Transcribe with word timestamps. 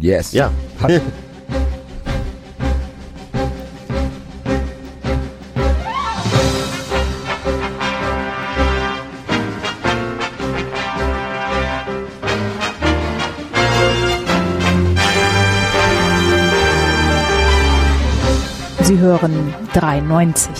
Yes. 0.00 0.32
Ja. 0.32 0.50
Sie 18.82 18.98
hören 18.98 19.54
93. 19.74 20.50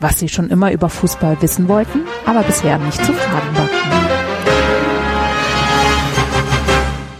Was 0.00 0.18
Sie 0.18 0.28
schon 0.28 0.50
immer 0.50 0.72
über 0.72 0.88
Fußball 0.88 1.40
wissen 1.40 1.68
wollten, 1.68 2.00
aber 2.26 2.42
bisher 2.42 2.78
nicht 2.78 3.04
zu 3.04 3.12
fragen 3.12 3.56
wagten. 3.56 4.03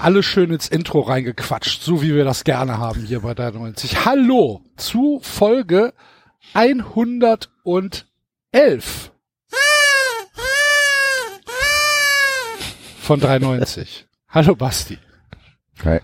Alles 0.05 0.27
schön 0.27 0.53
ins 0.53 0.69
Intro 0.69 1.01
reingequatscht, 1.01 1.83
so 1.83 2.03
wie 2.03 2.15
wir 2.15 2.25
das 2.27 2.45
gerne 2.45 2.77
haben 2.77 3.07
hier 3.07 3.21
bei 3.21 3.33
93. 3.33 4.05
Hallo 4.05 4.63
zu 4.77 5.19
Folge 5.23 5.95
111 6.53 7.49
von 13.01 13.19
93. 13.19 14.07
Hallo 14.29 14.55
Basti. 14.55 14.99
Hi. 15.83 16.01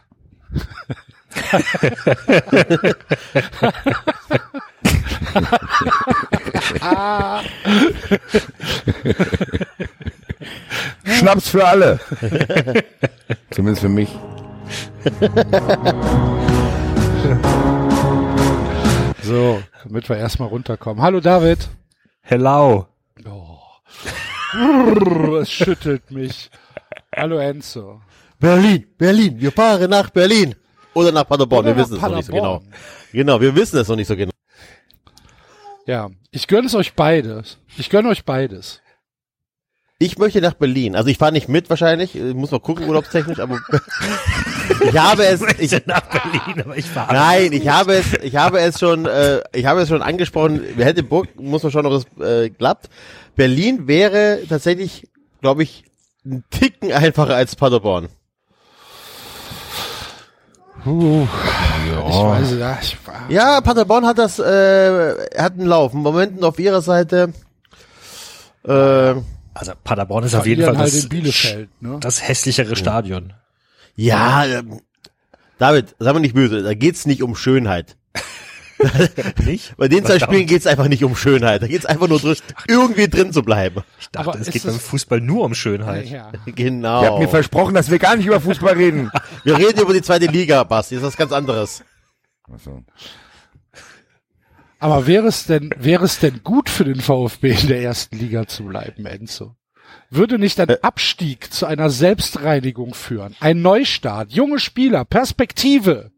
Schnaps 11.04 11.48
für 11.48 11.66
alle. 11.66 12.00
Zumindest 13.50 13.82
für 13.82 13.88
mich. 13.88 14.08
So, 19.22 19.62
damit 19.84 20.08
wir 20.08 20.16
erstmal 20.16 20.48
runterkommen. 20.48 21.02
Hallo 21.02 21.20
David. 21.20 21.68
Hello. 22.22 22.86
Oh. 23.28 23.58
Es 25.40 25.50
schüttelt 25.50 26.10
mich. 26.10 26.50
Hallo 27.14 27.38
Enzo. 27.38 28.00
Berlin, 28.38 28.86
Berlin, 28.96 29.38
wir 29.38 29.52
fahren 29.52 29.90
nach 29.90 30.10
Berlin. 30.10 30.54
Oder 30.94 31.12
nach 31.12 31.28
Paderborn, 31.28 31.66
Oder 31.66 31.76
wir 31.76 31.82
nach 31.82 31.90
wissen 31.90 31.96
es 31.96 32.02
noch 32.02 32.16
nicht 32.16 32.26
so 32.26 32.32
genau. 32.32 32.58
Paderborn. 32.58 32.80
Genau, 33.12 33.40
wir 33.40 33.54
wissen 33.54 33.78
es 33.78 33.88
noch 33.88 33.96
nicht 33.96 34.08
so 34.08 34.16
genau. 34.16 34.29
Ja, 35.90 36.08
ich 36.30 36.46
gönne 36.46 36.68
es 36.68 36.76
euch 36.76 36.94
beides. 36.94 37.58
Ich 37.76 37.90
gönne 37.90 38.10
euch 38.10 38.24
beides. 38.24 38.80
Ich 39.98 40.18
möchte 40.18 40.40
nach 40.40 40.54
Berlin. 40.54 40.94
Also 40.94 41.10
ich 41.10 41.18
fahre 41.18 41.32
nicht 41.32 41.48
mit 41.48 41.68
wahrscheinlich, 41.68 42.14
Ich 42.14 42.32
muss 42.32 42.52
mal 42.52 42.60
gucken, 42.60 42.86
urlaubstechnisch, 42.86 43.40
aber 43.40 43.58
ich 44.88 44.96
habe 44.96 45.24
es, 45.24 45.42
ich, 45.58 45.72
nach 45.86 46.02
Berlin, 46.02 46.62
aber 46.64 46.76
ich 46.76 46.86
fahre. 46.86 47.12
nein, 47.12 47.52
ich 47.52 47.66
habe 47.66 47.94
es, 47.94 48.12
ich 48.22 48.36
habe 48.36 48.60
es 48.60 48.78
schon, 48.78 49.04
äh, 49.06 49.40
ich 49.52 49.66
habe 49.66 49.80
es 49.80 49.88
schon 49.88 50.00
angesprochen, 50.00 50.62
Bock, 51.08 51.26
muss 51.40 51.64
man 51.64 51.72
schauen, 51.72 51.86
ob 51.86 51.94
es 51.94 52.24
äh, 52.24 52.50
klappt. 52.50 52.88
Berlin 53.34 53.88
wäre 53.88 54.42
tatsächlich, 54.48 55.08
glaube 55.40 55.64
ich, 55.64 55.86
ein 56.24 56.44
Ticken 56.50 56.92
einfacher 56.92 57.34
als 57.34 57.56
Paderborn. 57.56 58.10
Uh, 60.86 61.26
Ich 62.08 62.14
weiß, 62.16 62.58
ja, 62.58 62.78
ich, 62.80 62.96
Ja, 63.28 63.60
Paderborn 63.60 64.06
hat 64.06 64.18
das, 64.18 64.38
äh, 64.38 65.14
hat 65.38 65.54
einen 65.54 65.66
Lauf. 65.66 65.92
Momenten 65.92 66.44
auf 66.44 66.58
ihrer 66.58 66.82
Seite. 66.82 67.32
Äh, 68.66 68.70
Also 68.72 69.72
Paderborn 69.84 70.24
ist 70.24 70.34
auf 70.34 70.46
jeden 70.46 70.64
Fall 70.64 70.78
halt 70.78 70.94
das, 70.94 71.08
Bielefeld, 71.08 71.70
ne? 71.80 71.98
das 72.00 72.26
hässlichere 72.26 72.76
Stadion. 72.76 73.32
ja, 73.96 74.44
ähm, 74.44 74.80
David, 75.58 75.94
sei 75.98 76.12
mal 76.12 76.20
nicht 76.20 76.34
böse, 76.34 76.62
da 76.62 76.72
geht's 76.74 77.04
nicht 77.06 77.22
um 77.22 77.34
Schönheit. 77.36 77.96
Nicht? 79.44 79.76
Bei 79.76 79.88
den 79.88 80.04
zwei 80.04 80.12
Verdammt. 80.18 80.32
Spielen 80.32 80.46
geht's 80.46 80.66
einfach 80.66 80.88
nicht 80.88 81.04
um 81.04 81.14
Schönheit. 81.16 81.62
Da 81.62 81.66
geht's 81.66 81.86
einfach 81.86 82.08
nur 82.08 82.18
drin, 82.18 82.36
irgendwie 82.68 83.08
drin 83.08 83.32
zu 83.32 83.42
bleiben. 83.42 83.82
Ich 84.00 84.08
dachte, 84.10 84.28
Aber 84.30 84.38
es 84.40 84.46
geht 84.46 84.56
es- 84.56 84.64
beim 84.64 84.80
Fußball 84.80 85.20
nur 85.20 85.44
um 85.44 85.54
Schönheit. 85.54 86.08
Ja. 86.08 86.32
Genau. 86.46 87.02
Ihr 87.02 87.08
habt 87.10 87.18
mir 87.20 87.28
versprochen, 87.28 87.74
dass 87.74 87.90
wir 87.90 87.98
gar 87.98 88.16
nicht 88.16 88.26
über 88.26 88.40
Fußball 88.40 88.74
reden. 88.74 89.10
Wir 89.44 89.56
reden 89.58 89.80
über 89.80 89.92
die 89.94 90.02
zweite 90.02 90.26
Liga, 90.26 90.64
Basti. 90.64 90.94
Das 90.94 91.02
ist 91.02 91.08
was 91.08 91.16
ganz 91.16 91.32
anderes. 91.32 91.82
Achso. 92.52 92.82
Aber 94.78 95.06
wäre 95.06 95.26
es 95.28 95.44
denn, 95.44 95.70
wäre 95.78 96.04
es 96.04 96.18
denn 96.18 96.42
gut 96.42 96.68
für 96.70 96.84
den 96.84 97.00
VfB 97.00 97.50
in 97.52 97.68
der 97.68 97.82
ersten 97.82 98.16
Liga 98.18 98.46
zu 98.46 98.64
bleiben, 98.64 99.04
Enzo? 99.06 99.56
Würde 100.08 100.38
nicht 100.38 100.58
ein 100.60 100.70
Abstieg 100.82 101.52
zu 101.52 101.66
einer 101.66 101.90
Selbstreinigung 101.90 102.94
führen? 102.94 103.36
Ein 103.40 103.62
Neustart, 103.62 104.32
junge 104.32 104.58
Spieler, 104.58 105.04
Perspektive. 105.04 106.10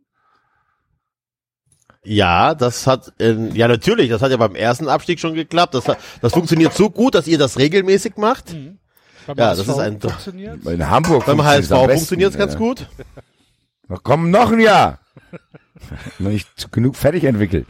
Ja, 2.05 2.55
das 2.55 2.87
hat, 2.87 3.13
äh, 3.21 3.35
ja 3.55 3.69
natürlich, 3.69 4.11
das 4.11 4.23
hat 4.23 4.31
ja 4.33 4.37
beim 4.37 4.55
ersten 4.57 4.89
Abstieg 4.89 5.21
schon 5.21 5.35
geklappt. 5.35 5.75
Das, 5.75 5.87
hat- 5.87 5.99
das 6.21 6.33
funktioniert 6.33 6.75
so 6.75 6.91
gut, 6.91 7.15
dass 7.15 7.29
ihr 7.29 7.39
das 7.39 7.59
regelmäßig 7.59 8.17
macht. 8.17 8.47
Beim 9.27 9.39
Ja, 9.39 9.55
das 9.55 9.61
ist 9.61 9.79
ein- 9.79 10.01
funktioniert. 10.01 10.65
In 10.67 10.91
Hamburg 10.91 11.27
Beim 11.27 11.43
HSV 11.45 11.71
am 11.73 11.87
besten, 11.87 11.99
funktioniert's 11.99 12.37
ganz 12.37 12.55
ja. 12.55 12.59
gut. 12.59 12.87
Noch 13.89 14.03
komm, 14.03 14.31
noch 14.31 14.51
ein 14.51 14.59
Jahr. 14.61 14.99
noch 16.19 16.31
nicht 16.31 16.73
genug 16.73 16.97
fertig 16.97 17.25
entwickelt. 17.25 17.69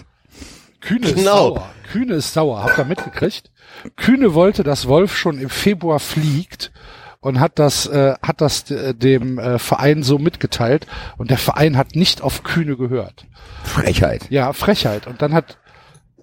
Kühne 0.81 1.09
ist 1.09 1.17
Genau. 1.17 1.37
sauer. 1.55 1.71
Kühne 1.93 2.15
ist 2.15 2.33
sauer. 2.33 2.63
Habt 2.65 2.79
ihr 2.79 2.85
mitgekriegt? 2.85 3.51
Kühne 3.97 4.33
wollte, 4.35 4.63
dass 4.65 4.89
Wolf 4.89 5.17
schon 5.17 5.39
im 5.39 5.51
Februar 5.51 6.01
fliegt 6.01 6.73
und 7.23 7.41
hat 7.41 7.59
das, 7.59 7.87
äh, 7.87 8.15
hat 8.21 8.43
das 8.43 8.71
äh, 8.71 8.95
dem 8.95 9.39
äh, 9.39 9.59
Verein 9.59 10.03
so 10.03 10.19
mitgeteilt 10.19 10.87
und 11.17 11.31
der 11.31 11.39
Verein 11.39 11.79
hat 11.79 11.95
nicht 11.95 12.21
auf 12.21 12.43
Kühne 12.43 12.77
gehört. 12.77 13.25
Frechheit. 13.65 14.27
Ja, 14.29 14.53
Frechheit. 14.53 15.07
Und 15.07 15.23
dann 15.23 15.33
hat, 15.33 15.57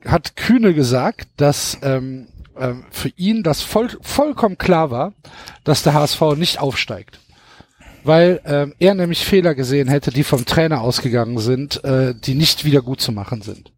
hat 0.05 0.35
Kühne 0.35 0.73
gesagt, 0.73 1.29
dass 1.37 1.79
ähm, 1.81 2.27
ähm, 2.59 2.83
für 2.91 3.09
ihn 3.15 3.43
das 3.43 3.61
voll, 3.61 3.89
vollkommen 4.01 4.57
klar 4.57 4.91
war, 4.91 5.13
dass 5.63 5.83
der 5.83 5.93
HSV 5.93 6.21
nicht 6.35 6.59
aufsteigt. 6.59 7.19
Weil 8.03 8.41
ähm, 8.45 8.73
er 8.79 8.93
nämlich 8.93 9.25
Fehler 9.25 9.55
gesehen 9.55 9.87
hätte, 9.87 10.11
die 10.11 10.23
vom 10.23 10.45
Trainer 10.45 10.81
ausgegangen 10.81 11.39
sind, 11.39 11.83
äh, 11.83 12.13
die 12.13 12.35
nicht 12.35 12.65
wieder 12.65 12.81
gut 12.81 13.01
zu 13.01 13.11
machen 13.11 13.41
sind. 13.41 13.71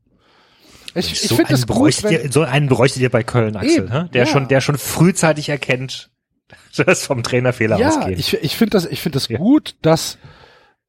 Ich, 0.93 1.11
ich 1.11 1.21
so, 1.21 1.35
finde 1.35 1.49
einen 1.49 1.59
es 1.59 1.67
gut, 1.67 2.03
wenn, 2.03 2.11
ihr, 2.11 2.31
so 2.31 2.41
einen 2.41 2.67
bräuchtet 2.67 3.01
ihr 3.01 3.09
bei 3.09 3.23
Köln, 3.23 3.55
Axel, 3.55 3.85
Eben, 3.85 3.91
hä? 3.91 4.09
der 4.13 4.25
ja. 4.25 4.31
schon, 4.31 4.47
der 4.47 4.61
schon 4.61 4.77
frühzeitig 4.77 5.49
erkennt, 5.49 6.10
dass 6.77 7.05
vom 7.05 7.23
Trainer 7.23 7.53
Fehler 7.53 7.77
ja, 7.79 7.89
ausgehen. 7.89 8.19
ich, 8.19 8.33
ich 8.33 8.55
finde 8.55 8.71
das, 8.71 8.85
ich 8.85 9.01
finde 9.01 9.15
das 9.17 9.27
Ja. 9.27 9.37
gut, 9.37 9.75
dass 9.81 10.17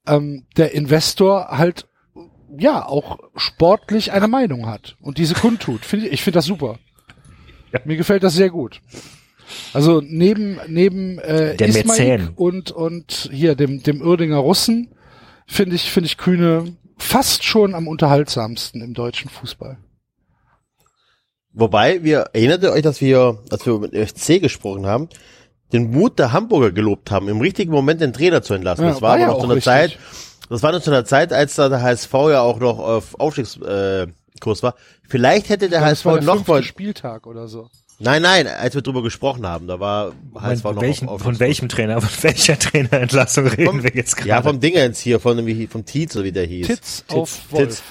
ähm, 0.07 0.47
der 0.57 0.73
Investor 0.75 1.49
halt 1.49 1.87
ja 2.59 2.85
auch 2.85 3.19
sportlich 3.37 4.13
eine 4.13 4.29
Meinung 4.29 4.67
hat 4.67 4.97
und 5.01 5.19
diese 5.19 5.35
kundtut. 5.35 5.85
Find 5.85 6.05
ich 6.05 6.13
ich 6.13 6.23
finde 6.23 6.39
das 6.39 6.45
super. 6.47 6.79
Ja. 7.73 7.81
Mir 7.85 7.97
gefällt 7.97 8.23
das 8.23 8.35
sehr 8.35 8.51
gut. 8.51 8.81
Also 9.73 10.03
neben 10.05 10.59
neben 10.67 11.19
äh, 11.19 11.57
Der 11.57 11.69
Ismail 11.69 12.19
Mäzen. 12.19 12.35
und 12.37 12.71
und 12.71 13.31
hier 13.33 13.55
dem 13.55 13.83
dem 13.83 14.01
Uerdinger 14.03 14.37
Russen 14.39 14.95
finde 15.47 15.77
ich 15.77 15.91
finde 15.91 16.07
ich 16.07 16.19
Kühne 16.19 16.77
fast 16.99 17.45
schon 17.45 17.75
am 17.75 17.89
unterhaltsamsten 17.89 18.81
im 18.83 18.95
deutschen 18.95 19.31
Fußball. 19.31 19.79
Wobei, 21.55 22.03
wir 22.03 22.31
erinnert 22.33 22.63
ihr 22.63 22.73
euch, 22.73 22.83
dass 22.83 23.01
wir, 23.03 23.39
als 23.51 23.67
wir 23.67 23.79
mit 23.79 23.95
FC 23.95 24.41
gesprochen 24.41 24.87
haben, 24.87 25.09
den 25.73 25.91
Mut 25.91 26.19
der 26.19 26.33
Hamburger 26.33 26.71
gelobt 26.73 27.11
haben, 27.11 27.29
im 27.29 27.41
richtigen 27.41 27.73
Moment 27.73 28.01
den 28.01 28.13
Trainer 28.13 28.43
zu 28.43 28.55
entlassen. 28.55 28.85
Ja, 28.85 28.91
das 28.93 29.03
war, 29.03 29.09
war 29.11 29.15
aber 29.17 29.21
ja 29.21 29.27
noch 29.29 29.39
zu 29.39 29.45
einer 29.45 29.55
richtig. 29.57 29.65
Zeit, 29.65 29.99
das 30.51 30.63
war 30.63 30.73
noch 30.73 30.81
zu 30.83 30.91
einer 30.91 31.05
Zeit, 31.05 31.33
als 31.33 31.55
da 31.55 31.69
der 31.69 31.83
HSV 31.83 32.13
ja 32.13 32.41
auch 32.43 32.61
noch 32.61 32.79
auf 32.79 33.19
Aufstiegskurs 33.19 34.59
äh, 34.59 34.63
war. 34.63 34.75
Vielleicht 35.09 35.49
hätte 35.49 35.69
der 35.69 35.81
HSV 35.83 36.05
war 36.07 36.15
der 36.17 36.23
noch 36.25 36.47
mal, 36.47 36.63
Spieltag 36.63 37.27
oder 37.27 37.49
so. 37.49 37.69
nein, 37.99 38.23
nein, 38.23 38.47
als 38.47 38.75
wir 38.75 38.83
drüber 38.83 39.03
gesprochen 39.03 39.47
haben, 39.47 39.67
da 39.67 39.81
war 39.81 40.13
HSV 40.39 40.63
von, 40.63 40.75
noch 40.75 40.83
welchen, 40.83 41.09
auf 41.09 41.23
von 41.23 41.39
welchem 41.41 41.69
Trainer, 41.69 42.01
von 42.01 42.11
welcher 42.23 42.59
Trainerentlassung 42.59 43.47
reden 43.47 43.67
Vom- 43.67 43.83
wir 43.83 43.93
jetzt 43.95 44.17
gerade? 44.17 44.29
Ja, 44.29 44.43
vom 44.43 44.61
Dingens 44.61 44.99
hier, 45.01 45.21
von, 45.21 45.45
wie, 45.47 45.67
vom 45.67 45.85
Tietz, 45.85 46.17
oder 46.17 46.25
wie 46.25 46.33
der 46.33 46.47
hieß. 46.47 46.67
Titz 46.67 47.05
auf 47.09 47.41
Wolf. 47.51 47.83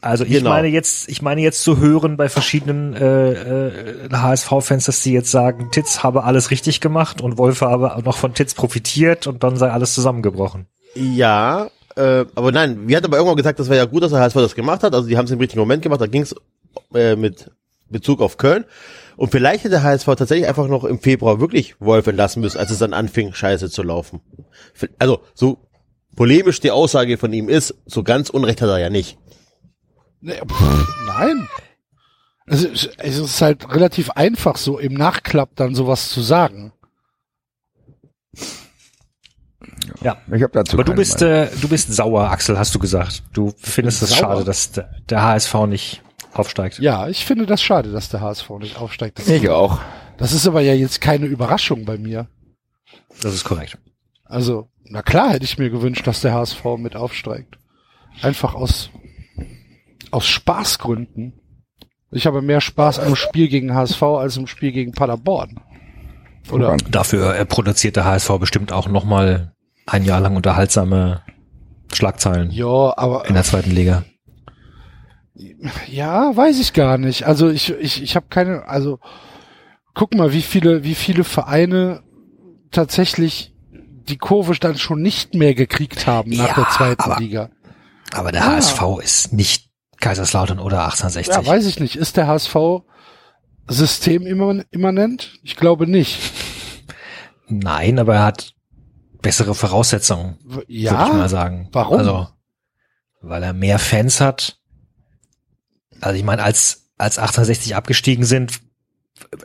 Also 0.00 0.24
ich 0.24 0.34
Genau. 0.34 0.50
meine 0.50 0.68
jetzt, 0.68 1.08
ich 1.08 1.22
meine 1.22 1.40
jetzt 1.40 1.62
zu 1.62 1.78
hören 1.78 2.16
bei 2.16 2.28
verschiedenen 2.28 2.94
äh, 2.94 3.32
äh, 3.32 4.08
HSV-Fans, 4.12 4.84
dass 4.84 5.02
sie 5.02 5.12
jetzt 5.12 5.30
sagen, 5.30 5.70
Titz 5.72 6.02
habe 6.02 6.24
alles 6.24 6.50
richtig 6.50 6.80
gemacht 6.80 7.20
und 7.20 7.36
Wolf 7.36 7.62
habe 7.62 8.00
noch 8.04 8.16
von 8.16 8.32
Titz 8.34 8.54
profitiert 8.54 9.26
und 9.26 9.42
dann 9.42 9.56
sei 9.56 9.70
alles 9.70 9.94
zusammengebrochen. 9.94 10.66
Ja, 10.94 11.68
äh, 11.96 12.24
aber 12.36 12.52
nein, 12.52 12.86
wir 12.86 12.96
hatten 12.96 13.06
aber 13.06 13.16
irgendwann 13.16 13.36
gesagt, 13.36 13.58
das 13.58 13.68
wäre 13.68 13.78
ja 13.78 13.84
gut, 13.86 14.02
dass 14.04 14.12
der 14.12 14.20
HSV 14.20 14.36
das 14.36 14.54
gemacht 14.54 14.84
hat. 14.84 14.94
Also 14.94 15.08
die 15.08 15.16
haben 15.16 15.24
es 15.24 15.32
im 15.32 15.40
richtigen 15.40 15.60
Moment 15.60 15.82
gemacht. 15.82 16.00
Da 16.00 16.06
ging 16.06 16.22
es 16.22 16.34
äh, 16.94 17.16
mit 17.16 17.50
Bezug 17.90 18.20
auf 18.20 18.36
Köln. 18.36 18.64
Und 19.16 19.32
vielleicht 19.32 19.64
hätte 19.64 19.70
der 19.70 19.82
HSV 19.82 20.06
tatsächlich 20.06 20.46
einfach 20.46 20.68
noch 20.68 20.84
im 20.84 21.00
Februar 21.00 21.40
wirklich 21.40 21.80
Wolf 21.80 22.06
entlassen 22.06 22.40
müssen, 22.40 22.58
als 22.58 22.70
es 22.70 22.78
dann 22.78 22.92
anfing, 22.92 23.34
scheiße 23.34 23.68
zu 23.68 23.82
laufen. 23.82 24.20
Also, 25.00 25.22
so 25.34 25.58
polemisch 26.14 26.60
die 26.60 26.70
Aussage 26.70 27.18
von 27.18 27.32
ihm 27.32 27.48
ist, 27.48 27.74
so 27.84 28.04
ganz 28.04 28.30
Unrecht 28.30 28.62
hat 28.62 28.68
er 28.68 28.78
ja 28.78 28.90
nicht. 28.90 29.18
Nee, 30.20 30.40
pff, 30.46 30.88
nein. 31.06 31.48
Also, 32.46 32.68
es 32.68 33.18
ist 33.18 33.42
halt 33.42 33.72
relativ 33.74 34.10
einfach, 34.10 34.56
so 34.56 34.78
im 34.78 34.94
Nachklapp 34.94 35.50
dann 35.56 35.74
sowas 35.74 36.08
zu 36.08 36.22
sagen. 36.22 36.72
Ja. 40.02 40.16
Ich 40.32 40.42
habe 40.42 40.52
dazu 40.52 40.76
Aber 40.76 40.84
du 40.84 40.94
bist, 40.94 41.20
Meinung. 41.20 41.34
äh, 41.34 41.50
du 41.60 41.68
bist 41.68 41.92
sauer, 41.92 42.30
Axel, 42.30 42.58
hast 42.58 42.74
du 42.74 42.78
gesagt. 42.78 43.22
Du 43.32 43.52
findest 43.58 44.02
es 44.02 44.16
schade, 44.16 44.44
dass 44.44 44.72
der, 44.72 45.22
HSV 45.22 45.54
nicht 45.66 46.02
aufsteigt. 46.32 46.78
Ja, 46.78 47.08
ich 47.08 47.24
finde 47.24 47.46
das 47.46 47.62
schade, 47.62 47.90
dass 47.90 48.08
der 48.08 48.20
HSV 48.20 48.48
nicht 48.60 48.78
aufsteigt. 48.78 49.18
Das, 49.18 49.28
ich 49.28 49.48
auch. 49.48 49.80
das 50.16 50.32
ist 50.32 50.46
aber 50.46 50.60
ja 50.60 50.74
jetzt 50.74 51.00
keine 51.00 51.26
Überraschung 51.26 51.84
bei 51.84 51.98
mir. 51.98 52.28
Das 53.22 53.34
ist 53.34 53.44
korrekt. 53.44 53.78
Also, 54.24 54.68
na 54.84 55.02
klar 55.02 55.30
hätte 55.30 55.44
ich 55.44 55.58
mir 55.58 55.70
gewünscht, 55.70 56.06
dass 56.06 56.20
der 56.20 56.34
HSV 56.34 56.64
mit 56.78 56.94
aufsteigt. 56.94 57.58
Einfach 58.22 58.54
aus, 58.54 58.90
aus 60.12 60.26
Spaßgründen. 60.26 61.34
Ich 62.10 62.26
habe 62.26 62.40
mehr 62.42 62.60
Spaß 62.60 63.00
am 63.00 63.16
Spiel 63.16 63.48
gegen 63.48 63.74
HSV 63.74 64.02
als 64.02 64.36
im 64.36 64.46
Spiel 64.46 64.72
gegen 64.72 64.92
Paderborn. 64.92 65.60
Oder? 66.50 66.76
Dafür 66.90 67.34
äh, 67.36 67.44
produziert 67.44 67.96
der 67.96 68.04
HSV 68.06 68.30
bestimmt 68.40 68.72
auch 68.72 68.88
nochmal 68.88 69.52
ein 69.86 70.04
Jahr 70.04 70.20
lang 70.20 70.34
unterhaltsame 70.36 71.22
Schlagzeilen 71.92 72.50
Ja, 72.50 72.94
aber 72.96 73.26
in 73.26 73.34
der 73.34 73.44
zweiten 73.44 73.70
Liga. 73.70 74.04
Ja, 75.86 76.36
weiß 76.36 76.58
ich 76.58 76.72
gar 76.72 76.98
nicht. 76.98 77.24
Also 77.24 77.48
ich, 77.50 77.70
ich, 77.70 78.02
ich 78.02 78.16
habe 78.16 78.26
keine, 78.28 78.66
also 78.66 78.98
guck 79.94 80.14
mal, 80.14 80.32
wie 80.32 80.42
viele, 80.42 80.82
wie 80.84 80.94
viele 80.94 81.24
Vereine 81.24 82.02
tatsächlich 82.70 83.54
die 83.72 84.16
Kurve 84.16 84.54
dann 84.58 84.78
schon 84.78 85.00
nicht 85.02 85.34
mehr 85.34 85.54
gekriegt 85.54 86.06
haben 86.06 86.30
nach 86.30 86.48
Ja, 86.48 86.54
der 86.54 86.68
zweiten 86.70 87.02
aber- 87.02 87.20
Liga. 87.20 87.50
Aber 88.12 88.32
der 88.32 88.42
Ah. 88.44 88.52
HSV 88.56 88.82
ist 89.02 89.32
nicht 89.34 89.67
Kaiserslautern 90.00 90.58
oder 90.58 90.84
1860. 90.84 91.34
Ja, 91.34 91.46
weiß 91.46 91.66
ich 91.66 91.80
nicht. 91.80 91.96
Ist 91.96 92.16
der 92.16 92.26
HSV 92.26 92.54
systemimmanent? 93.68 95.38
Ich 95.42 95.56
glaube 95.56 95.86
nicht. 95.86 96.18
Nein, 97.48 97.98
aber 97.98 98.16
er 98.16 98.24
hat 98.24 98.54
bessere 99.22 99.54
Voraussetzungen, 99.54 100.38
W- 100.44 100.54
würde 100.56 100.66
ich 100.72 100.82
Ja, 100.82 101.08
mal 101.08 101.28
sagen. 101.28 101.68
warum? 101.72 101.98
Also, 101.98 102.28
weil 103.20 103.42
er 103.42 103.52
mehr 103.52 103.78
Fans 103.78 104.20
hat. 104.20 104.58
Also 106.00 106.16
ich 106.16 106.24
meine, 106.24 106.42
als, 106.42 106.90
als 106.98 107.18
1860 107.18 107.74
abgestiegen 107.74 108.24
sind, 108.24 108.60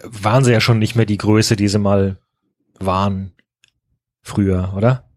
waren 0.04 0.44
sie 0.44 0.52
ja 0.52 0.62
schon 0.62 0.78
nicht 0.80 0.96
mehr 0.96 1.06
die 1.08 1.18
Größe, 1.18 1.56
die 1.56 1.68
sie 1.68 1.80
mal 1.80 2.20
waren 2.80 3.34
früher, 4.22 4.74
oder? 4.76 5.10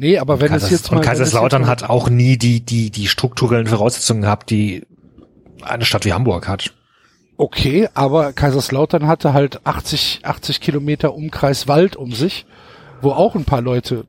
Nee, 0.00 0.18
aber 0.18 0.40
wenn 0.40 0.48
Kaisers, 0.48 0.70
es 0.72 0.78
jetzt 0.80 0.90
mal 0.90 0.98
und 0.98 1.04
Kaiserslautern 1.04 1.66
hat 1.66 1.88
auch 1.88 2.08
nie 2.08 2.36
die, 2.36 2.60
die, 2.60 2.90
die 2.90 3.06
strukturellen 3.06 3.66
Voraussetzungen 3.66 4.22
gehabt, 4.22 4.50
die 4.50 4.86
eine 5.62 5.84
Stadt 5.84 6.04
wie 6.04 6.12
Hamburg 6.12 6.48
hat. 6.48 6.72
okay, 7.36 7.88
aber 7.94 8.32
Kaiserslautern 8.32 9.06
hatte 9.06 9.32
halt 9.32 9.64
80, 9.66 10.20
80 10.24 10.60
Kilometer 10.60 11.14
Umkreis 11.14 11.68
Wald 11.68 11.96
um 11.96 12.12
sich, 12.12 12.46
wo 13.02 13.12
auch 13.12 13.34
ein 13.34 13.44
paar 13.44 13.60
Leute 13.62 14.06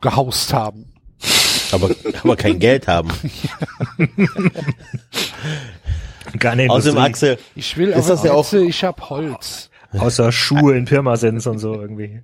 gehaust 0.00 0.52
haben. 0.54 0.92
aber, 1.72 1.90
aber 2.22 2.36
kein 2.36 2.58
Geld 2.58 2.86
haben. 2.88 3.10
Keine 6.38 6.70
Außerdem, 6.70 6.96
Industrie, 7.04 7.30
Axel, 7.32 7.38
Ich 7.54 7.76
will 7.76 7.88
Ist 7.90 7.96
aber 8.06 8.08
das 8.08 8.24
ja 8.24 8.32
auch- 8.32 8.52
ich 8.52 8.84
hab 8.84 9.10
Holz. 9.10 9.70
außer 9.98 10.30
Schuhe 10.32 10.76
in 10.76 10.84
Pirmasens 10.84 11.46
und 11.46 11.58
so 11.58 11.74
irgendwie. 11.74 12.22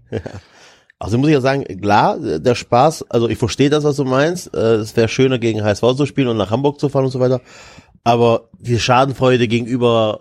Also 0.98 1.18
muss 1.18 1.28
ich 1.28 1.34
ja 1.34 1.40
sagen, 1.40 1.64
klar, 1.80 2.18
der 2.18 2.54
Spaß, 2.54 3.10
also 3.10 3.28
ich 3.28 3.38
verstehe 3.38 3.68
das, 3.70 3.84
was 3.84 3.96
du 3.96 4.04
meinst. 4.04 4.54
Äh, 4.54 4.76
Es 4.76 4.96
wäre 4.96 5.08
schöner, 5.08 5.38
gegen 5.38 5.62
HSV 5.62 5.82
zu 5.96 6.06
spielen 6.06 6.28
und 6.28 6.36
nach 6.38 6.50
Hamburg 6.50 6.80
zu 6.80 6.88
fahren 6.88 7.04
und 7.04 7.10
so 7.10 7.20
weiter. 7.20 7.40
Aber 8.04 8.48
die 8.58 8.78
Schadenfreude 8.78 9.48
gegenüber 9.48 10.20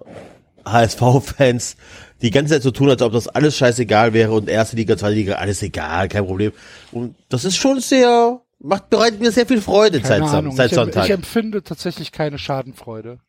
HSV-Fans, 0.66 1.78
die 2.22 2.32
ganze 2.32 2.54
Zeit 2.56 2.64
zu 2.64 2.72
tun, 2.72 2.90
als 2.90 3.02
ob 3.02 3.14
das 3.14 3.28
alles 3.28 3.56
scheißegal 3.58 4.14
wäre 4.14 4.32
und 4.32 4.50
erste 4.50 4.76
Liga, 4.76 4.98
zweite 4.98 5.16
Liga, 5.16 5.36
alles 5.36 5.62
egal, 5.62 6.08
kein 6.10 6.26
Problem. 6.26 6.52
Und 6.92 7.16
das 7.30 7.46
ist 7.46 7.56
schon 7.58 7.80
sehr, 7.80 8.42
macht, 8.60 8.90
bereitet 8.90 9.22
mir 9.22 9.32
sehr 9.32 9.46
viel 9.46 9.62
Freude 9.62 10.00
seit, 10.00 10.20
Keine 10.20 10.28
Sam- 10.28 10.36
Ahnung. 10.40 10.56
seit 10.56 10.72
ich, 10.72 10.76
Sonntag. 10.76 11.06
ich 11.06 11.12
empfinde 11.12 11.64
tatsächlich 11.64 12.12
keine 12.12 12.38
Schadenfreude. 12.38 13.20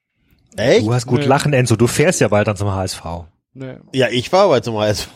Echt? 0.56 0.86
Du 0.86 0.94
hast 0.94 1.06
gut 1.06 1.20
Nee. 1.20 1.26
lachen, 1.26 1.52
Enzo. 1.52 1.76
Du 1.76 1.86
fährst 1.86 2.20
ja 2.20 2.28
bald 2.28 2.48
dann 2.48 2.56
zum 2.56 2.72
HSV. 2.72 3.02
Nee. 3.58 3.76
Ja, 3.94 4.08
ich 4.10 4.30
war 4.32 4.44
aber 4.44 4.62
zum 4.62 4.76
HSV. 4.76 5.08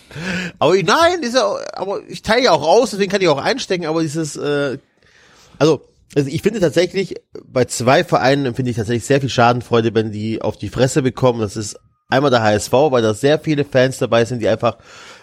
aber 0.60 0.76
ich, 0.76 0.84
nein, 0.84 1.20
ist 1.20 1.34
ja, 1.34 1.52
aber 1.72 2.00
ich 2.06 2.22
teile 2.22 2.44
ja 2.44 2.52
auch 2.52 2.62
aus, 2.62 2.92
deswegen 2.92 3.10
kann 3.10 3.20
ich 3.20 3.26
auch 3.26 3.42
einstecken, 3.42 3.86
aber 3.86 4.02
dieses, 4.02 4.36
äh, 4.36 4.78
also, 5.58 5.82
also 6.14 6.30
ich 6.30 6.42
finde 6.42 6.60
tatsächlich, 6.60 7.16
bei 7.44 7.64
zwei 7.64 8.04
Vereinen 8.04 8.46
empfinde 8.46 8.70
ich 8.70 8.76
tatsächlich 8.76 9.04
sehr 9.04 9.20
viel 9.20 9.28
Schadenfreude, 9.28 9.96
wenn 9.96 10.12
die 10.12 10.40
auf 10.40 10.56
die 10.56 10.68
Fresse 10.68 11.02
bekommen. 11.02 11.40
Das 11.40 11.56
ist 11.56 11.76
einmal 12.08 12.30
der 12.30 12.44
HSV, 12.44 12.72
weil 12.72 13.02
da 13.02 13.14
sehr 13.14 13.40
viele 13.40 13.64
Fans 13.64 13.98
dabei 13.98 14.24
sind, 14.24 14.40
die 14.40 14.48
einfach 14.48 14.76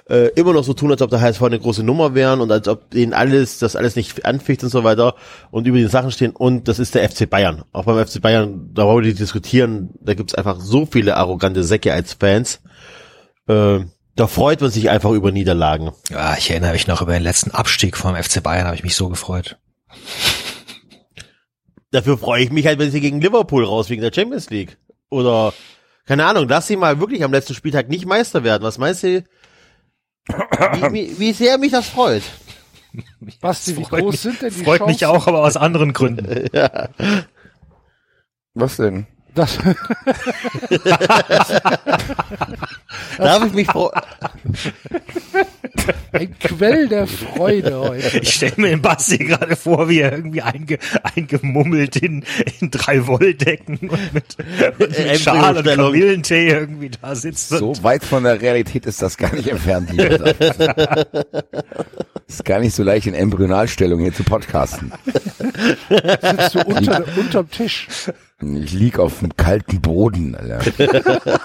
äh, 0.09 0.29
immer 0.35 0.53
noch 0.53 0.63
so 0.63 0.73
tun, 0.73 0.91
als 0.91 1.01
ob 1.01 1.09
der 1.09 1.21
HSV 1.21 1.41
eine 1.43 1.59
große 1.59 1.83
Nummer 1.83 2.13
wären 2.13 2.41
und 2.41 2.51
als 2.51 2.67
ob 2.67 2.91
denen 2.91 3.13
alles, 3.13 3.57
das 3.59 3.75
alles 3.75 3.95
nicht 3.95 4.25
anficht 4.25 4.63
und 4.63 4.69
so 4.69 4.83
weiter 4.83 5.15
und 5.49 5.65
über 5.65 5.77
die 5.77 5.87
Sachen 5.87 6.11
stehen. 6.11 6.31
Und 6.31 6.67
das 6.67 6.79
ist 6.79 6.93
der 6.93 7.09
FC 7.09 7.29
Bayern. 7.29 7.63
Auch 7.71 7.85
beim 7.85 8.05
FC 8.05 8.21
Bayern, 8.21 8.69
da 8.73 8.85
wollen 8.85 9.05
wir 9.05 9.13
diskutieren, 9.15 9.89
da 9.99 10.13
gibt's 10.13 10.35
einfach 10.35 10.59
so 10.59 10.85
viele 10.85 11.17
arrogante 11.17 11.63
Säcke 11.63 11.93
als 11.93 12.13
Fans. 12.13 12.59
Äh, 13.47 13.85
da 14.15 14.27
freut 14.27 14.61
man 14.61 14.71
sich 14.71 14.89
einfach 14.89 15.11
über 15.11 15.31
Niederlagen. 15.31 15.91
Ja, 16.09 16.35
ich 16.37 16.49
erinnere 16.49 16.73
mich 16.73 16.87
noch 16.87 17.01
über 17.01 17.13
den 17.13 17.23
letzten 17.23 17.51
Abstieg 17.51 17.97
vom 17.97 18.15
FC 18.15 18.41
Bayern, 18.41 18.65
habe 18.65 18.75
ich 18.75 18.83
mich 18.83 18.95
so 18.95 19.09
gefreut. 19.09 19.57
Dafür 21.91 22.17
freue 22.17 22.43
ich 22.43 22.51
mich 22.51 22.65
halt, 22.65 22.79
wenn 22.79 22.91
sie 22.91 23.01
gegen 23.01 23.21
Liverpool 23.21 23.63
raus 23.65 23.89
wegen 23.89 24.01
der 24.01 24.11
Champions 24.13 24.49
League. 24.49 24.77
Oder, 25.09 25.53
keine 26.05 26.25
Ahnung, 26.25 26.47
lass 26.49 26.67
sie 26.67 26.75
mal 26.75 26.99
wirklich 26.99 27.23
am 27.23 27.31
letzten 27.31 27.53
Spieltag 27.53 27.89
nicht 27.89 28.05
Meister 28.05 28.43
werden. 28.43 28.63
Was 28.63 28.77
meinst 28.77 29.03
du, 29.03 29.23
wie, 30.91 31.19
wie, 31.19 31.33
sehr 31.33 31.57
mich 31.57 31.71
das 31.71 31.87
freut? 31.87 32.23
Basti, 33.41 33.77
wie 33.77 33.83
Freut 33.83 34.01
groß 34.01 34.11
mich- 34.13 34.21
sind 34.21 34.41
denn 34.41 34.53
die 34.53 34.63
Freut 34.63 34.79
Chancen? 34.79 34.93
mich 34.93 35.05
auch, 35.05 35.27
aber 35.27 35.43
aus 35.43 35.57
anderen 35.57 35.93
Gründen. 35.93 36.49
Was 38.53 38.77
denn? 38.77 39.05
Das, 39.35 39.57
Darf 43.17 43.45
ich 43.45 43.53
mich 43.53 43.67
ein 46.13 46.39
Quell 46.39 46.87
der 46.87 47.05
Freude 47.07 47.77
heute. 47.77 48.19
Ich 48.19 48.35
stelle 48.35 48.53
mir 48.57 48.69
den 48.69 48.81
Basti 48.81 49.17
gerade 49.17 49.57
vor, 49.57 49.89
wie 49.89 49.99
er 49.99 50.13
irgendwie 50.13 50.41
einge, 50.41 50.77
eingemummelt 51.03 51.97
in, 51.97 52.23
in 52.61 52.71
drei 52.71 53.05
Wolldecken 53.07 53.89
und 53.89 54.13
mit, 54.13 54.37
und 54.79 54.97
Äh, 54.97 55.11
mit 55.11 55.19
Schal 55.19 55.57
und. 55.57 55.65
Kamillentee 55.65 56.47
irgendwie 56.49 56.91
da 57.01 57.13
sitzt. 57.15 57.49
So 57.49 57.73
weit 57.83 58.05
von 58.05 58.23
der 58.23 58.39
Realität 58.41 58.85
ist 58.85 59.01
das 59.01 59.17
gar 59.17 59.35
nicht 59.35 59.47
entfernt. 59.47 59.91
Hier. 59.91 60.33
ist 62.27 62.45
gar 62.45 62.59
nicht 62.59 62.73
so 62.73 62.83
leicht 62.83 63.07
in 63.07 63.13
Embryonalstellung 63.13 63.99
hier 63.99 64.13
zu 64.13 64.23
podcasten. 64.23 64.93
Sitzt 65.89 66.55
du 66.55 66.61
unter, 66.61 67.03
unterm 67.17 67.51
Tisch. 67.51 67.87
Ich 68.41 68.73
lieg 68.73 68.99
auf 68.99 69.19
dem 69.19 69.35
kalten 69.35 69.81
Boden, 69.81 70.35
Alter. 70.35 70.59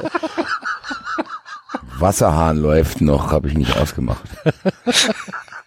Wasserhahn 1.98 2.56
läuft 2.56 3.00
noch, 3.00 3.30
habe 3.30 3.48
ich 3.48 3.54
nicht 3.54 3.76
ausgemacht. 3.76 4.22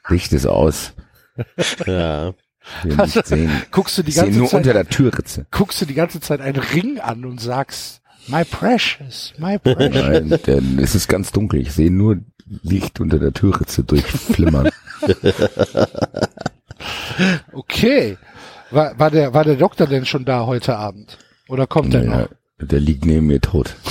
Licht 0.10 0.34
ist 0.34 0.46
aus. 0.46 0.94
Ja. 1.86 2.34
Sehen. 3.26 3.52
Guckst 3.72 3.98
du 3.98 4.04
die 4.04 4.14
ganze 4.14 4.38
nur 4.38 4.48
Zeit, 4.48 4.58
unter 4.60 4.74
der 4.74 4.88
Türritze. 4.88 5.46
guckst 5.52 5.82
du 5.82 5.86
die 5.86 5.94
ganze 5.94 6.20
Zeit 6.22 6.42
einen 6.42 6.62
Ring 6.62 7.00
an 7.00 7.26
und 7.26 7.40
sagst, 7.42 8.02
my 8.28 8.44
precious, 8.46 9.34
my 9.38 9.58
precious. 9.60 9.94
Nein, 9.94 10.40
denn 10.48 10.80
es 10.80 10.96
ist 10.96 11.08
ganz 11.08 11.32
dunkel. 11.32 11.62
Ich 11.62 11.74
sehe 11.74 11.92
nur 11.92 12.20
Licht 12.46 13.00
unter 13.00 13.20
der 13.20 13.34
Türritze 13.34 13.84
durchflimmern. 13.84 14.70
Okay. 17.52 18.18
War, 18.74 18.98
war 19.00 19.12
der, 19.12 19.34
war 19.34 19.44
der 19.44 19.56
Doktor 19.56 19.88
denn 19.88 20.06
schon 20.06 20.26
da 20.26 20.46
heute 20.46 20.76
Abend? 20.78 21.18
Oder 21.48 21.68
kommt 21.68 21.94
er 21.94 22.04
Ja, 22.04 22.18
noch? 22.22 22.30
der 22.62 22.80
liegt 22.80 23.06
neben 23.06 23.28
mir 23.28 23.42
tot. 23.42 23.76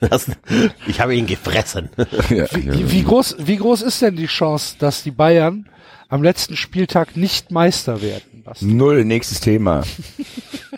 Das, 0.00 0.30
ich 0.86 1.00
habe 1.00 1.14
ihn 1.14 1.26
gefressen. 1.26 1.90
Ja, 2.30 2.46
Wie, 2.54 2.90
wie 2.90 3.02
groß, 3.04 3.36
wie 3.38 3.56
groß 3.56 3.82
ist 3.82 4.00
denn 4.02 4.16
die 4.16 4.26
Chance, 4.26 4.76
dass 4.78 5.02
die 5.02 5.10
Bayern 5.10 5.68
am 6.08 6.22
letzten 6.22 6.56
Spieltag 6.56 7.16
nicht 7.16 7.50
Meister 7.50 8.00
werden? 8.02 8.42
Basti? 8.44 8.64
Null, 8.64 9.04
nächstes 9.04 9.40
Thema. 9.40 9.82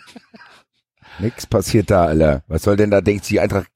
Nix 1.19 1.47
passiert 1.47 1.89
da, 1.89 2.05
Alter. 2.05 2.43
Was 2.47 2.63
soll 2.63 2.75
denn 2.75 2.91
da, 2.91 2.99
denkt 3.01 3.23
sich 3.23 3.35
die 3.35 3.39
Eintracht, 3.39 3.67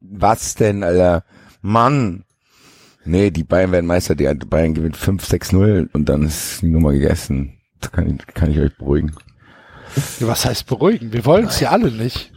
was 0.00 0.54
denn, 0.56 0.82
Alter? 0.82 1.24
Mann! 1.62 2.24
Nee, 3.04 3.30
die 3.30 3.44
Bayern 3.44 3.72
werden 3.72 3.86
Meister, 3.86 4.14
die 4.16 4.24
Bayern 4.34 4.74
gewinnt 4.74 4.96
5-6-0 4.96 5.88
und 5.92 6.08
dann 6.08 6.24
ist 6.24 6.60
die 6.62 6.66
Nummer 6.68 6.92
gegessen. 6.92 7.57
Das 7.80 7.92
kann 7.92 8.14
ich, 8.14 8.26
kann 8.34 8.50
ich 8.50 8.58
euch 8.58 8.76
beruhigen. 8.76 9.14
Was 10.20 10.44
heißt 10.44 10.66
beruhigen? 10.66 11.12
Wir 11.12 11.24
wollen 11.24 11.46
es 11.46 11.60
ja 11.60 11.70
alle 11.70 11.90
nicht. 11.90 12.32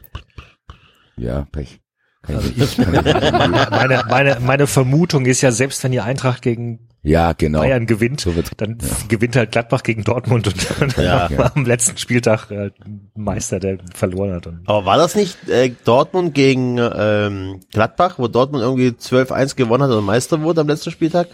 Ja, 1.18 1.46
Pech. 1.52 1.80
Kann 2.24 2.36
Also 2.36 2.50
ich, 2.56 2.78
kann 2.78 2.94
ich, 2.94 3.72
meine, 3.72 4.04
meine, 4.08 4.38
meine 4.40 4.68
Vermutung 4.68 5.26
ist 5.26 5.42
ja, 5.42 5.52
selbst 5.52 5.84
wenn 5.84 5.92
die 5.92 6.02
Eintracht 6.02 6.42
gegen 6.42 6.88
ja, 7.04 7.34
genau. 7.34 7.62
Bayern 7.62 7.88
gewinnt, 7.88 8.22
So 8.22 8.32
dann 8.58 8.78
gewinnt 9.08 9.36
halt 9.36 9.52
Gladbach 9.52 9.82
gegen 9.82 10.04
Dortmund 10.04 10.46
und 10.46 10.96
dann 10.96 11.04
Ja. 11.04 11.26
am- 11.26 11.40
am 11.56 11.66
letzten 11.66 11.98
Spieltag 11.98 12.52
ein 12.52 13.10
Meister, 13.16 13.60
der 13.60 13.80
verloren 13.96 14.34
hat. 14.36 14.46
Und 14.46 14.62
Aber 14.68 14.86
war 14.86 14.98
das 14.98 15.16
nicht 15.16 15.50
äh, 15.50 15.72
Dortmund 15.84 16.36
gegen 16.36 16.78
ähm, 16.78 17.60
Gladbach, 17.74 18.20
wo 18.20 18.28
Dortmund 18.28 18.64
irgendwie 18.64 18.90
12-1 18.90 19.56
gewonnen 19.56 19.82
hat 19.84 19.90
und 19.92 20.06
Meister 20.06 20.40
wurde 20.44 20.62
am 20.62 20.68
letzten 20.68 20.92
Spieltag? 20.92 21.28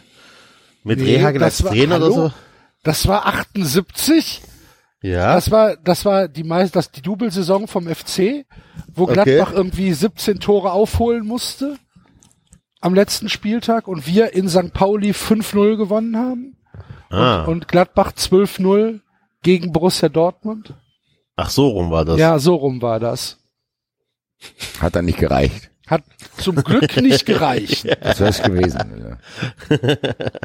Mit 0.86 1.00
Nee, 1.00 1.18
Rehagel 1.18 1.44
als 1.44 1.58
das 1.58 1.66
war- 1.66 1.72
Trainer 1.74 1.98
oder 1.98 2.06
hallo? 2.06 2.14
so? 2.30 2.34
Das 2.84 3.08
war 3.08 3.26
78. 3.26 4.42
Ja. 5.02 5.36
Das 5.36 5.52
war, 5.52 5.78
das 5.78 6.06
war 6.06 6.28
die 6.28 6.44
meist, 6.44 6.76
das 6.76 6.92
die 6.92 7.02
Double-Saison 7.02 7.68
vom 7.68 7.88
FC, 7.88 8.46
wo 8.94 9.04
Okay. 9.04 9.14
Gladbach 9.14 9.54
irgendwie 9.54 9.94
17 9.94 10.40
Tore 10.40 10.72
aufholen 10.72 11.26
musste 11.26 11.78
am 12.82 12.94
letzten 12.94 13.30
Spieltag 13.30 13.88
und 13.88 14.08
wir 14.08 14.34
in 14.34 14.50
St. 14.50 14.74
Pauli 14.74 15.12
5-0 15.12 15.78
gewonnen 15.78 16.18
haben 16.18 16.58
ah. 17.10 17.44
und 17.44 17.68
Gladbach 17.68 18.12
12-0 18.12 19.02
gegen 19.42 19.72
Borussia 19.72 20.10
Dortmund. 20.10 20.74
Ach, 21.36 21.50
so 21.50 21.68
rum 21.70 21.92
war 21.92 22.06
das. 22.06 22.20
Ja, 22.20 22.40
so 22.40 22.56
rum 22.56 22.82
war 22.82 23.00
das. 23.00 23.38
Hat 24.80 24.96
dann 24.96 25.06
nicht 25.06 25.20
gereicht. 25.20 25.72
Hat 25.88 26.04
zum 26.38 26.56
Glück 26.58 26.98
nicht 27.02 27.26
gereicht. 27.26 27.88
Das 28.02 28.20
wäre 28.20 28.30
es 28.30 28.42
gewesen. 28.42 28.78
Alter. 28.78 29.98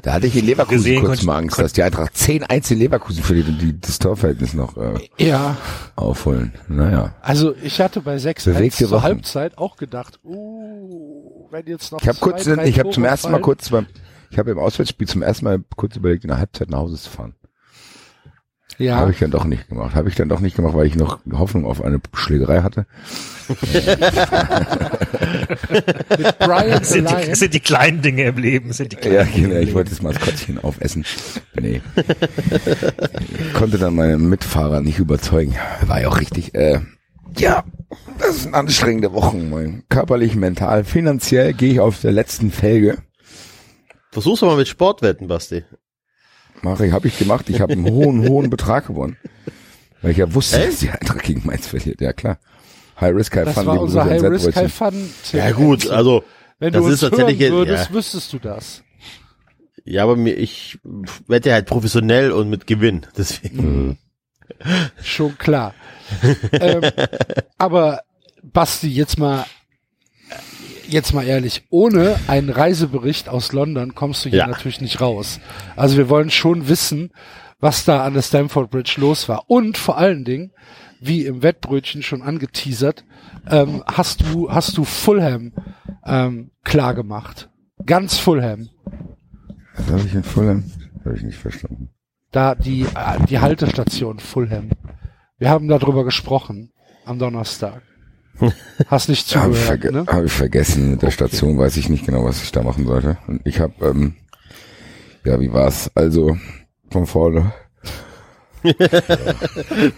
Da 0.02 0.12
hatte 0.14 0.26
ich 0.26 0.36
in 0.36 0.46
Leverkusen 0.46 0.78
Gesehen 0.78 1.04
kurz 1.04 1.22
mal 1.22 1.38
Angst, 1.38 1.58
dass 1.58 1.72
die 1.72 1.82
Eintracht 1.82 2.16
10 2.16 2.44
einzelne 2.44 2.80
Leverkusen 2.80 3.22
verliert 3.22 3.48
und 3.48 3.58
die 3.60 3.80
das 3.80 3.98
Torverhältnis 3.98 4.54
noch 4.54 4.76
äh, 4.76 4.94
Ja, 5.18 5.56
aufholen. 5.96 6.52
Naja. 6.68 7.14
also 7.20 7.54
ich 7.62 7.80
hatte 7.80 8.00
bei 8.00 8.18
6 8.18 8.44
Bewegte 8.44 8.78
zur 8.78 8.90
Wochen. 8.92 9.02
Halbzeit 9.02 9.58
auch 9.58 9.76
gedacht, 9.76 10.20
uh, 10.24 11.48
wenn 11.50 11.66
jetzt 11.66 11.92
noch 11.92 12.00
Ich 12.00 12.08
habe 12.08 12.18
kurz, 12.18 12.44
drei 12.44 12.66
ich 12.66 12.78
habe 12.78 12.90
zum 12.90 13.04
ersten 13.04 13.30
Mal 13.30 13.40
kurz 13.40 13.70
beim, 13.70 13.86
ich 14.30 14.38
habe 14.38 14.50
im 14.50 14.58
Auswärtsspiel 14.58 15.08
zum 15.08 15.22
ersten 15.22 15.44
Mal 15.44 15.60
kurz 15.76 15.96
überlegt, 15.96 16.24
in 16.24 16.28
der 16.28 16.38
Halbzeit 16.38 16.70
nach 16.70 16.78
Hause 16.78 16.96
zu 16.96 17.10
fahren. 17.10 17.34
Ja, 18.78 18.96
Habe 18.96 19.12
ich 19.12 19.18
dann 19.18 19.30
doch 19.30 19.44
nicht 19.44 19.68
gemacht. 19.68 19.94
Habe 19.94 20.08
ich 20.08 20.14
dann 20.14 20.28
doch 20.28 20.40
nicht 20.40 20.56
gemacht, 20.56 20.74
weil 20.74 20.86
ich 20.86 20.96
noch 20.96 21.20
Hoffnung 21.32 21.64
auf 21.66 21.82
eine 21.82 22.00
Schlägerei 22.14 22.62
hatte. 22.62 22.86
mit 26.18 26.38
Brian 26.38 26.70
Das 26.70 26.88
sind, 26.92 27.08
die, 27.10 27.34
sind 27.34 27.54
die 27.54 27.60
kleinen 27.60 28.02
Dinge 28.02 28.24
im 28.24 28.38
Leben, 28.38 28.72
sind 28.72 28.92
die 28.92 28.96
kleinen 28.96 29.14
Ja, 29.16 29.24
genau. 29.24 29.56
Ich 29.60 29.74
wollte 29.74 29.90
das 29.90 30.02
Maskottchen 30.02 30.58
aufessen. 30.62 31.04
Nee. 31.60 31.80
Ich 31.96 33.54
konnte 33.54 33.78
dann 33.78 33.94
meinen 33.94 34.28
Mitfahrer 34.28 34.80
nicht 34.80 34.98
überzeugen. 34.98 35.54
War 35.86 36.00
ja 36.00 36.08
auch 36.08 36.20
richtig. 36.20 36.54
Äh, 36.54 36.80
ja, 37.38 37.64
das 38.18 38.42
sind 38.42 38.54
anstrengende 38.54 39.12
Wochen. 39.12 39.50
Mein. 39.50 39.84
Körperlich, 39.88 40.34
mental, 40.34 40.84
finanziell 40.84 41.52
gehe 41.52 41.72
ich 41.72 41.80
auf 41.80 42.00
der 42.00 42.12
letzten 42.12 42.50
Felge. 42.50 42.98
Versuch's 44.10 44.40
doch 44.40 44.48
mal 44.48 44.56
mit 44.56 44.68
Sportwetten, 44.68 45.28
Basti. 45.28 45.64
Mache 46.62 46.86
ich, 46.86 46.92
habe 46.92 47.08
ich 47.08 47.18
gemacht. 47.18 47.48
Ich 47.50 47.60
habe 47.60 47.72
einen 47.72 47.86
hohen, 47.90 48.28
hohen 48.28 48.50
Betrag 48.50 48.86
gewonnen. 48.86 49.16
Weil 50.00 50.12
ich 50.12 50.16
ja 50.16 50.32
wusste, 50.34 50.58
Echt? 50.58 50.68
dass 50.68 50.78
die 50.80 50.90
Eintracht 50.90 51.22
gegen 51.22 51.46
Mainz 51.46 51.66
verliert. 51.66 52.00
Ja, 52.00 52.12
klar. 52.12 52.38
High 53.00 53.14
Risk, 53.14 53.36
High 53.36 53.44
Das 53.46 53.54
Fun. 53.54 53.66
war 53.66 53.74
liebe 53.74 53.84
unser 53.84 54.04
High 54.04 54.22
Risk. 54.22 54.54
High 54.56 54.72
Fun. 54.72 55.10
Ja 55.32 55.50
gut, 55.52 55.88
also 55.90 56.24
Wenn 56.58 56.72
das 56.72 56.80
du 56.80 56.86
uns 56.86 56.94
ist 56.94 57.00
tatsächlich 57.08 57.40
hören 57.40 57.52
würdest, 57.52 57.88
ja. 57.88 57.94
wüsstest 57.94 58.32
du 58.32 58.38
das. 58.38 58.82
ja, 59.84 60.02
aber 60.04 60.16
mir 60.16 60.34
ich 60.34 60.78
wette 61.26 61.52
halt 61.52 61.66
professionell 61.66 62.30
und 62.32 62.48
mit 62.50 62.66
Gewinn. 62.66 63.06
Deswegen. 63.16 63.98
Schon 65.02 65.36
klar. 65.38 65.74
ähm, 66.52 66.82
aber 67.58 68.02
Basti, 68.42 68.88
jetzt 68.88 69.18
mal, 69.18 69.46
jetzt 70.92 71.12
mal 71.14 71.24
ehrlich, 71.26 71.64
ohne 71.70 72.16
einen 72.28 72.50
Reisebericht 72.50 73.28
aus 73.28 73.52
London 73.52 73.94
kommst 73.94 74.24
du 74.24 74.28
hier 74.30 74.40
Ja. 74.40 74.46
natürlich 74.46 74.80
nicht 74.80 75.00
raus. 75.00 75.40
Also 75.76 75.96
wir 75.96 76.08
wollen 76.08 76.30
schon 76.30 76.68
wissen, 76.68 77.10
was 77.60 77.84
da 77.84 78.04
an 78.04 78.14
der 78.14 78.22
Stamford 78.22 78.70
Bridge 78.70 78.94
los 78.98 79.28
war. 79.28 79.44
Und 79.48 79.78
vor 79.78 79.96
allen 79.98 80.24
Dingen, 80.24 80.52
wie 81.00 81.24
im 81.26 81.42
Wettbrötchen 81.42 82.02
schon 82.02 82.22
angeteasert, 82.22 83.04
ähm, 83.50 83.82
hast 83.86 84.22
du, 84.22 84.50
hast 84.52 84.76
du 84.76 84.84
Fulham 84.84 85.52
ähm, 86.04 86.50
klar 86.64 86.94
gemacht. 86.94 87.48
Ganz 87.86 88.18
Fulham. 88.18 88.68
Was 89.76 89.86
habe 89.88 90.02
ich 90.06 90.14
in 90.14 90.22
Fulham? 90.22 90.64
Habe 91.04 91.16
ich 91.16 91.22
nicht 91.22 91.38
verstanden. 91.38 91.88
Da 92.30 92.54
die, 92.54 92.82
äh, 92.82 93.24
die 93.28 93.40
Haltestation 93.40 94.18
Fulham. 94.20 94.70
Wir 95.38 95.50
haben 95.50 95.66
darüber 95.68 96.04
gesprochen 96.04 96.72
am 97.04 97.18
Donnerstag. 97.18 97.82
Hast 98.88 99.08
nicht 99.08 99.34
Habe 99.36 99.52
ich, 99.52 99.58
zugehört, 99.58 99.80
verge 99.82 99.92
ne? 99.92 100.04
hab 100.06 100.24
ich 100.24 100.32
vergessen. 100.32 100.92
Mit 100.92 101.02
der 101.02 101.10
Station 101.10 101.58
weiß 101.58 101.76
ich 101.76 101.88
nicht 101.88 102.06
genau, 102.06 102.24
was 102.24 102.42
ich 102.42 102.52
da 102.52 102.62
machen 102.62 102.86
sollte. 102.86 103.18
Und 103.26 103.40
ich 103.44 103.60
habe, 103.60 103.74
ähm, 103.82 104.14
ja, 105.24 105.40
wie 105.40 105.52
war's? 105.52 105.90
Also 105.94 106.36
von 106.90 107.06
vorne. 107.06 107.52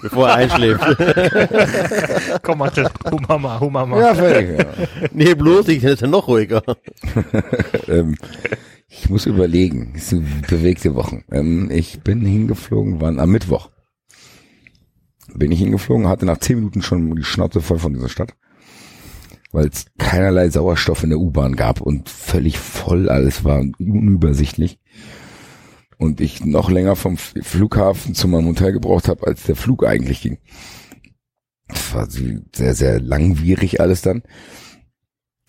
Bevor 0.02 0.28
er 0.28 0.34
einschläft. 0.36 0.82
Komm, 2.42 2.58
Mathe, 2.58 2.90
Humama, 3.10 3.60
Humama. 3.60 4.00
Ja, 4.00 4.14
fertig. 4.14 4.58
Ja. 4.58 4.66
nee, 5.12 5.34
bloß, 5.34 5.68
ich 5.68 5.82
hätte 5.82 6.08
noch 6.08 6.28
ruhiger. 6.28 6.62
ähm, 7.88 8.16
ich 8.88 9.10
muss 9.10 9.26
überlegen. 9.26 9.92
Es 9.96 10.10
sind 10.10 10.46
bewegte 10.48 10.94
Wochen. 10.94 11.24
Ähm, 11.30 11.70
ich 11.70 12.00
bin 12.00 12.24
hingeflogen, 12.24 13.00
wann? 13.00 13.18
Am 13.20 13.30
Mittwoch. 13.30 13.68
Bin 15.36 15.52
ich 15.52 15.58
hingeflogen, 15.58 16.08
hatte 16.08 16.26
nach 16.26 16.38
zehn 16.38 16.56
Minuten 16.56 16.82
schon 16.82 17.14
die 17.16 17.24
Schnauze 17.24 17.60
voll 17.60 17.78
von 17.78 17.92
dieser 17.92 18.08
Stadt. 18.08 18.34
Weil 19.52 19.68
es 19.68 19.86
keinerlei 19.98 20.48
Sauerstoff 20.48 21.02
in 21.04 21.10
der 21.10 21.18
U-Bahn 21.20 21.56
gab 21.56 21.80
und 21.80 22.08
völlig 22.08 22.58
voll 22.58 23.08
alles 23.08 23.44
war 23.44 23.60
und 23.60 23.78
unübersichtlich. 23.78 24.80
Und 25.96 26.20
ich 26.20 26.44
noch 26.44 26.70
länger 26.70 26.96
vom 26.96 27.16
Flughafen 27.16 28.14
zu 28.14 28.26
meinem 28.26 28.48
Hotel 28.48 28.72
gebraucht 28.72 29.08
habe, 29.08 29.26
als 29.26 29.44
der 29.44 29.56
Flug 29.56 29.86
eigentlich 29.86 30.22
ging. 30.22 30.38
Das 31.68 31.94
war 31.94 32.08
sehr, 32.10 32.74
sehr 32.74 33.00
langwierig 33.00 33.80
alles 33.80 34.02
dann. 34.02 34.22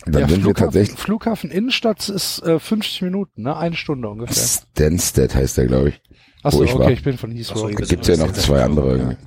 Dann 0.05 0.13
Der 0.13 0.27
sind 0.27 0.37
wir 0.37 0.43
Flughafen, 0.43 0.65
tatsächlich 0.65 0.99
Flughafen 0.99 1.51
Innenstadt 1.51 2.09
ist 2.09 2.43
äh, 2.43 2.59
50 2.59 3.01
Minuten, 3.03 3.41
ne? 3.41 3.57
Eine 3.57 3.75
Stunde 3.75 4.07
ungefähr. 4.07 4.35
Stansted 4.35 5.33
heißt 5.33 5.57
der, 5.57 5.65
glaube 5.65 5.89
ich. 5.89 6.01
Achso, 6.43 6.59
wo 6.59 6.63
ich 6.63 6.73
okay, 6.73 6.83
war. 6.83 6.91
ich 6.91 7.03
bin 7.03 7.17
von 7.17 7.31
Heathrow. 7.31 7.57
So, 7.57 7.69
Da 7.69 7.85
gibt's 7.85 8.07
ja 8.07 8.17
noch 8.17 8.31
zwei 8.33 8.63
andere 8.63 8.97
irgendwie. 8.97 9.17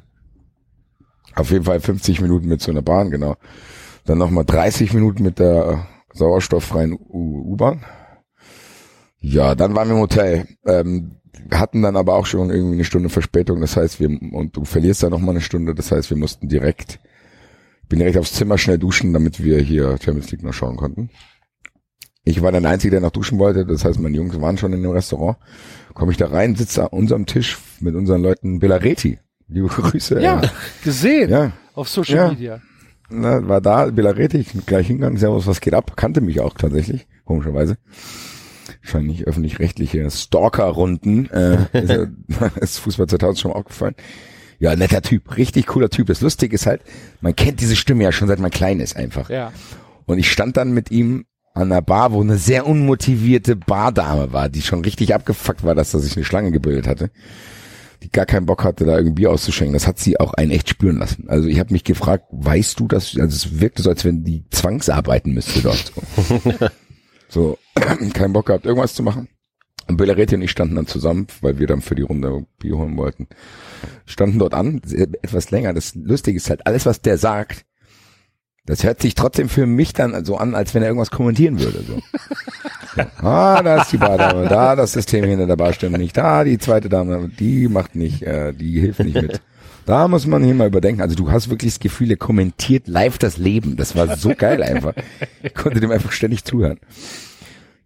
Auf 1.38 1.50
jeden 1.52 1.64
Fall 1.64 1.80
50 1.80 2.20
Minuten 2.20 2.48
mit 2.48 2.60
so 2.60 2.70
einer 2.72 2.82
Bahn, 2.82 3.10
genau. 3.10 3.36
Dann 4.04 4.18
nochmal 4.18 4.44
30 4.44 4.92
Minuten 4.92 5.22
mit 5.22 5.38
der 5.38 5.86
sauerstofffreien 6.12 6.94
U- 6.94 7.52
U-Bahn. 7.52 7.84
Ja, 9.20 9.54
dann 9.54 9.74
waren 9.76 9.88
wir 9.88 9.94
im 9.94 10.00
Hotel. 10.02 10.46
Ähm, 10.66 11.12
hatten 11.52 11.82
dann 11.82 11.96
aber 11.96 12.14
auch 12.16 12.26
schon 12.26 12.50
irgendwie 12.50 12.74
eine 12.74 12.84
Stunde 12.84 13.08
Verspätung. 13.08 13.60
Das 13.60 13.76
heißt, 13.76 14.00
wir, 14.00 14.08
und 14.32 14.56
du 14.56 14.64
verlierst 14.64 15.02
dann 15.02 15.10
nochmal 15.10 15.30
eine 15.30 15.40
Stunde. 15.40 15.74
Das 15.74 15.92
heißt, 15.92 16.10
wir 16.10 16.16
mussten 16.16 16.48
direkt, 16.48 16.98
bin 17.88 18.00
direkt 18.00 18.16
aufs 18.18 18.32
Zimmer 18.34 18.58
schnell 18.58 18.78
duschen, 18.78 19.12
damit 19.12 19.42
wir 19.42 19.60
hier 19.60 19.96
Champions 20.02 20.30
League 20.32 20.42
noch 20.42 20.52
schauen 20.54 20.76
konnten. 20.76 21.10
Ich 22.24 22.42
war 22.42 22.50
dann 22.52 22.64
der 22.64 22.72
Einzige, 22.72 22.90
der 22.92 23.00
noch 23.00 23.10
duschen 23.12 23.38
wollte. 23.38 23.64
Das 23.64 23.84
heißt, 23.84 24.00
meine 24.00 24.16
Jungs 24.16 24.40
waren 24.40 24.58
schon 24.58 24.72
in 24.72 24.82
dem 24.82 24.90
Restaurant. 24.90 25.36
Komme 25.94 26.10
ich 26.12 26.18
da 26.18 26.26
rein, 26.26 26.56
sitze 26.56 26.82
an 26.82 26.88
unserem 26.88 27.26
Tisch 27.26 27.58
mit 27.80 27.94
unseren 27.94 28.22
Leuten 28.22 28.58
Belareti. 28.58 29.18
Liebe 29.48 29.68
Grüße. 29.68 30.20
Ja, 30.20 30.42
äh, 30.42 30.48
gesehen. 30.84 31.30
ja. 31.30 31.52
Auf 31.74 31.88
Social 31.88 32.16
Ja. 32.16 32.28
Media. 32.28 32.60
Na, 33.10 33.46
war 33.48 33.60
da, 33.62 33.86
bin 33.86 34.04
gleich 34.66 34.86
hingegangen, 34.88 35.16
Servus, 35.18 35.46
was 35.46 35.60
geht 35.62 35.72
ab? 35.72 35.96
Kannte 35.96 36.20
mich 36.20 36.40
auch 36.40 36.52
tatsächlich, 36.54 37.06
komischerweise. 37.24 37.78
Wahrscheinlich 38.82 39.26
öffentlich-rechtliche 39.26 40.10
Stalker-Runden, 40.10 41.30
äh, 41.30 41.58
ist, 41.72 41.90
ja- 41.90 42.06
ist 42.60 42.78
Fußball 42.80 43.06
2000 43.06 43.38
schon 43.38 43.50
mal 43.52 43.56
aufgefallen. 43.58 43.94
Ja, 44.58 44.74
netter 44.76 45.02
Typ, 45.02 45.36
richtig 45.36 45.66
cooler 45.68 45.88
Typ. 45.88 46.08
Das 46.08 46.20
Lustige 46.20 46.54
ist 46.54 46.66
halt, 46.66 46.82
man 47.20 47.34
kennt 47.34 47.60
diese 47.60 47.76
Stimme 47.76 48.04
ja 48.04 48.12
schon 48.12 48.28
seit 48.28 48.40
man 48.40 48.50
klein 48.50 48.80
ist 48.80 48.96
einfach. 48.96 49.30
Ja. 49.30 49.52
Und 50.04 50.18
ich 50.18 50.30
stand 50.30 50.56
dann 50.56 50.72
mit 50.72 50.90
ihm 50.90 51.24
an 51.54 51.72
einer 51.72 51.80
Bar, 51.82 52.12
wo 52.12 52.20
eine 52.20 52.36
sehr 52.38 52.66
unmotivierte 52.66 53.56
Bardame 53.56 54.32
war, 54.32 54.48
die 54.48 54.62
schon 54.62 54.82
richtig 54.82 55.14
abgefuckt 55.14 55.64
war, 55.64 55.74
dass 55.74 55.94
er 55.94 56.00
sich 56.00 56.16
eine 56.16 56.24
Schlange 56.24 56.50
gebildet 56.52 56.86
hatte. 56.86 57.10
Die 58.02 58.10
gar 58.10 58.26
keinen 58.26 58.46
Bock 58.46 58.64
hatte, 58.64 58.84
da 58.84 58.96
irgendwie 58.96 59.22
Bier 59.22 59.30
auszuschenken. 59.30 59.74
Das 59.74 59.86
hat 59.86 59.98
sie 59.98 60.20
auch 60.20 60.34
einen 60.34 60.52
echt 60.52 60.68
spüren 60.68 60.98
lassen. 60.98 61.28
Also 61.28 61.48
ich 61.48 61.58
habe 61.58 61.72
mich 61.72 61.84
gefragt, 61.84 62.26
weißt 62.30 62.78
du 62.78 62.86
das? 62.86 63.16
Also 63.18 63.34
es 63.34 63.60
wirkte 63.60 63.82
so, 63.82 63.90
als 63.90 64.04
wenn 64.04 64.24
die 64.24 64.44
zwangsarbeiten 64.50 65.32
müsste 65.34 65.60
dort. 65.62 65.92
So, 66.16 66.40
so 67.28 67.58
keinen 68.14 68.32
Bock 68.32 68.46
gehabt, 68.46 68.66
irgendwas 68.66 68.94
zu 68.94 69.02
machen. 69.02 69.28
Und 69.88 69.96
Bellareti 69.96 70.34
und 70.34 70.42
ich 70.42 70.50
standen 70.50 70.76
dann 70.76 70.86
zusammen, 70.86 71.26
weil 71.40 71.58
wir 71.58 71.66
dann 71.66 71.80
für 71.80 71.94
die 71.94 72.02
Runde 72.02 72.46
Bier 72.58 72.76
holen 72.76 72.96
wollten. 72.98 73.26
Standen 74.04 74.38
dort 74.38 74.52
an, 74.52 74.82
etwas 74.92 75.50
länger. 75.50 75.72
Das 75.72 75.94
Lustige 75.94 76.36
ist 76.36 76.50
halt, 76.50 76.66
alles, 76.66 76.84
was 76.84 77.00
der 77.00 77.16
sagt, 77.16 77.64
das 78.68 78.84
hört 78.84 79.00
sich 79.00 79.14
trotzdem 79.14 79.48
für 79.48 79.64
mich 79.64 79.94
dann 79.94 80.26
so 80.26 80.36
an, 80.36 80.54
als 80.54 80.74
wenn 80.74 80.82
er 80.82 80.88
irgendwas 80.88 81.10
kommentieren 81.10 81.58
würde. 81.58 81.82
So. 81.88 82.02
ah, 83.26 83.62
da 83.62 83.80
ist 83.80 83.92
die 83.92 83.96
Bardame, 83.96 84.46
da 84.46 84.76
das 84.76 84.92
System 84.92 85.24
hinter 85.24 85.46
der 85.46 85.56
Bar 85.56 85.72
stimmt 85.72 85.96
nicht, 85.96 86.18
da 86.18 86.44
die 86.44 86.58
zweite 86.58 86.90
Dame, 86.90 87.30
die 87.30 87.66
macht 87.66 87.96
nicht, 87.96 88.22
äh, 88.22 88.52
die 88.52 88.78
hilft 88.78 89.00
nicht 89.00 89.14
mit. 89.14 89.40
Da 89.86 90.06
muss 90.06 90.26
man 90.26 90.44
hier 90.44 90.52
mal 90.52 90.66
überdenken. 90.66 91.00
Also 91.00 91.16
du 91.16 91.32
hast 91.32 91.48
wirklich 91.48 91.72
das 91.72 91.80
Gefühl, 91.80 92.10
er 92.10 92.18
kommentiert 92.18 92.88
live 92.88 93.16
das 93.16 93.38
Leben. 93.38 93.76
Das 93.76 93.96
war 93.96 94.18
so 94.18 94.34
geil 94.36 94.62
einfach. 94.62 94.92
Ich 95.42 95.54
konnte 95.54 95.80
dem 95.80 95.90
einfach 95.90 96.12
ständig 96.12 96.44
zuhören. 96.44 96.78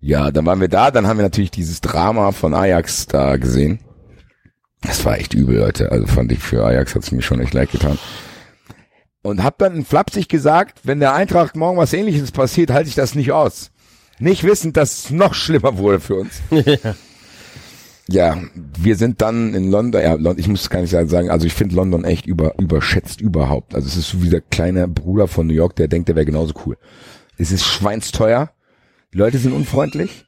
Ja, 0.00 0.32
dann 0.32 0.44
waren 0.44 0.60
wir 0.60 0.66
da, 0.66 0.90
dann 0.90 1.06
haben 1.06 1.18
wir 1.18 1.22
natürlich 1.22 1.52
dieses 1.52 1.80
Drama 1.80 2.32
von 2.32 2.54
Ajax 2.54 3.06
da 3.06 3.36
gesehen. 3.36 3.78
Das 4.80 5.04
war 5.04 5.16
echt 5.16 5.32
übel, 5.32 5.58
Leute. 5.58 5.92
Also 5.92 6.08
fand 6.08 6.32
ich 6.32 6.40
für 6.40 6.66
Ajax 6.66 6.96
hat's 6.96 7.12
mir 7.12 7.22
schon 7.22 7.40
echt 7.40 7.54
leid 7.54 7.70
getan. 7.70 7.96
Und 9.22 9.44
hab 9.44 9.58
dann 9.58 9.84
flapsig 9.84 10.28
gesagt, 10.28 10.80
wenn 10.82 10.98
der 10.98 11.14
Eintracht 11.14 11.54
morgen 11.54 11.78
was 11.78 11.92
ähnliches 11.92 12.32
passiert, 12.32 12.70
halte 12.70 12.88
ich 12.88 12.96
das 12.96 13.14
nicht 13.14 13.32
aus. 13.32 13.70
Nicht 14.18 14.44
wissend, 14.44 14.76
dass 14.76 15.04
es 15.04 15.10
noch 15.10 15.34
schlimmer 15.34 15.78
wurde 15.78 16.00
für 16.00 16.16
uns. 16.16 16.42
ja, 18.08 18.36
wir 18.54 18.96
sind 18.96 19.22
dann 19.22 19.54
in 19.54 19.70
London, 19.70 20.02
ja, 20.02 20.16
ich 20.36 20.48
muss 20.48 20.68
gar 20.70 20.80
nicht 20.80 20.90
sagen, 20.90 21.30
also 21.30 21.46
ich 21.46 21.54
finde 21.54 21.76
London 21.76 22.04
echt 22.04 22.26
über, 22.26 22.58
überschätzt 22.58 23.20
überhaupt. 23.20 23.74
Also 23.74 23.86
es 23.86 23.96
ist 23.96 24.08
so 24.08 24.22
wie 24.22 24.30
der 24.30 24.40
kleine 24.40 24.88
Bruder 24.88 25.28
von 25.28 25.46
New 25.46 25.54
York, 25.54 25.76
der 25.76 25.88
denkt, 25.88 26.08
der 26.08 26.16
wäre 26.16 26.26
genauso 26.26 26.54
cool. 26.66 26.76
Es 27.38 27.52
ist 27.52 27.64
schweinsteuer, 27.64 28.50
die 29.14 29.18
Leute 29.18 29.38
sind 29.38 29.52
unfreundlich, 29.52 30.26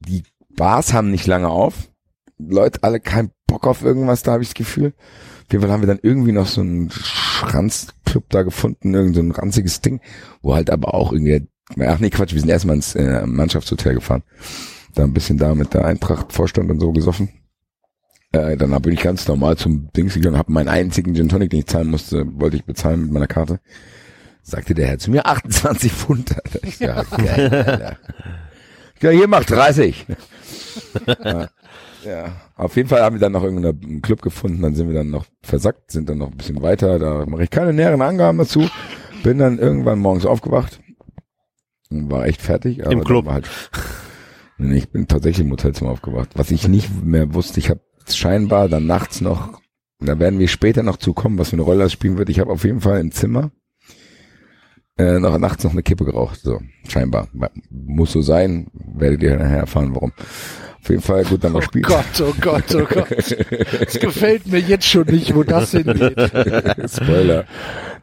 die 0.00 0.22
Bars 0.50 0.92
haben 0.92 1.10
nicht 1.10 1.26
lange 1.26 1.48
auf, 1.48 1.90
Leute 2.38 2.82
alle 2.82 3.00
keinen 3.00 3.32
Bock 3.46 3.66
auf 3.66 3.82
irgendwas, 3.82 4.22
da 4.22 4.32
habe 4.32 4.42
ich 4.42 4.50
das 4.50 4.54
Gefühl. 4.54 4.94
Auf 5.46 5.52
jeden 5.52 5.62
Fall 5.62 5.70
haben 5.70 5.82
wir 5.82 5.86
dann 5.86 6.00
irgendwie 6.02 6.32
noch 6.32 6.46
so 6.46 6.60
einen 6.60 6.90
Schranzclub 7.50 8.28
da 8.30 8.42
gefunden, 8.42 8.94
irgend 8.94 9.14
so 9.14 9.20
ein 9.20 9.30
ranziges 9.30 9.80
Ding, 9.80 10.00
wo 10.42 10.54
halt 10.54 10.70
aber 10.70 10.94
auch 10.94 11.12
irgendwie, 11.12 11.46
ach 11.80 11.98
nee, 11.98 12.10
Quatsch, 12.10 12.32
wir 12.32 12.40
sind 12.40 12.50
erstmal 12.50 12.76
ins 12.76 12.94
äh, 12.94 13.26
Mannschaftshotel 13.26 13.94
gefahren. 13.94 14.22
Da 14.94 15.04
ein 15.04 15.14
bisschen 15.14 15.38
da 15.38 15.54
mit 15.54 15.74
der 15.74 15.84
Eintracht 15.84 16.32
Vorstand 16.32 16.70
und 16.70 16.80
so 16.80 16.92
gesoffen. 16.92 17.30
Äh, 18.32 18.56
dann 18.56 18.80
bin 18.82 18.94
ich 18.94 19.00
ganz 19.00 19.28
normal 19.28 19.56
zum 19.56 19.90
Dings 19.92 20.14
gegangen, 20.14 20.38
habe 20.38 20.52
meinen 20.52 20.68
einzigen 20.68 21.14
Gin 21.14 21.28
Tonic, 21.28 21.50
den 21.50 21.60
ich 21.60 21.66
zahlen 21.66 21.88
musste, 21.88 22.24
wollte 22.40 22.56
ich 22.56 22.64
bezahlen 22.64 23.02
mit 23.02 23.12
meiner 23.12 23.26
Karte. 23.26 23.60
Sagte 24.42 24.74
der 24.74 24.88
Herr 24.88 24.98
zu 24.98 25.10
mir 25.10 25.26
28 25.26 25.92
Pfund. 25.92 26.34
Alter. 26.34 26.66
Ich 26.66 26.78
ja, 26.78 27.02
geil, 27.04 27.50
Alter. 27.54 27.98
Ja, 29.00 29.10
hier 29.10 29.26
macht 29.26 29.50
30. 29.50 30.06
ja, 31.08 31.48
ja, 32.04 32.32
auf 32.56 32.76
jeden 32.76 32.88
Fall 32.88 33.02
haben 33.02 33.16
wir 33.16 33.20
dann 33.20 33.32
noch 33.32 33.44
irgendeinen 33.44 34.02
Club 34.02 34.22
gefunden, 34.22 34.62
dann 34.62 34.74
sind 34.74 34.88
wir 34.88 34.94
dann 34.94 35.10
noch 35.10 35.24
versackt, 35.42 35.90
sind 35.90 36.08
dann 36.08 36.18
noch 36.18 36.30
ein 36.30 36.36
bisschen 36.36 36.62
weiter, 36.62 36.98
da 36.98 37.24
mache 37.26 37.44
ich 37.44 37.50
keine 37.50 37.72
näheren 37.72 38.02
Angaben 38.02 38.38
dazu. 38.38 38.68
Bin 39.22 39.38
dann 39.38 39.58
irgendwann 39.58 40.00
morgens 40.00 40.26
aufgewacht 40.26 40.80
und 41.90 42.10
war 42.10 42.26
echt 42.26 42.42
fertig. 42.42 42.82
Aber 42.84 42.92
Im 42.92 43.04
Club. 43.04 43.26
War 43.26 43.34
halt, 43.34 43.50
nee, 44.58 44.78
ich 44.78 44.90
bin 44.90 45.06
tatsächlich 45.06 45.46
im 45.46 45.52
Hotelzimmer 45.52 45.90
aufgewacht. 45.90 46.30
Was 46.34 46.50
ich 46.50 46.66
nicht 46.66 47.04
mehr 47.04 47.34
wusste, 47.34 47.60
ich 47.60 47.70
habe 47.70 47.80
scheinbar 48.08 48.68
dann 48.68 48.86
nachts 48.86 49.20
noch, 49.20 49.60
da 50.00 50.18
werden 50.18 50.40
wir 50.40 50.48
später 50.48 50.82
noch 50.82 50.96
zukommen, 50.96 51.38
was 51.38 51.50
für 51.50 51.56
eine 51.56 51.62
Rolle 51.62 51.84
das 51.84 51.92
spielen 51.92 52.18
wird. 52.18 52.30
Ich 52.30 52.40
habe 52.40 52.50
auf 52.50 52.64
jeden 52.64 52.80
Fall 52.80 53.00
im 53.00 53.12
Zimmer 53.12 53.52
äh, 54.98 55.18
noch 55.18 55.38
nachts 55.38 55.64
noch 55.64 55.72
eine 55.72 55.82
Kippe 55.82 56.04
geraucht. 56.04 56.40
So, 56.40 56.60
scheinbar. 56.88 57.28
Muss 57.70 58.12
so 58.12 58.22
sein, 58.22 58.68
werdet 58.72 59.22
ihr 59.22 59.36
nachher 59.36 59.58
erfahren, 59.58 59.94
warum. 59.94 60.12
Auf 60.82 60.90
jeden 60.90 61.02
Fall, 61.02 61.24
gut, 61.24 61.44
dann 61.44 61.52
war 61.54 61.60
Oh 61.60 61.64
Spiel. 61.64 61.82
Gott, 61.82 62.20
oh 62.20 62.34
Gott, 62.40 62.74
oh 62.74 62.84
Gott. 62.84 63.10
Es 63.12 64.00
gefällt 64.00 64.48
mir 64.48 64.58
jetzt 64.58 64.86
schon 64.86 65.06
nicht, 65.06 65.32
wo 65.34 65.44
das 65.44 65.70
hingeht. 65.70 66.18
Spoiler. 66.90 67.44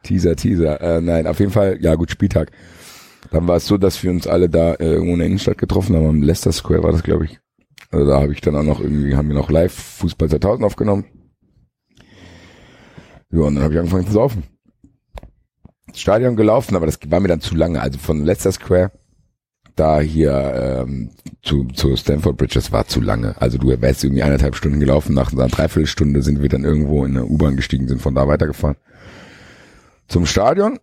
Teaser, 0.03 0.36
Teaser. 0.38 0.79
Äh, 0.79 1.01
nein, 1.01 1.27
auf 1.27 1.39
jeden 1.39 1.51
Fall, 1.51 1.77
ja 1.81 1.95
gut, 1.95 2.09
Spieltag. 2.09 2.51
Dann 3.31 3.48
war 3.50 3.57
es 3.57 3.67
so, 3.67 3.77
dass 3.77 4.01
wir 4.01 4.12
uns 4.12 4.27
alle 4.27 4.48
da 4.50 4.75
äh, 4.75 4.86
irgendwo 4.93 5.13
in 5.13 5.19
der 5.19 5.27
Innenstadt 5.27 5.57
getroffen 5.57 5.93
haben. 5.95 6.07
Am 6.07 6.21
Leicester 6.21 6.53
Square 6.53 6.83
war 6.83 6.93
das, 6.93 7.03
glaube 7.03 7.25
ich. 7.25 7.39
Also 7.91 8.05
da 8.05 8.21
habe 8.21 8.31
ich 8.31 8.39
dann 8.39 8.55
auch 8.55 8.63
noch 8.63 8.79
irgendwie, 8.79 9.15
haben 9.15 9.27
wir 9.27 9.36
noch 9.36 9.51
live 9.51 9.74
Fußball 9.74 10.29
2000 10.29 10.65
aufgenommen. 10.65 11.05
Ja, 13.31 13.41
und 13.41 13.55
dann 13.55 13.63
habe 13.63 13.74
ich 13.74 13.79
angefangen 13.79 14.07
zu 14.07 14.13
saufen. 14.13 14.43
Ins 15.88 16.00
Stadion 16.00 16.38
gelaufen, 16.38 16.75
aber 16.77 16.86
das 16.86 16.98
war 17.07 17.19
mir 17.19 17.27
dann 17.27 17.41
zu 17.41 17.55
lange. 17.55 17.81
Also 17.81 18.00
von 18.00 18.24
Leicester 18.24 18.51
Square 18.53 18.91
da 19.79 20.00
hier 20.00 20.83
ähm, 20.86 21.09
zu, 21.41 21.65
zu 21.65 21.95
Stanford 21.95 22.38
Bridge, 22.38 22.55
das 22.55 22.71
war 22.71 22.88
zu 22.88 23.01
lange. 23.01 23.39
Also 23.41 23.57
du 23.57 23.69
wärst 23.69 24.03
irgendwie 24.03 24.24
eineinhalb 24.24 24.55
Stunden 24.55 24.79
gelaufen, 24.79 25.13
nach 25.13 25.31
einer 25.31 25.48
Dreiviertelstunde 25.48 26.21
sind 26.21 26.41
wir 26.41 26.50
dann 26.50 26.65
irgendwo 26.65 27.05
in 27.05 27.17
eine 27.17 27.25
U-Bahn 27.25 27.55
gestiegen, 27.55 27.88
sind 27.88 28.01
von 28.01 28.15
da 28.15 28.27
weitergefahren. 28.27 28.77
Zum 30.07 30.25
Stadion, 30.25 30.79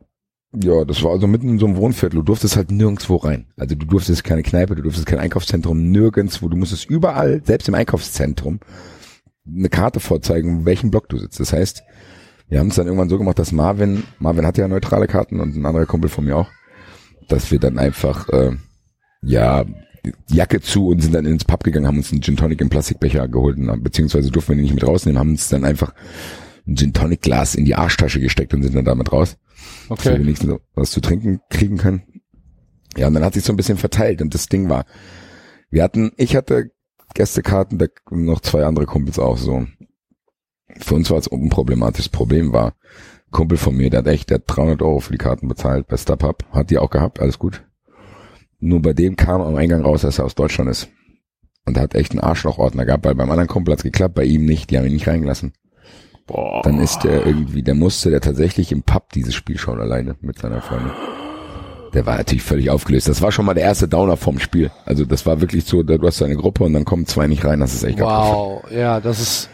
ja, 0.54 0.84
das 0.84 1.02
war 1.02 1.10
also 1.10 1.26
mitten 1.26 1.50
in 1.50 1.58
so 1.58 1.66
einem 1.66 1.76
Wohnviertel. 1.76 2.16
Du 2.16 2.22
durftest 2.22 2.56
halt 2.56 2.70
nirgendwo 2.70 3.16
rein. 3.16 3.46
Also 3.56 3.74
du 3.74 3.84
durftest 3.86 4.24
keine 4.24 4.42
Kneipe, 4.42 4.74
du 4.74 4.82
durftest 4.82 5.06
kein 5.06 5.18
Einkaufszentrum, 5.18 5.90
nirgendwo. 5.90 6.48
Du 6.48 6.56
musstest 6.56 6.88
überall, 6.88 7.42
selbst 7.44 7.68
im 7.68 7.74
Einkaufszentrum, 7.74 8.60
eine 9.46 9.68
Karte 9.68 10.00
vorzeigen, 10.00 10.64
welchen 10.64 10.90
Block 10.90 11.08
du 11.08 11.18
sitzt. 11.18 11.40
Das 11.40 11.52
heißt, 11.52 11.82
wir 12.48 12.60
haben 12.60 12.68
es 12.68 12.76
dann 12.76 12.86
irgendwann 12.86 13.08
so 13.08 13.18
gemacht, 13.18 13.38
dass 13.38 13.52
Marvin, 13.52 14.04
Marvin 14.18 14.46
hatte 14.46 14.61
ja 14.61 14.68
neutrale 14.68 15.06
Karten 15.06 15.40
und 15.40 15.56
ein 15.56 15.66
anderer 15.66 15.87
Kumpel 15.87 16.09
von 16.09 16.24
mir 16.24 16.37
auch, 16.37 16.48
dass 17.28 17.50
wir 17.50 17.59
dann 17.59 17.78
einfach, 17.78 18.28
äh, 18.28 18.52
ja, 19.22 19.64
Jacke 20.31 20.61
zu 20.61 20.88
und 20.88 21.00
sind 21.00 21.14
dann 21.14 21.26
ins 21.26 21.44
Pub 21.44 21.64
gegangen, 21.64 21.87
haben 21.87 21.98
uns 21.98 22.12
einen 22.12 22.22
Gin 22.22 22.37
Tonic 22.37 22.61
im 22.61 22.68
Plastikbecher 22.68 23.26
geholt, 23.29 23.59
und, 23.59 23.83
beziehungsweise 23.83 24.31
durften 24.31 24.52
wir 24.52 24.57
den 24.57 24.62
nicht 24.62 24.74
mit 24.74 24.87
rausnehmen, 24.87 25.18
haben 25.18 25.31
uns 25.31 25.48
dann 25.48 25.64
einfach 25.64 25.94
ein 26.66 26.76
Gin 26.76 26.92
Tonic 26.92 27.22
Glas 27.22 27.55
in 27.55 27.64
die 27.64 27.74
Arschtasche 27.74 28.20
gesteckt 28.20 28.55
und 28.55 28.62
sind 28.62 28.74
dann 28.74 28.85
damit 28.85 29.12
raus 29.12 29.37
dass 29.88 30.05
wir 30.05 30.12
Okay. 30.12 30.20
wenigstens 30.20 30.55
was 30.74 30.90
zu 30.90 31.00
trinken 31.00 31.40
kriegen 31.48 31.79
können. 31.79 32.02
Ja, 32.96 33.09
und 33.09 33.14
dann 33.14 33.24
hat 33.24 33.35
sich 33.35 33.44
so 33.44 33.52
ein 33.52 33.57
bisschen 33.57 33.79
verteilt 33.79 34.22
und 34.22 34.35
das 34.35 34.48
Ding 34.48 34.68
war, 34.68 34.85
wir 35.70 35.83
hatten, 35.83 36.12
ich 36.16 36.37
hatte 36.37 36.70
Gästekarten, 37.14 37.79
da 37.79 37.87
noch 38.11 38.40
zwei 38.40 38.64
andere 38.64 38.87
Kumpels 38.87 39.18
auch 39.18 39.38
so. 39.38 39.66
Für 40.79 40.94
uns 40.94 41.11
war 41.11 41.18
es 41.18 41.29
unproblematisch. 41.29 42.07
Das 42.07 42.09
Problem 42.09 42.52
war, 42.52 42.74
Kumpel 43.31 43.59
von 43.59 43.76
mir, 43.76 43.90
der 43.90 43.98
hat 44.00 44.07
echt, 44.07 44.31
der 44.31 44.37
hat 44.37 44.44
300 44.46 44.83
Euro 44.83 45.00
für 45.00 45.12
die 45.12 45.18
Karten 45.18 45.48
bezahlt 45.48 45.88
bei 45.88 45.96
StubHub, 45.96 46.44
hat 46.52 46.70
die 46.70 46.79
auch 46.79 46.90
gehabt, 46.90 47.20
alles 47.20 47.38
gut. 47.38 47.65
Nur 48.61 48.81
bei 48.83 48.92
dem 48.92 49.16
kam 49.16 49.40
am 49.42 49.55
Eingang 49.57 49.83
raus, 49.83 50.03
dass 50.03 50.19
er 50.19 50.25
aus 50.25 50.35
Deutschland 50.35 50.71
ist. 50.71 50.88
Und 51.66 51.79
hat 51.79 51.95
echt 51.97 52.12
einen 52.12 52.21
Arschlochordner 52.21 52.85
gehabt, 52.85 53.05
weil 53.05 53.14
beim 53.16 53.31
anderen 53.31 53.49
Kumpel 53.49 53.73
hat's 53.73 53.83
geklappt, 53.83 54.14
bei 54.14 54.25
ihm 54.25 54.45
nicht, 54.45 54.71
die 54.71 54.79
haben 54.79 54.87
ihn 54.87 54.92
nicht 54.92 55.09
reingelassen. 55.09 55.53
Boah. 56.27 56.61
Dann 56.62 56.79
ist 56.81 57.01
der 57.01 57.27
irgendwie, 57.27 57.62
der 57.62 57.75
musste 57.75 58.11
der 58.11 58.21
tatsächlich 58.21 58.71
im 58.73 58.83
Pub 58.83 59.12
dieses 59.12 59.35
Spiel 59.35 59.59
schauen 59.59 59.81
alleine 59.81 60.16
mit 60.21 60.38
seiner 60.38 60.61
Freundin. 60.62 60.92
Der 61.92 62.05
war 62.07 62.16
natürlich 62.19 62.42
völlig 62.42 62.71
aufgelöst. 62.71 63.09
Das 63.09 63.23
war 63.23 63.33
schon 63.33 63.47
mal 63.47 63.55
der 63.55 63.64
erste 63.64 63.88
Downer 63.88 64.16
vom 64.16 64.38
Spiel. 64.38 64.71
Also 64.85 65.05
das 65.05 65.25
war 65.27 65.40
wirklich 65.40 65.64
so, 65.64 65.83
da- 65.83 65.99
du 65.99 66.07
hast 66.07 66.23
eine 66.23 66.37
Gruppe 66.37 66.64
und 66.64 66.73
dann 66.73 66.85
kommen 66.85 67.07
zwei 67.07 67.27
nicht 67.27 67.45
rein, 67.45 67.61
das 67.61 67.75
ist 67.75 67.85
echt. 67.85 68.01
Wow, 68.01 68.64
ja, 68.71 69.01
das 69.01 69.21
ist, 69.21 69.51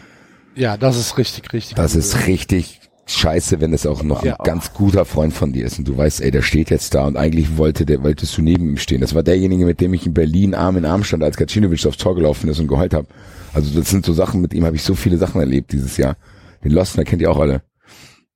ja, 0.55 0.77
das 0.77 0.97
ist 0.97 1.17
richtig, 1.17 1.51
richtig. 1.53 1.75
Das 1.75 1.93
cool. 1.93 1.99
ist 1.99 2.27
richtig 2.27 2.79
scheiße, 3.05 3.59
wenn 3.59 3.73
es 3.73 3.85
auch 3.85 4.01
noch 4.03 4.23
Ja. 4.23 4.35
ein 4.39 4.45
ganz 4.45 4.73
guter 4.73 5.03
Freund 5.05 5.33
von 5.33 5.51
dir 5.51 5.65
ist 5.65 5.77
und 5.79 5.87
du 5.87 5.97
weißt, 5.97 6.21
ey, 6.21 6.31
der 6.31 6.41
steht 6.41 6.69
jetzt 6.69 6.95
da 6.95 7.05
und 7.05 7.17
eigentlich 7.17 7.57
wollte 7.57 7.85
der, 7.85 8.01
wolltest 8.03 8.37
du 8.37 8.41
neben 8.41 8.69
ihm 8.69 8.77
stehen. 8.77 9.01
Das 9.01 9.13
war 9.13 9.23
derjenige, 9.23 9.65
mit 9.65 9.81
dem 9.81 9.93
ich 9.93 10.05
in 10.05 10.13
Berlin 10.13 10.55
Arm 10.55 10.77
in 10.77 10.85
Arm 10.85 11.03
stand, 11.03 11.21
als 11.23 11.35
Kacinovic 11.37 11.85
aufs 11.85 11.97
Tor 11.97 12.15
gelaufen 12.15 12.49
ist 12.49 12.59
und 12.59 12.67
geheult 12.67 12.93
habe. 12.93 13.07
Also 13.53 13.77
das 13.77 13.89
sind 13.89 14.05
so 14.05 14.13
Sachen, 14.13 14.41
mit 14.41 14.53
ihm 14.53 14.65
habe 14.65 14.75
ich 14.75 14.83
so 14.83 14.95
viele 14.95 15.17
Sachen 15.17 15.41
erlebt 15.41 15.73
dieses 15.73 15.97
Jahr. 15.97 16.15
Den 16.63 16.71
Lostner 16.71 17.03
kennt 17.03 17.21
ihr 17.21 17.29
auch 17.29 17.39
alle. 17.39 17.61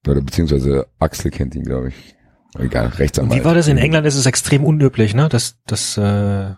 Oder 0.08 0.22
beziehungsweise 0.22 0.88
Axel 1.00 1.32
kennt 1.32 1.56
ihn, 1.56 1.64
glaube 1.64 1.90
ich. 1.90 2.16
Egal, 2.60 2.88
Rechtsanwalt. 2.88 3.40
wie 3.42 3.46
war 3.46 3.56
das? 3.56 3.68
In 3.68 3.78
England 3.78 4.06
ist 4.08 4.16
es 4.16 4.26
extrem 4.26 4.64
unüblich, 4.64 5.14
ne? 5.14 5.28
Dass, 5.30 5.56
dass 5.66 5.98
äh, 5.98 6.54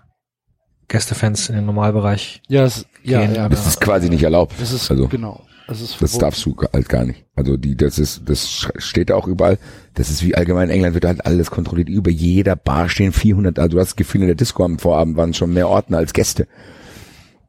Gästefans 0.87 1.49
in 1.49 1.55
den 1.55 1.65
Normalbereich. 1.65 2.41
Ja, 2.47 2.63
es, 2.65 2.85
ja, 3.03 3.21
gehen. 3.21 3.35
ja. 3.35 3.49
Das 3.49 3.67
ist 3.67 3.79
quasi 3.81 4.09
nicht 4.09 4.23
erlaubt. 4.23 4.53
Das 4.59 4.71
ist, 4.71 4.89
also, 4.89 5.07
genau. 5.07 5.41
Das 5.69 5.81
ist 5.81 6.01
Das 6.01 6.17
darfst 6.17 6.43
du 6.45 6.55
halt 6.73 6.89
gar 6.89 7.05
nicht. 7.05 7.25
Also 7.35 7.55
die, 7.55 7.77
das 7.77 7.99
ist, 7.99 8.23
das 8.25 8.67
steht 8.77 9.11
auch 9.11 9.27
überall. 9.27 9.59
Das 9.93 10.09
ist 10.09 10.23
wie 10.23 10.33
allgemein 10.35 10.69
in 10.69 10.75
England 10.75 10.95
wird 10.95 11.05
halt 11.05 11.25
alles 11.25 11.51
kontrolliert. 11.51 11.89
Über 11.89 12.09
jeder 12.09 12.55
Bar 12.55 12.89
stehen 12.89 13.11
400. 13.11 13.59
Also 13.59 13.69
du 13.75 13.79
hast 13.79 13.89
das 13.89 13.95
Gefühl, 13.95 14.21
in 14.21 14.27
der 14.27 14.35
Disco 14.35 14.65
am 14.65 14.79
Vorabend 14.79 15.15
waren 15.15 15.33
schon 15.35 15.53
mehr 15.53 15.69
Ordner 15.69 15.99
als 15.99 16.13
Gäste. 16.13 16.47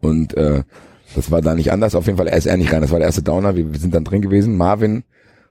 Und 0.00 0.34
äh, 0.36 0.62
das 1.14 1.30
war 1.30 1.40
da 1.40 1.54
nicht 1.54 1.72
anders. 1.72 1.94
Auf 1.94 2.06
jeden 2.06 2.18
Fall 2.18 2.28
er 2.28 2.36
ist 2.36 2.46
er 2.46 2.56
nicht 2.58 2.72
rein. 2.72 2.82
Das 2.82 2.90
war 2.90 2.98
der 2.98 3.06
erste 3.08 3.22
Downer. 3.22 3.56
Wir, 3.56 3.72
wir 3.72 3.78
sind 3.80 3.94
dann 3.94 4.04
drin 4.04 4.22
gewesen. 4.22 4.56
Marvin 4.56 5.04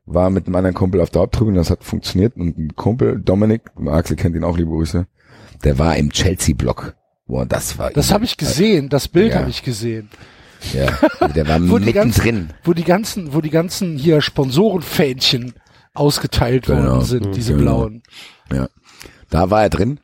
war 0.05 0.29
mit 0.29 0.45
einem 0.45 0.55
anderen 0.55 0.75
Kumpel 0.75 1.01
auf 1.01 1.09
der 1.09 1.21
Haupttribüne. 1.23 1.57
Das 1.57 1.71
hat 1.71 1.83
funktioniert. 1.83 2.35
Und 2.37 2.57
ein 2.57 2.75
Kumpel, 2.75 3.19
Dominik, 3.19 3.63
Axel 3.87 4.15
kennt 4.15 4.35
ihn 4.35 4.43
auch, 4.43 4.57
liebe 4.57 4.69
Grüße. 4.69 5.07
Der 5.63 5.79
war 5.79 5.97
im 5.97 6.11
Chelsea-Block. 6.11 6.95
Boah, 7.27 7.45
das 7.45 7.77
war. 7.77 7.91
Das 7.91 8.11
habe 8.11 8.25
ich 8.25 8.37
gesehen, 8.37 8.89
das 8.89 9.07
Bild 9.07 9.33
Ja. 9.33 9.39
habe 9.39 9.49
ich 9.49 9.63
gesehen. 9.63 10.09
Ja, 10.73 11.27
der 11.29 11.47
war 11.47 11.59
Wo 11.69 11.77
die 11.79 11.93
ganzen- 11.93 12.23
mittendrin. 12.25 12.49
Wo 12.63 12.73
die 12.73 12.83
ganzen, 12.83 13.33
wo 13.33 13.41
die 13.41 13.49
ganzen 13.49 13.97
hier 13.97 14.21
Sponsorenfähnchen 14.21 15.53
ausgeteilt 15.93 16.65
Genau. 16.67 16.81
worden 16.93 17.05
sind, 17.05 17.35
diese 17.35 17.53
Genau. 17.53 17.61
blauen. 17.87 18.03
Ja. 18.53 18.67
Da 19.29 19.49
war 19.49 19.63
er 19.63 19.69
drin. 19.69 19.99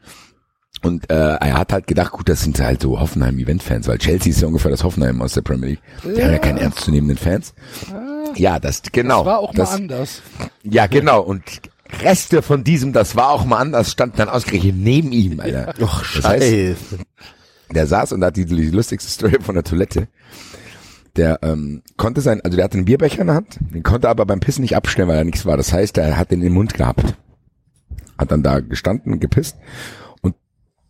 Und 0.81 1.09
äh, 1.09 1.15
er 1.15 1.53
hat 1.57 1.73
halt 1.73 1.87
gedacht, 1.87 2.11
gut, 2.11 2.29
das 2.29 2.41
sind 2.43 2.59
halt 2.59 2.81
so 2.81 2.99
Hoffenheim-Event-Fans, 2.99 3.87
weil 3.87 3.97
Chelsea 3.97 4.31
ist 4.31 4.41
ja 4.41 4.47
ungefähr 4.47 4.69
das 4.69 4.83
Hoffenheim 4.83 5.19
aus 5.21 5.33
der 5.33 5.41
Premier 5.41 5.69
League. 5.69 5.81
Die 6.03 6.21
haben 6.23 6.31
ja 6.31 6.37
keine 6.37 6.59
ernstzunehmenden 6.59 7.17
Fans. 7.17 7.53
Ja, 8.35 8.59
das 8.59 8.83
genau. 8.91 9.19
Das 9.19 9.25
war 9.25 9.39
auch 9.39 9.53
das, 9.53 9.69
mal 9.71 9.75
anders. 9.77 10.21
Ja, 10.63 10.85
genau. 10.85 11.21
Und 11.21 11.43
Reste 12.03 12.41
von 12.43 12.63
diesem, 12.63 12.93
das 12.93 13.15
war 13.15 13.29
auch 13.31 13.45
mal 13.45 13.57
anders, 13.57 13.91
standen 13.91 14.17
dann 14.17 14.29
ausgerechnet 14.29 14.75
neben 14.75 15.11
ihm, 15.11 15.39
Alter. 15.39 15.73
Och, 15.81 16.03
Das 16.15 16.25
heißt, 16.25 16.43
scheiße. 16.43 16.75
Der 17.73 17.87
saß 17.87 18.13
und 18.13 18.23
hat 18.23 18.37
die, 18.37 18.45
die 18.45 18.69
lustigste 18.69 19.09
Story 19.09 19.37
von 19.41 19.55
der 19.55 19.63
Toilette. 19.63 20.07
Der 21.15 21.39
ähm, 21.43 21.81
konnte 21.97 22.21
sein, 22.21 22.41
also 22.41 22.55
der 22.57 22.65
hatte 22.65 22.77
einen 22.77 22.85
Bierbecher 22.85 23.21
in 23.21 23.27
der 23.27 23.37
Hand, 23.37 23.57
den 23.73 23.83
konnte 23.83 24.09
aber 24.09 24.25
beim 24.25 24.41
Pissen 24.41 24.61
nicht 24.61 24.75
abstellen, 24.75 25.07
weil 25.07 25.17
er 25.17 25.23
nichts 25.23 25.45
war. 25.45 25.55
Das 25.55 25.71
heißt, 25.71 25.97
er 25.97 26.17
hat 26.17 26.31
den 26.31 26.41
im 26.41 26.53
Mund 26.53 26.73
gehabt. 26.73 27.15
Hat 28.17 28.31
dann 28.31 28.43
da 28.43 28.59
gestanden, 28.59 29.19
gepisst. 29.19 29.55
Und 30.21 30.35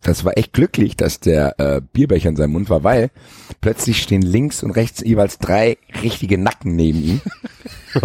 das 0.02 0.24
war 0.24 0.36
echt 0.36 0.52
glücklich, 0.52 0.96
dass 0.96 1.20
der 1.20 1.58
äh, 1.60 1.80
Bierbecher 1.92 2.28
in 2.28 2.36
seinem 2.36 2.52
Mund 2.52 2.70
war, 2.70 2.82
weil 2.82 3.10
plötzlich 3.60 4.02
stehen 4.02 4.22
links 4.22 4.64
und 4.64 4.72
rechts 4.72 5.00
jeweils 5.00 5.38
drei 5.38 5.78
richtige 6.02 6.38
Nacken 6.38 6.74
neben 6.74 7.02
ihm. 7.02 7.20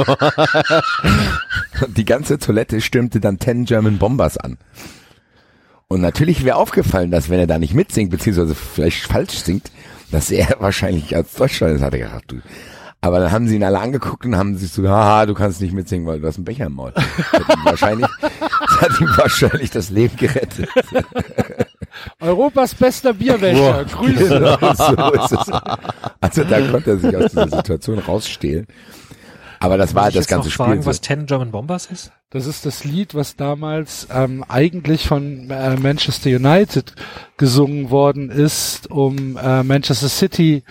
und 1.82 1.98
die 1.98 2.06
ganze 2.06 2.38
Toilette 2.38 2.82
stürmte 2.82 3.20
dann 3.20 3.40
Ten 3.40 3.66
German 3.66 3.98
Bombers 3.98 4.38
an. 4.38 4.58
Und 5.92 6.00
natürlich 6.00 6.46
wäre 6.46 6.56
aufgefallen, 6.56 7.12
dass 7.12 7.30
wenn 7.30 7.38
er 7.38 7.48
da 7.48 7.60
nicht 7.60 7.74
mitsingt, 7.74 8.12
beziehungsweise 8.12 8.56
vielleicht 8.56 9.08
falsch 9.08 9.40
singt, 9.40 9.74
dass 10.10 10.32
er 10.32 10.56
wahrscheinlich 10.60 11.14
als 11.14 11.34
Deutschland 11.34 11.76
ist, 11.76 11.82
hat 11.82 11.92
er 11.92 12.00
gedacht, 12.00 12.24
du. 12.28 12.38
Aber 13.02 13.20
dann 13.20 13.34
haben 13.34 13.46
sie 13.50 13.58
ihn 13.58 13.64
alle 13.66 13.78
angeguckt 13.78 14.24
und 14.26 14.38
haben 14.38 14.56
sich 14.58 14.72
so, 14.72 14.88
haha, 14.88 15.26
du 15.26 15.34
kannst 15.34 15.60
nicht 15.60 15.74
mitsingen, 15.74 16.08
weil 16.08 16.22
du 16.22 16.28
hast 16.30 16.38
einen 16.38 16.46
Becher 16.46 16.68
im 16.68 16.76
Maul. 16.76 16.94
Das 16.96 17.34
hat 17.34 17.50
ihm 17.50 17.66
wahrscheinlich, 17.66 18.08
das 18.22 18.82
hat 18.82 19.02
ihm 19.02 19.18
wahrscheinlich 19.18 19.70
das 19.72 19.90
Leben 19.90 20.16
gerettet. 20.16 20.70
Europas 22.22 22.74
bester 22.74 23.14
Bierwäscher. 23.14 23.84
Grüße. 23.84 24.30
Genau, 24.30 24.58
so 24.74 25.12
ist 25.12 25.32
es. 25.34 25.52
Also 26.22 26.44
da 26.46 26.62
konnte 26.72 26.92
er 26.92 26.98
sich 27.00 27.18
aus 27.18 27.32
dieser 27.32 27.50
Situation 27.50 28.00
rausstehlen. 28.00 28.66
Aber 29.62 29.78
das 29.78 29.94
war 29.94 30.04
halt 30.04 30.14
ich 30.14 30.16
das 30.16 30.24
jetzt 30.24 30.30
ganze 30.30 30.48
noch 30.48 30.54
Spiel. 30.54 30.66
fragen, 30.66 30.82
so. 30.82 30.90
was 30.90 31.02
Ten 31.02 31.28
German 31.28 31.52
Bombers 31.52 31.86
ist? 31.86 32.12
Das 32.32 32.48
ist 32.48 32.66
das 32.66 32.84
Lied, 32.84 33.14
was 33.14 33.36
damals 33.36 34.08
ähm, 34.12 34.44
eigentlich 34.48 35.08
von 35.08 35.52
äh, 35.52 35.76
Manchester 35.76 36.32
United 36.32 36.96
gesungen 37.38 37.92
worden 37.92 38.32
ist, 38.32 38.90
um 38.90 39.38
äh, 39.38 39.62
Manchester 39.62 40.10
City 40.10 40.64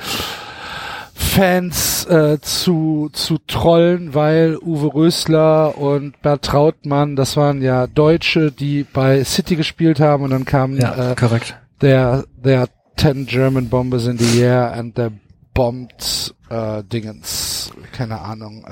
Fans 1.14 2.04
äh, 2.06 2.40
zu, 2.40 3.10
zu 3.12 3.38
trollen, 3.46 4.12
weil 4.14 4.56
Uwe 4.56 4.92
Rösler 4.92 5.78
und 5.78 6.20
Bert 6.22 6.46
Trautmann, 6.46 7.14
das 7.14 7.36
waren 7.36 7.62
ja 7.62 7.86
Deutsche, 7.86 8.50
die 8.50 8.82
bei 8.82 9.22
City 9.22 9.54
gespielt 9.54 10.00
haben 10.00 10.24
und 10.24 10.30
dann 10.30 10.44
kam 10.44 10.76
äh, 10.78 11.14
korrekt. 11.14 11.56
der, 11.80 12.24
der 12.36 12.68
10 12.96 13.26
German 13.26 13.68
bombers 13.68 14.06
in 14.06 14.18
the 14.18 14.40
air 14.40 14.72
and 14.72 14.96
they 14.96 15.10
bombed 15.54 16.34
äh, 16.50 16.82
Dingens, 16.84 17.70
keine 17.92 18.20
Ahnung, 18.20 18.64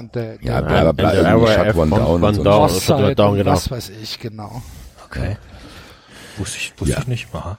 Ja, 0.42 0.60
bla, 0.60 0.92
bla, 0.92 1.08
And 1.10 1.18
the 1.18 1.26
irgendwie 1.28 1.46
RAF 1.52 1.66
Shut 1.66 1.76
Down 1.76 2.22
und 2.22 2.34
so. 2.34 2.42
Down. 2.42 3.14
Down, 3.14 3.30
und 3.32 3.36
genau. 3.38 3.52
was 3.52 3.70
weiß 3.70 3.92
ich, 4.02 4.18
genau. 4.20 4.62
Okay. 5.06 5.36
Wusste 6.36 6.58
ich, 6.58 6.72
wusste 6.78 6.94
Ja. 6.94 7.00
ich 7.00 7.06
nicht. 7.06 7.28
Aha. 7.32 7.58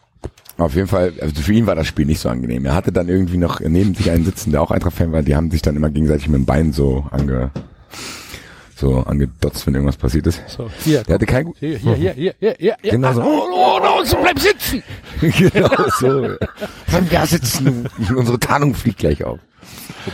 Auf 0.58 0.75
jeden 0.75 0.88
Fall, 0.89 1.13
also 1.21 1.41
für 1.41 1.53
ihn 1.53 1.67
war 1.67 1.75
das 1.75 1.88
Spiel 1.88 2.05
nicht 2.05 2.19
so 2.19 2.27
angenehm. 2.27 2.65
Er 2.65 2.75
hatte 2.75 2.91
dann 2.91 3.08
irgendwie 3.08 3.38
noch 3.38 3.62
neben 3.62 3.95
sich 3.95 4.12
einen 4.12 4.25
sitzen, 4.25 4.51
der 4.51 4.62
auch 4.62 4.71
Eintracht-Fan 4.71 5.12
war. 5.13 5.21
Die 5.21 5.36
haben 5.36 5.49
sich 5.51 5.62
dann 5.62 5.77
immer 5.77 5.89
gegenseitig 5.89 6.27
mit 6.27 6.36
dem 6.41 6.45
Bein 6.45 6.73
so 6.73 7.05
ange, 7.12 7.51
so 8.75 8.97
angedotzt, 8.97 9.65
wenn 9.65 9.73
irgendwas 9.75 9.95
passiert 9.95 10.27
ist. 10.27 10.41
So, 10.47 10.69
hier, 10.84 11.03
Der 11.03 11.15
hatte 11.15 11.25
kein 11.25 11.45
gut. 11.45 11.55
hier, 11.60 11.77
hier, 11.77 11.95
hier, 11.95 12.13
hier, 12.13 12.36
hier, 12.39 12.55
hier, 12.60 12.75
hier. 12.82 12.91
Genau 12.91 13.13
so. 13.13 13.21
Oh, 13.23 13.47
oh, 13.53 13.79
oh, 13.82 14.03
so 14.03 14.17
bleib 14.17 14.38
sitzen! 14.38 14.84
genau 15.21 15.69
so. 15.97 16.36
Bleib 16.88 17.10
da 17.10 17.25
sitzen. 17.25 17.88
Unsere 18.15 18.38
Tarnung 18.38 18.73
fliegt 18.75 18.99
gleich 18.99 19.23
auf. 19.23 19.39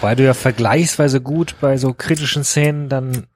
Wobei 0.01 0.15
du 0.15 0.23
ja 0.23 0.33
vergleichsweise 0.33 1.21
gut 1.21 1.55
bei 1.61 1.77
so 1.77 1.93
kritischen 1.93 2.43
Szenen 2.43 2.89
dann, 2.89 3.27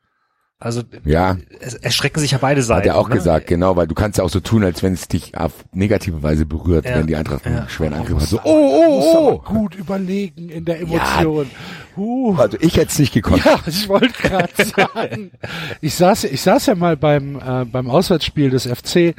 also 0.59 0.81
Ja, 1.05 1.37
es 1.61 1.73
erschrecken 1.75 2.19
sich 2.19 2.31
ja 2.31 2.37
beide 2.37 2.61
Seiten. 2.63 2.81
hat 2.81 2.85
er 2.87 2.97
auch 2.97 3.07
ne? 3.07 3.15
gesagt, 3.15 3.47
genau, 3.47 3.77
weil 3.77 3.87
du 3.87 3.95
kannst 3.95 4.17
ja 4.17 4.25
auch 4.25 4.29
so 4.29 4.41
tun, 4.41 4.63
als 4.65 4.83
wenn 4.83 4.91
es 4.93 5.07
dich 5.07 5.37
auf 5.37 5.53
negative 5.71 6.21
Weise 6.21 6.45
berührt, 6.45 6.83
Ja. 6.85 6.95
wenn 6.95 7.07
die 7.07 7.15
Eintracht 7.15 7.45
einen 7.45 7.55
Ja. 7.59 7.69
schweren 7.69 7.93
Angriff 7.93 8.19
hat. 8.21 8.27
So, 8.27 8.41
oh, 8.43 8.43
oh, 8.43 9.41
oh. 9.41 9.53
gut 9.53 9.75
überlegen 9.75 10.49
in 10.49 10.65
der 10.65 10.81
Emotion. 10.81 11.49
Uh. 11.95 12.35
Also 12.37 12.57
ich 12.59 12.75
hätte 12.75 12.91
es 12.91 12.99
nicht 12.99 13.13
gekonnt. 13.13 13.45
Ja, 13.45 13.57
ich 13.65 13.87
wollte 13.87 14.09
gerade 14.21 14.49
sagen. 14.65 15.31
Ich 15.79 15.95
saß, 15.95 16.25
ich 16.25 16.41
saß 16.41 16.65
ja 16.65 16.75
mal 16.75 16.97
beim 16.97 17.37
äh, 17.37 17.63
beim 17.65 17.89
Auswärtsspiel 17.89 18.49
des 18.49 18.65
FC 18.67 19.15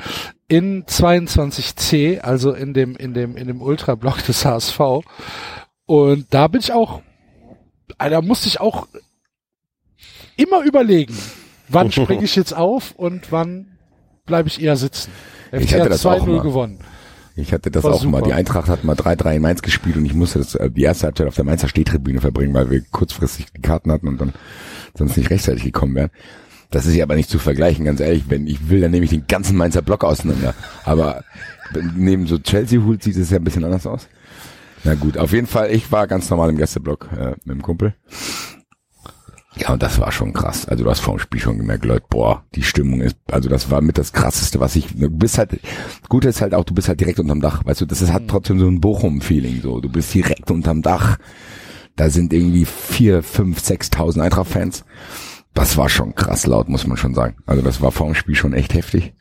in 0.48 0.84
22C, 0.84 2.20
also 2.20 2.52
in 2.52 2.74
dem 2.74 2.96
in 2.96 3.14
dem 3.14 3.36
in 3.36 3.46
dem 3.46 3.62
Ultrablock 3.62 4.22
des 4.24 4.44
HSV. 4.44 4.78
Und 5.86 6.26
da 6.30 6.46
bin 6.48 6.60
ich 6.60 6.72
auch, 6.72 7.02
da 7.98 8.22
musste 8.22 8.48
ich 8.48 8.60
auch 8.60 8.86
immer 10.36 10.62
überlegen, 10.64 11.16
wann 11.68 11.92
springe 11.92 12.24
ich 12.24 12.36
jetzt 12.36 12.54
auf 12.54 12.92
und 12.96 13.30
wann 13.32 13.66
bleibe 14.26 14.48
ich 14.48 14.60
eher 14.62 14.76
sitzen. 14.76 15.10
Ich 15.52 15.68
FC 15.68 15.72
hatte 15.74 15.84
hat 15.84 15.90
das 15.92 16.06
auch 16.06 16.26
2-0 16.26 16.26
mal. 16.26 16.42
gewonnen. 16.42 16.78
Ich 17.36 17.52
hatte 17.52 17.70
das 17.70 17.84
War 17.84 17.94
auch 17.94 18.04
mal. 18.04 18.18
super. 18.18 18.26
Die 18.28 18.32
Eintracht 18.34 18.68
hat 18.68 18.84
mal 18.84 18.94
3-3 18.96 19.36
in 19.36 19.42
Mainz 19.42 19.62
gespielt 19.62 19.96
und 19.96 20.04
ich 20.04 20.14
musste 20.14 20.38
das, 20.40 20.54
äh, 20.54 20.70
die 20.70 20.82
erste 20.82 21.06
Halbzeit 21.06 21.26
auf 21.26 21.34
der 21.34 21.44
Mainzer 21.44 21.68
Stehtribüne 21.68 22.20
verbringen, 22.20 22.54
weil 22.54 22.70
wir 22.70 22.82
kurzfristig 22.90 23.46
die 23.56 23.62
Karten 23.62 23.90
hatten 23.90 24.08
und 24.08 24.20
dann 24.20 24.32
sonst 24.96 25.16
nicht 25.16 25.30
rechtzeitig 25.30 25.64
gekommen 25.64 25.94
wären. 25.94 26.10
Das 26.70 26.86
ist 26.86 26.94
ja 26.94 27.04
aber 27.04 27.16
nicht 27.16 27.30
zu 27.30 27.38
vergleichen, 27.38 27.84
ganz 27.84 27.98
ehrlich. 28.00 28.24
Wenn 28.28 28.46
ich 28.46 28.68
will, 28.68 28.80
dann 28.80 28.92
nehme 28.92 29.04
ich 29.04 29.10
den 29.10 29.26
ganzen 29.26 29.56
Mainzer 29.56 29.82
Block 29.82 30.04
auseinander. 30.04 30.54
Aber 30.84 31.24
neben 31.96 32.26
so 32.26 32.38
Chelsea-Hut 32.38 33.02
sieht 33.02 33.16
es 33.16 33.30
ja 33.30 33.38
ein 33.38 33.44
bisschen 33.44 33.64
anders 33.64 33.86
aus. 33.86 34.06
Na 34.84 34.94
gut, 34.94 35.18
auf 35.18 35.32
jeden 35.32 35.46
Fall, 35.46 35.70
ich 35.70 35.92
war 35.92 36.06
ganz 36.06 36.30
normal 36.30 36.50
im 36.50 36.56
Gästeblock 36.56 37.08
äh, 37.12 37.30
mit 37.44 37.56
dem 37.56 37.62
Kumpel. 37.62 37.94
Ja, 39.56 39.72
und 39.72 39.82
das 39.82 39.98
war 39.98 40.10
schon 40.12 40.32
krass. 40.32 40.66
Also 40.66 40.84
du 40.84 40.90
hast 40.90 41.00
vor 41.00 41.16
dem 41.16 41.20
Spiel 41.20 41.40
schon 41.40 41.58
gemerkt, 41.58 41.84
Leute, 41.84 42.06
boah, 42.08 42.44
die 42.54 42.62
Stimmung 42.62 43.00
ist, 43.00 43.16
also 43.30 43.48
das 43.48 43.70
war 43.70 43.80
mit 43.82 43.98
das 43.98 44.12
krasseste, 44.12 44.60
was 44.60 44.76
ich, 44.76 44.94
du 44.94 45.10
bist 45.10 45.38
halt, 45.38 45.60
gut 46.08 46.24
ist 46.24 46.40
halt 46.40 46.54
auch, 46.54 46.64
du 46.64 46.72
bist 46.72 46.88
halt 46.88 47.00
direkt 47.00 47.18
unterm 47.18 47.40
Dach, 47.40 47.64
weißt 47.64 47.80
du, 47.80 47.86
das 47.86 48.00
ist, 48.00 48.12
hat 48.12 48.28
trotzdem 48.28 48.58
so 48.58 48.68
ein 48.68 48.80
Bochum-Feeling, 48.80 49.60
so, 49.60 49.80
du 49.80 49.90
bist 49.90 50.14
direkt 50.14 50.50
unterm 50.50 50.82
Dach, 50.82 51.18
da 51.96 52.08
sind 52.08 52.32
irgendwie 52.32 52.64
vier, 52.64 53.22
fünf, 53.22 53.60
sechstausend 53.60 54.24
Eintracht-Fans. 54.24 54.84
Das 55.52 55.76
war 55.76 55.88
schon 55.88 56.14
krass 56.14 56.46
laut, 56.46 56.68
muss 56.68 56.86
man 56.86 56.96
schon 56.96 57.14
sagen. 57.14 57.36
Also 57.44 57.60
das 57.60 57.82
war 57.82 57.90
vor 57.90 58.06
dem 58.06 58.14
Spiel 58.14 58.36
schon 58.36 58.54
echt 58.54 58.72
heftig. 58.72 59.14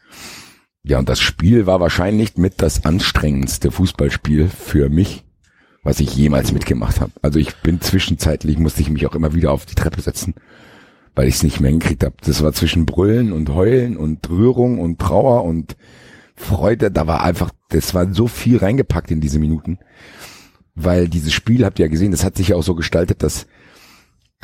Ja, 0.83 0.99
und 0.99 1.09
das 1.09 1.19
Spiel 1.19 1.65
war 1.65 1.79
wahrscheinlich 1.79 2.37
mit 2.37 2.61
das 2.61 2.85
anstrengendste 2.85 3.71
Fußballspiel 3.71 4.47
für 4.47 4.89
mich, 4.89 5.25
was 5.83 5.99
ich 5.99 6.15
jemals 6.15 6.51
mitgemacht 6.51 7.01
habe. 7.01 7.11
Also 7.21 7.39
ich 7.39 7.55
bin 7.57 7.81
zwischenzeitlich, 7.81 8.57
musste 8.57 8.81
ich 8.81 8.89
mich 8.89 9.05
auch 9.07 9.15
immer 9.15 9.33
wieder 9.33 9.51
auf 9.51 9.65
die 9.65 9.75
Treppe 9.75 10.01
setzen, 10.01 10.35
weil 11.15 11.27
ich 11.27 11.35
es 11.35 11.43
nicht 11.43 11.59
mehr 11.59 11.71
hingekriegt 11.71 12.03
habe. 12.03 12.15
Das 12.21 12.43
war 12.43 12.53
zwischen 12.53 12.85
Brüllen 12.85 13.31
und 13.31 13.49
Heulen 13.49 13.97
und 13.97 14.29
Rührung 14.29 14.79
und 14.79 14.99
Trauer 14.99 15.43
und 15.43 15.75
Freude. 16.35 16.91
Da 16.91 17.07
war 17.07 17.23
einfach, 17.23 17.51
das 17.69 17.93
war 17.93 18.13
so 18.13 18.27
viel 18.27 18.57
reingepackt 18.57 19.11
in 19.11 19.21
diese 19.21 19.39
Minuten, 19.39 19.79
weil 20.75 21.07
dieses 21.07 21.33
Spiel, 21.33 21.65
habt 21.65 21.79
ihr 21.79 21.85
ja 21.85 21.91
gesehen, 21.91 22.11
das 22.11 22.23
hat 22.23 22.35
sich 22.35 22.49
ja 22.49 22.55
auch 22.55 22.63
so 22.63 22.75
gestaltet, 22.75 23.23
dass 23.23 23.47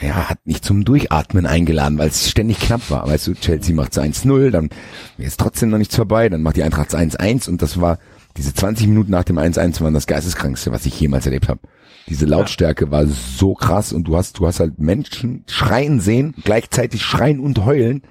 ja, 0.02 0.30
hat 0.30 0.46
nicht 0.46 0.66
zum 0.66 0.84
Durchatmen 0.84 1.46
eingeladen, 1.46 1.98
weil 1.98 2.10
es 2.10 2.30
ständig 2.30 2.60
knapp 2.60 2.90
war. 2.90 3.08
Weißt 3.08 3.28
du, 3.28 3.34
Chelsea 3.34 3.74
macht 3.74 3.94
1-0, 3.94 4.50
dann 4.50 4.70
ist 5.18 5.40
trotzdem 5.40 5.70
noch 5.70 5.78
nichts 5.78 5.96
vorbei, 5.96 6.28
dann 6.28 6.42
macht 6.42 6.58
die 6.58 6.64
Eintracht 6.64 6.94
1-1 6.94 7.48
und 7.48 7.62
das 7.62 7.80
war, 7.80 7.98
diese 8.38 8.54
20 8.54 8.88
Minuten 8.88 9.12
nach 9.12 9.24
dem 9.24 9.38
1-1 9.38 9.82
waren 9.82 9.94
das 9.94 10.08
geisteskrankste, 10.08 10.72
was 10.72 10.86
ich 10.86 11.00
jemals 11.00 11.26
erlebt 11.26 11.48
habe. 11.48 11.62
Diese 12.08 12.26
Lautstärke 12.26 12.92
war 12.92 13.08
so 13.08 13.56
krass 13.56 13.92
und 13.92 14.04
du 14.08 14.16
hast, 14.16 14.38
du 14.38 14.46
hast 14.46 14.60
halt 14.60 14.78
Menschen 14.80 15.44
schreien 15.48 16.00
sehen, 16.00 16.36
gleichzeitig 16.44 17.02
schreien 17.02 17.40
und 17.40 17.66
heulen 17.66 18.04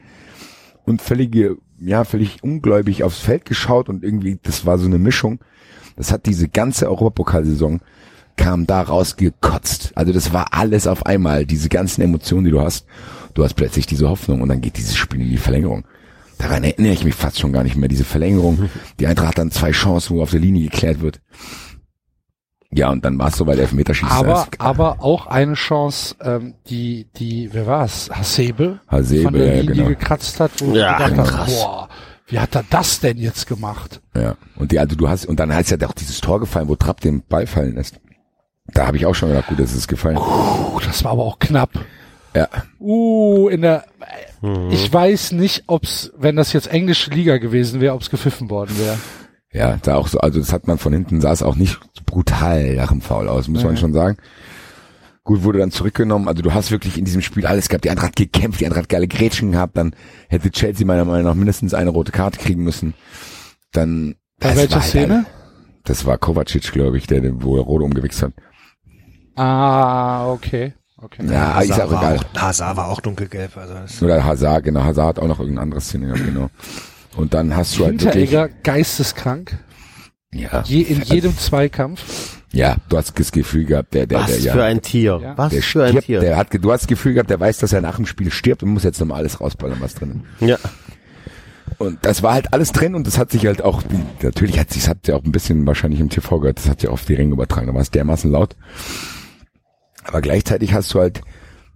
und 0.84 1.00
völlige, 1.00 1.58
ja, 1.78 2.04
völlig 2.04 2.42
ungläubig 2.42 3.04
aufs 3.04 3.20
Feld 3.20 3.44
geschaut 3.44 3.88
und 3.88 4.02
irgendwie, 4.02 4.38
das 4.42 4.66
war 4.66 4.78
so 4.78 4.86
eine 4.86 4.98
Mischung. 4.98 5.38
Das 5.96 6.10
hat 6.10 6.26
diese 6.26 6.48
ganze 6.48 6.88
Europapokalsaison 6.88 7.80
kam 8.36 8.66
da 8.66 8.82
rausgekotzt. 8.82 9.92
Also 9.94 10.12
das 10.12 10.32
war 10.32 10.52
alles 10.52 10.88
auf 10.88 11.06
einmal, 11.06 11.46
diese 11.46 11.68
ganzen 11.68 12.02
Emotionen, 12.02 12.46
die 12.46 12.50
du 12.50 12.60
hast. 12.60 12.86
Du 13.34 13.44
hast 13.44 13.54
plötzlich 13.54 13.86
diese 13.86 14.08
Hoffnung 14.08 14.40
und 14.40 14.48
dann 14.48 14.60
geht 14.60 14.76
dieses 14.76 14.96
Spiel 14.96 15.20
in 15.20 15.30
die 15.30 15.36
Verlängerung. 15.36 15.84
Daran 16.44 16.62
erinnere 16.62 16.92
ich 16.92 17.04
mich 17.04 17.14
fast 17.14 17.40
schon 17.40 17.54
gar 17.54 17.64
nicht 17.64 17.74
mehr, 17.74 17.88
diese 17.88 18.04
Verlängerung. 18.04 18.68
Die 19.00 19.06
Eintracht 19.06 19.28
hat 19.28 19.38
dann 19.38 19.50
zwei 19.50 19.70
Chancen, 19.70 20.14
wo 20.14 20.22
auf 20.22 20.30
der 20.30 20.40
Linie 20.40 20.64
geklärt 20.64 21.00
wird. 21.00 21.22
Ja, 22.70 22.90
und 22.90 23.02
dann 23.02 23.18
war 23.18 23.28
es 23.28 23.36
so, 23.36 23.46
weil 23.46 23.56
der 23.56 23.62
Elfmeterschießen 23.62 24.12
Aber, 24.14 24.46
aber 24.58 25.02
auch 25.02 25.26
eine 25.26 25.54
Chance, 25.54 26.16
ähm, 26.20 26.52
die, 26.68 27.06
die, 27.16 27.48
wer 27.52 27.66
war's? 27.66 28.10
Hasebe? 28.12 28.80
Hasebe, 28.88 29.22
von 29.22 29.32
der 29.32 29.46
ja, 29.46 29.60
Linie 29.62 29.74
genau. 29.74 29.88
gekratzt 29.88 30.38
hat, 30.38 30.50
wo 30.58 30.74
Ja, 30.74 30.98
ich 31.00 31.06
gedacht 31.06 31.32
habe, 31.32 31.50
boah, 31.50 31.88
wie 32.26 32.38
hat 32.38 32.54
er 32.54 32.64
das 32.68 33.00
denn 33.00 33.16
jetzt 33.16 33.46
gemacht? 33.46 34.02
Ja. 34.14 34.36
Und 34.56 34.70
die, 34.70 34.78
also 34.78 34.96
du 34.96 35.08
hast, 35.08 35.24
und 35.24 35.40
dann 35.40 35.50
heißt 35.50 35.70
ja 35.70 35.88
auch 35.88 35.94
dieses 35.94 36.20
Tor 36.20 36.40
gefallen, 36.40 36.68
wo 36.68 36.76
Trapp 36.76 37.00
den 37.00 37.22
Ball 37.22 37.46
fallen 37.46 37.76
lässt. 37.76 38.00
Da 38.66 38.86
habe 38.86 38.98
ich 38.98 39.06
auch 39.06 39.14
schon 39.14 39.30
gedacht, 39.30 39.46
gut, 39.46 39.60
das 39.60 39.72
ist 39.72 39.88
gefallen. 39.88 40.16
Puh, 40.16 40.80
das 40.84 41.04
war 41.04 41.12
aber 41.12 41.22
auch 41.22 41.38
knapp. 41.38 41.70
Ja. 42.34 42.48
Uh, 42.80 43.48
in 43.48 43.62
der, 43.62 43.84
ich 44.70 44.92
weiß 44.92 45.32
nicht, 45.32 45.64
ob's, 45.68 46.12
wenn 46.18 46.36
das 46.36 46.52
jetzt 46.52 46.66
englische 46.66 47.10
Liga 47.10 47.38
gewesen 47.38 47.80
wäre, 47.80 47.94
ob's 47.94 48.10
gepfiffen 48.10 48.50
worden 48.50 48.76
wäre. 48.78 48.98
Ja, 49.52 49.78
da 49.82 49.94
auch 49.94 50.08
so, 50.08 50.18
also 50.18 50.40
das 50.40 50.52
hat 50.52 50.66
man 50.66 50.78
von 50.78 50.92
hinten, 50.92 51.20
sah 51.20 51.30
es 51.32 51.42
auch 51.44 51.54
nicht 51.54 51.78
so 51.94 52.02
brutal 52.04 52.74
nach 52.74 52.88
dem 52.90 53.00
Foul 53.00 53.28
aus, 53.28 53.46
muss 53.46 53.62
man 53.62 53.74
Mhm. 53.74 53.78
schon 53.78 53.92
sagen. 53.92 54.16
Gut, 55.22 55.42
wurde 55.44 55.60
dann 55.60 55.70
zurückgenommen, 55.70 56.28
also 56.28 56.42
du 56.42 56.52
hast 56.52 56.70
wirklich 56.72 56.98
in 56.98 57.04
diesem 57.04 57.22
Spiel 57.22 57.46
alles 57.46 57.68
gehabt, 57.68 57.84
die 57.84 57.90
Eintracht 57.90 58.08
hat 58.08 58.16
gekämpft, 58.16 58.60
die 58.60 58.66
Eintracht 58.66 58.82
hat 58.82 58.88
geile 58.90 59.06
Grätschen 59.08 59.52
gehabt, 59.52 59.76
dann 59.76 59.94
hätte 60.28 60.50
Chelsea 60.50 60.84
meiner 60.86 61.04
Meinung 61.04 61.24
nach 61.24 61.34
mindestens 61.34 61.72
eine 61.72 61.90
rote 61.90 62.12
Karte 62.12 62.38
kriegen 62.40 62.62
müssen. 62.64 62.94
Dann, 63.72 64.16
Bei 64.40 64.48
das 64.48 64.56
welcher 64.58 64.70
war 64.74 64.80
halt 64.82 64.90
Szene? 64.90 65.14
ein- 65.20 65.26
Das 65.84 66.04
war 66.04 66.18
Kovacic, 66.18 66.72
glaube 66.72 66.98
ich, 66.98 67.06
der, 67.06 67.20
den- 67.20 67.42
wo 67.42 67.56
er 67.56 67.62
rot 67.62 67.82
umgewichst 67.82 68.22
hat. 68.22 68.32
Ah, 69.36 70.28
okay. 70.30 70.74
Okay. 71.02 71.24
Ja, 71.30 71.60
ist 71.60 71.72
auch 71.72 71.90
war 71.90 72.02
egal. 72.02 72.18
Auch, 72.34 72.40
Hazard 72.40 72.76
war 72.76 72.88
auch 72.88 73.00
dunkelgelb. 73.00 73.56
Also 73.56 73.74
das, 73.74 74.02
Oder 74.02 74.24
Hazard, 74.24 74.64
genau, 74.64 74.84
Hazard 74.84 75.08
hat 75.08 75.18
auch 75.18 75.28
noch 75.28 75.38
irgendeine 75.40 75.62
andere 75.62 75.80
Szene 75.80 76.06
gehabt, 76.06 76.24
genau. 76.24 76.50
Und 77.16 77.34
dann 77.34 77.54
hast 77.56 77.76
du 77.78 77.84
halt 77.84 78.00
wirklich, 78.02 78.30
Hinteregger 78.30 78.48
geisteskrank. 78.62 79.58
ja, 80.32 80.62
Je, 80.66 80.80
in 80.82 81.02
jedem 81.02 81.36
Zweikampf. 81.36 82.38
ja, 82.52 82.76
du 82.88 82.96
hast 82.96 83.18
das 83.18 83.32
Gefühl 83.32 83.64
gehabt, 83.64 83.92
der, 83.94 84.06
der, 84.06 84.20
Was 84.20 84.26
der, 84.28 84.38
ja. 84.40 84.52
für 84.52 84.64
ein 84.64 84.82
Tier. 84.82 85.20
Ja. 85.22 85.36
Was 85.36 85.52
Der 85.52 85.62
für 85.62 85.82
ein 85.84 85.90
stirbt, 85.90 86.06
Tier. 86.06 86.20
der 86.20 86.36
hat, 86.36 86.48
du 86.52 86.72
hast 86.72 86.82
das 86.82 86.88
Gefühl 86.88 87.14
gehabt, 87.14 87.30
der 87.30 87.38
weiß, 87.40 87.58
dass 87.58 87.72
er 87.72 87.80
nach 87.80 87.96
dem 87.96 88.06
Spiel 88.06 88.30
stirbt 88.30 88.62
und 88.62 88.70
muss 88.70 88.84
jetzt 88.84 88.98
nochmal 89.00 89.18
alles 89.18 89.40
rausballern, 89.40 89.78
was 89.80 89.94
drin 89.94 90.22
ist. 90.40 90.48
ja. 90.48 90.58
Und 91.78 91.98
das 92.04 92.22
war 92.22 92.34
halt 92.34 92.52
alles 92.52 92.70
drin 92.72 92.94
und 92.94 93.06
das 93.06 93.18
hat 93.18 93.30
sich 93.32 93.46
halt 93.46 93.62
auch, 93.62 93.82
natürlich 94.22 94.58
hat 94.60 94.70
sich, 94.70 94.88
hat 94.88 95.08
ja 95.08 95.16
auch 95.16 95.24
ein 95.24 95.32
bisschen 95.32 95.66
wahrscheinlich 95.66 95.98
im 95.98 96.08
TV 96.08 96.38
gehört, 96.38 96.58
das 96.58 96.68
hat 96.68 96.82
ja 96.82 96.90
auf 96.90 97.04
die 97.04 97.14
Ringe 97.14 97.32
übertragen, 97.32 97.66
da 97.66 97.74
war 97.74 97.80
es 97.80 97.90
dermaßen 97.90 98.30
laut. 98.30 98.54
Aber 100.04 100.20
gleichzeitig 100.20 100.74
hast 100.74 100.92
du 100.94 101.00
halt 101.00 101.22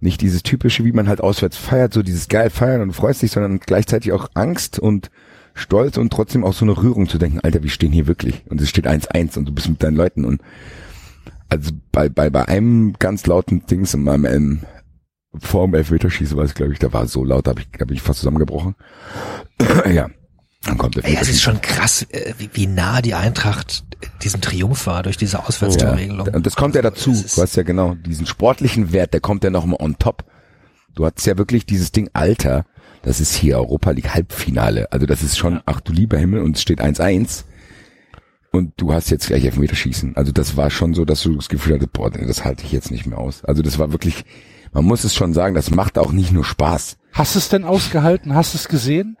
nicht 0.01 0.21
dieses 0.21 0.43
typische, 0.43 0.85
wie 0.85 0.91
man 0.91 1.09
halt 1.09 1.21
auswärts 1.21 1.57
feiert, 1.57 1.93
so 1.93 2.03
dieses 2.03 2.27
geil 2.29 2.49
feiern 2.49 2.81
und 2.81 2.93
freust 2.93 3.21
dich, 3.21 3.31
sondern 3.31 3.59
gleichzeitig 3.59 4.11
auch 4.13 4.29
Angst 4.33 4.79
und 4.79 5.11
Stolz 5.53 5.97
und 5.97 6.13
trotzdem 6.13 6.45
auch 6.45 6.53
so 6.53 6.63
eine 6.63 6.77
Rührung 6.77 7.09
zu 7.09 7.17
denken, 7.17 7.41
Alter, 7.41 7.63
wir 7.63 7.69
stehen 7.69 7.91
hier 7.91 8.07
wirklich 8.07 8.43
und 8.49 8.61
es 8.61 8.69
steht 8.69 8.87
1-1 8.87 9.37
und 9.37 9.45
du 9.45 9.51
bist 9.51 9.67
mit 9.67 9.83
deinen 9.83 9.97
Leuten 9.97 10.23
und 10.23 10.41
also 11.49 11.71
bei, 11.91 12.07
bei, 12.07 12.29
bei 12.29 12.47
einem 12.47 12.93
ganz 12.99 13.25
lauten 13.25 13.65
Dings 13.65 13.93
in 13.93 14.03
meinem 14.03 14.25
ähm, 14.25 14.61
vor 15.37 15.71
Elfmeterschießen 15.73 16.37
war 16.37 16.45
es, 16.45 16.53
glaube 16.53 16.73
ich, 16.73 16.79
da 16.79 16.93
war 16.93 17.07
so 17.07 17.23
laut, 17.23 17.47
da 17.47 17.51
habe 17.51 17.61
ich, 17.61 17.67
hab 17.79 17.91
ich 17.91 18.01
fast 18.01 18.19
zusammengebrochen. 18.19 18.75
ja, 19.91 20.09
dann 20.63 20.77
kommt 20.77 20.95
der 20.97 21.05
Ey, 21.05 21.17
es 21.19 21.29
ist 21.29 21.41
schon 21.41 21.61
krass, 21.61 22.03
äh, 22.09 22.33
wie, 22.37 22.49
wie 22.53 22.67
nah 22.67 23.01
die 23.01 23.13
Eintracht 23.13 23.83
diesem 24.23 24.41
Triumph 24.41 24.85
war 24.87 25.03
durch 25.03 25.17
diese 25.17 25.45
Auswärtstorregelung. 25.45 26.27
Ja, 26.27 26.33
und 26.35 26.45
das 26.45 26.55
kommt 26.55 26.75
ja 26.75 26.81
dazu. 26.81 27.11
Das 27.11 27.21
ist- 27.23 27.37
Du 27.37 27.41
hast 27.41 27.55
ja 27.55 27.63
genau 27.63 27.95
diesen 27.95 28.25
sportlichen 28.25 28.91
Wert, 28.91 29.13
der 29.13 29.21
kommt 29.21 29.43
ja 29.43 29.49
noch 29.49 29.65
mal 29.65 29.77
on 29.79 29.97
top. 29.99 30.25
Du 30.95 31.05
hast 31.05 31.25
ja 31.25 31.37
wirklich 31.37 31.65
dieses 31.65 31.91
Ding 31.91 32.09
Alter. 32.13 32.65
Das 33.03 33.21
ist 33.21 33.33
hier 33.33 33.57
Europa 33.57 33.91
League 33.91 34.13
Halbfinale. 34.13 34.91
Also 34.91 35.05
das 35.05 35.23
ist 35.23 35.37
schon, 35.37 35.61
ach 35.65 35.79
du 35.79 35.93
lieber 35.93 36.17
Himmel, 36.17 36.41
und 36.41 36.57
es 36.57 36.61
steht 36.61 36.81
1-1. 36.81 37.45
Und 38.51 38.73
du 38.77 38.91
hast 38.93 39.09
jetzt 39.11 39.27
gleich 39.27 39.45
Elfmeterschießen. 39.45 40.17
Also 40.17 40.31
das 40.31 40.57
war 40.57 40.69
schon 40.71 40.93
so, 40.93 41.05
dass 41.05 41.21
du 41.21 41.35
das 41.35 41.49
Gefühl 41.49 41.75
hattest, 41.75 41.93
boah, 41.93 42.09
das 42.09 42.43
halte 42.43 42.65
ich 42.65 42.71
jetzt 42.71 42.89
nicht 42.91 43.05
mehr 43.05 43.19
aus. 43.19 43.45
Also 43.45 43.61
das 43.61 43.77
war 43.79 43.91
wirklich, 43.91 44.25
man 44.73 44.83
muss 44.85 45.03
es 45.03 45.13
schon 45.15 45.33
sagen, 45.33 45.53
das 45.55 45.69
macht 45.71 45.97
auch 45.97 46.11
nicht 46.11 46.31
nur 46.31 46.43
Spaß. 46.43 46.97
Hast 47.13 47.35
du 47.35 47.39
es 47.39 47.47
denn 47.49 47.63
ausgehalten? 47.63 48.33
Hast 48.33 48.53
du 48.53 48.57
es 48.57 48.67
gesehen? 48.67 49.17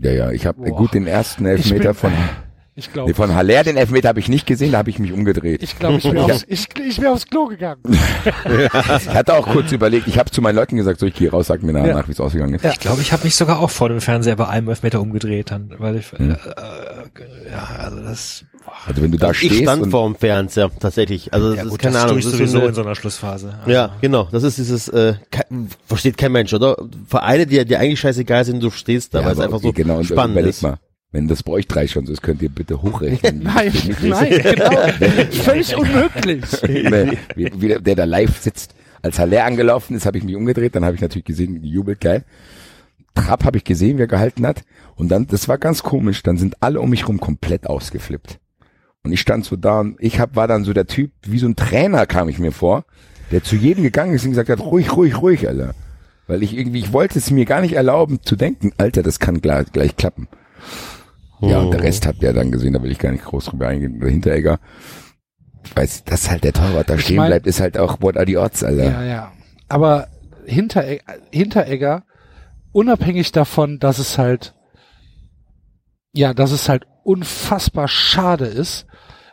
Ja, 0.00 0.12
ja, 0.12 0.30
ich 0.30 0.46
habe 0.46 0.70
gut 0.70 0.94
den 0.94 1.06
ersten 1.06 1.44
Elfmeter 1.44 1.88
bin- 1.88 1.94
von, 1.94 2.12
Ich 2.78 2.92
glaube, 2.92 3.10
nee, 3.10 3.14
von 3.14 3.34
Haller, 3.34 3.64
den 3.64 3.76
Elfmeter 3.76 4.08
habe 4.08 4.20
ich 4.20 4.28
nicht 4.28 4.46
gesehen, 4.46 4.70
da 4.70 4.78
habe 4.78 4.88
ich 4.90 5.00
mich 5.00 5.12
umgedreht. 5.12 5.62
ich, 5.64 5.78
glaube, 5.78 5.98
ich, 5.98 6.04
wäre 6.04 6.24
aufs, 6.32 6.44
ich, 6.46 6.68
ich 6.78 7.00
wäre 7.00 7.12
aufs 7.12 7.26
Klo 7.26 7.46
gegangen. 7.46 7.80
Ich 8.98 9.08
hatte 9.08 9.34
auch 9.34 9.46
kurz 9.48 9.72
überlegt, 9.72 10.06
ich 10.06 10.18
habe 10.18 10.30
zu 10.30 10.40
meinen 10.42 10.56
Leuten 10.56 10.76
gesagt, 10.76 11.00
so 11.00 11.06
ich 11.06 11.14
gehe 11.14 11.30
raus, 11.30 11.48
sag 11.48 11.62
mir 11.62 11.72
nachher 11.72 11.88
Ja. 11.88 11.94
nach, 11.94 12.08
wie 12.08 12.12
es 12.12 12.20
ausgegangen 12.20 12.54
ist. 12.54 12.64
Ich 12.64 12.78
glaube, 12.80 13.02
ich 13.02 13.12
habe 13.12 13.24
mich 13.24 13.34
sogar 13.34 13.58
auch 13.60 13.70
vor 13.70 13.88
dem 13.88 14.00
Fernseher 14.00 14.36
bei 14.36 14.46
einem 14.48 14.68
Elfmeter 14.68 15.00
umgedreht, 15.00 15.50
dann, 15.50 15.72
weil 15.78 15.96
ich, 15.96 16.12
Hm. 16.12 16.30
äh, 16.30 16.34
äh, 16.34 17.50
ja, 17.50 17.68
also 17.84 18.00
das, 18.00 18.44
Also 18.86 19.02
wenn 19.02 19.10
du 19.12 19.18
da 19.18 19.30
ich 19.32 19.38
stehst 19.38 19.62
stand 19.62 19.82
und 19.82 19.90
vor 19.90 20.06
dem 20.06 20.14
Fernseher, 20.16 20.70
tatsächlich. 20.78 21.32
Also 21.34 21.48
das 21.50 21.56
ja 21.58 21.62
ist 21.64 21.70
gut, 21.70 21.78
keine 21.80 21.94
das 21.94 22.02
Ahnung. 22.04 22.18
ich 22.18 22.24
das 22.24 22.32
ist 22.34 22.38
sowieso 22.38 22.58
eine- 22.58 22.68
in 22.68 22.74
so 22.74 22.82
einer 22.82 22.94
Schlussphase. 22.94 23.54
Also, 23.60 23.70
Ja, 23.70 23.90
genau. 24.00 24.28
Das 24.30 24.42
ist 24.42 24.58
dieses, 24.58 24.88
äh, 24.88 25.14
ke 25.30 25.44
versteht 25.86 26.16
kein 26.16 26.32
Mensch, 26.32 26.52
oder? 26.54 26.76
Vereine, 27.08 27.46
die, 27.46 27.64
die 27.64 27.76
eigentlich 27.76 28.00
scheißegal 28.00 28.44
sind, 28.44 28.62
du 28.62 28.70
stehst 28.70 29.14
da, 29.14 29.20
ja, 29.20 29.26
weil 29.26 29.32
es 29.32 29.40
einfach 29.40 29.56
okay, 29.58 29.66
so 29.68 29.72
genau, 29.72 30.02
spannend 30.04 30.38
ist. 30.46 30.62
mal, 30.62 30.78
wenn 31.10 31.26
das 31.26 31.42
bei 31.42 31.52
euch 31.52 31.66
drei 31.66 31.86
schon 31.86 32.06
so 32.06 32.12
ist, 32.12 32.22
könnt 32.22 32.42
ihr 32.42 32.50
bitte 32.50 32.82
hochrechnen. 32.82 33.42
Nein, 33.42 33.72
nein, 34.02 34.40
genau. 34.42 34.70
Völlig 35.42 35.76
unmöglich. 35.76 36.44
Wie, 37.34 37.50
wie 37.54 37.68
der, 37.68 37.80
der 37.80 37.94
da 37.94 38.04
live 38.04 38.38
sitzt. 38.38 38.74
Als 39.00 39.18
Haller 39.18 39.44
angelaufen 39.44 39.96
ist, 39.96 40.06
habe 40.06 40.18
ich 40.18 40.24
mich 40.24 40.34
umgedreht, 40.34 40.74
dann 40.74 40.84
habe 40.84 40.96
ich 40.96 41.00
natürlich 41.00 41.24
gesehen, 41.24 41.62
gejubelt, 41.62 42.00
geil. 42.00 42.24
Trapp 43.14 43.44
habe 43.44 43.56
ich 43.56 43.64
gesehen, 43.64 43.96
wie 43.96 44.02
er 44.02 44.08
gehalten 44.08 44.46
hat. 44.46 44.64
Und 44.96 45.08
dann, 45.08 45.26
das 45.28 45.48
war 45.48 45.56
ganz 45.56 45.82
komisch, 45.82 46.22
dann 46.24 46.36
sind 46.36 46.56
alle 46.60 46.80
um 46.80 46.90
mich 46.90 47.06
rum 47.06 47.20
komplett 47.20 47.68
ausgeflippt. 47.68 48.38
Und 49.04 49.12
ich 49.12 49.20
stand 49.20 49.44
so 49.44 49.56
da 49.56 49.80
und 49.80 49.96
ich 50.00 50.18
hab, 50.18 50.36
war 50.36 50.48
dann 50.48 50.64
so 50.64 50.72
der 50.72 50.86
Typ, 50.86 51.12
wie 51.22 51.38
so 51.38 51.46
ein 51.46 51.56
Trainer 51.56 52.06
kam 52.06 52.28
ich 52.28 52.38
mir 52.38 52.52
vor, 52.52 52.84
der 53.30 53.42
zu 53.44 53.56
jedem 53.56 53.84
gegangen 53.84 54.14
ist 54.14 54.24
und 54.24 54.30
gesagt 54.30 54.50
hat, 54.50 54.60
ruhig, 54.60 54.94
ruhig, 54.96 55.22
ruhig, 55.22 55.48
Alter. 55.48 55.74
Weil 56.26 56.42
ich 56.42 56.56
irgendwie, 56.56 56.80
ich 56.80 56.92
wollte 56.92 57.18
es 57.18 57.30
mir 57.30 57.44
gar 57.44 57.60
nicht 57.60 57.74
erlauben 57.74 58.20
zu 58.22 58.36
denken, 58.36 58.72
Alter, 58.76 59.02
das 59.02 59.18
kann 59.20 59.40
gleich, 59.40 59.72
gleich 59.72 59.96
klappen. 59.96 60.28
Ja, 61.40 61.60
und 61.60 61.70
der 61.72 61.82
Rest 61.82 62.06
habt 62.06 62.22
ihr 62.22 62.32
dann 62.32 62.50
gesehen, 62.50 62.72
da 62.72 62.82
will 62.82 62.90
ich 62.90 62.98
gar 62.98 63.12
nicht 63.12 63.24
groß 63.24 63.46
drüber 63.46 63.68
eingehen. 63.68 64.00
Der 64.00 64.10
Hinteregger, 64.10 64.58
ich 65.64 65.76
weiß, 65.76 66.04
dass 66.04 66.30
halt 66.30 66.44
der 66.44 66.52
Torwart 66.52 66.88
da 66.90 66.94
Ich 66.96 67.02
stehen 67.02 67.16
mein- 67.16 67.28
bleibt, 67.30 67.46
ist 67.46 67.60
halt 67.60 67.78
auch 67.78 68.00
what 68.00 68.16
are 68.16 68.26
the 68.26 68.36
odds, 68.36 68.64
Alter. 68.64 68.84
Ja, 68.84 69.02
ja. 69.04 69.32
Aber 69.68 70.08
Hinteregger, 70.46 71.04
Hinteregger, 71.30 72.04
unabhängig 72.72 73.32
davon, 73.32 73.78
dass 73.78 73.98
es 73.98 74.18
halt, 74.18 74.54
ja, 76.12 76.34
dass 76.34 76.50
es 76.52 76.68
halt 76.68 76.86
unfassbar 77.04 77.88
schade 77.88 78.46
ist, 78.46 78.86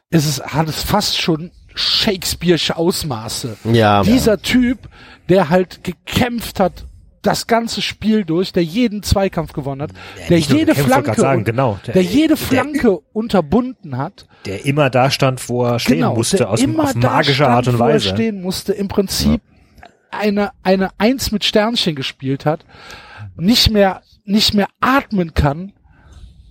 ist 0.09 0.25
es, 0.27 0.41
hat 0.45 0.67
es 0.69 0.83
fast 0.83 1.19
schon 1.19 1.51
Shakespeare'sche 1.73 2.73
Ausmaße. 2.73 3.57
Ja, 3.73 4.03
Dieser 4.03 4.41
Typ, 4.41 4.87
der 5.29 5.49
halt 5.49 5.83
gekämpft 5.83 6.59
hat, 6.59 6.85
das 7.25 7.47
ganze 7.47 7.81
Spiel 7.81 8.23
durch, 8.25 8.53
der 8.53 8.63
jeden 8.63 9.03
Zweikampf 9.03 9.53
gewonnen 9.53 9.81
hat, 9.81 9.91
der 10.29 10.37
nicht 10.37 10.49
nur 10.49 10.59
jede 10.59 10.71
wollte 10.75 10.83
Flanke, 10.89 11.13
sagen, 11.21 11.43
genau. 11.43 11.79
der, 11.85 11.93
Der- 11.95 12.03
jede 12.03 12.27
der- 12.29 12.37
Flanke 12.37 12.99
unterbunden 13.13 13.97
hat, 13.97 14.27
der 14.45 14.65
immer 14.65 14.89
da 14.89 15.09
stand, 15.11 15.47
wo 15.49 15.63
er 15.65 15.79
stehen 15.79 16.05
musste, 16.07 16.37
der 16.37 16.49
aus, 16.49 16.61
immer 16.61 16.83
auf 16.83 16.95
magische 16.95 17.35
stand, 17.35 17.51
Art 17.55 17.67
und 17.67 17.79
wo 17.79 17.83
er 17.83 17.95
Weise. 17.95 18.09
stehen 18.09 18.41
musste, 18.41 18.73
im 18.73 18.87
Prinzip 18.87 19.41
eine, 20.11 20.51
eine 20.63 20.89
Eins 20.97 21.31
mit 21.31 21.43
Sternchen 21.43 21.95
gespielt 21.95 22.45
hat, 22.45 22.65
nicht 23.35 23.69
mehr, 23.71 24.01
nicht 24.23 24.53
mehr 24.53 24.67
atmen 24.79 25.33
kann 25.33 25.73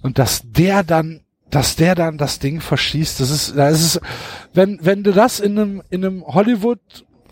und 0.03 0.19
dass 0.19 0.43
der 0.45 0.83
dann, 0.85 1.21
dass 1.51 1.77
der 1.77 1.95
dann 1.95 2.19
das 2.19 2.39
Ding 2.41 2.61
verschießt, 2.61 3.21
das 3.21 3.31
ist, 3.31 3.57
das 3.57 3.81
ist, 3.81 4.01
wenn, 4.53 4.79
wenn 4.83 5.03
du 5.03 5.13
das 5.13 5.41
in 5.41 5.59
einem, 5.59 5.83
in 5.91 6.05
einem 6.05 6.25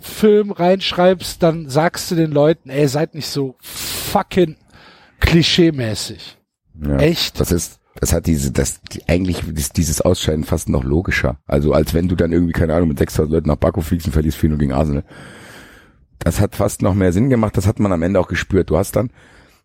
Hollywood-Film 0.02 0.50
reinschreibst, 0.50 1.42
dann 1.42 1.68
sagst 1.68 2.10
du 2.10 2.14
den 2.14 2.32
Leuten, 2.32 2.70
ey, 2.70 2.86
seid 2.88 3.14
nicht 3.14 3.28
so 3.28 3.56
fucking 3.60 4.56
klischeemäßig. 5.20 6.38
Ja. 6.82 6.96
Echt? 6.98 7.40
Das 7.40 7.52
ist, 7.52 7.80
das 8.00 8.12
hat 8.12 8.26
diese, 8.26 8.50
das, 8.50 8.80
die, 8.82 9.08
eigentlich 9.08 9.46
ist 9.48 9.76
dieses 9.76 10.00
Ausscheiden 10.00 10.44
fast 10.44 10.68
noch 10.68 10.84
logischer. 10.84 11.38
Also 11.46 11.72
als 11.72 11.94
wenn 11.94 12.08
du 12.08 12.16
dann 12.16 12.32
irgendwie, 12.32 12.52
keine 12.52 12.74
Ahnung, 12.74 12.88
mit 12.88 12.98
6000 12.98 13.32
Leuten 13.32 13.48
nach 13.48 13.56
Baku 13.56 13.80
fliegst 13.80 14.06
und 14.06 14.12
verlierst 14.12 14.38
4 14.38 14.50
gegen 14.56 14.72
Arsenal. 14.72 15.04
Das 16.18 16.40
hat 16.40 16.54
fast 16.54 16.82
noch 16.82 16.94
mehr 16.94 17.12
Sinn 17.12 17.30
gemacht, 17.30 17.56
das 17.56 17.66
hat 17.66 17.80
man 17.80 17.92
am 17.92 18.02
Ende 18.02 18.20
auch 18.20 18.28
gespürt. 18.28 18.70
Du 18.70 18.76
hast 18.76 18.94
dann 18.94 19.10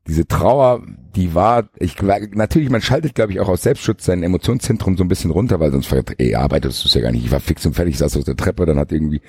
diese 0.08 0.26
Trauer, 0.26 0.82
die 1.16 1.36
war, 1.36 1.70
ich 1.78 2.02
natürlich, 2.02 2.70
man 2.70 2.82
schaltet, 2.82 3.14
glaube 3.14 3.34
ich, 3.34 3.40
auch 3.42 3.50
aus 3.50 3.64
Selbstschutz 3.64 4.06
sein 4.06 4.24
Emotionszentrum 4.24 4.96
so 4.96 5.04
ein 5.04 5.10
bisschen 5.10 5.32
runter, 5.32 5.60
weil 5.60 5.72
sonst 5.72 5.88
fragt, 5.88 6.16
ey, 6.18 6.34
arbeitest 6.34 6.84
du 6.84 6.88
es 6.88 6.94
ja 6.94 7.02
gar 7.02 7.12
nicht. 7.12 7.26
Ich 7.26 7.32
war 7.32 7.42
fix 7.42 7.66
und 7.66 7.76
fertig, 7.76 7.98
saß 7.98 8.16
auf 8.18 8.24
der 8.24 8.38
Treppe, 8.38 8.66
dann 8.66 8.80
hat 8.80 8.92
irgendwie 8.92 9.22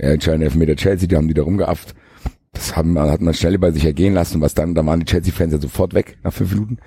äh, 0.00 0.12
entscheidende 0.12 0.46
Elfmeter 0.46 0.76
Chelsea, 0.76 1.08
die 1.08 1.16
haben 1.16 1.28
die 1.28 1.34
da 1.34 1.42
rumgeafft. 1.42 1.94
Das 2.52 2.76
haben, 2.76 2.98
hat 2.98 3.20
man 3.20 3.34
schnell 3.34 3.58
bei 3.58 3.70
sich 3.70 3.84
ergehen 3.84 4.14
lassen 4.14 4.36
und 4.36 4.40
was 4.40 4.54
dann, 4.54 4.74
da 4.74 4.84
waren 4.84 5.00
die 5.00 5.06
Chelsea-Fans 5.06 5.52
ja 5.52 5.60
sofort 5.60 5.94
weg 5.94 6.18
nach 6.24 6.32
fünf 6.32 6.52
Minuten. 6.52 6.78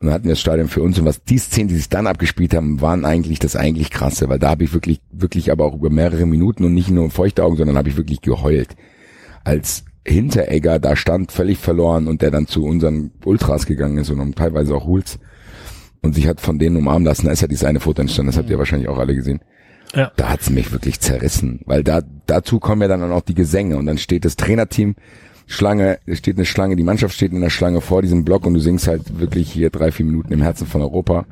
Und 0.00 0.08
dann 0.08 0.12
hatten 0.12 0.24
wir 0.24 0.32
das 0.32 0.40
Stadion 0.40 0.68
für 0.68 0.82
uns 0.82 0.98
und 0.98 1.04
was 1.04 1.22
die 1.22 1.38
Szenen, 1.38 1.68
die 1.68 1.76
sich 1.76 1.88
dann 1.88 2.06
abgespielt 2.06 2.52
haben, 2.52 2.80
waren 2.80 3.04
eigentlich 3.04 3.38
das 3.38 3.54
eigentlich 3.54 3.90
krasse, 3.90 4.28
weil 4.28 4.40
da 4.40 4.50
habe 4.50 4.64
ich 4.64 4.74
wirklich, 4.74 5.00
wirklich 5.12 5.52
aber 5.52 5.64
auch 5.64 5.74
über 5.74 5.88
mehrere 5.88 6.26
Minuten 6.26 6.64
und 6.64 6.74
nicht 6.74 6.90
nur 6.90 7.10
feuchte 7.10 7.44
Augen, 7.44 7.56
sondern 7.56 7.78
habe 7.78 7.88
ich 7.88 7.96
wirklich 7.96 8.20
geheult. 8.20 8.76
Als 9.44 9.84
Hinteregger 10.06 10.80
da 10.80 10.96
stand, 10.96 11.32
völlig 11.32 11.58
verloren 11.58 12.08
und 12.08 12.22
der 12.22 12.30
dann 12.30 12.46
zu 12.46 12.64
unseren 12.64 13.12
Ultras 13.24 13.66
gegangen 13.66 13.98
ist 13.98 14.10
und 14.10 14.20
um 14.20 14.34
teilweise 14.34 14.74
auch 14.74 14.84
Huls 14.84 15.18
und 16.02 16.14
sich 16.14 16.26
hat 16.26 16.40
von 16.40 16.58
denen 16.58 16.76
umarmen 16.76 17.06
lassen, 17.06 17.26
da 17.26 17.32
ist 17.32 17.40
ja 17.40 17.48
dieses 17.48 17.64
eine 17.64 17.80
Foto 17.80 18.02
entstanden, 18.02 18.30
das 18.30 18.36
habt 18.36 18.50
ihr 18.50 18.58
wahrscheinlich 18.58 18.88
auch 18.88 18.98
alle 18.98 19.14
gesehen. 19.14 19.40
Ja. 19.94 20.12
Da 20.16 20.30
hat's 20.30 20.50
mich 20.50 20.72
wirklich 20.72 21.00
zerrissen, 21.00 21.60
weil 21.66 21.84
da 21.84 22.02
dazu 22.26 22.58
kommen 22.58 22.82
ja 22.82 22.88
dann 22.88 23.12
auch 23.12 23.22
die 23.22 23.34
Gesänge 23.34 23.76
und 23.76 23.86
dann 23.86 23.98
steht 23.98 24.24
das 24.24 24.36
Trainerteam 24.36 24.96
Schlange, 25.46 25.98
steht 26.12 26.36
eine 26.36 26.46
Schlange, 26.46 26.74
die 26.74 26.82
Mannschaft 26.82 27.14
steht 27.14 27.32
in 27.32 27.40
der 27.40 27.50
Schlange 27.50 27.80
vor 27.80 28.02
diesem 28.02 28.24
Block 28.24 28.46
und 28.46 28.54
du 28.54 28.60
singst 28.60 28.88
halt 28.88 29.20
wirklich 29.20 29.52
hier 29.52 29.70
drei, 29.70 29.92
vier 29.92 30.06
Minuten 30.06 30.32
im 30.32 30.40
Herzen 30.40 30.66
von 30.66 30.80
Europa 30.80 31.26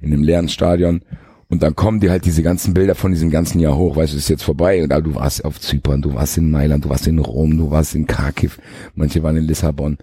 in 0.00 0.12
einem 0.12 0.22
leeren 0.22 0.48
Stadion 0.48 1.02
und 1.48 1.62
dann 1.62 1.76
kommen 1.76 2.00
dir 2.00 2.10
halt 2.10 2.24
diese 2.24 2.42
ganzen 2.42 2.74
Bilder 2.74 2.94
von 2.94 3.12
diesem 3.12 3.30
ganzen 3.30 3.58
Jahr 3.60 3.76
hoch, 3.76 3.96
weißt 3.96 4.12
du, 4.12 4.16
ist 4.16 4.28
jetzt 4.28 4.42
vorbei 4.42 4.82
und 4.82 4.90
da 4.90 5.00
du 5.00 5.14
warst 5.14 5.44
auf 5.44 5.60
Zypern, 5.60 6.02
du 6.02 6.14
warst 6.14 6.38
in 6.38 6.50
Mailand, 6.50 6.84
du 6.84 6.88
warst 6.88 7.06
in 7.06 7.18
Rom, 7.18 7.56
du 7.56 7.70
warst 7.70 7.94
in 7.94 8.06
Kharkiv, 8.06 8.58
manche 8.94 9.22
waren 9.22 9.36
in 9.36 9.44
Lissabon. 9.44 9.98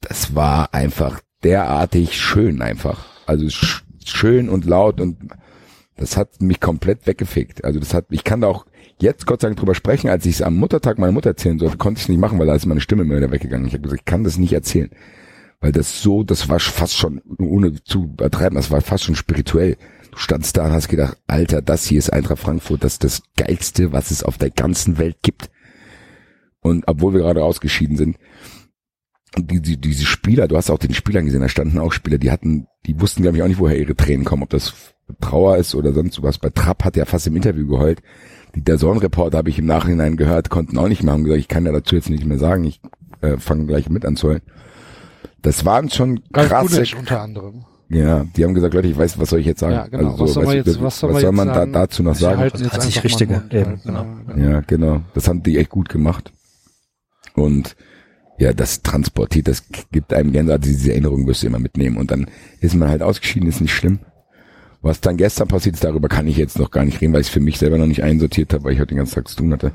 Das 0.00 0.34
war 0.34 0.74
einfach 0.74 1.20
derartig 1.42 2.20
schön 2.20 2.60
einfach. 2.60 3.06
Also 3.26 3.48
sch 3.48 3.84
schön 4.04 4.48
und 4.48 4.64
laut 4.64 5.00
und 5.00 5.16
das 5.96 6.16
hat 6.16 6.40
mich 6.40 6.60
komplett 6.60 7.06
weggefegt. 7.06 7.64
Also 7.64 7.78
das 7.78 7.94
hat, 7.94 8.06
ich 8.10 8.24
kann 8.24 8.40
da 8.40 8.48
auch 8.48 8.66
jetzt 8.98 9.26
Gott 9.26 9.40
sei 9.40 9.48
Dank 9.48 9.58
drüber 9.58 9.74
sprechen, 9.74 10.08
als 10.08 10.26
ich 10.26 10.36
es 10.36 10.42
am 10.42 10.56
Muttertag 10.56 10.98
meiner 10.98 11.12
Mutter 11.12 11.30
erzählen 11.30 11.58
sollte, 11.58 11.76
konnte 11.76 11.98
ich 11.98 12.04
es 12.04 12.08
nicht 12.08 12.18
machen, 12.18 12.38
weil 12.38 12.46
da 12.46 12.54
ist 12.54 12.66
meine 12.66 12.80
Stimme 12.80 13.04
mir 13.04 13.16
wieder 13.16 13.32
weggegangen. 13.32 13.66
Ich 13.66 13.74
habe 13.74 13.82
gesagt, 13.82 14.00
ich 14.00 14.06
kann 14.06 14.24
das 14.24 14.38
nicht 14.38 14.52
erzählen. 14.52 14.90
Weil 15.60 15.72
das 15.72 16.02
so, 16.02 16.24
das 16.24 16.48
war 16.48 16.58
fast 16.58 16.96
schon, 16.96 17.20
ohne 17.38 17.74
zu 17.84 18.04
übertreiben, 18.04 18.56
das 18.56 18.70
war 18.70 18.80
fast 18.80 19.04
schon 19.04 19.14
spirituell. 19.14 19.76
Du 20.10 20.18
standst 20.18 20.56
da 20.56 20.66
und 20.66 20.72
hast 20.72 20.88
gedacht, 20.88 21.18
Alter, 21.26 21.62
das 21.62 21.86
hier 21.86 21.98
ist 21.98 22.12
Eintracht 22.12 22.40
Frankfurt, 22.40 22.82
das 22.82 22.94
ist 22.94 23.04
das 23.04 23.22
Geilste, 23.36 23.92
was 23.92 24.10
es 24.10 24.24
auf 24.24 24.38
der 24.38 24.50
ganzen 24.50 24.98
Welt 24.98 25.18
gibt. 25.22 25.50
Und 26.60 26.84
obwohl 26.86 27.14
wir 27.14 27.20
gerade 27.20 27.44
ausgeschieden 27.44 27.96
sind, 27.96 28.18
die, 29.38 29.62
die, 29.62 29.80
diese 29.80 30.04
Spieler, 30.04 30.48
du 30.48 30.56
hast 30.56 30.70
auch 30.70 30.78
den 30.78 30.94
Spielern 30.94 31.24
gesehen, 31.24 31.40
da 31.40 31.48
standen 31.48 31.78
auch 31.78 31.92
Spieler, 31.92 32.18
die 32.18 32.30
hatten, 32.30 32.66
die 32.86 33.00
wussten, 33.00 33.22
glaube 33.22 33.36
ich, 33.36 33.42
auch 33.42 33.48
nicht, 33.48 33.60
woher 33.60 33.78
ihre 33.78 33.96
Tränen 33.96 34.24
kommen, 34.24 34.42
ob 34.42 34.50
das 34.50 34.74
Trauer 35.20 35.56
ist 35.58 35.74
oder 35.74 35.92
sonst 35.92 36.22
was. 36.22 36.38
Bei 36.38 36.50
Trapp 36.50 36.84
hat 36.84 36.96
er 36.96 37.06
fast 37.06 37.26
im 37.26 37.36
Interview 37.36 37.66
geheult. 37.66 38.02
Die 38.54 38.62
der 38.62 38.80
Reporter 38.82 39.38
habe 39.38 39.48
ich 39.48 39.58
im 39.58 39.66
Nachhinein 39.66 40.16
gehört, 40.16 40.50
konnten 40.50 40.76
auch 40.78 40.88
nicht 40.88 41.02
mehr, 41.02 41.12
haben 41.12 41.24
gesagt, 41.24 41.40
ich 41.40 41.48
kann 41.48 41.64
ja 41.64 41.72
dazu 41.72 41.94
jetzt 41.96 42.10
nicht 42.10 42.24
mehr 42.26 42.38
sagen, 42.38 42.64
ich 42.64 42.80
äh, 43.22 43.38
fange 43.38 43.66
gleich 43.66 43.88
mit 43.88 44.04
an 44.04 44.16
zu 44.16 44.28
heulen. 44.28 44.42
Das 45.40 45.64
waren 45.64 45.88
schon 45.90 46.20
Ralf 46.34 46.48
krasse, 46.48 46.74
Gunesch 46.76 46.94
unter 46.94 47.20
anderem. 47.22 47.64
ja, 47.88 48.24
die 48.36 48.44
haben 48.44 48.52
gesagt, 48.54 48.74
Leute, 48.74 48.88
ich 48.88 48.96
weiß, 48.98 49.18
was 49.18 49.30
soll 49.30 49.40
ich 49.40 49.46
jetzt 49.46 49.60
sagen? 49.60 49.74
Ja, 49.74 49.86
genau. 49.86 50.10
Also, 50.10 50.24
was 50.24 50.32
soll 50.34 50.44
man 50.44 50.56
jetzt, 50.56 50.82
was 50.82 50.98
soll, 51.00 51.12
man 51.12 51.22
jetzt 51.22 51.32
man 51.32 51.48
sagen? 51.48 51.72
da 51.72 51.80
dazu 51.80 52.02
noch 52.02 52.14
Sie 52.14 52.20
sagen? 52.20 52.42
jetzt 52.42 52.72
Hat 52.72 52.82
sich 52.82 53.02
richtige- 53.02 53.42
eben, 53.50 53.66
halt, 53.66 53.82
genau. 53.84 54.06
ja, 54.36 54.50
Ja, 54.50 54.60
genau. 54.60 55.00
Das 55.14 55.28
haben 55.28 55.42
die 55.42 55.56
echt 55.58 55.70
gut 55.70 55.88
gemacht. 55.88 56.30
Und 57.34 57.74
ja, 58.38 58.52
das 58.52 58.82
transportiert, 58.82 59.48
das 59.48 59.64
gibt 59.90 60.12
einem 60.12 60.32
gerne, 60.32 60.52
also 60.52 60.64
diese 60.68 60.90
Erinnerung 60.92 61.26
wirst 61.26 61.42
du 61.42 61.46
immer 61.46 61.58
mitnehmen. 61.58 61.96
Und 61.96 62.10
dann 62.10 62.26
ist 62.60 62.74
man 62.74 62.88
halt 62.88 63.02
ausgeschieden, 63.02 63.48
ist 63.48 63.60
nicht 63.60 63.74
schlimm. 63.74 64.00
Was 64.82 65.00
dann 65.00 65.16
gestern 65.16 65.46
passiert 65.48 65.76
ist, 65.76 65.84
darüber 65.84 66.08
kann 66.08 66.26
ich 66.26 66.36
jetzt 66.36 66.58
noch 66.58 66.70
gar 66.72 66.84
nicht 66.84 67.00
reden, 67.00 67.12
weil 67.12 67.20
ich 67.20 67.28
es 67.28 67.32
für 67.32 67.38
mich 67.40 67.58
selber 67.58 67.78
noch 67.78 67.86
nicht 67.86 68.02
einsortiert 68.02 68.52
habe, 68.52 68.64
weil 68.64 68.72
ich 68.72 68.80
heute 68.80 68.88
den 68.88 68.98
ganzen 68.98 69.14
Tag 69.14 69.28
zu 69.28 69.36
tun 69.36 69.52
hatte. 69.52 69.72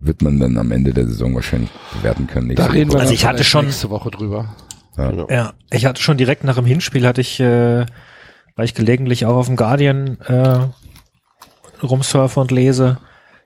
Wird 0.00 0.20
man 0.22 0.38
dann 0.38 0.58
am 0.58 0.70
Ende 0.70 0.92
der 0.92 1.06
Saison 1.06 1.34
wahrscheinlich 1.34 1.70
bewerten 1.94 2.26
können. 2.26 2.54
Da 2.54 2.66
reden 2.66 2.90
wir. 2.92 2.98
Also 3.00 3.06
dann 3.06 3.14
ich 3.14 3.26
hatte 3.26 3.42
schon- 3.42 3.64
nächste 3.64 3.90
Woche 3.90 4.10
drüber. 4.10 4.54
Ja. 4.96 5.10
Genau. 5.10 5.28
Ja, 5.30 5.52
ich 5.70 5.86
hatte 5.86 6.02
schon 6.02 6.18
direkt 6.18 6.44
nach 6.44 6.56
dem 6.56 6.66
Hinspiel 6.66 7.06
hatte 7.06 7.20
ich, 7.20 7.40
äh, 7.40 7.86
weil 8.54 8.64
ich 8.64 8.74
gelegentlich 8.74 9.24
auch 9.26 9.36
auf 9.36 9.46
dem 9.46 9.56
Guardian 9.56 10.18
äh, 10.20 10.58
rumsurfe 11.82 12.40
und 12.40 12.50
lese, 12.50 12.98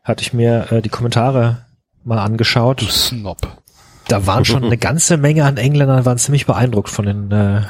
hatte 0.03 0.23
ich 0.23 0.33
mir 0.33 0.67
äh, 0.73 0.83
die 0.83 0.89
Kommentare 0.89 1.67
mal 2.05 2.17
Du 2.17 2.23
angeschaut. 2.23 2.81
Snob. 2.81 3.39
Da 4.09 4.27
waren 4.27 4.45
schon 4.45 4.65
eine 4.65 4.79
ganze 4.79 5.17
Menge 5.17 5.45
an 5.45 5.57
Engländern, 5.59 6.05
waren 6.05 6.19
ziemlich 6.19 6.47
beeindruckt 6.47 6.89
von 6.89 7.07
den 7.07 7.31
äh, 7.31 7.63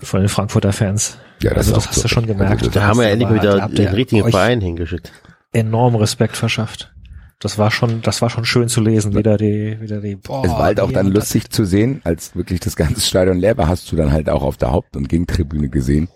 von 0.00 0.20
den 0.20 0.28
Frankfurter 0.28 0.72
Fans. 0.72 1.18
Ja, 1.42 1.50
das 1.54 1.68
also 1.68 1.74
das 1.74 1.88
hast 1.88 1.96
du 1.98 2.02
so. 2.02 2.08
schon 2.08 2.26
gemerkt. 2.26 2.62
Also 2.62 2.70
Da 2.70 2.82
haben 2.86 2.98
wir 2.98 3.04
ja 3.06 3.10
endlich 3.10 3.28
mal 3.30 3.36
wieder 3.42 3.68
den 3.68 3.88
richtigen 3.88 4.30
Verein 4.30 4.60
hingeschickt. 4.60 5.12
enorm 5.52 5.96
Respekt 5.96 6.36
verschafft. 6.36 6.92
Das 7.40 7.58
war 7.58 7.72
schon, 7.72 8.02
das 8.02 8.22
war 8.22 8.30
schon 8.30 8.44
schön 8.44 8.68
zu 8.68 8.80
lesen. 8.80 9.16
Wieder 9.16 9.36
die, 9.36 9.76
wieder 9.80 10.00
die. 10.00 10.14
Boah, 10.14 10.44
Es 10.44 10.50
war 10.52 10.62
halt 10.62 10.78
auch 10.80 10.92
dann 10.92 11.08
lustig 11.08 11.50
zu 11.50 11.64
sehen, 11.64 12.00
als 12.04 12.36
wirklich 12.36 12.60
das 12.60 12.76
ganze 12.76 13.00
Stadion 13.00 13.36
leer 13.38 13.56
war, 13.58 13.66
hast 13.66 13.90
du 13.90 13.96
dann 13.96 14.12
halt 14.12 14.28
auch 14.30 14.42
auf 14.44 14.56
der 14.56 14.70
Haupt- 14.70 14.96
und 14.96 15.08
Gegentribüne 15.08 15.68
gesehen, 15.68 16.08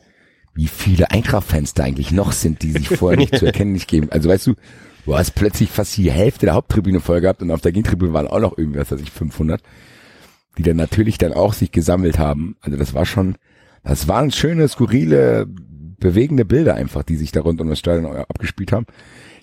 wie 0.54 0.68
viele 0.68 1.10
Eintracht-Fans 1.10 1.74
da 1.74 1.82
eigentlich 1.82 2.12
noch 2.12 2.30
sind, 2.30 2.62
die 2.62 2.70
sich 2.70 2.88
vorher 2.88 3.18
nicht 3.18 3.36
zu 3.36 3.44
erkennen 3.46 3.72
nicht 3.72 3.88
geben. 3.88 4.08
Also 4.12 4.28
weißt 4.28 4.46
du, 4.46 4.54
du 5.04 5.18
hast 5.18 5.34
plötzlich 5.34 5.68
fast 5.70 5.96
die 5.96 6.12
Hälfte 6.12 6.46
der 6.46 6.54
Haupttribüne 6.54 7.00
voll 7.00 7.20
gehabt 7.20 7.42
und 7.42 7.50
auf 7.50 7.60
der 7.60 7.72
Gegentribüne 7.72 8.12
waren 8.12 8.28
auch 8.28 8.38
noch 8.40 8.56
irgendwie, 8.56 8.78
was 8.78 8.92
weiß 8.92 9.00
ich, 9.00 9.10
500, 9.10 9.60
die 10.58 10.62
dann 10.62 10.76
natürlich 10.76 11.18
dann 11.18 11.32
auch 11.32 11.54
sich 11.54 11.72
gesammelt 11.72 12.20
haben. 12.20 12.56
Also 12.60 12.78
das 12.78 12.94
war 12.94 13.04
schon, 13.04 13.34
das 13.86 14.08
waren 14.08 14.32
schöne, 14.32 14.66
skurrile, 14.68 15.46
bewegende 15.46 16.44
Bilder 16.44 16.74
einfach, 16.74 17.04
die 17.04 17.16
sich 17.16 17.32
da 17.32 17.40
rund 17.40 17.60
um 17.60 17.68
das 17.68 17.78
Stadion 17.78 18.06
abgespielt 18.06 18.72
haben. 18.72 18.86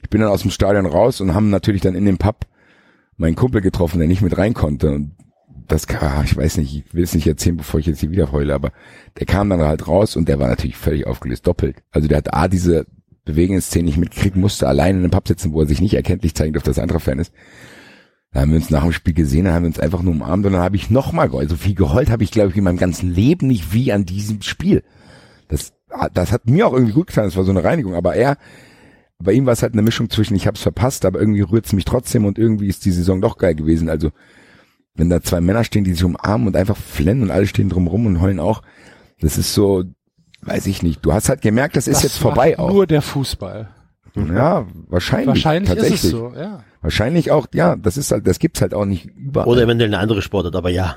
Ich 0.04 0.10
bin 0.10 0.22
dann 0.22 0.30
aus 0.30 0.42
dem 0.42 0.52
Stadion 0.52 0.86
raus 0.86 1.22
und 1.22 1.34
haben 1.34 1.50
natürlich 1.50 1.82
dann 1.82 1.96
in 1.96 2.06
dem 2.06 2.18
Pub 2.18 2.46
meinen 3.18 3.36
Kumpel 3.36 3.62
getroffen, 3.62 4.00
der 4.00 4.08
nicht 4.08 4.22
mit 4.22 4.38
rein 4.38 4.54
konnte. 4.54 4.92
Und 4.92 5.16
das 5.68 5.88
kam, 5.88 6.26
ich 6.26 6.36
weiß 6.36 6.58
nicht, 6.58 6.76
ich 6.76 6.94
will 6.94 7.04
es 7.04 7.16
nicht 7.16 7.26
erzählen, 7.26 7.56
bevor 7.56 7.80
ich 7.80 7.86
jetzt 7.86 8.02
hier 8.02 8.12
wieder 8.12 8.34
heule, 8.34 8.54
aber 8.54 8.72
der 9.18 9.26
kam 9.26 9.50
dann 9.50 9.62
halt 9.62 9.88
raus 9.88 10.18
und 10.18 10.28
der 10.28 10.40
war 10.40 10.50
natürlich 10.50 10.78
völlig 10.78 11.08
aufgelöst, 11.08 11.48
doppelt. 11.48 11.78
Also 11.92 12.10
der 12.10 12.18
hat 12.18 12.34
A, 12.34 12.50
diese 12.50 12.86
bewegende 13.24 13.62
Szene 13.62 13.86
nicht 13.86 13.98
mitkriegen, 13.98 14.42
musste 14.42 14.68
allein 14.68 14.98
in 14.98 15.04
einem 15.04 15.12
Pub 15.12 15.26
sitzen, 15.26 15.54
wo 15.54 15.62
er 15.62 15.68
sich 15.68 15.80
nicht 15.80 15.94
erkenntlich 15.94 16.36
zeigen 16.36 16.52
durfte, 16.52 16.70
dass 16.70 16.78
er 16.78 16.84
anderer 16.84 17.00
Fan 17.00 17.20
ist. 17.20 17.34
Da 18.34 18.42
haben 18.42 18.50
wir 18.50 18.58
uns 18.58 18.72
nach 18.72 18.84
dem 18.84 18.92
Spiel 18.92 19.14
gesehen, 19.14 19.46
da 19.46 19.54
haben 19.54 19.64
wir 19.64 19.68
uns 19.68 19.80
einfach 19.80 20.02
nur 20.02 20.14
umarmt 20.14 20.46
und 20.46 20.54
dann 20.54 20.62
habe 20.62 20.76
ich 20.76 20.90
nochmal 20.90 21.30
geheult. 21.30 21.50
So 21.50 21.56
viel 21.56 21.76
geheult 21.76 22.10
habe 22.10 22.24
ich, 22.24 22.32
glaube 22.32 22.50
ich, 22.50 22.58
in 22.58 22.64
meinem 22.64 22.78
ganzen 22.78 23.14
Leben 23.14 23.48
nicht 23.48 23.74
wie 23.74 23.94
an 23.94 24.06
diesem 24.06 24.42
Spiel. 24.42 24.84
Das, 25.48 25.74
das 26.14 26.32
hat 26.32 26.50
mir 26.50 26.66
auch 26.66 26.74
irgendwie 26.74 26.94
gut 26.94 27.08
getan, 27.08 27.26
das 27.26 27.36
war 27.36 27.44
so 27.44 27.52
eine 27.52 27.64
Reinigung, 27.64 27.94
aber 27.94 28.16
er, 28.16 28.38
bei 29.20 29.34
ihm 29.34 29.46
war 29.46 29.54
es 29.54 29.62
halt 29.62 29.74
eine 29.74 29.84
Mischung 29.84 30.10
zwischen, 30.10 30.36
ich 30.36 30.48
habe 30.48 30.56
es 30.56 30.64
verpasst, 30.64 31.06
aber 31.06 31.20
irgendwie 31.20 31.42
rührt 31.42 31.68
es 31.68 31.74
mich 31.74 31.86
trotzdem 31.86 32.26
und 32.26 32.40
irgendwie 32.40 32.68
ist 32.68 32.86
die 32.86 32.92
Saison 32.92 33.22
doch 33.22 33.38
geil 33.38 33.54
gewesen. 33.54 33.88
Also 33.88 34.12
wenn 34.96 35.10
da 35.10 35.22
zwei 35.22 35.40
Männer 35.40 35.64
stehen, 35.64 35.84
die 35.84 35.94
sich 35.94 36.04
umarmen 36.04 36.48
und 36.48 36.56
einfach 36.56 36.78
flennen 36.78 37.22
und 37.22 37.32
alle 37.32 37.48
stehen 37.48 37.70
drumrum 37.70 38.08
und 38.08 38.20
heulen 38.20 38.40
auch, 38.40 38.64
das 39.22 39.38
ist 39.38 39.54
so, 39.54 39.84
weiß 40.42 40.66
ich 40.66 40.82
nicht. 40.82 41.06
Du 41.06 41.14
hast 41.14 41.30
halt 41.30 41.42
gemerkt, 41.42 41.76
das 41.76 41.88
ist 41.88 41.98
Das 41.98 42.04
jetzt 42.04 42.18
vorbei 42.18 42.58
auch. 42.58 42.72
Nur 42.72 42.88
der 42.88 43.02
Fußball. 43.04 43.70
Ja, 44.16 44.68
wahrscheinlich. 44.90 45.28
Wahrscheinlich 45.28 45.70
tatsächlich. 45.70 45.96
ist 45.96 46.04
es 46.06 46.12
so, 46.12 46.34
ja. 46.36 46.64
Wahrscheinlich 46.82 47.32
auch, 47.32 47.48
ja, 47.54 47.76
das 47.76 47.98
ist 47.98 48.12
halt, 48.12 48.28
das 48.28 48.40
gibt's 48.40 48.62
halt 48.62 48.74
auch 48.74 48.86
nicht 48.86 49.06
überall. 49.16 49.48
Oder 49.48 49.64
eventuell 49.64 49.90
eine 49.90 50.00
andere 50.00 50.22
Sportart, 50.22 50.56
aber 50.56 50.70
ja. 50.70 50.96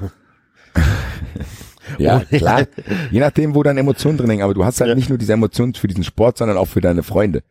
ja, 1.98 2.22
Oh, 2.30 2.36
klar. 2.36 2.66
Je 3.10 3.20
nachdem, 3.20 3.54
wo 3.54 3.62
deine 3.62 3.80
Emotionen 3.80 4.18
drin 4.18 4.28
hängen, 4.30 4.42
aber 4.42 4.54
du 4.54 4.64
hast 4.64 4.80
halt 4.80 4.88
Ja. 4.88 4.94
nicht 4.94 5.08
nur 5.08 5.18
diese 5.18 5.32
Emotionen 5.32 5.74
für 5.74 5.88
diesen 5.88 6.04
Sport, 6.04 6.38
sondern 6.38 6.56
auch 6.58 6.66
für 6.68 6.80
deine 6.80 7.02
Freunde. 7.02 7.42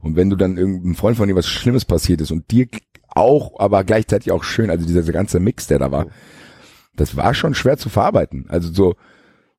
Und 0.00 0.16
wenn 0.16 0.30
du 0.30 0.36
dann 0.36 0.56
irgendein 0.58 0.94
Freund 0.94 1.16
von 1.16 1.28
dir 1.28 1.34
was 1.36 1.46
Schlimmes 1.46 1.84
passiert 1.84 2.20
ist 2.20 2.30
und 2.30 2.50
dir 2.50 2.66
auch, 3.08 3.58
aber 3.60 3.84
gleichzeitig 3.84 4.32
auch 4.32 4.42
schön, 4.44 4.70
also 4.70 4.84
dieser 4.86 5.02
ganze 5.12 5.38
Mix, 5.40 5.66
der 5.66 5.78
da 5.78 5.92
war, 5.92 6.06
das 6.96 7.16
war 7.16 7.34
schon 7.34 7.54
schwer 7.54 7.76
zu 7.76 7.88
verarbeiten. 7.88 8.46
Also 8.48 8.72
so, 8.72 8.96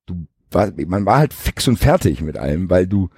du 0.06 0.26
war, 0.50 0.70
man 0.86 1.06
war 1.06 1.18
halt 1.18 1.32
fix 1.34 1.66
und 1.68 1.78
fertig 1.78 2.20
mit 2.20 2.36
allem, 2.36 2.68
weil 2.70 2.86
du, 2.86 3.08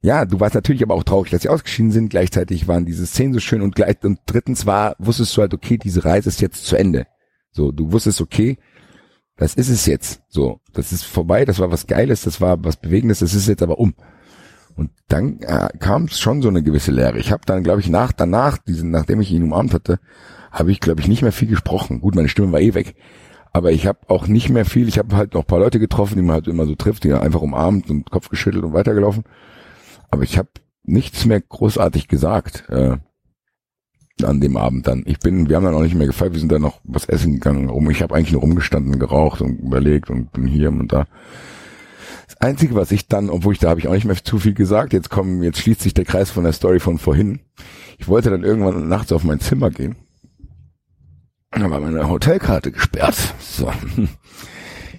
ja, 0.00 0.24
du 0.24 0.38
warst 0.40 0.54
natürlich 0.54 0.82
aber 0.82 0.94
auch 0.94 1.02
traurig, 1.02 1.30
dass 1.30 1.42
sie 1.42 1.48
ausgeschieden 1.48 1.90
sind. 1.90 2.10
Gleichzeitig 2.10 2.68
waren 2.68 2.86
diese 2.86 3.06
Szenen 3.06 3.34
so 3.34 3.40
schön 3.40 3.62
und 3.62 3.74
gleich, 3.74 3.96
und 4.04 4.20
drittens 4.26 4.64
war, 4.64 4.94
wusstest 4.98 5.36
du 5.36 5.40
halt, 5.40 5.54
okay, 5.54 5.76
diese 5.76 6.04
Reise 6.04 6.28
ist 6.28 6.40
jetzt 6.40 6.66
zu 6.66 6.76
Ende. 6.76 7.06
So, 7.50 7.72
du 7.72 7.90
wusstest, 7.90 8.20
okay, 8.20 8.58
das 9.36 9.54
ist 9.54 9.68
es 9.68 9.86
jetzt. 9.86 10.22
So, 10.28 10.60
das 10.72 10.92
ist 10.92 11.04
vorbei, 11.04 11.44
das 11.44 11.58
war 11.58 11.70
was 11.70 11.86
Geiles, 11.86 12.22
das 12.22 12.40
war 12.40 12.62
was 12.64 12.76
Bewegendes, 12.76 13.20
das 13.20 13.34
ist 13.34 13.48
jetzt 13.48 13.62
aber 13.62 13.78
um. 13.78 13.94
Und 14.76 14.90
dann 15.08 15.40
äh, 15.40 15.68
kam 15.80 16.06
schon 16.06 16.40
so 16.40 16.48
eine 16.48 16.62
gewisse 16.62 16.92
Leere. 16.92 17.18
Ich 17.18 17.32
habe 17.32 17.42
dann, 17.44 17.64
glaube 17.64 17.80
ich, 17.80 17.88
nach 17.88 18.12
danach, 18.12 18.58
diesen, 18.58 18.92
nachdem 18.92 19.20
ich 19.20 19.32
ihn 19.32 19.42
umarmt 19.42 19.74
hatte, 19.74 19.98
habe 20.52 20.70
ich, 20.70 20.78
glaube 20.78 21.00
ich, 21.00 21.08
nicht 21.08 21.22
mehr 21.22 21.32
viel 21.32 21.48
gesprochen. 21.48 22.00
Gut, 22.00 22.14
meine 22.14 22.28
Stimme 22.28 22.52
war 22.52 22.60
eh 22.60 22.74
weg. 22.74 22.94
Aber 23.52 23.72
ich 23.72 23.88
habe 23.88 23.98
auch 24.06 24.28
nicht 24.28 24.50
mehr 24.50 24.64
viel, 24.64 24.86
ich 24.86 24.98
habe 24.98 25.16
halt 25.16 25.34
noch 25.34 25.42
ein 25.42 25.46
paar 25.46 25.58
Leute 25.58 25.80
getroffen, 25.80 26.14
die 26.14 26.22
man 26.22 26.34
halt 26.34 26.46
immer 26.46 26.66
so 26.66 26.76
trifft, 26.76 27.02
die 27.02 27.12
einfach 27.12 27.40
umarmt 27.40 27.90
und 27.90 28.08
Kopf 28.10 28.28
geschüttelt 28.28 28.62
und 28.62 28.72
weitergelaufen. 28.72 29.24
Aber 30.10 30.22
ich 30.22 30.38
habe 30.38 30.48
nichts 30.82 31.26
mehr 31.26 31.40
großartig 31.40 32.08
gesagt 32.08 32.64
äh, 32.70 32.96
an 34.22 34.40
dem 34.40 34.56
Abend 34.56 34.86
dann. 34.86 35.04
Ich 35.06 35.20
bin, 35.20 35.48
wir 35.48 35.56
haben 35.56 35.64
dann 35.64 35.74
auch 35.74 35.82
nicht 35.82 35.94
mehr 35.94 36.06
gefeiert, 36.06 36.32
wir 36.32 36.40
sind 36.40 36.50
dann 36.50 36.62
noch 36.62 36.80
was 36.84 37.04
essen 37.04 37.34
gegangen 37.34 37.68
rum. 37.68 37.88
Ich 37.90 38.02
habe 38.02 38.14
eigentlich 38.14 38.32
nur 38.32 38.40
rumgestanden, 38.40 38.98
geraucht 38.98 39.40
und 39.40 39.58
überlegt 39.60 40.10
und 40.10 40.32
bin 40.32 40.46
hier 40.46 40.70
und 40.70 40.92
da. 40.92 41.06
Das 42.26 42.40
Einzige, 42.40 42.74
was 42.74 42.90
ich 42.90 43.08
dann, 43.08 43.30
obwohl 43.30 43.54
ich 43.54 43.58
da 43.58 43.70
habe 43.70 43.80
ich 43.80 43.88
auch 43.88 43.92
nicht 43.92 44.04
mehr 44.04 44.16
zu 44.22 44.38
viel 44.38 44.54
gesagt, 44.54 44.92
jetzt 44.92 45.10
kommen, 45.10 45.42
jetzt 45.42 45.58
schließt 45.60 45.80
sich 45.80 45.94
der 45.94 46.04
Kreis 46.04 46.30
von 46.30 46.44
der 46.44 46.52
Story 46.52 46.80
von 46.80 46.98
vorhin. 46.98 47.40
Ich 47.98 48.08
wollte 48.08 48.30
dann 48.30 48.44
irgendwann 48.44 48.88
nachts 48.88 49.12
auf 49.12 49.24
mein 49.24 49.40
Zimmer 49.40 49.70
gehen. 49.70 49.96
Da 51.50 51.70
war 51.70 51.80
meine 51.80 52.08
Hotelkarte 52.08 52.70
gesperrt. 52.72 53.16
So. 53.40 53.72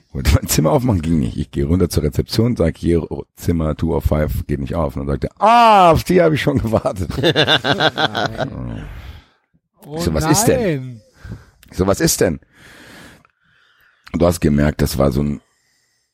Ich 0.10 0.16
wollte 0.16 0.34
mein 0.34 0.48
Zimmer 0.48 0.72
aufmachen, 0.72 1.04
ging 1.04 1.20
nicht. 1.20 1.38
Ich 1.38 1.52
gehe 1.52 1.66
runter 1.66 1.88
zur 1.88 2.02
Rezeption, 2.04 2.56
sage 2.56 2.74
hier 2.78 3.08
Zimmer 3.36 3.78
205 3.78 4.48
geht 4.48 4.60
nicht 4.60 4.74
auf. 4.74 4.96
Und 4.96 5.06
dann 5.06 5.14
sagt 5.14 5.26
er, 5.26 5.42
ah, 5.42 5.92
auf 5.92 6.04
die 6.04 6.22
habe 6.22 6.36
ich 6.36 6.42
schon 6.42 6.58
gewartet. 6.60 7.10
Oh 9.86 9.98
So, 9.98 10.14
was 10.14 10.26
ist 10.26 10.46
denn? 10.46 11.02
So, 11.72 11.88
was 11.88 12.02
ist 12.02 12.20
denn? 12.20 12.42
Du 14.12 14.26
hast 14.26 14.42
gemerkt, 14.42 14.82
das 14.82 14.98
war 14.98 15.12
so 15.14 15.24
ein 15.24 15.42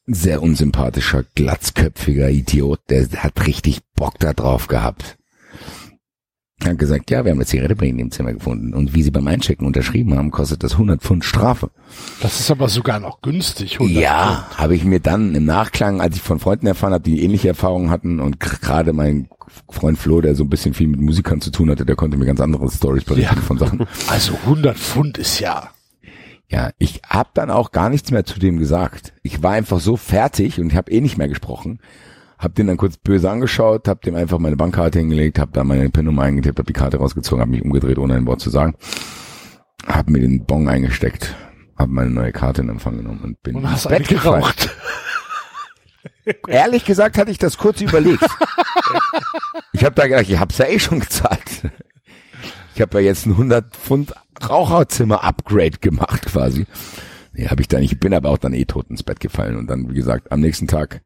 sehr 0.06 0.44
unsympathischer, 0.44 1.24
glatzköpfiger 1.34 2.30
Idiot, 2.30 2.80
der 2.90 3.08
hat 3.24 3.48
richtig 3.48 3.82
Bock 3.96 4.20
da 4.20 4.34
drauf 4.34 4.68
gehabt. 4.68 5.18
Er 6.64 6.72
hat 6.72 6.80
gesagt, 6.80 7.12
ja, 7.12 7.26
wir 7.26 7.32
haben 7.32 7.38
eine 7.38 7.46
Zigarette 7.46 7.76
bei 7.76 7.86
Ihnen 7.88 8.00
im 8.00 8.12
Zimmer 8.12 8.32
gefunden. 8.34 8.74
Und 8.74 8.94
wie 8.94 9.04
Sie 9.04 9.12
beim 9.12 9.28
Einchecken 9.28 9.68
unterschrieben 9.68 10.16
haben, 10.16 10.32
kostet 10.32 10.64
das 10.64 10.74
100 10.74 11.02
Pfund 11.02 11.26
Strafe. 11.26 11.70
Das 12.22 12.40
ist 12.40 12.50
aber 12.50 12.70
sogar 12.70 13.00
noch 13.02 13.22
günstig. 13.22 13.74
100 13.74 14.02
Ja, 14.02 14.48
habe 14.56 14.74
ich 14.76 14.86
mir 14.86 15.02
dann 15.02 15.36
im 15.36 15.44
Nachklang, 15.46 16.00
als 16.00 16.16
ich 16.16 16.22
von 16.22 16.40
Freunden 16.40 16.68
erfahren 16.68 16.94
habe, 16.94 17.04
die 17.04 17.22
ähnliche 17.24 17.50
Erfahrungen 17.50 17.90
hatten 17.90 18.20
und 18.22 18.40
gerade 18.40 18.94
mein 18.94 19.28
Freund 19.70 19.98
Flo, 19.98 20.22
der 20.22 20.34
so 20.36 20.44
ein 20.46 20.50
bisschen 20.50 20.74
viel 20.74 20.88
mit 20.88 21.02
Musikern 21.02 21.42
zu 21.42 21.52
tun 21.52 21.70
hatte, 21.70 21.86
der 21.86 21.96
konnte 21.98 22.18
mir 22.18 22.26
ganz 22.26 22.40
andere 22.40 22.70
Stories 22.72 23.04
berichten 23.04 23.36
Ja. 23.36 23.42
von 23.42 23.58
Sachen. 23.58 23.86
Also 24.08 24.34
100 24.46 24.78
Pfund 24.78 25.18
ist 25.18 25.40
ja. 25.40 25.72
Ja, 26.48 26.72
ich 26.78 27.02
habe 27.08 27.30
dann 27.34 27.50
auch 27.52 27.72
gar 27.72 27.90
nichts 27.90 28.12
mehr 28.12 28.24
zu 28.24 28.40
dem 28.40 28.58
gesagt. 28.58 29.14
Ich 29.24 29.44
war 29.44 29.52
einfach 29.52 29.80
so 29.82 29.98
fertig 29.98 30.60
und 30.60 30.68
ich 30.72 30.76
habe 30.78 30.92
eh 30.92 31.02
nicht 31.02 31.18
mehr 31.18 31.28
gesprochen. 31.28 31.80
Hab 32.38 32.56
den 32.56 32.68
dann 32.68 32.78
kurz 32.78 32.98
böse 32.98 33.30
angeschaut, 33.30 33.88
hab 33.88 34.02
dem 34.02 34.16
einfach 34.16 34.40
meine 34.40 34.58
Bankkarte 34.58 35.00
hingelegt, 35.00 35.40
hab 35.40 35.54
da 35.54 35.64
meine 35.64 35.90
PIN-Nummer 35.90 36.24
eingetippt, 36.24 36.60
hab 36.60 36.68
die 36.68 36.74
Karte 36.74 36.98
rausgezogen, 36.98 37.42
hab 37.42 37.50
mich 37.50 37.64
umgedreht, 37.64 37.98
ohne 37.98 38.16
ein 38.16 38.26
Wort 38.28 38.42
zu 38.42 38.50
sagen. 38.50 38.76
Hab 39.88 40.10
mir 40.10 40.20
den 40.20 40.46
Bon 40.46 40.68
eingesteckt, 40.68 41.36
hab 41.78 41.90
meine 41.90 42.10
neue 42.10 42.32
Karte 42.32 42.62
in 42.62 42.70
Empfang 42.70 42.98
genommen 42.98 43.22
und 43.24 43.44
bin 43.44 43.56
Und 43.56 43.64
ins 43.64 43.72
hast 43.72 43.90
Bett 43.90 44.08
geraucht. 44.08 44.70
Ehrlich 46.48 46.86
gesagt 46.86 47.18
hatte 47.18 47.32
ich 47.32 47.38
das 47.38 47.58
kurz 47.58 47.82
überlegt. 47.82 48.26
ich 49.74 49.84
habe 49.84 49.96
da 49.96 50.08
gedacht, 50.08 50.30
ich 50.30 50.40
hab's 50.40 50.58
ja 50.58 50.66
eh 50.66 50.80
schon 50.80 51.00
gezahlt. 51.00 51.72
Ich 52.74 52.82
habe 52.82 53.00
ja 53.00 53.06
jetzt 53.06 53.26
ein 53.26 53.32
100 53.32 53.76
Pfund 53.76 54.14
Raucherzimmer-Upgrade 54.50 55.78
gemacht 55.80 56.26
quasi. 56.26 56.66
Nee, 57.34 57.48
habe 57.48 57.62
ich 57.62 57.68
da 57.68 57.80
nicht. 57.80 57.94
Ich 57.94 58.00
bin 58.00 58.14
aber 58.14 58.30
auch 58.30 58.38
dann 58.38 58.54
eh 58.54 58.66
tot 58.66 58.90
ins 58.90 59.04
Bett 59.04 59.20
gefallen. 59.20 59.56
Und 59.56 59.68
dann, 59.68 59.90
wie 59.90 59.96
gesagt, 59.96 60.32
am 60.32 60.42
nächsten 60.42 60.68
Tag 60.68 61.02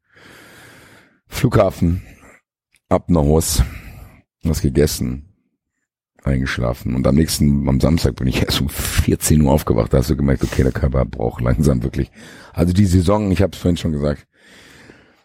Flughafen, 1.30 2.01
ab 2.89 3.09
nach 3.09 3.21
Haus, 3.21 3.63
was 4.43 4.61
gegessen. 4.61 5.25
eingeschlafen. 6.23 6.95
Und 6.95 7.07
am 7.07 7.15
nächsten, 7.15 7.67
am 7.69 7.80
Samstag 7.80 8.15
bin 8.17 8.27
ich 8.27 8.41
erst 8.43 8.59
um 8.61 8.67
14 8.69 9.41
Uhr 9.41 9.51
aufgewacht. 9.53 9.93
Da 9.93 9.99
hast 9.99 10.09
du 10.09 10.17
gemerkt, 10.17 10.43
okay, 10.43 10.63
der 10.63 10.71
Körper 10.73 11.05
braucht 11.05 11.41
langsam 11.41 11.82
wirklich. 11.82 12.11
Also 12.53 12.73
die 12.73 12.86
Saison, 12.86 13.32
ich 13.32 13.41
habe 13.41 13.53
es 13.53 13.59
vorhin 13.59 13.77
schon 13.77 13.93
gesagt, 13.93 14.27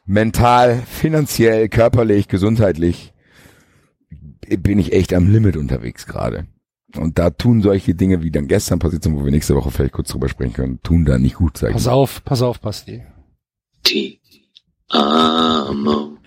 mental, 0.06 0.80
finanziell, 0.86 1.68
körperlich, 1.68 2.28
gesundheitlich 2.28 3.12
bin 4.58 4.78
ich 4.78 4.92
echt 4.92 5.12
am 5.14 5.30
Limit 5.30 5.56
unterwegs 5.56 6.06
gerade. 6.06 6.46
Und 6.96 7.18
da 7.18 7.30
tun 7.30 7.60
solche 7.60 7.94
Dinge, 7.96 8.22
wie 8.22 8.30
dann 8.30 8.46
gestern 8.46 8.78
passiert 8.78 9.02
sind, 9.02 9.16
wo 9.16 9.24
wir 9.24 9.32
nächste 9.32 9.56
Woche 9.56 9.72
vielleicht 9.72 9.94
kurz 9.94 10.10
drüber 10.10 10.28
sprechen 10.28 10.52
können, 10.52 10.80
tun 10.82 11.04
da 11.04 11.18
nicht 11.18 11.34
gut, 11.34 11.56
sag 11.58 11.70
ich 11.70 11.74
Pass 11.74 11.86
mal. 11.86 11.92
auf, 11.92 12.22
pass 12.24 12.40
auf, 12.40 12.60
Basti. 12.60 13.02
T. 13.82 14.20
Amo. 14.94 16.18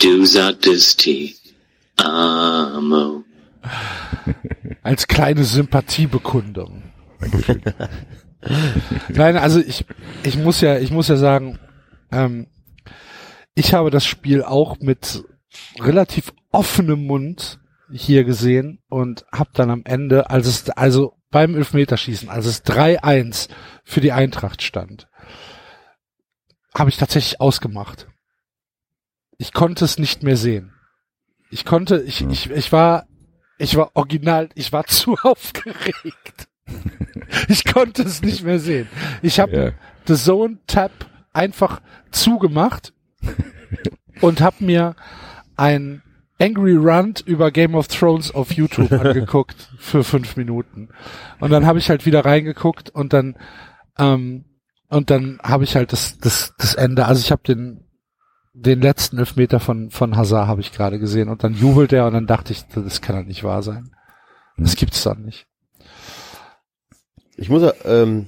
Du 0.00 0.26
sagtest 0.26 1.00
T. 1.00 1.34
Amo. 1.96 3.22
Als 4.82 5.06
kleine 5.06 5.44
Sympathiebekundung. 5.44 6.82
Nein, 9.10 9.36
also 9.36 9.60
ich, 9.60 9.84
ich 10.24 10.36
muss 10.36 10.60
ja, 10.60 10.78
ich 10.78 10.90
muss 10.90 11.08
ja 11.08 11.16
sagen, 11.16 11.58
ähm, 12.10 12.48
ich 13.54 13.74
habe 13.74 13.90
das 13.90 14.04
Spiel 14.04 14.42
auch 14.42 14.80
mit 14.80 15.22
relativ 15.78 16.32
offenem 16.50 17.06
Mund 17.06 17.60
hier 17.92 18.24
gesehen 18.24 18.80
und 18.88 19.24
habe 19.32 19.50
dann 19.52 19.70
am 19.70 19.82
Ende, 19.84 20.30
als 20.30 20.46
es, 20.46 20.70
also 20.70 21.14
beim 21.30 21.54
Elfmeterschießen, 21.54 22.28
als 22.28 22.46
es 22.46 22.64
3-1 22.64 23.48
für 23.84 24.00
die 24.00 24.12
Eintracht 24.12 24.62
stand, 24.62 25.06
habe 26.74 26.90
ich 26.90 26.96
tatsächlich 26.96 27.40
ausgemacht. 27.40 28.08
Ich 29.38 29.52
konnte 29.52 29.84
es 29.84 29.98
nicht 29.98 30.22
mehr 30.22 30.36
sehen. 30.36 30.72
Ich 31.50 31.64
konnte, 31.64 32.02
ich, 32.02 32.22
ich, 32.22 32.50
ich 32.50 32.72
war, 32.72 33.06
ich 33.58 33.76
war 33.76 33.90
original, 33.94 34.50
ich 34.54 34.72
war 34.72 34.84
zu 34.86 35.16
aufgeregt. 35.22 36.48
Ich 37.48 37.64
konnte 37.64 38.02
es 38.02 38.22
nicht 38.22 38.44
mehr 38.44 38.58
sehen. 38.58 38.88
Ich 39.22 39.40
habe 39.40 39.56
Ja. 39.56 39.72
The 40.06 40.14
Zone 40.14 40.58
Tab 40.66 40.92
einfach 41.32 41.80
zugemacht 42.10 42.92
und 44.20 44.40
habe 44.40 44.64
mir 44.64 44.96
ein 45.56 46.02
Angry 46.40 46.76
Rant 46.78 47.20
über 47.20 47.50
Game 47.50 47.74
of 47.74 47.88
Thrones 47.88 48.34
auf 48.34 48.52
YouTube 48.52 48.90
angeguckt 48.92 49.70
für 49.78 50.02
fünf 50.02 50.36
Minuten. 50.36 50.88
Und 51.38 51.50
dann 51.50 51.66
habe 51.66 51.78
ich 51.78 51.90
halt 51.90 52.06
wieder 52.06 52.24
reingeguckt 52.24 52.90
und 52.90 53.12
dann 53.12 53.36
ähm, 53.98 54.44
und 54.90 55.10
dann 55.10 55.38
habe 55.42 55.64
ich 55.64 55.76
halt 55.76 55.92
das 55.92 56.18
das 56.18 56.54
das 56.58 56.74
Ende. 56.74 57.06
Also 57.06 57.20
ich 57.20 57.32
habe 57.32 57.42
den 57.46 57.84
den 58.52 58.80
letzten 58.80 59.18
Elfmeter 59.18 59.60
von 59.60 59.90
von 59.90 60.16
Hazard 60.16 60.48
habe 60.48 60.60
ich 60.60 60.72
gerade 60.72 60.98
gesehen 60.98 61.28
und 61.28 61.42
dann 61.44 61.54
jubelt 61.54 61.92
er 61.92 62.06
und 62.06 62.12
dann 62.12 62.26
dachte 62.26 62.52
ich, 62.52 62.66
das 62.66 63.00
kann 63.00 63.16
doch 63.16 63.24
nicht 63.24 63.44
wahr 63.44 63.62
sein. 63.62 63.90
Das 64.58 64.76
gibt's 64.76 65.02
doch 65.04 65.16
nicht. 65.16 65.46
Ich 67.36 67.48
muss 67.48 67.62
ja, 67.62 67.72
ähm, 67.86 68.26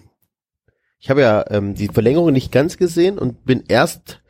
ich 0.98 1.10
habe 1.10 1.20
ja 1.20 1.44
ähm, 1.50 1.74
die 1.74 1.88
Verlängerung 1.88 2.32
nicht 2.32 2.50
ganz 2.52 2.78
gesehen 2.78 3.18
und 3.18 3.44
bin 3.44 3.64
erst 3.68 4.22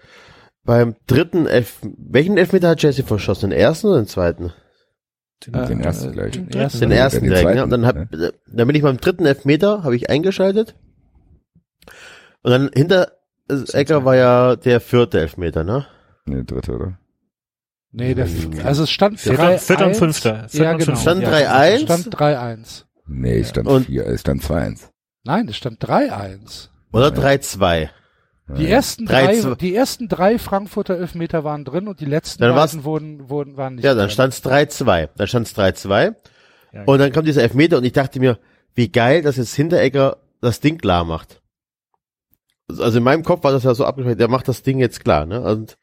beim 0.64 0.96
dritten 1.06 1.46
Elf 1.46 1.78
welchen 1.82 2.38
Elfmeter 2.38 2.70
hat 2.70 2.82
Jesse 2.82 3.04
verschossen? 3.04 3.50
Den 3.50 3.58
ersten 3.58 3.88
oder 3.88 4.00
den 4.02 4.06
zweiten? 4.08 4.52
Den 5.46 5.54
Äh, 5.54 5.84
ersten 5.84 6.10
äh, 6.10 6.12
gleich. 6.12 6.32
Den 6.32 6.48
Den 6.48 6.60
ersten. 6.60 6.90
ersten 6.90 7.20
den 7.20 7.28
direkt, 7.30 7.42
zweiten, 7.42 7.58
ne? 7.58 7.64
Und 7.64 7.70
dann 7.70 7.86
hab, 7.86 7.96
ne? 7.96 8.32
dann 8.46 8.66
bin 8.66 8.76
ich 8.76 8.82
beim 8.82 8.96
dritten 8.98 9.26
Elfmeter, 9.26 9.82
habe 9.84 9.96
ich 9.96 10.08
eingeschaltet. 10.08 10.74
Und 12.42 12.50
dann 12.50 12.70
hinter 12.74 13.12
äh, 13.48 13.62
Ecker 13.72 14.04
war 14.04 14.16
ja 14.16 14.56
der 14.56 14.80
vierte 14.80 15.20
Elfmeter, 15.20 15.64
ne? 15.64 15.86
Nee, 16.26 16.44
dritte, 16.44 16.72
oder? 16.72 16.98
Nee, 17.90 18.14
der, 18.14 18.26
also 18.64 18.84
es 18.84 18.90
stand 18.90 19.20
Vierter- 19.20 19.48
3 19.48 19.58
Vierter 19.58 19.86
und 19.86 19.96
Fünfter. 19.96 20.48
Vierter 20.48 20.64
Ja, 20.64 20.72
und 20.72 20.78
genau. 20.78 20.96
Stand 20.96 21.22
Ja, 21.22 21.30
3-1. 21.30 21.78
stand 21.82 22.14
3-1. 22.16 22.84
Nee, 23.06 23.38
es 23.40 23.50
stand 23.50 23.68
Und- 23.68 23.86
vier, 23.86 24.06
es 24.06 24.20
stand 24.22 24.42
2-1. 24.42 24.88
Nein, 25.24 25.48
es 25.48 25.56
stand 25.56 25.80
3-1. 25.84 26.68
Oder 26.92 27.08
3-2. 27.08 27.90
Die 28.56 28.66
ersten 28.68 29.06
Drei, 29.06 29.40
drei, 29.40 29.54
die 29.54 29.74
ersten 29.74 30.08
drei 30.08 30.38
Frankfurter 30.38 30.98
Elfmeter 30.98 31.44
waren 31.44 31.64
drin 31.64 31.86
und 31.86 32.00
die 32.00 32.04
letzten 32.06 32.42
Dann 32.42 32.54
beiden 32.54 32.84
wurden, 32.84 33.28
wurden, 33.30 33.56
waren 33.56 33.76
nicht 33.76 33.84
Ja, 33.84 33.94
dann 33.94 34.06
drin. 34.08 34.10
stand's 34.10 34.42
3-2. 34.44 35.08
Dann 35.16 35.26
stand's 35.26 35.52
3-2. 35.56 36.14
Ja. 36.72 36.84
Und 36.84 36.98
dann 36.98 37.12
kam 37.12 37.24
dieser 37.24 37.42
Elfmeter 37.42 37.78
und 37.78 37.84
ich 37.84 37.92
dachte 37.92 38.20
mir, 38.20 38.38
wie 38.74 38.88
geil, 38.90 39.22
dass 39.22 39.36
jetzt 39.36 39.54
Hinteregger 39.54 40.16
das 40.40 40.60
Ding 40.60 40.78
klar 40.78 41.04
macht. 41.04 41.40
Also 42.68 42.98
in 42.98 43.04
meinem 43.04 43.24
Kopf 43.24 43.44
war 43.44 43.52
das 43.52 43.64
ja 43.64 43.74
so 43.74 43.84
abgeschlossen, 43.84 44.18
der 44.18 44.28
macht 44.28 44.48
das 44.48 44.62
Ding 44.62 44.78
jetzt 44.78 45.04
klar, 45.04 45.26
ne? 45.26 45.42
Und 45.42 45.78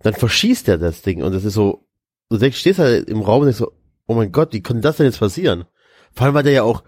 dann 0.00 0.14
verschießt 0.14 0.68
er 0.68 0.78
das 0.78 1.02
Ding 1.02 1.22
und 1.22 1.32
das 1.32 1.44
ist 1.44 1.54
so, 1.54 1.86
du 2.30 2.38
denkst, 2.38 2.58
stehst 2.58 2.78
da 2.78 2.88
im 2.88 3.22
Raum 3.22 3.40
und 3.40 3.46
denkst 3.46 3.58
so, 3.58 3.72
oh 4.06 4.14
mein 4.14 4.32
Gott, 4.32 4.52
wie 4.52 4.62
konnte 4.62 4.82
das 4.82 4.98
denn 4.98 5.06
jetzt 5.06 5.20
passieren? 5.20 5.64
Vor 6.12 6.26
allem 6.26 6.34
war 6.34 6.42
der 6.42 6.52
ja 6.52 6.62
auch, 6.62 6.84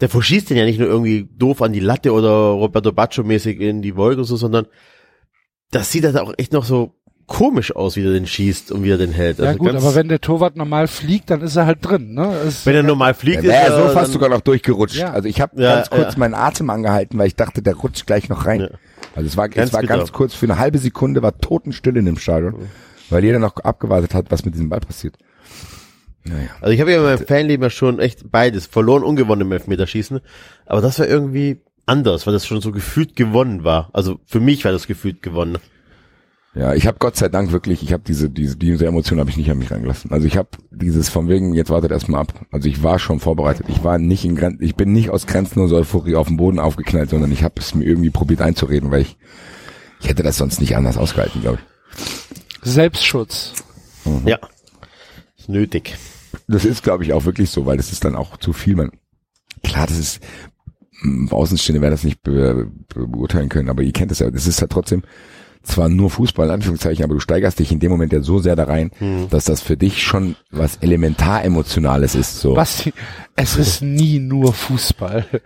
der 0.00 0.08
verschießt 0.08 0.50
den 0.50 0.56
ja 0.56 0.64
nicht 0.64 0.78
nur 0.78 0.88
irgendwie 0.88 1.28
doof 1.36 1.62
an 1.62 1.72
die 1.72 1.80
Latte 1.80 2.12
oder 2.12 2.30
Roberto 2.30 2.92
Baccio 2.92 3.22
mäßig 3.22 3.60
in 3.60 3.82
die 3.82 3.96
Wolke 3.96 4.20
oder 4.20 4.24
so, 4.24 4.36
sondern 4.36 4.66
das 5.70 5.92
sieht 5.92 6.04
halt 6.04 6.18
auch 6.18 6.34
echt 6.36 6.52
noch 6.52 6.64
so 6.64 6.99
komisch 7.30 7.74
aus, 7.74 7.94
wie 7.96 8.04
er 8.04 8.12
den 8.12 8.26
schießt 8.26 8.72
und 8.72 8.82
wie 8.82 8.90
er 8.90 8.98
den 8.98 9.12
hält. 9.12 9.38
Ja 9.38 9.46
Also 9.46 9.58
gut, 9.58 9.68
ganz- 9.72 9.82
aber 9.84 9.94
wenn 9.94 10.08
der 10.08 10.20
Torwart 10.20 10.56
normal 10.56 10.88
fliegt, 10.88 11.30
dann 11.30 11.40
ist 11.42 11.54
er 11.56 11.64
halt 11.64 11.78
drin, 11.80 12.12
ne? 12.14 12.28
Wenn 12.64 12.74
er 12.74 12.82
normal 12.82 13.14
fliegt, 13.14 13.44
Ja, 13.44 13.62
ist 13.62 13.68
er 13.70 13.76
so 13.76 13.82
fast 13.84 13.96
dann- 13.96 14.12
sogar 14.12 14.28
noch 14.28 14.40
durchgerutscht. 14.40 14.96
Ja. 14.96 15.12
Also 15.12 15.28
ich 15.28 15.40
habe 15.40 15.62
Ja, 15.62 15.76
ganz 15.76 15.90
kurz 15.90 16.14
ja. 16.14 16.18
meinen 16.18 16.34
Atem 16.34 16.68
angehalten, 16.70 17.16
weil 17.18 17.28
ich 17.28 17.36
dachte, 17.36 17.62
der 17.62 17.74
rutscht 17.76 18.04
gleich 18.06 18.28
noch 18.28 18.46
rein. 18.46 18.60
Ja. 18.62 18.68
Also 19.14 19.28
es 19.28 19.36
war, 19.36 19.48
Ganz 19.48 19.68
es 19.68 19.72
war 19.72 19.80
bitter. 19.80 19.96
ganz 19.96 20.10
kurz, 20.12 20.34
für 20.34 20.46
eine 20.46 20.58
halbe 20.58 20.78
Sekunde 20.78 21.22
war 21.22 21.38
Totenstille 21.38 22.00
in 22.00 22.04
dem 22.06 22.18
Stadion, 22.18 22.54
weil 23.10 23.24
jeder 23.24 23.38
noch 23.38 23.56
abgewartet 23.58 24.12
hat, 24.12 24.26
was 24.30 24.44
mit 24.44 24.54
diesem 24.54 24.68
Ball 24.68 24.80
passiert. 24.80 25.16
Naja. 26.24 26.48
Also 26.60 26.72
ich 26.74 26.80
habe 26.80 26.90
ja 26.92 26.98
in 26.98 27.04
meinem 27.04 27.26
Fanleben 27.26 27.62
ja 27.62 27.70
schon 27.70 27.98
echt 27.98 28.30
beides, 28.30 28.66
verloren 28.66 29.02
und 29.04 29.16
gewonnen 29.16 29.42
im 29.42 29.52
Elfmeterschießen. 29.52 30.20
Aber 30.66 30.80
das 30.80 30.98
war 30.98 31.06
irgendwie 31.08 31.60
anders, 31.86 32.26
weil 32.26 32.34
das 32.34 32.46
schon 32.46 32.60
so 32.60 32.72
gefühlt 32.72 33.16
gewonnen 33.16 33.64
war. 33.64 33.88
Also 33.92 34.20
für 34.26 34.40
mich 34.40 34.64
war 34.64 34.72
das 34.72 34.86
gefühlt 34.86 35.22
gewonnen. 35.22 35.58
Ja, 36.52 36.74
ich 36.74 36.88
habe 36.88 36.98
Gott 36.98 37.16
sei 37.16 37.28
Dank 37.28 37.52
wirklich, 37.52 37.82
ich 37.82 37.92
habe 37.92 38.02
diese, 38.04 38.28
diese, 38.28 38.56
diese 38.56 38.84
Emotion 38.84 39.20
habe 39.20 39.30
ich 39.30 39.36
nicht 39.36 39.50
an 39.50 39.58
mich 39.58 39.70
reingelassen. 39.70 40.10
Also 40.10 40.26
ich 40.26 40.36
habe 40.36 40.48
dieses 40.72 41.08
von 41.08 41.28
wegen, 41.28 41.54
jetzt 41.54 41.70
wartet 41.70 41.92
erstmal 41.92 42.22
ab. 42.22 42.46
Also 42.50 42.68
ich 42.68 42.82
war 42.82 42.98
schon 42.98 43.20
vorbereitet. 43.20 43.66
Ich 43.68 43.84
war 43.84 43.98
nicht 43.98 44.24
in 44.24 44.34
Grenzen, 44.34 44.62
ich 44.64 44.74
bin 44.74 44.92
nicht 44.92 45.10
aus 45.10 45.28
grenzenloser 45.28 45.76
Euphorie 45.76 46.16
auf 46.16 46.26
den 46.26 46.36
Boden 46.36 46.58
aufgeknallt, 46.58 47.10
sondern 47.10 47.30
ich 47.30 47.44
habe 47.44 47.54
es 47.58 47.74
mir 47.76 47.84
irgendwie 47.84 48.10
probiert 48.10 48.42
einzureden, 48.42 48.90
weil 48.90 49.02
ich, 49.02 49.16
ich 50.00 50.08
hätte 50.08 50.24
das 50.24 50.38
sonst 50.38 50.60
nicht 50.60 50.76
anders 50.76 50.96
ausgehalten, 50.96 51.40
glaube 51.40 51.58
ich. 51.58 52.68
Selbstschutz. 52.68 53.52
Ja. 54.26 54.38
Ist 55.38 55.48
nötig. 55.48 55.96
Das 56.48 56.64
ist, 56.64 56.82
glaube 56.82 57.04
ich, 57.04 57.12
auch 57.12 57.26
wirklich 57.26 57.50
so, 57.50 57.64
weil 57.64 57.76
das 57.76 57.92
ist 57.92 58.04
dann 58.04 58.16
auch 58.16 58.36
zu 58.38 58.52
viel. 58.52 58.74
Man, 58.74 58.90
klar, 59.62 59.86
das 59.86 59.98
ist, 59.98 60.20
Außenstehende 61.30 61.80
werden 61.80 61.92
das 61.92 62.04
nicht 62.04 62.22
be, 62.22 62.68
be, 62.92 63.06
beurteilen 63.06 63.48
können, 63.48 63.68
aber 63.68 63.82
ihr 63.82 63.92
kennt 63.92 64.10
das 64.10 64.18
ja. 64.18 64.30
Das 64.30 64.48
ist 64.48 64.60
halt 64.60 64.72
trotzdem 64.72 65.02
zwar 65.62 65.88
nur 65.88 66.10
Fußball, 66.10 66.46
in 66.46 66.54
Anführungszeichen, 66.54 67.04
aber 67.04 67.14
du 67.14 67.20
steigerst 67.20 67.58
dich 67.58 67.70
in 67.70 67.80
dem 67.80 67.90
Moment 67.90 68.12
ja 68.12 68.20
so 68.22 68.38
sehr 68.38 68.56
da 68.56 68.64
rein, 68.64 68.90
dass 69.30 69.44
das 69.44 69.60
für 69.60 69.76
dich 69.76 70.02
schon 70.02 70.36
was 70.50 70.76
elementar 70.76 71.44
Emotionales 71.44 72.14
ist. 72.14 72.40
So. 72.40 72.54
Basti, 72.54 72.92
es 73.36 73.56
ist 73.56 73.82
nie 73.82 74.18
nur 74.18 74.52
Fußball. 74.52 75.26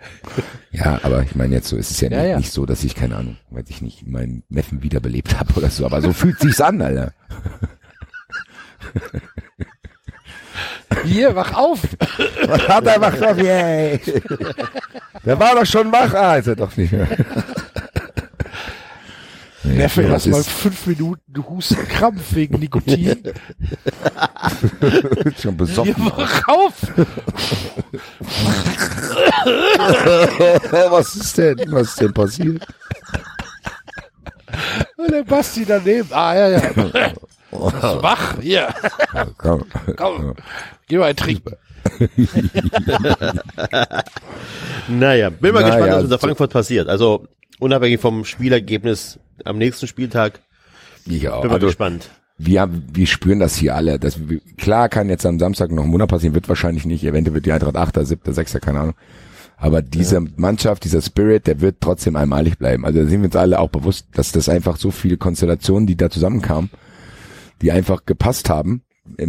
Ja, 0.77 0.99
aber 1.05 1.23
ich 1.23 1.37
meine 1.37 1.55
jetzt 1.55 1.69
so, 1.69 1.77
es 1.77 1.93
ist 1.93 2.01
ja, 2.01 2.11
Ja, 2.11 2.19
nicht, 2.19 2.31
ja. 2.31 2.37
nicht 2.39 2.53
so, 2.53 2.67
dass 2.67 2.83
ich, 2.83 2.97
keine 2.97 3.15
Ahnung, 3.15 3.37
weiß 3.51 3.67
ich 3.69 3.81
nicht, 3.81 4.09
meinen 4.09 4.43
Neffen 4.49 4.83
wiederbelebt 4.83 5.39
habe 5.39 5.55
oder 5.55 5.71
so, 5.71 5.87
aber 5.87 6.03
so 6.03 6.13
fühlt 6.13 6.41
sich's 6.41 6.61
an, 6.61 6.83
Alter. 6.83 7.13
Hier, 11.05 11.35
wach 11.37 11.55
auf! 11.55 11.81
Hat 12.69 12.87
er 12.87 13.01
wach 13.01 13.21
auf, 13.21 13.39
yay. 13.39 14.01
Der 15.25 15.39
war 15.39 15.55
doch 15.55 15.67
schon 15.67 15.91
wach, 15.93 16.13
ah, 16.15 16.37
ist 16.37 16.49
er 16.49 16.57
doch 16.57 16.77
nicht 16.77 16.93
mehr. 16.93 17.09
Nee, 19.65 19.75
Neffe, 19.77 20.03
das 20.03 20.13
erst 20.13 20.27
mal 20.29 20.41
ist 20.41 20.51
fünf 20.51 20.87
Minuten 20.87 21.45
Hustenkrampf 21.49 22.35
wegen 22.35 22.59
Nikotin. 22.61 23.23
schon 25.25 25.33
Hier, 25.37 25.53
besoffen. 25.53 26.13
wach 26.17 26.49
auf! 26.49 26.75
Was 30.91 31.17
ist 31.17 31.39
denn? 31.39 31.57
Was 31.69 31.89
ist 31.89 32.01
denn 32.01 32.13
passiert? 32.13 32.67
Und 34.97 35.11
der 35.11 35.25
Basti 35.25 35.65
daneben. 35.65 36.09
Ah, 36.13 36.35
ja, 36.35 36.49
ja. 36.49 36.63
Wach, 37.51 38.35
hier. 38.41 38.69
Komm. 39.39 39.65
Komm, 39.97 40.35
geh 40.89 40.99
mal 40.99 41.11
ein 41.11 41.17
Trinken. 41.17 41.55
Naja, 44.89 45.31
bin 45.31 45.55
mal 45.55 45.61
Naja, 45.63 45.77
gespannt, 45.77 45.89
was 45.89 45.95
also- 45.95 46.05
unter 46.07 46.19
Frankfurt 46.19 46.53
passiert. 46.53 46.89
Also 46.89 47.27
unabhängig 47.61 48.01
vom 48.01 48.25
Spielergebnis 48.25 49.19
am 49.45 49.59
nächsten 49.59 49.87
Spieltag, 49.87 50.41
Ja, 51.07 51.41
bin 51.41 51.49
mal 51.49 51.55
also 51.55 51.67
gespannt. 51.67 52.11
wir, 52.39 52.69
wir 52.93 53.07
spüren 53.07 53.41
das 53.41 53.57
hier 53.57 53.75
alle. 53.75 53.99
Das, 53.99 54.19
klar 54.57 54.89
kann 54.89 55.09
jetzt 55.09 55.27
am 55.27 55.39
Samstag 55.39 55.71
noch 55.71 55.85
ein 55.85 55.93
Wunder 55.93 56.07
passieren, 56.07 56.35
wird 56.35 56.49
wahrscheinlich 56.49 56.85
nicht. 56.87 57.05
Eventuell 57.05 57.35
wird 57.35 57.47
die 57.47 57.53
Eintracht 57.53 57.77
8., 57.77 58.07
7., 58.07 58.33
6., 58.33 58.55
keine 58.61 58.81
Ahnung. 58.81 58.95
Aber 59.57 59.83
diese 59.83 60.21
Mannschaft, 60.21 60.85
dieser 60.85 61.01
Spirit, 61.01 61.47
der 61.47 61.61
wird 61.61 61.77
trotzdem 61.81 62.17
einmalig 62.17 62.59
bleiben. 62.59 62.85
Also 62.85 63.01
da 63.01 63.07
sind 63.07 63.21
wir 63.21 63.27
uns 63.27 63.37
alle 63.37 63.61
auch 63.61 63.71
bewusst, 63.71 64.09
dass 64.13 64.33
das 64.33 64.49
einfach 64.49 64.77
so 64.77 64.91
viele 64.91 65.17
Konstellationen, 65.17 65.87
die 65.87 65.97
da 65.97 66.11
zusammenkamen, 66.11 66.71
die 67.63 67.71
einfach 67.71 68.05
gepasst 68.05 68.51
haben. 68.51 68.83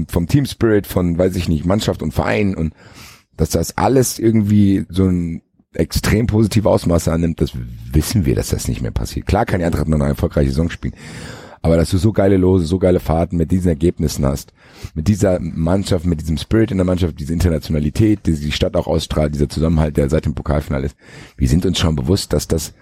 vom 0.08 0.28
Team 0.28 0.46
Spirit, 0.46 0.88
von, 0.88 1.18
weiß 1.18 1.36
ich 1.36 1.48
nicht, 1.48 1.66
Mannschaft 1.66 2.02
und 2.02 2.14
Verein 2.14 2.56
und 2.56 2.74
dass 3.38 3.50
das 3.50 3.78
alles 3.78 4.18
irgendwie 4.18 4.86
so 4.90 5.06
ein 5.06 5.42
extrem 5.76 6.28
positive 6.28 6.70
Ausmaße 6.70 7.12
annimmt, 7.12 7.42
das 7.42 7.52
wissen 7.92 8.26
wir, 8.26 8.36
dass 8.36 8.50
das 8.50 8.68
nicht 8.68 8.82
mehr 8.82 8.92
passiert. 8.92 9.26
Klar 9.26 9.46
kann 9.46 9.62
Eintracht 9.62 9.88
noch 9.88 10.00
eine 10.00 10.10
erfolgreiche 10.10 10.50
Saison 10.50 10.70
spielen, 10.70 10.96
aber 11.62 11.78
dass 11.78 11.90
du 11.90 11.98
so 11.98 12.12
geile 12.12 12.38
Lose, 12.38 12.66
so 12.66 12.78
geile 12.78 13.00
Fahrten 13.00 13.38
mit 13.38 13.52
diesen 13.52 13.70
Ergebnissen 13.70 14.26
hast, 14.26 14.54
mit 14.94 15.08
dieser 15.08 15.40
Mannschaft, 15.40 16.06
mit 16.06 16.22
diesem 16.22 16.38
Spirit 16.38 16.72
in 16.72 16.78
der 16.78 16.86
Mannschaft, 16.86 17.20
diese 17.20 17.34
Internationalität, 17.34 18.20
die 18.26 18.36
die 18.36 18.52
Stadt 18.52 18.76
auch 18.76 18.88
ausstrahlt, 18.88 19.34
dieser 19.34 19.50
Zusammenhalt, 19.50 19.98
der 19.98 20.10
seit 20.10 20.26
dem 20.26 20.36
Pokalfinale 20.36 20.86
ist, 20.86 20.98
wir 21.38 21.48
sind 21.48 21.66
uns 21.66 21.80
schon 21.80 21.96
bewusst, 21.96 22.34
dass 22.34 22.48
das 22.48 22.74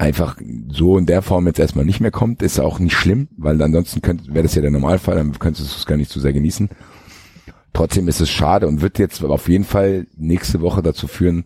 einfach 0.00 0.38
so 0.72 0.96
in 0.96 1.06
der 1.06 1.22
Form 1.22 1.46
jetzt 1.46 1.60
erstmal 1.60 1.84
nicht 1.84 2.00
mehr 2.00 2.10
kommt, 2.10 2.42
ist 2.42 2.58
auch 2.58 2.78
nicht 2.78 2.96
schlimm, 2.96 3.28
weil 3.36 3.60
ansonsten 3.62 4.00
wäre 4.02 4.42
das 4.42 4.54
ja 4.54 4.62
der 4.62 4.70
Normalfall, 4.70 5.16
dann 5.16 5.38
könntest 5.38 5.70
du 5.70 5.76
es 5.76 5.86
gar 5.86 5.96
nicht 5.96 6.10
zu 6.10 6.20
sehr 6.20 6.32
genießen. 6.32 6.70
Trotzdem 7.72 8.08
ist 8.08 8.20
es 8.20 8.30
schade 8.30 8.66
und 8.66 8.80
wird 8.80 8.98
jetzt 8.98 9.22
auf 9.22 9.48
jeden 9.48 9.64
Fall 9.64 10.06
nächste 10.16 10.60
Woche 10.60 10.82
dazu 10.82 11.06
führen, 11.06 11.44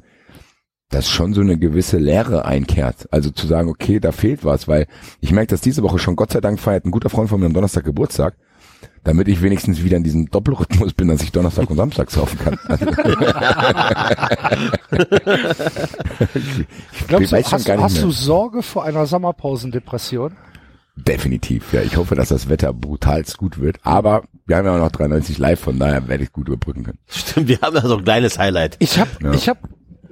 dass 0.90 1.08
schon 1.08 1.34
so 1.34 1.40
eine 1.40 1.58
gewisse 1.58 1.98
Leere 1.98 2.44
einkehrt. 2.44 3.08
Also 3.10 3.30
zu 3.30 3.46
sagen, 3.46 3.68
okay, 3.68 3.98
da 4.00 4.12
fehlt 4.12 4.44
was, 4.44 4.68
weil 4.68 4.86
ich 5.20 5.32
merke, 5.32 5.48
dass 5.50 5.60
diese 5.60 5.82
Woche 5.82 5.98
schon 5.98 6.16
Gott 6.16 6.32
sei 6.32 6.40
Dank 6.40 6.60
feiert 6.60 6.84
ein 6.84 6.90
guter 6.90 7.10
Freund 7.10 7.28
von 7.28 7.40
mir 7.40 7.46
am 7.46 7.54
Donnerstag 7.54 7.84
Geburtstag, 7.84 8.34
damit 9.02 9.28
ich 9.28 9.42
wenigstens 9.42 9.82
wieder 9.82 9.96
in 9.96 10.04
diesem 10.04 10.30
Doppelrhythmus 10.30 10.92
bin, 10.94 11.08
dass 11.08 11.22
ich 11.22 11.32
Donnerstag 11.32 11.68
und 11.70 11.76
Samstag 11.76 12.10
saufen 12.10 12.38
kann. 12.38 12.58
Also, 17.08 17.20
ich 17.20 17.32
weiß 17.32 17.44
schon 17.48 17.52
hast, 17.58 17.64
gar 17.64 17.74
nicht 17.76 17.84
hast 17.84 17.94
mehr. 17.94 18.02
du 18.04 18.10
Sorge 18.10 18.62
vor 18.62 18.84
einer 18.84 19.06
Sommerpausendepression? 19.06 20.36
Definitiv, 20.96 21.72
ja. 21.72 21.82
Ich 21.82 21.96
hoffe, 21.96 22.14
dass 22.14 22.28
das 22.28 22.48
Wetter 22.48 22.72
brutalst 22.72 23.36
gut 23.36 23.60
wird. 23.60 23.78
Aber 23.82 24.22
wir 24.46 24.56
haben 24.56 24.64
ja 24.66 24.74
auch 24.74 24.78
noch 24.78 24.92
93 24.92 25.38
live, 25.38 25.58
von 25.58 25.78
daher 25.78 26.06
werde 26.06 26.22
ich 26.22 26.32
gut 26.32 26.46
überbrücken 26.48 26.84
können. 26.84 26.98
Stimmt, 27.08 27.48
wir 27.48 27.60
haben 27.60 27.74
da 27.74 27.82
so 27.82 27.96
ein 27.98 28.04
kleines 28.04 28.38
Highlight. 28.38 28.76
Ich 28.78 28.98
habe 29.00 29.10
Ja. 29.22 29.32
ich 29.32 29.48
hab 29.48 29.58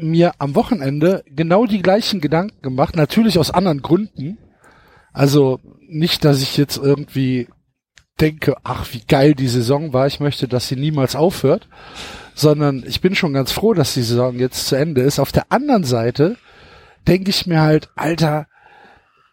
mir 0.02 0.32
am 0.38 0.54
Wochenende 0.54 1.24
genau 1.26 1.66
die 1.66 1.82
gleichen 1.82 2.20
Gedanken 2.20 2.60
gemacht, 2.62 2.96
natürlich 2.96 3.38
aus 3.38 3.50
anderen 3.50 3.82
Gründen. 3.82 4.38
Also 5.12 5.60
nicht, 5.80 6.24
dass 6.24 6.42
ich 6.42 6.56
jetzt 6.56 6.76
irgendwie 6.76 7.48
denke, 8.20 8.56
ach, 8.62 8.86
wie 8.92 9.02
geil 9.06 9.34
die 9.34 9.48
Saison 9.48 9.92
war, 9.92 10.06
ich 10.06 10.20
möchte, 10.20 10.48
dass 10.48 10.68
sie 10.68 10.76
niemals 10.76 11.16
aufhört, 11.16 11.68
sondern 12.34 12.84
ich 12.86 13.00
bin 13.00 13.14
schon 13.14 13.32
ganz 13.32 13.52
froh, 13.52 13.74
dass 13.74 13.94
die 13.94 14.02
Saison 14.02 14.38
jetzt 14.38 14.66
zu 14.66 14.76
Ende 14.76 15.02
ist. 15.02 15.18
Auf 15.18 15.32
der 15.32 15.50
anderen 15.50 15.84
Seite 15.84 16.36
denke 17.06 17.30
ich 17.30 17.46
mir 17.46 17.60
halt, 17.60 17.90
Alter, 17.96 18.46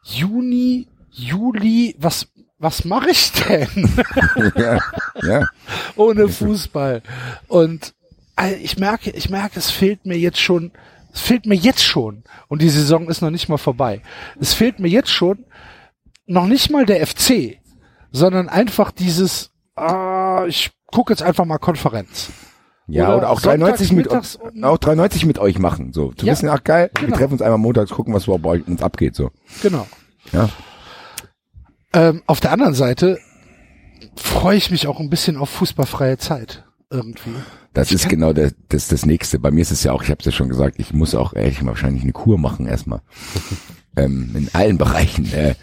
Juni, 0.04 0.88
Juli, 1.12 1.96
was, 2.00 2.28
was 2.58 2.86
mache 2.86 3.12
ich 3.12 3.32
denn? 3.32 3.90
ja, 4.56 4.80
ja. 5.22 5.48
ohne 5.96 6.28
Fußball. 6.28 7.02
Und 7.48 7.94
ich 8.62 8.78
merke, 8.78 9.12
ich 9.12 9.30
merke, 9.30 9.60
es 9.60 9.70
fehlt 9.70 10.06
mir 10.06 10.18
jetzt 10.18 10.40
schon, 10.40 10.72
es 11.14 11.22
fehlt 11.22 11.46
mir 11.46 11.56
jetzt 11.56 11.84
schon. 11.84 12.24
Und 12.48 12.62
die 12.62 12.70
Saison 12.70 13.10
ist 13.10 13.22
noch 13.22 13.32
nicht 13.32 13.50
mal 13.50 13.58
vorbei. 13.58 14.02
Es 14.40 14.54
fehlt 14.54 14.80
mir 14.80 14.88
jetzt 14.90 15.12
schon 15.12 15.46
noch 16.26 16.46
nicht 16.46 16.70
mal 16.70 16.86
der 16.86 17.06
FC, 17.06 17.58
sondern 18.12 18.50
einfach 18.50 18.92
dieses, 18.92 19.52
ah, 19.76 20.46
ich 20.48 20.72
gucke 20.88 21.12
jetzt 21.12 21.24
einfach 21.24 21.46
mal 21.46 21.58
Konferenz. 21.58 22.30
Ja, 22.88 23.08
Oder 23.10 23.18
oder, 23.18 23.30
auch 23.30 23.40
sonntags, 23.40 23.88
93 23.88 23.92
mit, 23.94 24.64
auch 24.64 24.78
93 24.80 25.26
mit 25.26 25.38
euch 25.38 25.60
machen, 25.60 25.94
so. 25.94 26.12
Zu 26.14 26.26
Ja, 26.26 26.32
wissen, 26.34 26.50
ach 26.50 26.64
geil, 26.64 26.90
genau. 26.94 27.10
wir 27.10 27.16
treffen 27.16 27.34
uns 27.34 27.42
einmal 27.42 27.60
montags, 27.60 27.92
gucken, 27.92 28.14
was 28.16 28.24
überhaupt 28.24 28.44
bei 28.44 28.64
uns 28.64 28.82
abgeht, 28.82 29.16
so. 29.16 29.30
Genau. 29.62 29.86
Ja. 30.32 30.50
Ähm, 31.94 32.24
auf 32.26 32.40
der 32.40 32.52
anderen 32.52 32.74
Seite 32.74 33.20
freue 34.16 34.58
ich 34.58 34.72
mich 34.72 34.88
auch 34.88 35.00
ein 35.00 35.10
bisschen 35.10 35.38
auf 35.38 35.50
fußballfreie 35.50 36.18
Zeit. 36.18 36.64
Irgendwie. 36.90 37.36
Das 37.74 37.92
ist 37.92 38.10
genau 38.10 38.34
der, 38.34 38.52
das, 38.70 38.88
das 38.88 39.06
nächste. 39.06 39.38
Bei 39.40 39.52
mir 39.52 39.62
ist 39.62 39.72
es 39.72 39.84
ja 39.84 39.92
auch, 39.92 40.02
ich 40.04 40.10
habe 40.10 40.20
es 40.20 40.26
ja 40.26 40.32
schon 40.32 40.50
gesagt, 40.50 40.76
ich 40.80 40.92
muss 40.94 41.14
auch 41.16 41.34
ehrlich 41.34 41.64
wahrscheinlich 41.66 42.04
eine 42.04 42.12
Kur 42.12 42.38
machen 42.38 42.66
erstmal. 42.66 43.02
ähm, 43.96 44.32
in 44.36 44.50
allen 44.54 44.78
Bereichen. 44.78 45.32
Äh, 45.34 45.56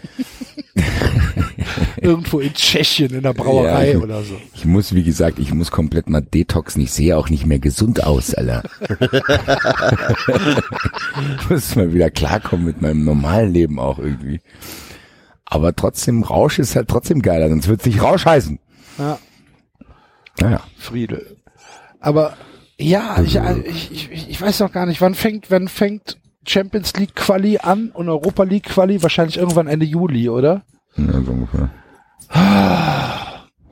Irgendwo 2.01 2.39
in 2.39 2.53
Tschechien 2.53 3.13
in 3.13 3.23
der 3.23 3.33
Brauerei 3.33 3.91
Ja. 3.93 3.97
oder 3.99 4.23
so. 4.23 4.39
ich 4.53 4.63
muss, 4.65 4.93
wie 4.93 5.03
gesagt, 5.03 5.39
ich 5.39 5.53
muss 5.53 5.71
komplett 5.71 6.09
mal 6.09 6.21
detoxen. 6.21 6.81
Ich 6.81 6.91
sehe 6.91 7.17
auch 7.17 7.29
nicht 7.29 7.45
mehr 7.45 7.59
gesund 7.59 8.03
aus, 8.03 8.33
Alter. 8.33 8.63
ich 11.39 11.49
muss 11.49 11.75
mal 11.75 11.93
wieder 11.93 12.09
klarkommen 12.09 12.65
mit 12.65 12.81
meinem 12.81 13.03
normalen 13.03 13.51
Leben 13.51 13.79
auch 13.79 13.99
irgendwie. 13.99 14.39
Aber 15.45 15.75
trotzdem, 15.75 16.23
Rausch 16.23 16.59
ist 16.59 16.75
halt 16.75 16.87
trotzdem 16.87 17.21
geiler, 17.21 17.49
sonst 17.49 17.67
wird 17.67 17.81
es 17.81 17.85
nicht 17.85 18.01
Rausch 18.01 18.25
heißen. 18.25 18.59
Ja. 18.97 19.19
Naja. 20.39 20.61
Friede. 20.77 21.36
Aber 22.07 22.37
ja, 22.77 23.21
ich, 23.21 23.35
ich, 23.91 24.11
ich, 24.11 24.29
ich 24.29 24.41
weiß 24.41 24.61
noch 24.61 24.71
gar 24.71 24.85
nicht, 24.85 25.01
wann 25.01 25.13
fängt, 25.13 25.51
wann 25.51 25.67
fängt 25.67 26.17
Champions 26.47 26.95
League 26.95 27.15
Quali 27.15 27.57
an 27.57 27.91
und 27.93 28.07
Europa 28.07 28.43
League 28.43 28.63
Quali? 28.63 29.03
Wahrscheinlich 29.03 29.35
irgendwann 29.35 29.67
Ende 29.67 29.85
Juli, 29.85 30.29
oder? 30.29 30.61
Ja, 30.95 31.21
so 31.21 31.31
ungefähr. 31.33 31.69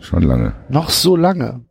Schon 0.02 0.24
lange. 0.24 0.54
Noch 0.68 0.90
so 0.90 1.16
lange. 1.16 1.62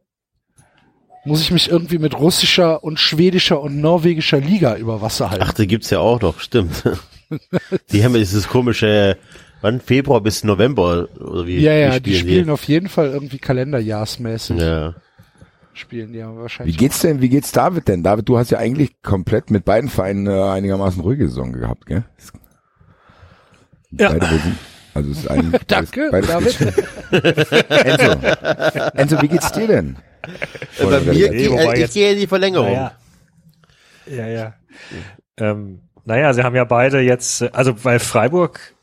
Muss 1.27 1.43
ich 1.43 1.51
mich 1.51 1.71
irgendwie 1.71 1.99
mit 1.99 2.19
russischer 2.19 2.83
und 2.83 2.99
schwedischer 2.99 3.61
und 3.61 3.79
norwegischer 3.79 4.41
Liga 4.41 4.77
über 4.77 5.03
Wasser 5.03 5.29
halten? 5.29 5.45
Ach, 5.47 5.53
die 5.53 5.67
gibt's 5.67 5.91
ja 5.91 5.99
auch 5.99 6.23
noch, 6.23 6.41
stimmt. 6.41 6.83
die 7.93 8.03
haben 8.03 8.12
ja 8.12 8.21
dieses 8.21 8.49
komische, 8.49 9.19
wann 9.61 9.83
Februar 9.83 10.23
bis 10.23 10.45
November 10.45 11.09
oder 11.21 11.47
wie? 11.47 11.59
ja, 11.59 11.75
ja, 11.75 11.95
wie 11.97 12.01
die 12.01 12.15
spielen 12.15 12.49
auf 12.49 12.65
jeden 12.65 12.89
Fall 12.89 13.11
irgendwie 13.11 13.39
kalenderjahrsmäßig. 13.39 14.59
Ja. 14.59 14.95
Spielen 15.77 16.12
die 16.12 16.22
aber 16.22 16.37
Wie 16.37 16.41
wahrscheinlich. 16.43 16.79
geht's 16.79 17.01
denn, 17.01 17.20
wie 17.20 17.29
geht's 17.29 17.51
David 17.53 17.89
denn? 17.89 18.03
David, 18.05 18.29
du 18.29 18.39
hast 18.39 18.51
ja 18.51 18.59
eigentlich 18.59 19.03
komplett 19.03 19.51
mit 19.51 19.64
beiden 19.64 19.91
Vereinen 19.91 20.27
äh, 20.29 20.31
einigermaßen 20.43 21.03
ruhige 21.03 21.29
Saison 21.29 21.53
gehabt, 21.53 21.87
gell? 21.87 22.05
Ja. 23.91 24.11
Beide 24.12 24.27
Also 24.95 25.11
es 25.11 25.18
ist 25.18 25.29
eigentlich 25.31 25.62
Danke, 25.66 26.09
beides, 26.12 26.29
beides 26.31 26.59
David. 26.59 27.70
Enzo, 27.70 28.91
Enzo, 28.95 29.22
wie 29.22 29.29
geht's 29.29 29.51
dir 29.53 29.66
denn? 29.66 29.97
Äh, 30.79 30.85
Bei 30.87 31.01
mir, 31.01 31.31
Nee, 31.31 31.47
ich 31.75 31.79
jetzt- 31.81 31.95
gehe 31.95 32.12
in 32.12 32.18
die 32.20 32.27
Verlängerung. 32.29 32.72
Naja. 32.72 32.93
Ja, 34.07 34.27
ja. 34.29 34.55
Ähm, 35.39 35.81
naja, 36.05 36.33
sie 36.35 36.43
haben 36.45 36.55
ja 36.55 36.64
beide 36.64 37.01
jetzt, 37.01 37.43
äh, 37.43 37.51
also 37.53 37.75
bei 37.75 37.99
Freiburg, 37.99 38.75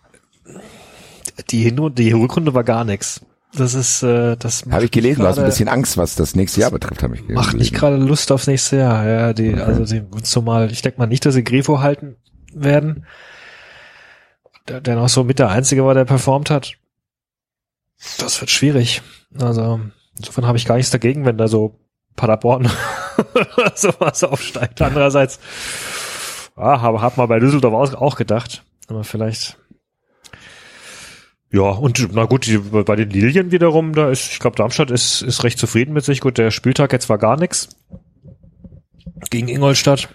die, 1.51 1.63
Hinrunde, 1.63 2.03
die 2.03 2.11
Rückrunde 2.11 2.53
war 2.53 2.63
gar 2.65 2.83
nichts. 2.83 3.21
Das 3.53 3.73
ist, 3.73 4.01
äh, 4.01 4.37
das 4.37 4.63
Habe 4.69 4.85
ich 4.85 4.91
gelesen, 4.91 5.21
du 5.21 5.27
hast 5.27 5.37
ein 5.37 5.45
bisschen 5.45 5.67
Angst, 5.67 5.97
was 5.97 6.15
das 6.15 6.35
nächste 6.35 6.61
Jahr 6.61 6.71
betrifft, 6.71 7.03
habe 7.03 7.15
ich 7.15 7.21
gelesen. 7.21 7.35
Macht 7.35 7.53
nicht 7.55 7.73
gerade 7.73 7.97
Lust 7.97 8.31
aufs 8.31 8.47
nächste 8.47 8.77
Jahr. 8.77 9.05
Ja, 9.05 9.33
die, 9.33 9.55
also 9.55 9.83
die 9.83 10.03
zumal, 10.23 10.71
ich 10.71 10.81
denke 10.81 10.99
mal 10.99 11.07
nicht, 11.07 11.25
dass 11.25 11.33
sie 11.33 11.43
Grifo 11.43 11.81
halten 11.81 12.15
werden. 12.53 13.05
Der, 14.67 14.79
der 14.79 14.95
noch 14.95 15.09
so 15.09 15.23
mit 15.23 15.39
der 15.39 15.49
Einzige 15.49 15.85
war, 15.85 15.93
der 15.93 16.05
performt 16.05 16.49
hat. 16.49 16.75
Das 18.19 18.39
wird 18.39 18.49
schwierig. 18.49 19.01
Also 19.37 19.81
insofern 20.17 20.45
habe 20.45 20.57
ich 20.57 20.65
gar 20.65 20.75
nichts 20.75 20.91
dagegen, 20.91 21.25
wenn 21.25 21.37
da 21.37 21.47
so 21.47 21.79
Paderborn 22.15 22.69
oder 23.33 23.73
sowas 23.75 24.23
aufsteigt. 24.23 24.81
Andererseits, 24.81 25.39
ah, 26.55 26.81
habe 26.81 27.01
hab 27.01 27.17
mal 27.17 27.27
bei 27.27 27.39
Düsseldorf 27.39 27.93
auch 27.93 28.15
gedacht. 28.15 28.63
Aber 28.87 29.03
vielleicht. 29.03 29.57
Ja, 31.53 31.63
und 31.63 32.07
na 32.13 32.25
gut, 32.25 32.45
die, 32.45 32.57
bei 32.57 32.95
den 32.95 33.09
Lilien 33.09 33.51
wiederum, 33.51 33.93
da 33.93 34.09
ist, 34.09 34.31
ich 34.31 34.39
glaube, 34.39 34.55
Darmstadt 34.55 34.89
ist, 34.89 35.21
ist 35.21 35.43
recht 35.43 35.59
zufrieden 35.59 35.93
mit 35.93 36.05
sich. 36.05 36.21
Gut, 36.21 36.37
der 36.37 36.49
Spieltag 36.49 36.93
jetzt 36.93 37.09
war 37.09 37.17
gar 37.17 37.37
nichts 37.37 37.69
gegen 39.29 39.49
Ingolstadt. 39.49 40.09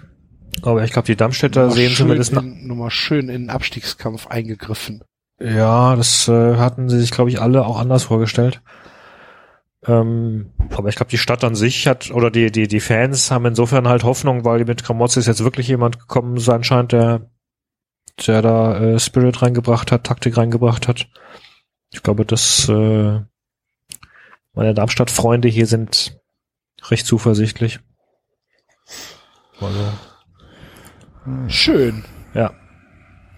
Aber 0.63 0.83
ich 0.85 0.93
glaube, 0.93 1.07
die 1.07 1.17
Darmstädter 1.17 1.71
sehen 1.71 1.93
zumindest 1.93 2.33
in, 2.33 2.67
nochmal 2.67 2.91
schön 2.91 3.29
in 3.29 3.43
den 3.43 3.51
Abstiegskampf 3.51 4.27
eingegriffen. 4.29 5.05
Ja, 5.39 5.95
das 5.95 6.29
äh, 6.29 6.57
hatten 6.57 6.89
sie 6.89 6.99
sich, 6.99 7.11
glaube 7.11 7.29
ich, 7.29 7.41
alle 7.41 7.67
auch 7.67 7.79
anders 7.79 8.05
vorgestellt. 8.05 8.63
Ähm, 9.87 10.53
aber 10.75 10.89
ich 10.89 10.97
glaube, 10.97 11.11
die 11.11 11.19
Stadt 11.19 11.45
an 11.45 11.55
sich 11.55 11.87
hat, 11.87 12.11
oder 12.11 12.31
die, 12.31 12.51
die, 12.51 12.67
die 12.69 12.81
Fans 12.81 13.31
haben 13.31 13.45
insofern 13.45 13.87
halt 13.87 14.03
Hoffnung, 14.05 14.47
weil 14.47 14.65
mit 14.65 14.83
Kramotzis 14.83 15.27
jetzt 15.27 15.45
wirklich 15.45 15.69
jemand 15.69 15.99
gekommen 15.99 16.39
sein 16.39 16.65
scheint, 16.65 16.93
der, 16.93 17.29
der 18.27 18.43
da 18.43 18.79
äh, 18.79 18.99
Spirit 18.99 19.43
reingebracht 19.43 19.93
hat, 19.93 20.05
Taktik 20.05 20.37
reingebracht 20.37 20.89
hat. 20.89 21.07
Ich 21.93 22.03
glaube, 22.03 22.25
dass 22.25 22.69
äh, 22.69 23.21
meine 24.55 24.75
Darmstadt-Freunde 24.75 25.49
hier 25.49 25.67
sind 25.67 26.19
recht 26.91 27.07
zuversichtlich. 27.07 27.81
Also, 29.61 29.93
Schön. 31.49 32.05
ja. 32.35 32.53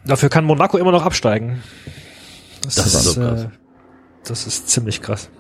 Dafür 0.04 0.28
kann 0.28 0.44
Monaco 0.44 0.78
immer 0.78 0.92
noch 0.92 1.04
absteigen. 1.04 1.62
Das, 2.62 2.76
Das 2.76 2.86
ist 2.86 2.94
ist, 2.94 3.14
so 3.14 3.20
krass. 3.20 3.44
äh, 3.44 3.48
das 4.24 4.46
ist 4.46 4.68
ziemlich 4.68 5.02
krass. 5.02 5.30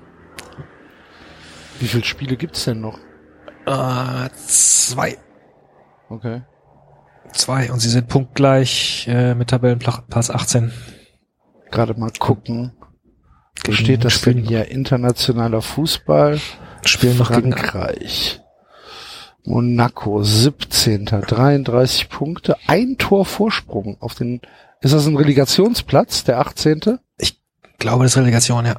Wie 1.80 1.88
viele 1.88 2.04
Spiele 2.04 2.36
gibt's 2.36 2.64
denn 2.64 2.80
noch? 2.80 2.98
Äh, 3.66 4.28
zwei. 4.34 5.16
Okay. 6.08 6.42
Zwei. 7.32 7.70
Und 7.70 7.80
sie 7.80 7.88
sind 7.88 8.08
punktgleich 8.08 9.06
äh, 9.08 9.34
mit 9.34 9.48
Tabellenplatz 9.48 10.30
18. 10.30 10.72
Gerade 11.70 11.94
mal 11.94 12.10
gucken. 12.18 12.72
Wo 13.64 13.72
steht 13.72 14.04
das 14.04 14.20
denn 14.22 14.38
hier? 14.38 14.70
Internationaler 14.70 15.62
Fußball. 15.62 16.40
Spielen 16.84 17.18
noch 17.18 17.30
gegen 17.30 17.52
Frankreich. 17.52 18.40
Monaco, 19.44 20.22
17. 20.22 21.06
33 21.06 22.08
Punkte, 22.08 22.56
ein 22.66 22.98
Tor 22.98 23.24
Vorsprung 23.24 23.96
auf 24.00 24.14
den, 24.14 24.40
ist 24.80 24.92
das 24.92 25.06
ein 25.06 25.16
Relegationsplatz, 25.16 26.24
der 26.24 26.38
18.? 26.38 26.98
Ich 27.16 27.40
glaube, 27.78 28.04
das 28.04 28.12
ist 28.12 28.18
Relegation, 28.18 28.66
ja. 28.66 28.76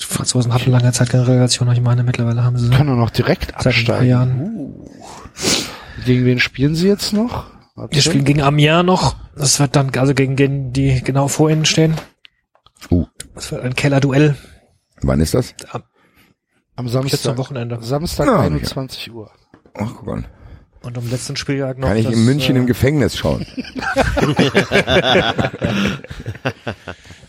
Die 0.00 0.04
Franzosen 0.04 0.52
hatten 0.52 0.70
lange 0.70 0.92
Zeit 0.92 1.10
keine 1.10 1.26
Relegation, 1.26 1.68
aber 1.68 1.76
ich 1.76 1.82
meine, 1.82 2.02
mittlerweile 2.02 2.42
haben 2.42 2.58
sie 2.58 2.70
Können 2.70 2.90
wir 2.90 2.96
noch 2.96 3.10
direkt 3.10 3.52
Seit 3.62 3.74
ein 3.76 3.84
paar 3.84 3.96
absteigen. 3.96 4.08
Jahren. 4.08 4.40
Uh. 4.40 4.88
Gegen 6.04 6.24
wen 6.24 6.40
spielen 6.40 6.74
sie 6.74 6.88
jetzt 6.88 7.12
noch? 7.12 7.46
Wir 7.90 8.02
spielen 8.02 8.24
gegen 8.24 8.42
Amiens 8.42 8.84
noch. 8.84 9.16
Das 9.36 9.58
wird 9.58 9.74
dann, 9.74 9.90
also 9.96 10.14
gegen 10.14 10.36
den, 10.36 10.72
die 10.72 11.02
genau 11.02 11.28
vor 11.28 11.50
ihnen 11.50 11.64
stehen. 11.64 11.94
Uh. 12.90 13.06
Das 13.34 13.50
wird 13.50 13.62
ein 13.62 13.74
Kellerduell. 13.74 14.36
Wann 15.02 15.20
ist 15.20 15.34
das? 15.34 15.54
am 16.76 16.86
Jetzt 16.86 16.96
am 16.96 17.08
Samstag, 17.08 17.36
Wochenende. 17.38 17.78
Samstag 17.82 18.26
Ja, 18.26 18.40
21 18.40 19.12
Uhr. 19.12 19.30
Ach, 19.74 19.92
guck 19.96 20.06
mal. 20.06 20.24
Und 20.84 20.98
am 20.98 21.08
letzten 21.08 21.36
Spieltag 21.36 21.78
noch. 21.78 21.88
Kann 21.88 21.96
ich 21.96 22.04
das, 22.04 22.14
in 22.14 22.24
München 22.24 22.56
äh, 22.56 22.58
im 22.60 22.66
Gefängnis 22.66 23.16
schauen. 23.16 23.46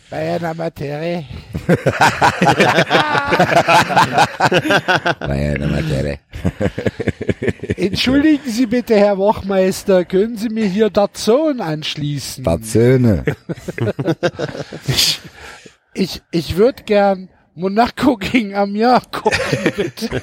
Bayern 0.09 0.45
Amateure. 0.45 1.23
Naja, 5.19 5.55
na, 5.57 5.67
Materie. 5.67 6.19
Entschuldigen 7.77 8.49
Sie 8.49 8.65
bitte, 8.65 8.95
Herr 8.95 9.17
Wachmeister, 9.17 10.05
können 10.05 10.37
Sie 10.37 10.49
mir 10.49 10.65
hier 10.65 10.89
der 10.89 11.13
Zone 11.13 11.63
anschließen? 11.63 12.43
Barzöne. 12.43 13.23
Ich, 14.87 15.19
ich, 15.93 16.21
ich 16.31 16.57
würde 16.57 16.83
gern 16.83 17.29
Monaco 17.55 18.17
gegen 18.17 18.53
Amiens 18.53 19.03
gucken, 19.11 19.39
bitte. 19.75 20.21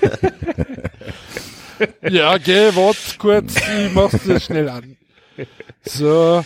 Ja, 2.02 2.38
geh, 2.38 2.74
wart 2.74 3.18
kurz, 3.18 3.56
ich 3.56 3.92
mach's 3.92 4.22
dir 4.22 4.40
schnell 4.40 4.68
an. 4.68 4.96
So, 5.84 6.44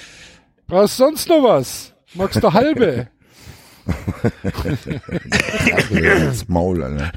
brauchst 0.67 0.97
sonst 0.97 1.29
noch 1.29 1.43
was? 1.43 1.93
Magst 2.15 2.43
du 2.43 2.53
halbe? 2.53 3.09
Das 6.25 6.49
Maul, 6.49 6.83
Alter. 6.83 7.13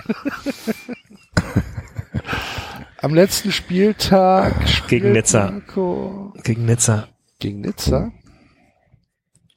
Am 3.01 3.14
letzten 3.14 3.51
Spieltag 3.51 4.68
spielt 4.68 4.89
Gegen 5.03 5.14
Nizza. 5.14 5.45
Monaco 5.51 6.34
Gegen 6.43 6.66
Nizza. 6.66 7.07
Gegen 7.39 7.62
Nizza? 7.62 8.12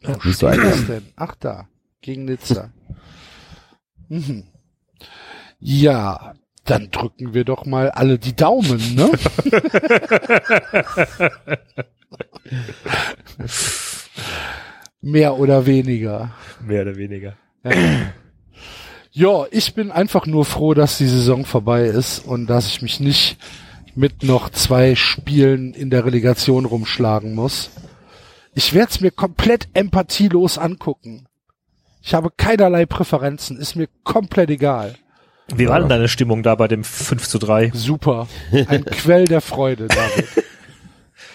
Du 0.03 0.13
Was 0.25 0.45
eigentlich? 0.45 0.75
ist 0.75 0.89
denn? 0.89 1.07
Ach 1.17 1.35
da, 1.37 1.69
gegen 2.01 2.25
Nizza. 2.25 2.73
Mhm. 4.09 4.45
Ja, 5.59 6.35
dann 6.65 6.91
drücken 6.91 7.35
wir 7.35 7.45
doch 7.45 7.65
mal 7.67 7.91
alle 7.91 8.19
die 8.19 8.37
Daumen, 8.37 8.95
ne? 8.95 9.11
Mehr 15.01 15.39
oder 15.39 15.67
weniger. 15.67 16.33
Mehr 16.65 16.83
oder 16.83 16.97
weniger. 16.97 17.35
Ja, 19.11 19.47
ich 19.51 19.75
bin 19.75 19.91
einfach 19.91 20.27
nur 20.27 20.45
froh, 20.45 20.75
dass 20.75 20.99
die 20.99 21.09
Saison 21.09 21.45
vorbei 21.45 21.85
ist 21.85 22.21
und 22.21 22.47
dass 22.47 22.69
ich 22.69 22.81
mich 22.83 23.01
nicht 23.01 23.37
mit 23.95 24.23
noch 24.23 24.49
zwei 24.49 24.95
Spielen 24.95 25.75
in 25.75 25.91
der 25.91 26.05
Relegation 26.05 26.65
rumschlagen 26.65 27.35
muss. 27.35 27.71
Ich 28.55 28.73
werde 28.73 28.91
es 28.91 29.01
mir 29.01 29.11
komplett 29.11 29.69
empathielos 29.75 30.59
angucken. 30.59 31.27
Ich 32.03 32.15
habe 32.15 32.31
keinerlei 32.37 32.87
Präferenzen, 32.87 33.59
ist 33.59 33.77
mir 33.77 33.89
komplett 34.03 34.51
egal. 34.51 34.95
Wie 35.55 35.69
war 35.69 35.81
denn 35.81 35.89
deine 35.89 36.09
Stimmung 36.09 36.43
da 36.43 36.55
bei 36.55 36.69
dem 36.69 36.85
5 36.85 37.29
zu 37.29 37.39
3? 37.39 37.71
Super. 37.75 38.29
Ein 38.69 38.85
Quell 38.85 39.25
der 39.27 39.41
Freude, 39.41 39.89
David. 39.89 40.27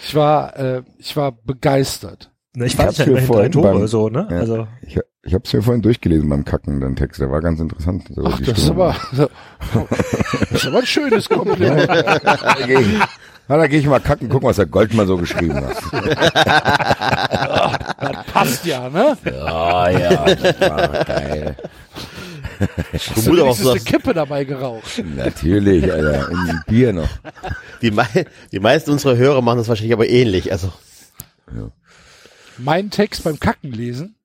Ich 0.03 0.15
war, 0.15 0.57
äh, 0.57 0.81
ich 0.97 1.15
war 1.17 1.33
begeistert. 1.33 2.31
Ne, 2.55 2.65
ich 2.65 2.73
Ich 2.73 2.79
hab's 2.79 2.97
ja 2.97 3.05
immerhin 3.05 3.27
drei 3.27 3.33
vorhin 3.33 3.51
Tore 3.51 3.73
beim- 3.73 3.87
so, 3.87 4.09
ne? 4.09 4.27
Ja. 4.31 4.37
Also, 4.37 4.67
Ich, 4.81 4.97
ich 5.23 5.33
habe 5.33 5.43
es 5.45 5.53
mir 5.53 5.61
vorhin 5.61 5.81
durchgelesen 5.81 6.29
beim 6.29 6.45
Kacken, 6.45 6.79
den 6.79 6.95
Text. 6.95 7.19
Der 7.21 7.29
war 7.29 7.41
ganz 7.41 7.59
interessant. 7.59 8.05
So 8.09 8.23
Ach, 8.25 8.39
das 8.39 8.57
ist 8.57 8.69
aber, 8.69 8.95
das 9.15 9.29
ist 10.51 10.65
aber 10.67 10.79
ein 10.79 10.85
schönes 10.85 11.27
Kompliment. 11.29 11.87
Da 11.89 12.55
geh 12.65 12.79
ich, 12.79 12.87
na, 13.49 13.57
da 13.57 13.67
gehe 13.67 13.79
ich 13.79 13.85
mal 13.85 13.99
kacken, 13.99 14.27
gucken, 14.29 14.47
was 14.49 14.55
der 14.57 14.65
Goldmann 14.65 15.07
so 15.07 15.17
geschrieben 15.17 15.55
hat. 15.55 15.77
Passt 18.33 18.65
ja, 18.65 18.89
ne? 18.89 19.17
Ja, 19.25 19.89
ja, 19.89 20.25
das 20.35 20.59
war 20.61 21.03
geil. 21.05 21.55
Ich 22.93 23.09
Hast 23.09 23.17
du 23.17 23.21
vermute 23.21 23.41
auch, 23.43 23.45
wenigstens 23.47 23.67
eine 23.69 23.79
Kippe 23.81 24.13
dabei 24.13 24.43
geraucht? 24.43 25.03
Natürlich, 25.15 25.91
Alter. 25.91 26.29
Und 26.31 26.49
ein 26.49 26.63
Bier 26.67 26.93
noch. 26.93 27.09
die, 27.81 27.91
mei 27.91 28.07
die 28.51 28.59
meisten 28.59 28.91
unserer 28.91 29.15
Hörer 29.17 29.41
machen 29.41 29.57
das 29.59 29.67
wahrscheinlich 29.67 29.93
aber 29.93 30.07
ähnlich. 30.09 30.51
Also, 30.51 30.71
Meinen 32.57 32.89
Text 32.89 33.23
beim 33.23 33.39
Kacken 33.39 33.71
lesen? 33.71 34.15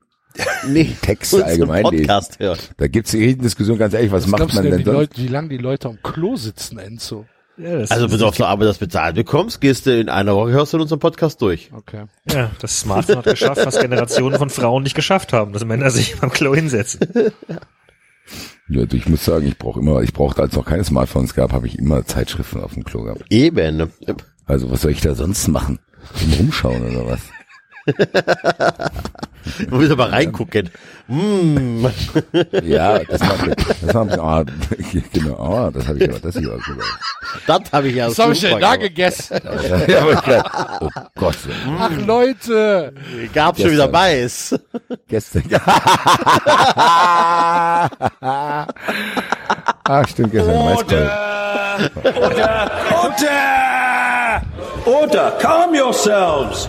nee, 0.66 0.94
Texte 1.02 1.36
unseren 1.36 1.50
allgemein 1.50 1.84
lesen. 1.84 2.06
Podcast 2.06 2.38
hören. 2.40 2.58
Da 2.78 2.88
gibt's 2.88 3.10
die 3.10 3.18
Riesendiskussion, 3.18 3.76
ganz 3.78 3.92
ehrlich, 3.94 4.10
was, 4.10 4.24
Was 4.24 4.30
macht 4.30 4.54
man 4.54 4.62
denn, 4.62 4.72
denn 4.72 4.80
wie, 4.80 4.84
sonst? 4.84 4.96
Leute, 4.96 5.16
wie 5.18 5.28
lange 5.28 5.48
die 5.48 5.58
Leute 5.58 5.88
am 5.88 5.98
Klo 6.02 6.36
sitzen, 6.36 6.78
Enzo? 6.78 7.26
ja, 7.58 7.76
das, 7.78 7.90
Also, 7.90 8.10
wenn 8.10 8.18
du 8.18 8.26
auf 8.26 8.36
der 8.38 8.46
Arbeit 8.46 8.68
das 8.68 8.78
bezahlt 8.78 9.14
bekommst, 9.14 9.60
gehst 9.60 9.84
du 9.84 10.00
in 10.00 10.08
einer 10.08 10.34
Woche, 10.34 10.52
hörst 10.52 10.72
du 10.72 10.78
unseren 10.78 11.00
Podcast 11.00 11.42
durch. 11.42 11.70
Okay. 11.76 12.04
ja, 12.30 12.50
das 12.60 12.80
Smartphone 12.80 13.16
hat 13.18 13.24
geschafft, 13.26 13.60
was 13.66 13.78
Generationen 13.78 14.38
von 14.38 14.48
Frauen 14.48 14.82
nicht 14.84 14.94
geschafft 14.94 15.34
haben, 15.34 15.52
dass 15.52 15.64
Männer 15.66 15.90
sich 15.90 16.18
beim 16.18 16.30
Klo 16.30 16.54
hinsetzen. 16.54 17.00
Ja, 18.68 18.80
also 18.80 18.96
ich 18.96 19.08
muss 19.08 19.24
sagen, 19.24 19.46
ich 19.46 19.58
brauche 19.58 19.80
immer, 19.80 20.02
ich 20.02 20.12
brauchte, 20.12 20.42
als 20.42 20.52
es 20.52 20.56
noch 20.56 20.64
keine 20.64 20.84
Smartphones 20.84 21.34
gab, 21.34 21.52
habe 21.52 21.66
ich 21.66 21.78
immer 21.78 22.04
Zeitschriften 22.04 22.60
auf 22.60 22.74
dem 22.74 22.84
Klo 22.84 23.02
gehabt. 23.02 23.24
Eben. 23.30 23.90
Also 24.46 24.70
was 24.70 24.82
soll 24.82 24.92
ich 24.92 25.00
da 25.00 25.14
sonst 25.14 25.48
machen? 25.48 25.78
Rumschauen 26.38 26.82
oder 26.82 27.06
was? 27.06 27.20
Du 29.68 29.78
willst 29.78 29.92
aber 29.92 30.12
reingucken. 30.12 30.70
Mm. 31.08 31.86
Ja, 32.62 33.00
das 33.00 33.20
war, 33.20 33.36
das 33.48 33.94
war, 33.94 34.18
ah, 34.18 34.44
genau, 35.12 35.36
ah, 35.36 35.70
das 35.70 35.86
habe 35.88 35.98
ich 35.98 36.08
aber, 36.08 36.20
das 36.20 36.36
hier 36.36 36.52
ausgedacht. 36.52 37.00
Das 37.46 37.72
habe 37.72 37.88
ich 37.88 37.96
ja 37.96 38.08
Was 38.08 38.18
habe 38.18 38.32
ich 38.32 38.40
denn 38.40 38.60
da 38.60 38.76
gegessen? 38.76 39.40
Ja, 39.88 40.02
aber. 40.02 40.80
Oh 40.80 40.88
Gott, 41.16 41.36
Ach 41.78 41.90
Leute. 42.06 42.94
Gab's 43.32 43.60
schon 43.60 43.72
wieder. 43.72 43.88
Mais. 43.88 44.54
gestern. 45.08 45.42
ah, 49.84 50.06
stimmt, 50.08 50.32
gestern 50.32 50.64
Maiskolben. 50.64 51.10
Order! 52.94 54.42
Order! 54.84 55.30
Calm 55.40 55.74
yourselves! 55.74 56.68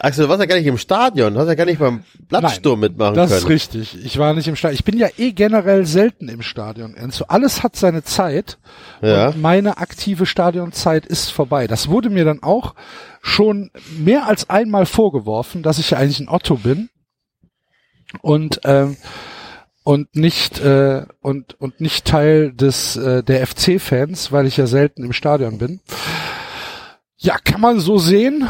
Axel, 0.00 0.24
du 0.24 0.28
warst 0.28 0.40
ja 0.40 0.46
gar 0.46 0.56
nicht 0.56 0.66
im 0.66 0.78
Stadion, 0.78 1.34
du 1.34 1.40
hast 1.40 1.48
ja 1.48 1.54
gar 1.54 1.64
nicht 1.64 1.80
beim 1.80 2.04
Blattsturm 2.28 2.80
mitmachen 2.80 3.14
das 3.14 3.30
können. 3.30 3.42
ist 3.42 3.48
richtig. 3.48 4.04
Ich 4.04 4.18
war 4.18 4.32
nicht 4.32 4.46
im 4.46 4.54
Stadion. 4.54 4.74
Ich 4.74 4.84
bin 4.84 4.96
ja 4.96 5.08
eh 5.18 5.32
generell 5.32 5.86
selten 5.86 6.28
im 6.28 6.42
Stadion, 6.42 6.94
Enzo. 6.94 7.24
Alles 7.28 7.64
hat 7.64 7.74
seine 7.74 8.04
Zeit. 8.04 8.58
Ja. 9.02 9.28
Und 9.28 9.42
meine 9.42 9.78
aktive 9.78 10.24
Stadionzeit 10.24 11.04
ist 11.04 11.30
vorbei. 11.30 11.66
Das 11.66 11.88
wurde 11.88 12.10
mir 12.10 12.24
dann 12.24 12.42
auch 12.42 12.74
schon 13.22 13.70
mehr 13.98 14.28
als 14.28 14.48
einmal 14.48 14.86
vorgeworfen, 14.86 15.62
dass 15.62 15.78
ich 15.78 15.90
ja 15.90 15.98
eigentlich 15.98 16.20
ein 16.20 16.28
Otto 16.28 16.56
bin. 16.56 16.90
Und, 18.22 18.60
ähm, 18.64 18.96
und 19.82 20.14
nicht 20.14 20.60
äh, 20.60 21.06
und 21.20 21.58
und 21.60 21.80
nicht 21.80 22.04
Teil 22.04 22.52
des 22.52 22.96
äh, 22.96 23.22
der 23.22 23.46
FC-Fans, 23.46 24.32
weil 24.32 24.46
ich 24.46 24.56
ja 24.58 24.66
selten 24.66 25.02
im 25.02 25.12
Stadion 25.12 25.58
bin. 25.58 25.80
Ja, 27.16 27.38
kann 27.42 27.60
man 27.60 27.80
so 27.80 27.98
sehen, 27.98 28.46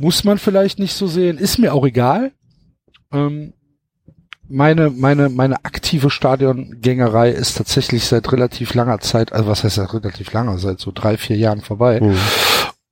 muss 0.00 0.24
man 0.24 0.38
vielleicht 0.38 0.78
nicht 0.78 0.94
so 0.94 1.06
sehen, 1.06 1.36
ist 1.36 1.58
mir 1.58 1.74
auch 1.74 1.86
egal. 1.86 2.32
Ähm, 3.12 3.52
meine 4.48 4.90
meine 4.90 5.28
meine 5.28 5.64
aktive 5.64 6.10
Stadiongängerei 6.10 7.30
ist 7.30 7.58
tatsächlich 7.58 8.04
seit 8.06 8.32
relativ 8.32 8.74
langer 8.74 8.98
Zeit, 9.00 9.32
also 9.32 9.46
was 9.46 9.62
heißt 9.62 9.76
ja 9.76 9.84
relativ 9.84 10.32
langer, 10.32 10.58
seit 10.58 10.80
so 10.80 10.90
drei 10.92 11.18
vier 11.18 11.36
Jahren 11.36 11.60
vorbei. 11.60 12.00
Mhm. 12.00 12.16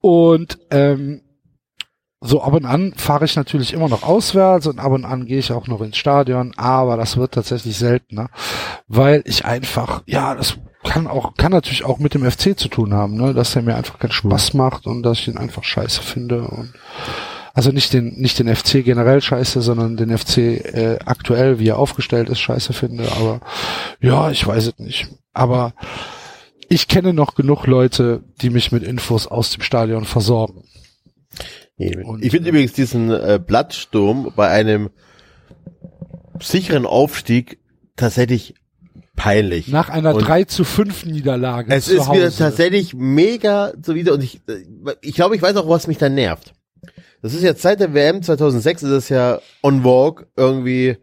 Und 0.00 0.58
ähm, 0.70 1.22
so 2.20 2.42
ab 2.42 2.52
und 2.52 2.66
an 2.66 2.92
fahre 2.94 3.24
ich 3.24 3.36
natürlich 3.36 3.72
immer 3.72 3.88
noch 3.88 4.02
auswärts 4.02 4.66
und 4.66 4.78
ab 4.78 4.92
und 4.92 5.04
an 5.04 5.24
gehe 5.24 5.38
ich 5.38 5.50
auch 5.50 5.66
noch 5.66 5.80
ins 5.80 5.96
Stadion, 5.96 6.52
aber 6.56 6.96
das 6.96 7.16
wird 7.16 7.32
tatsächlich 7.32 7.78
seltener, 7.78 8.28
weil 8.86 9.22
ich 9.24 9.44
einfach, 9.46 10.02
ja, 10.06 10.34
das 10.34 10.58
kann 10.84 11.06
auch, 11.06 11.34
kann 11.36 11.52
natürlich 11.52 11.84
auch 11.84 11.98
mit 11.98 12.14
dem 12.14 12.28
FC 12.28 12.58
zu 12.58 12.68
tun 12.68 12.94
haben, 12.94 13.16
ne, 13.16 13.34
dass 13.34 13.56
er 13.56 13.62
mir 13.62 13.74
einfach 13.74 13.98
keinen 13.98 14.12
Spaß 14.12 14.54
macht 14.54 14.86
und 14.86 15.02
dass 15.02 15.18
ich 15.18 15.28
ihn 15.28 15.38
einfach 15.38 15.64
scheiße 15.64 16.02
finde 16.02 16.42
und 16.42 16.72
also 17.54 17.72
nicht 17.72 17.92
den, 17.92 18.14
nicht 18.20 18.38
den 18.38 18.54
FC 18.54 18.84
generell 18.84 19.20
scheiße, 19.20 19.62
sondern 19.62 19.96
den 19.96 20.16
FC 20.16 20.38
äh, 20.38 20.98
aktuell, 21.04 21.58
wie 21.58 21.68
er 21.68 21.78
aufgestellt 21.78 22.28
ist, 22.28 22.38
scheiße 22.38 22.72
finde, 22.72 23.10
aber 23.10 23.40
ja, 24.00 24.30
ich 24.30 24.46
weiß 24.46 24.68
es 24.68 24.78
nicht. 24.78 25.08
Aber 25.32 25.74
ich 26.68 26.86
kenne 26.86 27.12
noch 27.12 27.34
genug 27.34 27.66
Leute, 27.66 28.22
die 28.40 28.50
mich 28.50 28.70
mit 28.70 28.84
Infos 28.84 29.26
aus 29.26 29.50
dem 29.50 29.62
Stadion 29.62 30.04
versorgen. 30.04 30.62
Und, 31.78 32.24
ich 32.24 32.30
finde 32.30 32.50
übrigens 32.50 32.72
diesen 32.72 33.10
äh, 33.10 33.40
Blattsturm 33.44 34.32
bei 34.36 34.48
einem 34.48 34.90
sicheren 36.40 36.86
Aufstieg 36.86 37.58
tatsächlich 37.96 38.54
peinlich. 39.18 39.68
Nach 39.68 39.90
einer 39.90 40.14
Und 40.14 40.26
3 40.26 40.44
zu 40.44 40.64
5 40.64 41.04
Niederlage 41.04 41.74
Es 41.74 41.88
ist 41.88 42.08
Hause. 42.08 42.20
mir 42.20 42.32
tatsächlich 42.32 42.94
mega 42.94 43.72
so 43.82 43.94
wieder 43.94 44.14
und 44.14 44.22
ich, 44.22 44.40
ich 45.02 45.14
glaube, 45.14 45.36
ich 45.36 45.42
weiß 45.42 45.56
auch, 45.56 45.68
was 45.68 45.86
mich 45.86 45.98
da 45.98 46.08
nervt. 46.08 46.54
Das 47.20 47.34
ist 47.34 47.42
ja 47.42 47.54
seit 47.54 47.80
der 47.80 47.92
WM 47.92 48.22
2006 48.22 48.84
ist 48.84 48.90
es 48.90 49.08
ja 49.08 49.40
on 49.62 49.82
Vogue 49.82 50.26
irgendwie 50.36 50.96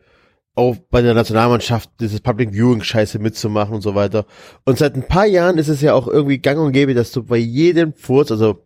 auch 0.55 0.78
bei 0.89 1.01
der 1.01 1.13
Nationalmannschaft 1.13 1.89
dieses 1.99 2.22
Public 2.22 2.53
Viewing 2.53 2.82
Scheiße 2.82 3.20
mitzumachen 3.20 3.76
und 3.76 3.82
so 3.82 3.93
weiter. 3.93 4.26
Und 4.63 4.78
seit 4.78 4.95
ein 4.95 5.05
paar 5.05 5.26
Jahren 5.26 5.57
ist 5.57 5.68
es 5.68 5.82
ja 5.82 5.93
auch 5.93 6.07
irgendwie 6.07 6.38
gang 6.38 6.59
und 6.59 6.72
gäbe, 6.72 6.93
dass 6.93 7.11
du 7.11 7.24
bei 7.24 7.38
jedem 7.38 7.93
Furz, 7.93 8.32
also 8.32 8.63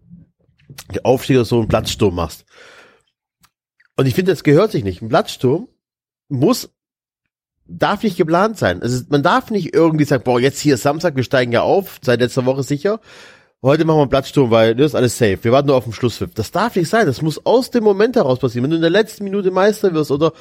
der 0.94 1.04
Aufstieg 1.06 1.38
oder 1.38 1.46
so 1.46 1.58
einen 1.58 1.68
Platzsturm 1.68 2.14
machst. 2.14 2.46
Und 3.98 4.06
ich 4.06 4.14
finde, 4.14 4.32
das 4.32 4.44
gehört 4.44 4.72
sich 4.72 4.84
nicht. 4.84 5.02
Ein 5.02 5.10
Platzsturm 5.10 5.68
muss 6.30 6.70
darf 7.70 8.04
nicht 8.04 8.18
geplant 8.18 8.58
sein. 8.58 8.80
Ist, 8.80 9.10
man 9.12 9.24
darf 9.24 9.52
nicht 9.52 9.74
irgendwie 9.74 10.06
sagen, 10.06 10.24
boah, 10.24 10.40
jetzt 10.40 10.60
hier 10.60 10.76
ist 10.76 10.84
Samstag, 10.84 11.16
wir 11.16 11.24
steigen 11.24 11.52
ja 11.52 11.62
auf, 11.62 12.00
seit 12.02 12.20
letzter 12.20 12.46
Woche 12.46 12.64
sicher. 12.64 13.00
Heute 13.62 13.84
machen 13.84 13.98
wir 13.98 14.02
einen 14.04 14.10
Platzsturm, 14.10 14.52
weil 14.52 14.74
das 14.74 14.92
ist 14.92 14.96
alles 14.96 15.18
safe. 15.18 15.38
Wir 15.42 15.52
warten 15.52 15.68
nur 15.68 15.76
auf 15.76 15.84
den 15.84 15.92
Schlusspfiff. 15.94 16.34
Das 16.34 16.52
darf 16.52 16.76
nicht 16.76 16.90
sein. 16.90 17.06
Das 17.06 17.22
muss 17.22 17.46
aus 17.46 17.72
dem 17.72 17.84
Moment 17.84 18.16
heraus 18.16 18.40
passieren. 18.40 18.64
Wenn 18.64 18.72
du 18.72 18.78
in 18.78 18.82
der 18.82 18.90
letzten 18.90 19.26
Minute 19.26 19.52
Meister 19.52 19.94
wirst 19.94 20.12
oder 20.12 20.32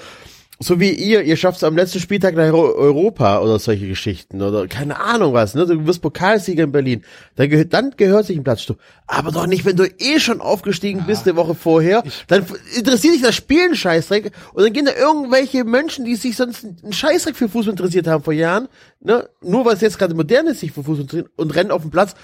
so 0.61 0.81
wie 0.81 0.91
ihr, 0.91 1.23
ihr 1.23 1.37
schafft 1.37 1.59
es 1.59 1.65
am 1.65 1.77
letzten 1.77 2.01
Spieltag 2.01 2.35
nach 2.35 2.45
Euro- 2.45 2.75
Europa 2.75 3.41
oder 3.41 3.59
solche 3.59 3.87
Geschichten 3.87 4.43
oder 4.43 4.67
keine 4.67 4.99
Ahnung 4.99 5.33
was, 5.33 5.55
ne? 5.55 5.67
Du 5.67 5.87
wirst 5.87 6.03
Pokalsieger 6.03 6.65
in 6.65 6.73
Berlin. 6.73 7.05
Dann 7.37 7.49
gehört, 7.49 7.73
dann 7.73 7.93
gehört 7.97 8.27
sich 8.27 8.37
ein 8.37 8.43
Platzsturm. 8.43 8.79
Aber 9.07 9.31
doch 9.31 9.47
nicht, 9.47 9.65
wenn 9.65 9.77
du 9.77 9.85
eh 9.85 10.19
schon 10.19 10.41
aufgestiegen 10.41 11.05
bist 11.07 11.27
eine 11.27 11.37
Woche 11.37 11.55
vorher. 11.55 12.03
Dann 12.27 12.45
interessiert 12.77 13.15
dich 13.15 13.23
das 13.23 13.37
Spielen 13.37 13.77
Scheißdreck 13.77 14.33
und 14.53 14.65
dann 14.65 14.73
gehen 14.73 14.87
da 14.87 14.93
irgendwelche 14.95 15.65
Menschen, 15.65 16.05
die 16.05 16.17
sich 16.17 16.37
sonst 16.37 16.65
einen 16.65 16.93
Scheißdreck 16.93 17.37
für 17.37 17.49
Fußball 17.49 17.73
interessiert 17.73 18.09
haben 18.09 18.25
vor 18.25 18.33
Jahren, 18.33 18.69
ne? 19.01 19.29
Nur 19.41 19.65
weil 19.65 19.75
es 19.75 19.81
jetzt 19.81 19.99
gerade 19.99 20.15
modern 20.15 20.49
ist, 20.49 20.61
sich 20.61 20.73
für 20.73 20.83
Fußball 20.83 21.03
interessieren 21.03 21.31
und 21.37 21.55
rennen 21.55 21.71
auf 21.71 21.83
den 21.83 21.93
Platz 21.93 22.15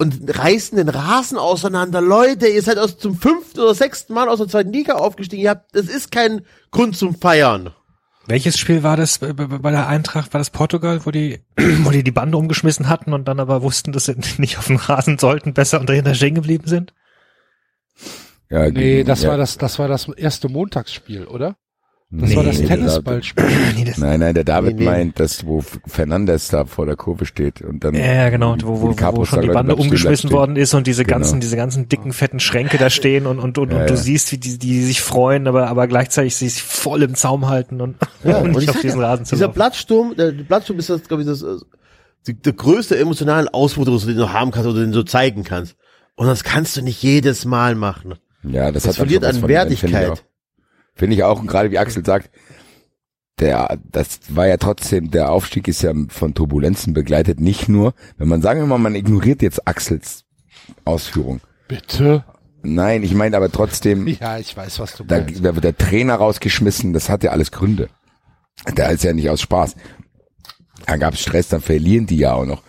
und 0.00 0.36
reißen 0.38 0.76
den 0.76 0.88
Rasen 0.88 1.38
auseinander. 1.38 2.00
Leute, 2.00 2.46
ihr 2.48 2.62
seid 2.62 2.78
aus 2.78 2.96
zum 2.98 3.16
fünften 3.16 3.60
oder 3.60 3.74
sechsten 3.74 4.14
Mal 4.14 4.28
aus 4.28 4.38
der 4.38 4.48
zweiten 4.48 4.72
Liga 4.72 4.94
aufgestiegen. 4.94 5.42
Ihr 5.42 5.50
habt, 5.50 5.74
das 5.76 5.86
ist 5.86 6.10
kein 6.10 6.44
Grund 6.70 6.96
zum 6.96 7.14
Feiern. 7.14 7.70
Welches 8.26 8.58
Spiel 8.58 8.82
war 8.82 8.96
das 8.96 9.18
bei, 9.18 9.32
der 9.70 9.88
Eintracht? 9.88 10.32
War 10.32 10.38
das 10.38 10.50
Portugal, 10.50 11.04
wo 11.04 11.10
die, 11.10 11.40
wo 11.84 11.90
die 11.90 12.02
die 12.04 12.10
Bande 12.12 12.36
umgeschmissen 12.38 12.88
hatten 12.88 13.12
und 13.12 13.26
dann 13.28 13.40
aber 13.40 13.62
wussten, 13.62 13.92
dass 13.92 14.06
sie 14.06 14.14
nicht 14.38 14.58
auf 14.58 14.66
den 14.68 14.76
Rasen 14.76 15.18
sollten, 15.18 15.52
besser 15.54 15.80
und 15.80 15.88
dahinter 15.88 16.14
stehen 16.14 16.34
geblieben 16.34 16.66
sind? 16.66 16.94
Ja, 18.48 18.64
Nee, 18.64 18.70
gegen- 18.72 19.06
das 19.08 19.22
ja. 19.22 19.30
war 19.30 19.36
das, 19.36 19.58
das 19.58 19.78
war 19.78 19.88
das 19.88 20.08
erste 20.08 20.48
Montagsspiel, 20.48 21.26
oder? 21.26 21.56
Das 22.12 22.34
war 22.34 22.42
das 22.42 22.58
Nee, 22.58 22.66
Tennisballspiel. 22.66 23.44
Nee, 23.76 23.84
das, 23.84 23.98
Nein, 23.98 24.18
nein, 24.18 24.34
der 24.34 24.42
David 24.42 24.74
Nee, 24.76 24.80
nee. 24.84 24.90
meint, 24.90 25.20
dass 25.20 25.46
wo 25.46 25.62
Fernandes 25.86 26.48
da 26.48 26.64
vor 26.64 26.84
der 26.86 26.96
Kurve 26.96 27.24
steht 27.24 27.62
und 27.62 27.84
dann 27.84 27.94
ja, 27.94 28.30
genau, 28.30 28.56
wo, 28.64 28.80
wo, 28.82 28.92
die 28.92 29.00
wo 29.00 29.24
schon 29.24 29.42
die 29.42 29.48
Bande 29.48 29.76
umgeschmissen 29.76 30.32
worden 30.32 30.56
ist 30.56 30.74
und 30.74 30.88
diese 30.88 31.04
Genau. 31.04 31.18
ganzen, 31.18 31.38
diese 31.38 31.54
ganzen 31.56 31.88
dicken, 31.88 32.12
fetten 32.12 32.40
Schränke 32.40 32.78
da 32.78 32.90
stehen 32.90 33.26
und, 33.26 33.38
und, 33.38 33.58
und, 33.58 33.70
Ja, 33.70 33.82
und 33.82 33.90
du 33.90 33.94
ja. 33.94 34.00
siehst, 34.00 34.32
wie 34.32 34.38
die, 34.38 34.58
die 34.58 34.82
sich 34.82 35.00
freuen, 35.02 35.46
aber, 35.46 35.68
aber 35.68 35.86
gleichzeitig 35.86 36.34
sich 36.34 36.60
voll 36.62 37.04
im 37.04 37.14
Zaum 37.14 37.48
halten 37.48 37.80
und, 37.80 37.94
Ja, 38.24 38.38
und 38.42 38.46
und 38.46 38.50
ich 38.54 38.58
nicht 38.66 38.70
auf 38.70 38.80
diesen 38.80 39.00
ja, 39.00 39.06
Rasen 39.06 39.24
zu 39.24 39.36
Dieser 39.36 39.46
laufen. 39.46 39.54
Plattsturm, 39.54 40.14
der, 40.16 40.32
Plattsturm 40.32 40.78
ist 40.80 40.90
das, 40.90 41.04
glaube 41.04 41.22
ich, 41.22 41.28
das, 41.28 41.42
äh, 41.42 41.58
die, 42.26 42.34
der 42.34 42.52
größte 42.54 42.98
emotionale 42.98 43.54
Ausbruch, 43.54 43.84
den 43.84 44.16
du 44.16 44.32
haben 44.32 44.50
kannst 44.50 44.68
oder 44.68 44.80
den 44.80 44.90
du 44.90 44.98
so 44.98 45.02
zeigen 45.04 45.44
kannst. 45.44 45.76
Und 46.16 46.26
das 46.26 46.42
kannst 46.42 46.76
du 46.76 46.82
nicht 46.82 47.02
jedes 47.04 47.44
Mal 47.44 47.76
machen. 47.76 48.16
ja, 48.42 48.72
das, 48.72 48.82
Das 48.82 48.88
hat 48.90 48.96
verliert 48.96 49.24
an 49.24 49.46
Wertigkeit. 49.46 50.24
Finde 50.94 51.16
ich 51.16 51.22
auch, 51.24 51.40
und 51.40 51.46
gerade 51.46 51.70
wie 51.70 51.78
Axel 51.78 52.04
sagt, 52.04 52.30
der, 53.38 53.78
das 53.90 54.20
war 54.28 54.46
ja 54.46 54.58
trotzdem, 54.58 55.10
der 55.10 55.30
Aufstieg 55.32 55.66
ist 55.66 55.82
ja 55.82 55.92
von 56.08 56.34
Turbulenzen 56.34 56.92
begleitet, 56.92 57.40
nicht 57.40 57.68
nur, 57.68 57.94
wenn 58.18 58.28
man 58.28 58.42
sagen 58.42 58.60
wir 58.60 58.66
mal, 58.66 58.78
man 58.78 58.94
ignoriert 58.94 59.40
jetzt 59.42 59.66
Axels 59.66 60.24
Ausführung. 60.84 61.40
Bitte? 61.68 62.24
Nein, 62.62 63.02
ich 63.02 63.14
meine 63.14 63.36
aber 63.38 63.50
trotzdem, 63.50 64.06
Ja, 64.06 64.38
ich 64.38 64.54
weiß, 64.54 64.78
was 64.80 64.94
du 64.96 65.04
da, 65.04 65.20
meinst. 65.20 65.42
da 65.42 65.54
wird 65.54 65.64
der 65.64 65.76
Trainer 65.76 66.16
rausgeschmissen, 66.16 66.92
das 66.92 67.08
hat 67.08 67.22
ja 67.24 67.30
alles 67.30 67.50
Gründe. 67.50 67.88
Der 68.76 68.90
ist 68.90 69.04
ja 69.04 69.14
nicht 69.14 69.30
aus 69.30 69.40
Spaß. 69.40 69.74
Da 70.86 70.96
gab's 70.98 71.20
Stress, 71.20 71.48
dann 71.48 71.62
verlieren 71.62 72.06
die 72.06 72.18
ja 72.18 72.34
auch 72.34 72.44
noch. 72.44 72.62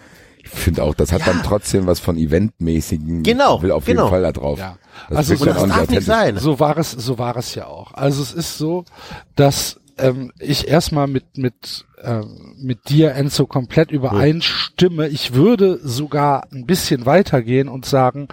Ich 0.53 0.59
finde 0.59 0.83
auch, 0.83 0.93
das 0.95 1.11
hat 1.11 1.25
dann 1.25 1.41
trotzdem 1.43 1.87
was 1.87 1.99
von 1.99 2.17
Eventmäßigen. 2.17 3.23
Genau, 3.23 3.57
Ich 3.57 3.63
will 3.63 3.71
auf 3.71 3.85
genau. 3.85 4.03
jeden 4.03 4.09
Fall 4.09 4.21
da 4.21 4.31
drauf. 4.31 4.59
Ja. 4.59 4.77
Das 5.09 5.29
Also 5.29 5.45
dann 5.45 5.53
das 5.55 5.63
auch 5.63 5.67
darf 5.67 5.89
nicht 5.89 6.03
sein. 6.03 6.37
So 6.37 6.59
war 6.59 6.77
es, 6.77 6.91
so 6.91 7.17
war 7.17 7.37
es 7.37 7.55
ja 7.55 7.67
auch. 7.67 7.93
Also 7.93 8.21
es 8.21 8.33
ist 8.33 8.57
so, 8.57 8.85
dass 9.35 9.79
ähm, 9.97 10.31
ich 10.39 10.67
erstmal 10.67 11.07
mit 11.07 11.37
mit 11.37 11.85
ähm, 12.03 12.55
mit 12.57 12.89
dir 12.89 13.13
Enzo 13.13 13.45
komplett 13.45 13.91
übereinstimme. 13.91 15.07
Ich 15.07 15.33
würde 15.33 15.79
sogar 15.83 16.47
ein 16.51 16.65
bisschen 16.65 17.05
weitergehen 17.05 17.67
und 17.67 17.85
sagen, 17.85 18.27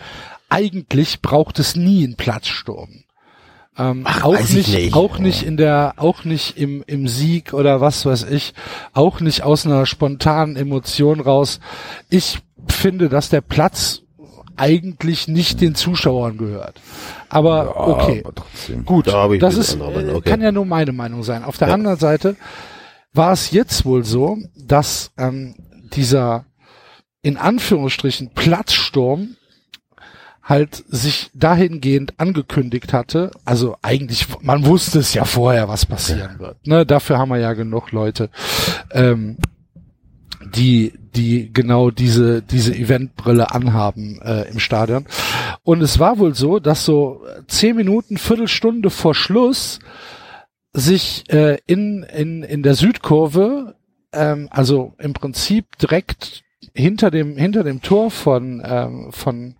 eigentlich 0.49 1.21
braucht 1.21 1.59
es 1.59 1.77
nie 1.77 2.05
einen 2.05 2.17
Platzsturm. 2.17 3.05
Ähm, 3.79 4.07
auch 4.07 4.35
weiß 4.35 4.51
ich 4.51 4.57
nicht, 4.57 4.75
nicht. 4.75 4.95
auch 4.95 5.19
nicht 5.19 5.43
in 5.45 5.57
der, 5.57 5.95
auch 5.99 6.25
nicht 6.25 6.57
im, 6.59 6.83
im 6.87 7.07
Sieg 7.07 7.53
oder 7.55 7.81
was 7.81 8.05
weiß 8.05 8.25
ich, 8.31 8.55
auch 8.93 9.21
nicht 9.21 9.43
aus 9.43 9.67
einer 9.67 9.87
spontanen 9.87 10.57
Emotion 10.57 11.21
raus. 11.21 11.61
Ich 12.11 12.41
finde, 12.67 13.09
dass 13.09 13.29
der 13.29 13.41
Platz 13.41 14.03
eigentlich 14.57 15.29
nicht 15.29 15.61
den 15.61 15.77
Zuschauern 15.77 16.37
gehört. 16.37 16.81
Aber 17.29 17.65
Ja, 17.67 17.77
okay, 17.87 18.23
aber 18.25 18.83
gut, 18.85 19.07
Da 19.07 19.29
das 19.29 19.57
ist, 19.57 19.75
äh, 19.77 19.81
okay. 19.81 20.29
kann 20.29 20.41
ja 20.41 20.51
nur 20.51 20.67
meine 20.67 20.93
Meinung 20.93 21.23
sein. 21.23 21.45
Auf 21.45 21.59
der 21.59 21.69
Ja. 21.69 21.75
anderen 21.75 21.99
Seite 21.99 22.35
war 23.13 23.33
es 23.33 23.53
jetzt 23.53 23.85
wohl 23.85 24.05
so, 24.05 24.39
dass 24.57 25.13
ähm, 25.17 25.55
dieser 25.93 26.45
in 27.23 27.37
Anführungsstrichen 27.37 28.31
Platzsturm 28.35 29.37
halt 30.49 30.83
sich 30.89 31.31
dahingehend 31.35 32.15
angekündigt 32.19 32.95
hatte, 32.95 33.31
also 33.45 33.77
eigentlich, 33.83 34.27
man 34.41 34.65
wusste 34.65 34.99
es 34.99 35.13
ja 35.13 35.25
vorher, 35.25 35.69
was 35.69 35.85
passieren 35.85 36.39
wird. 36.39 36.67
Ne, 36.67 36.87
dafür 36.87 37.19
haben 37.19 37.29
wir 37.29 37.39
ja 37.39 37.53
genug 37.53 37.93
Leute, 37.93 38.31
ähm, 38.91 39.37
die, 40.55 40.95
die 41.15 41.53
genau 41.53 41.91
diese, 41.91 42.41
diese 42.41 42.75
Eventbrille 42.75 43.51
anhaben 43.51 44.23
äh, 44.23 44.49
im 44.49 44.59
Stadion. 44.59 45.05
Und 45.65 45.83
es 45.83 45.99
war 45.99 46.19
wohl 46.19 46.35
so, 46.35 46.61
dass 46.61 46.87
so 46.87 47.23
zehn 47.47 47.77
Minuten, 47.77 48.17
Viertelstunde 48.17 48.89
vor 48.89 49.15
Schluss 49.15 49.81
sich 50.73 51.25
äh, 51.29 51.59
in, 51.67 52.05
in, 52.05 52.43
in 52.43 52.63
der 52.63 52.75
Südkurve, 52.75 53.75
ähm, 54.13 54.49
also 54.51 54.95
im 54.99 55.13
Prinzip 55.13 55.77
direkt 55.77 56.43
hinter 56.73 57.11
dem, 57.11 57.37
hinter 57.37 57.65
dem 57.65 57.83
Tor 57.83 58.11
von, 58.11 58.63
ähm, 58.65 59.13
von, 59.13 59.57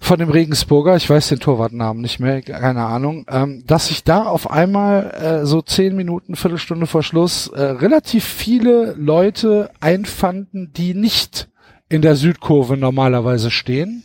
von 0.00 0.18
dem 0.18 0.30
Regensburger, 0.30 0.96
ich 0.96 1.08
weiß 1.10 1.28
den 1.28 1.40
Torwartnamen 1.40 2.00
nicht 2.00 2.20
mehr, 2.20 2.40
keine 2.42 2.84
Ahnung, 2.84 3.26
ähm, 3.28 3.64
dass 3.66 3.88
sich 3.88 4.04
da 4.04 4.24
auf 4.24 4.50
einmal 4.50 5.10
äh, 5.10 5.46
so 5.46 5.60
zehn 5.60 5.96
Minuten, 5.96 6.36
Viertelstunde 6.36 6.86
vor 6.86 7.02
Schluss 7.02 7.48
äh, 7.48 7.62
relativ 7.62 8.24
viele 8.24 8.94
Leute 8.94 9.70
einfanden, 9.80 10.72
die 10.72 10.94
nicht 10.94 11.48
in 11.88 12.02
der 12.02 12.16
Südkurve 12.16 12.76
normalerweise 12.76 13.50
stehen. 13.50 14.04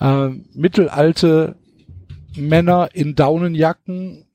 Äh, 0.00 0.28
mittelalte 0.54 1.56
Männer 2.36 2.88
in 2.92 3.14
Daunenjacken 3.14 4.26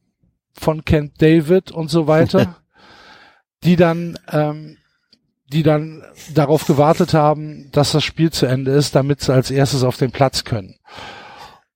von 0.53 0.86
Camp 0.86 1.17
David 1.17 1.72
und 1.72 1.89
so 1.89 2.07
weiter, 2.07 2.55
die 3.63 3.76
dann 3.76 4.17
ähm, 4.32 4.78
die 5.51 5.63
dann 5.63 6.03
darauf 6.33 6.65
gewartet 6.65 7.13
haben, 7.13 7.69
dass 7.71 7.91
das 7.91 8.03
Spiel 8.03 8.31
zu 8.31 8.45
Ende 8.45 8.71
ist, 8.71 8.95
damit 8.95 9.21
sie 9.21 9.33
als 9.33 9.51
erstes 9.51 9.83
auf 9.83 9.97
den 9.97 10.11
Platz 10.11 10.43
können. 10.43 10.75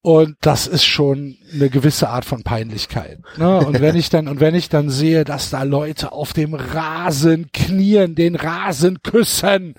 Und 0.06 0.36
das 0.42 0.68
ist 0.68 0.84
schon 0.84 1.38
eine 1.54 1.70
gewisse 1.70 2.10
Art 2.10 2.26
von 2.26 2.44
Peinlichkeit. 2.44 3.20
Ne? 3.38 3.60
Und 3.60 3.80
wenn 3.80 3.96
ich 3.96 4.10
dann, 4.10 4.28
und 4.28 4.42
wenn 4.42 4.54
ich 4.54 4.68
dann 4.68 4.90
sehe, 4.90 5.24
dass 5.24 5.50
da 5.50 5.64
Leute 5.64 6.12
auf 6.12 6.34
dem 6.34 6.56
Rasen 6.56 7.50
knien, 7.54 8.14
den 8.14 8.36
Rasen 8.36 9.02
küssen, 9.02 9.76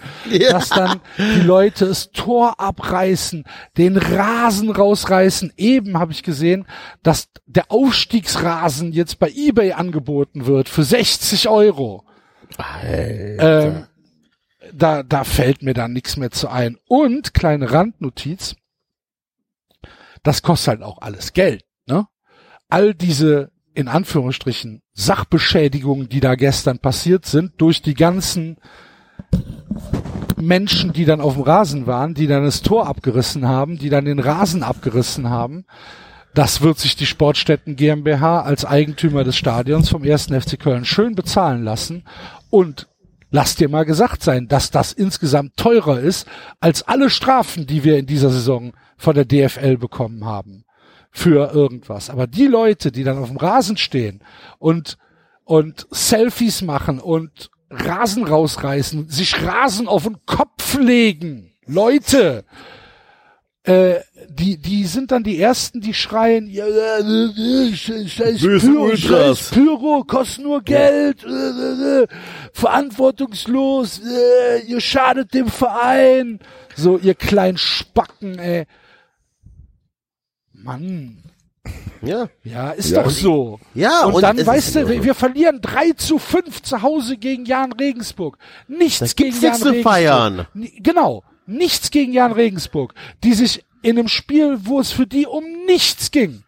dass 0.50 0.70
dann 0.70 1.02
die 1.18 1.42
Leute 1.42 1.88
das 1.88 2.10
Tor 2.10 2.58
abreißen, 2.58 3.44
den 3.76 3.98
Rasen 3.98 4.70
rausreißen. 4.70 5.52
Eben 5.58 5.98
habe 5.98 6.12
ich 6.12 6.22
gesehen, 6.22 6.64
dass 7.02 7.28
der 7.44 7.70
Aufstiegsrasen 7.70 8.92
jetzt 8.92 9.18
bei 9.18 9.30
eBay 9.30 9.72
angeboten 9.72 10.46
wird 10.46 10.70
für 10.70 10.84
60 10.84 11.50
Euro. 11.50 12.02
Ähm, 13.38 13.86
da, 14.72 15.02
da 15.02 15.24
fällt 15.24 15.62
mir 15.62 15.74
dann 15.74 15.92
nichts 15.92 16.16
mehr 16.16 16.30
zu 16.30 16.48
ein. 16.48 16.78
Und 16.88 17.34
kleine 17.34 17.72
Randnotiz, 17.72 18.56
das 20.22 20.42
kostet 20.42 20.68
halt 20.68 20.82
auch 20.82 20.98
alles 21.02 21.32
Geld. 21.32 21.64
Ne? 21.86 22.06
All 22.68 22.94
diese 22.94 23.50
in 23.74 23.88
Anführungsstrichen 23.88 24.82
Sachbeschädigungen, 24.92 26.08
die 26.08 26.20
da 26.20 26.36
gestern 26.36 26.78
passiert 26.78 27.26
sind, 27.26 27.52
durch 27.58 27.82
die 27.82 27.94
ganzen 27.94 28.56
Menschen, 30.36 30.92
die 30.92 31.04
dann 31.04 31.20
auf 31.20 31.34
dem 31.34 31.42
Rasen 31.42 31.86
waren, 31.86 32.14
die 32.14 32.26
dann 32.28 32.44
das 32.44 32.62
Tor 32.62 32.86
abgerissen 32.86 33.48
haben, 33.48 33.78
die 33.78 33.88
dann 33.88 34.04
den 34.04 34.20
Rasen 34.20 34.62
abgerissen 34.62 35.28
haben 35.28 35.64
Das 36.34 36.62
wird 36.62 36.80
sich 36.80 36.96
die 36.96 37.06
Sportstätten 37.06 37.76
GmbH 37.76 38.40
als 38.40 38.64
Eigentümer 38.64 39.22
des 39.22 39.36
Stadions 39.36 39.88
vom 39.88 40.02
1. 40.02 40.26
FC 40.26 40.58
Köln 40.58 40.84
schön 40.84 41.14
bezahlen 41.14 41.62
lassen. 41.62 42.04
Und 42.54 42.86
lass 43.32 43.56
dir 43.56 43.68
mal 43.68 43.84
gesagt 43.84 44.22
sein, 44.22 44.46
dass 44.46 44.70
das 44.70 44.92
insgesamt 44.92 45.56
teurer 45.56 45.98
ist 45.98 46.28
als 46.60 46.86
alle 46.86 47.10
Strafen, 47.10 47.66
die 47.66 47.82
wir 47.82 47.98
in 47.98 48.06
dieser 48.06 48.30
Saison 48.30 48.74
von 48.96 49.16
der 49.16 49.24
DFL 49.24 49.76
bekommen 49.76 50.24
haben 50.24 50.64
für 51.10 51.52
irgendwas. 51.52 52.10
Aber 52.10 52.28
die 52.28 52.46
Leute, 52.46 52.92
die 52.92 53.02
dann 53.02 53.18
auf 53.18 53.26
dem 53.26 53.38
Rasen 53.38 53.76
stehen 53.76 54.20
und, 54.60 54.98
und 55.42 55.88
Selfies 55.90 56.62
machen 56.62 57.00
und 57.00 57.50
Rasen 57.70 58.22
rausreißen, 58.22 59.08
sich 59.08 59.44
Rasen 59.44 59.88
auf 59.88 60.04
den 60.04 60.24
Kopf 60.24 60.78
legen, 60.78 61.56
Leute, 61.66 62.44
äh, 63.64 64.00
die, 64.28 64.58
die 64.58 64.84
sind 64.84 65.10
dann 65.10 65.22
die 65.24 65.40
ersten, 65.40 65.80
die 65.80 65.94
schreien, 65.94 66.46
ja, 66.48 66.66
äh, 66.66 67.00
äh, 67.00 67.74
scheiß 67.74 68.40
Pyro, 68.40 68.94
scheiß 68.94 69.50
Pyro, 69.50 70.04
kostet 70.06 70.44
nur 70.44 70.60
Geld, 70.62 71.24
äh, 71.24 72.02
äh, 72.02 72.06
verantwortungslos, 72.52 74.00
äh, 74.00 74.60
ihr 74.66 74.80
schadet 74.80 75.32
dem 75.34 75.48
Verein. 75.48 76.40
So, 76.76 76.98
ihr 76.98 77.14
kleinen 77.14 77.56
Spacken, 77.56 78.38
ey. 78.38 78.66
Mann. 80.52 81.18
Ja. 82.02 82.28
Ja, 82.42 82.70
ist 82.72 82.90
Ja. 82.90 83.02
doch 83.02 83.10
so. 83.10 83.58
Ja, 83.74 84.04
und, 84.04 84.14
und 84.14 84.22
dann, 84.22 84.44
weißt 84.46 84.74
du, 84.76 84.88
wir, 84.88 85.02
wir 85.04 85.14
verlieren 85.14 85.60
3 85.62 85.92
zu 85.92 86.18
5 86.18 86.62
zu 86.62 86.82
Hause 86.82 87.16
gegen 87.16 87.46
Jan 87.46 87.72
Regensburg. 87.72 88.36
Nichts 88.68 88.98
Da 88.98 89.06
gegen 89.06 89.30
gibt's 89.30 89.40
Jan 89.40 89.50
nichts 89.52 89.62
zu 89.62 89.68
Regensburg. 89.70 89.92
feiern. 89.92 90.46
Genau. 90.82 91.22
Nichts 91.46 91.90
gegen 91.90 92.12
Jan 92.12 92.32
Regensburg. 92.32 92.94
Die 93.22 93.34
sich 93.34 93.64
in 93.82 93.98
einem 93.98 94.08
Spiel, 94.08 94.58
wo 94.62 94.80
es 94.80 94.92
für 94.92 95.06
die 95.06 95.26
um 95.26 95.44
nichts 95.66 96.10
ging, 96.10 96.44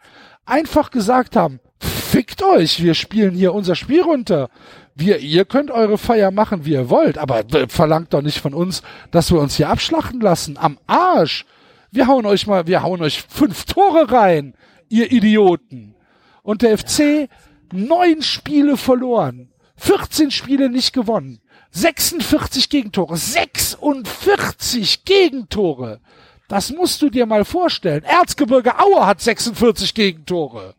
einfach 0.47 0.91
gesagt 0.91 1.37
haben, 1.37 1.61
fickt 1.79 2.43
euch, 2.43 2.83
wir 2.83 2.95
spielen 2.95 3.35
hier 3.35 3.53
unser 3.53 3.75
Spiel 3.75 4.03
runter. 4.03 4.49
Wir, 4.95 5.19
ihr 5.19 5.45
könnt 5.45 5.71
eure 5.71 5.99
Feier 5.99 6.31
machen, 6.31 6.65
wie 6.65 6.73
ihr 6.73 6.89
wollt, 6.89 7.19
aber 7.19 7.45
verlangt 7.69 8.15
doch 8.15 8.23
nicht 8.23 8.39
von 8.39 8.55
uns, 8.55 8.83
dass 9.11 9.31
wir 9.31 9.41
uns 9.41 9.57
hier 9.57 9.69
abschlachten 9.69 10.21
lassen. 10.21 10.57
Am 10.57 10.79
Arsch. 10.87 11.45
Wir 11.91 12.07
hauen 12.07 12.27
euch 12.27 12.47
mal, 12.47 12.67
wir 12.67 12.83
hauen 12.83 13.03
euch 13.03 13.23
fünf 13.29 13.65
Tore 13.65 14.11
rein, 14.11 14.55
ihr 14.89 15.13
Idioten. 15.13 15.95
Und 16.43 16.63
der 16.63 16.79
FC 16.79 17.29
neun 17.73 18.23
Spiele 18.23 18.77
verloren, 18.77 19.51
14 19.77 20.31
Spiele 20.31 20.71
nicht 20.71 20.93
gewonnen, 20.93 21.41
46 21.71 22.69
Gegentore, 22.69 23.17
46 23.17 25.05
Gegentore. 25.05 26.01
Das 26.49 26.71
musst 26.73 27.03
du 27.03 27.11
dir 27.11 27.27
mal 27.27 27.45
vorstellen. 27.45 28.05
Erzgebirge 28.05 28.79
Aue 28.79 29.07
hat 29.07 29.21
46 29.21 29.95
Gegentore. 29.95 30.75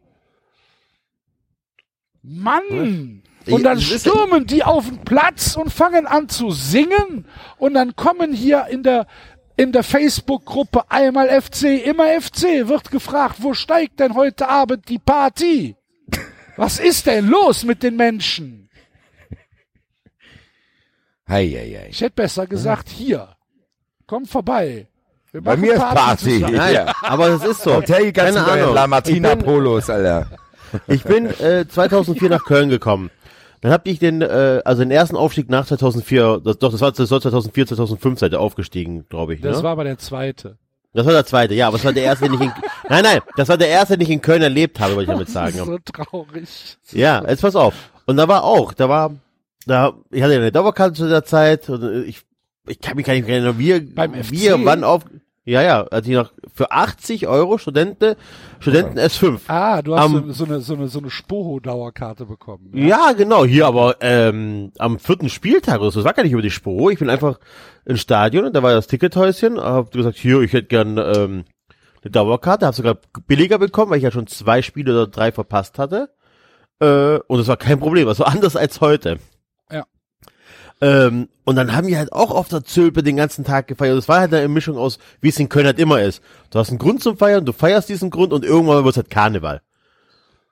Mann! 2.22 3.24
Und 3.50 3.64
dann 3.64 3.80
stürmen 3.80 4.46
die 4.46 4.64
auf 4.64 4.86
den 4.88 5.04
Platz 5.06 5.56
und 5.56 5.72
fangen 5.72 6.06
an 6.06 6.28
zu 6.28 6.52
singen 6.52 7.26
und 7.58 7.74
dann 7.76 7.96
kommen 7.96 8.34
hier 8.34 8.68
in 8.70 8.84
der 8.84 9.08
in 9.56 9.72
der 9.72 9.84
Facebook-Gruppe 9.84 10.92
einmal 10.92 11.30
FC, 11.30 11.84
immer 11.84 12.06
FC, 12.22 12.68
wird 12.68 12.92
gefragt, 12.92 13.38
wo 13.40 13.56
steigt 13.56 14.00
denn 14.00 14.14
heute 14.14 14.48
Abend 14.48 14.88
die 14.88 15.00
Party? 15.00 15.76
Was 16.58 16.78
ist 16.80 17.08
denn 17.08 17.28
los 17.28 17.64
mit 17.64 17.82
den 17.82 17.96
Menschen? 17.96 18.67
Hei, 21.28 21.48
hei, 21.50 21.78
hei. 21.82 21.88
Ich 21.90 22.02
hätte 22.02 22.16
besser 22.16 22.48
gesagt, 22.48 22.90
hier, 22.90 23.28
kommt 24.06 24.30
vorbei. 24.30 24.88
Wir 25.32 25.42
Bei 25.42 25.58
mir 25.58 25.74
ist 25.74 25.80
Party. 25.82 26.40
Nein, 26.40 26.74
Ja. 26.74 26.94
aber 27.02 27.28
das 27.30 27.44
ist 27.44 27.62
so. 27.64 27.76
Hotel 27.76 28.12
ganz 28.14 28.36
Keine 28.36 28.48
Ahnung. 28.50 28.74
La 28.74 28.88
Martina 28.88 29.32
Ich 29.34 29.38
bin- 29.38 29.46
Polos, 29.46 29.90
Alter. 29.90 30.28
Ich 30.88 31.04
bin 31.04 31.26
äh, 31.40 31.66
2004 31.68 32.30
nach 32.30 32.44
Köln 32.46 32.70
gekommen. 32.70 33.10
Dann 33.62 33.72
hab 33.72 33.88
ich 33.88 34.00
den, 34.00 34.22
äh, 34.22 34.62
also 34.64 34.84
den 34.84 34.92
ersten 34.92 35.16
Aufstieg 35.16 35.50
nach 35.50 35.66
2004, 35.66 36.42
das, 36.44 36.60
doch, 36.60 36.72
das 36.72 36.80
war 36.82 36.92
das 36.92 37.10
war 37.12 37.20
2004, 37.20 37.68
2005 37.68 38.20
seid 38.20 38.32
ihr 38.34 38.40
aufgestiegen, 38.40 39.06
glaube 39.10 39.34
ich. 39.34 39.42
Das 39.42 39.58
ne? 39.58 39.64
war 39.64 39.72
aber 39.72 39.84
der 39.84 39.98
zweite. 39.98 40.58
das 40.94 41.06
war 41.06 41.14
der 41.14 41.26
zweite, 41.26 41.54
ja, 41.56 41.68
aber 41.68 41.78
das 41.78 41.86
war 41.86 41.94
der 41.94 42.04
erste, 42.04 42.26
den 42.26 42.36
ich 42.36 42.42
in, 42.42 42.52
nein, 42.90 43.04
nein, 43.04 43.20
das 43.36 43.50
war 43.50 43.58
der 43.58 43.70
erste, 43.70 43.98
den 43.98 44.04
ich 44.08 44.12
in 44.12 44.22
Köln 44.22 44.42
erlebt 44.44 44.80
habe, 44.80 44.96
wollte 44.96 45.04
ich 45.04 45.08
damit 45.18 45.28
Das 45.36 45.50
ist 45.50 45.58
sagen. 45.58 45.66
so 45.66 45.78
traurig. 45.92 46.78
Ja, 46.92 47.24
jetzt 47.28 47.42
pass 47.42 47.56
auf. 47.56 47.74
Und 48.06 48.18
da 48.18 48.28
war 48.28 48.44
auch, 48.44 48.74
da 48.74 48.88
war, 48.90 49.12
da, 49.68 49.94
ich 50.12 50.22
hatte 50.24 50.34
ja 50.34 50.40
eine 50.40 50.52
Dauerkarte 50.52 50.94
zu 50.94 51.08
der 51.10 51.24
Zeit 51.24 51.70
und 51.70 51.84
äh, 51.84 52.02
ich, 52.04 52.22
ich 52.68 52.80
kann 52.80 52.96
mich 52.96 53.06
gar 53.06 53.14
nicht 53.14 53.28
erinnern, 53.28 53.58
wir, 53.60 53.94
Beim 53.94 54.14
FC? 54.14 54.32
wir 54.32 54.66
wann 54.66 54.84
auf, 54.84 55.04
ja, 55.46 55.62
ja, 55.62 55.84
als 55.84 56.06
ich 56.08 56.14
noch 56.14 56.34
für 56.54 56.72
80 56.72 57.28
Euro 57.28 57.58
Studenten, 57.58 58.16
Studenten 58.60 59.00
S5. 59.00 59.40
Ah, 59.48 59.82
du 59.82 59.96
hast 59.96 60.04
Am- 60.06 60.34
so, 60.34 60.44
eine 60.46 60.60
so 60.60 60.74
eine 60.74 60.88
so 60.90 61.00
eine 61.00 61.10
Spoho-Dauerkarte 61.10 62.26
bekommen. 62.26 62.72
Ja, 62.74 63.14
genau, 63.14 63.46
hier 63.46 63.68
aber 63.68 63.96
ähm, 64.02 64.72
am 64.78 65.00
vierten 65.00 65.30
Spieltag 65.30 65.80
oder 65.80 65.92
so, 65.92 66.00
das 66.00 66.06
war 66.06 66.14
gar 66.14 66.24
nicht 66.24 66.34
über 66.34 66.42
die 66.42 66.50
Spur. 66.52 66.92
Ich 66.92 67.00
bin 67.00 67.10
einfach 67.10 67.40
ins 67.86 68.02
Stadion 68.02 68.44
und 68.46 68.54
da 68.56 68.62
war 68.64 68.74
das 68.74 68.88
Tickethäuschen, 68.88 69.58
hab 69.60 69.92
gesagt, 69.92 70.18
hier, 70.18 70.42
ich 70.42 70.52
hätte 70.52 70.68
gern 70.68 70.98
ähm, 70.98 71.46
eine 72.04 72.12
Dauerkarte, 72.12 72.66
hab 72.66 72.76
sogar 72.76 72.98
billiger 73.28 73.58
bekommen, 73.60 73.92
weil 73.92 73.98
ich 74.00 74.04
ja 74.04 74.12
schon 74.12 74.28
zwei 74.28 74.62
Spiele 74.62 74.92
oder 74.92 75.08
drei 75.08 75.32
verpasst 75.32 75.80
hatte. 75.80 76.10
Äh, 76.82 77.20
und 77.28 77.40
es 77.40 77.48
war 77.48 77.58
kein 77.58 77.80
Problem, 77.80 78.08
also 78.10 78.26
anders 78.26 78.56
als 78.58 78.82
heute. 78.82 79.18
Ja. 80.82 81.08
Ähm, 81.08 81.30
und 81.44 81.56
dann 81.56 81.76
haben 81.76 81.88
wir 81.88 81.98
halt 81.98 82.14
auch 82.14 82.32
auf 82.32 82.50
der 82.50 82.64
Zülpe 82.64 83.04
den 83.04 83.16
ganzen 83.16 83.44
Tag 83.44 83.68
gefeiert. 83.68 83.98
Das 83.98 84.08
war 84.08 84.20
halt 84.20 84.34
eine 84.34 84.48
Mischung 84.48 84.78
aus, 84.78 85.00
wie 85.22 85.30
es 85.30 85.40
in 85.40 85.50
Köln 85.50 85.66
halt 85.66 85.80
immer 85.80 86.02
ist. 86.02 86.22
Du 86.50 86.60
hast 86.60 86.70
einen 86.70 86.78
Grund 86.78 87.02
zum 87.02 87.18
Feiern, 87.18 87.46
du 87.46 87.54
feierst 87.54 87.90
diesen 87.90 88.10
Grund 88.10 88.34
und 88.34 88.46
irgendwann 88.46 88.84
wird 88.84 88.94
es 88.94 88.98
halt 88.98 89.10
Karneval. 89.10 89.62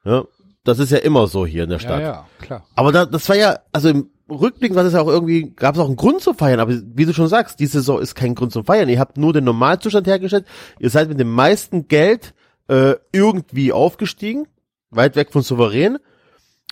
Ja, 0.04 0.24
das 0.64 0.80
ist 0.80 0.92
ja 0.92 0.98
immer 1.00 1.28
so 1.28 1.46
hier 1.46 1.64
in 1.64 1.70
der 1.70 1.80
ja, 1.80 1.84
Stadt. 1.84 2.02
ja, 2.02 2.26
klar. 2.40 2.66
Aber 2.76 2.92
da, 2.92 3.06
das 3.06 3.28
war 3.30 3.36
ja, 3.36 3.60
also 3.72 3.90
im 3.90 4.10
Rückblick 4.30 4.74
war 4.74 4.84
das 4.84 4.94
ja 4.94 5.02
auch 5.02 5.08
irgendwie, 5.08 5.52
gab 5.52 5.76
es 5.76 5.82
auch 5.82 5.88
einen 5.88 5.96
Grund 5.96 6.22
zu 6.22 6.34
feiern, 6.34 6.60
aber 6.60 6.74
wie 6.74 7.06
du 7.06 7.14
schon 7.14 7.28
sagst, 7.28 7.60
diese 7.60 7.80
Saison 7.80 8.00
ist 8.00 8.16
kein 8.16 8.34
Grund 8.34 8.52
zum 8.52 8.66
Feiern. 8.66 8.90
Ihr 8.90 9.00
habt 9.00 9.18
nur 9.18 9.34
den 9.34 9.44
Normalzustand 9.44 10.08
hergestellt, 10.08 10.46
ihr 10.80 10.90
seid 10.90 11.10
mit 11.10 11.20
dem 11.20 11.32
meisten 11.32 11.88
Geld 11.88 12.34
äh, 12.68 12.96
irgendwie 13.12 13.72
aufgestiegen, 13.72 14.48
weit 14.90 15.16
weg 15.16 15.32
von 15.32 15.44
souverän. 15.44 15.98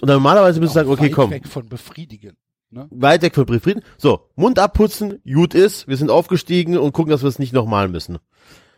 Und 0.01 0.10
dann 0.10 0.18
normalerweise 0.18 0.60
müsst 0.60 0.72
ihr 0.72 0.80
sagen, 0.82 0.89
okay, 0.89 1.04
Weit 1.04 1.12
komm, 1.12 1.32
weg 1.32 1.47
von 1.47 1.70
befriedigen. 1.70 2.36
Ne? 2.74 2.88
weit 2.89 3.21
weg 3.21 3.36
von 3.36 3.45
Frieden. 3.47 3.84
So, 3.97 4.21
Mund 4.36 4.57
abputzen, 4.57 5.19
gut 5.32 5.53
ist, 5.53 5.88
wir 5.88 5.95
sind 5.95 6.09
aufgestiegen 6.09 6.76
und 6.78 6.91
gucken, 6.91 7.11
dass 7.11 7.21
wir 7.21 7.30
es 7.30 7.38
nicht 7.38 7.53
nochmal 7.53 7.88
müssen. 7.88 8.17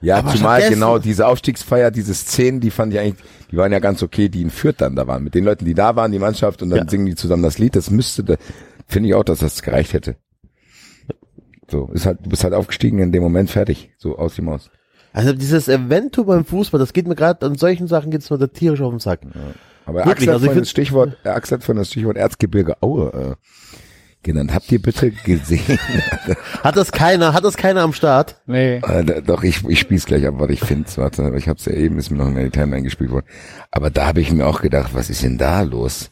Ja, 0.02 0.18
Aber 0.18 0.32
zumal 0.36 0.68
genau 0.70 1.00
diese 1.00 1.26
Aufstiegsfeier, 1.28 1.89
diese 1.91 2.14
Szenen, 2.14 2.60
die 2.60 2.72
fand 2.72 2.93
ich 2.93 3.00
eigentlich, 3.00 3.24
die 3.50 3.56
waren 3.58 3.72
ja 3.72 3.80
ganz 3.80 4.04
okay, 4.04 4.28
die 4.28 4.41
in 4.41 4.50
Fürth 4.50 4.76
dann 4.82 4.98
da 4.98 5.08
waren. 5.08 5.24
Mit 5.24 5.34
den 5.34 5.46
Leuten, 5.46 5.64
die 5.64 5.74
da 5.74 5.96
waren, 5.96 6.12
die 6.12 6.20
Mannschaft, 6.20 6.62
und 6.62 6.70
dann 6.72 6.80
Ja. 6.80 6.89
singen 6.89 7.06
die 7.06 7.16
zusammen 7.16 7.41
das 7.41 7.58
Lied. 7.58 7.76
Das 7.78 7.89
müsste, 7.89 8.24
da- 8.26 8.36
finde 8.86 9.08
ich 9.10 9.16
auch, 9.16 9.24
dass 9.24 9.39
das 9.39 9.62
gereicht 9.62 9.93
hätte. 9.93 10.18
So, 11.72 11.89
ist 11.93 12.06
halt, 12.06 12.20
du 12.24 12.30
bist 12.30 12.43
halt 12.43 12.54
aufgestiegen 12.54 13.00
in 13.00 13.12
dem 13.12 13.24
Moment 13.24 13.50
fertig. 13.50 13.91
So, 13.98 14.18
aus 14.18 14.36
die 14.36 14.41
Maus. 14.41 14.70
Also 15.14 15.32
dieses 15.34 15.68
Evento 15.70 16.26
beim 16.26 16.43
Fußball, 16.46 16.80
das 16.80 16.91
geht 16.93 17.08
mir 17.08 17.16
gerade 17.16 17.46
an 17.46 17.56
solchen 17.56 17.88
Sachen 17.88 18.12
geht's 18.12 18.30
mir 18.30 18.38
da 18.38 18.48
tierisch 18.48 18.82
auf 18.82 18.91
den 18.91 19.00
Sack. 19.00 19.22
Aber 19.86 20.00
Wirklich, 20.00 20.12
Axel 20.14 20.28
hat 20.28 20.34
also 20.34 20.46
ich 20.46 20.48
vorhin 20.50 20.62
das 20.64 20.70
Stichwort, 20.70 21.18
äh, 21.24 21.30
Axel 21.30 21.58
hat 21.58 21.64
vorhin 21.64 21.80
das 21.80 21.89
Stichwort 21.89 22.18
Erzgebirge 22.18 22.82
Aue, 22.82 23.12
äh, 23.14 23.36
genannt. 24.26 24.54
Habt 24.54 24.70
ihr 24.72 24.82
bitte 24.82 25.12
gesehen? 25.12 25.80
Hat 26.64 26.76
das 26.76 26.92
keiner, 26.92 27.34
hat 27.34 27.46
das 27.46 27.56
keiner 27.56 27.82
am 27.82 27.94
Start? 27.94 28.42
Nee. 28.46 28.78
Äh, 28.78 29.22
doch, 29.22 29.44
ich, 29.44 29.64
ich 29.66 29.80
spiel's 29.80 30.06
gleich 30.06 30.26
ab, 30.28 30.34
was 30.38 30.50
ich 30.50 30.60
finde. 30.60 30.90
Warte, 30.98 31.24
aber 31.24 31.38
ich 31.38 31.48
hab's 31.48 31.64
ja 31.66 31.72
eben, 31.74 31.98
ist 31.98 32.10
mir 32.12 32.18
noch 32.18 32.28
in 32.28 32.36
die 32.36 32.50
Timeline 32.50 32.84
gespielt 32.84 33.12
worden. 33.12 33.26
Aber 33.72 33.90
da 33.90 34.08
habe 34.08 34.20
ich 34.20 34.32
mir 34.32 34.46
auch 34.48 34.62
gedacht, 34.62 34.94
was 34.94 35.10
ist 35.10 35.24
denn 35.24 35.38
da 35.38 35.62
los? 35.62 36.12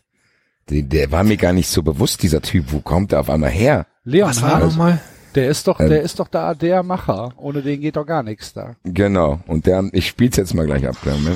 Der, 0.69 0.81
der 0.83 1.11
war 1.11 1.23
mir 1.25 1.35
gar 1.37 1.51
nicht 1.51 1.67
so 1.69 1.83
bewusst, 1.83 2.23
dieser 2.23 2.41
Typ. 2.41 2.65
Wo 2.71 2.79
kommt 2.79 3.11
der 3.11 3.19
auf 3.19 3.29
einmal 3.29 3.49
her? 3.49 3.85
Leon 4.05 4.29
Was 4.29 4.41
war 4.41 4.59
nochmal? 4.59 5.01
der 5.35 5.47
ist 5.49 5.67
doch, 5.67 5.79
Ähm. 5.79 5.89
der 5.89 6.03
ist 6.03 6.19
doch 6.19 6.27
da 6.27 6.53
der 6.53 6.83
Macher. 6.83 7.33
Ohne 7.37 7.61
den 7.63 7.81
geht 7.81 7.95
doch 7.97 8.05
gar 8.05 8.21
nichts 8.23 8.53
da. 8.53 8.75
Genau. 8.83 9.39
Und 9.47 9.65
der, 9.65 9.83
ich 9.91 10.07
spiel's 10.07 10.37
jetzt 10.37 10.53
mal 10.53 10.65
gleich 10.67 10.87
ab, 10.87 10.95
klar, 11.01 11.17
ne? 11.17 11.35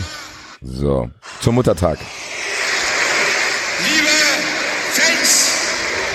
So. 0.62 1.10
Zum 1.42 1.56
Muttertag. 1.56 1.98
Liebe 3.84 4.08
Fans, 4.92 5.52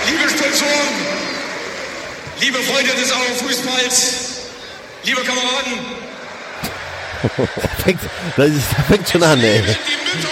liebe 0.09 0.29
Sponsoren, 0.31 0.95
liebe 2.43 2.59
Freunde 2.59 2.93
des 2.95 3.13
Fußballs, 3.13 4.15
liebe 5.05 5.23
Kameraden, 5.23 6.03
Fängt, 7.85 8.01
das, 8.37 8.49
ist, 8.49 8.67
fängt 8.89 9.09
schon 9.09 9.23
an, 9.23 9.41
ey. 9.41 9.63
die 9.63 9.69
Mütter 9.69 10.29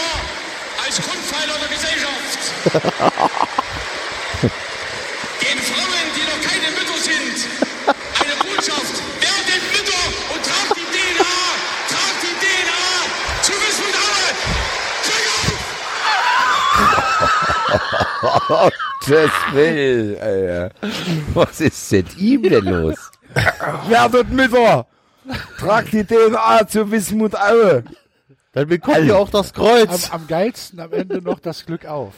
als 0.84 0.96
Grundpfeiler 0.96 1.54
der 1.61 1.68
Gesellschaft. 1.68 2.40
Den 5.40 5.58
Frauen, 5.62 6.11
die 6.16 6.24
noch 6.26 6.40
keine 6.42 6.68
Mütter 6.72 6.98
sind, 7.00 7.46
eine 8.18 8.34
Botschaft. 8.42 8.89
Das 19.09 19.31
will, 19.53 20.18
Alter. 20.20 20.70
Was 21.35 21.61
ist 21.61 21.91
mit 21.93 22.16
ihm 22.18 22.43
denn 22.43 22.64
los? 22.64 23.11
Werdet 23.89 24.31
Mütter! 24.31 24.87
Tragt 25.59 25.93
die 25.93 26.05
DNA 26.05 26.66
zu 26.68 26.91
Wismut 26.91 27.35
Aue! 27.35 27.85
Dann 28.53 28.68
bekommt 28.68 29.05
ihr 29.05 29.16
auch 29.16 29.31
das 29.31 29.53
Kreuz. 29.53 30.11
Am, 30.11 30.20
am 30.22 30.26
geilsten 30.26 30.81
am 30.81 30.93
Ende 30.93 31.22
noch 31.22 31.39
das 31.39 31.64
Glück 31.64 31.87
auf. 31.87 32.12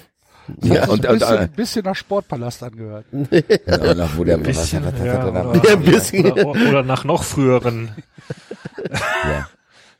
Das 0.49 0.69
Ja, 0.77 0.89
und- 0.89 1.07
ein 1.07 1.19
bisschen, 1.19 1.33
und, 1.35 1.41
ein 1.41 1.53
bisschen 1.53 1.85
nach 1.85 1.95
Sportpalast 1.97 2.63
angehört. 2.63 3.05
Ja, 3.67 3.95
noch, 3.95 4.17
wo 4.17 4.25
der, 4.25 4.37
Ja, 4.39 4.41
oder, 4.41 5.77
bisschen. 5.77 6.33
oder, 6.33 6.47
oder 6.47 6.83
nach 6.83 7.05
noch 7.05 7.23
früheren. 7.23 7.95
ja. 8.91 9.49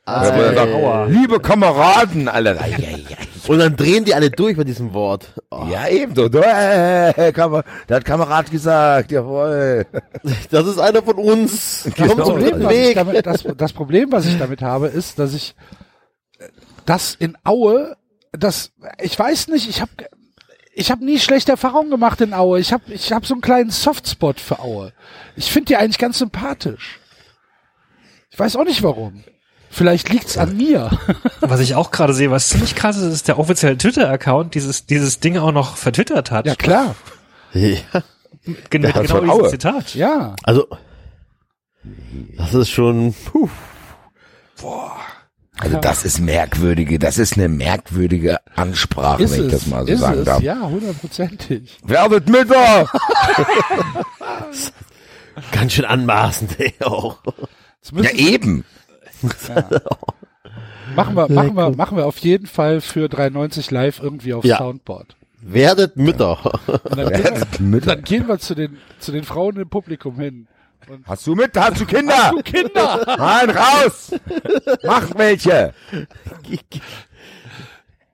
Ah, 0.05 0.25
er 0.27 0.63
Aua. 0.63 1.05
Liebe 1.05 1.39
Kameraden, 1.39 2.27
alle. 2.27 2.55
Ja, 2.55 2.65
ja, 2.67 2.97
ja. 2.97 3.17
Und 3.47 3.59
dann 3.59 3.75
drehen 3.77 4.03
die 4.03 4.13
alle 4.13 4.29
durch 4.29 4.57
bei 4.57 4.65
diesem 4.65 4.93
Wort. 4.93 5.29
Oh, 5.49 5.65
Ja, 5.71 5.87
ebenso. 5.87 6.27
Du, 6.27 6.39
äh, 6.39 7.31
Kamer 7.31 7.63
der 7.87 7.97
hat 7.97 8.05
Kamerad 8.05 8.51
gesagt, 8.51 9.11
jawohl. 9.11 9.85
Das 10.51 10.67
ist 10.67 10.77
einer 10.79 11.01
von 11.03 11.15
uns. 11.15 11.83
Komm 11.95 12.09
Genau. 12.09 12.25
zum 12.25 12.39
Problem, 12.39 12.69
Weg. 12.69 12.95
damit, 12.95 13.25
das, 13.25 13.43
das 13.57 13.71
Problem, 13.73 14.11
was 14.11 14.25
ich 14.25 14.37
damit 14.37 14.61
habe, 14.61 14.87
ist, 14.87 15.19
dass 15.19 15.33
ich 15.33 15.55
äh, 16.39 16.47
das 16.85 17.15
in 17.15 17.37
Aue, 17.45 17.95
das, 18.33 18.71
ich 19.01 19.17
weiß 19.17 19.47
nicht, 19.49 19.69
ich 19.69 19.79
habe 19.79 19.91
ich 20.73 20.91
hab 20.91 20.99
nie 20.99 21.19
schlechte 21.19 21.51
Erfahrungen 21.51 21.91
gemacht 21.91 22.19
in 22.19 22.33
Aue. 22.33 22.59
Ich 22.59 22.73
habe 22.73 22.83
ich 22.91 23.13
hab 23.13 23.25
so 23.25 23.35
einen 23.35 23.41
kleinen 23.41 23.69
Softspot 23.69 24.39
für 24.41 24.59
Aue. 24.59 24.91
Ich 25.37 25.49
finde 25.51 25.67
die 25.67 25.77
eigentlich 25.77 25.99
ganz 25.99 26.17
sympathisch. 26.17 26.99
Ich 28.31 28.39
weiß 28.39 28.55
auch 28.57 28.65
nicht 28.65 28.83
warum. 28.83 29.23
Vielleicht 29.73 30.09
liegt's 30.09 30.37
an 30.37 30.55
mir. 30.55 30.91
Was 31.41 31.59
ich 31.59 31.73
auch 31.75 31.89
gerade 31.91 32.13
sehe, 32.13 32.29
was 32.29 32.49
ziemlich 32.49 32.75
krass 32.75 32.95
ist, 32.97 33.11
ist 33.11 33.27
der 33.27 33.39
offizielle 33.39 33.77
Twitter-Account 33.77 34.53
dieses, 34.53 34.85
dieses 34.85 35.19
Ding 35.19 35.37
auch 35.37 35.51
noch 35.51 35.75
vertwittert 35.77 36.29
hat. 36.31 36.45
Ja 36.45 36.55
klar. 36.55 36.95
Ja, 37.53 37.77
Gen 38.69 38.81
genau 38.83 39.01
dieses 39.01 39.29
Aue. 39.29 39.49
Zitat. 39.49 39.95
Ja. 39.95 40.35
also, 40.43 40.67
das 42.37 42.53
ist 42.53 42.69
schon, 42.69 43.13
puh. 43.25 43.49
Also 45.59 45.77
das 45.79 46.05
ist 46.05 46.19
merkwürdige, 46.19 46.99
das 46.99 47.17
ist 47.17 47.33
eine 47.37 47.49
merkwürdige 47.49 48.39
Ansprache, 48.55 49.23
Ist 49.23 49.35
wenn 49.37 49.45
ich 49.45 49.51
das 49.51 49.67
mal 49.67 49.85
so 49.85 49.91
ist 49.93 49.99
sagen 49.99 50.19
es, 50.19 50.25
darf. 50.25 50.41
ja, 50.41 50.61
hundertprozentig. 50.61 51.77
Werdet 51.83 52.29
Mütter! 52.29 52.87
ganz 55.51 55.73
schön 55.73 55.85
anmaßend, 55.85 56.59
ey, 56.59 56.73
auch. 56.81 57.17
Ja, 57.25 57.33
müssen- 57.91 58.63
eben. 59.23 59.33
machen 60.95 61.15
wir, 61.15 61.29
machen 61.31 61.55
wir, 61.55 61.69
machen 61.75 61.97
wir 61.97 62.05
auf 62.05 62.17
jeden 62.19 62.47
Fall 62.47 62.81
für 62.81 63.09
390 63.09 63.71
live 63.71 63.99
irgendwie 64.01 64.33
auf 64.33 64.45
Ja. 64.45 64.57
Soundboard. 64.57 65.15
Werdet 65.41 65.97
Mütter. 65.97 66.37
Dann, 66.67 66.79
gehen 66.95 67.23
Werdet 67.23 67.59
wir, 67.59 67.65
Mütter. 67.65 67.95
dann 67.95 68.03
gehen 68.03 68.27
wir 68.27 68.39
zu 68.39 68.55
den, 68.55 68.77
zu 68.99 69.11
den 69.11 69.23
Frauen 69.23 69.57
im 69.57 69.69
Publikum 69.69 70.15
hin. 70.19 70.47
Und 70.89 71.05
Hast 71.07 71.25
du 71.27 71.35
mit? 71.35 71.55
Hast 71.57 71.79
du 71.79 71.85
Kinder? 71.85 72.31
du 72.35 72.41
Kinder! 72.43 73.03
Nein, 73.17 73.49
raus! 73.49 74.11
Mach 74.83 75.15
welche! 75.17 75.73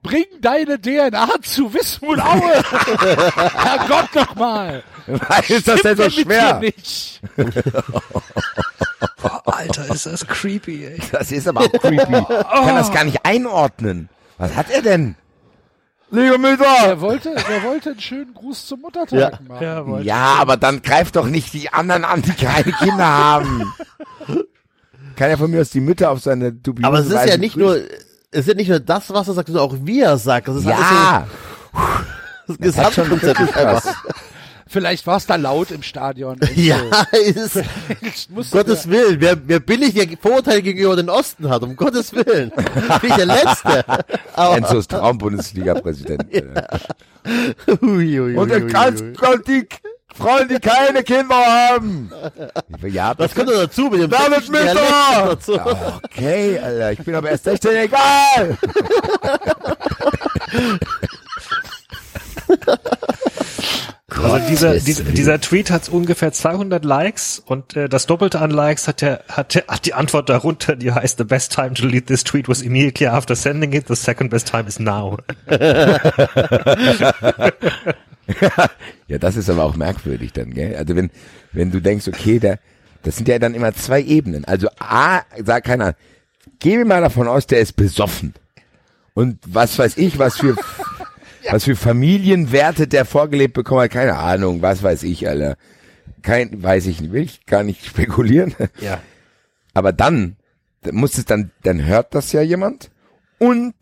Bring 0.02 0.24
deine 0.40 0.80
DNA 0.80 1.28
zu 1.42 1.72
Wismut 1.74 2.18
Aue! 2.20 2.62
Herrgott 3.54 4.14
nochmal! 4.14 4.82
Was 5.06 5.50
ist 5.50 5.68
das 5.68 5.82
denn 5.82 5.96
so 5.96 6.08
schwer? 6.08 6.58
Nicht. 6.60 7.20
Boah, 9.22 9.42
Alter, 9.56 9.92
ist 9.94 10.06
das 10.06 10.26
creepy, 10.26 10.86
ey. 10.86 11.00
Das 11.12 11.30
ist 11.30 11.46
aber 11.48 11.60
auch 11.60 11.72
creepy. 11.72 11.96
Ich 12.18 12.48
kann 12.48 12.74
das 12.76 12.92
gar 12.92 13.04
nicht 13.04 13.24
einordnen. 13.26 14.08
Was 14.38 14.54
hat 14.56 14.70
er 14.70 14.82
denn? 14.82 15.16
Liebe 16.10 16.38
Mütter! 16.38 16.64
Er 16.86 17.00
wollte, 17.00 17.30
er 17.34 17.62
wollte 17.62 17.90
einen 17.90 18.00
schönen 18.00 18.34
Gruß 18.34 18.66
zum 18.66 18.80
Muttertag 18.80 19.12
Ja. 19.18 19.30
machen. 19.46 19.62
Ja, 19.62 20.00
Ja, 20.00 20.34
aber 20.40 20.56
dann 20.56 20.82
greift 20.82 21.14
doch 21.16 21.26
nicht 21.26 21.52
die 21.52 21.72
anderen 21.72 22.04
an, 22.04 22.22
die 22.22 22.32
keine 22.32 22.72
Kinder 22.72 23.06
haben. 23.06 23.72
Kann 25.16 25.30
ja 25.30 25.36
von 25.36 25.50
mir 25.50 25.60
aus 25.60 25.70
die 25.70 25.80
Mütter 25.80 26.10
auf 26.10 26.20
seine 26.20 26.52
dubiose 26.52 26.86
Aber 26.88 26.98
es 27.00 27.06
ist 27.08 27.14
Weise 27.14 27.28
ja 27.28 27.36
nicht 27.36 27.54
grüßen. 27.54 27.82
nur, 27.82 27.88
es 28.30 28.40
ist 28.40 28.48
ja 28.48 28.54
nicht 28.54 28.68
nur 28.68 28.80
das, 28.80 29.10
was 29.10 29.28
er 29.28 29.34
sagt, 29.34 29.48
sondern 29.48 29.64
auch 29.64 29.76
wie 29.82 30.00
er 30.00 30.16
sagt. 30.18 30.48
Das 30.48 30.56
ist 30.56 30.64
Ja, 30.64 30.76
alles 30.76 31.28
so 32.46 32.54
das 32.58 32.76
hat 32.76 32.94
schon 32.94 33.10
einfach. 33.12 33.82
Vielleicht 34.66 35.04
war 35.08 35.16
es 35.16 35.26
da 35.26 35.34
laut 35.34 35.72
im 35.72 35.82
Stadion. 35.82 36.38
und 36.40 36.56
Ja, 36.56 36.78
so. 36.78 36.86
es 37.12 37.56
ist, 37.56 38.30
musste 38.30 38.56
Gottes 38.56 38.82
der- 38.84 38.92
Willen, 38.92 39.20
wer, 39.20 39.36
wer 39.48 39.58
billig 39.58 39.94
der 39.94 40.06
Vorurteil 40.20 40.62
gegenüber 40.62 40.94
den 40.94 41.10
Osten 41.10 41.48
hat, 41.50 41.62
um 41.64 41.74
Gottes 41.74 42.12
Willen. 42.12 42.50
Bin 42.54 43.10
ich 43.10 43.14
der 43.16 43.26
Letzte. 43.26 43.84
Aber, 44.34 44.56
Enzos 44.58 44.86
Traum-Bundesliga-Präsident. 44.86 46.24
ui, 47.82 48.20
Und 48.20 48.50
er 48.50 48.62
ui, 48.62 48.68
ganz 48.70 49.00
ui. 49.00 49.12
Frauen, 50.20 50.48
die 50.48 50.60
keine 50.60 51.02
Kinder 51.02 51.34
haben. 51.34 52.12
Ja, 52.82 53.14
Das 53.14 53.34
kommt 53.34 53.46
noch 53.48 53.54
dazu 53.54 53.88
mit 53.88 54.02
dem 54.02 54.10
Damit 54.10 54.50
noch 54.50 55.26
dazu. 55.26 55.58
Okay, 56.04 56.58
Alter, 56.58 56.92
ich 56.92 56.98
bin 56.98 57.14
aber 57.14 57.30
erst 57.30 57.44
16, 57.44 57.70
egal. 57.76 58.58
Also 64.10 64.38
dieser, 64.48 64.78
dieser, 64.78 65.04
dieser 65.04 65.40
Tweet 65.40 65.70
hat 65.70 65.88
ungefähr 65.88 66.32
200 66.32 66.84
Likes 66.84 67.40
und 67.44 67.76
äh, 67.76 67.88
das 67.88 68.06
Doppelte 68.06 68.40
an 68.40 68.50
Likes 68.50 68.88
hat, 68.88 69.00
der, 69.02 69.22
hat, 69.28 69.54
der, 69.54 69.64
hat 69.68 69.86
die 69.86 69.94
Antwort 69.94 70.28
darunter, 70.28 70.76
die 70.76 70.92
heißt, 70.92 71.18
the 71.18 71.24
best 71.24 71.52
time 71.52 71.74
to 71.74 71.82
delete 71.82 72.06
this 72.06 72.24
tweet 72.24 72.48
was 72.48 72.62
immediately 72.62 73.06
after 73.06 73.36
sending 73.36 73.72
it, 73.72 73.86
the 73.88 73.94
second 73.94 74.30
best 74.30 74.48
time 74.48 74.66
is 74.66 74.78
now. 74.78 75.16
Ja, 79.08 79.18
das 79.18 79.36
ist 79.36 79.50
aber 79.50 79.64
auch 79.64 79.76
merkwürdig 79.76 80.32
dann, 80.32 80.54
gell? 80.54 80.76
Also 80.76 80.94
wenn, 80.94 81.10
wenn 81.52 81.70
du 81.70 81.80
denkst, 81.80 82.06
okay, 82.08 82.38
da, 82.38 82.56
das 83.02 83.16
sind 83.16 83.28
ja 83.28 83.38
dann 83.38 83.54
immer 83.54 83.74
zwei 83.74 84.02
Ebenen. 84.02 84.44
Also 84.44 84.68
A, 84.78 85.22
sagt 85.44 85.66
keiner, 85.66 85.94
geh 86.58 86.76
mir 86.76 86.84
mal 86.84 87.00
davon 87.00 87.26
aus, 87.26 87.46
der 87.46 87.60
ist 87.60 87.74
besoffen. 87.74 88.34
Und 89.14 89.38
was 89.46 89.78
weiß 89.78 89.96
ich, 89.96 90.18
was 90.18 90.36
für, 90.36 90.56
was 91.52 91.64
für 91.64 91.76
Familienwerte 91.76 92.86
der 92.86 93.04
vorgelebt 93.04 93.54
bekommen 93.54 93.82
hat, 93.82 93.90
keine 93.90 94.16
Ahnung, 94.16 94.62
was 94.62 94.82
weiß 94.82 95.02
ich, 95.04 95.28
Alter. 95.28 95.56
Kein, 96.22 96.62
weiß 96.62 96.86
ich 96.86 97.00
nicht, 97.00 97.12
will 97.12 97.22
ich 97.22 97.46
gar 97.46 97.62
nicht 97.62 97.84
spekulieren. 97.86 98.54
Ja. 98.80 99.00
Aber 99.74 99.92
dann, 99.92 100.36
muss 100.90 101.18
es 101.18 101.24
dann, 101.24 101.50
dann 101.62 101.84
hört 101.84 102.14
das 102.14 102.32
ja 102.32 102.42
jemand 102.42 102.90
und 103.38 103.74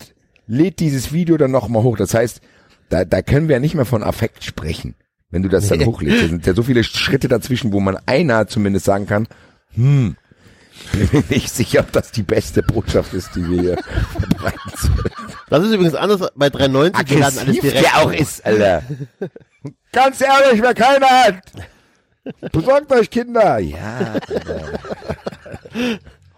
lädt 0.46 0.80
dieses 0.80 1.12
Video 1.12 1.36
dann 1.36 1.50
nochmal 1.50 1.82
hoch. 1.82 1.96
Das 1.96 2.14
heißt, 2.14 2.40
da, 2.88 3.04
da 3.04 3.22
können 3.22 3.48
wir 3.48 3.56
ja 3.56 3.60
nicht 3.60 3.74
mehr 3.74 3.84
von 3.84 4.02
Affekt 4.02 4.44
sprechen, 4.44 4.94
wenn 5.30 5.42
du 5.42 5.48
das 5.48 5.68
dann 5.68 5.84
hochlädst. 5.84 6.22
Da 6.22 6.28
sind 6.28 6.46
ja 6.46 6.54
so 6.54 6.62
viele 6.62 6.84
Schritte 6.84 7.28
dazwischen, 7.28 7.72
wo 7.72 7.80
man 7.80 7.98
einer 8.06 8.46
zumindest 8.46 8.86
sagen 8.86 9.06
kann, 9.06 9.28
hm, 9.74 10.16
bin 10.92 11.08
mir 11.12 11.24
nicht 11.28 11.50
sicher, 11.50 11.80
ob 11.80 11.92
das 11.92 12.12
die 12.12 12.22
beste 12.22 12.62
Botschaft 12.62 13.12
ist, 13.14 13.34
die 13.34 13.48
wir 13.48 13.60
hier 13.60 13.78
verbreiten 14.12 14.72
sollen. 14.76 15.07
Das 15.50 15.64
ist 15.64 15.72
übrigens 15.72 15.94
anders 15.94 16.30
bei 16.34 16.50
390. 16.50 17.10
Wir 17.10 17.20
laden 17.20 17.24
alles 17.24 17.38
Aggressiv 17.38 17.60
direkt 17.62 17.84
der 17.84 17.96
auch 17.98 18.12
ist, 18.12 18.44
Alter. 18.44 18.82
Ganz 19.92 20.20
ehrlich, 20.20 20.62
wer 20.62 20.74
keiner 20.74 21.08
hat, 21.08 21.42
besorgt 22.52 22.92
euch 22.92 23.10
Kinder. 23.10 23.58
Ja, 23.58 24.16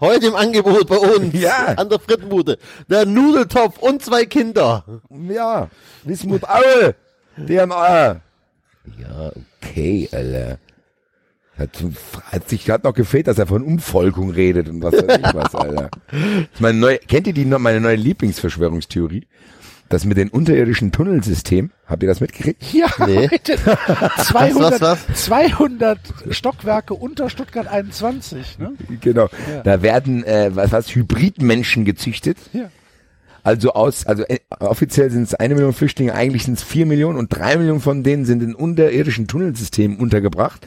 Heute 0.01 0.29
im 0.29 0.35
Angebot 0.35 0.89
bei 0.89 0.97
uns. 0.97 1.35
Ja. 1.35 1.75
An 1.77 1.91
der 1.91 1.99
Frittenbude. 1.99 2.57
Der 2.89 3.05
Nudeltopf 3.05 3.79
und 3.81 4.03
zwei 4.03 4.25
Kinder. 4.25 4.83
Ja, 5.11 5.69
Wismut 6.05 6.43
Aue, 6.49 6.95
DNA. 7.37 8.23
Ja, 8.99 9.33
okay, 9.63 10.09
Alter. 10.11 10.59
Hat, 11.61 11.71
hat 12.33 12.49
sich 12.49 12.69
hat 12.71 12.85
noch 12.85 12.95
gefehlt, 12.95 13.27
dass 13.29 13.39
er 13.39 13.47
von 13.47 13.63
Umvolkung 13.63 14.31
redet 14.31 14.69
und 14.69 14.83
was 14.83 14.95
weiß 14.95 15.19
ich 15.19 15.35
was, 15.35 15.55
Alter. 15.55 15.91
Meine 16.59 16.79
neue, 16.79 16.99
kennt 16.99 17.27
ihr 17.27 17.33
die, 17.35 17.45
noch- 17.45 17.59
meine 17.59 17.81
neue 17.81 17.97
Lieblingsverschwörungstheorie? 17.97 19.27
Das 19.91 20.05
mit 20.05 20.17
den 20.17 20.29
unterirdischen 20.29 20.93
Tunnelsystemen. 20.93 21.73
Habt 21.87 22.03
ihr 22.05 22.09
das 22.09 22.21
mitgekriegt? 22.21 22.63
Ja, 22.73 22.87
Nee. 23.07 23.29
heute 23.29 23.57
200, 23.57 24.81
Was, 24.81 24.81
was, 24.81 25.25
200 25.27 25.99
Stockwerke 26.31 26.95
unter 26.95 27.29
Stuttgart 27.29 27.67
21. 27.67 28.59
Ne? 28.61 28.73
Genau. 29.01 29.29
Ja. 29.53 29.63
Da 29.65 29.83
werden, 29.83 30.23
äh, 30.25 30.51
was, 30.55 30.71
was, 30.73 30.95
Hybridmenschen 30.95 31.85
gezüchtet. 31.85 32.39
Ja. 32.53 32.71
Also 33.43 33.73
aus, 33.73 34.07
also 34.07 34.23
äh, 34.29 34.39
offiziell 34.61 35.11
sind 35.11 35.25
es 35.25 35.35
eine 35.35 35.55
Million 35.55 35.73
Flüchtlinge, 35.73 36.15
eigentlich 36.15 36.45
sind 36.45 36.59
es 36.59 36.63
vier 36.63 36.87
Millionen 36.87 37.19
und 37.19 37.29
drei 37.37 37.57
Millionen 37.57 37.81
von 37.81 38.03
denen 38.05 38.25
sind 38.25 38.43
in 38.45 38.55
unterirdischen 38.55 39.27
Tunnelsystemen 39.27 39.99
untergebracht 39.99 40.67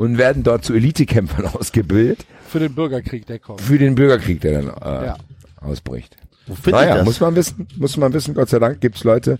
und 0.00 0.16
werden 0.16 0.42
dort 0.42 0.64
zu 0.64 0.72
Elitekämpfern 0.72 1.46
ausgebildet 1.54 2.24
Für 2.48 2.58
den 2.58 2.74
Bürgerkrieg, 2.74 3.26
der 3.26 3.38
kommt. 3.38 3.60
für 3.60 3.78
den 3.78 3.94
Bürgerkrieg, 3.94 4.40
der 4.40 4.62
dann 4.62 4.68
äh, 4.68 5.06
Ja. 5.06 5.16
ausbricht. 5.60 6.16
Wo 6.46 6.54
finde 6.54 6.70
ich 6.70 6.84
Naja, 6.86 6.96
das? 6.96 7.04
muss 7.04 7.20
man 7.20 7.36
wissen, 7.36 7.68
muss 7.76 7.96
man 7.98 8.12
wissen, 8.14 8.32
Gott 8.34 8.48
sei 8.48 8.58
Dank 8.58 8.80
gibt's 8.80 9.04
Leute, 9.04 9.38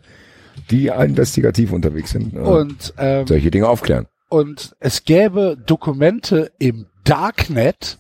die 0.70 0.88
investigativ 0.88 1.72
unterwegs 1.72 2.10
sind 2.10 2.34
äh, 2.34 2.38
Und, 2.38 2.92
ähm, 2.98 3.26
solche 3.26 3.50
Dinge 3.50 3.68
aufklären. 3.68 4.06
und 4.28 4.76
es 4.80 5.04
gäbe 5.04 5.56
Dokumente 5.66 6.52
im 6.58 6.86
Darknet, 7.04 7.96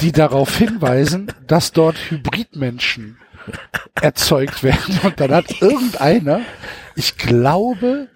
die 0.00 0.10
darauf 0.12 0.56
hinweisen, 0.56 1.30
dass 1.46 1.72
dort 1.72 1.96
Hybridmenschen 2.10 3.18
erzeugt 4.00 4.62
werden. 4.62 4.98
Und 5.02 5.20
dann 5.20 5.30
hat 5.32 5.60
irgendeiner, 5.60 6.40
ich 6.96 7.18
glaube, 7.18 8.08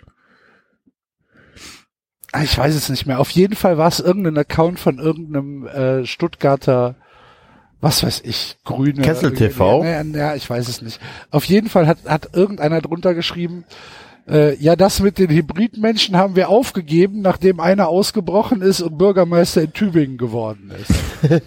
ich 2.43 2.57
weiß 2.57 2.74
es 2.74 2.89
nicht 2.89 3.07
mehr, 3.07 3.20
auf 3.20 3.31
jeden 3.31 3.55
Fall 3.55 3.79
war 3.79 3.89
es 3.89 4.01
irgendein 4.01 4.39
Account 4.39 4.79
von 4.79 4.99
irgendeinem 4.99 5.66
äh, 5.66 6.07
Stuttgarter 6.07 6.97
was 7.81 8.03
weiß 8.03 8.22
ich, 8.24 8.57
grüne. 8.64 9.03
Kessel 9.03 9.35
TV? 9.35 9.85
Ja, 9.85 10.03
ja, 10.03 10.35
ich 10.35 10.51
weiß 10.51 10.66
es 10.68 10.83
nicht. 10.83 11.01
Auf 11.31 11.45
jeden 11.45 11.68
Fall 11.68 11.87
hat, 11.87 11.99
hat 12.07 12.35
irgendeiner 12.35 12.81
drunter 12.81 13.14
geschrieben, 13.14 13.64
äh, 14.29 14.57
ja, 14.57 14.74
das 14.76 15.01
mit 15.01 15.18
den 15.18 15.31
Hybridmenschen 15.31 16.16
haben 16.16 16.37
wir 16.37 16.49
aufgegeben, 16.49 17.22
nachdem 17.22 17.59
einer 17.61 17.89
ausgebrochen 17.89 18.62
ist 18.62 18.81
und 18.81 18.99
Bürgermeister 18.99 19.62
in 19.62 19.72
Tübingen 19.72 20.18
geworden 20.18 20.72
ist. 20.76 20.93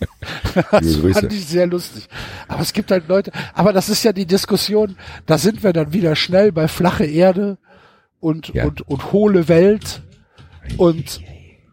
das 0.70 1.00
Grüße. 1.00 1.20
fand 1.20 1.32
ich 1.32 1.46
sehr 1.46 1.66
lustig. 1.66 2.08
Aber 2.48 2.60
es 2.62 2.72
gibt 2.72 2.90
halt 2.90 3.08
Leute, 3.08 3.32
aber 3.54 3.72
das 3.72 3.88
ist 3.88 4.02
ja 4.04 4.12
die 4.12 4.26
Diskussion, 4.26 4.96
da 5.26 5.38
sind 5.38 5.62
wir 5.62 5.72
dann 5.72 5.92
wieder 5.92 6.16
schnell 6.16 6.52
bei 6.52 6.68
flache 6.68 7.04
Erde 7.04 7.58
und, 8.20 8.48
Ja. 8.48 8.64
und, 8.66 8.82
und 8.82 9.12
hohle 9.12 9.48
Welt. 9.48 10.02
Und 10.76 11.20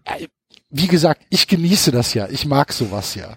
äh, 0.05 0.27
wie 0.69 0.87
gesagt, 0.87 1.21
ich 1.29 1.47
genieße 1.47 1.91
das 1.91 2.13
ja. 2.13 2.27
Ich 2.29 2.45
mag 2.45 2.73
sowas 2.73 3.15
ja. 3.15 3.35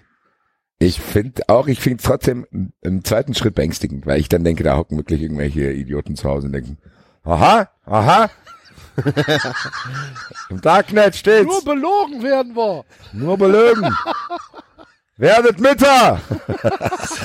Ich 0.79 0.99
finde 0.99 1.43
auch, 1.47 1.67
ich 1.67 1.79
finde 1.79 2.01
trotzdem 2.03 2.47
im- 2.81 3.03
zweiten 3.03 3.35
Schritt 3.35 3.53
beängstigend, 3.55 4.05
weil 4.07 4.19
ich 4.19 4.29
dann 4.29 4.43
denke, 4.43 4.63
da 4.63 4.75
hocken 4.77 4.97
wirklich 4.97 5.21
irgendwelche 5.21 5.71
Idioten 5.71 6.15
zu 6.15 6.27
Hause 6.27 6.47
und 6.47 6.53
denken, 6.53 6.77
aha, 7.23 7.69
aha. 7.85 8.29
Im 10.49 10.59
Darknet 10.61 11.15
steht's. 11.15 11.45
Nur 11.45 11.63
belogen 11.63 12.23
werden 12.23 12.55
wir. 12.55 12.83
Nur 13.13 13.37
belögen. 13.37 13.89
Werdet 15.21 15.59
Mitter. 15.59 16.19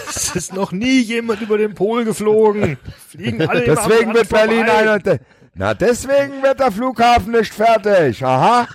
Es 0.09 0.35
ist 0.37 0.53
noch 0.55 0.71
nie 0.71 1.01
jemand 1.01 1.41
über 1.41 1.57
den 1.57 1.75
Pol 1.75 2.05
geflogen. 2.05 2.77
Fliegen 3.09 3.41
alle 3.49 3.63
Deswegen 3.63 4.13
wird 4.13 4.29
Berlin 4.29 4.67
vorbei. 4.67 4.93
ein 5.07 5.21
Na, 5.55 5.73
deswegen 5.73 6.43
wird 6.43 6.61
der 6.61 6.73
Flughafen 6.73 7.33
nicht 7.33 7.55
fertig. 7.55 8.23
Aha. 8.23 8.69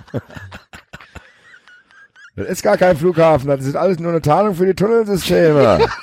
Das 2.35 2.47
ist 2.47 2.63
gar 2.63 2.77
kein 2.77 2.97
Flughafen, 2.97 3.47
das 3.47 3.65
ist 3.65 3.75
alles 3.75 3.99
nur 3.99 4.11
eine 4.11 4.21
Tarnung 4.21 4.55
für 4.55 4.65
die 4.65 4.73
Tunnelsysteme. 4.73 5.87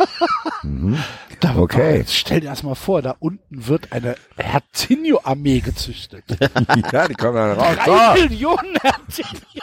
Da, 1.40 1.54
Okay. 1.56 1.98
Jetzt 1.98 2.14
stell 2.16 2.40
dir 2.40 2.50
das 2.50 2.64
mal 2.64 2.74
vor, 2.74 3.00
da 3.00 3.14
unten 3.20 3.68
wird 3.68 3.92
eine 3.92 4.16
Herzinio-Armee 4.36 5.60
gezüchtet. 5.60 6.24
ja, 6.92 7.06
die 7.06 7.14
kommen 7.14 7.36
dann 7.36 7.52
raus. 7.52 7.76
Drei 7.84 8.14
Millionen 8.14 8.76
Herzinio. 8.82 9.62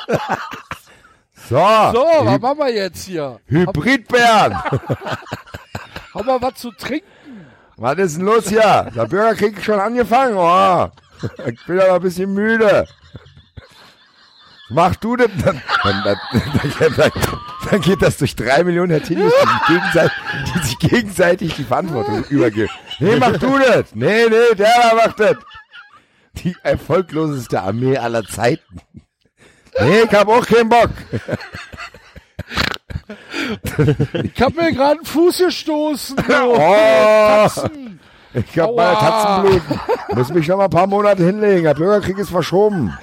So, 1.50 1.56
So, 1.56 2.06
was 2.26 2.42
machen 2.42 2.58
wir 2.60 2.74
jetzt 2.74 3.06
hier? 3.06 3.40
Hybridbären. 3.48 4.54
Haben 4.56 6.26
wir 6.28 6.42
was 6.42 6.56
zu 6.56 6.72
trinken? 6.72 7.08
Was 7.78 7.98
ist 7.98 8.18
denn 8.18 8.26
los 8.26 8.48
hier? 8.48 8.90
Der 8.96 9.06
Bürgerkrieg 9.06 9.58
ist 9.58 9.66
schon 9.66 9.80
angefangen. 9.80 10.36
Oh. 10.38 10.88
Ich 11.46 11.66
bin 11.66 11.80
aber 11.80 11.96
ein 11.96 12.02
bisschen 12.02 12.34
müde. 12.34 12.88
Mach 14.70 14.96
du 14.96 15.16
das. 15.18 15.30
Dann, 15.44 15.62
dann, 15.84 16.04
dann, 16.04 16.96
dann, 16.98 17.12
dann, 17.70 17.82
geht 17.82 18.02
das 18.02 18.18
durch 18.18 18.36
drei 18.36 18.64
Millionen 18.64 19.04
sich 19.04 19.18
gegenseitig, 19.18 20.12
die 20.54 20.60
sich 20.60 20.80
gegenseitig 20.80 21.56
die 21.56 21.64
Verantwortung 21.64 22.24
übergeben. 22.26 22.70
Nee, 23.00 23.18
mach 23.18 23.38
du 23.38 23.60
das. 23.60 23.94
Nee, 23.94 24.26
nee, 24.30 24.56
der 24.58 24.94
macht 24.96 25.20
das. 25.20 25.36
Die 26.38 26.56
erfolgloseste 26.64 27.62
Armee 27.62 27.98
aller 27.98 28.24
Zeiten. 28.24 28.82
Nee, 29.82 30.02
ich 30.02 30.14
hab 30.14 30.28
auch 30.28 30.46
keinen 30.46 30.70
Bock. 30.70 30.90
Ich 34.24 34.42
hab 34.42 34.56
mir 34.56 34.72
gerade 34.72 34.98
einen 34.98 35.06
Fuß 35.06 35.38
gestoßen. 35.40 36.18
Oh. 36.18 36.56
Katzen. 36.58 38.00
Ich 38.34 38.60
hab 38.60 38.70
Aua. 38.70 38.76
mal 38.76 38.96
Katzenblut. 38.96 39.62
Muss 40.16 40.30
mich 40.34 40.48
noch 40.48 40.58
mal 40.58 40.66
ein 40.66 40.70
paar 40.70 40.88
Monate 40.88 41.24
hinlegen. 41.24 41.64
Der 41.64 41.74
Bürgerkrieg 41.74 42.18
ist 42.18 42.30
verschoben. 42.30 42.98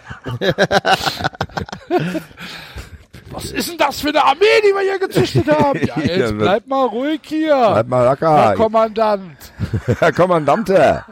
Was 3.31 3.51
ist 3.51 3.71
denn 3.71 3.79
das 3.79 4.01
für 4.01 4.09
eine 4.09 4.23
Armee, 4.23 4.45
die 4.63 4.75
wir 4.75 4.83
hier 4.83 4.99
gezüchtet 4.99 5.49
haben? 5.49 5.81
Ja, 5.87 5.99
jetzt 6.05 6.37
bleib 6.37 6.67
mal 6.67 6.87
ruhig 6.87 7.21
hier. 7.25 7.71
Bleib 7.73 7.89
mal 7.89 8.03
Herr 8.05 8.11
locker. 8.11 8.55
Kommandant. 8.57 9.37
Herr 9.99 10.13
Kommandante. 10.13 11.05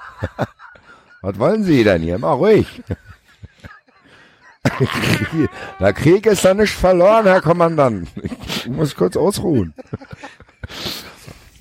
Was 1.23 1.39
wollen 1.39 1.65
Sie 1.65 1.83
denn 1.85 2.03
hier? 2.03 2.19
Mal 2.19 2.33
ruhig. 2.33 2.83
Der 5.81 5.93
Krieg 5.93 6.27
ist 6.27 6.45
doch 6.45 6.55
nicht 6.55 6.73
verloren, 6.75 7.25
Herr 7.27 7.41
Kommandant. 7.41 8.09
Ich 8.47 8.67
muss 8.69 8.95
kurz 8.95 9.17
ausruhen. 9.17 9.75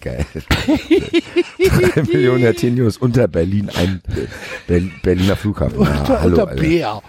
Geil. 0.01 0.25
Drei 0.35 2.03
Millionen 2.03 2.39
Hertinius 2.41 2.97
unter 2.97 3.27
Berlin, 3.27 3.69
ein 3.75 4.01
Ber- 4.67 4.81
Berliner 5.01 5.35
Flughafen. 5.35 5.81
Ja, 5.81 5.89
Unter, 5.99 6.21
hallo, 6.21 6.29
unter 6.41 6.47
Alter. 6.49 6.61
Bär. 6.61 7.01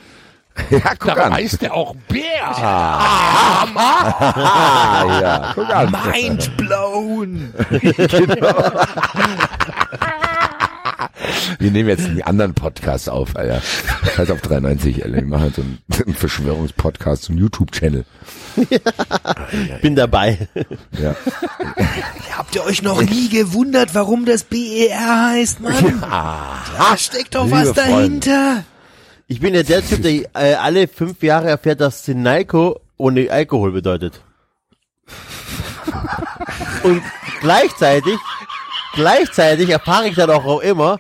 Ja, 0.70 0.95
guck 0.99 1.14
Da 1.14 1.22
an. 1.24 1.32
heißt 1.34 1.62
der 1.62 1.72
auch 1.74 1.95
Bär. 2.09 2.45
Ah, 2.45 3.66
ja, 5.22 5.53
guck 5.55 5.70
an. 5.70 5.97
Mind 6.12 6.57
blown. 6.57 7.55
Wir 11.58 11.70
nehmen 11.70 11.88
jetzt 11.88 12.06
einen 12.06 12.22
anderen 12.22 12.54
Podcast 12.54 13.08
auf, 13.08 13.36
Alter. 13.36 13.60
Scheiß 14.14 14.30
auf 14.30 14.40
93, 14.40 15.04
Alter. 15.04 15.16
Wir 15.16 15.24
machen 15.24 15.42
halt 15.42 15.54
so 15.54 15.62
einen, 15.62 15.78
einen 16.06 16.14
Verschwörungspodcast, 16.14 17.24
so 17.24 17.32
einen 17.32 17.40
YouTube-Channel. 17.40 18.04
Bin 19.82 19.96
dabei. 19.96 20.48
Ja. 21.00 21.14
Habt 22.36 22.54
ihr 22.54 22.64
euch 22.64 22.82
noch 22.82 23.02
nie 23.02 23.28
gewundert, 23.28 23.94
warum 23.94 24.24
das 24.24 24.44
BER 24.44 25.30
heißt, 25.32 25.60
Mann? 25.60 26.00
Da 26.00 26.96
steckt 26.96 27.34
doch 27.34 27.44
Liebe 27.44 27.56
was 27.56 27.72
dahinter. 27.72 28.64
Ich 29.26 29.40
bin 29.40 29.54
ja 29.54 29.62
der 29.62 29.86
Typ, 29.86 30.02
der 30.02 30.22
äh, 30.34 30.54
alle 30.54 30.88
fünf 30.88 31.22
Jahre 31.22 31.48
erfährt, 31.48 31.80
dass 31.80 32.04
Sineiko 32.04 32.80
ohne 32.96 33.30
Alkohol 33.30 33.72
bedeutet. 33.72 34.20
Und 36.82 37.02
gleichzeitig, 37.40 38.18
gleichzeitig 38.94 39.70
erfahre 39.70 40.08
ich 40.08 40.16
dann 40.16 40.30
auch, 40.30 40.44
auch 40.44 40.60
immer, 40.60 40.98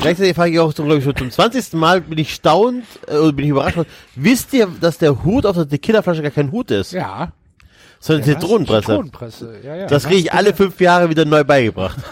gleichzeitig 0.00 0.30
erfahre 0.30 0.48
ich 0.50 0.58
auch 0.58 0.72
zum, 0.72 0.86
glaub 0.86 0.98
ich, 0.98 1.04
schon 1.04 1.16
zum 1.16 1.30
20. 1.30 1.72
Mal, 1.74 2.00
bin 2.00 2.18
ich 2.18 2.34
staunt, 2.34 2.84
äh, 3.06 3.14
oder 3.16 3.32
bin 3.32 3.44
ich 3.44 3.50
überrascht, 3.50 3.76
worden. 3.76 3.88
wisst 4.14 4.52
ihr, 4.52 4.68
dass 4.80 4.98
der 4.98 5.22
Hut 5.24 5.44
auf 5.46 5.56
der 5.56 5.68
Tequila-Flasche 5.68 6.22
gar 6.22 6.30
kein 6.30 6.50
Hut 6.52 6.70
ist, 6.70 6.92
Ja. 6.92 7.32
sondern 8.00 8.24
eine 8.24 8.34
Zitronenpresse. 8.38 8.80
Zitronenpresse. 8.86 9.58
Ja, 9.64 9.76
ja. 9.76 9.86
Das 9.86 10.04
kriege 10.04 10.20
ich 10.20 10.32
alle 10.32 10.54
fünf 10.54 10.80
Jahre 10.80 11.10
wieder 11.10 11.24
neu 11.24 11.44
beigebracht. 11.44 11.98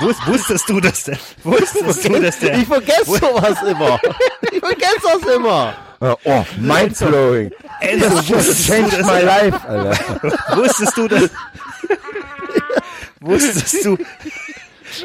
Wus, 0.00 0.16
wusstest 0.26 0.68
du, 0.68 0.80
dass 0.80 1.04
der, 1.04 1.16
wusstest 1.44 2.04
du, 2.08 2.20
dass 2.20 2.38
der, 2.40 2.58
Ich 2.58 2.66
vergesse 2.66 3.04
sowas 3.04 3.62
immer. 3.62 4.00
Ich 4.50 4.58
vergesse 4.58 5.00
das 5.22 5.34
immer. 5.36 5.74
Oh, 6.00 6.44
mindblowing. 6.58 7.50
Enzo, 7.80 8.06
Just 8.08 8.30
wusstest 8.30 8.68
du, 8.68 8.72
changed 8.72 8.98
my 9.04 9.20
life, 9.22 9.68
Alter. 9.68 9.98
wusstest 10.56 10.96
du, 10.96 11.06
dass, 11.08 11.30
wusstest 13.20 13.84
du, 13.84 13.96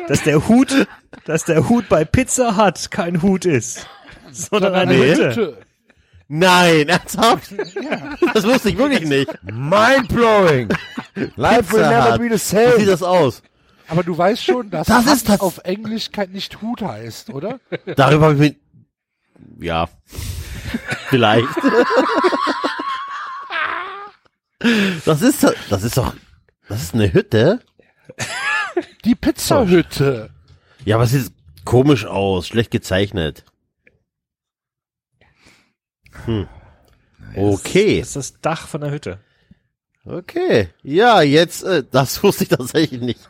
dass 0.07 0.23
der 0.23 0.47
Hut, 0.47 0.87
dass 1.25 1.45
der 1.45 1.69
Hut 1.69 1.89
bei 1.89 2.05
Pizza 2.05 2.55
Hut 2.55 2.89
kein 2.91 3.21
Hut 3.21 3.45
ist, 3.45 3.87
sondern 4.31 4.73
eine 4.75 4.93
Nee. 4.93 5.15
Hütte. 5.15 5.57
Nein, 6.29 6.87
ernsthaft? 6.89 7.51
Das 8.33 8.43
wusste 8.45 8.69
ich 8.69 8.77
wirklich 8.77 9.07
nicht. 9.07 9.29
Mindblowing. 9.43 10.69
Life 11.35 11.71
will 11.73 11.83
Pizza 11.83 11.89
never 11.89 12.17
be 12.17 12.23
the 12.25 12.31
Wie 12.31 12.37
sieht 12.37 12.75
same. 12.77 12.85
das 12.85 13.03
aus? 13.03 13.43
Aber 13.87 14.01
du 14.03 14.17
weißt 14.17 14.43
schon, 14.43 14.69
dass 14.71 14.87
Das 14.87 15.05
ist 15.05 15.29
das- 15.29 15.41
auf 15.41 15.59
Englisch 15.65 16.11
kein 16.11 16.31
nicht 16.31 16.61
Hut 16.61 16.81
heißt, 16.81 17.29
oder? 17.29 17.59
Darüber 17.95 18.27
habe 18.29 18.45
ich. 18.47 18.55
Ja. 19.59 19.87
Vielleicht. 21.09 21.47
Das 25.05 25.21
ist, 25.21 25.45
das 25.69 25.83
ist 25.83 25.97
doch, 25.97 26.13
das 26.69 26.81
ist 26.81 26.93
eine 26.93 27.11
Hütte. 27.13 27.59
Die 29.05 29.15
Pizzahütte. 29.15 30.29
Ja, 30.85 30.95
aber 30.95 31.03
es 31.05 31.11
sieht 31.11 31.31
komisch 31.65 32.05
aus, 32.05 32.47
schlecht 32.47 32.71
gezeichnet. 32.71 33.43
Hm. 36.25 36.47
Okay, 37.35 37.99
Das 37.99 38.09
ist 38.09 38.15
das 38.15 38.41
Dach 38.41 38.67
von 38.67 38.81
der 38.81 38.91
Hütte. 38.91 39.19
okay. 40.05 40.69
Ja, 40.83 41.21
jetzt, 41.21 41.63
äh, 41.63 41.83
das 41.89 42.21
wusste 42.23 42.43
ich 42.43 42.49
tatsächlich 42.49 43.01
nicht. 43.01 43.19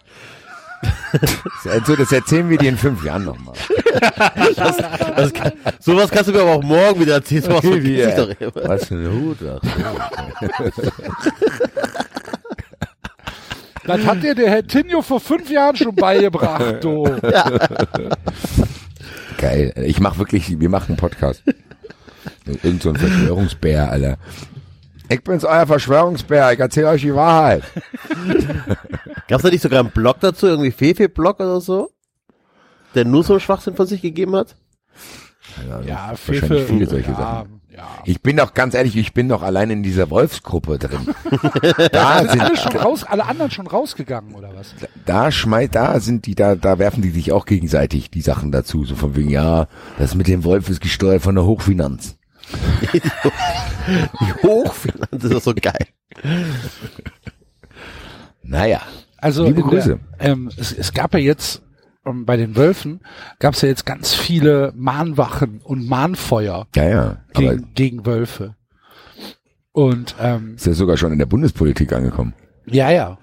Also, 1.66 1.96
das 1.96 2.12
erzählen 2.12 2.50
wir 2.50 2.58
dir 2.58 2.68
in 2.70 2.78
fünf 2.78 3.06
Jahren 3.06 3.24
nochmal. 3.24 3.56
Das 4.58 5.32
kann, 5.32 5.54
sowas 5.80 6.10
kannst 6.10 6.28
du 6.28 6.34
mir 6.34 6.42
aber 6.42 6.56
auch 6.56 6.64
morgen 6.64 7.00
wieder 7.00 7.14
erzählen. 7.14 7.44
Sowas 7.44 7.62
vergesse 7.64 8.10
ich 8.10 8.16
doch 8.16 8.30
immer. 8.58 8.68
Was 8.70 8.86
für 8.88 8.96
ein 8.96 9.10
Hut. 9.12 9.38
Ach. 9.48 9.62
Das 13.86 14.06
hat 14.06 14.24
dir 14.24 14.36
der 14.36 14.50
Herr 14.50 14.66
Tinio 14.66 15.02
vor 15.02 15.20
fünf 15.20 15.50
Jahren 15.50 15.76
schon 15.76 15.96
beigebracht, 15.96 16.84
du. 16.84 17.04
Geil. 19.38 19.74
Ich 19.86 20.00
mach 20.00 20.18
wirklich, 20.18 20.60
wir 20.60 20.70
machen 20.70 20.90
einen 20.90 20.98
Podcast. 20.98 21.44
Irgend 22.46 22.84
so 22.84 22.90
ein 22.90 22.96
Verschwörungsbär, 22.96 23.92
Alter. 23.92 24.18
Ich 25.10 25.24
bin's, 25.24 25.44
euer 25.44 25.68
Verschwörungsbär. 25.68 26.54
Ich 26.54 26.60
erzähle 26.60 26.90
euch 26.90 27.02
die 27.02 27.14
Wahrheit. 27.14 27.64
Gab's 29.28 29.44
da 29.44 29.50
nicht 29.50 29.62
sogar 29.62 29.82
einen 29.82 29.92
Blog 29.92 30.20
dazu, 30.22 30.48
irgendwie 30.48 30.72
Fefe-Blog 30.72 31.40
oder 31.40 31.60
so? 31.62 31.92
Der 32.96 33.06
nur 33.06 33.24
so 33.24 33.40
Schwachsinn 33.40 33.76
von 33.76 33.88
sich 33.88 34.02
gegeben 34.02 34.36
hat? 34.36 34.56
Ja, 35.86 36.10
wahrscheinlich 36.10 36.46
Fefe, 36.46 36.66
viele 36.68 36.88
solche 36.88 37.12
ja, 37.12 37.18
Sachen. 37.18 37.62
Ja. 37.76 37.88
Ich 38.06 38.22
bin 38.22 38.38
doch 38.38 38.54
ganz 38.54 38.74
ehrlich, 38.74 38.96
ich 38.96 39.14
bin 39.14 39.30
doch 39.30 39.42
allein 39.42 39.70
in 39.70 39.84
dieser 39.84 40.10
Wolfsgruppe 40.10 40.78
drin. 40.78 41.08
da 41.92 42.20
Sind 42.26 42.42
alle 42.42 42.58
schon 42.58 42.78
raus, 42.78 43.04
alle 43.04 43.26
anderen 43.26 43.52
schon 43.52 43.68
rausgegangen, 43.68 44.36
oder 44.36 44.54
was? 44.56 44.74
da 45.06 45.32
schmeißt, 45.32 45.74
da 45.76 46.00
sind 46.00 46.26
die, 46.26 46.36
da, 46.36 46.56
da 46.56 46.80
werfen 46.80 47.02
die 47.02 47.10
sich 47.10 47.32
auch 47.32 47.46
gegenseitig 47.46 48.12
die 48.12 48.22
Sachen 48.22 48.52
dazu, 48.52 48.86
so 48.86 48.96
von 48.96 49.16
wegen, 49.16 49.30
ja, 49.30 49.68
das 49.98 50.16
mit 50.16 50.28
dem 50.28 50.44
Wolf 50.44 50.70
ist 50.70 50.82
gesteuert 50.82 51.22
von 51.22 51.36
der 51.36 51.46
Hochfinanz. 51.46 52.18
Die 52.94 54.34
Hochfinanz, 54.44 55.10
das 55.12 55.32
ist 55.32 55.44
so 55.44 55.54
geil. 55.54 55.88
Naja, 58.44 58.82
Also 59.18 59.46
Liebe 59.46 59.62
in 59.62 59.68
Grüße. 59.68 60.00
Der, 60.20 60.30
ähm, 60.30 60.52
es, 60.58 60.72
es 60.74 60.94
gab 60.94 61.14
ja 61.14 61.20
jetzt 61.20 61.62
ähm, 62.06 62.26
bei 62.26 62.38
den 62.38 62.56
Wölfen 62.56 63.02
gab 63.40 63.54
es 63.54 63.62
ja 63.62 63.70
jetzt 63.70 63.86
ganz 63.86 64.14
viele 64.14 64.74
Mahnwachen 64.76 65.62
und 65.64 65.88
Mahnfeuer 65.88 66.68
ja, 66.76 66.90
ja, 66.90 67.18
aber 67.34 67.56
gegen, 67.56 67.74
gegen 67.76 68.06
Wölfe. 68.06 68.56
Und 69.72 70.16
ähm, 70.20 70.56
ist 70.56 70.68
ja 70.68 70.74
sogar 70.74 70.98
schon 70.98 71.12
in 71.12 71.20
der 71.20 71.26
Bundespolitik 71.26 71.92
angekommen. 71.94 72.34
ja, 72.66 72.92
ja, 72.92 73.18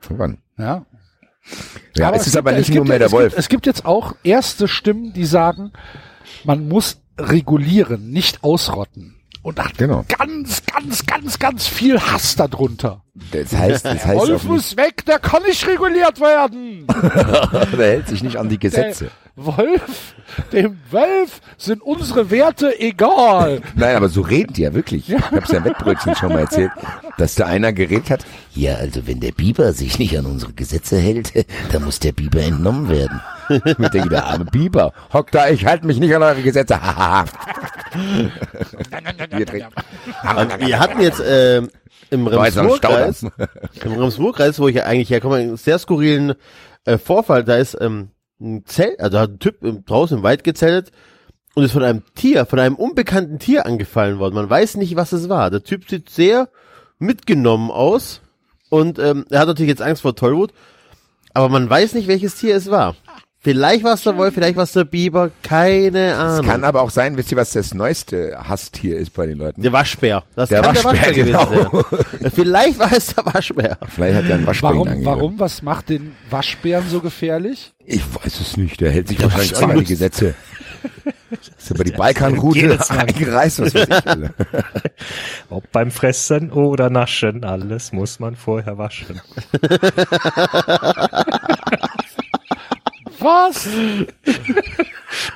Voran. 0.00 0.38
ja. 0.58 0.84
Ja, 1.96 2.10
es 2.12 2.26
ist 2.26 2.32
gibt- 2.32 2.36
aber 2.38 2.52
nicht 2.52 2.70
es 2.70 2.74
nur 2.74 2.84
mehr 2.86 2.98
der 2.98 3.06
es 3.08 3.12
Wolf. 3.12 3.28
Gibt, 3.32 3.38
es 3.38 3.48
gibt 3.48 3.66
jetzt 3.66 3.84
auch 3.84 4.14
erste 4.24 4.66
Stimmen, 4.66 5.12
die 5.12 5.26
sagen, 5.26 5.72
man 6.44 6.68
muss 6.68 7.02
regulieren, 7.18 8.10
nicht 8.10 8.42
ausrotten. 8.42 9.14
Und 9.44 9.62
hat 9.62 9.76
Genau. 9.76 10.04
ganz, 10.18 10.62
ganz, 10.64 11.04
ganz, 11.04 11.38
ganz 11.38 11.66
viel 11.66 12.00
Hass 12.00 12.34
darunter. 12.34 13.02
Das 13.30 13.52
heißt, 13.54 13.84
das 13.84 14.06
heißt 14.06 14.16
Wolf 14.28 14.44
muss 14.44 14.76
weg, 14.78 15.04
der 15.04 15.18
kann 15.18 15.42
nicht 15.42 15.66
reguliert 15.66 16.18
werden. 16.18 16.86
der 17.76 17.86
hält 17.86 18.08
sich 18.08 18.22
nicht 18.22 18.38
an 18.38 18.48
die 18.48 18.58
Gesetze. 18.58 19.04
Der 19.04 19.23
Wolf, 19.36 20.14
dem 20.52 20.78
Wolf 20.92 21.40
sind 21.58 21.82
unsere 21.82 22.30
Werte 22.30 22.78
egal. 22.78 23.62
Nein, 23.74 23.96
aber 23.96 24.08
so 24.08 24.20
reden 24.20 24.52
die 24.52 24.62
ja 24.62 24.74
wirklich. 24.74 25.10
Ich 25.10 25.20
hab's 25.20 25.50
ja 25.50 25.58
im 25.58 25.64
Wettbrötchen 25.64 26.14
schon 26.14 26.28
mal 26.28 26.40
erzählt, 26.40 26.70
dass 27.18 27.34
da 27.34 27.46
einer 27.46 27.72
geredet 27.72 28.10
hat, 28.10 28.24
Ja, 28.54 28.76
also 28.76 29.08
wenn 29.08 29.18
der 29.18 29.32
Biber 29.32 29.72
sich 29.72 29.98
nicht 29.98 30.16
an 30.16 30.26
unsere 30.26 30.52
Gesetze 30.52 30.98
hält, 30.98 31.32
dann 31.72 31.84
muss 31.84 31.98
der 31.98 32.12
Biber 32.12 32.40
entnommen 32.42 32.88
werden. 32.88 33.20
mit 33.78 33.92
der 33.92 34.06
der 34.06 34.24
arme 34.24 34.44
Biber, 34.44 34.92
hock 35.12 35.30
da, 35.32 35.48
ich 35.48 35.66
halte 35.66 35.86
mich 35.86 35.98
nicht 35.98 36.14
an 36.14 36.22
eure 36.22 36.40
Gesetze. 36.40 36.80
Hahaha. 36.80 37.24
Wir 40.58 40.78
hatten 40.78 41.00
jetzt 41.00 41.22
ähm, 41.26 41.70
im 42.10 42.26
Remsburg-Kreis, 42.26 43.18
Staudern. 43.18 43.48
im 43.84 43.92
Remsburg-Kreis, 44.00 44.58
wo 44.58 44.68
ich 44.68 44.76
ja 44.76 44.84
eigentlich 44.84 45.10
herkomme, 45.10 45.36
einen 45.36 45.56
sehr 45.56 45.78
skurrilen 45.78 46.34
äh, 46.84 46.98
Vorfall. 46.98 47.44
Da 47.44 47.56
ist 47.56 47.76
ähm, 47.80 48.10
ein 48.40 48.64
Zelt, 48.66 49.00
also 49.00 49.18
hat 49.18 49.30
ein 49.30 49.38
Typ 49.38 49.58
draußen 49.86 50.18
im 50.18 50.22
Wald 50.22 50.44
gezeltet 50.44 50.92
und 51.54 51.64
ist 51.64 51.72
von 51.72 51.82
einem 51.82 52.02
Tier, 52.14 52.46
von 52.46 52.58
einem 52.58 52.74
unbekannten 52.74 53.38
Tier 53.38 53.66
angefallen 53.66 54.18
worden. 54.18 54.34
Man 54.34 54.50
weiß 54.50 54.76
nicht, 54.76 54.96
was 54.96 55.12
es 55.12 55.28
war. 55.28 55.50
Der 55.50 55.62
Typ 55.62 55.88
sieht 55.88 56.10
sehr 56.10 56.48
mitgenommen 56.98 57.70
aus 57.70 58.20
und 58.70 58.98
ähm, 58.98 59.24
er 59.30 59.40
hat 59.40 59.48
natürlich 59.48 59.70
jetzt 59.70 59.82
Angst 59.82 60.02
vor 60.02 60.16
Tollwut, 60.16 60.52
aber 61.32 61.48
man 61.48 61.68
weiß 61.68 61.94
nicht, 61.94 62.08
welches 62.08 62.36
Tier 62.36 62.56
es 62.56 62.70
war. 62.70 62.96
Vielleicht 63.44 63.84
war 63.84 63.92
es 63.92 64.02
der 64.02 64.16
Wolf, 64.16 64.32
vielleicht 64.32 64.56
war 64.56 64.64
es 64.64 64.72
der 64.72 64.84
Biber, 64.84 65.30
keine 65.42 66.12
Es 66.12 66.16
Ahnung. 66.18 66.46
kann 66.46 66.64
aber 66.64 66.80
auch 66.80 66.88
sein, 66.88 67.16
wisst 67.18 67.30
ihr, 67.30 67.36
was 67.36 67.52
das 67.52 67.74
neueste 67.74 68.36
Hasstier 68.48 68.96
ist 68.96 69.12
bei 69.12 69.26
den 69.26 69.36
Leuten? 69.36 69.60
der 69.60 69.70
Waschbär. 69.70 70.24
Das 70.34 70.48
Der 70.48 70.62
kann 70.62 70.74
Waschbär, 70.74 70.92
der 70.92 71.00
Waschbär 71.02 71.24
genau. 71.24 71.46
gewesen 71.70 72.06
sein. 72.22 72.32
Vielleicht 72.34 72.78
war 72.78 72.90
es 72.92 73.06
der 73.14 73.26
Waschbär. 73.26 73.78
Vielleicht 73.86 74.16
hat 74.16 74.24
er 74.30 74.34
einen 74.36 74.46
Waschbär 74.46 74.70
Warum, 74.70 75.04
warum, 75.04 75.38
was 75.38 75.60
macht 75.60 75.90
den 75.90 76.16
Waschbären 76.30 76.88
so 76.88 77.00
gefährlich? 77.00 77.74
Ich 77.84 78.02
weiß 78.14 78.40
es 78.40 78.56
nicht, 78.56 78.80
der 78.80 78.90
hält 78.90 79.08
sich 79.08 79.22
wahrscheinlich 79.22 79.54
auch 79.56 79.68
an 79.68 79.78
die 79.78 79.84
Gesetze. 79.84 80.34
Ist 81.58 81.70
über 81.70 81.84
die 81.84 81.92
Balkanroute 81.92 82.78
eingereist, 82.90 83.60
was 83.60 83.74
weiß 83.74 83.88
ich. 83.88 84.30
Ob 85.50 85.70
beim 85.70 85.90
Fressen 85.90 86.50
oder 86.50 86.88
Naschen, 86.88 87.44
alles 87.44 87.92
muss 87.92 88.20
man 88.20 88.36
vorher 88.36 88.78
waschen. 88.78 89.20
Was? 93.24 93.68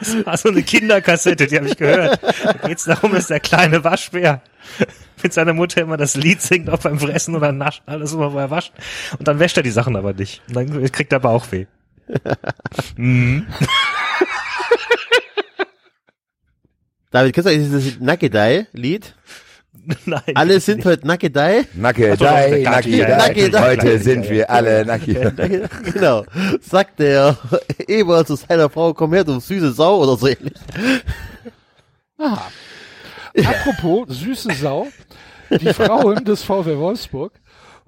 Das 0.00 0.26
war 0.26 0.36
so 0.36 0.48
eine 0.50 0.62
Kinderkassette, 0.62 1.46
die 1.46 1.56
habe 1.56 1.68
ich 1.68 1.76
gehört. 1.76 2.20
Da 2.22 2.68
geht's 2.68 2.84
darum, 2.84 3.12
dass 3.12 3.28
der 3.28 3.40
kleine 3.40 3.82
Waschbär 3.84 4.42
mit 5.22 5.32
seiner 5.32 5.54
Mutter 5.54 5.80
immer 5.80 5.96
das 5.96 6.14
Lied 6.14 6.42
singt, 6.42 6.68
ob 6.68 6.82
beim 6.82 6.98
Fressen 6.98 7.34
oder 7.34 7.52
Naschen, 7.52 7.82
alles 7.86 8.12
immer 8.12 8.30
vorher 8.30 8.50
waschen. 8.50 8.74
Und 9.18 9.26
dann 9.26 9.38
wäscht 9.38 9.56
er 9.56 9.62
die 9.62 9.70
Sachen 9.70 9.96
aber 9.96 10.12
nicht. 10.12 10.42
Und 10.48 10.56
dann 10.56 10.92
kriegt 10.92 11.12
er 11.12 11.20
Bauchweh. 11.20 11.66
mhm. 12.96 13.46
David, 17.10 17.34
kennst 17.34 17.46
du 17.46 17.52
eigentlich 17.52 17.70
dieses 17.70 18.00
Nackedei-Lied? 18.00 19.14
Nein. 20.04 20.22
Alle 20.34 20.60
sind 20.60 20.84
heute 20.84 21.06
Nackedei. 21.06 21.66
Nacke, 21.74 22.10
Ach 22.12 22.18
so, 22.18 22.24
dai, 22.24 22.50
der 22.50 22.70
nacke, 22.70 22.90
Gatti, 22.90 22.96
ja, 22.96 23.06
dai. 23.06 23.16
Nacke, 23.16 23.50
dai. 23.50 23.70
Heute 23.70 23.98
sind 23.98 24.28
wir 24.28 24.50
alle 24.50 24.84
nacke. 24.84 25.32
genau. 25.92 26.24
Sagt 26.60 26.98
der 27.00 27.36
Eber 27.88 28.24
zu 28.26 28.36
seiner 28.36 28.68
Frau, 28.68 28.92
komm 28.92 29.14
her, 29.14 29.24
du 29.24 29.40
süße 29.40 29.72
Sau 29.72 30.02
oder 30.02 30.16
so 30.16 30.26
ähnlich. 30.26 30.54
Aha. 32.18 32.50
Apropos 33.36 34.08
süße 34.08 34.52
Sau, 34.54 34.88
die 35.50 35.72
Frauen 35.72 36.24
des 36.24 36.42
VW 36.42 36.76
Wolfsburg 36.76 37.32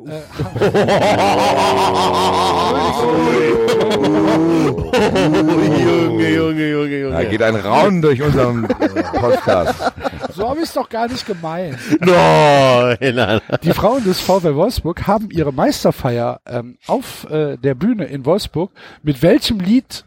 Junge, 5.00 6.28
Junge, 6.34 6.70
Junge, 6.70 7.10
Da 7.10 7.20
Junge. 7.20 7.26
geht 7.28 7.42
ein 7.42 7.56
Raun 7.56 8.02
durch 8.02 8.20
unseren 8.22 8.64
äh, 8.64 9.02
Podcast. 9.18 9.92
So 10.34 10.48
habe 10.48 10.60
ich 10.60 10.66
es 10.66 10.72
doch 10.72 10.88
gar 10.88 11.08
nicht 11.08 11.26
gemeint. 11.26 11.78
Nein, 12.00 13.14
nein. 13.14 13.40
Die 13.62 13.72
Frauen 13.72 14.04
des 14.04 14.20
VW 14.20 14.54
Wolfsburg 14.54 15.06
haben 15.06 15.30
ihre 15.30 15.52
Meisterfeier 15.52 16.40
ähm, 16.46 16.78
auf 16.86 17.28
äh, 17.30 17.56
der 17.56 17.74
Bühne 17.74 18.04
in 18.04 18.24
Wolfsburg 18.24 18.72
mit 19.02 19.22
welchem 19.22 19.60
Lied 19.60 20.04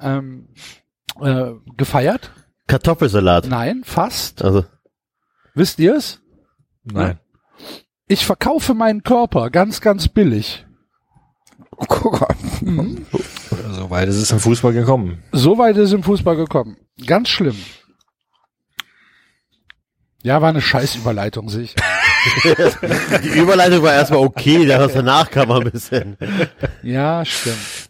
ähm, 0.00 0.48
äh, 1.20 1.52
gefeiert? 1.76 2.30
Kartoffelsalat. 2.66 3.46
Nein, 3.48 3.82
fast. 3.84 4.44
Also, 4.44 4.64
Wisst 5.54 5.78
ihr 5.80 5.96
es? 5.96 6.20
Nein. 6.84 7.18
Ich 8.08 8.24
verkaufe 8.24 8.72
meinen 8.74 9.02
Körper 9.02 9.50
ganz, 9.50 9.82
ganz 9.82 10.08
billig. 10.08 10.66
Guck 11.76 12.20
mal. 12.20 12.34
So 13.72 13.90
weit 13.90 14.08
ist 14.08 14.16
es 14.16 14.30
im 14.32 14.40
Fußball 14.40 14.72
gekommen. 14.72 15.22
So 15.32 15.58
weit 15.58 15.76
ist 15.76 15.92
im 15.92 16.02
Fußball 16.02 16.36
gekommen. 16.36 16.78
Ganz 17.06 17.28
schlimm. 17.28 17.56
Ja, 20.22 20.42
war 20.42 20.48
eine 20.48 20.60
Scheißüberleitung, 20.60 21.48
sehe 21.48 21.62
ich. 21.62 21.74
die 23.22 23.38
Überleitung 23.38 23.82
war 23.82 23.92
erstmal 23.92 24.20
okay, 24.20 24.66
der 24.66 24.80
was 24.80 24.94
danach 24.94 25.30
kam 25.30 25.52
ein 25.52 25.70
bisschen. 25.70 26.16
Ja, 26.82 27.24
stimmt. 27.24 27.88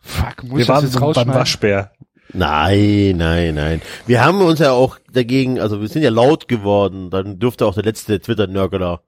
Fuck, 0.00 0.44
muss 0.44 0.52
Wir 0.52 0.60
ich 0.60 0.66
das 0.66 1.00
waren 1.00 1.08
jetzt 1.08 1.16
beim? 1.16 1.34
Waschbär. 1.34 1.92
Nein, 2.34 3.16
nein, 3.16 3.54
nein. 3.54 3.82
Wir 4.06 4.24
haben 4.24 4.40
uns 4.40 4.58
ja 4.58 4.72
auch 4.72 4.98
dagegen, 5.12 5.60
also 5.60 5.80
wir 5.80 5.88
sind 5.88 6.02
ja 6.02 6.10
laut 6.10 6.48
geworden, 6.48 7.10
dann 7.10 7.38
dürfte 7.38 7.64
auch 7.64 7.74
der 7.74 7.84
letzte 7.84 8.20
Twitter-Nörgler 8.20 9.02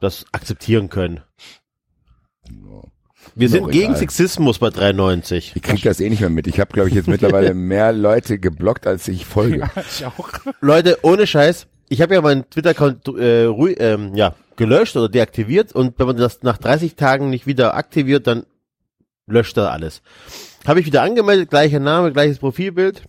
das 0.00 0.26
akzeptieren 0.32 0.88
können. 0.90 1.20
Wir 3.34 3.48
sind 3.48 3.70
gegen. 3.70 3.94
Sexismus 3.94 4.58
bei 4.58 4.70
93. 4.70 5.52
Ich 5.54 5.62
krieg 5.62 5.82
das 5.82 6.00
eh 6.00 6.10
nicht 6.10 6.20
mehr 6.20 6.30
mit. 6.30 6.46
Ich 6.46 6.58
habe, 6.58 6.72
glaube 6.72 6.88
ich, 6.88 6.94
jetzt 6.94 7.08
mittlerweile 7.08 7.54
mehr 7.54 7.92
Leute 7.92 8.38
geblockt, 8.38 8.86
als 8.86 9.06
ich 9.06 9.24
folge. 9.24 9.58
Ja, 9.58 9.70
ich 9.76 10.04
auch. 10.04 10.30
Leute, 10.60 10.98
ohne 11.02 11.26
Scheiß, 11.26 11.68
ich 11.88 12.00
habe 12.00 12.14
ja 12.14 12.20
meinen 12.20 12.48
Twitter-Account 12.50 13.06
äh, 13.18 13.44
ruhig, 13.44 13.76
ähm, 13.78 14.14
ja, 14.14 14.34
gelöscht 14.56 14.96
oder 14.96 15.08
deaktiviert 15.08 15.72
und 15.72 15.98
wenn 15.98 16.06
man 16.08 16.16
das 16.16 16.42
nach 16.42 16.58
30 16.58 16.96
Tagen 16.96 17.30
nicht 17.30 17.46
wieder 17.46 17.74
aktiviert, 17.74 18.26
dann 18.26 18.44
löscht 19.26 19.56
er 19.56 19.70
alles. 19.70 20.02
Habe 20.68 20.80
ich 20.80 20.86
wieder 20.86 21.00
angemeldet, 21.00 21.48
gleicher 21.48 21.80
Name, 21.80 22.12
gleiches 22.12 22.40
Profilbild, 22.40 23.02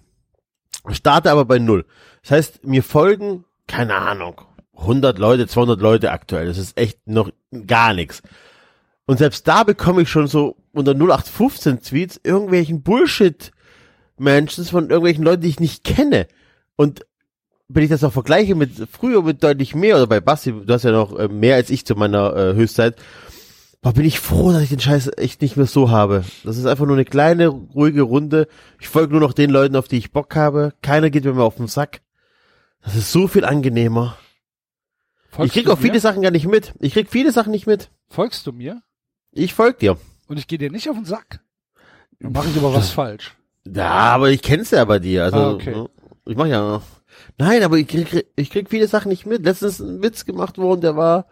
starte 0.92 1.30
aber 1.30 1.44
bei 1.44 1.60
null. 1.60 1.86
Das 2.22 2.32
heißt, 2.32 2.66
mir 2.66 2.84
folgen, 2.84 3.44
keine 3.68 3.96
Ahnung, 3.96 4.40
100 4.78 5.20
Leute, 5.20 5.46
200 5.46 5.82
Leute 5.82 6.12
aktuell. 6.12 6.46
Das 6.46 6.58
ist 6.58 6.78
echt 6.78 7.06
noch 7.06 7.30
gar 7.68 7.94
nichts. 7.94 8.24
Und 9.06 9.18
selbst 9.18 9.46
da 9.46 9.66
bekomme 9.66 10.04
ich 10.04 10.10
schon 10.10 10.28
so 10.28 10.56
unter 10.72 10.94
0815 10.94 11.82
Tweets 11.82 12.22
irgendwelchen 12.24 12.82
Bullshit-Menschen 12.82 14.64
von 14.64 14.84
irgendwelchen 14.84 15.26
Leuten, 15.26 15.42
die 15.42 15.50
ich 15.50 15.60
nicht 15.60 15.84
kenne. 15.84 16.28
Und 16.78 17.06
wenn 17.68 17.84
ich 17.84 17.90
das 17.90 18.06
auch 18.06 18.14
vergleiche 18.14 18.56
mit 18.56 18.72
früher 18.90 19.22
mit 19.22 19.44
deutlich 19.44 19.76
mehr, 19.76 19.98
oder 19.98 20.08
bei 20.08 20.22
Basti, 20.22 20.54
du 20.54 20.74
hast 20.74 20.84
ja 20.84 20.92
noch 20.92 21.14
äh, 21.20 21.28
mehr 21.28 21.56
als 21.56 21.70
ich 21.72 21.86
zu 21.86 21.96
meiner 21.96 22.34
äh, 22.38 22.54
Höchstzeit, 22.54 22.96
boah, 23.82 23.94
bin 23.94 24.06
ich 24.06 24.20
froh, 24.20 24.52
dass 24.52 24.62
ich 24.64 24.70
den 24.70 24.80
Scheiß 24.80 25.12
echt 25.18 25.42
nicht 25.42 25.58
mehr 25.58 25.66
so 25.66 25.90
habe. 25.90 26.24
Das 26.44 26.58
ist 26.58 26.66
einfach 26.66 26.86
nur 26.86 26.96
eine 26.96 27.06
kleine, 27.06 27.48
ruhige 27.48 28.02
Runde. 28.02 28.48
Ich 28.80 28.88
folge 28.88 29.12
nur 29.14 29.22
noch 29.22 29.34
den 29.34 29.50
Leuten, 29.50 29.76
auf 29.76 29.88
die 29.88 29.98
ich 29.98 30.12
Bock 30.12 30.36
habe. 30.36 30.74
Keiner 30.82 31.10
geht 31.10 31.26
mir 31.26 31.34
mehr 31.34 31.44
auf 31.46 31.56
den 31.56 31.68
Sack. 31.68 32.02
Das 32.84 32.96
ist 32.96 33.12
so 33.12 33.28
viel 33.28 33.46
angenehmer. 33.46 34.18
Folgst 35.32 35.56
ich 35.56 35.64
krieg 35.64 35.72
auch 35.72 35.78
viele? 35.80 36.00
Sachen 36.00 36.22
gar 36.22 36.32
nicht 36.32 36.48
mit. 36.48 36.74
Ich 36.80 36.94
krieg 36.94 37.10
viele 37.10 37.32
Sachen 37.32 37.52
nicht 37.52 37.68
mit. 37.68 37.92
Folgst 38.08 38.48
du 38.48 38.52
mir? 38.52 38.82
Ich 39.32 39.54
folg 39.54 39.80
dir. 39.80 39.98
Und 40.28 40.38
ich 40.40 40.48
gehe 40.48 40.58
dir 40.58 40.72
nicht 40.72 40.90
auf 40.90 40.96
den 40.96 41.06
Sack. 41.06 41.42
Dann 42.20 42.32
mache 42.32 42.50
ich 42.50 42.58
aber 42.58 42.74
was 42.74 42.90
falsch. 42.90 43.36
Ja, 43.66 43.90
aber 43.90 44.30
ich 44.32 44.42
kenn's 44.42 44.72
ja 44.72 44.84
bei 44.86 45.00
dir. 45.00 45.26
Also 45.26 45.38
Ah, 45.38 45.52
okay. 45.52 45.72
ne, 45.76 45.90
ich 46.26 46.36
mach 46.36 46.48
ja. 46.48 46.82
Nein, 47.38 47.64
aber 47.64 47.78
ich 47.78 47.88
krieg, 47.88 48.28
ich 48.36 48.50
krieg 48.50 48.70
viele 48.70 48.88
Sachen 48.88 49.10
nicht 49.10 49.26
mit. 49.26 49.44
Letztens 49.44 49.80
ist 49.80 49.88
ein 49.88 50.02
Witz 50.02 50.26
gemacht 50.26 50.58
worden, 50.58 50.82
der 50.82 50.96
war, 50.96 51.28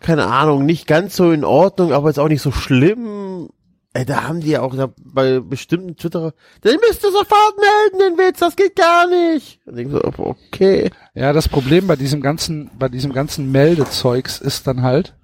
keine 0.00 0.26
Ahnung, 0.26 0.66
nicht 0.66 0.86
ganz 0.86 1.16
so 1.16 1.30
in 1.32 1.44
Ordnung, 1.44 1.92
aber 1.92 2.08
jetzt 2.08 2.18
auch 2.18 2.28
nicht 2.28 2.42
so 2.42 2.52
schlimm. 2.52 3.48
Ey, 3.92 4.04
da 4.04 4.24
haben 4.24 4.40
die 4.40 4.50
ja 4.50 4.62
auch 4.62 4.74
da 4.74 4.92
bei 4.98 5.38
bestimmten 5.38 5.96
Twitterer, 5.96 6.34
den 6.64 6.80
müsst 6.80 7.04
ihr 7.04 7.12
sofort 7.12 7.54
melden, 7.58 8.16
den 8.16 8.26
Witz, 8.26 8.40
das 8.40 8.56
geht 8.56 8.74
gar 8.74 9.06
nicht. 9.06 9.60
Und 9.66 9.78
ich 9.78 9.88
so, 9.88 10.02
okay. 10.18 10.90
Ja, 11.14 11.32
das 11.32 11.48
Problem 11.48 11.86
bei 11.86 11.94
diesem 11.94 12.20
ganzen, 12.20 12.70
bei 12.76 12.88
diesem 12.88 13.12
ganzen 13.12 13.52
Meldezeugs 13.52 14.40
ist 14.40 14.66
dann 14.66 14.82
halt, 14.82 15.14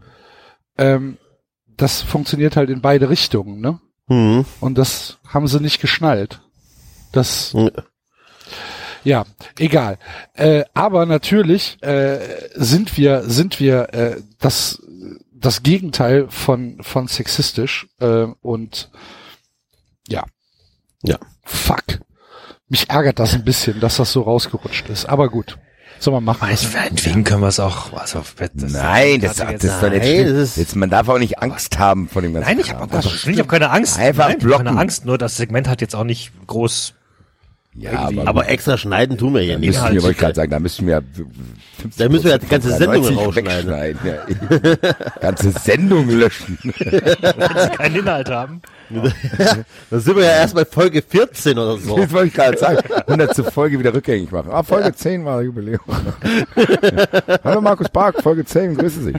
ähm, 0.78 1.18
das 1.66 2.00
funktioniert 2.00 2.54
halt 2.56 2.70
in 2.70 2.80
beide 2.80 3.10
Richtungen, 3.10 3.60
ne? 3.60 3.80
Hm. 4.06 4.44
Und 4.60 4.78
das 4.78 5.18
haben 5.26 5.48
sie 5.48 5.60
nicht 5.60 5.80
geschnallt. 5.80 6.40
Das, 7.12 7.52
Ja. 7.52 7.70
Ja, 9.04 9.24
egal. 9.58 9.98
Äh, 10.34 10.64
aber 10.74 11.06
natürlich 11.06 11.82
äh, 11.82 12.18
sind 12.54 12.96
wir, 12.96 13.22
sind 13.28 13.60
wir 13.60 13.92
äh, 13.94 14.16
das, 14.38 14.82
das 15.32 15.62
Gegenteil 15.62 16.26
von 16.28 16.78
von 16.82 17.08
sexistisch 17.08 17.86
äh, 18.00 18.26
und 18.42 18.90
ja, 20.08 20.24
Ja. 21.02 21.18
fuck. 21.44 21.84
Mich 22.68 22.88
ärgert 22.90 23.18
das 23.18 23.34
ein 23.34 23.44
bisschen, 23.44 23.80
dass 23.80 23.96
das 23.96 24.12
so 24.12 24.22
rausgerutscht 24.22 24.88
ist. 24.90 25.06
Aber 25.06 25.28
gut, 25.28 25.58
soll 25.98 26.14
man 26.14 26.22
machen. 26.24 26.48
Weiß, 26.48 26.72
Meinetwegen 26.72 27.24
können 27.24 27.40
wir 27.40 27.48
es 27.48 27.58
auch. 27.58 27.92
Also, 27.92 28.22
das, 28.38 28.50
Nein, 28.54 29.20
das, 29.20 29.36
das, 29.38 29.64
ist 29.64 29.82
doch 29.82 29.90
nicht 29.90 30.04
Nein, 30.04 30.24
das 30.26 30.34
ist- 30.50 30.56
Jetzt, 30.56 30.76
man 30.76 30.88
darf 30.88 31.08
auch 31.08 31.18
nicht 31.18 31.40
Angst 31.40 31.78
haben 31.80 32.08
vor 32.08 32.22
dem 32.22 32.32
ganzen 32.32 32.48
Nein, 32.48 32.60
ich 32.60 32.72
habe 32.72 32.80
hab 32.92 33.48
keine 33.48 33.70
Angst. 33.70 33.98
Einfach 33.98 34.28
Nein, 34.28 34.36
ich 34.38 34.44
hab 34.44 34.50
keine 34.50 34.62
blocken. 34.64 34.78
Angst. 34.78 35.04
Nur 35.04 35.18
das 35.18 35.36
Segment 35.36 35.66
hat 35.68 35.80
jetzt 35.80 35.96
auch 35.96 36.04
nicht 36.04 36.32
groß. 36.46 36.94
Ja, 37.72 37.92
aber, 38.08 38.26
Aber 38.26 38.48
extra 38.48 38.76
schneiden 38.76 39.16
tun 39.16 39.32
wir 39.32 39.42
hier 39.42 39.52
da 39.54 39.58
nicht. 39.60 39.68
müssen 39.68 39.94
wir, 39.94 40.02
wollte 40.02 40.10
ich 40.12 40.18
gerade 40.18 40.34
sagen, 40.34 40.50
da 40.50 40.58
müssen 40.58 40.88
wir 40.88 41.04
50 41.78 41.96
Da 41.98 42.08
müssen 42.08 42.24
wir 42.24 42.38
die 42.38 42.46
ganze 42.48 42.70
Sendung 42.76 43.02
90 43.14 43.16
rausschneiden. 43.16 43.98
Ja. 44.04 44.76
ganze 45.20 45.50
Sendung 45.52 46.08
löschen. 46.08 46.58
Wenn 46.62 47.62
sie 47.62 47.70
keinen 47.76 47.94
Inhalt 47.96 48.28
haben. 48.28 48.60
Da 49.88 50.00
sind 50.00 50.16
wir 50.16 50.24
ja 50.24 50.30
erst 50.32 50.56
bei 50.56 50.64
Folge 50.64 51.00
14 51.00 51.56
oder 51.56 51.78
so. 51.78 51.96
Das 51.96 52.10
wollte 52.10 52.26
ich 52.26 52.34
gerade 52.34 52.58
sagen. 52.58 52.78
100 53.06 53.34
zur 53.36 53.44
Folge 53.52 53.78
wieder 53.78 53.94
rückgängig 53.94 54.32
machen. 54.32 54.50
Ah, 54.50 54.64
Folge 54.64 54.92
10 54.92 55.24
war 55.24 55.40
Jubiläum. 55.40 55.78
Hallo 57.44 57.60
Markus 57.60 57.88
Bark, 57.88 58.20
Folge 58.20 58.44
10, 58.44 58.76
grüße 58.76 59.00
Sie. 59.04 59.14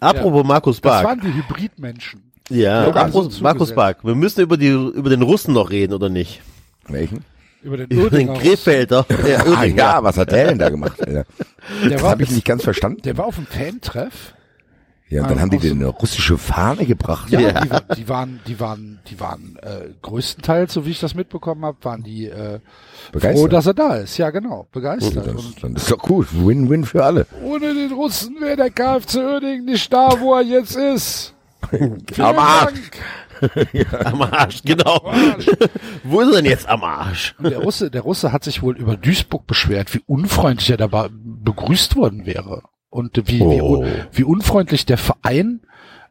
Apropos 0.00 0.44
Markus 0.44 0.80
Das 0.80 0.90
Bark. 0.90 1.04
waren 1.04 1.20
die 1.20 1.32
Hybridmenschen. 1.32 2.31
Ja, 2.54 2.90
Markus 2.92 3.38
zugesetzt. 3.38 3.74
Bark. 3.74 4.04
Wir 4.04 4.14
müssen 4.14 4.40
über 4.40 4.56
die, 4.56 4.68
über 4.68 5.10
den 5.10 5.22
Russen 5.22 5.54
noch 5.54 5.70
reden, 5.70 5.94
oder 5.94 6.08
nicht? 6.08 6.40
Welchen? 6.88 7.24
Über 7.62 7.76
den 7.76 7.86
Über 7.90 8.10
den 8.10 8.32
Krefelder. 8.34 9.06
Ja, 9.26 9.38
Ah, 9.40 9.48
Uerdingen, 9.50 9.78
ja, 9.78 10.02
was 10.02 10.16
hat 10.18 10.32
der 10.32 10.48
denn 10.48 10.58
da 10.58 10.68
gemacht? 10.68 11.00
Alter? 11.00 11.24
Der 11.84 11.90
Das 11.90 12.02
war, 12.02 12.10
habe 12.10 12.22
ich 12.24 12.30
nicht 12.30 12.44
ganz 12.44 12.62
verstanden. 12.64 13.02
der 13.02 13.16
war 13.18 13.26
auf 13.26 13.36
dem 13.36 13.46
Fantreff. 13.46 14.34
Ja, 15.08 15.22
und 15.22 15.28
dann 15.30 15.38
Ah, 15.38 15.40
haben 15.42 15.50
die 15.50 15.58
dir 15.58 15.72
eine 15.72 15.88
russische 15.88 16.38
Fahne 16.38 16.86
gebracht. 16.86 17.28
Ja, 17.30 17.38
Ja. 17.40 17.60
Die, 17.64 17.96
die 17.96 18.08
waren, 18.08 18.40
die 18.46 18.58
waren, 18.58 18.98
die 19.10 19.20
waren 19.20 19.58
äh, 19.60 19.90
größtenteils, 20.00 20.72
so 20.72 20.86
wie 20.86 20.90
ich 20.90 21.00
das 21.00 21.14
mitbekommen 21.14 21.66
habe, 21.66 21.76
waren 21.82 22.02
die 22.02 22.28
äh, 22.28 22.60
froh, 22.60 22.60
Begeistert. 23.12 23.52
dass 23.52 23.66
er 23.66 23.74
da 23.74 23.96
ist. 23.96 24.16
Ja, 24.16 24.30
genau, 24.30 24.66
begeistert. 24.72 25.26
Das, 25.26 25.34
Und 25.34 25.62
dann 25.62 25.76
ist 25.76 25.90
doch 25.90 25.98
gut. 25.98 26.28
Win-win 26.32 26.84
für 26.86 27.04
alle. 27.04 27.26
ohne 27.44 27.74
den 27.74 27.92
Russen 27.92 28.40
wäre 28.40 28.56
der 28.56 28.70
KFC 28.70 29.16
Uerdingen 29.16 29.66
nicht 29.66 29.92
da, 29.92 30.18
wo 30.18 30.34
er 30.34 30.42
jetzt 30.42 30.76
ist. 30.76 31.34
Am 32.18 32.38
Arsch. 32.38 32.72
Dank. 33.40 34.06
Am 34.06 34.22
Arsch, 34.22 34.62
genau. 34.62 35.12
Wo 36.04 36.20
ist 36.20 36.28
er 36.28 36.42
denn 36.42 36.50
jetzt 36.50 36.68
am 36.68 36.84
Arsch? 36.84 37.34
Und 37.38 37.50
der 37.50 37.58
Russe, 37.58 37.90
der 37.90 38.02
Russe 38.02 38.30
hat 38.32 38.44
sich 38.44 38.62
wohl 38.62 38.76
über 38.76 38.96
Duisburg 38.96 39.46
beschwert, 39.46 39.92
wie 39.94 40.02
unfreundlich 40.06 40.70
er 40.70 40.76
dabei 40.76 41.08
begrüßt 41.10 41.96
worden 41.96 42.24
wäre. 42.26 42.62
Und 42.88 43.16
wie, 43.26 43.40
wie, 43.40 43.60
Oh. 43.60 43.78
un, 43.78 43.90
wie 44.12 44.24
unfreundlich 44.24 44.86
der 44.86 44.98
Verein 44.98 45.60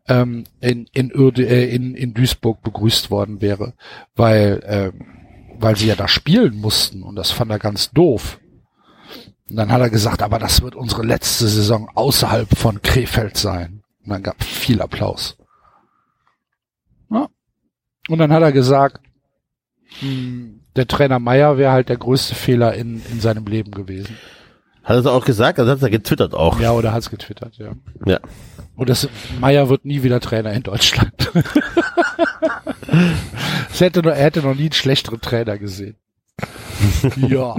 ähm, 0.09 0.43
in, 0.59 0.87
in, 0.93 1.11
äh, 1.37 1.65
in, 1.73 1.95
in 1.95 2.13
Duisburg 2.13 2.61
begrüßt 2.63 3.11
worden 3.11 3.39
wäre. 3.39 3.75
Weil, 4.15 4.61
ähm, 4.65 5.05
weil 5.59 5.75
sie 5.77 5.87
ja 5.87 5.95
da 5.95 6.07
spielen 6.07 6.57
mussten 6.59 7.03
und 7.03 7.15
das 7.15 7.31
fand 7.31 7.51
er 7.51 7.59
ganz 7.59 7.91
doof. 7.91 8.39
Und 9.49 9.55
dann 9.57 9.71
hat 9.71 9.81
er 9.81 9.89
gesagt, 9.89 10.21
aber 10.23 10.39
das 10.39 10.61
wird 10.63 10.75
unsere 10.75 11.03
letzte 11.03 11.47
Saison 11.47 11.87
außerhalb 11.93 12.57
von 12.57 12.81
Krefeld 12.81 13.37
sein. 13.37 13.83
Und 14.03 14.09
dann 14.11 14.23
gab 14.23 14.43
viel 14.43 14.81
Applaus. 14.81 15.37
Und 18.11 18.17
dann 18.17 18.33
hat 18.33 18.41
er 18.41 18.51
gesagt, 18.51 18.99
hm, 19.99 20.59
der 20.75 20.87
Trainer 20.87 21.19
Meier 21.19 21.57
wäre 21.57 21.71
halt 21.71 21.87
der 21.89 21.97
größte 21.97 22.35
Fehler 22.35 22.73
in, 22.73 23.01
in 23.09 23.21
seinem 23.21 23.45
Leben 23.45 23.71
gewesen. 23.71 24.17
Hat 24.83 24.95
er 24.95 24.99
es 24.99 25.05
auch 25.05 25.23
gesagt? 25.23 25.59
Also 25.59 25.71
hat 25.71 25.81
er 25.81 25.89
getwittert 25.89 26.33
auch. 26.33 26.59
Ja, 26.59 26.73
oder 26.73 26.91
hat's 26.91 27.09
getwittert, 27.09 27.57
ja. 27.57 27.71
Ja. 28.05 28.19
Und 28.75 28.89
das 28.89 29.07
Meier 29.39 29.69
wird 29.69 29.85
nie 29.85 30.03
wieder 30.03 30.19
Trainer 30.19 30.51
in 30.51 30.63
Deutschland. 30.63 31.13
es 33.71 33.79
hätte 33.79 34.01
noch, 34.01 34.11
er 34.11 34.23
hätte 34.23 34.41
noch 34.41 34.55
nie 34.55 34.63
einen 34.63 34.71
schlechteren 34.73 35.21
Trainer 35.21 35.57
gesehen. 35.57 35.95
Ja. 37.15 37.55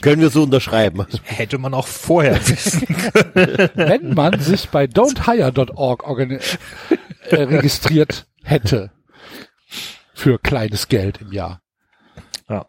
Können 0.00 0.22
wir 0.22 0.30
so 0.30 0.42
unterschreiben. 0.42 1.06
Hätte 1.22 1.58
man 1.58 1.74
auch 1.74 1.86
vorher 1.86 2.36
wissen. 2.48 2.82
Wenn 3.74 4.14
man 4.14 4.40
sich 4.40 4.68
bei 4.68 4.86
don'thire.org 4.86 6.02
äh, 7.30 7.34
registriert 7.34 8.26
hätte 8.42 8.90
für 10.14 10.38
kleines 10.38 10.88
Geld 10.88 11.20
im 11.20 11.32
Jahr. 11.32 11.60
Ja. 12.48 12.66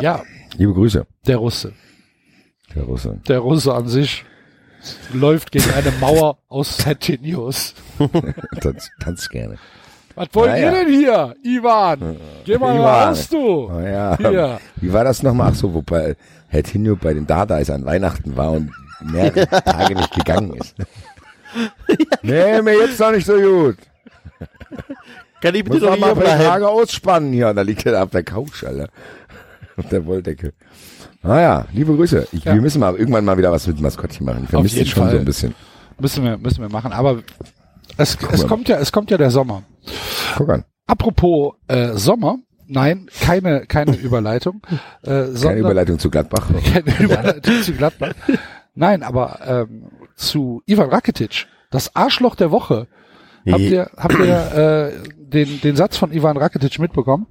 Ja, 0.00 0.22
Liebe 0.56 0.72
Grüße. 0.72 1.06
der 1.26 1.36
Russe. 1.36 1.74
Der 2.74 2.84
Russe. 2.84 3.20
Der 3.28 3.38
Russe 3.38 3.74
an 3.74 3.88
sich 3.88 4.24
läuft 5.12 5.52
gegen 5.52 5.70
eine 5.70 5.90
Mauer 5.92 6.38
aus 6.48 6.78
Centenius. 6.78 7.74
Tanz, 8.60 8.90
tanz 9.00 9.28
gerne. 9.28 9.58
Was 10.16 10.28
wollt 10.32 10.50
Ja, 10.50 10.56
ihr 10.56 10.62
ja. 10.64 10.70
denn 10.72 10.88
hier, 10.88 11.34
Ivan? 11.42 12.16
Geh 12.44 12.56
mal 12.58 12.74
Ivan. 12.76 13.08
raus, 13.08 13.28
du. 13.28 13.70
Oh 13.72 13.80
ja. 13.80 14.16
Hier. 14.16 14.60
Wie 14.76 14.92
war 14.92 15.04
das 15.04 15.22
nochmal? 15.22 15.50
Ach 15.52 15.56
so, 15.56 15.74
wobei 15.74 16.16
Herr 16.48 16.62
Tinio 16.62 16.96
bei 16.96 17.14
den 17.14 17.26
Dardais 17.26 17.68
an 17.70 17.84
Weihnachten 17.84 18.36
war 18.36 18.52
und 18.52 18.70
mehrere 19.02 19.46
Tage 19.64 19.94
nicht 19.94 20.14
gegangen 20.14 20.54
ist. 20.54 20.74
Nee, 22.22 22.60
mir 22.62 22.74
jetzt 22.78 22.98
noch 22.98 23.12
nicht 23.12 23.24
so 23.26 23.34
gut. 23.34 23.76
Kann 25.40 25.54
ich 25.54 25.62
bitte 25.62 25.78
Muss 25.78 25.82
noch 25.82 25.98
mal 25.98 26.10
ein 26.10 26.18
paar? 26.18 26.38
Tage 26.38 26.68
ausspannen 26.68 27.32
hier. 27.32 27.48
Und 27.50 27.56
da 27.56 27.62
liegt 27.62 27.86
er 27.86 27.92
da 27.92 28.02
auf 28.02 28.10
der 28.10 28.24
Couch, 28.24 28.64
Alter. 28.64 28.88
Auf 29.76 29.88
der 29.88 30.04
Wolldecke. 30.06 30.52
Naja, 31.22 31.66
liebe 31.72 31.94
Grüße. 31.94 32.26
Ich, 32.32 32.44
Ja. 32.44 32.54
Wir 32.54 32.60
müssen 32.60 32.80
mal 32.80 32.94
irgendwann 32.96 33.24
mal 33.24 33.36
wieder 33.38 33.50
was 33.52 33.66
mit 33.66 33.76
dem 33.78 33.82
Maskottchen 33.82 34.24
machen. 34.26 34.42
Ich 34.44 34.50
vermisse 34.50 34.76
jeden 34.76 34.86
es 34.88 34.92
schon 34.92 35.02
Fall. 35.04 35.12
so 35.12 35.18
ein 35.18 35.24
bisschen. 35.24 35.54
Müssen 35.98 36.24
wir, 36.24 36.38
müssen 36.38 36.60
wir 36.62 36.68
machen. 36.68 36.92
Aber 36.92 37.18
es, 37.96 38.16
es 38.32 38.46
kommt 38.46 38.68
ja, 38.68 38.78
es 38.78 38.90
kommt 38.92 39.10
ja 39.12 39.16
der 39.16 39.30
Sommer. 39.30 39.62
Guck 40.36 40.48
an. 40.50 40.64
Apropos 40.86 41.54
äh, 41.68 41.92
Sommer. 41.94 42.38
Nein, 42.66 43.08
keine, 43.20 43.66
keine 43.66 43.94
Überleitung. 43.96 44.62
Äh, 45.02 45.06
Keine 45.06 45.36
sondern, 45.36 45.58
Überleitung 45.58 45.98
zu 45.98 46.10
Gladbach. 46.10 46.48
keine 46.72 46.98
Überleitung 46.98 47.62
zu 47.62 47.72
Gladbach. 47.72 48.14
Nein, 48.74 49.02
aber 49.02 49.40
ähm, 49.44 49.90
zu 50.16 50.62
Ivan 50.66 50.88
Rakitic. 50.88 51.46
Das 51.70 51.94
Arschloch 51.94 52.34
der 52.34 52.50
Woche. 52.50 52.86
Habt 53.46 53.60
ihr, 53.60 53.90
habt 53.96 54.18
ihr 54.18 54.54
äh, 54.54 55.08
den, 55.18 55.60
den 55.60 55.76
Satz 55.76 55.98
von 55.98 56.12
Ivan 56.12 56.38
Rakitic 56.38 56.78
mitbekommen? 56.78 57.26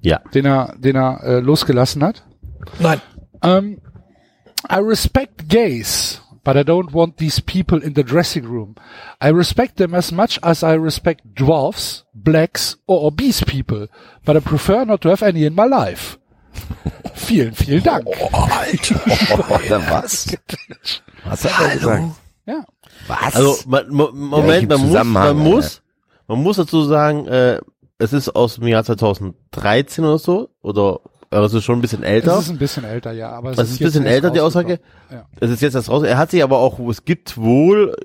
Ja. 0.00 0.20
Den 0.32 0.46
er, 0.46 0.74
den 0.78 0.94
er 0.94 1.22
äh, 1.24 1.40
losgelassen 1.40 2.04
hat? 2.04 2.24
Nein. 2.78 3.00
Um, 3.42 3.78
I 4.70 4.78
respect 4.80 5.48
gays, 5.48 6.22
but 6.46 6.56
I 6.56 6.62
don't 6.62 6.92
want 6.92 7.16
these 7.16 7.40
people 7.40 7.82
in 7.82 7.94
the 7.94 8.04
dressing 8.04 8.44
room. 8.44 8.76
I 9.20 9.30
respect 9.30 9.78
them 9.78 9.96
as 9.96 10.12
much 10.12 10.38
as 10.44 10.62
I 10.62 10.74
respect 10.74 11.34
dwarfs, 11.34 12.04
blacks 12.14 12.76
or 12.86 13.08
obese 13.08 13.42
people, 13.42 13.88
but 14.24 14.36
I 14.36 14.40
prefer 14.40 14.84
not 14.84 15.00
to 15.00 15.08
have 15.08 15.24
any 15.24 15.44
in 15.44 15.56
my 15.56 15.64
life. 15.64 16.18
vielen, 17.16 17.52
vielen 17.52 17.82
Dank. 17.82 18.06
Oder 18.06 19.82
was? 19.90 20.36
Was 21.24 21.44
hat 21.44 21.60
er 21.60 21.74
gesagt? 21.74 22.04
Ja. 22.46 22.64
Was? 23.08 23.34
Also, 23.34 23.56
man, 23.66 23.88
mo- 23.90 24.12
Moment, 24.12 24.60
gibt 24.60 24.70
man 24.70 24.88
muss, 24.88 25.04
man 25.04 25.36
muss, 25.36 25.82
man 26.28 26.42
muss 26.44 26.56
dazu 26.58 26.84
sagen, 26.84 27.26
äh, 27.26 27.58
es 27.98 28.12
ist 28.12 28.36
aus 28.36 28.54
dem 28.54 28.68
Jahr 28.68 28.84
2013 28.84 30.04
oder 30.04 30.18
so, 30.20 30.50
oder, 30.62 31.00
ist 31.30 31.64
schon 31.64 31.78
ein 31.78 31.82
bisschen 31.82 32.02
älter. 32.02 32.38
Es 32.38 32.44
ist 32.44 32.50
ein 32.50 32.58
bisschen 32.58 32.84
älter, 32.84 33.12
ja, 33.12 33.30
aber 33.30 33.50
es 33.50 33.56
Das 33.56 33.70
ist 33.70 33.80
ein 33.80 33.84
bisschen 33.84 34.06
älter, 34.06 34.30
die 34.30 34.40
Aussage. 34.40 34.80
Ja. 35.10 35.26
Es 35.40 35.50
ist 35.50 35.62
jetzt 35.62 35.74
das 35.74 35.88
raus. 35.88 36.02
Er 36.02 36.18
hat 36.18 36.30
sich 36.30 36.42
aber 36.42 36.58
auch, 36.58 36.78
es 36.88 37.04
gibt 37.04 37.36
wohl, 37.36 37.96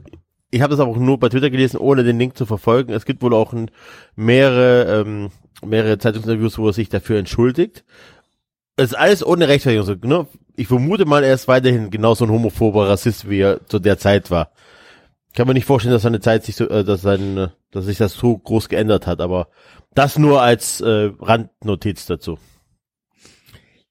ich 0.50 0.62
habe 0.62 0.72
das 0.72 0.80
aber 0.80 0.92
auch 0.92 0.98
nur 0.98 1.20
bei 1.20 1.30
Twitter 1.30 1.50
gelesen, 1.50 1.78
ohne 1.78 2.04
den 2.04 2.20
Link 2.20 2.38
zu 2.38 2.46
verfolgen. 2.46 2.94
Es 2.94 3.06
gibt 3.06 3.22
wohl 3.22 3.34
auch 3.34 3.54
ein, 3.54 3.72
mehrere, 4.16 5.02
ähm, 5.02 5.30
mehrere 5.64 5.98
Zeitungsinterviews, 5.98 6.58
wo 6.58 6.68
er 6.68 6.74
sich 6.74 6.90
dafür 6.90 7.20
entschuldigt. 7.20 7.84
Es 8.76 8.92
ist 8.92 8.98
alles 8.98 9.26
ohne 9.26 9.48
Rechtfertigung. 9.48 9.86
So, 9.86 9.96
ne? 10.08 10.28
Ich 10.56 10.68
vermute 10.68 11.06
mal, 11.06 11.24
er 11.24 11.34
ist 11.34 11.48
weiterhin 11.48 11.90
genauso 11.90 12.26
ein 12.26 12.32
homophober 12.32 12.90
Rassist, 12.90 13.30
wie 13.30 13.40
er 13.40 13.66
zu 13.68 13.80
der 13.80 13.98
Zeit 13.98 14.32
war. 14.32 14.52
Kann 15.34 15.48
man 15.48 15.56
nicht 15.56 15.66
vorstellen, 15.66 15.94
dass 15.94 16.02
seine 16.02 16.20
Zeit 16.20 16.44
sich 16.44 16.56
so, 16.56 16.68
äh, 16.68 16.84
dass 16.84 17.02
sein, 17.02 17.38
äh, 17.38 17.48
dass 17.72 17.86
sich 17.86 17.98
das 17.98 18.14
so 18.14 18.38
groß 18.38 18.68
geändert 18.68 19.08
hat, 19.08 19.22
aber 19.22 19.48
das 19.94 20.18
nur 20.18 20.42
als 20.42 20.82
äh, 20.82 21.12
Randnotiz 21.20 22.06
dazu. 22.06 22.38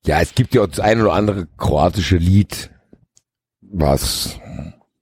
Ja, 0.06 0.20
es 0.20 0.35
gibt 0.35 0.55
ja 0.55 0.62
auch 0.62 0.66
das 0.66 0.81
ein 0.81 1.01
oder 1.01 1.12
andere 1.12 1.47
kroatische 1.59 2.16
Lied, 2.16 2.70
was 3.60 4.39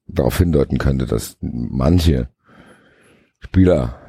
darauf 0.07 0.39
hindeuten 0.39 0.79
könnte, 0.79 1.07
dass 1.07 1.37
manche 1.41 2.29
Spieler 3.41 4.01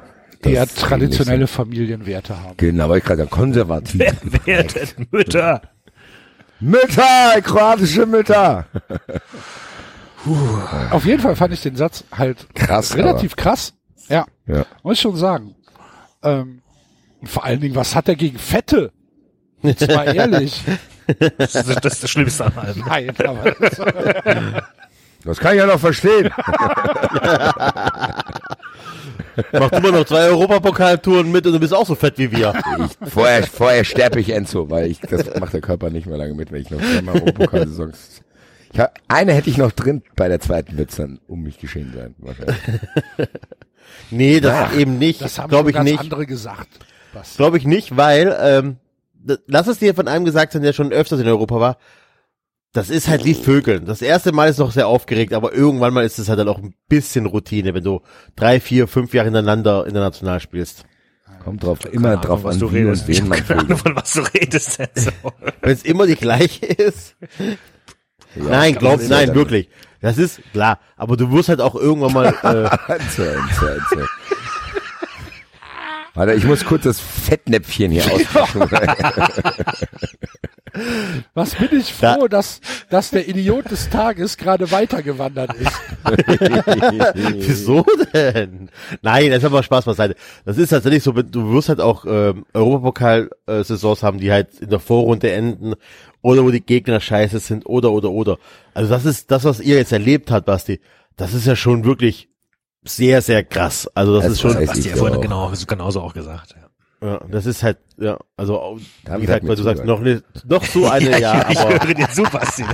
Eher 0.42 0.66
traditionelle 0.66 1.46
sind. 1.46 1.54
Familienwerte 1.54 2.40
haben. 2.40 2.56
Genau, 2.56 2.84
aber 2.84 2.96
ich 2.98 3.04
gerade 3.04 3.26
konservativ. 3.26 4.00
Wer 4.44 4.64
denn 4.64 5.06
Mütter? 5.10 5.62
Mütter, 6.60 7.40
kroatische 7.42 8.06
Mütter. 8.06 8.66
Auf 10.90 11.04
jeden 11.06 11.20
Fall 11.22 11.36
fand 11.36 11.54
ich 11.54 11.62
den 11.62 11.76
Satz 11.76 12.04
halt 12.12 12.46
Krass, 12.54 12.96
relativ 12.96 13.36
krass. 13.36 13.74
Ja, 14.08 14.26
Ja. 14.46 14.66
muss 14.82 14.94
ich 14.94 15.00
schon 15.00 15.16
sagen. 15.16 15.54
Ähm, 16.22 16.62
und 17.20 17.28
vor 17.28 17.44
allen 17.44 17.60
Dingen, 17.60 17.74
was 17.74 17.94
hat 17.94 18.08
er 18.08 18.16
gegen 18.16 18.38
Fette? 18.38 18.92
Jetzt 19.62 19.88
mal 19.88 20.14
ehrlich. 20.14 20.62
Das 21.38 21.54
ist 21.54 21.84
das, 21.84 21.92
ist 21.94 22.02
das 22.04 22.10
Schlimmste 22.10 22.46
an 22.46 22.52
allem. 22.56 22.84
Nein, 22.86 23.12
aber 23.24 23.54
Das 25.24 25.38
kann 25.38 25.52
ich 25.54 25.58
ja 25.58 25.66
noch 25.66 25.80
verstehen. 25.80 26.30
Macht 29.52 29.72
immer 29.74 29.92
noch 29.92 30.04
zwei 30.04 30.24
Europapokaltouren 30.28 31.30
mit 31.30 31.46
und 31.46 31.52
du 31.52 31.60
bist 31.60 31.72
auch 31.74 31.86
so 31.86 31.94
fett 31.94 32.18
wie 32.18 32.30
wir. 32.32 32.52
Ich, 33.02 33.10
vorher, 33.10 33.42
vorher 33.44 33.84
sterbe 33.84 34.20
ich 34.20 34.30
Enzo, 34.30 34.70
weil 34.70 34.90
ich, 34.90 35.00
das 35.00 35.38
macht 35.38 35.52
der 35.52 35.60
Körper 35.60 35.90
nicht 35.90 36.06
mehr 36.06 36.16
lange 36.18 36.34
mit, 36.34 36.52
wenn 36.52 36.62
ich 36.62 36.70
noch 36.70 36.80
zweimal 36.80 37.14
Europapokalsaisons. 37.16 38.22
Ich 38.72 38.78
hab, 38.80 38.94
eine 39.08 39.32
hätte 39.32 39.50
ich 39.50 39.56
noch 39.58 39.72
drin, 39.72 40.02
bei 40.16 40.28
der 40.28 40.40
zweiten 40.40 40.76
wird's 40.78 40.96
dann 40.96 41.18
um 41.26 41.42
mich 41.42 41.58
geschehen 41.58 41.92
sein. 41.94 42.14
Wahrscheinlich. 42.18 42.56
Nee, 44.10 44.40
das 44.40 44.72
eben 44.74 44.98
nicht. 44.98 45.20
das 45.20 45.38
haben 45.38 45.48
Glaube 45.48 45.70
ich 45.70 45.76
ganz 45.76 45.90
nicht. 45.90 46.00
andere 46.00 46.26
gesagt. 46.26 46.68
Glaube 47.36 47.58
ich 47.58 47.64
nicht, 47.66 47.96
weil, 47.96 48.36
ähm, 48.40 48.76
lass 49.46 49.66
es 49.66 49.78
dir 49.78 49.94
von 49.94 50.08
einem 50.08 50.24
gesagt 50.24 50.52
sein, 50.52 50.62
der 50.62 50.72
schon 50.72 50.92
öfters 50.92 51.20
in 51.20 51.28
Europa 51.28 51.60
war. 51.60 51.78
Das 52.72 52.88
ist 52.88 53.08
halt 53.08 53.24
wie 53.24 53.34
Vögeln. 53.34 53.84
Das 53.84 54.00
erste 54.00 54.30
Mal 54.30 54.48
ist 54.48 54.58
noch 54.58 54.70
sehr 54.70 54.86
aufgeregt, 54.86 55.32
aber 55.32 55.52
irgendwann 55.52 55.92
mal 55.92 56.04
ist 56.04 56.20
es 56.20 56.28
halt 56.28 56.38
dann 56.38 56.48
auch 56.48 56.58
ein 56.58 56.74
bisschen 56.88 57.26
Routine, 57.26 57.74
wenn 57.74 57.82
du 57.82 58.02
drei, 58.36 58.60
vier, 58.60 58.86
fünf 58.86 59.12
Jahre 59.12 59.26
hintereinander 59.26 59.86
international 59.86 60.38
spielst. 60.38 60.84
Kommt 61.42 61.64
drauf, 61.64 61.78
immer 61.90 62.18
drauf 62.18 62.40
Ahnung, 62.40 62.44
was 62.44 62.54
an, 62.54 62.60
du 62.60 62.72
wie 62.72 62.78
redest. 62.78 63.08
und 63.08 63.16
wen 63.16 63.28
man 63.28 63.46
keine 63.46 63.60
Ahnung, 63.60 63.78
von 63.78 63.96
was 63.96 64.12
du 64.12 64.20
redest. 64.20 64.78
Enzo. 64.78 65.10
Wenn 65.62 65.72
es 65.72 65.84
immer 65.84 66.06
die 66.06 66.16
gleiche 66.16 66.66
ist. 66.66 67.16
nein, 68.34 68.74
kann 68.74 68.80
glaub, 68.80 69.00
nein, 69.08 69.34
wirklich. 69.34 69.68
Das 70.00 70.18
ist 70.18 70.40
klar. 70.52 70.78
Aber 70.96 71.16
du 71.16 71.32
wirst 71.32 71.48
halt 71.48 71.60
auch 71.60 71.74
irgendwann 71.74 72.12
mal, 72.12 72.26
äh. 72.42 72.68
Warte, 76.14 76.34
ich 76.34 76.44
muss 76.44 76.64
kurz 76.64 76.84
das 76.84 77.00
Fettnäpfchen 77.00 77.90
hier 77.92 78.04
auswaschen. 78.04 78.62
Was 81.34 81.54
bin 81.54 81.68
ich 81.72 81.92
froh, 81.92 82.28
dass, 82.28 82.60
dass 82.88 83.10
der 83.10 83.28
Idiot 83.28 83.70
des 83.70 83.90
Tages 83.90 84.36
gerade 84.36 84.70
weitergewandert 84.70 85.54
ist. 85.54 85.72
Wieso 87.34 87.84
denn? 88.14 88.70
Nein, 89.02 89.30
das 89.30 89.38
ist 89.38 89.44
aber 89.44 89.62
Spaß 89.62 89.84
beiseite. 89.84 90.16
Das 90.44 90.58
ist 90.58 90.70
tatsächlich 90.70 91.02
so, 91.02 91.12
du 91.12 91.52
wirst 91.52 91.68
halt 91.68 91.80
auch 91.80 92.04
ähm, 92.06 92.44
Europapokal-Saisons 92.54 94.02
haben, 94.02 94.18
die 94.18 94.32
halt 94.32 94.60
in 94.60 94.70
der 94.70 94.80
Vorrunde 94.80 95.30
enden 95.32 95.74
oder 96.22 96.44
wo 96.44 96.50
die 96.50 96.64
Gegner 96.64 97.00
scheiße 97.00 97.38
sind 97.38 97.66
oder 97.66 97.92
oder 97.92 98.10
oder. 98.10 98.38
Also 98.74 98.90
das 98.90 99.04
ist 99.04 99.30
das, 99.30 99.44
was 99.44 99.60
ihr 99.60 99.76
jetzt 99.76 99.92
erlebt 99.92 100.30
habt, 100.30 100.46
Basti. 100.46 100.80
Das 101.16 101.34
ist 101.34 101.46
ja 101.46 101.56
schon 101.56 101.84
wirklich 101.84 102.29
sehr, 102.84 103.22
sehr 103.22 103.44
krass. 103.44 103.88
Also 103.94 104.14
das, 104.16 104.24
Das 104.24 104.32
ist 104.32 104.40
schon, 104.40 104.68
Was 104.68 104.78
die 104.78 104.88
ja 104.88 104.96
vorhin 104.96 105.20
genau, 105.20 105.52
genauso 105.66 106.00
auch 106.00 106.14
gesagt. 106.14 106.54
Ja. 106.56 106.69
Ja, 107.02 107.20
das 107.30 107.46
ist 107.46 107.62
halt, 107.62 107.78
ja, 107.96 108.18
also 108.36 108.78
Da 109.04 109.16
wie 109.20 109.26
wird 109.26 109.42
gesagt, 109.42 109.48
weil 109.48 109.56
du 109.56 109.62
sagst, 109.62 109.84
noch 109.84 110.00
nicht, 110.00 110.22
noch 110.46 110.64
so 110.64 110.86
eine, 110.88 111.18
ja, 111.20 111.46
ich 111.50 111.58
aber, 111.58 111.70
höre 111.86 111.94
dir 111.94 112.08
zu, 112.10 112.22
Basti. 112.24 112.64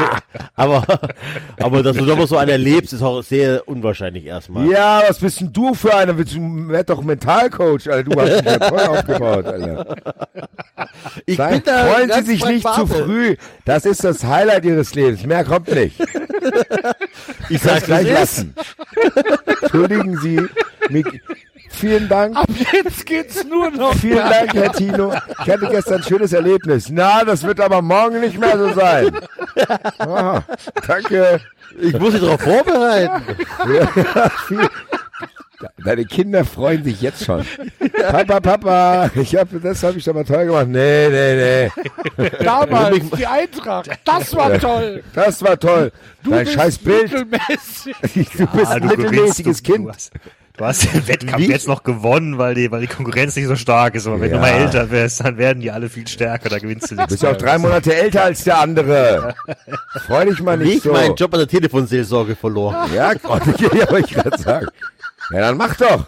aber, 0.54 0.84
aber 1.60 1.82
dass 1.82 1.96
du 1.96 2.04
nochmal 2.04 2.26
so 2.26 2.36
eine 2.38 2.52
erlebst, 2.52 2.92
ist 2.92 3.02
auch 3.02 3.22
sehr 3.22 3.66
unwahrscheinlich 3.68 4.24
erstmal. 4.26 4.66
ja, 4.68 5.02
was 5.06 5.18
bist 5.18 5.40
denn 5.40 5.52
du 5.52 5.74
für 5.74 5.94
einer? 5.94 6.16
Willst 6.16 6.34
Du 6.34 6.68
werd 6.68 6.88
doch 6.90 7.02
Mentalcoach, 7.02 7.88
Alter. 7.90 8.04
Du 8.10 8.20
hast 8.20 8.42
mich 8.42 8.44
ja 8.52 8.58
toll 8.58 8.80
aufgebaut, 8.80 9.46
Alter. 9.46 9.96
Ich 11.26 11.36
Sei, 11.36 11.52
bin 11.52 11.62
da 11.64 11.84
freuen 11.86 12.10
Sie 12.12 12.22
sich 12.32 12.44
nicht 12.44 12.62
zu 12.66 12.68
pragmatisch. 12.86 13.04
früh. 13.04 13.36
Das 13.64 13.84
ist 13.84 14.02
das 14.04 14.24
Highlight 14.24 14.64
Ihres 14.64 14.94
Lebens. 14.94 15.24
Mehr 15.24 15.44
kommt 15.44 15.68
nicht. 15.72 16.00
Ich 17.48 17.60
Das 17.62 17.72
sag 17.74 17.84
gleich 17.84 18.06
gleich 18.06 18.12
lassen. 18.12 18.54
Entschuldigen 19.62 20.16
Sie. 20.18 20.40
Mik- 20.90 21.20
Vielen 21.70 22.08
Dank. 22.08 22.36
Ab 22.36 22.46
jetzt 22.72 23.04
geht's 23.04 23.42
nur 23.44 23.68
noch. 23.70 23.94
Vielen 23.94 24.18
Dank, 24.18 24.54
Herr 24.54 24.72
Tino. 24.72 25.12
Ich 25.44 25.50
hatte 25.50 25.66
gestern 25.68 25.94
ein 25.96 26.02
schönes 26.04 26.32
Erlebnis. 26.32 26.88
Na, 26.88 27.24
das 27.24 27.42
wird 27.42 27.60
aber 27.60 27.82
morgen 27.82 28.20
nicht 28.20 28.38
mehr 28.38 28.56
so 28.56 28.72
sein. 28.72 29.10
Ah, 29.98 30.42
danke. 30.86 31.40
Ich 31.80 31.96
muss 31.98 32.12
mich 32.12 32.22
darauf 32.22 32.40
vorbereiten. 32.40 33.22
Ja, 33.72 34.30
viel. 34.46 34.68
Deine 35.84 36.04
Kinder 36.04 36.44
freuen 36.44 36.82
sich 36.84 37.00
jetzt 37.00 37.24
schon. 37.24 37.44
Papa, 38.10 38.40
Papa, 38.40 39.10
ich 39.14 39.34
hab, 39.36 39.48
das 39.62 39.82
habe 39.82 39.96
ich 39.98 40.04
doch 40.04 40.12
mal 40.14 40.24
toll 40.24 40.46
gemacht. 40.46 40.66
Nee, 40.68 41.08
nee, 41.08 41.70
nee. 42.18 42.30
Damals, 42.42 42.98
die 43.16 43.26
Eintracht, 43.26 43.90
das 44.04 44.34
war 44.36 44.58
toll. 44.58 45.02
Das 45.14 45.40
war 45.42 45.58
toll. 45.58 45.92
Dein 46.24 46.40
bist 46.44 46.52
scheiß 46.54 46.78
Bild. 46.78 47.12
mittelmäßig. 47.12 47.96
Du 48.36 48.46
bist 48.48 48.66
Ah, 48.66 48.74
ein 48.74 48.82
du 48.82 48.88
mittelmäßiges 48.88 49.62
du, 49.62 49.72
Kind. 49.72 49.86
Du 49.86 49.92
hast, 49.92 50.10
du 50.56 50.64
hast 50.64 50.84
den 50.84 51.06
Wettkampf 51.08 51.38
Wie? 51.38 51.48
jetzt 51.50 51.66
noch 51.68 51.82
gewonnen, 51.82 52.38
weil 52.38 52.54
die, 52.54 52.70
weil 52.70 52.80
die 52.80 52.86
Konkurrenz 52.86 53.36
nicht 53.36 53.46
so 53.46 53.56
stark 53.56 53.94
ist. 53.94 54.06
Aber 54.06 54.20
wenn 54.20 54.30
Ja. 54.30 54.36
du 54.36 54.40
mal 54.42 54.50
älter 54.50 54.90
wirst, 54.90 55.20
dann 55.24 55.36
werden 55.38 55.60
die 55.60 55.70
alle 55.70 55.88
viel 55.88 56.06
stärker. 56.06 56.48
Da 56.48 56.58
gewinnst 56.58 56.90
du 56.90 56.94
Du 56.94 57.00
nichts. 57.02 57.12
bist 57.14 57.22
ja 57.22 57.32
auch 57.32 57.36
drei 57.36 57.58
Monate 57.58 57.94
älter 57.94 58.22
als 58.24 58.44
der 58.44 58.58
andere. 58.60 59.34
Freu 60.06 60.24
dich 60.26 60.40
mal 60.40 60.56
nicht 60.56 60.76
Ich 60.78 60.82
so. 60.82 60.92
meinen 60.92 61.14
Job 61.16 61.32
an 61.34 61.40
der 61.40 61.48
Telefonseelsorge 61.48 62.36
verloren. 62.36 62.90
Ja, 62.94 63.14
Gott, 63.14 63.42
ja, 63.60 63.90
wollte 63.90 64.08
ich 64.08 64.14
gerade 64.14 64.38
sagen. 64.42 64.66
Ja, 65.30 65.40
dann 65.40 65.56
mach 65.56 65.74
doch. 65.76 66.06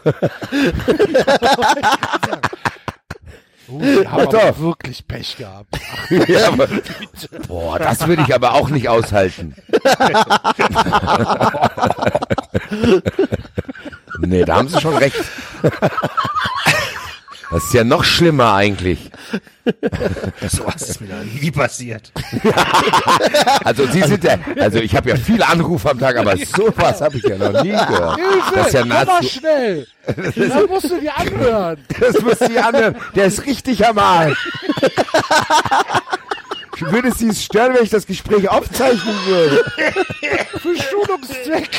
Oh, 3.68 3.80
die 3.80 4.06
haben 4.06 4.20
aber 4.20 4.26
doch. 4.26 4.60
wirklich 4.60 5.08
Pech 5.08 5.36
gehabt. 5.38 5.74
Ja, 6.28 6.48
aber, 6.48 6.68
boah, 7.48 7.78
das 7.80 8.06
würde 8.06 8.22
ich 8.28 8.32
aber 8.32 8.52
auch 8.54 8.68
nicht 8.68 8.88
aushalten. 8.88 9.56
Nee, 14.20 14.44
da 14.44 14.56
haben 14.56 14.68
sie 14.68 14.80
schon 14.80 14.96
recht. 14.96 15.16
Das 17.50 17.62
ist 17.64 17.74
ja 17.74 17.84
noch 17.84 18.04
schlimmer 18.04 18.54
eigentlich. 18.54 19.10
So 20.48 20.64
was 20.64 20.82
ist 20.82 21.00
mir 21.00 21.08
da 21.08 21.16
nie 21.24 21.50
passiert. 21.50 22.12
Also 23.64 23.84
Sie 23.86 24.02
sind 24.02 24.22
ja, 24.22 24.36
also 24.60 24.78
ich 24.78 24.94
habe 24.94 25.08
ja 25.10 25.16
viele 25.16 25.46
Anrufe 25.48 25.90
am 25.90 25.98
Tag, 25.98 26.16
aber 26.16 26.36
sowas 26.36 27.00
habe 27.00 27.16
ich 27.16 27.24
ja 27.24 27.36
noch 27.36 27.62
nie 27.64 27.70
gehört. 27.70 28.16
Hilfe, 28.16 28.54
Das 28.54 28.66
ist 28.68 28.72
ja 28.74 28.80
komm 28.82 28.88
mal 28.88 29.22
schnell. 29.24 29.86
Das 30.06 30.68
musst 30.68 30.90
du 30.90 31.00
dir 31.00 31.16
anhören. 31.18 31.78
das 31.98 32.20
muss 32.22 32.38
die 32.38 32.58
anderen, 32.58 32.94
der 33.16 33.24
ist 33.24 33.44
richtig 33.44 33.84
am 33.84 33.98
Arsch. 33.98 34.38
Würde 36.80 37.08
es 37.08 37.18
Sie 37.18 37.34
stören, 37.34 37.74
wenn 37.74 37.84
ich 37.84 37.90
das 37.90 38.06
Gespräch 38.06 38.48
aufzeichnen 38.48 39.14
würde? 39.26 39.64
Für 40.60 40.76
Schulungszweck. 40.76 41.70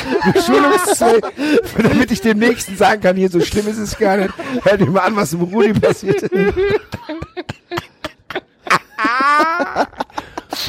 Schulungszweck, 0.44 1.24
damit 1.82 2.10
ich 2.10 2.20
dem 2.20 2.38
Nächsten 2.38 2.76
sagen 2.76 3.00
kann, 3.00 3.16
hier 3.16 3.30
so 3.30 3.40
schlimm 3.40 3.68
ist 3.68 3.78
es 3.78 3.96
gar 3.96 4.16
nicht. 4.16 4.34
Hört 4.62 4.80
dir 4.80 4.86
mal 4.86 5.02
an, 5.02 5.16
was 5.16 5.32
im 5.32 5.42
Rudi 5.42 5.72
passiert 5.72 6.22
ist. 6.22 6.54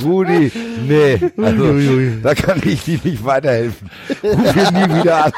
Rudi, 0.04 0.52
nee, 0.88 1.32
also, 1.38 1.74
da 2.22 2.36
kann 2.36 2.62
ich 2.64 2.84
dir 2.84 3.00
nicht 3.04 3.26
weiterhelfen. 3.26 3.90
Ruf 4.24 4.56
ihn 4.56 4.74
nie 4.74 5.00
wieder 5.00 5.26
an. 5.26 5.34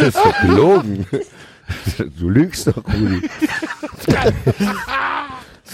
Das 0.00 0.08
ist 0.08 0.40
gelogen. 0.42 1.06
Du 2.18 2.30
lügst 2.30 2.66
doch, 2.66 2.76
Rudi. 2.76 3.28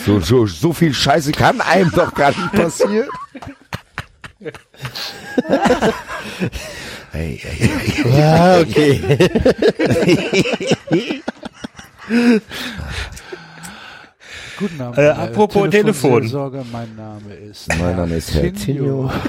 So, 0.07 0.19
so, 0.21 0.47
so 0.47 0.73
viel 0.73 0.95
Scheiße 0.95 1.33
kann 1.33 1.61
einem 1.61 1.91
doch 1.91 2.15
gar 2.15 2.31
nicht 2.31 2.53
passieren. 2.53 3.09
Hey, 7.13 7.39
hey, 7.43 7.71
hey. 8.03 8.19
Ja, 8.19 8.61
okay. 8.61 9.03
Guten 14.59 14.81
Abend. 14.81 14.99
Äh, 14.99 15.07
äh, 15.07 15.11
apropos 15.11 15.71
Telefon. 15.71 16.23
Telefonseelsorge, 16.23 16.65
Mein 16.71 16.95
Name 16.97 17.35
ist. 17.35 17.69
Mein 17.79 17.97
Name 17.97 18.17
ist 18.17 18.33
Herr 18.35 18.53
Tinio. 18.53 19.11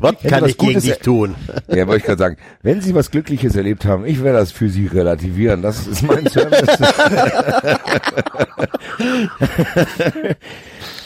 Was 0.00 0.14
kann 0.22 0.42
was 0.42 0.50
ich 0.50 0.58
gegen 0.58 0.72
Gutes- 0.74 0.84
dich 0.84 0.98
tun? 0.98 1.34
Ja, 1.68 1.86
wollte 1.86 1.98
ich 1.98 2.04
gerade 2.04 2.18
sagen, 2.18 2.36
wenn 2.62 2.80
Sie 2.80 2.94
was 2.94 3.10
Glückliches 3.10 3.54
erlebt 3.56 3.84
haben, 3.84 4.06
ich 4.06 4.22
werde 4.22 4.38
das 4.38 4.52
für 4.52 4.68
Sie 4.70 4.86
relativieren. 4.86 5.60
Das 5.62 5.86
ist 5.86 6.02
mein 6.02 6.26
Service. 6.30 6.78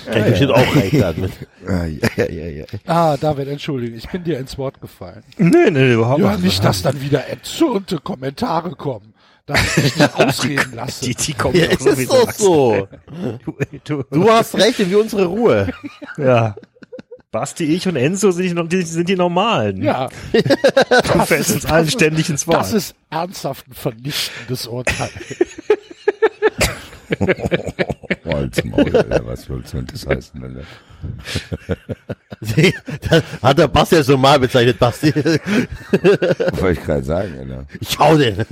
Kann 0.06 0.24
ich 0.24 0.24
bestimmt 0.30 0.52
auch 0.52 0.76
recht 0.76 1.00
damit. 1.00 1.32
Ah, 1.64 1.84
ja, 1.84 2.08
ja, 2.16 2.24
ja, 2.28 2.46
ja. 2.48 2.64
Ah, 2.86 3.16
David, 3.16 3.46
entschuldige, 3.46 3.94
ich 3.96 4.08
bin 4.10 4.24
dir 4.24 4.36
ins 4.40 4.58
Wort 4.58 4.80
gefallen. 4.80 5.22
Nee, 5.38 5.70
nee, 5.70 5.92
überhaupt 5.92 6.20
Ja, 6.20 6.36
nicht, 6.36 6.64
dass 6.64 6.82
dann 6.82 7.00
wieder 7.00 7.20
erzürnte 7.28 7.98
Kommentare 7.98 8.70
kommen, 8.74 9.14
dass 9.46 9.60
ich 9.76 9.84
dich 9.84 9.96
nicht 9.96 10.14
ausreden 10.18 10.72
lasse. 10.74 11.04
Die, 11.04 11.14
die 11.14 11.32
kommen 11.34 11.54
Ja, 11.54 11.66
doch 11.68 11.86
es 11.86 11.98
ist 11.98 12.10
doch 12.12 12.32
so. 12.32 12.88
Du, 13.44 13.54
du, 13.84 14.02
Du 14.10 14.28
hast 14.28 14.56
recht, 14.56 14.80
wie 14.90 14.94
unsere 14.96 15.26
Ruhe. 15.26 15.68
ja. 16.18 16.56
Basti, 17.32 17.64
ich 17.64 17.88
und 17.88 17.96
Enzo 17.96 18.30
sind 18.30 18.70
die, 18.70 18.82
sind 18.82 19.08
die 19.08 19.16
Normalen. 19.16 19.82
Ja, 19.82 20.10
du 20.32 20.38
fällst 21.26 21.52
uns 21.52 21.64
allen 21.64 21.88
ständig 21.88 22.28
ins 22.28 22.46
Wort. 22.46 22.58
das 22.58 22.74
ist 22.74 22.94
ernsthaft 23.08 23.66
ein 23.68 23.72
vernichtendes 23.72 24.66
Urteil. 24.66 25.08
Holz, 28.26 28.62
Maul, 28.64 28.92
was 29.24 29.48
willst 29.48 29.72
du 29.72 29.78
denn 29.78 29.86
das 29.86 30.06
heißen, 30.06 30.44
Alter? 30.44 30.62
Das 33.08 33.22
hat 33.42 33.58
der 33.58 33.68
Basti 33.68 33.94
ja 33.94 34.02
so 34.02 34.16
mal 34.18 34.38
bezeichnet, 34.38 34.78
Basti. 34.78 35.14
Was 35.14 36.60
wollte 36.60 36.80
ich 36.80 36.84
gerade 36.84 37.04
sagen, 37.04 37.38
Alter? 37.38 37.66
Ich 37.80 37.98
hau 37.98 38.16
den. 38.16 38.44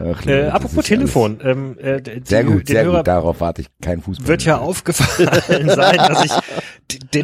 Ach, 0.00 0.24
Äh, 0.26 0.44
das 0.44 0.54
apropos 0.54 0.84
Telefon. 0.84 1.40
Ähm, 1.42 1.78
äh, 1.78 2.00
sehr 2.24 2.44
gut, 2.44 2.68
sehr 2.68 2.84
Hörer 2.84 2.98
gut, 2.98 3.08
darauf 3.08 3.40
warte 3.40 3.62
ich 3.62 3.68
kein 3.80 4.00
Fußball. 4.00 4.28
wird 4.28 4.44
ja 4.44 4.54
mehr. 4.56 4.62
aufgefallen 4.62 5.68
sein, 5.70 5.96
dass 5.96 6.24
ich 6.24 6.32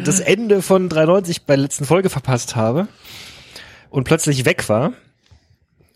das 0.03 0.19
Ende 0.19 0.61
von 0.61 0.89
93 0.89 1.45
bei 1.45 1.55
der 1.55 1.63
letzten 1.63 1.85
Folge 1.85 2.09
verpasst 2.09 2.55
habe 2.55 2.87
und 3.89 4.03
plötzlich 4.03 4.45
weg 4.45 4.67
war, 4.69 4.93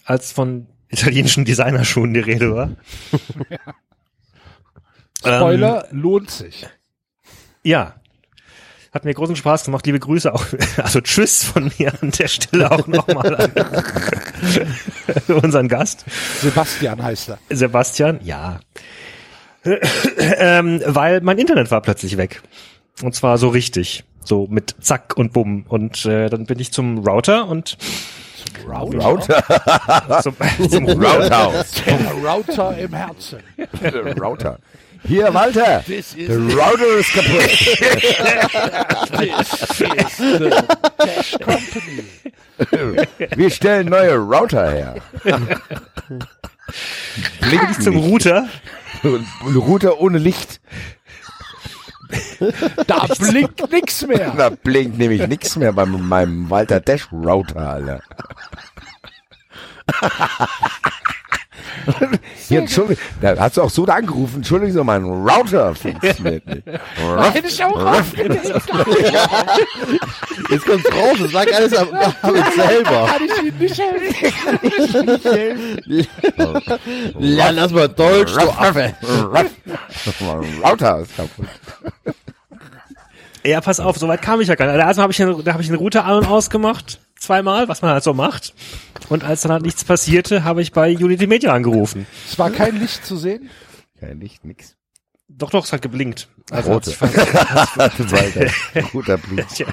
als 0.06 0.32
von 0.32 0.68
italienischen 0.90 1.46
Designerschuhen 1.46 2.14
die 2.14 2.20
Rede 2.22 2.56
war. 2.56 2.72
Spoiler, 5.20 5.88
Ähm, 5.92 6.02
lohnt 6.02 6.32
sich. 6.32 6.68
ja. 7.64 7.96
Hat 8.91 9.06
mir 9.06 9.14
großen 9.14 9.36
Spaß 9.36 9.66
gemacht. 9.66 9.86
Liebe 9.86 9.99
Grüße 9.99 10.34
auch, 10.34 10.45
also 10.78 11.02
tschüss 11.02 11.44
von 11.44 11.72
mir 11.78 11.94
an 12.02 12.11
der 12.11 12.28
Stelle 12.28 12.72
auch 12.72 12.88
nochmal 12.88 13.36
an 13.36 13.52
unseren 15.44 15.68
Gast. 15.68 16.06
Sebastian 16.41 17.02
heißt 17.02 17.30
er. 17.30 17.40
Sebastian, 17.49 18.20
ja. 18.24 18.60
ähm, 20.18 20.82
weil 20.86 21.22
mein 21.22 21.38
Internet 21.38 21.70
war 21.70 21.82
plötzlich 21.82 22.18
weg. 22.18 22.41
Und 23.03 23.14
zwar 23.14 23.38
so 23.38 23.49
richtig. 23.49 24.03
So 24.24 24.48
mit 24.49 24.76
Zack 24.82 25.16
und 25.18 25.34
Bumm. 25.34 25.66
Und 25.68 26.06
äh, 26.06 26.30
dann 26.30 26.45
bin 26.45 26.60
ich 26.60 26.72
zum 26.72 26.99
Router 26.99 27.48
und 27.48 27.78
Router. 28.66 30.22
zum, 30.22 30.36
zum 30.70 30.86
Router. 30.86 31.66
Router 32.24 32.78
im 32.78 32.94
Herzen. 32.94 33.40
Router. 34.20 34.60
Hier, 35.04 35.34
Walter. 35.34 35.82
This 35.86 36.14
is 36.14 36.28
Der 36.28 36.38
Router 36.38 36.98
ist 37.00 37.14
kaputt. 37.14 37.50
this 39.18 40.20
is 40.20 40.40
the 40.40 40.50
Cash 41.00 41.38
Company. 41.40 42.04
Wir 43.36 43.50
stellen 43.50 43.90
neue 43.90 44.16
Router 44.18 44.70
her. 44.72 44.96
Bin 45.24 45.58
ich 47.72 47.80
zum 47.80 47.98
Router. 47.98 48.48
Router 49.56 50.00
ohne 50.00 50.18
Licht. 50.18 50.60
Da 52.88 53.06
blinkt 53.08 53.72
nix 53.72 54.06
mehr. 54.06 54.34
Da 54.36 54.50
blinkt 54.50 54.98
nämlich 54.98 55.28
nichts 55.28 55.56
mehr 55.56 55.74
bei 55.74 55.86
meinem 55.86 56.50
Walter 56.50 56.80
Dash 56.80 57.08
Router, 57.12 57.58
Alter. 57.58 58.02
Hier, 62.48 62.60
Entschuldigung, 62.60 63.03
da 63.22 63.36
hast 63.38 63.57
du 63.57 63.61
auch 63.61 63.69
so 63.69 63.86
da 63.86 63.95
angerufen. 63.95 64.38
Entschuldigung, 64.38 64.73
so 64.73 64.84
mein 64.84 65.03
Router 65.03 65.73
funktioniert 65.76 66.45
nicht. 66.45 66.64
Hätte 67.34 67.48
ich 67.48 67.64
auch 67.64 67.86
aufgelegt. 67.86 68.45
Jetzt 70.49 70.65
kommt's 70.65 70.91
raus, 70.91 71.18
das 71.19 71.31
sagt 71.31 71.53
alles 71.53 71.73
am, 71.77 71.88
damit 72.22 72.53
selber. 72.53 73.07
Kann 73.07 73.23
ich 73.23 73.44
Ihnen 73.44 73.57
nicht 73.60 73.80
helfen? 75.26 75.80
Lern 77.19 77.57
erstmal 77.57 77.90
Deutsch, 77.90 78.34
du 78.34 78.49
Affe. 78.49 78.94
Router 80.64 80.99
ist 80.99 81.15
kaputt. 81.15 81.48
Ja, 83.45 83.61
pass 83.61 83.80
auf, 83.80 83.98
soweit 83.98 84.22
kam 84.22 84.41
ich 84.41 84.48
ja 84.49 84.56
gar 84.56 84.72
nicht. 84.72 84.84
Also 84.84 85.02
habe 85.02 85.14
ich, 85.14 85.22
einen- 85.22 85.44
da 85.44 85.53
habe 85.53 85.64
ich 85.64 85.69
einen 85.69 85.77
Router 85.77 86.03
an 86.06 86.15
und 86.18 86.27
ausgemacht. 86.27 86.99
Zweimal, 87.20 87.68
was 87.68 87.82
man 87.82 87.91
halt 87.91 88.04
so 88.04 88.14
macht. 88.14 88.54
Und 89.10 89.24
als 89.24 89.41
dann 89.41 89.52
halt 89.52 89.64
nichts 89.64 89.84
passierte, 89.84 90.44
habe 90.44 90.62
ich 90.62 90.72
bei 90.72 90.91
Unity 90.96 91.28
Media 91.28 91.54
angerufen. 91.54 92.06
Es 92.30 92.38
war 92.40 92.50
kein 92.50 92.80
Licht 92.80 93.06
zu 93.06 93.18
sehen. 93.18 93.50
Kein 94.00 94.20
Licht, 94.20 94.46
nix. 94.46 94.76
Doch, 95.28 95.50
doch, 95.52 95.64
es 95.66 95.72
hat 95.74 95.82
geblinkt. 95.82 96.28
Also 96.50 96.72
Rote. 96.74 96.91
fast- 96.91 97.16
Walter. 98.12 98.50
Guter 98.91 99.18
Blut. 99.18 99.46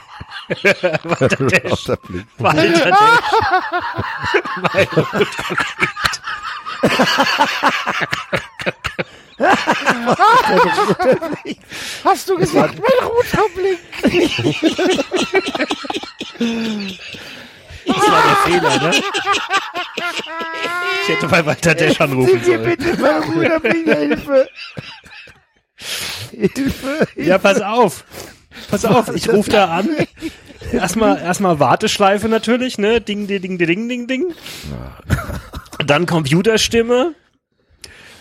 Walter 1.04 1.36
Dash. 1.46 1.70
Router 1.70 1.96
blinkt. 1.96 2.28
Walter 2.38 2.90
Dash. 2.90 3.32
Mein 4.74 4.86
Router 4.88 5.26
Hast 12.04 12.28
du 12.28 12.36
gesagt, 12.36 12.74
mein 12.78 13.08
Router 13.08 13.44
blinkt? 13.54 13.80
Das 17.86 18.10
war 18.10 18.22
der 18.22 18.36
Fehler, 18.44 18.78
ne? 18.82 18.90
Ich 21.02 21.08
hätte 21.08 21.26
bei 21.28 21.44
Walter 21.44 21.74
Dash 21.74 22.00
anrufen 22.00 22.42
sollen. 22.42 22.76
Mein 23.00 23.20
Bruder 23.22 23.60
blinkt, 23.60 23.94
Hilfe. 23.94 24.48
Hilfe. 26.30 27.06
Ja, 27.16 27.38
pass 27.38 27.60
auf. 27.60 28.04
Pass 28.70 28.84
auf, 28.84 29.14
ich 29.14 29.28
rufe 29.28 29.50
da 29.50 29.66
an. 29.66 29.88
Erstmal, 30.72 31.20
erstmal 31.20 31.60
Warteschleife 31.60 32.28
natürlich, 32.28 32.78
ne? 32.78 33.00
Ding, 33.00 33.26
ding, 33.26 33.42
ding, 33.42 33.58
ding, 33.58 33.88
ding, 33.88 34.06
ding. 34.06 34.34
Dann 35.84 36.06
Computerstimme. 36.06 37.14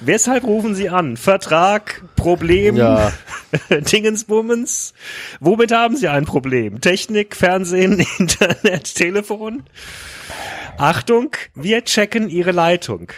Weshalb 0.02 0.44
rufen 0.44 0.76
Sie 0.76 0.90
an? 0.90 1.18
Vertrag, 1.18 2.04
Problem, 2.16 2.76
Ja. 2.76 3.12
Dingensbummens. 3.70 4.94
Womit 5.40 5.72
haben 5.72 5.96
Sie 5.96 6.08
ein 6.08 6.26
Problem? 6.26 6.82
Technik, 6.82 7.36
Fernsehen, 7.36 8.06
Internet, 8.20 8.96
Telefon? 8.96 9.64
Achtung, 10.78 11.32
wir 11.54 11.84
checken 11.86 12.30
Ihre 12.30 12.52
Leitung. 12.52 13.12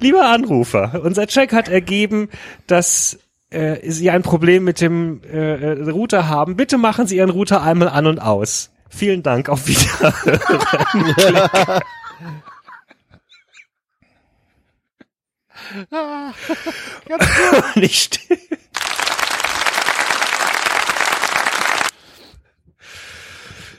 Lieber 0.00 0.26
Anrufer, 0.26 1.00
unser 1.04 1.26
Check 1.26 1.52
hat 1.52 1.68
ergeben, 1.68 2.28
dass 2.66 3.18
äh, 3.50 3.78
Sie 3.90 4.10
ein 4.10 4.22
Problem 4.22 4.64
mit 4.64 4.80
dem 4.80 5.20
äh, 5.22 5.90
Router 5.90 6.28
haben. 6.28 6.56
Bitte 6.56 6.78
machen 6.78 7.06
Sie 7.06 7.16
Ihren 7.16 7.30
Router 7.30 7.62
einmal 7.62 7.88
an 7.88 8.06
und 8.06 8.18
aus. 8.18 8.70
Vielen 8.88 9.22
Dank, 9.22 9.48
auf 9.48 9.66
Wiederhören. 9.66 11.80
Nicht. 17.76 18.20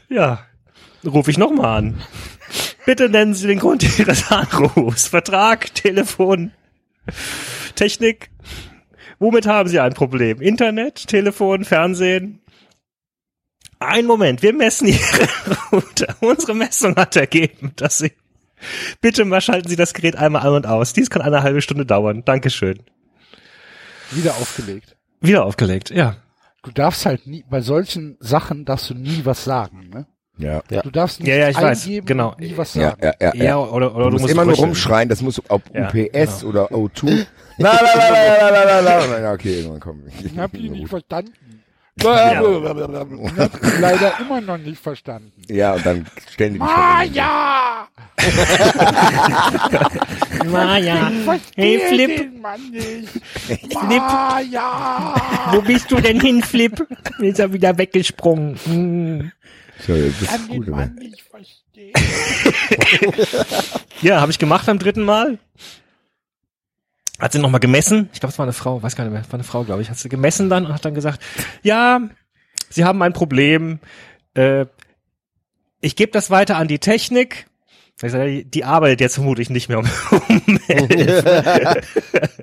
Ja, 0.08 0.46
rufe 1.04 1.32
ich 1.32 1.38
nochmal 1.38 1.80
an. 1.80 2.02
Bitte 2.86 3.10
nennen 3.10 3.34
Sie 3.34 3.48
den 3.48 3.60
Grund 3.60 3.84
Ihres 3.98 4.32
Anrufs. 4.32 5.08
Vertrag, 5.08 5.74
Telefon, 5.74 6.52
Technik. 7.76 8.30
Womit 9.18 9.48
haben 9.48 9.68
Sie 9.68 9.80
ein 9.80 9.94
Problem? 9.94 10.42
Internet, 10.42 11.08
Telefon, 11.08 11.66
Fernsehen? 11.66 12.42
Ein 13.80 14.06
Moment, 14.06 14.42
wir 14.44 14.54
messen 14.54 14.88
Ihre 14.88 15.28
Router. 15.72 16.16
Unsere 16.22 16.54
Messung 16.54 16.96
hat 16.96 17.16
ergeben, 17.16 17.72
dass 17.76 17.98
Sie... 17.98 18.12
Bitte 19.02 19.26
mal 19.26 19.42
schalten 19.42 19.68
Sie 19.68 19.76
das 19.76 19.94
Gerät 19.94 20.16
einmal 20.16 20.42
an 20.48 20.54
und 20.54 20.68
aus. 20.68 20.94
Dies 20.94 21.10
kann 21.10 21.22
eine 21.22 21.44
halbe 21.44 21.62
Stunde 21.62 21.86
dauern. 21.86 22.24
Dankeschön. 22.26 22.80
Wieder 24.12 24.36
aufgelegt. 24.36 24.96
Wieder 25.22 25.46
aufgelegt, 25.46 25.90
ja. 25.90 26.16
Du 26.64 26.72
darfst 26.72 27.06
halt 27.06 27.28
nie, 27.28 27.44
bei 27.50 27.62
solchen 27.62 28.18
Sachen 28.20 28.66
darfst 28.66 28.90
du 28.90 28.94
nie 28.96 29.22
was 29.24 29.44
sagen, 29.44 29.90
ne? 29.94 30.08
Ja. 30.38 30.62
Du 30.82 30.90
darfst 30.92 31.20
nicht 31.22 31.30
Ja, 31.30 31.36
ja, 31.38 31.50
ich 31.50 31.56
weiß, 31.56 31.84
eingeben 31.86 32.06
genau. 32.08 32.32
und 32.32 32.40
nie 32.40 32.58
was 32.58 32.74
Ja, 32.74 32.90
sagen. 32.90 33.02
ja, 33.04 33.14
ja, 33.22 33.36
Ja, 33.36 33.44
ja. 33.44 33.58
oder, 33.58 33.96
oder 33.96 34.06
Du 34.10 34.18
musst 34.18 34.30
immer 34.30 34.44
nur 34.46 34.56
rumschreien, 34.56 35.08
das 35.08 35.22
muss 35.22 35.42
ob 35.50 35.62
Ja, 35.74 35.88
UPS 35.90 36.44
oder 36.44 36.72
O2. 36.72 37.26
La, 37.58 37.72
la, 37.74 37.82
la, 37.82 38.10
la, 38.10 38.50
la, 38.50 38.64
la, 38.64 38.80
la, 38.82 39.06
la. 39.06 39.20
Ja, 39.22 39.32
okay, 39.34 39.60
irgendwann 39.60 39.80
kommen 39.80 40.04
Ich 40.24 40.38
hab 40.38 40.54
ihn 40.56 40.74
nicht 40.74 40.90
verstanden. 40.90 41.32
Ja. 42.04 42.42
Ich 42.42 43.80
leider 43.80 44.20
immer 44.20 44.42
noch 44.42 44.58
nicht 44.58 44.82
verstanden. 44.82 45.32
Ja, 45.48 45.74
und 45.74 45.86
dann 45.86 46.06
stellen 46.32 46.54
die 46.54 46.60
dich 46.60 46.68
Ah 46.68 46.96
vor 46.98 47.06
den- 47.06 47.14
ja! 47.14 47.88
Maja, 50.46 51.12
Hey, 51.56 51.80
Flip, 51.88 52.18
Den 52.18 52.42
Mann 52.42 52.70
nicht. 52.72 53.10
Flip, 53.10 54.02
Ah 54.02 54.40
ja! 54.42 55.16
wo 55.54 55.62
bist 55.62 55.90
du 55.92 55.96
denn 56.02 56.20
hin, 56.20 56.42
Flip? 56.44 56.86
Ist 57.20 57.40
er 57.40 57.54
wieder 57.54 57.78
weggesprungen. 57.78 58.58
Hm. 58.66 59.32
So, 59.86 59.94
das 59.96 60.22
ist 60.22 60.28
Kann 60.30 60.48
gut, 60.48 60.66
den. 60.68 60.72
Mann 60.72 60.96
nicht 60.96 61.22
verstehen. 61.24 61.94
Ja, 64.02 64.20
habe 64.22 64.32
ich 64.32 64.40
gemacht 64.40 64.66
beim 64.66 64.80
dritten 64.80 65.04
Mal. 65.04 65.38
Hat 67.20 67.32
sie 67.32 67.40
nochmal 67.40 67.62
gemessen. 67.62 68.10
Ich 68.14 68.20
glaube, 68.20 68.32
es 68.32 68.40
war 68.40 68.46
eine 68.46 68.54
Frau, 68.54 68.82
weiß 68.82 68.96
gar 68.96 69.06
nicht 69.06 69.14
mehr, 69.14 69.24
war 69.24 69.34
eine 69.34 69.44
Frau, 69.44 69.64
glaube 69.64 69.82
ich. 69.82 69.90
Hat 69.90 69.98
sie 69.98 70.10
gemessen 70.10 70.50
dann 70.50 70.66
und 70.66 70.74
hat 70.74 70.84
dann 70.84 70.94
gesagt, 70.94 71.22
ja, 71.64 72.02
Sie 72.70 72.84
haben 72.84 73.02
ein 73.02 73.14
Problem. 73.14 73.80
Äh, 74.34 74.66
ich 75.82 75.96
gebe 75.96 76.12
das 76.12 76.30
weiter 76.30 76.58
an 76.58 76.68
die 76.68 76.80
Technik. 76.80 77.48
Die 78.02 78.66
arbeitet 78.66 79.00
jetzt 79.00 79.16
vermutlich 79.16 79.50
nicht 79.50 79.70
mehr 79.70 79.80
um, 79.80 79.86
um. 80.12 80.60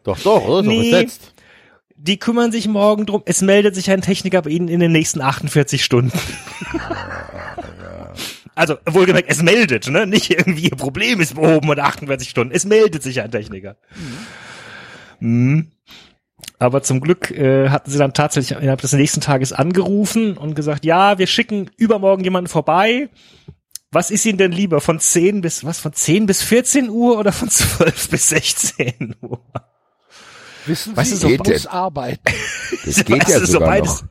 Doch, 0.04 0.18
doch, 0.20 0.48
oder? 0.48 0.66
Nee. 0.66 0.90
Besetzt. 0.90 1.34
Die 1.94 2.18
kümmern 2.18 2.50
sich 2.50 2.66
morgen 2.66 3.04
drum. 3.04 3.22
Es 3.26 3.42
meldet 3.42 3.74
sich 3.74 3.90
ein 3.90 4.00
Techniker 4.00 4.40
bei 4.42 4.50
Ihnen 4.50 4.68
in 4.68 4.80
den 4.80 4.92
nächsten 4.92 5.20
48 5.20 5.84
Stunden. 5.84 6.12
Also, 8.54 8.76
wohlgemerkt, 8.84 9.30
es 9.30 9.42
meldet, 9.42 9.88
ne? 9.88 10.06
Nicht 10.06 10.30
irgendwie 10.30 10.68
ihr 10.68 10.76
Problem 10.76 11.22
ist 11.22 11.36
behoben 11.36 11.70
und 11.70 11.80
48 11.80 12.28
Stunden. 12.28 12.54
Es 12.54 12.66
meldet 12.66 13.02
sich 13.02 13.22
ein 13.22 13.30
Techniker. 13.30 13.76
Mhm. 13.94 14.18
Aber 16.58 16.82
zum 16.82 17.00
Glück 17.00 17.30
äh, 17.30 17.68
hatten 17.70 17.90
sie 17.90 17.98
dann 17.98 18.14
tatsächlich 18.14 18.58
innerhalb 18.58 18.80
des 18.80 18.92
nächsten 18.92 19.20
Tages 19.20 19.52
angerufen 19.52 20.36
und 20.36 20.54
gesagt, 20.54 20.84
ja, 20.84 21.18
wir 21.18 21.26
schicken 21.26 21.70
übermorgen 21.76 22.24
jemanden 22.24 22.48
vorbei. 22.48 23.08
Was 23.90 24.10
ist 24.10 24.24
Ihnen 24.24 24.38
denn 24.38 24.52
lieber? 24.52 24.80
Von 24.80 24.98
10 25.00 25.42
bis, 25.42 25.64
was, 25.64 25.78
von 25.78 25.92
10 25.92 26.26
bis 26.26 26.42
14 26.42 26.88
Uhr 26.88 27.18
oder 27.18 27.32
von 27.32 27.48
12 27.50 28.08
bis 28.10 28.28
16 28.30 29.16
Uhr? 29.20 29.40
Wissen 30.66 30.96
Was 30.96 31.10
Sie, 31.10 31.16
so- 31.16 31.28
muss 31.28 31.66
arbeiten. 31.66 32.22
Das 32.84 33.04
geht 33.04 33.28
ja 33.28 33.44
sogar 33.44 33.68
beides? 33.68 34.02
noch. 34.02 34.08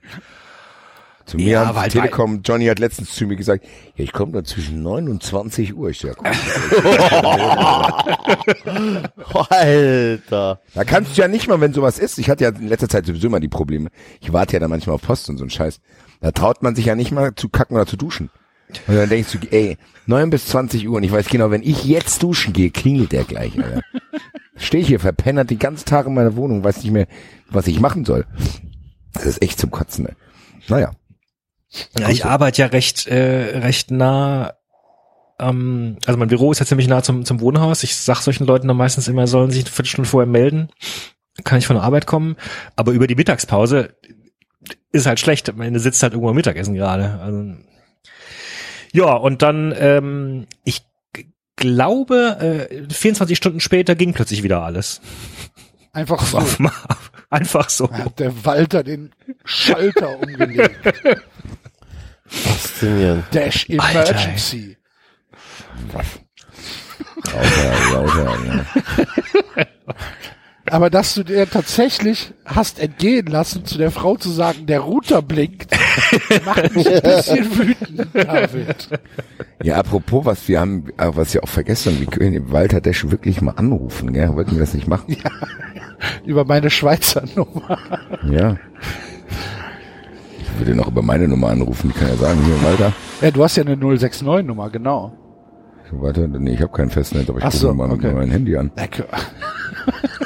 Zu 1.25 1.37
mir 1.37 1.47
Ja, 1.47 1.67
haben 1.67 1.89
Telekom, 1.89 2.41
Johnny 2.43 2.65
hat 2.65 2.79
letztens 2.79 3.15
zu 3.15 3.25
mir 3.25 3.35
gesagt, 3.35 3.65
ja, 3.95 4.03
ich 4.03 4.11
komme 4.11 4.33
nur 4.33 4.43
zwischen 4.43 4.81
9 4.81 5.09
und 5.09 5.23
20 5.23 5.75
Uhr. 5.75 5.89
Ich 5.89 5.99
sag, 5.99 6.17
Alter. 9.49 10.59
Da 10.73 10.83
kannst 10.83 11.17
du 11.17 11.21
ja 11.21 11.27
nicht 11.27 11.47
mal, 11.47 11.61
wenn 11.61 11.73
sowas 11.73 11.99
ist. 11.99 12.17
Ich 12.17 12.29
hatte 12.29 12.43
ja 12.43 12.49
in 12.49 12.67
letzter 12.67 12.89
Zeit 12.89 13.05
sowieso 13.05 13.27
immer 13.27 13.39
die 13.39 13.47
Probleme. 13.47 13.89
Ich 14.19 14.33
warte 14.33 14.53
ja 14.53 14.59
dann 14.59 14.69
manchmal 14.69 14.95
auf 14.95 15.01
Post 15.01 15.29
und 15.29 15.37
so 15.37 15.45
ein 15.45 15.49
Scheiß. 15.49 15.79
Da 16.21 16.31
traut 16.31 16.63
man 16.63 16.75
sich 16.75 16.85
ja 16.85 16.95
nicht 16.95 17.11
mal 17.11 17.33
zu 17.35 17.49
kacken 17.49 17.75
oder 17.75 17.85
zu 17.85 17.97
duschen. 17.97 18.29
Und 18.87 18.95
dann 18.95 19.09
denkst 19.09 19.31
du, 19.33 19.39
ey, 19.51 19.77
9 20.05 20.29
bis 20.29 20.47
20 20.47 20.87
Uhr 20.87 20.97
und 20.97 21.03
ich 21.03 21.11
weiß 21.11 21.27
genau, 21.27 21.51
wenn 21.51 21.63
ich 21.63 21.85
jetzt 21.85 22.23
duschen 22.23 22.53
gehe, 22.53 22.71
klingelt 22.71 23.11
der 23.11 23.25
gleich, 23.25 23.57
Alter. 23.61 23.81
Stehe 24.55 24.81
ich 24.81 24.87
hier 24.87 24.99
verpennert 24.99 25.49
die 25.49 25.57
ganzen 25.57 25.85
Tage 25.85 26.07
in 26.07 26.15
meiner 26.15 26.35
Wohnung, 26.35 26.63
weiß 26.63 26.83
nicht 26.83 26.91
mehr, 26.91 27.07
was 27.49 27.67
ich 27.67 27.79
machen 27.79 28.05
soll. 28.05 28.25
Das 29.13 29.25
ist 29.25 29.41
echt 29.41 29.59
zum 29.59 29.71
Kotzen, 29.71 30.05
ey. 30.05 30.13
Naja. 30.67 30.91
Ja, 31.97 32.09
ich 32.09 32.25
arbeite 32.25 32.61
ja 32.61 32.67
recht, 32.67 33.07
äh, 33.07 33.59
recht 33.59 33.91
nah. 33.91 34.53
Ähm, 35.39 35.97
also 36.05 36.19
mein 36.19 36.27
Büro 36.27 36.51
ist 36.51 36.59
ja 36.59 36.65
ziemlich 36.65 36.87
nah 36.87 37.01
zum, 37.03 37.25
zum 37.25 37.39
Wohnhaus. 37.39 37.83
Ich 37.83 37.95
sag 37.95 38.21
solchen 38.21 38.45
Leuten 38.45 38.67
dann 38.67 38.77
meistens 38.77 39.07
immer, 39.07 39.27
sollen 39.27 39.51
sich 39.51 39.63
eine 39.63 39.71
Viertelstunde 39.71 40.09
vorher 40.09 40.29
melden. 40.29 40.69
Kann 41.43 41.59
ich 41.59 41.67
von 41.67 41.75
der 41.75 41.83
Arbeit 41.83 42.07
kommen. 42.07 42.35
Aber 42.75 42.91
über 42.91 43.07
die 43.07 43.15
Mittagspause 43.15 43.95
ist 44.91 45.05
halt 45.05 45.19
schlecht. 45.19 45.49
Am 45.49 45.61
Ende 45.61 45.79
sitzt 45.79 46.03
halt 46.03 46.13
irgendwo 46.13 46.29
am 46.29 46.35
Mittagessen 46.35 46.75
gerade. 46.75 47.19
Also, 47.21 47.55
ja, 48.93 49.13
und 49.13 49.41
dann, 49.41 49.73
ähm, 49.77 50.47
ich 50.65 50.83
glaube, 51.55 52.67
äh, 52.69 52.93
24 52.93 53.37
Stunden 53.37 53.59
später 53.59 53.95
ging 53.95 54.13
plötzlich 54.13 54.43
wieder 54.43 54.61
alles. 54.63 55.01
Einfach 55.93 56.21
so. 56.25 56.41
Einfach 57.29 57.69
so. 57.69 57.89
Hat 57.91 58.19
der 58.19 58.45
Walter 58.45 58.83
den 58.83 59.11
Schalter 59.45 60.19
umgelegt. 60.19 60.79
Faszinierend. 62.31 63.25
Dash 63.31 63.67
Alter, 63.77 64.11
Emergency. 64.11 64.77
Lauter, 67.25 67.91
lauter, 67.93 68.37
ja. 68.47 69.65
Aber 70.69 70.89
dass 70.89 71.15
du 71.15 71.23
dir 71.23 71.49
tatsächlich 71.49 72.33
hast 72.45 72.79
entgehen 72.79 73.25
lassen, 73.27 73.65
zu 73.65 73.77
der 73.77 73.91
Frau 73.91 74.15
zu 74.15 74.29
sagen, 74.29 74.67
der 74.67 74.79
Router 74.79 75.21
blinkt, 75.21 75.71
macht 76.45 76.73
mich 76.75 76.87
ein 76.87 77.01
bisschen 77.01 77.57
wütend, 77.57 78.07
David. 78.13 78.87
ja, 79.63 79.75
apropos, 79.75 80.23
was 80.23 80.47
wir 80.47 80.61
haben, 80.61 80.85
äh, 80.97 81.09
was 81.13 81.33
wir 81.33 81.43
auch 81.43 81.49
vergessen 81.49 81.93
haben, 81.93 81.99
wir 81.99 82.07
können 82.07 82.31
den 82.31 82.51
Walter 82.51 82.79
Dash 82.79 83.09
wirklich 83.11 83.41
mal 83.41 83.51
anrufen, 83.51 84.13
gell? 84.13 84.33
Wollten 84.35 84.51
wir 84.51 84.59
das 84.59 84.73
nicht 84.73 84.87
machen? 84.87 85.17
Über 86.25 86.45
meine 86.45 86.69
Schweizer 86.69 87.23
Nummer. 87.35 87.77
Ja. 88.29 88.55
Ich 90.53 90.59
würde 90.59 90.75
noch 90.75 90.87
über 90.87 91.01
meine 91.01 91.27
Nummer 91.27 91.49
anrufen, 91.49 91.91
die 91.93 91.99
kann 91.99 92.09
ja 92.09 92.15
sagen, 92.15 92.39
hier, 92.45 92.63
Walter. 92.63 92.93
Ja, 93.21 93.31
du 93.31 93.43
hast 93.43 93.55
ja 93.57 93.63
eine 93.63 93.75
069-Nummer, 93.75 94.69
genau. 94.69 95.17
Walter, 95.91 96.27
nee, 96.27 96.53
ich 96.53 96.61
habe 96.61 96.71
kein 96.71 96.89
Festnetz, 96.89 97.29
aber 97.29 97.39
ich 97.39 97.43
Ach 97.43 97.53
rufe 97.53 97.57
so, 97.57 97.73
mal 97.73 97.87
mit 97.87 97.97
okay. 97.97 98.13
meinem 98.13 98.31
Handy 98.31 98.55
an. 98.55 98.71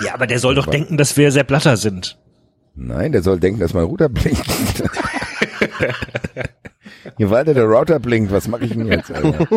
Ja, 0.04 0.14
aber 0.14 0.28
der 0.28 0.40
soll 0.40 0.54
doch 0.54 0.68
denken, 0.68 0.98
dass 0.98 1.16
wir 1.16 1.32
sehr 1.32 1.46
blatter 1.46 1.78
sind. 1.78 2.20
Nein, 2.76 3.14
der 3.14 3.24
soll 3.24 3.40
denken, 3.40 3.62
dass 3.62 3.74
mein 3.74 3.86
Router 3.86 4.10
blinkt. 4.10 4.46
hier, 7.18 7.30
Walter, 7.30 7.54
der 7.54 7.64
Router 7.64 8.00
blinkt, 8.00 8.32
was 8.32 8.50
mache 8.50 8.66
ich 8.66 8.74
denn 8.74 8.88
jetzt, 8.88 9.12
Alter? 9.12 9.48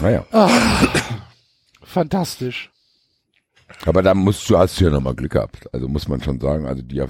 naja, 0.00 0.24
Fantastisch. 1.82 2.70
aber 3.84 4.02
da 4.02 4.14
musst 4.14 4.48
du, 4.48 4.56
hast 4.56 4.80
du 4.80 4.84
ja 4.84 4.90
nochmal 4.90 5.14
Glück 5.14 5.32
gehabt. 5.32 5.68
Also 5.74 5.88
muss 5.88 6.08
man 6.08 6.22
schon 6.22 6.40
sagen, 6.40 6.66
also 6.66 6.82
die 6.82 7.02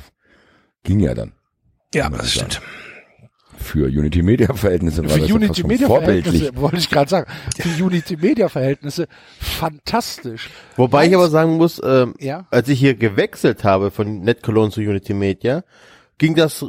ging 0.84 1.00
ja 1.00 1.14
dann. 1.14 1.32
Ja, 1.94 2.08
das 2.08 2.34
sagen. 2.34 2.50
stimmt. 2.50 2.62
Für 3.58 3.86
Unity 3.86 4.22
Media 4.22 4.52
Verhältnisse 4.54 5.02
war 5.04 5.10
Für 5.10 5.20
das 5.20 5.30
Unity 5.30 5.60
schon 5.60 5.68
Media 5.68 5.86
vorbildlich. 5.86 6.24
Verhältnisse, 6.24 6.60
wollte 6.62 6.76
ich 6.78 6.90
gerade 6.90 7.08
sagen. 7.10 7.30
Für 7.56 7.84
Unity 7.84 8.16
Media 8.16 8.48
Verhältnisse 8.48 9.06
fantastisch. 9.38 10.50
Wobei 10.76 11.06
ich 11.06 11.14
aber 11.14 11.28
sagen 11.28 11.56
muss, 11.58 11.80
ähm, 11.84 12.14
Ja. 12.18 12.46
als 12.50 12.68
ich 12.68 12.80
hier 12.80 12.94
gewechselt 12.94 13.62
habe 13.62 13.90
von 13.90 14.20
NetCologne 14.20 14.72
zu 14.72 14.80
Unity 14.80 15.14
Media, 15.14 15.62
ging 16.18 16.34
das 16.34 16.64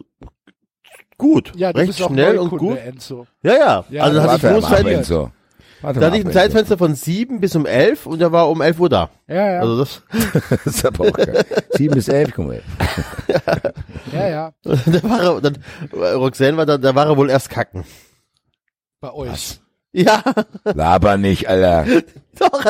gut. 1.18 1.52
Ja, 1.56 1.72
du 1.74 1.80
recht 1.80 1.88
bist 1.88 2.02
auch 2.04 2.10
schnell 2.12 2.38
und 2.38 2.52
Neukunde, 2.52 2.76
gut. 2.76 2.86
Enzo. 2.86 3.28
Ja, 3.42 3.54
ja. 3.54 3.86
Ja, 3.90 4.04
also 4.04 4.22
hatte 4.22 4.58
ich 4.60 4.66
Zeit, 4.66 4.86
Enzo. 4.86 5.32
Warte 5.84 6.00
da 6.00 6.08
mal 6.08 6.12
hatte 6.12 6.22
ich 6.22 6.26
ein. 6.26 6.32
Zeitfenster 6.34 6.78
von 6.78 6.96
sieben 6.96 7.40
bis 7.40 7.56
um 7.56 7.66
elf 7.68 8.06
und 8.08 8.22
er 8.22 8.32
war 8.32 8.50
um 8.50 8.62
elf 8.62 8.80
Uhr 8.80 8.90
da. 8.90 9.10
Ja, 9.28 9.52
ja, 9.52 9.60
Also 9.60 9.78
das, 9.78 10.02
Das 10.50 10.66
ist 10.76 10.86
aber 10.86 11.08
auch 11.10 11.14
geil. 11.14 11.46
Sieben 11.72 11.94
bis 11.94 12.08
elf, 12.08 12.32
guck 12.36 12.48
mal. 12.48 12.62
ja, 14.12 14.28
ja, 14.28 14.52
da 14.64 15.04
war 15.04 15.22
er, 15.24 15.42
dann, 15.42 15.58
Roxanne 15.94 16.58
war 16.58 16.66
da, 16.66 16.78
da 16.78 16.96
war 16.96 17.06
er 17.08 17.18
wohl 17.18 17.30
erst 17.30 17.50
kacken. 17.50 17.84
bei 19.00 19.12
euch. 19.14 19.60
Ja, 19.92 20.24
Laber 20.64 21.18
nicht, 21.18 21.48
Alter. 21.48 21.86
doch. 22.40 22.66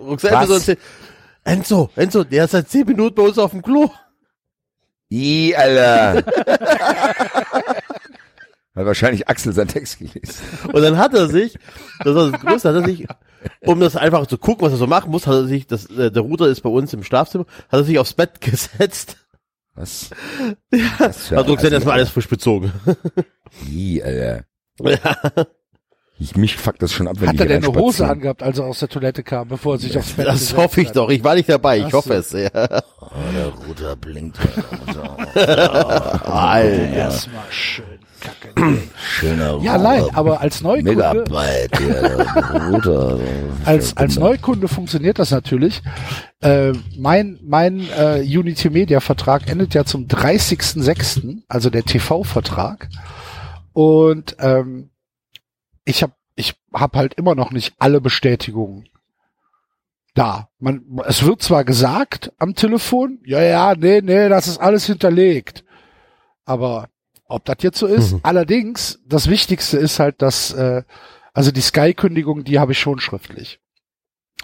Roxanne 0.00 0.34
Was? 0.36 0.48
so 0.48 0.54
erzählt, 0.54 0.78
Enzo, 1.44 1.90
Enzo, 1.94 2.24
der 2.24 2.44
ist 2.46 2.50
seit 2.50 2.68
zehn 2.68 2.86
Minuten 2.86 3.14
bei 3.14 3.22
uns 3.22 3.38
auf 3.38 3.50
dem 3.52 3.62
Klo. 3.62 3.90
I, 5.12 5.54
Alter. 5.54 6.22
Hat 8.74 8.86
wahrscheinlich 8.86 9.28
Axel 9.28 9.52
seinen 9.52 9.68
Text 9.68 9.98
gelesen. 9.98 10.34
Und 10.72 10.82
dann 10.82 10.96
hat 10.96 11.12
er 11.14 11.28
sich, 11.28 11.58
das 12.04 12.14
war 12.14 12.30
das 12.30 12.40
Größte, 12.40 12.68
hat 12.70 12.76
er 12.76 12.84
sich, 12.86 13.06
um 13.60 13.80
das 13.80 13.96
einfach 13.96 14.26
zu 14.26 14.38
gucken, 14.38 14.64
was 14.64 14.72
er 14.72 14.78
so 14.78 14.86
machen 14.86 15.10
muss, 15.10 15.26
hat 15.26 15.34
er 15.34 15.44
sich, 15.46 15.66
das, 15.66 15.86
äh, 15.86 16.10
der 16.10 16.22
Router 16.22 16.46
ist 16.46 16.62
bei 16.62 16.70
uns 16.70 16.92
im 16.94 17.04
Schlafzimmer, 17.04 17.44
hat 17.68 17.80
er 17.80 17.84
sich 17.84 17.98
aufs 17.98 18.14
Bett 18.14 18.40
gesetzt. 18.40 19.18
Was? 19.74 20.10
Was 20.98 21.28
für 21.28 21.36
Hat 21.36 21.48
Roxanne 21.48 21.68
ein 21.68 21.72
erstmal 21.74 21.96
alles 21.96 22.10
frisch 22.10 22.28
bezogen. 22.28 22.72
I, 23.70 24.02
Alter. 24.02 24.44
Ja, 24.80 25.16
Ich, 26.18 26.36
mich 26.36 26.56
fuckt 26.56 26.82
das 26.82 26.92
schon 26.92 27.08
ab, 27.08 27.16
wenn 27.18 27.28
Hat 27.28 27.34
ich 27.36 27.40
er 27.40 27.46
denn 27.48 27.64
eine 27.64 27.74
Hose 27.74 28.06
angehabt, 28.06 28.42
als 28.42 28.58
er 28.58 28.66
aus 28.66 28.78
der 28.78 28.88
Toilette 28.88 29.22
kam, 29.22 29.48
bevor 29.48 29.74
er 29.74 29.78
sich 29.78 29.96
aufs 29.98 30.12
Bett 30.12 30.26
das 30.26 30.56
hoffe 30.56 30.82
ich 30.82 30.88
hat? 30.88 30.96
doch. 30.96 31.08
Ich 31.10 31.24
war 31.24 31.34
nicht 31.34 31.48
dabei, 31.48 31.78
ich 31.78 31.86
Ach 31.86 31.92
hoffe 31.94 32.22
so. 32.22 32.38
es. 32.38 32.52
Ja. 32.54 32.82
Oh, 33.00 33.08
der 33.34 33.46
Router 33.48 33.96
blinkt. 33.96 34.38
Router. 34.86 35.16
Alter. 36.26 36.92
Erstmal 36.92 37.44
schön. 37.50 37.98
Schöner 38.96 39.58
Ja, 39.62 39.78
nein, 39.78 40.04
aber 40.14 40.40
als 40.40 40.60
Neukunde, 40.62 40.94
Megabyte, 40.94 41.78
der 41.80 42.70
Router. 42.70 43.18
als, 43.64 43.96
als 43.96 44.18
Neukunde 44.18 44.68
funktioniert 44.68 45.18
das 45.18 45.30
natürlich. 45.30 45.82
Äh, 46.40 46.72
mein 46.96 47.38
mein 47.42 47.88
äh, 47.96 48.20
Unity 48.22 48.70
Media 48.70 49.00
Vertrag 49.00 49.48
endet 49.48 49.74
ja 49.74 49.84
zum 49.84 50.06
30.06., 50.06 51.42
also 51.48 51.70
der 51.70 51.84
TV-Vertrag. 51.84 52.88
Und 53.72 54.36
ähm, 54.38 54.90
ich 55.84 56.02
habe 56.02 56.12
ich 56.34 56.54
hab 56.72 56.96
halt 56.96 57.14
immer 57.14 57.34
noch 57.34 57.50
nicht 57.50 57.74
alle 57.78 58.00
Bestätigungen 58.00 58.88
da. 60.14 60.48
Man, 60.58 61.00
es 61.06 61.24
wird 61.24 61.42
zwar 61.42 61.64
gesagt 61.64 62.32
am 62.38 62.54
Telefon, 62.54 63.18
ja, 63.24 63.42
ja, 63.42 63.74
nee, 63.74 64.00
nee, 64.02 64.28
das 64.28 64.48
ist 64.48 64.58
alles 64.58 64.86
hinterlegt. 64.86 65.64
Aber 66.44 66.88
ob 67.32 67.44
das 67.44 67.56
jetzt 67.60 67.78
so 67.78 67.86
ist, 67.86 68.12
Mhm. 68.12 68.20
allerdings, 68.22 69.00
das 69.06 69.28
Wichtigste 69.28 69.78
ist 69.78 69.98
halt, 69.98 70.22
dass, 70.22 70.52
äh, 70.52 70.82
also 71.32 71.50
die 71.50 71.60
Sky-Kündigung, 71.60 72.44
die 72.44 72.58
habe 72.58 72.72
ich 72.72 72.78
schon 72.78 73.00
schriftlich. 73.00 73.58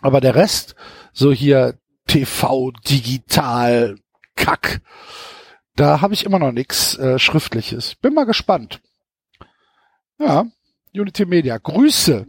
Aber 0.00 0.20
der 0.20 0.34
Rest, 0.34 0.74
so 1.12 1.32
hier 1.32 1.78
TV, 2.06 2.70
digital, 2.88 3.96
Kack, 4.36 4.80
da 5.76 6.00
habe 6.00 6.14
ich 6.14 6.24
immer 6.24 6.38
noch 6.38 6.52
nichts 6.52 6.96
äh, 6.96 7.18
Schriftliches. 7.18 7.94
Bin 7.96 8.14
mal 8.14 8.24
gespannt. 8.24 8.80
Ja, 10.18 10.46
Unity 10.94 11.26
Media, 11.26 11.58
Grüße. 11.58 12.26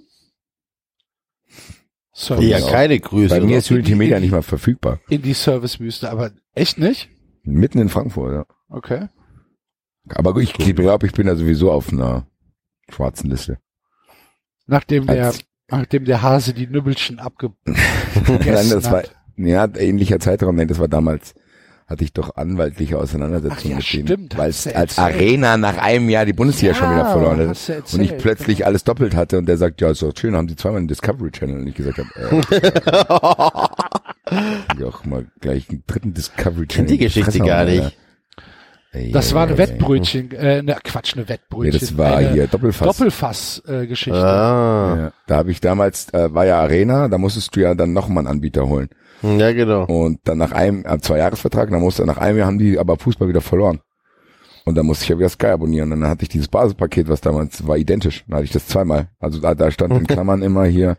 Service, 2.14 2.45
Ja, 2.49 2.60
keine 2.69 2.99
Grüße. 2.99 3.30
Bei 3.40 3.41
mir 3.45 3.60
ist 3.60 3.72
Unity 3.72 3.95
Media 3.95 4.19
nicht 4.19 4.31
mal 4.31 4.44
verfügbar. 4.44 4.99
in 5.10 5.22
die 5.22 5.34
Servicewüste, 5.34 6.10
aber 6.10 6.31
echt 6.53 6.77
nicht? 6.77 7.10
Mitten 7.44 7.80
in 7.80 7.90
Frankfurt, 7.90 8.34
ja. 8.34 8.45
Okay. 8.69 9.07
Aber 10.15 10.34
gut, 10.34 10.44
ich 10.44 10.53
glaube, 10.53 11.06
ich 11.07 11.14
bin 11.14 11.27
da 11.27 11.36
sowieso 11.36 11.72
auf 11.72 11.91
einer 11.91 12.26
schwarzen 12.90 13.30
Liste. 13.30 13.57
Nachdem 14.68 15.07
der, 15.07 15.27
Als- 15.27 15.40
nachdem 15.69 16.06
der 16.06 16.22
Hase 16.22 16.53
die 16.53 16.68
Nübbelchen 16.68 17.19
abge 17.19 17.52
Nein, 17.65 18.69
das 18.69 18.86
war, 18.91 18.99
hat. 19.03 19.15
ja, 19.38 19.68
ähnlicher 19.77 20.19
Zeitraum, 20.19 20.56
nein, 20.56 20.68
das 20.68 20.80
war 20.80 20.88
damals, 20.88 21.34
hatte 21.88 22.03
ich 22.03 22.14
doch 22.14 22.36
anwaltliche 22.36 22.98
Auseinandersetzungen 22.99 23.72
ja, 23.72 23.77
mit 23.77 23.94
denen, 23.94 24.07
stimmt, 24.07 24.38
weil 24.38 24.52
es 24.52 24.64
du 24.65 24.76
als 24.76 24.98
erzählt. 24.98 25.15
Arena 25.15 25.57
nach 25.57 25.77
einem 25.80 26.07
Jahr 26.10 26.26
die 26.26 26.34
Bundesliga 26.34 26.76
schon 26.76 26.91
wieder 26.91 26.99
Ja, 27.03 27.11
verloren 27.11 27.49
hat. 27.49 27.94
Und 27.94 27.99
ich 28.02 28.15
plötzlich 28.18 28.65
alles 28.68 28.84
doppelt 28.84 29.15
hatte 29.15 29.40
und 29.40 29.48
der 29.48 29.57
sagt, 29.57 29.81
ja, 29.81 29.90
ist 29.90 30.03
doch 30.03 30.14
schön, 30.15 30.36
haben 30.36 30.48
die 30.48 30.56
zweimal 30.56 30.77
einen 30.80 30.88
Discovery 30.88 31.31
Channel 31.31 31.57
und 31.61 31.68
ich 31.68 31.73
gesagt 31.76 31.98
habe, 31.98 32.41
äh, 32.52 32.72
ja, 34.80 34.86
auch 34.88 35.03
mal 35.06 35.26
gleich 35.40 35.69
einen 35.69 35.84
dritten 35.88 36.14
Discovery 36.14 36.68
Channel. 36.68 36.91
die 36.91 36.98
Geschichte 36.99 37.40
gar 37.40 37.65
nicht. 37.65 37.81
Alter. 37.84 37.95
Ey, 38.91 39.11
Das 39.11 39.34
war 39.34 39.44
eine 39.44 39.52
ey, 39.52 39.57
Wettbrötchen, 39.60 40.32
äh, 40.32 40.64
ne, 40.64 40.78
Quatsch, 40.84 41.16
eine. 41.16 41.30
Wettbrötchen. 41.30 41.74
Nee, 41.74 41.80
das 41.80 41.98
war 41.98 42.18
eine 42.18 42.32
hier 42.32 42.48
Doppelfass. 42.48 42.88
Doppelfass-Geschichte. 42.88 44.20
Ah. 44.20 44.95
Ja, 44.98 45.11
da 45.28 45.36
habe 45.38 45.52
ich 45.52 45.61
damals, 45.61 46.11
äh, 46.14 46.34
war 46.34 46.45
ja 46.45 46.60
Arena, 46.60 47.07
da 47.07 47.18
musstest 47.18 47.56
du 47.56 47.60
ja 47.61 47.76
dann 47.76 47.94
nochmal 47.94 48.26
einen 48.26 48.36
Anbieter 48.36 48.68
holen. 48.68 48.90
Ja, 49.22 49.52
genau. 49.52 49.84
Und 49.86 50.20
dann 50.24 50.38
nach 50.38 50.53
einem, 50.53 50.86
äh, 50.86 50.98
zwei 50.99 51.18
Jahresvertrag, 51.20 51.70
dann 51.70 51.82
musste 51.82 52.06
nach 52.06 52.18
einem 52.18 52.38
Jahr 52.38 52.48
haben 52.48 52.57
die 52.57 52.80
aber 52.80 52.98
Fußball 52.98 53.28
wieder 53.28 53.41
verloren. 53.41 53.82
Und 54.66 54.76
dann 54.76 54.86
musste 54.86 55.03
ich 55.03 55.10
ja 55.10 55.18
wieder 55.18 55.30
Sky 55.30 55.48
abonnieren. 55.48 55.91
Und 55.91 56.02
dann 56.02 56.10
hatte 56.10 56.24
ich 56.24 56.30
dieses 56.30 56.48
Basispaket, 56.48 57.10
was 57.10 57.22
damals 57.22 57.68
war 57.68 57.78
identisch. 57.78 58.24
Dann 58.28 58.36
hatte 58.38 58.45
ich 58.45 58.52
das 58.52 58.68
zweimal. 58.68 59.07
Also 59.20 59.40
da, 59.40 59.56
da 59.56 59.72
stand 59.72 59.94
in 59.94 60.07
Klammern 60.07 60.41
immer 60.41 60.66
hier, 60.66 60.98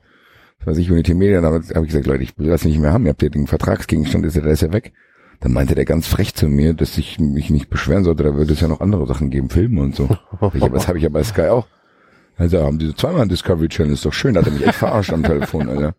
was 0.59 0.69
weiß 0.69 0.79
ich, 0.79 0.91
Unity 0.91 1.15
Media. 1.15 1.41
Da 1.41 1.49
habe 1.49 1.63
ich 1.63 1.87
gesagt, 1.87 2.07
Leute, 2.07 2.23
ich 2.23 2.37
will 2.39 2.49
das 2.49 2.65
nicht 2.65 2.79
mehr 2.79 2.93
haben. 2.93 3.05
Ihr 3.05 3.11
habt 3.11 3.23
ja 3.23 3.29
den 3.29 3.47
Vertragsgegenstand, 3.47 4.27
ist 4.27 4.37
ja, 4.37 4.43
der 4.43 4.53
ist 4.53 4.63
ja 4.63 4.73
weg. 4.73 4.93
Dann 5.41 5.53
meinte 5.53 5.75
der 5.75 5.87
ganz 5.87 6.07
frech 6.07 6.35
zu 6.35 6.49
mir, 6.49 6.75
dass 6.75 6.99
ich 6.99 7.19
mich 7.19 7.49
nicht 7.51 7.71
beschweren 7.71 8.05
sollte. 8.05 8.23
Da 8.25 8.35
würde 8.35 8.53
es 8.53 8.61
ja 8.61 8.69
noch 8.69 8.81
andere 8.81 9.07
Sachen 9.07 9.31
geben, 9.31 9.49
Filme 9.49 9.81
und 9.83 9.97
so. 9.97 10.09
Ich, 10.55 10.63
hab- 10.63 10.73
das 10.75 10.87
habe 10.87 10.99
ich 10.99 11.05
ja 11.05 11.11
bei 11.11 11.23
Sky 11.23 11.49
auch. 11.49 11.67
Also 12.37 12.63
haben 12.63 12.79
diese 12.79 12.95
zweimal 12.95 13.23
einen 13.23 13.31
Discovery 13.31 13.69
Channel, 13.69 13.93
ist 13.95 14.05
doch 14.05 14.13
schön. 14.13 14.35
Da 14.35 14.41
hat 14.41 14.47
er 14.47 14.53
mich 14.53 14.67
echt 14.67 14.77
verarscht 14.77 15.13
am 15.13 15.23
Telefon, 15.23 15.69
Alter. 15.69 15.95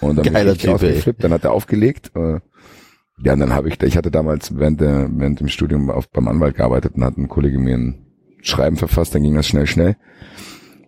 Und 0.00 0.16
dann 0.16 0.24
bin 0.24 0.32
Geiler 0.34 0.52
ich 0.52 0.58
richtig 0.58 0.70
Typ, 0.72 0.82
ey. 0.82 0.88
ausgeflippt, 0.90 1.24
dann 1.24 1.32
hat 1.32 1.44
er 1.44 1.52
aufgelegt. 1.52 2.12
Äh, 2.14 2.40
ja, 3.24 3.32
und 3.32 3.40
dann 3.40 3.52
habe 3.54 3.68
ich, 3.68 3.82
ich 3.82 3.96
hatte 3.96 4.10
damals 4.10 4.56
während, 4.58 4.80
der, 4.80 5.08
während 5.10 5.40
dem 5.40 5.48
Studium 5.48 5.88
auf, 5.90 6.08
beim 6.10 6.28
Anwalt 6.28 6.56
gearbeitet 6.56 6.94
und 6.96 7.04
hat 7.04 7.16
ein 7.16 7.28
Kollege 7.28 7.58
mir 7.58 7.76
ein 7.76 8.06
Schreiben 8.42 8.76
verfasst, 8.76 9.14
dann 9.14 9.22
ging 9.22 9.34
das 9.34 9.46
schnell, 9.46 9.66
schnell. 9.66 9.96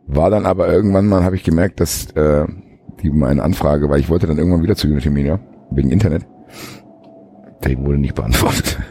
War 0.07 0.29
dann 0.31 0.45
aber 0.45 0.71
irgendwann 0.73 1.07
mal, 1.07 1.25
habe 1.25 1.37
ich 1.37 1.43
gemerkt, 1.45 1.81
dass 1.81 2.11
äh, 2.13 2.47
die 3.03 3.11
meine 3.11 3.43
Anfrage, 3.43 3.89
weil 3.89 4.01
ich 4.01 4.09
wollte 4.09 4.27
dann 4.27 4.39
irgendwann 4.39 4.63
wieder 4.63 4.77
zu 4.77 4.87
Unity 4.89 5.09
Media, 5.11 5.41
wegen 5.71 5.91
Internet. 5.91 6.27
Der 7.65 7.79
wurde 7.79 7.99
nicht 7.99 8.15
beantwortet. 8.15 8.79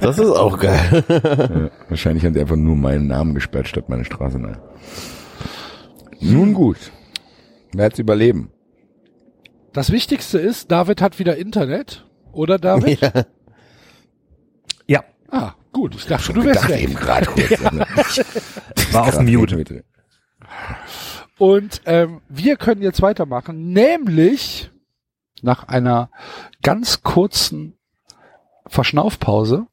Das 0.00 0.18
ist 0.18 0.30
auch 0.30 0.58
geil. 0.58 1.04
Ja, 1.08 1.70
wahrscheinlich 1.88 2.24
haben 2.24 2.34
die 2.34 2.40
einfach 2.40 2.56
nur 2.56 2.74
meinen 2.74 3.06
Namen 3.06 3.34
gesperrt 3.34 3.68
statt 3.68 3.88
meine 3.88 4.04
Straße. 4.04 4.36
Nein. 4.38 4.56
Nun 6.20 6.54
gut. 6.54 6.76
Wer 7.72 7.84
hat's 7.86 8.00
überleben? 8.00 8.50
Das 9.72 9.92
Wichtigste 9.92 10.38
ist, 10.38 10.72
David 10.72 11.00
hat 11.00 11.20
wieder 11.20 11.36
Internet. 11.36 12.04
Oder 12.32 12.58
David? 12.58 13.00
ja. 13.00 13.12
Ja, 14.88 15.04
Ah, 15.30 15.52
gut. 15.72 15.94
Ich 15.94 16.06
dachte, 16.06 16.32
du 16.32 16.44
wärst 16.44 16.62
Gedacht 16.62 16.70
weg. 16.80 16.82
eben 16.82 16.94
gerade 16.94 17.26
kurz. 17.26 17.62
war 18.92 19.02
auf 19.04 19.20
Mute. 19.20 19.56
Mute. 19.56 19.84
Und 21.38 21.80
ähm, 21.86 22.22
wir 22.28 22.56
können 22.56 22.82
jetzt 22.82 23.02
weitermachen, 23.02 23.72
nämlich 23.72 24.71
nach 25.42 25.68
einer 25.68 26.10
ganz 26.62 27.02
kurzen 27.02 27.76
Verschnaufpause. 28.66 29.66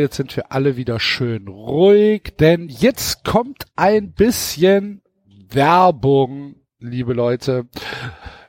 Jetzt 0.00 0.16
sind 0.16 0.36
wir 0.36 0.52
alle 0.52 0.76
wieder 0.76 1.00
schön 1.00 1.48
ruhig, 1.48 2.34
denn 2.38 2.68
jetzt 2.68 3.24
kommt 3.24 3.64
ein 3.76 4.12
bisschen 4.12 5.02
Werbung, 5.50 6.56
liebe 6.78 7.12
Leute. 7.12 7.66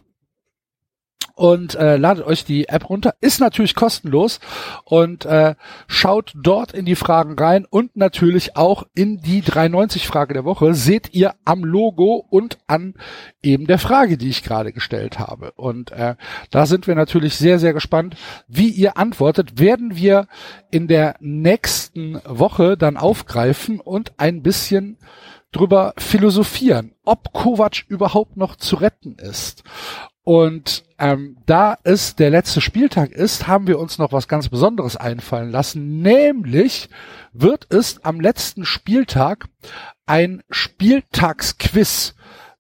und 1.36 1.74
äh, 1.76 1.98
ladet 1.98 2.26
euch 2.26 2.46
die 2.46 2.70
App 2.70 2.90
runter. 2.90 3.16
Ist 3.20 3.40
natürlich 3.40 3.74
kostenlos 3.74 4.40
und 4.86 5.26
äh, 5.26 5.56
schaut 5.88 6.34
dort 6.36 6.74
in 6.74 6.86
die 6.86 6.96
Fragen 6.96 7.38
rein 7.38 7.66
und 7.68 7.96
natürlich 7.96 8.56
auch 8.56 8.84
in 8.94 9.20
die 9.20 9.42
390 9.42 10.08
Frage 10.08 10.34
der 10.34 10.46
Woche. 10.46 10.76
Seht 10.76 11.14
ihr 11.14 11.34
am 11.44 11.64
Logo 11.64 12.26
und 12.30 12.60
an 12.68 12.94
eben 13.42 13.66
der 13.66 13.80
Frage, 13.80 14.18
die 14.18 14.30
ich 14.30 14.44
gerade 14.44 14.72
gestellt 14.72 15.18
habe. 15.18 15.52
Und 15.54 15.92
äh, 15.92 16.16
da 16.52 16.66
sind 16.66 16.86
wir 16.86 16.96
natürlich 16.96 17.36
sehr, 17.36 17.58
sehr 17.58 17.74
gespannt, 17.74 18.16
wie 18.48 18.70
ihr 18.70 18.98
antwortet. 18.98 19.60
Werden 19.60 19.96
wir 19.96 20.28
in 20.70 20.88
der 20.88 21.16
nächsten 21.20 22.22
Woche 22.26 22.78
dann 22.78 22.96
aufgreifen 22.96 23.80
und 23.80 24.14
ein 24.18 24.44
bisschen 24.44 24.98
drüber 25.54 25.94
philosophieren, 25.98 26.94
ob 27.06 27.32
Kovac 27.32 27.86
überhaupt 27.88 28.36
noch 28.36 28.58
zu 28.58 28.76
retten 28.76 29.16
ist. 29.16 29.64
Und 30.26 30.86
ähm, 31.00 31.38
da 31.46 31.78
es 31.84 32.16
der 32.16 32.30
letzte 32.30 32.62
Spieltag 32.62 33.12
ist, 33.12 33.48
haben 33.48 33.68
wir 33.68 33.78
uns 33.78 33.98
noch 33.98 34.14
was 34.14 34.30
ganz 34.30 34.48
Besonderes 34.48 34.96
einfallen 34.96 35.52
lassen. 35.52 36.02
Nämlich 36.02 36.90
wird 37.34 37.68
es 37.70 38.04
am 38.06 38.22
letzten 38.22 38.66
Spieltag 38.66 39.48
ein 40.06 40.42
Spieltagsquiz 40.50 42.16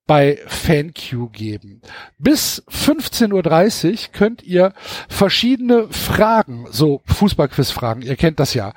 bei 0.05 0.39
FanQ 0.45 1.31
geben. 1.31 1.81
Bis 2.17 2.63
15.30 2.69 3.91
Uhr 3.91 3.97
könnt 4.11 4.43
ihr 4.43 4.73
verschiedene 5.07 5.87
Fragen, 5.89 6.67
so 6.69 7.01
Fußballquiz-Fragen, 7.05 8.01
ihr 8.01 8.17
kennt 8.17 8.39
das 8.39 8.53
ja, 8.53 8.73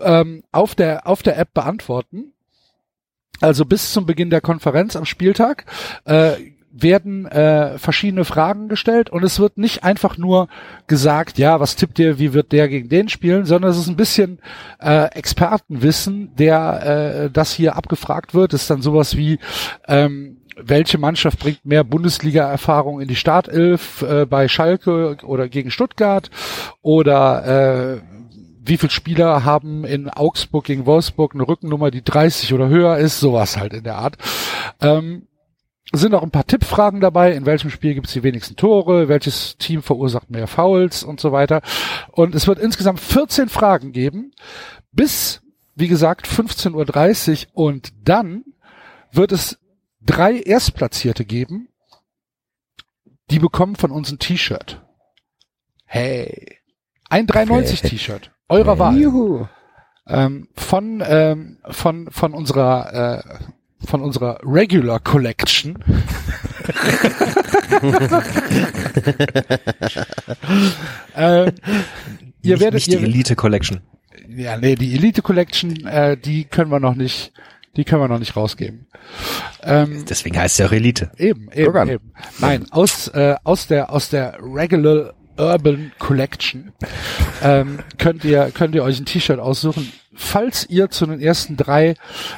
ähm, 0.00 0.44
auf 0.50 0.74
der, 0.74 1.06
auf 1.06 1.22
der 1.22 1.38
App 1.38 1.52
beantworten. 1.52 2.31
Also 3.42 3.64
bis 3.64 3.92
zum 3.92 4.06
Beginn 4.06 4.30
der 4.30 4.40
Konferenz 4.40 4.96
am 4.96 5.04
Spieltag, 5.04 5.64
äh, 6.04 6.32
werden 6.74 7.26
äh, 7.26 7.78
verschiedene 7.78 8.24
Fragen 8.24 8.68
gestellt 8.68 9.10
und 9.10 9.22
es 9.22 9.38
wird 9.38 9.58
nicht 9.58 9.84
einfach 9.84 10.16
nur 10.16 10.48
gesagt, 10.86 11.36
ja, 11.36 11.60
was 11.60 11.76
tippt 11.76 11.98
ihr, 11.98 12.18
wie 12.18 12.32
wird 12.32 12.50
der 12.50 12.68
gegen 12.68 12.88
den 12.88 13.08
spielen, 13.10 13.44
sondern 13.44 13.70
es 13.70 13.78
ist 13.78 13.88
ein 13.88 13.96
bisschen 13.96 14.38
äh, 14.80 15.04
Expertenwissen, 15.12 16.34
der 16.36 17.26
äh, 17.26 17.30
das 17.30 17.52
hier 17.52 17.76
abgefragt 17.76 18.32
wird. 18.32 18.54
Es 18.54 18.62
ist 18.62 18.70
dann 18.70 18.80
sowas 18.80 19.16
wie 19.16 19.38
ähm, 19.86 20.38
welche 20.56 20.98
Mannschaft 20.98 21.38
bringt 21.38 21.64
mehr 21.64 21.84
Bundesliga-Erfahrung 21.84 23.00
in 23.00 23.08
die 23.08 23.16
Startelf 23.16 24.02
äh, 24.02 24.26
bei 24.26 24.48
Schalke 24.48 25.16
oder 25.24 25.48
gegen 25.48 25.70
Stuttgart 25.70 26.30
oder 26.82 27.96
äh, 27.96 28.21
wie 28.64 28.76
viele 28.76 28.90
Spieler 28.90 29.44
haben 29.44 29.84
in 29.84 30.08
Augsburg 30.08 30.64
gegen 30.64 30.86
Wolfsburg 30.86 31.34
eine 31.34 31.46
Rückennummer, 31.46 31.90
die 31.90 32.02
30 32.02 32.54
oder 32.54 32.68
höher 32.68 32.96
ist, 32.98 33.18
sowas 33.18 33.56
halt 33.56 33.72
in 33.72 33.84
der 33.84 33.96
Art. 33.96 34.16
Ähm, 34.80 35.26
sind 35.92 36.14
auch 36.14 36.22
ein 36.22 36.30
paar 36.30 36.46
Tippfragen 36.46 37.00
dabei, 37.00 37.32
in 37.32 37.44
welchem 37.44 37.70
Spiel 37.70 37.94
gibt 37.94 38.06
es 38.06 38.12
die 38.12 38.22
wenigsten 38.22 38.56
Tore, 38.56 39.08
welches 39.08 39.58
Team 39.58 39.82
verursacht 39.82 40.30
mehr 40.30 40.46
Fouls 40.46 41.02
und 41.02 41.20
so 41.20 41.32
weiter. 41.32 41.60
Und 42.12 42.34
es 42.34 42.46
wird 42.46 42.58
insgesamt 42.58 43.00
14 43.00 43.48
Fragen 43.48 43.92
geben, 43.92 44.32
bis, 44.92 45.42
wie 45.74 45.88
gesagt, 45.88 46.26
15.30 46.26 47.48
Uhr 47.52 47.64
und 47.64 47.92
dann 48.04 48.44
wird 49.10 49.32
es 49.32 49.58
drei 50.00 50.38
Erstplatzierte 50.38 51.24
geben, 51.24 51.68
die 53.30 53.40
bekommen 53.40 53.76
von 53.76 53.90
uns 53.90 54.10
ein 54.10 54.18
T-Shirt. 54.18 54.80
Hey. 55.84 56.58
Ein 57.10 57.26
390 57.26 57.82
T-Shirt. 57.82 58.30
Eurer 58.52 58.78
Wahl. 58.78 58.98
Juhu. 58.98 59.46
Ähm, 60.06 60.48
von, 60.54 61.02
ähm, 61.06 61.56
von, 61.70 62.10
von 62.10 62.34
unserer, 62.34 63.18
äh, 63.18 63.22
von 63.86 64.02
unserer 64.02 64.40
Regular 64.44 65.00
Collection. 65.00 65.78
ähm, 71.16 71.52
ihr 72.42 72.52
nicht, 72.52 72.60
werdet, 72.60 72.74
nicht 72.74 72.88
die 72.88 72.92
ihr, 72.92 73.02
Elite 73.02 73.36
Collection. 73.36 73.80
ja, 74.28 74.58
nee, 74.58 74.74
die 74.74 74.94
Elite 74.96 75.22
Collection, 75.22 75.86
äh, 75.86 76.18
die 76.18 76.44
können 76.44 76.70
wir 76.70 76.78
noch 76.78 76.94
nicht, 76.94 77.32
die 77.76 77.84
können 77.84 78.02
wir 78.02 78.08
noch 78.08 78.18
nicht 78.18 78.36
rausgeben. 78.36 78.86
Ähm, 79.62 80.04
Deswegen 80.06 80.38
heißt 80.38 80.56
es 80.56 80.58
ja 80.58 80.66
auch 80.66 80.72
Elite. 80.72 81.10
Eben, 81.16 81.50
eben, 81.52 81.88
eben. 81.88 82.12
Nein, 82.38 82.66
aus, 82.70 83.08
äh, 83.08 83.34
aus 83.44 83.66
der, 83.66 83.90
aus 83.90 84.10
der 84.10 84.36
Regular 84.42 85.14
Urban 85.42 85.92
Collection 85.98 86.72
ähm, 87.42 87.80
könnt 87.98 88.24
ihr, 88.24 88.50
könnt 88.52 88.74
ihr 88.74 88.84
euch 88.84 88.98
ein 88.98 89.06
T-Shirt 89.06 89.40
aussuchen. 89.40 89.92
Falls 90.14 90.68
ihr 90.68 90.90
zu 90.90 91.06
den 91.06 91.20
ersten 91.20 91.56
drei 91.56 91.94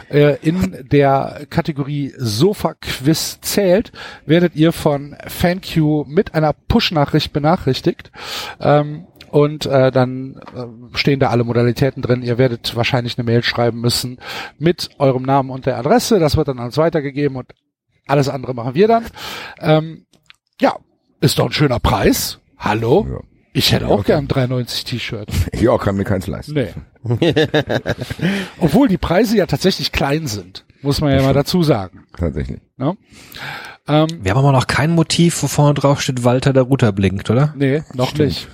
äh, 0.08 0.36
in 0.42 0.86
der 0.90 1.46
Kategorie 1.50 2.12
Sofa 2.16 2.74
Quiz 2.74 3.40
zählt, 3.40 3.90
werdet 4.26 4.54
ihr 4.54 4.72
von 4.72 5.16
FanQ 5.26 6.06
mit 6.06 6.34
einer 6.34 6.52
Push-Nachricht 6.52 7.32
benachrichtigt. 7.32 8.12
Ähm, 8.60 9.06
und 9.30 9.66
äh, 9.66 9.90
dann 9.90 10.40
äh, 10.54 10.96
stehen 10.96 11.18
da 11.18 11.30
alle 11.30 11.42
Modalitäten 11.42 12.02
drin. 12.02 12.22
Ihr 12.22 12.38
werdet 12.38 12.76
wahrscheinlich 12.76 13.18
eine 13.18 13.24
Mail 13.24 13.42
schreiben 13.42 13.80
müssen 13.80 14.20
mit 14.58 14.90
eurem 15.00 15.24
Namen 15.24 15.50
und 15.50 15.66
der 15.66 15.76
Adresse. 15.76 16.20
Das 16.20 16.36
wird 16.36 16.46
dann 16.46 16.60
an 16.60 16.66
uns 16.66 16.76
weitergegeben 16.76 17.36
und 17.36 17.52
alles 18.06 18.28
andere 18.28 18.54
machen 18.54 18.76
wir 18.76 18.86
dann. 18.86 19.06
Ähm, 19.58 20.06
ja, 20.60 20.76
ist 21.20 21.40
doch 21.40 21.46
ein 21.46 21.52
schöner 21.52 21.80
Preis. 21.80 22.38
Hallo? 22.58 23.06
Ja. 23.10 23.20
Ich 23.56 23.72
hätte 23.72 23.84
Ja, 23.84 23.90
auch 23.90 23.98
okay. 24.00 24.06
gern 24.12 24.24
ein 24.24 24.28
390 24.28 24.84
T-Shirt. 24.84 25.28
Ja, 25.60 25.78
kann 25.78 25.96
mir 25.96 26.04
keins 26.04 26.26
leisten. 26.26 26.54
Nee. 26.54 26.68
Obwohl 28.58 28.88
die 28.88 28.98
Preise 28.98 29.36
ja 29.36 29.46
tatsächlich 29.46 29.92
klein 29.92 30.26
sind, 30.26 30.64
muss 30.82 31.00
man 31.00 31.12
ja 31.14 31.22
mal 31.22 31.34
dazu 31.34 31.62
sagen. 31.62 32.04
Tatsächlich. 32.16 32.60
Ne? 32.76 32.96
Ähm, 33.86 34.08
Wir 34.22 34.32
haben 34.32 34.38
aber 34.38 34.52
noch 34.52 34.66
kein 34.66 34.90
Motiv, 34.90 35.42
wo 35.42 35.46
vorne 35.46 35.74
drauf 35.74 36.00
steht, 36.02 36.24
Walter 36.24 36.52
der 36.52 36.64
Router 36.64 36.92
blinkt, 36.92 37.30
oder? 37.30 37.54
nee, 37.56 37.82
noch 37.94 38.10
Stimmt. 38.10 38.28
nicht. 38.30 38.48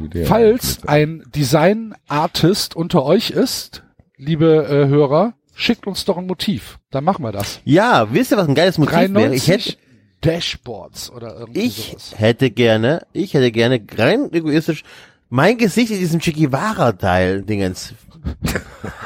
Idee. 0.00 0.24
Falls 0.24 0.86
ein 0.86 1.22
Design-Artist 1.34 2.74
unter 2.76 3.04
euch 3.04 3.30
ist, 3.30 3.82
liebe 4.16 4.64
äh, 4.66 4.88
Hörer, 4.88 5.34
schickt 5.54 5.86
uns 5.86 6.04
doch 6.04 6.16
ein 6.16 6.26
Motiv. 6.26 6.78
Dann 6.90 7.04
machen 7.04 7.24
wir 7.24 7.32
das. 7.32 7.60
Ja, 7.64 8.12
wisst 8.12 8.32
ihr, 8.32 8.36
was 8.36 8.48
ein 8.48 8.54
geiles 8.54 8.78
Motiv 8.78 8.94
wäre? 8.94 9.34
Ich 9.34 9.46
93 9.46 9.48
hätte, 9.48 9.76
Dashboards 10.24 11.10
oder 11.10 11.36
irgendwie 11.38 11.60
ich 11.62 11.88
sowas. 11.88 12.14
hätte 12.16 12.50
gerne, 12.50 13.06
ich 13.12 13.34
hätte 13.34 13.52
gerne 13.52 13.80
rein 13.96 14.32
egoistisch 14.32 14.82
mein 15.30 15.58
Gesicht 15.58 15.90
in 15.90 15.98
diesem 15.98 16.20
Che 16.20 16.32
Guevara-Teil, 16.32 17.42
Dingens. 17.42 17.92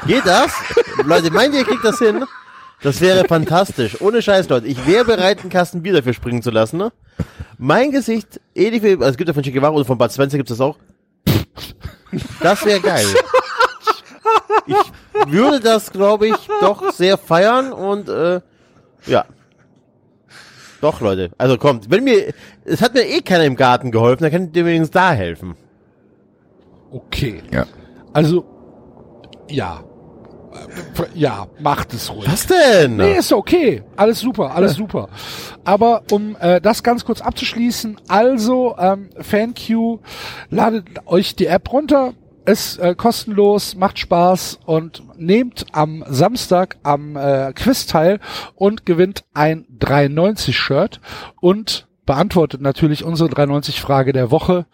Geht 0.05 0.25
das? 0.25 0.51
Leute, 1.03 1.31
meint 1.31 1.53
ihr, 1.53 1.61
ihr 1.61 1.65
kriegt 1.65 1.83
das 1.83 1.97
hin? 1.99 2.23
Das 2.81 3.01
wäre 3.01 3.25
fantastisch. 3.27 3.99
Ohne 3.99 4.21
Scheiß, 4.21 4.47
Leute. 4.47 4.67
Ich 4.67 4.85
wäre 4.85 5.05
bereit, 5.05 5.41
einen 5.41 5.49
Kasten 5.49 5.81
Bier 5.81 5.93
dafür 5.93 6.13
springen 6.13 6.41
zu 6.41 6.51
lassen, 6.51 6.77
ne? 6.77 6.91
Mein 7.57 7.91
Gesicht, 7.91 8.39
ähnlich 8.55 8.83
wie, 8.83 8.91
also 8.91 9.05
es 9.05 9.17
gibt 9.17 9.27
ja 9.27 9.33
von 9.33 9.43
Che 9.43 9.51
Guevara 9.51 9.73
und 9.73 9.85
von 9.85 9.97
Bud 9.97 10.11
Spencer 10.11 10.37
gibt 10.37 10.49
es 10.49 10.57
das 10.57 10.65
auch. 10.65 10.77
Das 12.41 12.63
wäre 12.65 12.79
geil. 12.79 13.05
Ich 14.67 15.31
würde 15.31 15.59
das, 15.59 15.91
glaube 15.91 16.27
ich, 16.27 16.35
doch 16.61 16.91
sehr 16.93 17.17
feiern 17.17 17.73
und, 17.73 18.07
äh, 18.07 18.39
ja. 19.07 19.25
Doch, 20.81 21.01
Leute. 21.01 21.31
Also 21.37 21.57
kommt, 21.57 21.89
wenn 21.91 22.03
mir, 22.03 22.33
es 22.65 22.81
hat 22.81 22.93
mir 22.93 23.01
eh 23.07 23.21
keiner 23.21 23.43
im 23.45 23.55
Garten 23.55 23.91
geholfen, 23.91 24.23
dann 24.23 24.31
könnt 24.31 24.55
ihr 24.55 24.65
wenigstens 24.65 24.91
da 24.91 25.11
helfen. 25.11 25.55
Okay. 26.91 27.41
Ja. 27.51 27.65
Also, 28.13 28.45
ja. 29.49 29.83
Äh, 30.53 31.03
Ja, 31.13 31.47
macht 31.59 31.93
es 31.93 32.11
ruhig. 32.11 32.27
Was 32.31 32.47
denn? 32.47 32.97
Nee, 32.97 33.17
ist 33.17 33.31
okay. 33.33 33.83
Alles 33.95 34.19
super, 34.19 34.55
alles 34.55 34.73
super. 34.75 35.09
Aber 35.63 36.03
um 36.11 36.35
äh, 36.39 36.59
das 36.61 36.81
ganz 36.81 37.05
kurz 37.05 37.21
abzuschließen, 37.21 37.97
also 38.07 38.75
ähm, 38.79 39.09
FanQ, 39.19 39.99
ladet 40.49 40.85
euch 41.05 41.35
die 41.35 41.45
App 41.45 41.71
runter, 41.71 42.13
ist 42.45 42.77
äh, 42.79 42.95
kostenlos, 42.95 43.75
macht 43.75 43.99
Spaß 43.99 44.59
und 44.65 45.03
nehmt 45.17 45.65
am 45.71 46.03
Samstag 46.07 46.77
am 46.83 47.15
äh, 47.15 47.53
Quiz 47.53 47.85
teil 47.85 48.19
und 48.55 48.85
gewinnt 48.85 49.25
ein 49.33 49.65
390-Shirt 49.79 51.01
und 51.41 51.87
beantwortet 52.05 52.61
natürlich 52.61 53.03
unsere 53.03 53.29
390-Frage 53.29 54.13
der 54.13 54.31
Woche 54.31 54.65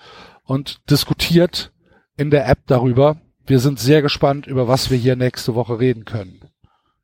und 0.44 0.90
diskutiert 0.90 1.74
in 2.18 2.32
der 2.32 2.48
App 2.48 2.60
darüber. 2.68 3.18
Wir 3.46 3.60
sind 3.60 3.80
sehr 3.80 4.02
gespannt, 4.02 4.48
über 4.48 4.68
was 4.68 4.90
wir 4.90 4.98
hier 4.98 5.16
nächste 5.16 5.54
Woche 5.54 5.80
reden 5.80 6.06
können. 6.06 6.40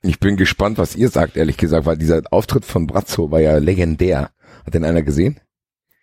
Ich 0.01 0.19
bin 0.19 0.37
gespannt, 0.37 0.77
was 0.77 0.95
ihr 0.95 1.09
sagt, 1.09 1.37
ehrlich 1.37 1.57
gesagt, 1.57 1.85
weil 1.85 1.97
dieser 1.97 2.21
Auftritt 2.31 2.65
von 2.65 2.87
Brazzo 2.87 3.29
war 3.29 3.39
ja 3.39 3.57
legendär. 3.57 4.31
Hat 4.65 4.73
den 4.73 4.85
einer 4.85 5.03
gesehen? 5.03 5.39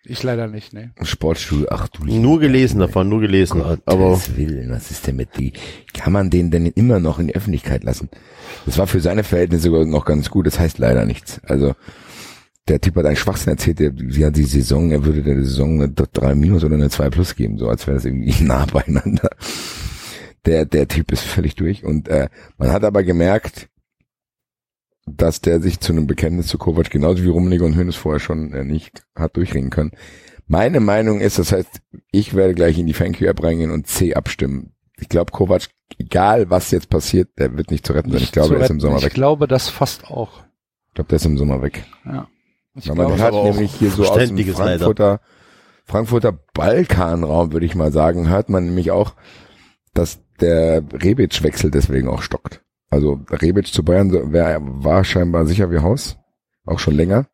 Ich 0.09 0.23
leider 0.23 0.47
nicht, 0.47 0.73
ne. 0.73 0.91
Sportstuhl, 1.03 1.67
ach 1.69 1.87
du 1.87 2.03
liebe 2.03 2.19
Nur 2.19 2.39
gelesen 2.39 2.79
davon, 2.79 3.07
nur 3.09 3.21
gelesen. 3.21 3.61
Gottes 3.61 3.83
Aber 3.85 4.19
Willen, 4.35 4.71
was 4.71 4.89
ist 4.89 5.05
denn 5.05 5.17
mit 5.17 5.37
die? 5.37 5.53
Kann 5.93 6.13
man 6.13 6.31
den 6.31 6.49
denn 6.49 6.65
immer 6.65 6.99
noch 6.99 7.19
in 7.19 7.27
die 7.27 7.35
Öffentlichkeit 7.35 7.83
lassen? 7.83 8.09
Das 8.65 8.79
war 8.79 8.87
für 8.87 9.01
seine 9.01 9.23
Verhältnisse 9.23 9.65
sogar 9.65 9.85
noch 9.85 10.05
ganz 10.05 10.31
gut. 10.31 10.47
Das 10.47 10.59
heißt 10.59 10.79
leider 10.79 11.05
nichts. 11.05 11.39
Also 11.43 11.75
der 12.67 12.81
Typ 12.81 12.95
hat 12.95 13.05
einen 13.05 13.17
Schwachsinn 13.17 13.51
erzählt. 13.53 13.79
Der, 13.79 13.91
sie 14.09 14.25
hat 14.25 14.35
die 14.35 14.43
Saison, 14.43 14.89
er 14.89 15.05
würde 15.05 15.21
der 15.21 15.43
Saison 15.43 15.81
eine 15.81 15.89
3 15.89 16.33
minus 16.33 16.63
oder 16.63 16.75
eine 16.75 16.89
2 16.89 17.09
plus 17.11 17.35
geben, 17.35 17.59
so 17.59 17.69
als 17.69 17.85
wäre 17.85 17.97
das 17.97 18.05
irgendwie 18.05 18.33
nah 18.43 18.65
beieinander. 18.65 19.29
Der 20.45 20.65
der 20.65 20.87
Typ 20.87 21.11
ist 21.11 21.23
völlig 21.23 21.53
durch 21.55 21.83
und 21.83 22.07
äh, 22.07 22.29
man 22.57 22.71
hat 22.71 22.83
aber 22.83 23.03
gemerkt, 23.03 23.69
dass 25.17 25.41
der 25.41 25.61
sich 25.61 25.79
zu 25.79 25.91
einem 25.93 26.07
Bekenntnis 26.07 26.47
zu 26.47 26.57
Kovac 26.57 26.89
genauso 26.89 27.23
wie 27.23 27.29
Rummenigge 27.29 27.63
und 27.65 27.75
Hönes 27.75 27.95
vorher 27.95 28.19
schon 28.19 28.53
äh, 28.53 28.63
nicht 28.63 29.03
hat 29.15 29.37
durchringen 29.37 29.69
können. 29.69 29.91
Meine 30.47 30.79
Meinung 30.79 31.21
ist, 31.21 31.37
das 31.37 31.51
heißt, 31.51 31.81
ich 32.11 32.33
werde 32.33 32.55
gleich 32.55 32.77
in 32.79 32.87
die 32.87 32.93
FanQ-App 32.93 33.43
reingehen 33.43 33.71
und 33.71 33.87
C 33.87 34.15
abstimmen. 34.15 34.73
Ich 34.99 35.07
glaube, 35.07 35.31
Kovac, 35.31 35.67
egal 35.97 36.49
was 36.49 36.71
jetzt 36.71 36.89
passiert, 36.89 37.29
der 37.37 37.55
wird 37.57 37.71
nicht 37.71 37.85
zu 37.85 37.93
retten 37.93 38.11
sein. 38.11 38.21
Ich 38.21 38.31
glaube, 38.31 38.55
er 38.55 38.63
ist 38.63 38.69
im. 38.71 38.79
Sommer 38.79 38.97
Ich 38.97 39.05
weg. 39.05 39.13
glaube 39.13 39.47
das 39.47 39.69
fast 39.69 40.05
auch. 40.09 40.43
Ich 40.87 40.95
glaube, 40.95 41.09
der 41.09 41.17
ist 41.17 41.25
im 41.25 41.37
Sommer 41.37 41.61
weg. 41.61 41.85
Ja. 42.05 42.27
Ich 42.75 42.89
Weil 42.89 42.95
man 42.95 43.07
glaube, 43.07 43.21
hört 43.21 43.33
aber 43.33 43.41
auch 43.41 43.51
nämlich 43.51 43.73
hier 43.75 43.91
so 43.91 44.05
aus 44.05 44.17
dem 44.17 44.35
Leider. 44.35 44.55
Frankfurter, 44.55 45.21
Frankfurter 45.85 46.39
Balkanraum, 46.53 47.51
würde 47.53 47.65
ich 47.65 47.75
mal 47.75 47.91
sagen, 47.91 48.27
hört 48.29 48.49
man 48.49 48.65
nämlich 48.65 48.91
auch, 48.91 49.15
dass 49.93 50.19
der 50.39 50.83
Rebic-Wechsel 50.93 51.71
deswegen 51.71 52.07
auch 52.07 52.21
stockt. 52.21 52.61
Also 52.89 53.19
Rebic 53.29 53.67
zu 53.67 53.83
Bayern 53.83 54.33
wär, 54.33 54.59
war 54.61 55.03
scheinbar 55.03 55.45
sicher 55.45 55.69
wie 55.71 55.79
Haus, 55.79 56.17
auch 56.65 56.79
schon 56.79 56.95
länger. 56.95 57.27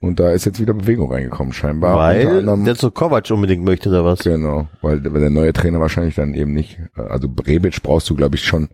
Und 0.00 0.20
da 0.20 0.32
ist 0.32 0.44
jetzt 0.44 0.60
wieder 0.60 0.74
Bewegung 0.74 1.10
reingekommen, 1.10 1.54
scheinbar. 1.54 1.96
Weil 1.96 2.26
anderem- 2.40 2.64
der 2.66 2.74
zu 2.74 2.90
Kovac 2.90 3.30
unbedingt 3.30 3.64
möchte 3.64 3.88
oder 3.88 4.04
was? 4.04 4.20
Genau, 4.20 4.68
weil, 4.82 5.02
weil 5.12 5.20
der 5.20 5.30
neue 5.30 5.54
Trainer 5.54 5.80
wahrscheinlich 5.80 6.14
dann 6.14 6.34
eben 6.34 6.52
nicht. 6.52 6.78
Also 6.94 7.28
Rebic 7.46 7.82
brauchst 7.82 8.10
du, 8.10 8.14
glaube 8.14 8.34
ich, 8.36 8.44
schon. 8.44 8.68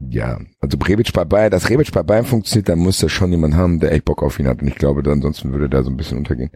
Ja, 0.00 0.40
also 0.60 0.78
Rebic 0.78 1.12
bei 1.12 1.24
Bayern, 1.26 1.50
dass 1.50 1.68
Rebic 1.68 1.92
bei 1.92 2.02
Bayern 2.02 2.24
funktioniert, 2.24 2.70
dann 2.70 2.78
muss 2.78 2.98
da 2.98 3.08
schon 3.10 3.30
jemand 3.30 3.54
haben, 3.54 3.78
der 3.80 3.92
echt 3.92 4.06
Bock 4.06 4.22
auf 4.22 4.38
ihn 4.40 4.48
hat. 4.48 4.62
Und 4.62 4.68
ich 4.68 4.76
glaube, 4.76 5.08
ansonsten 5.10 5.52
würde 5.52 5.68
der 5.68 5.84
so 5.84 5.90
ein 5.90 5.96
bisschen 5.98 6.18
untergehen. 6.18 6.50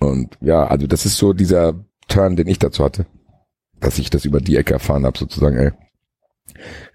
Und 0.00 0.36
ja, 0.40 0.66
also 0.66 0.86
das 0.86 1.06
ist 1.06 1.16
so 1.16 1.32
dieser 1.32 1.74
Turn, 2.08 2.34
den 2.36 2.48
ich 2.48 2.58
dazu 2.58 2.84
hatte. 2.84 3.06
Dass 3.78 3.98
ich 3.98 4.10
das 4.10 4.24
über 4.24 4.40
die 4.40 4.56
Ecke 4.56 4.74
erfahren 4.74 5.06
habe, 5.06 5.16
sozusagen, 5.18 5.56
ey. 5.56 5.70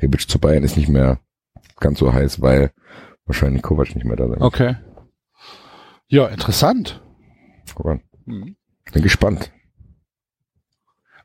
Rebic 0.02 0.30
zu 0.30 0.40
Bayern 0.40 0.64
ist 0.64 0.78
nicht 0.78 0.90
mehr 0.90 1.20
ganz 1.80 2.00
so 2.00 2.14
heiß, 2.14 2.42
weil 2.42 2.72
wahrscheinlich 3.26 3.62
Kovac 3.62 3.96
nicht 3.96 4.06
mehr 4.06 4.16
da 4.16 4.28
sein. 4.28 4.42
Okay. 4.42 4.76
Ja, 6.08 6.28
interessant. 6.28 7.02
Guck 7.76 7.86
mal. 7.86 8.00
Bin 8.26 9.04
gespannt. 9.04 9.52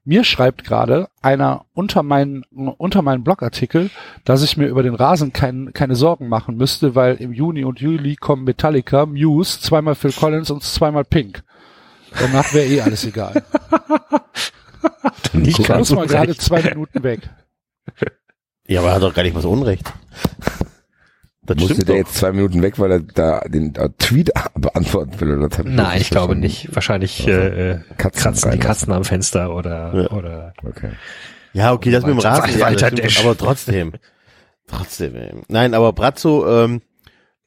Mir 0.06 0.22
schreibt 0.24 0.64
gerade 0.64 1.08
einer 1.22 1.64
unter 1.72 2.02
meinen 2.02 2.44
unter 2.52 3.00
meinen 3.00 3.24
Blogartikel, 3.24 3.90
dass 4.24 4.42
ich 4.42 4.58
mir 4.58 4.66
über 4.66 4.82
den 4.82 4.94
Rasen 4.94 5.32
kein, 5.32 5.72
keine 5.72 5.96
Sorgen 5.96 6.28
machen 6.28 6.58
müsste, 6.58 6.94
weil 6.94 7.16
im 7.16 7.32
Juni 7.32 7.64
und 7.64 7.80
Juli 7.80 8.16
kommen 8.16 8.44
Metallica, 8.44 9.06
Muse, 9.06 9.60
zweimal 9.60 9.94
Phil 9.94 10.12
Collins 10.12 10.50
und 10.50 10.62
zweimal 10.62 11.04
Pink. 11.04 11.42
Danach 12.18 12.52
wäre 12.52 12.66
eh 12.66 12.82
alles 12.82 13.06
egal. 13.06 13.42
Nicht 15.32 15.58
Ich 15.58 15.66
ganz 15.66 15.90
muss 15.90 15.96
mal 15.96 16.06
gerade 16.06 16.36
zwei 16.36 16.62
Minuten 16.62 17.02
weg. 17.02 17.30
Ja, 18.66 18.80
aber 18.80 18.90
er 18.90 18.94
hat 18.96 19.02
doch 19.02 19.14
gar 19.14 19.22
nicht 19.22 19.34
mal 19.34 19.40
so 19.42 19.50
Unrecht. 19.50 19.92
Das 21.42 21.58
Musste 21.58 21.74
der 21.84 21.84
doch. 21.84 21.94
jetzt 21.96 22.14
zwei 22.14 22.32
Minuten 22.32 22.62
weg, 22.62 22.78
weil 22.78 22.90
er 22.90 23.00
da 23.00 23.40
den 23.40 23.74
äh, 23.74 23.90
Tweet 23.98 24.30
beantworten 24.54 25.20
will? 25.20 25.38
Oder 25.38 25.62
Nein, 25.64 26.00
ich 26.00 26.08
glaube 26.08 26.34
nicht. 26.36 26.74
Wahrscheinlich 26.74 27.20
Also, 27.20 27.30
äh, 27.32 27.70
äh, 27.72 27.80
Katzen 27.98 28.22
kratzen 28.22 28.50
die. 28.52 28.58
Katzen 28.58 28.92
am 28.92 29.04
Fenster 29.04 29.54
oder 29.54 29.92
Ja. 29.94 30.10
oder 30.10 30.54
Okay. 30.64 30.90
Ja, 31.52 31.72
okay, 31.72 31.90
das 31.90 32.04
mit 32.04 32.14
dem 32.14 32.18
Rasen, 32.18 32.58
ja, 32.58 32.66
aber 33.20 33.36
trotzdem. 33.36 33.92
trotzdem. 34.66 35.14
ey. 35.14 35.32
Nein, 35.48 35.74
aber 35.74 35.92
Brazzo, 35.92 36.48
ähm, 36.64 36.80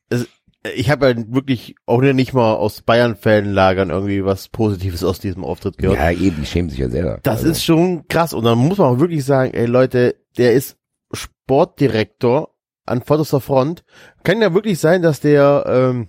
es, 0.09 0.27
ich 0.75 0.89
habe 0.89 1.09
ja 1.09 1.15
wirklich 1.29 1.75
auch 1.85 2.01
nicht 2.01 2.33
mal 2.33 2.53
aus 2.55 2.81
Bayern-Fanlagern 2.81 3.89
irgendwie 3.89 4.23
was 4.25 4.47
Positives 4.49 5.03
aus 5.03 5.19
diesem 5.19 5.43
Auftritt 5.43 5.77
gehört. 5.77 5.97
Ja, 5.97 6.11
eh, 6.11 6.31
die 6.31 6.45
schämen 6.45 6.69
sich 6.69 6.79
ja 6.79 6.89
selber. 6.89 7.19
Das 7.23 7.39
Also, 7.39 7.49
ist 7.49 7.63
schon 7.63 8.07
krass. 8.07 8.33
Und 8.33 8.43
dann 8.43 8.57
muss 8.57 8.77
man 8.77 8.87
auch 8.95 8.99
wirklich 8.99 9.25
sagen, 9.25 9.53
ey 9.53 9.65
Leute, 9.65 10.15
der 10.37 10.53
ist 10.53 10.77
Sportdirektor 11.11 12.53
an 12.85 13.01
vorderster 13.01 13.41
Front. 13.41 13.83
Kann 14.23 14.41
ja 14.41 14.53
wirklich 14.53 14.79
sein, 14.79 15.01
dass 15.01 15.19
der 15.19 15.65
ähm, 15.67 16.07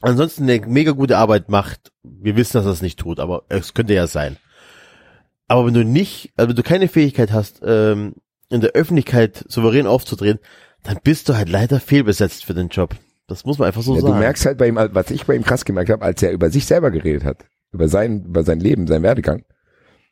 ansonsten 0.00 0.44
eine 0.44 0.66
mega 0.66 0.92
gute 0.92 1.18
Arbeit 1.18 1.48
macht. 1.48 1.92
Wir 2.02 2.36
wissen, 2.36 2.54
dass 2.54 2.66
er 2.66 2.72
es 2.72 2.82
nicht 2.82 2.98
tut, 2.98 3.20
aber 3.20 3.42
es 3.48 3.74
könnte 3.74 3.94
ja 3.94 4.06
sein. 4.06 4.36
Aber 5.48 5.66
wenn 5.66 5.74
du 5.74 5.84
nicht, 5.84 6.32
also 6.36 6.48
wenn 6.48 6.56
du 6.56 6.62
keine 6.62 6.88
Fähigkeit 6.88 7.32
hast, 7.32 7.60
ähm, 7.64 8.14
in 8.50 8.60
der 8.60 8.72
Öffentlichkeit 8.72 9.44
souverän 9.48 9.86
aufzudrehen, 9.86 10.38
dann 10.82 10.98
bist 11.02 11.28
du 11.28 11.36
halt 11.36 11.48
leider 11.48 11.80
fehlbesetzt 11.80 12.44
für 12.44 12.54
den 12.54 12.68
Job. 12.68 12.94
Das 13.30 13.44
muss 13.44 13.58
man 13.58 13.68
einfach 13.68 13.82
so 13.82 13.94
ja, 13.94 14.00
sagen. 14.00 14.14
du 14.14 14.18
merkst 14.18 14.44
halt 14.44 14.58
bei 14.58 14.66
ihm, 14.66 14.76
was 14.76 15.10
ich 15.10 15.24
bei 15.24 15.34
ihm 15.36 15.44
krass 15.44 15.64
gemerkt 15.64 15.90
habe, 15.90 16.04
als 16.04 16.20
er 16.22 16.32
über 16.32 16.50
sich 16.50 16.66
selber 16.66 16.90
geredet 16.90 17.24
hat, 17.24 17.44
über 17.72 17.86
sein, 17.86 18.24
über 18.24 18.42
sein 18.42 18.58
Leben, 18.58 18.88
sein 18.88 19.04
Werdegang, 19.04 19.44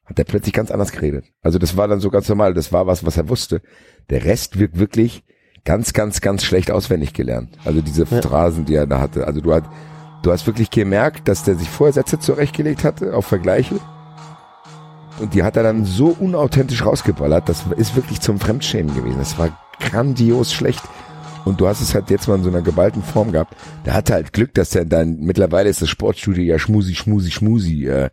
hat 0.05 0.19
er 0.19 0.24
plötzlich 0.24 0.55
ganz 0.55 0.70
anders 0.70 0.93
geredet. 0.93 1.24
Also 1.43 1.59
das 1.59 1.77
war 1.77 1.89
dann 1.89 1.99
so 1.99 2.11
ganz 2.11 2.28
normal, 2.28 2.55
das 2.55 2.73
war 2.73 2.86
was, 2.86 3.05
was 3.05 3.16
er 3.16 3.28
wusste. 3.28 3.61
Der 4.09 4.24
Rest 4.24 4.61
wird 4.61 4.78
wirklich 4.78 5.24
ganz, 5.65 5.93
ganz, 5.93 6.20
ganz 6.20 6.45
schlecht 6.45 6.70
auswendig 6.70 7.12
gelernt. 7.12 7.59
Also 7.65 7.81
diese 7.81 8.05
Ja. 8.05 8.23
Phrasen, 8.23 8.65
die 8.65 8.77
er 8.77 8.86
da 8.86 9.01
hatte. 9.01 9.27
Also 9.27 9.40
du 9.40 9.53
hast, 9.53 9.65
du 10.23 10.31
hast 10.31 10.47
wirklich 10.47 10.70
gemerkt, 10.70 11.27
dass 11.27 11.43
der 11.43 11.57
sich 11.57 11.69
vorher 11.69 11.93
Sätze 11.93 12.20
zurechtgelegt 12.20 12.85
hatte 12.85 13.15
auf 13.15 13.27
Vergleiche. 13.27 13.81
Und 15.19 15.35
die 15.35 15.43
hat 15.43 15.57
er 15.57 15.65
dann 15.65 15.85
so 15.85 16.16
unauthentisch 16.20 16.86
rausgeballert, 16.86 17.49
das 17.49 17.65
ist 17.77 17.97
wirklich 17.97 18.20
zum 18.20 18.39
Fremdschämen 18.39 18.95
gewesen. 18.95 19.19
Das 19.19 19.36
war 19.39 19.59
grandios 19.81 20.55
schlecht. 20.55 20.82
Und 21.49 21.61
du 21.61 21.66
hast 21.66 21.81
es 21.81 21.95
halt 21.95 22.11
jetzt 22.11 22.29
mal 22.29 22.37
in 22.37 22.43
so 22.43 22.51
einer 22.51 22.62
geballten 22.62 23.03
Form 23.03 23.33
gehabt. 23.33 23.57
Der 23.87 23.95
hatte 23.95 24.15
halt 24.15 24.33
Glück, 24.33 24.55
dass 24.55 24.75
er 24.75 24.85
dann, 24.85 25.19
mittlerweile 25.20 25.69
ist 25.69 25.83
das 25.83 25.89
Sportstudio 25.89 26.45
ja 26.45 26.59
schmusi, 26.59 26.95
schmusi, 26.95 27.31
schmusi. 27.31 27.87
Äh, 27.87 28.11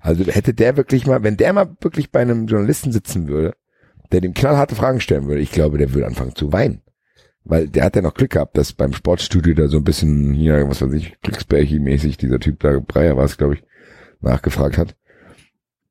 also 0.00 0.24
hätte 0.24 0.54
der 0.54 0.76
wirklich 0.76 1.06
mal, 1.06 1.22
wenn 1.22 1.36
der 1.36 1.52
mal 1.52 1.76
wirklich 1.80 2.10
bei 2.10 2.20
einem 2.20 2.46
Journalisten 2.46 2.92
sitzen 2.92 3.28
würde, 3.28 3.54
der 4.12 4.20
dem 4.20 4.34
knallharte 4.34 4.74
Fragen 4.74 5.00
stellen 5.00 5.26
würde, 5.26 5.40
ich 5.40 5.52
glaube, 5.52 5.78
der 5.78 5.94
würde 5.94 6.06
anfangen 6.06 6.34
zu 6.34 6.52
weinen. 6.52 6.82
Weil 7.44 7.68
der 7.68 7.84
hat 7.84 7.96
ja 7.96 8.02
noch 8.02 8.14
Glück 8.14 8.30
gehabt, 8.30 8.56
dass 8.56 8.72
beim 8.72 8.92
Sportstudio 8.92 9.54
da 9.54 9.68
so 9.68 9.76
ein 9.76 9.84
bisschen 9.84 10.34
hier, 10.34 10.68
was 10.68 10.82
weiß 10.82 10.92
ich, 10.92 11.16
Glücksbärchi-mäßig 11.22 12.18
dieser 12.18 12.40
Typ 12.40 12.60
da, 12.60 12.80
Breyer 12.80 13.16
war 13.16 13.24
es, 13.24 13.38
glaube 13.38 13.54
ich, 13.54 13.62
nachgefragt 14.20 14.78
hat. 14.78 14.96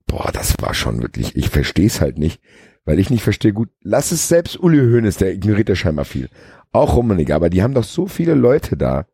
Boah, 0.07 0.31
das 0.34 0.56
war 0.60 0.73
schon 0.73 1.02
wirklich, 1.02 1.35
ich 1.35 1.49
verstehe 1.49 1.88
es 1.88 2.02
halt 2.02 2.18
nicht, 2.18 2.41
weil 2.84 2.99
ich 2.99 3.10
nicht 3.10 3.23
verstehe, 3.23 3.53
gut, 3.53 3.69
lass 3.81 4.11
es 4.11 4.27
selbst 4.27 4.60
Uli 4.60 4.77
Hoeneß, 4.77 5.18
der 5.18 5.34
ignoriert 5.34 5.69
ja 5.69 5.76
scheinbar 5.76 6.06
viel. 6.06 6.30
Auch 6.71 6.95
Rummenigge, 6.95 7.33
aber 7.33 7.49
die 7.49 7.63
haben 7.63 7.73
doch 7.73 7.83
so 7.83 8.07
viele 8.07 8.33
Leute 8.33 8.77
da 8.77 9.07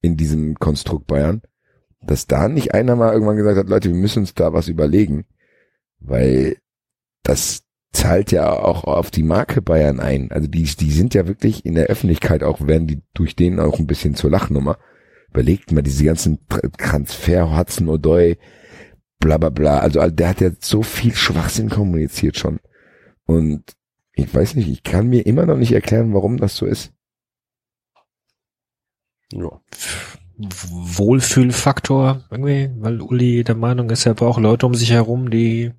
in 0.00 0.16
diesem 0.16 0.56
Konstrukt 0.56 1.06
Bayern, 1.06 1.42
dass 2.02 2.26
da 2.26 2.48
nicht 2.48 2.74
einer 2.74 2.96
mal 2.96 3.12
irgendwann 3.12 3.36
gesagt 3.36 3.58
hat, 3.58 3.68
Leute, 3.68 3.88
wir 3.88 3.96
müssen 3.96 4.20
uns 4.20 4.34
da 4.34 4.52
was 4.52 4.68
überlegen, 4.68 5.24
weil 6.00 6.56
das 7.22 7.62
zahlt 7.92 8.32
ja 8.32 8.50
auch 8.52 8.84
auf 8.84 9.10
die 9.10 9.22
Marke 9.22 9.62
Bayern 9.62 10.00
ein. 10.00 10.32
Also 10.32 10.48
die, 10.48 10.64
die 10.64 10.90
sind 10.90 11.14
ja 11.14 11.26
wirklich 11.28 11.64
in 11.64 11.74
der 11.74 11.86
Öffentlichkeit 11.86 12.42
auch, 12.42 12.66
werden 12.66 12.86
die 12.86 13.02
durch 13.14 13.36
den 13.36 13.60
auch 13.60 13.78
ein 13.78 13.86
bisschen 13.86 14.14
zur 14.14 14.30
Lachnummer. 14.30 14.78
Überlegt 15.30 15.72
mal 15.72 15.82
diese 15.82 16.04
ganzen 16.04 16.38
Tr- 16.48 16.76
Transfer, 16.76 17.56
Hudson 17.56 17.88
O'Doy, 17.88 18.38
bla 19.18 19.38
bla 19.38 19.50
bla. 19.50 19.78
Also 19.78 20.06
der 20.10 20.28
hat 20.28 20.40
ja 20.40 20.50
so 20.58 20.82
viel 20.82 21.14
Schwachsinn 21.14 21.70
kommuniziert 21.70 22.36
schon. 22.36 22.60
Und 23.24 23.62
ich 24.14 24.32
weiß 24.34 24.54
nicht, 24.56 24.68
ich 24.68 24.82
kann 24.82 25.08
mir 25.08 25.26
immer 25.26 25.46
noch 25.46 25.56
nicht 25.56 25.72
erklären, 25.72 26.12
warum 26.14 26.36
das 26.36 26.56
so 26.56 26.66
ist. 26.66 26.92
Ja. 29.32 29.60
Wohlfühlfaktor 30.36 32.24
irgendwie, 32.30 32.70
weil 32.78 33.00
Uli 33.00 33.44
der 33.44 33.54
Meinung 33.54 33.90
ist, 33.90 34.06
er 34.06 34.14
braucht 34.14 34.40
Leute 34.40 34.66
um 34.66 34.74
sich 34.74 34.90
herum, 34.90 35.30
die 35.30 35.72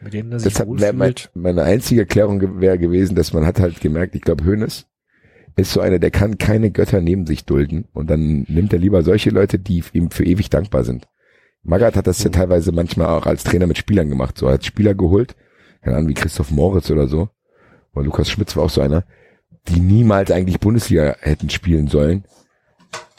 mit 0.00 0.14
denen 0.14 0.32
er 0.32 0.40
sich 0.40 0.52
Deshalb 0.52 0.68
wäre 0.80 0.92
mein, 0.92 1.10
wohlfühlt. 1.10 1.30
meine 1.34 1.62
einzige 1.62 2.02
Erklärung 2.02 2.60
wäre 2.60 2.78
gewesen, 2.78 3.14
dass 3.14 3.32
man 3.32 3.46
hat 3.46 3.60
halt 3.60 3.80
gemerkt, 3.80 4.14
ich 4.14 4.22
glaube, 4.22 4.44
Hönes 4.44 4.86
ist 5.56 5.72
so 5.72 5.80
einer, 5.80 5.98
der 5.98 6.10
kann 6.10 6.38
keine 6.38 6.70
Götter 6.70 7.00
neben 7.00 7.26
sich 7.26 7.44
dulden 7.44 7.86
und 7.92 8.08
dann 8.10 8.44
nimmt 8.48 8.72
er 8.72 8.78
lieber 8.78 9.02
solche 9.02 9.30
Leute, 9.30 9.58
die 9.58 9.82
ihm 9.92 10.10
für 10.10 10.24
ewig 10.24 10.50
dankbar 10.50 10.84
sind. 10.84 11.08
Magath 11.62 11.96
hat 11.96 12.06
das 12.06 12.22
ja 12.24 12.30
teilweise 12.30 12.72
manchmal 12.72 13.08
auch 13.08 13.26
als 13.26 13.44
Trainer 13.44 13.66
mit 13.66 13.78
Spielern 13.78 14.08
gemacht, 14.08 14.38
so 14.38 14.46
er 14.46 14.54
hat 14.54 14.64
Spieler 14.64 14.94
geholt, 14.94 15.36
keine 15.82 15.96
Ahnung, 15.96 16.08
wie 16.08 16.14
Christoph 16.14 16.50
Moritz 16.50 16.90
oder 16.90 17.06
so, 17.06 17.28
oder 17.94 18.04
Lukas 18.04 18.30
Schmitz 18.30 18.56
war 18.56 18.64
auch 18.64 18.70
so 18.70 18.80
einer, 18.80 19.04
die 19.68 19.80
niemals 19.80 20.30
eigentlich 20.30 20.60
Bundesliga 20.60 21.16
hätten 21.20 21.50
spielen 21.50 21.88
sollen 21.88 22.24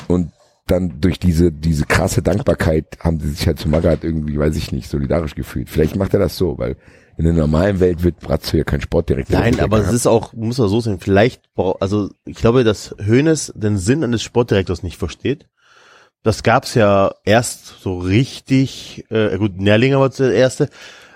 und 0.07 0.31
dann 0.67 1.01
durch 1.01 1.19
diese, 1.19 1.51
diese 1.51 1.85
krasse 1.85 2.21
Dankbarkeit 2.21 2.97
haben 3.01 3.19
sie 3.19 3.29
sich 3.29 3.45
halt 3.47 3.59
zu 3.59 3.67
Magath 3.67 4.03
irgendwie, 4.03 4.37
weiß 4.37 4.55
ich 4.55 4.71
nicht, 4.71 4.89
solidarisch 4.89 5.35
gefühlt. 5.35 5.69
Vielleicht 5.69 5.97
macht 5.97 6.13
er 6.13 6.21
das 6.21 6.37
so, 6.37 6.57
weil 6.57 6.77
in 7.17 7.25
der 7.25 7.33
normalen 7.33 7.79
Welt 7.79 8.03
wird 8.03 8.19
Bratzo 8.19 8.57
ja 8.57 8.63
kein 8.63 8.81
Sportdirektor. 8.81 9.39
Nein, 9.39 9.59
aber 9.59 9.79
es 9.79 9.91
ist 9.91 10.07
auch, 10.07 10.33
muss 10.33 10.57
man 10.57 10.69
so 10.69 10.79
sehen, 10.79 10.99
vielleicht, 10.99 11.43
also 11.79 12.09
ich 12.25 12.37
glaube, 12.37 12.63
dass 12.63 12.95
Hoeneß 13.05 13.53
den 13.55 13.77
Sinn 13.77 14.03
eines 14.03 14.23
Sportdirektors 14.23 14.83
nicht 14.83 14.97
versteht. 14.97 15.47
Das 16.23 16.43
gab's 16.43 16.73
ja 16.73 17.13
erst 17.25 17.81
so 17.81 17.99
richtig, 17.99 19.05
äh, 19.09 19.37
gut, 19.37 19.59
Nerlinger 19.59 19.99
war 19.99 20.09
der 20.09 20.33
erste, 20.33 20.69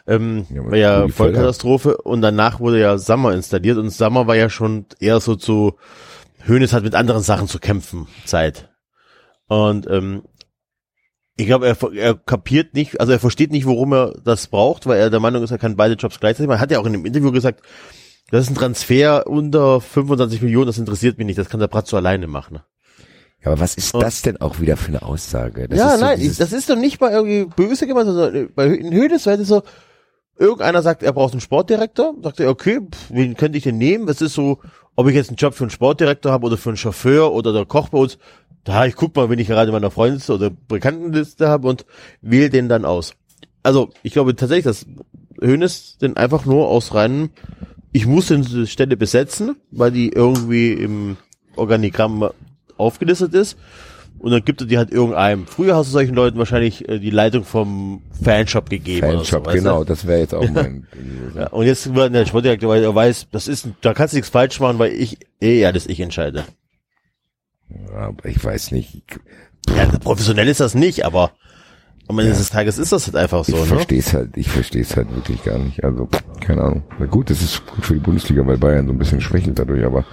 ähm, 0.08 0.46
Ja, 0.50 0.66
war 0.66 0.78
ja 0.78 1.08
Vollkatastrophe 1.08 1.98
und 1.98 2.22
danach 2.22 2.60
wurde 2.60 2.80
ja 2.80 2.98
Sammer 2.98 3.34
installiert 3.34 3.78
und 3.78 3.90
Sammer 3.90 4.28
war 4.28 4.36
ja 4.36 4.50
schon 4.50 4.86
eher 5.00 5.20
so 5.20 5.36
zu, 5.36 5.74
Hoeneß 6.48 6.74
hat 6.74 6.84
mit 6.84 6.96
anderen 6.96 7.22
Sachen 7.24 7.48
zu 7.48 7.60
kämpfen, 7.60 8.08
Zeit. 8.26 8.70
Und 9.48 9.88
ähm, 9.90 10.24
ich 11.36 11.46
glaube, 11.46 11.68
er, 11.68 11.78
er 11.94 12.16
kapiert 12.16 12.74
nicht, 12.74 13.00
also 13.00 13.12
er 13.12 13.20
versteht 13.20 13.52
nicht, 13.52 13.68
warum 13.68 13.94
er 13.94 14.14
das 14.24 14.48
braucht, 14.48 14.88
weil 14.88 15.00
er 15.00 15.10
der 15.10 15.20
Meinung 15.20 15.44
ist, 15.44 15.52
er 15.52 15.58
kann 15.60 15.76
beide 15.76 15.94
Jobs 15.94 16.20
gleichzeitig 16.20 16.48
machen. 16.48 16.58
Er 16.58 16.62
hat 16.62 16.72
ja 16.72 16.80
auch 16.80 16.86
in 16.86 16.94
dem 16.94 17.06
Interview 17.06 17.32
gesagt, 17.32 17.62
das 18.32 18.44
ist 18.46 18.50
ein 18.50 18.56
Transfer 18.56 19.28
unter 19.28 19.80
25 19.80 20.42
Millionen, 20.42 20.68
das 20.68 20.78
interessiert 20.80 21.18
mich 21.18 21.28
nicht, 21.28 21.38
das 21.40 21.50
kann 21.50 21.60
der 21.60 21.68
Bratzo 21.68 21.96
alleine 21.96 22.28
machen. 22.28 22.60
Ja, 23.44 23.52
aber 23.52 23.60
was 23.60 23.76
ist 23.76 23.94
Und- 23.94 24.02
das 24.02 24.24
denn 24.24 24.42
auch 24.42 24.60
wieder 24.60 24.78
für 24.78 24.88
eine 24.88 25.04
Aussage? 25.04 25.68
Das 25.68 25.78
ja, 25.78 25.98
so 25.98 26.04
nein, 26.04 26.36
das 26.40 26.52
ist 26.52 26.70
doch 26.70 26.76
nicht 26.76 27.00
mal 27.00 27.12
irgendwie 27.12 27.46
böse 27.56 27.86
gemeint, 27.86 28.08
sondern 28.08 28.50
bei 28.56 28.70
wäre 28.72 29.10
das 29.10 29.24
so, 29.48 29.62
irgendeiner 30.40 30.82
sagt, 30.82 31.04
er 31.04 31.14
braucht 31.14 31.34
einen 31.34 31.42
Sportdirektor, 31.42 32.16
sagt 32.22 32.40
er, 32.40 32.50
okay, 32.50 32.80
pff, 32.80 33.10
wen 33.10 33.36
könnte 33.36 33.58
ich 33.58 33.64
denn 33.64 33.78
nehmen? 33.78 34.08
Das 34.08 34.22
ist 34.22 34.34
so, 34.34 34.60
ob 34.96 35.08
ich 35.08 35.16
jetzt 35.16 35.30
einen 35.30 35.38
Job 35.38 35.54
für 35.54 35.64
einen 35.64 35.72
Sportdirektor 35.72 36.32
habe 36.32 36.46
oder 36.48 36.58
für 36.58 36.70
einen 36.70 36.78
Chauffeur 36.78 37.34
oder 37.34 37.54
der 37.54 37.66
Koch 37.66 37.90
bei 37.90 37.98
uns. 37.98 38.18
Da, 38.64 38.86
ich 38.86 38.96
guck 38.96 39.16
mal, 39.16 39.30
wenn 39.30 39.40
ich 39.40 39.48
gerade 39.48 39.70
in 39.70 39.74
meiner 39.74 39.92
Freundes- 39.92 40.30
oder 40.30 40.50
Bekanntenliste 40.50 41.48
habe 41.48 41.68
und 41.68 41.86
wähle 42.22 42.50
den 42.50 42.68
dann 42.68 42.86
aus. 42.86 43.14
Also, 43.64 43.90
ich 44.04 44.14
glaube 44.14 44.36
tatsächlich, 44.36 44.66
dass 44.66 44.86
Hönes 45.42 45.98
den 45.98 46.18
einfach 46.18 46.46
nur 46.46 46.68
aus 46.68 46.94
reinem, 46.94 47.30
ich 47.92 48.06
muss 48.06 48.28
diese 48.28 48.68
Stelle 48.68 48.98
besetzen, 48.98 49.56
weil 49.72 49.92
die 49.92 50.10
irgendwie 50.10 50.74
im 50.74 51.18
Organigramm 51.56 52.30
aufgelistet 52.78 53.34
ist. 53.34 53.58
Und 54.20 54.32
dann 54.32 54.44
gibt 54.44 54.62
er 54.62 54.68
die 54.68 54.78
halt 54.78 54.92
irgendeinem. 54.92 55.46
Früher 55.46 55.76
hast 55.76 55.88
du 55.88 55.92
solchen 55.92 56.16
Leuten 56.16 56.38
wahrscheinlich 56.38 56.88
äh, 56.90 57.00
die 57.00 57.12
Leitung 57.12 57.44
vom 57.44 58.02
Fanshop 58.24 58.70
gegeben. 58.70 59.06
Fanshop, 59.08 59.44
so, 59.44 59.46
weißt 59.46 59.58
genau, 59.58 59.80
Du? 59.80 59.86
das 59.86 60.08
wäre 60.08 60.20
jetzt 60.20 60.34
auch 60.34 60.50
mein. 60.54 60.88
Ja, 61.36 61.48
und 61.50 61.66
jetzt 61.66 61.94
wird 61.94 62.14
der 62.14 62.26
Sportdirektor, 62.26 62.70
weil 62.70 62.84
er 62.84 62.96
weiß, 62.96 63.28
das 63.32 63.48
ist, 63.48 63.70
da 63.82 63.94
kannst 63.94 64.14
du 64.14 64.18
nichts 64.18 64.30
falsch 64.30 64.60
machen, 64.60 64.80
weil 64.80 64.92
ich, 64.94 65.20
eh, 65.40 65.60
ja, 65.60 65.72
das 65.72 65.86
ich 65.86 66.00
entscheide. 66.00 66.46
Ja, 67.70 68.08
aber 68.08 68.26
ich 68.26 68.44
weiß 68.44 68.72
nicht. 68.72 69.04
Ja, 69.76 69.86
professionell 70.00 70.48
ist 70.48 70.62
das 70.62 70.74
nicht, 70.74 71.06
aber 71.06 71.32
am 72.08 72.18
Ende 72.20 72.32
des 72.32 72.50
Tages 72.50 72.78
ist 72.78 72.94
das 72.94 73.06
halt 73.06 73.18
einfach 73.18 73.44
so, 73.44 73.54
Ich 73.54 73.60
ne? 73.60 73.66
verstehe 73.66 74.00
es 74.00 74.14
halt, 74.14 74.38
ich 74.38 74.48
verstehe 74.50 74.82
es 74.82 74.96
halt 74.96 75.14
wirklich 75.14 75.44
gar 75.44 75.58
nicht. 75.60 75.84
Also, 75.84 76.08
keine 76.40 76.62
Ahnung. 76.62 76.84
Na 77.00 77.06
gut, 77.06 77.30
das 77.30 77.42
ist 77.42 77.66
gut 77.68 77.86
für 77.86 77.94
die 77.96 78.00
Bundesliga, 78.00 78.48
weil 78.48 78.58
Bayern 78.58 78.88
so 78.88 78.94
ein 78.94 78.98
bisschen 78.98 79.20
schwächelt 79.22 79.60
dadurch, 79.60 79.84
aber 79.86 80.06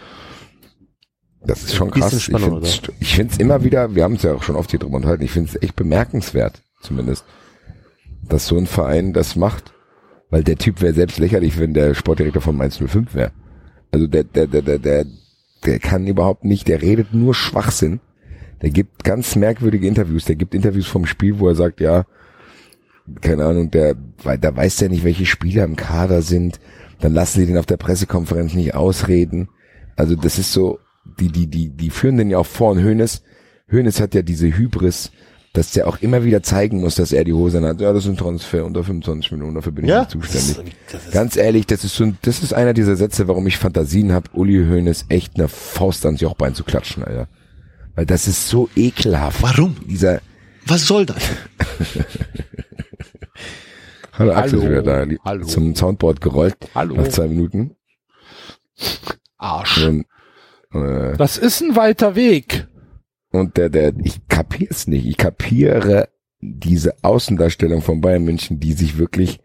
Das 1.47 1.63
ist 1.63 1.75
schon 1.75 1.91
krass. 1.91 2.13
Ich 2.15 2.25
Spannung, 2.25 2.63
ich 3.01 3.15
finde 3.15 3.33
es 3.33 3.39
immer 3.39 3.65
wieder, 3.65 3.95
wir 3.95 4.05
haben 4.05 4.15
es 4.15 4.23
ja 4.23 4.35
auch 4.35 4.43
schon 4.43 4.57
oft 4.57 4.71
hier 4.71 4.81
drüber 4.81 4.97
unterhalten, 4.97 5.25
ich 5.25 5.31
finde 5.31 5.51
es 5.51 5.63
echt 5.63 5.77
bemerkenswert, 5.77 6.63
zumindest, 6.81 7.25
dass 8.23 8.47
so 8.47 8.57
ein 8.57 8.67
Verein 8.67 9.13
das 9.13 9.37
macht. 9.37 9.73
Weil 10.31 10.43
der 10.43 10.57
Typ 10.57 10.81
wäre 10.81 10.95
selbst 10.95 11.19
lächerlich, 11.19 11.61
wenn 11.61 11.75
der 11.75 11.95
Sportdirektor 11.95 12.43
von 12.43 12.57
Mainz 12.57 12.79
05 12.79 13.15
wäre. 13.15 13.31
Also 13.93 14.07
der, 14.07 14.25
der, 14.25 14.49
der, 14.49 14.63
der, 14.63 14.79
der, 14.79 15.07
der 15.65 15.79
kann 15.79 16.07
überhaupt 16.07 16.45
nicht, 16.45 16.67
der 16.67 16.83
redet 16.83 17.15
nur 17.15 17.35
Schwachsinn. 17.35 18.01
Der 18.61 18.71
gibt 18.71 19.05
ganz 19.05 19.37
merkwürdige 19.37 19.87
Interviews. 19.87 20.25
Der 20.25 20.35
gibt 20.35 20.55
Interviews 20.55 20.87
vom 20.87 21.07
Spiel, 21.07 21.39
wo 21.39 21.49
er 21.49 21.55
sagt, 21.55 21.81
ja, 21.81 22.05
keine 23.21 23.45
Ahnung, 23.45 23.71
der, 23.71 23.95
weil 24.23 24.39
da 24.39 24.57
weiß 24.57 24.77
der 24.77 24.89
nicht, 24.89 25.05
welche 25.05 25.27
Spieler 25.27 25.65
im 25.65 25.77
Kader 25.77 26.23
sind. 26.23 26.59
Dann 27.01 27.13
lassen 27.13 27.41
sie 27.41 27.47
den 27.47 27.59
auf 27.59 27.67
der 27.67 27.77
Pressekonferenz 27.77 28.55
nicht 28.55 28.75
ausreden. 28.75 29.49
Also 29.95 30.17
das 30.17 30.39
ist 30.39 30.53
so, 30.53 30.79
die, 31.21 31.29
die, 31.29 31.47
die, 31.47 31.71
die 31.71 31.91
führen 31.91 32.17
den 32.17 32.31
ja 32.31 32.39
auch 32.39 32.47
vor 32.47 32.73
und 32.73 32.79
Hönes. 32.83 33.23
Hönes 33.69 34.01
hat 34.01 34.15
ja 34.15 34.23
diese 34.23 34.47
Hybris, 34.57 35.11
dass 35.53 35.71
der 35.73 35.87
auch 35.87 35.99
immer 36.03 36.25
wieder 36.25 36.43
zeigen 36.43 36.81
muss, 36.81 36.97
dass 36.97 37.13
er 37.13 37.25
die 37.25 37.33
Hose 37.33 37.61
hat. 37.63 37.81
Ja, 37.81 37.93
das 37.93 38.05
ist 38.05 38.11
ein 38.11 38.17
Transfer 38.17 38.65
unter 38.65 38.83
25 38.83 39.33
Millionen, 39.33 39.55
dafür 39.55 39.73
bin 39.73 39.85
ich 39.85 39.91
Ja, 39.91 40.01
nicht 40.01 40.11
zuständig. 40.11 40.75
das 40.91 41.05
ist- 41.05 41.13
Ganz 41.13 41.37
ehrlich, 41.37 41.67
das 41.67 41.85
ist 41.85 41.95
so 41.95 42.05
ein, 42.05 42.19
das 42.23 42.43
ist 42.43 42.53
einer 42.53 42.75
dieser 42.75 42.97
Sätze, 42.97 43.29
warum 43.29 43.47
ich 43.47 43.57
Fantasien 43.59 44.13
habe, 44.13 44.29
Uli 44.33 44.65
Hoeneß 44.67 45.07
echt 45.11 45.37
eine 45.37 45.49
Faust 45.49 46.05
ans 46.07 46.21
Jochbein 46.21 46.55
zu 46.55 46.65
klatschen, 46.65 47.05
Alter. 47.05 47.29
Weil 47.95 48.07
das 48.07 48.27
ist 48.27 48.49
so 48.49 48.69
ekelhaft. 48.75 49.41
Warum? 49.43 49.77
Dieser, 49.89 50.21
Was 50.67 50.87
soll 50.87 51.07
das? 51.07 51.23
hallo 54.13 54.33
Axel 54.33 54.59
ist 54.59 54.65
wieder 54.69 54.83
da, 54.83 55.07
die- 55.07 55.19
Hallo. 55.25 55.47
zum 55.47 55.75
Soundboard 55.75 56.21
gerollt. 56.21 56.57
Hallo. 56.75 56.97
Nach 56.97 57.09
zwei 57.09 57.29
Minuten. 57.29 57.77
Arsch. 59.39 59.85
Und, 59.85 60.07
äh, 60.75 61.17
Das 61.17 61.39
ist 61.39 61.63
ein 61.63 61.77
weiter 61.77 62.15
Weg. 62.17 62.67
und 63.33 63.57
der, 63.57 63.69
der, 63.71 63.93
ich 64.03 64.27
kapier's 64.29 64.87
nicht. 64.87 65.07
Ich 65.07 65.17
kapiere 65.17 66.09
diese 66.41 66.95
Außendarstellung 67.03 67.81
von 67.83 68.01
Bayern 68.01 68.25
München, 68.25 68.61
die 68.61 68.73
sich 68.73 68.99
wirklich 68.99 69.41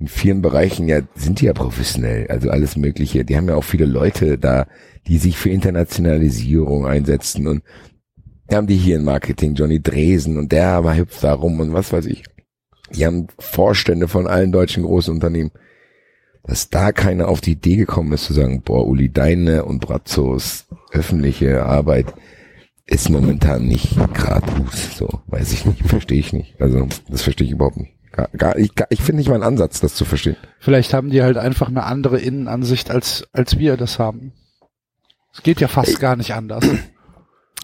in 0.00 0.06
vielen 0.08 0.42
Bereichen 0.42 0.88
ja, 0.88 1.00
sind 1.14 1.40
die 1.40 1.46
ja 1.46 1.52
professionell, 1.52 2.28
also 2.28 2.50
alles 2.50 2.76
Mögliche. 2.76 3.24
Die 3.24 3.36
haben 3.36 3.48
ja 3.48 3.56
auch 3.56 3.64
viele 3.64 3.84
Leute 3.84 4.38
da, 4.38 4.66
die 5.08 5.18
sich 5.18 5.36
für 5.36 5.50
Internationalisierung 5.50 6.86
einsetzen 6.86 7.48
und 7.48 7.62
haben 8.50 8.66
die 8.68 8.76
hier 8.76 8.96
im 8.96 9.04
Marketing, 9.04 9.54
Johnny 9.54 9.80
Dresen 9.82 10.38
und 10.38 10.52
der 10.52 10.84
war 10.84 10.96
hüpft 10.96 11.22
da 11.22 11.34
rum 11.34 11.60
und 11.60 11.72
was 11.74 11.92
weiß 11.92 12.06
ich. 12.06 12.24
Die 12.94 13.04
haben 13.04 13.26
Vorstände 13.38 14.08
von 14.08 14.26
allen 14.26 14.52
deutschen 14.52 14.84
großen 14.84 15.12
Unternehmen. 15.12 15.50
Dass 16.48 16.70
da 16.70 16.92
keiner 16.92 17.28
auf 17.28 17.42
die 17.42 17.52
Idee 17.52 17.76
gekommen 17.76 18.10
ist 18.12 18.24
zu 18.24 18.32
sagen, 18.32 18.62
boah, 18.62 18.86
Uli, 18.86 19.12
deine 19.12 19.66
und 19.66 19.80
Brazzos 19.80 20.66
öffentliche 20.90 21.64
Arbeit 21.64 22.06
ist 22.86 23.10
momentan 23.10 23.66
nicht 23.66 23.94
gradus, 24.14 24.96
so, 24.96 25.20
weiß 25.26 25.52
ich 25.52 25.66
nicht, 25.66 25.86
verstehe 25.86 26.18
ich 26.18 26.32
nicht. 26.32 26.58
Also, 26.58 26.88
das 27.10 27.20
verstehe 27.20 27.46
ich 27.46 27.52
überhaupt 27.52 27.76
nicht. 27.76 27.92
Gar, 28.12 28.28
gar, 28.28 28.56
ich 28.56 28.74
gar, 28.74 28.86
ich 28.90 29.02
finde 29.02 29.18
nicht 29.18 29.28
mal 29.28 29.34
einen 29.34 29.44
Ansatz, 29.44 29.80
das 29.80 29.94
zu 29.94 30.06
verstehen. 30.06 30.38
Vielleicht 30.58 30.94
haben 30.94 31.10
die 31.10 31.22
halt 31.22 31.36
einfach 31.36 31.68
eine 31.68 31.84
andere 31.84 32.18
Innenansicht, 32.18 32.90
als, 32.90 33.28
als 33.34 33.58
wir 33.58 33.76
das 33.76 33.98
haben. 33.98 34.32
Es 35.34 35.42
geht 35.42 35.60
ja 35.60 35.68
fast 35.68 36.00
gar 36.00 36.16
nicht 36.16 36.32
anders. 36.32 36.64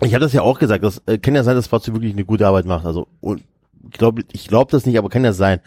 Ich 0.03 0.13
habe 0.13 0.25
das 0.25 0.33
ja 0.33 0.43
auch 0.43 0.59
gesagt, 0.59 0.85
das 0.85 1.03
äh, 1.07 1.19
kann 1.19 1.35
ja 1.35 1.43
sein, 1.43 1.57
dass 1.57 1.69
Fazio 1.69 1.95
wirklich 1.95 2.13
eine 2.13 2.25
gute 2.25 2.47
Arbeit 2.47 2.67
macht. 2.67 2.85
Also 2.85 3.07
und 3.21 3.43
ich 3.91 3.93
glaube 3.93 4.23
ich 4.33 4.49
glaub 4.49 4.71
das 4.71 4.87
nicht, 4.87 4.99
aber 4.99 5.09
kann 5.09 5.25
ja 5.25 5.33
sein. 5.33 5.61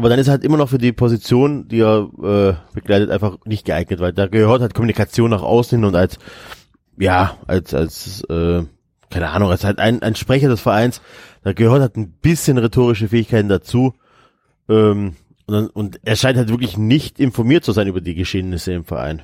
Aber 0.00 0.08
dann 0.08 0.18
ist 0.18 0.28
er 0.28 0.32
halt 0.32 0.44
immer 0.44 0.56
noch 0.56 0.70
für 0.70 0.78
die 0.78 0.92
Position, 0.92 1.68
die 1.68 1.80
er 1.80 2.08
äh, 2.22 2.74
begleitet, 2.74 3.10
einfach 3.10 3.36
nicht 3.44 3.66
geeignet, 3.66 4.00
weil 4.00 4.14
da 4.14 4.28
gehört 4.28 4.62
halt 4.62 4.72
Kommunikation 4.72 5.28
nach 5.28 5.42
außen 5.42 5.76
hin 5.76 5.84
und 5.84 5.94
als 5.94 6.18
ja, 6.98 7.36
als 7.46 7.74
als 7.74 8.24
äh, 8.30 8.62
keine 9.10 9.28
Ahnung, 9.28 9.50
als 9.50 9.62
halt 9.62 9.78
ein, 9.78 10.02
ein 10.02 10.14
Sprecher 10.14 10.48
des 10.48 10.62
Vereins, 10.62 11.02
da 11.42 11.52
gehört 11.52 11.82
halt 11.82 11.96
ein 11.98 12.12
bisschen 12.12 12.56
rhetorische 12.56 13.08
Fähigkeiten 13.08 13.50
dazu. 13.50 13.92
Ähm, 14.70 15.16
und, 15.46 15.54
dann, 15.54 15.66
und 15.66 16.00
er 16.02 16.16
scheint 16.16 16.38
halt 16.38 16.48
wirklich 16.48 16.78
nicht 16.78 17.20
informiert 17.20 17.62
zu 17.62 17.72
sein 17.72 17.86
über 17.86 18.00
die 18.00 18.14
Geschehnisse 18.14 18.72
im 18.72 18.86
Verein. 18.86 19.20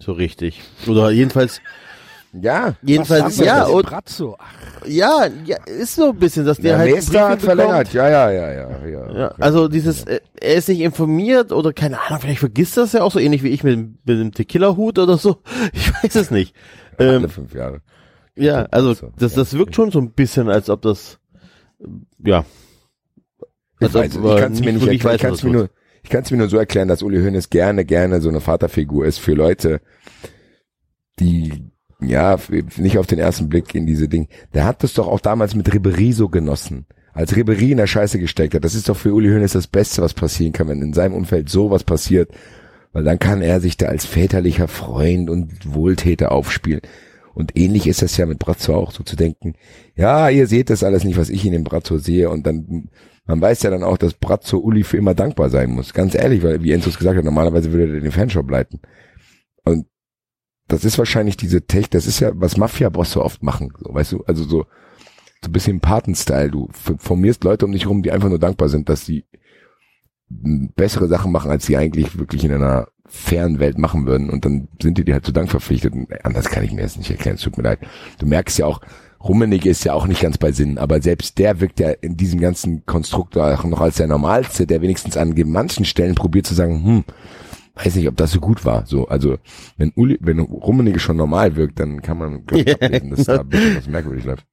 So 0.00 0.12
richtig. 0.12 0.60
Oder 0.86 1.10
jedenfalls 1.12 1.62
Ja, 2.32 2.74
Jedenfalls, 2.82 3.38
ja, 3.38 3.64
und, 3.66 3.86
Brazzo. 3.86 4.36
Ach, 4.38 4.86
ja, 4.86 5.26
ja, 5.44 5.56
ist 5.66 5.96
so 5.96 6.10
ein 6.10 6.16
bisschen, 6.16 6.44
dass 6.46 6.58
der 6.58 6.72
der 6.74 6.78
halt 6.78 6.92
Meister 6.94 7.28
hat 7.28 7.42
verlängert. 7.42 7.92
Ja, 7.92 8.08
ja, 8.08 8.30
ja, 8.30 8.52
ja, 8.52 8.86
ja. 8.86 9.12
Ja, 9.18 9.28
also 9.40 9.66
dieses, 9.66 10.04
äh, 10.04 10.20
er 10.40 10.54
ist 10.54 10.68
nicht 10.68 10.80
informiert 10.80 11.50
oder 11.50 11.72
keine 11.72 12.00
Ahnung, 12.00 12.20
vielleicht 12.20 12.38
vergisst 12.38 12.76
das 12.76 12.92
ja 12.92 13.02
auch 13.02 13.10
so 13.10 13.18
ähnlich 13.18 13.42
wie 13.42 13.48
ich 13.48 13.64
mit, 13.64 13.72
dem- 13.74 13.98
mit 14.04 14.18
dem 14.20 14.32
Tequila-Hut 14.32 14.98
oder 15.00 15.18
so. 15.18 15.38
Ich 15.72 15.92
weiß 15.92 16.14
es 16.14 16.30
nicht. 16.30 16.54
Alle 16.98 17.16
Ähm, 17.16 17.28
fünf 17.28 17.52
Jahre. 17.52 17.80
ja, 18.36 18.66
also 18.70 18.94
so. 18.94 19.10
das, 19.18 19.34
das 19.34 19.52
wirkt 19.58 19.74
schon 19.74 19.90
so 19.90 19.98
ein 19.98 20.12
bisschen, 20.12 20.48
als 20.48 20.70
ob 20.70 20.82
das, 20.82 21.18
äh, 21.80 21.86
ja. 22.30 22.44
Ich 23.80 23.92
weiß, 23.92 24.14
ich 24.14 24.22
kann 24.22 24.52
es 24.52 24.60
mir 24.60 24.72
nicht 24.72 24.86
erklären. 24.86 24.94
Ich 24.94 25.04
weiß, 25.04 25.20
kann 25.20 25.32
es 25.34 25.42
mir 25.42 25.50
nur, 25.50 25.70
ich 26.04 26.10
kann 26.10 26.22
es 26.22 26.30
mir 26.30 26.36
nur 26.36 26.48
so 26.48 26.58
erklären, 26.58 26.86
dass 26.86 27.02
Uli 27.02 27.18
Hoeneß 27.20 27.50
gerne, 27.50 27.84
gerne 27.84 28.20
so 28.20 28.28
eine 28.28 28.40
Vaterfigur 28.40 29.04
ist 29.04 29.18
für 29.18 29.32
Leute, 29.34 29.80
die 31.18 31.70
ja 32.00 32.38
nicht 32.76 32.98
auf 32.98 33.06
den 33.06 33.18
ersten 33.18 33.48
Blick 33.48 33.74
in 33.74 33.86
diese 33.86 34.08
Ding. 34.08 34.28
Der 34.54 34.64
hat 34.64 34.82
das 34.82 34.94
doch 34.94 35.08
auch 35.08 35.20
damals 35.20 35.54
mit 35.54 35.72
Ribery 35.72 36.12
so 36.12 36.28
genossen. 36.28 36.86
Als 37.12 37.34
Ribery 37.36 37.72
in 37.72 37.78
der 37.78 37.86
Scheiße 37.86 38.18
gesteckt 38.18 38.54
hat, 38.54 38.64
das 38.64 38.74
ist 38.74 38.88
doch 38.88 38.96
für 38.96 39.12
Uli 39.12 39.28
Hoeneß 39.28 39.52
das 39.52 39.66
Beste, 39.66 40.02
was 40.02 40.14
passieren 40.14 40.52
kann, 40.52 40.68
wenn 40.68 40.82
in 40.82 40.92
seinem 40.92 41.14
Umfeld 41.14 41.48
sowas 41.48 41.84
passiert, 41.84 42.30
weil 42.92 43.04
dann 43.04 43.18
kann 43.18 43.42
er 43.42 43.60
sich 43.60 43.76
da 43.76 43.86
als 43.86 44.06
väterlicher 44.06 44.68
Freund 44.68 45.28
und 45.28 45.74
Wohltäter 45.74 46.32
aufspielen. 46.32 46.82
Und 47.34 47.56
ähnlich 47.56 47.86
ist 47.86 48.02
das 48.02 48.16
ja 48.16 48.26
mit 48.26 48.38
Brazzo 48.38 48.74
auch, 48.74 48.92
so 48.92 49.02
zu 49.02 49.16
denken, 49.16 49.54
ja, 49.96 50.28
ihr 50.28 50.46
seht 50.46 50.70
das 50.70 50.82
alles 50.82 51.04
nicht, 51.04 51.16
was 51.16 51.30
ich 51.30 51.44
in 51.46 51.52
dem 51.52 51.64
Brazzo 51.64 51.98
sehe. 51.98 52.28
Und 52.28 52.46
dann, 52.46 52.88
man 53.26 53.40
weiß 53.40 53.62
ja 53.62 53.70
dann 53.70 53.84
auch, 53.84 53.98
dass 53.98 54.14
Brazzo 54.14 54.58
Uli 54.58 54.82
für 54.82 54.96
immer 54.96 55.14
dankbar 55.14 55.48
sein 55.48 55.70
muss. 55.70 55.94
Ganz 55.94 56.14
ehrlich, 56.14 56.42
weil, 56.42 56.62
wie 56.62 56.72
Enzo 56.72 56.90
es 56.90 56.98
gesagt 56.98 57.16
hat, 57.16 57.24
normalerweise 57.24 57.72
würde 57.72 57.94
er 57.94 58.00
den 58.00 58.12
Fanshop 58.12 58.50
leiten. 58.50 58.80
Und 59.64 59.86
das 60.72 60.84
ist 60.84 60.98
wahrscheinlich 60.98 61.36
diese 61.36 61.62
Tech, 61.62 61.90
das 61.90 62.06
ist 62.06 62.20
ja, 62.20 62.30
was 62.34 62.56
Mafia-Bosse 62.56 63.22
oft 63.22 63.42
machen, 63.42 63.72
so, 63.78 63.92
weißt 63.92 64.12
du, 64.12 64.24
also 64.24 64.44
so, 64.44 64.66
so 65.42 65.48
ein 65.48 65.52
bisschen 65.52 65.80
Paten-Style. 65.80 66.50
Du 66.50 66.68
formierst 66.72 67.44
Leute 67.44 67.64
um 67.64 67.72
dich 67.72 67.86
rum, 67.86 68.02
die 68.02 68.12
einfach 68.12 68.28
nur 68.28 68.38
dankbar 68.38 68.68
sind, 68.68 68.88
dass 68.88 69.06
sie 69.06 69.24
bessere 70.28 71.08
Sachen 71.08 71.32
machen, 71.32 71.50
als 71.50 71.66
sie 71.66 71.76
eigentlich 71.76 72.18
wirklich 72.18 72.44
in 72.44 72.52
einer 72.52 72.88
fairen 73.06 73.58
Welt 73.58 73.78
machen 73.78 74.06
würden. 74.06 74.30
Und 74.30 74.44
dann 74.44 74.68
sind 74.80 74.98
die 74.98 75.04
dir 75.04 75.14
halt 75.14 75.26
zu 75.26 75.32
Dank 75.32 75.50
verpflichtet. 75.50 75.92
Und 75.94 76.08
anders 76.24 76.50
kann 76.50 76.62
ich 76.62 76.72
mir 76.72 76.82
das 76.82 76.96
nicht 76.96 77.10
erklären. 77.10 77.36
Es 77.36 77.42
tut 77.42 77.56
mir 77.56 77.64
leid. 77.64 77.80
Du 78.18 78.26
merkst 78.26 78.58
ja 78.58 78.66
auch, 78.66 78.80
Rummenigge 79.22 79.68
ist 79.68 79.84
ja 79.84 79.92
auch 79.92 80.06
nicht 80.06 80.22
ganz 80.22 80.38
bei 80.38 80.52
Sinn, 80.52 80.78
aber 80.78 81.02
selbst 81.02 81.38
der 81.38 81.60
wirkt 81.60 81.80
ja 81.80 81.90
in 81.90 82.16
diesem 82.16 82.40
ganzen 82.40 82.86
Konstrukt 82.86 83.36
auch 83.36 83.64
noch 83.64 83.80
als 83.80 83.96
der 83.96 84.06
Normalste, 84.06 84.66
der 84.66 84.80
wenigstens 84.80 85.16
an 85.16 85.34
manchen 85.46 85.84
Stellen 85.84 86.14
probiert 86.14 86.46
zu 86.46 86.54
sagen, 86.54 86.84
hm, 86.84 87.04
weiß 87.84 87.94
nicht, 87.96 88.08
ob 88.08 88.16
das 88.16 88.32
so 88.32 88.40
gut 88.40 88.64
war. 88.64 88.86
So, 88.86 89.08
also 89.08 89.38
wenn 89.76 89.92
Uli, 89.94 90.18
wenn 90.20 90.38
Rummenigge 90.38 90.98
schon 91.00 91.16
normal 91.16 91.56
wirkt, 91.56 91.78
dann 91.80 92.02
kann 92.02 92.18
man 92.18 92.46
glaub 92.46 92.60
ich, 92.66 92.74
ablesen, 92.82 93.10
dass 93.10 93.24
da 93.24 93.40
ein 93.40 93.48
bisschen 93.48 93.76
was 93.76 93.86
merkwürdig 93.86 94.24
läuft. 94.24 94.46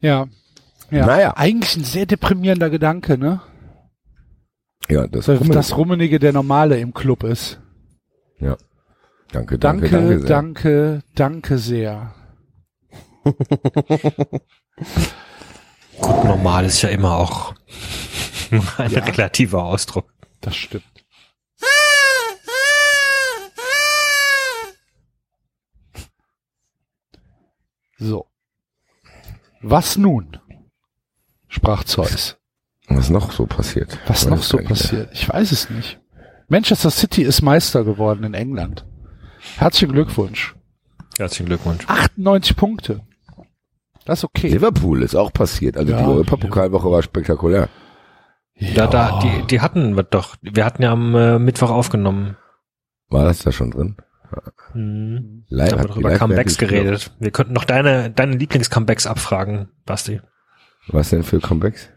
Ja. 0.00 0.26
Ja. 0.90 1.06
Naja. 1.06 1.34
Eigentlich 1.36 1.76
ein 1.76 1.84
sehr 1.84 2.06
deprimierender 2.06 2.70
Gedanke, 2.70 3.16
ne? 3.18 3.40
Ja, 4.88 5.06
das 5.06 5.26
Dass, 5.26 5.36
Rummenigge. 5.40 5.54
dass 5.54 5.76
Rummenigge 5.76 6.18
der 6.18 6.32
Normale 6.32 6.78
im 6.78 6.92
Club 6.92 7.24
ist. 7.24 7.60
Ja. 8.38 8.56
Danke, 9.32 9.58
danke, 9.58 9.88
Danke, 9.88 10.20
danke, 10.20 10.26
danke, 10.26 11.02
sehr. 11.02 11.02
danke, 11.14 11.58
sehr. 11.58 12.14
Gut, 15.98 16.24
normal 16.24 16.66
ist 16.66 16.82
ja 16.82 16.90
immer 16.90 17.16
auch 17.16 17.54
ein 18.78 18.92
relativer 18.92 19.64
Ausdruck. 19.64 20.12
Das 20.40 20.54
stimmt. 20.54 20.84
So. 27.98 28.26
Was 29.62 29.96
nun? 29.96 30.38
sprach 31.48 31.84
Zeus. 31.84 32.36
Was 32.88 33.08
noch 33.08 33.32
so 33.32 33.46
passiert? 33.46 33.98
Was 34.06 34.26
noch 34.26 34.42
so 34.42 34.58
passiert? 34.58 35.10
Ich 35.12 35.28
weiß 35.28 35.52
es 35.52 35.70
nicht. 35.70 36.00
Manchester 36.48 36.90
City 36.90 37.22
ist 37.22 37.42
Meister 37.42 37.84
geworden 37.84 38.24
in 38.24 38.34
England. 38.34 38.84
Herzlichen 39.56 39.92
Glückwunsch. 39.92 40.54
Herzlichen 41.16 41.46
Glückwunsch. 41.46 41.84
98 41.88 42.56
Punkte. 42.56 43.00
Das 44.04 44.20
ist 44.20 44.24
okay. 44.24 44.48
Liverpool 44.48 45.02
ist 45.02 45.14
auch 45.14 45.32
passiert. 45.32 45.76
Also 45.76 45.92
Ja, 45.92 45.98
die 46.02 46.04
Europapokalwoche 46.04 46.90
war 46.90 47.02
spektakulär. 47.02 47.68
Da, 48.74 48.86
da, 48.86 49.18
die, 49.20 49.46
die 49.46 49.60
hatten 49.60 49.96
wir 49.96 50.02
doch. 50.02 50.36
Wir 50.42 50.64
hatten 50.64 50.82
ja 50.82 50.92
am 50.92 51.14
äh, 51.14 51.38
Mittwoch 51.38 51.70
aufgenommen. 51.70 52.36
War 53.08 53.24
das 53.24 53.38
da 53.40 53.50
schon 53.50 53.70
drin? 53.70 53.96
Hm. 54.72 55.44
Live, 55.48 55.70
Da 55.70 55.78
haben 55.78 55.78
wir 55.78 55.82
hat 55.82 55.88
doch 55.88 55.94
die 55.94 56.00
über 56.00 56.10
Live 56.10 56.18
Comebacks 56.18 56.58
geredet. 56.58 57.10
Wir 57.18 57.30
könnten 57.30 57.52
noch 57.52 57.64
deine, 57.64 58.10
deine 58.10 58.36
Lieblings-Comebacks 58.36 59.06
abfragen, 59.06 59.68
Basti. 59.84 60.20
Was 60.88 61.10
denn 61.10 61.22
für 61.22 61.40
Comebacks? 61.40 61.88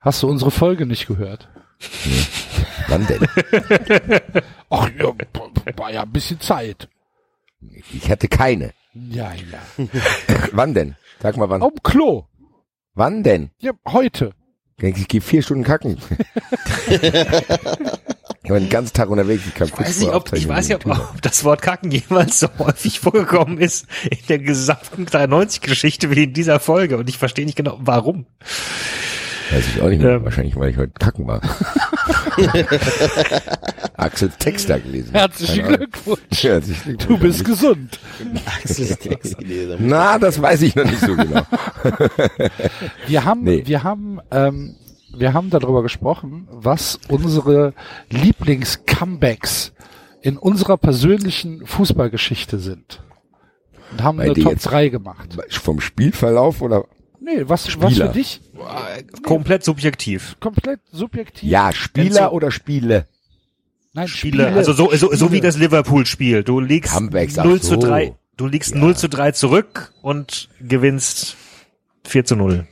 Hast 0.00 0.22
du 0.22 0.28
unsere 0.28 0.50
Folge 0.50 0.86
nicht 0.86 1.06
gehört? 1.06 1.48
Wann 2.88 3.06
denn? 3.06 3.26
Ach 4.70 4.90
ja, 4.98 5.12
war 5.76 5.92
ja 5.92 6.02
ein 6.02 6.12
bisschen 6.12 6.40
Zeit. 6.40 6.88
Ich 7.92 8.10
hatte 8.10 8.28
keine. 8.28 8.72
Ja, 8.94 9.32
ja. 9.32 9.86
wann 10.52 10.74
denn? 10.74 10.96
Sag 11.20 11.36
mal 11.36 11.48
wann. 11.48 11.62
Auf 11.62 11.72
dem 11.72 11.82
Klo. 11.82 12.26
Wann 12.94 13.22
denn? 13.22 13.50
Ja, 13.58 13.72
heute. 13.86 14.32
Ich 14.82 15.08
gehe 15.08 15.20
vier 15.20 15.42
Stunden 15.42 15.64
kacken. 15.64 15.98
ich 16.90 18.50
war 18.50 18.58
den 18.58 18.70
ganzen 18.70 18.94
Tag 18.94 19.10
unterwegs. 19.10 19.42
Ich, 19.46 19.54
kann 19.54 19.68
Ich 19.68 19.78
weiß 19.78 20.00
nicht, 20.00 20.10
ob, 20.10 20.32
ich 20.32 20.48
weiß 20.48 20.68
nicht, 20.68 20.86
ob, 20.86 20.86
ob 20.86 21.22
das 21.22 21.44
Wort 21.44 21.62
Kacken 21.62 21.90
jemals 21.90 22.40
so 22.40 22.48
häufig 22.58 23.00
vorgekommen 23.00 23.58
ist 23.58 23.86
in 24.10 24.18
der 24.28 24.38
gesamten 24.38 25.04
93-Geschichte 25.06 26.10
wie 26.10 26.24
in 26.24 26.32
dieser 26.32 26.60
Folge 26.60 26.96
und 26.96 27.08
ich 27.08 27.18
verstehe 27.18 27.44
nicht 27.44 27.56
genau, 27.56 27.78
warum. 27.80 28.26
Weiß 29.50 29.64
ich 29.74 29.82
auch 29.82 29.88
nicht 29.88 30.00
mehr. 30.00 30.12
Ähm. 30.12 30.24
Wahrscheinlich, 30.24 30.56
weil 30.56 30.70
ich 30.70 30.76
heute 30.76 30.92
kacken 30.98 31.26
war. 31.26 31.40
Axel 33.96 34.30
Text 34.38 34.70
da 34.70 34.78
gelesen. 34.78 35.12
Herzlichen. 35.12 35.66
Glückwunsch. 35.66 36.42
Herzlichen 36.44 36.92
Du 36.98 37.06
Glückwunsch. 37.06 37.20
bist 37.22 37.44
gesund. 37.44 37.98
Na, 39.78 40.18
das 40.18 40.40
weiß 40.40 40.62
ich 40.62 40.74
noch 40.74 40.84
nicht 40.84 41.00
so 41.00 41.14
genau. 41.16 41.42
Wir 43.06 43.24
haben, 43.24 43.42
Nee. 43.44 43.62
wir 43.66 43.82
haben, 43.82 44.20
ähm, 44.30 44.76
wir 45.16 45.32
haben 45.34 45.50
darüber 45.50 45.82
gesprochen, 45.82 46.46
was 46.50 46.98
unsere 47.08 47.74
Lieblings-Comebacks 48.10 49.72
in 50.22 50.36
unserer 50.36 50.76
persönlichen 50.76 51.66
Fußballgeschichte 51.66 52.58
sind. 52.58 53.02
Und 53.92 54.02
haben 54.02 54.18
Bei 54.18 54.24
eine 54.24 54.34
Top 54.34 54.52
jetzt- 54.52 54.66
3 54.66 54.88
gemacht. 54.88 55.36
Vom 55.50 55.80
Spielverlauf 55.80 56.62
oder? 56.62 56.84
Nee, 57.20 57.48
was, 57.48 57.80
was 57.80 57.96
für 57.96 58.08
dich 58.08 58.40
Komplett 59.22 59.62
subjektiv. 59.64 60.36
komplett 60.40 60.80
subjektiv? 60.90 61.48
Ja, 61.48 61.72
Spieler 61.72 62.32
oder 62.32 62.50
Spiele? 62.50 63.06
Nein, 63.92 64.08
Spiele, 64.08 64.48
also 64.52 64.72
so, 64.72 64.90
so, 64.94 65.12
so 65.12 65.32
wie 65.32 65.40
das 65.40 65.56
Liverpool-Spiel. 65.58 66.44
Du 66.44 66.60
liegst 66.60 66.92
Comebacks, 66.94 67.38
ach 67.38 67.44
0 67.44 67.60
zu 67.60 67.74
so. 67.74 67.76
3, 67.80 68.14
du 68.36 68.46
liegst 68.46 68.74
0 68.74 68.96
zu 68.96 69.08
3 69.08 69.32
zurück 69.32 69.92
und 70.00 70.48
gewinnst 70.60 71.36
4 72.06 72.24
zu 72.24 72.36
0. 72.36 72.66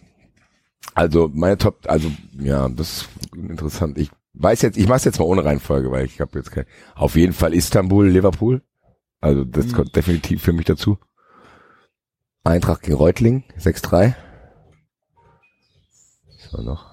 Also 0.94 1.30
meine 1.32 1.58
Top, 1.58 1.80
also 1.88 2.10
ja, 2.38 2.68
das 2.68 3.02
ist 3.02 3.08
interessant. 3.36 3.98
Ich 3.98 4.10
weiß 4.34 4.62
jetzt, 4.62 4.78
ich 4.78 4.86
mache 4.88 5.04
jetzt 5.04 5.18
mal 5.18 5.24
ohne 5.26 5.44
Reihenfolge, 5.44 5.90
weil 5.90 6.04
ich 6.06 6.20
habe 6.20 6.38
jetzt 6.38 6.52
kein. 6.52 6.64
Auf 6.94 7.16
jeden 7.16 7.32
Fall 7.32 7.52
Istanbul, 7.52 8.08
Liverpool. 8.08 8.62
Also 9.20 9.44
das 9.44 9.66
Mhm. 9.66 9.72
kommt 9.72 9.96
definitiv 9.96 10.42
für 10.42 10.52
mich 10.52 10.66
dazu. 10.66 10.98
Eintracht 12.44 12.82
gegen 12.82 12.96
Reutling, 12.96 13.42
6-3. 13.58 14.14
Was 16.50 16.58
war 16.58 16.64
noch? 16.64 16.86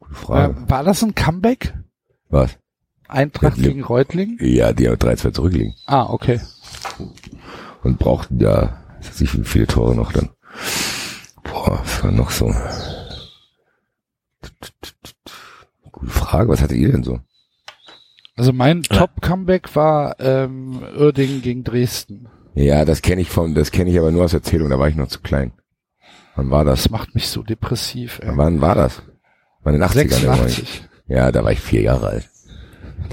Gute 0.00 0.14
Frage. 0.14 0.54
äh, 0.54 0.70
war 0.70 0.84
das 0.84 1.02
ein 1.02 1.14
Comeback? 1.14 1.74
Was? 2.28 2.58
Eintracht 3.08 3.56
gegen 3.56 3.84
Reutling? 3.84 4.36
Ja, 4.40 4.72
die 4.72 4.88
haben 4.88 4.96
3-2 4.96 5.32
zurückliegen. 5.32 5.74
Ah, 5.86 6.06
okay. 6.10 6.40
Und 7.84 7.98
brauchten 7.98 8.40
ja, 8.40 8.82
was 8.98 9.08
weiß 9.10 9.20
ich, 9.20 9.38
wie 9.38 9.44
viele 9.44 9.68
Tore 9.68 9.94
noch 9.94 10.12
dann. 10.12 10.30
Boah, 11.44 11.78
was 11.82 12.02
war 12.02 12.10
noch 12.10 12.30
so? 12.30 12.52
Gute 15.92 16.10
Frage, 16.10 16.48
was 16.48 16.60
hattet 16.60 16.78
ihr 16.78 16.90
denn 16.92 17.04
so? 17.04 17.20
Also 18.36 18.52
mein 18.52 18.82
Top-Comeback 18.82 19.74
war 19.76 20.18
ähm, 20.20 20.82
Uerdingen 20.98 21.42
gegen 21.42 21.64
Dresden. 21.64 22.28
Ja, 22.54 22.84
das 22.84 23.02
kenne 23.02 23.22
ich 23.22 23.30
von, 23.30 23.54
das 23.54 23.70
kenne 23.70 23.90
ich 23.90 23.98
aber 23.98 24.10
nur 24.10 24.24
aus 24.24 24.34
Erzählung, 24.34 24.68
da 24.68 24.78
war 24.78 24.88
ich 24.88 24.96
noch 24.96 25.08
zu 25.08 25.20
klein. 25.20 25.52
Wann 26.36 26.50
war 26.50 26.64
das? 26.64 26.82
Das 26.84 26.90
macht 26.90 27.14
mich 27.14 27.28
so 27.28 27.42
depressiv. 27.42 28.20
Ey. 28.22 28.30
Wann 28.34 28.60
war 28.60 28.74
das? 28.74 29.02
War 29.62 29.72
in 29.72 29.80
den 29.80 29.88
80ern. 29.88 30.22
da 30.22 30.28
war 30.38 30.46
ich- 30.46 30.54
86. 30.56 30.84
Ja, 31.08 31.32
da 31.32 31.44
war 31.44 31.52
ich 31.52 31.60
vier 31.60 31.82
Jahre 31.82 32.08
alt. 32.08 32.28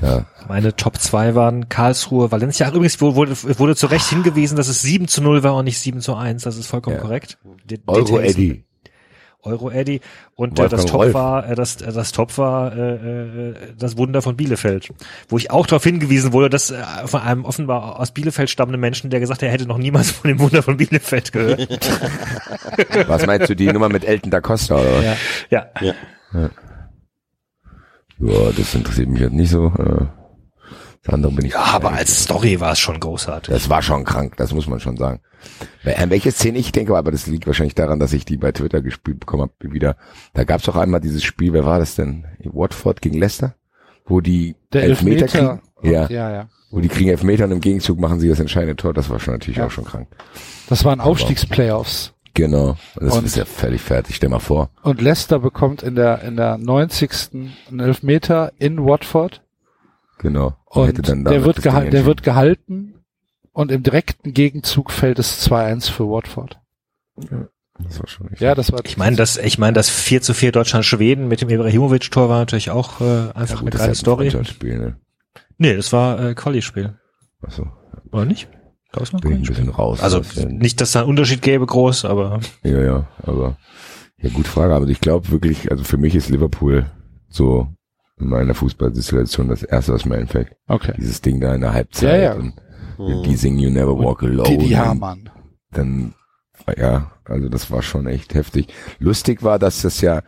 Da, 0.01 0.25
Meine 0.47 0.75
Top 0.75 0.97
2 0.97 1.35
waren 1.35 1.69
Karlsruhe, 1.69 2.31
Valencia. 2.31 2.67
Ach, 2.67 2.73
übrigens 2.73 2.99
wurde, 2.99 3.31
wurde 3.59 3.75
zu 3.75 3.87
Recht 3.87 4.07
hingewiesen, 4.07 4.57
dass 4.57 4.67
es 4.67 4.81
7 4.81 5.07
zu 5.07 5.21
0 5.21 5.43
war 5.43 5.55
und 5.55 5.65
nicht 5.65 5.79
7 5.79 6.01
zu 6.01 6.15
1. 6.15 6.43
Das 6.43 6.57
ist 6.57 6.67
vollkommen 6.67 6.97
Ja. 6.97 7.01
korrekt. 7.01 7.37
De 7.65 7.79
Euro 7.85 8.01
Details- 8.03 8.31
Eddie. 8.33 8.65
Euro 9.43 9.69
Eddy. 9.69 10.01
Und 10.35 10.59
äh, 10.59 10.67
das 10.69 10.85
Top 10.85 11.01
Rolf. 11.01 11.13
war, 11.13 11.49
äh, 11.49 11.55
das, 11.55 11.81
äh, 11.81 11.91
das 11.91 12.11
Top 12.11 12.37
war 12.37 12.75
äh, 12.75 12.93
äh, 13.49 13.53
das 13.77 13.97
Wunder 13.97 14.21
von 14.21 14.35
Bielefeld, 14.35 14.89
wo 15.29 15.37
ich 15.37 15.51
auch 15.51 15.67
darauf 15.67 15.83
hingewiesen 15.83 16.33
wurde, 16.33 16.49
dass 16.49 16.71
äh, 16.71 16.83
von 17.05 17.21
einem 17.21 17.45
offenbar 17.45 17.99
aus 17.99 18.11
Bielefeld 18.11 18.49
stammenden 18.49 18.81
Menschen, 18.81 19.09
der 19.09 19.19
gesagt 19.19 19.41
hat, 19.41 19.47
er 19.47 19.51
hätte 19.53 19.67
noch 19.67 19.77
niemals 19.77 20.11
von 20.11 20.29
dem 20.29 20.39
Wunder 20.39 20.63
von 20.63 20.77
Bielefeld 20.77 21.31
gehört. 21.31 21.67
Was 23.07 23.25
meinst 23.25 23.49
du, 23.49 23.55
die 23.55 23.71
Nummer 23.71 23.89
mit 23.89 24.05
Elton 24.05 24.31
da 24.31 24.41
Costa, 24.41 24.75
oder? 24.75 24.97
was? 24.97 25.17
Ja. 25.49 25.65
ja. 25.81 25.93
Ja, 28.19 28.51
das 28.55 28.73
interessiert 28.73 29.09
mich 29.09 29.21
jetzt 29.21 29.33
nicht 29.33 29.49
so. 29.49 29.67
äh, 29.77 30.22
Das 31.03 31.13
andere 31.15 31.33
bin 31.33 31.45
ich. 31.45 31.53
ja, 31.53 31.59
aber 31.63 31.91
als 31.91 32.23
Story 32.23 32.59
war 32.59 32.71
es 32.71 32.79
schon 32.79 32.99
großartig. 32.99 33.53
Das 33.53 33.69
war 33.69 33.81
schon 33.81 34.05
krank, 34.05 34.37
das 34.37 34.53
muss 34.53 34.67
man 34.67 34.79
schon 34.79 34.95
sagen. 34.97 35.19
Bei- 35.83 35.97
An 35.97 36.09
welche 36.09 36.31
Szene 36.31 36.57
ich 36.59 36.71
denke, 36.71 36.95
aber 36.95 37.11
das 37.11 37.27
liegt 37.27 37.45
wahrscheinlich 37.45 37.75
daran, 37.75 37.99
dass 37.99 38.13
ich 38.13 38.23
die 38.23 38.37
bei 38.37 38.53
Twitter 38.53 38.81
gespielt 38.81 39.19
bekommen 39.19 39.43
habe 39.43 39.73
wieder. 39.73 39.97
Da 40.33 40.45
gab 40.45 40.61
es 40.61 40.69
auch 40.69 40.77
einmal 40.77 41.01
dieses 41.01 41.23
Spiel, 41.23 41.51
wer 41.51 41.65
war 41.65 41.79
das 41.79 41.95
denn? 41.95 42.25
Watford 42.45 43.01
gegen 43.01 43.17
Leicester? 43.19 43.55
Wo 44.05 44.21
die 44.21 44.55
Der 44.71 44.83
Elfmeter, 44.83 45.23
Elfmeter. 45.23 45.59
kriegen. 45.81 45.93
Ja, 45.93 46.07
ja, 46.09 46.31
ja. 46.31 46.47
wo 46.71 46.79
die 46.79 46.87
kriegen 46.87 47.09
Elfmeter 47.09 47.43
und 47.45 47.51
im 47.51 47.59
Gegenzug 47.61 47.99
machen 47.99 48.19
sie 48.21 48.29
das 48.29 48.39
entscheidende 48.39 48.75
Tor. 48.77 48.93
Das 48.93 49.09
war 49.09 49.19
schon 49.19 49.33
natürlich 49.33 49.57
Ja. 49.57 49.65
auch 49.67 49.71
schon 49.71 49.83
krank. 49.85 50.07
Das 50.69 50.85
waren 50.85 51.01
Aufstiegsplayoffs. 51.01 52.13
Genau. 52.33 52.77
Das 52.95 53.17
Und- 53.17 53.25
ist 53.25 53.35
ja 53.35 53.43
völlig 53.45 53.81
fertig. 53.81 54.15
Stell 54.15 54.29
mal 54.29 54.39
vor. 54.39 54.69
Und 54.81 55.01
Leicester 55.01 55.39
bekommt 55.39 55.83
in 55.83 55.95
der, 55.95 56.21
in 56.23 56.35
der 56.37 56.57
90. 56.57 57.51
einen 57.69 57.79
Elfmeter 57.81 58.53
in 58.57 58.83
Watford. 58.83 59.41
Genau. 60.19 60.55
Und 60.75 61.07
der 61.07 61.43
wird, 61.43 61.63
der 61.63 62.05
wird 62.05 62.23
gehalten. 62.23 62.95
Und 63.51 63.71
im 63.71 63.83
direkten 63.83 64.33
Gegenzug 64.33 64.91
fällt 64.91 65.19
es 65.19 65.47
2-1 65.47 65.91
für 65.91 66.05
Watford. 66.09 66.59
Das 67.79 67.99
war 67.99 68.07
schon 68.07 68.29
echt. 68.31 68.41
Ja, 68.41 68.55
das 68.55 68.71
war, 68.71 68.79
Ich 68.83 68.97
meine, 68.97 69.15
das, 69.15 69.37
ich 69.37 69.57
meine, 69.59 69.73
das 69.73 69.89
4 69.89 70.21
zu 70.21 70.33
4 70.33 70.51
Deutschland-Schweden 70.51 71.27
mit 71.27 71.41
dem 71.41 71.49
Ibrahimovic-Tor 71.49 72.29
war 72.29 72.39
natürlich 72.39 72.71
auch 72.71 73.01
äh, 73.01 73.29
einfach 73.35 73.61
eine 73.61 73.69
das 73.69 73.79
geile 73.81 73.91
ist 73.91 73.97
halt 73.97 73.97
Story. 73.97 74.25
ein 74.27 74.31
Freundschaftsspiel, 74.31 74.77
ne? 74.79 74.97
Nee, 75.59 75.75
das 75.75 75.93
war 75.93 76.19
äh, 76.19 76.33
Quali-Spiel. 76.33 76.97
Achso, 77.41 77.67
Oder 78.11 78.25
nicht? 78.25 78.49
Das 78.91 79.13
war 79.13 79.19
bin 79.21 79.31
ein 79.33 79.43
Quali-Spiel. 79.43 79.55
bisschen 79.65 79.69
raus. 79.75 80.01
Also 80.01 80.19
Das, 80.19 80.45
nicht, 80.45 80.81
dass 80.81 80.91
da 80.93 81.01
ein 81.01 81.07
Unterschied 81.07 81.41
gäbe, 81.41 81.65
groß, 81.65 82.05
aber 82.05 82.39
Ja, 82.63 82.81
ja, 82.81 83.07
aber 83.21 83.57
ja, 84.17 84.29
gute 84.29 84.49
Frage. 84.49 84.73
Aber 84.73 84.87
ich 84.87 85.01
glaube 85.01 85.29
wirklich, 85.29 85.69
also 85.71 85.83
für 85.83 85.97
mich 85.97 86.15
ist 86.15 86.29
Liverpool 86.29 86.85
so 87.29 87.67
in 88.19 88.29
meiner 88.29 88.53
Fußballsituation 88.53 89.47
das 89.47 89.63
erste, 89.63 89.93
was 89.93 90.05
mir 90.05 90.15
einfällt. 90.17 90.55
okay. 90.67 90.93
Dieses 90.97 91.21
Ding 91.21 91.39
da 91.39 91.53
in 91.55 91.61
der 91.61 91.73
Halbzeit 91.73 92.21
Ja, 92.21 92.35
ja. 92.35 92.53
und 92.97 93.25
die 93.25 93.35
singen 93.35 93.59
You 93.59 93.69
Never 93.69 93.97
Walk 93.97 94.23
Alone. 94.23 94.49
Didi 94.49 94.69
Hamann. 94.69 95.29
Dann, 95.71 96.13
ja, 96.77 97.11
also 97.25 97.49
das 97.49 97.71
war 97.71 97.81
schon 97.81 98.07
echt 98.07 98.35
heftig. 98.35 98.67
Lustig 98.99 99.41
war, 99.43 99.57
dass 99.59 99.81
das 99.81 100.01
ja 100.01 100.21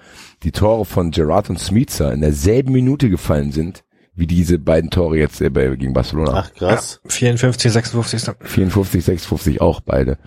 die 0.43 0.51
Tore 0.51 0.85
von 0.85 1.11
Gerard 1.11 1.49
und 1.49 1.59
Smica 1.59 2.11
in 2.11 2.21
derselben 2.21 2.73
Minute 2.73 3.09
gefallen 3.09 3.51
sind, 3.51 3.83
wie 4.15 4.27
diese 4.27 4.57
beiden 4.57 4.89
Tore 4.89 5.17
jetzt 5.17 5.41
äh, 5.41 5.49
gegen 5.49 5.93
Barcelona. 5.93 6.33
Ach, 6.33 6.53
krass. 6.53 7.01
54, 7.05 7.71
56. 7.71 8.33
54, 8.39 9.03
56 9.03 9.61
auch 9.61 9.81
beide. 9.81 10.17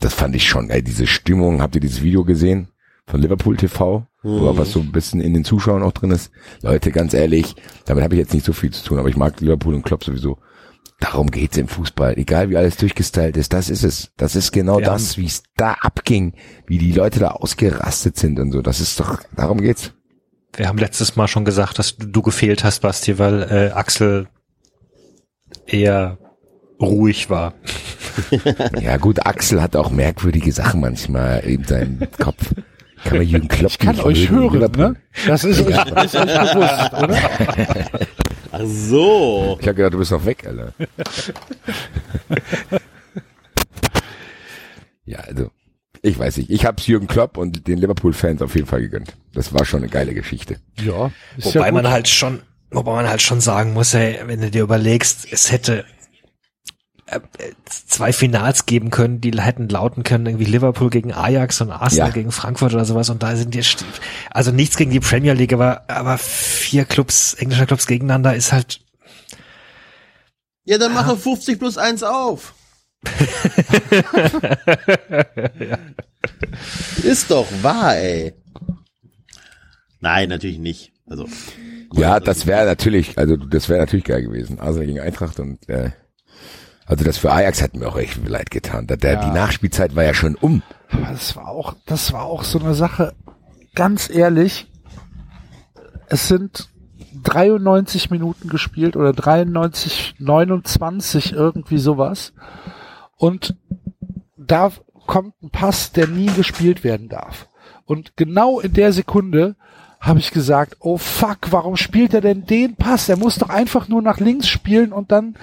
Das 0.00 0.14
fand 0.14 0.34
ich 0.36 0.46
schon, 0.46 0.68
ey, 0.68 0.82
diese 0.82 1.06
Stimmung. 1.06 1.62
Habt 1.62 1.76
ihr 1.76 1.80
dieses 1.80 2.02
Video 2.02 2.24
gesehen 2.24 2.68
von 3.06 3.20
Liverpool 3.22 3.56
TV, 3.56 4.06
wo 4.22 4.48
auch 4.48 4.58
was 4.58 4.72
so 4.72 4.80
ein 4.80 4.92
bisschen 4.92 5.20
in 5.20 5.32
den 5.32 5.44
Zuschauern 5.44 5.82
auch 5.82 5.92
drin 5.92 6.10
ist? 6.10 6.30
Leute, 6.62 6.90
ganz 6.90 7.14
ehrlich, 7.14 7.54
damit 7.84 8.02
habe 8.02 8.14
ich 8.14 8.18
jetzt 8.18 8.34
nicht 8.34 8.44
so 8.44 8.52
viel 8.52 8.72
zu 8.72 8.84
tun, 8.84 8.98
aber 8.98 9.08
ich 9.08 9.16
mag 9.16 9.40
Liverpool 9.40 9.74
und 9.74 9.84
Klopp 9.84 10.04
sowieso. 10.04 10.38
Darum 10.98 11.30
geht's 11.30 11.58
im 11.58 11.68
Fußball. 11.68 12.16
Egal 12.16 12.48
wie 12.48 12.56
alles 12.56 12.78
durchgestylt 12.78 13.36
ist, 13.36 13.52
das 13.52 13.68
ist 13.68 13.84
es. 13.84 14.12
Das 14.16 14.34
ist 14.34 14.50
genau 14.50 14.78
Wir 14.78 14.86
das, 14.86 15.18
wie 15.18 15.26
es 15.26 15.42
da 15.56 15.74
abging, 15.82 16.32
wie 16.66 16.78
die 16.78 16.92
Leute 16.92 17.20
da 17.20 17.28
ausgerastet 17.32 18.16
sind 18.16 18.40
und 18.40 18.50
so. 18.50 18.62
Das 18.62 18.80
ist 18.80 18.98
doch, 18.98 19.20
darum 19.36 19.60
geht's. 19.60 19.92
Wir 20.54 20.68
haben 20.68 20.78
letztes 20.78 21.16
Mal 21.16 21.28
schon 21.28 21.44
gesagt, 21.44 21.78
dass 21.78 21.96
du, 21.96 22.06
du 22.06 22.22
gefehlt 22.22 22.64
hast, 22.64 22.80
Basti, 22.80 23.18
weil 23.18 23.42
äh, 23.42 23.72
Axel 23.72 24.28
eher 25.66 26.18
ruhig 26.80 27.30
war. 27.30 27.54
Ja 28.80 28.96
gut, 28.96 29.26
Axel 29.26 29.60
hat 29.60 29.76
auch 29.76 29.90
merkwürdige 29.90 30.50
Sachen 30.50 30.80
manchmal 30.80 31.40
in 31.40 31.64
seinem 31.64 31.98
Kopf. 32.18 32.54
Kann 33.06 33.18
man 33.18 33.26
Jürgen 33.26 33.48
Klopp 33.48 33.70
Ich 33.70 33.78
kann 33.78 34.00
euch 34.00 34.30
mögen. 34.30 34.58
hören, 34.60 34.72
ne? 34.72 34.96
Das 35.26 35.44
ist, 35.44 35.60
euch, 35.60 35.76
ist 35.76 36.14
euch 36.16 36.52
bewusst, 36.52 36.92
oder? 36.92 37.18
Ach 38.52 38.60
so. 38.64 39.58
Ich 39.60 39.68
hab 39.68 39.76
gedacht, 39.76 39.94
du 39.94 39.98
bist 39.98 40.12
noch 40.12 40.24
weg, 40.24 40.46
Alter. 40.46 40.72
ja, 45.04 45.18
also, 45.20 45.50
ich 46.02 46.18
weiß 46.18 46.38
nicht. 46.38 46.50
Ich 46.50 46.64
hab's 46.66 46.86
Jürgen 46.86 47.06
Klopp 47.06 47.36
und 47.38 47.66
den 47.68 47.78
Liverpool-Fans 47.78 48.42
auf 48.42 48.54
jeden 48.54 48.66
Fall 48.66 48.80
gegönnt. 48.80 49.16
Das 49.34 49.52
war 49.52 49.64
schon 49.64 49.80
eine 49.82 49.90
geile 49.90 50.14
Geschichte. 50.14 50.56
Ja. 50.82 51.10
Ist 51.36 51.46
Wobei 51.46 51.66
ja 51.66 51.70
gut. 51.70 51.82
man 51.82 51.90
halt 51.92 52.08
schon, 52.08 52.40
wobei 52.70 52.92
man 52.92 53.08
halt 53.08 53.22
schon 53.22 53.40
sagen 53.40 53.72
muss, 53.72 53.94
ey, 53.94 54.18
wenn 54.26 54.40
du 54.40 54.50
dir 54.50 54.62
überlegst, 54.62 55.26
es 55.30 55.52
hätte 55.52 55.84
zwei 57.66 58.12
Finals 58.12 58.66
geben 58.66 58.90
können, 58.90 59.20
die 59.20 59.30
hätten 59.40 59.68
lauten 59.68 60.02
können, 60.02 60.26
irgendwie 60.26 60.44
Liverpool 60.44 60.90
gegen 60.90 61.12
Ajax 61.12 61.60
und 61.60 61.70
Arsenal 61.70 62.08
Ja. 62.08 62.14
gegen 62.14 62.32
Frankfurt 62.32 62.74
oder 62.74 62.84
sowas 62.84 63.10
und 63.10 63.22
da 63.22 63.36
sind 63.36 63.54
die, 63.54 63.62
also 64.30 64.50
nichts 64.50 64.76
gegen 64.76 64.90
die 64.90 64.98
Premier 65.00 65.32
League, 65.34 65.52
aber, 65.52 65.88
aber 65.88 66.18
vier 66.18 66.84
Clubs, 66.84 67.34
englische 67.34 67.66
Clubs 67.66 67.86
gegeneinander 67.86 68.34
ist 68.34 68.52
halt, 68.52 68.80
Ja, 70.64 70.78
dann 70.78 70.94
mach 70.94 71.06
doch 71.08 71.18
50 71.18 71.58
plus 71.60 71.78
1 71.78 72.02
auf. 72.02 72.54
Ist 77.02 77.30
doch 77.30 77.46
wahr, 77.62 77.96
ey. 77.96 78.34
Nein, 80.00 80.28
natürlich 80.28 80.58
nicht. 80.58 80.92
Also. 81.08 81.28
Ja, 81.92 82.18
das 82.20 82.46
wäre 82.46 82.64
natürlich, 82.66 83.16
also 83.16 83.36
das 83.36 83.68
wäre 83.68 83.78
natürlich 83.80 84.04
geil 84.06 84.22
gewesen. 84.22 84.58
Arsenal 84.58 84.86
gegen 84.86 85.00
Eintracht 85.00 85.38
und 85.38 85.68
äh, 85.68 85.90
also 86.86 87.04
das 87.04 87.18
für 87.18 87.32
Ajax 87.32 87.62
hat 87.62 87.74
mir 87.74 87.88
auch 87.88 87.96
echt 87.96 88.26
leid 88.26 88.50
getan. 88.50 88.86
Der, 88.86 88.96
der, 88.96 89.14
Ja. 89.14 89.24
Die 89.24 89.34
Nachspielzeit 89.34 89.96
war 89.96 90.04
ja 90.04 90.14
schon 90.14 90.36
um. 90.36 90.62
Aber 90.90 91.06
das 91.12 91.34
war 91.36 91.48
auch, 91.48 91.74
das 91.84 92.12
war 92.12 92.24
auch 92.24 92.44
so 92.44 92.60
eine 92.60 92.74
Sache, 92.74 93.12
ganz 93.74 94.08
ehrlich, 94.08 94.70
es 96.08 96.28
sind 96.28 96.68
93 97.22 98.10
Minuten 98.10 98.48
gespielt 98.48 98.96
oder 98.96 99.12
93, 99.12 100.14
29, 100.18 101.32
irgendwie 101.32 101.78
sowas. 101.78 102.32
Und 103.16 103.56
da 104.36 104.70
kommt 105.06 105.34
ein 105.42 105.50
Pass, 105.50 105.92
der 105.92 106.06
nie 106.06 106.26
gespielt 106.26 106.84
werden 106.84 107.08
darf. 107.08 107.48
Und 107.84 108.16
genau 108.16 108.60
in 108.60 108.72
der 108.72 108.92
Sekunde 108.92 109.56
habe 110.00 110.18
ich 110.18 110.30
gesagt, 110.30 110.76
oh 110.80 110.98
fuck, 110.98 111.38
warum 111.50 111.76
spielt 111.76 112.14
er 112.14 112.20
denn 112.20 112.46
den 112.46 112.76
Pass? 112.76 113.08
Er 113.08 113.16
muss 113.16 113.36
doch 113.36 113.48
einfach 113.48 113.88
nur 113.88 114.02
nach 114.02 114.20
links 114.20 114.48
spielen 114.48 114.92
und 114.92 115.10
dann 115.10 115.36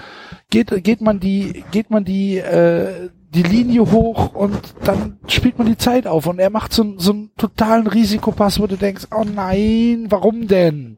geht, 0.50 0.84
geht 0.84 1.02
man 1.02 1.20
die, 1.20 1.64
geht 1.72 1.90
man 1.90 2.06
die, 2.06 2.38
äh, 2.38 3.10
die 3.34 3.44
Linie 3.44 3.92
hoch 3.92 4.34
und 4.36 4.60
dann 4.84 5.18
spielt 5.28 5.58
man 5.58 5.68
die 5.68 5.78
Zeit 5.78 6.06
auf 6.06 6.28
und 6.28 6.40
er 6.40 6.50
macht 6.50 6.72
so, 6.72 6.98
so 6.98 7.12
einen 7.12 7.32
totalen 7.36 7.88
Risikopass, 7.88 8.60
wo 8.60 8.68
du 8.68 8.78
denkst, 8.78 9.08
oh 9.12 9.24
nein, 9.24 10.06
warum 10.10 10.48
denn? 10.48 10.98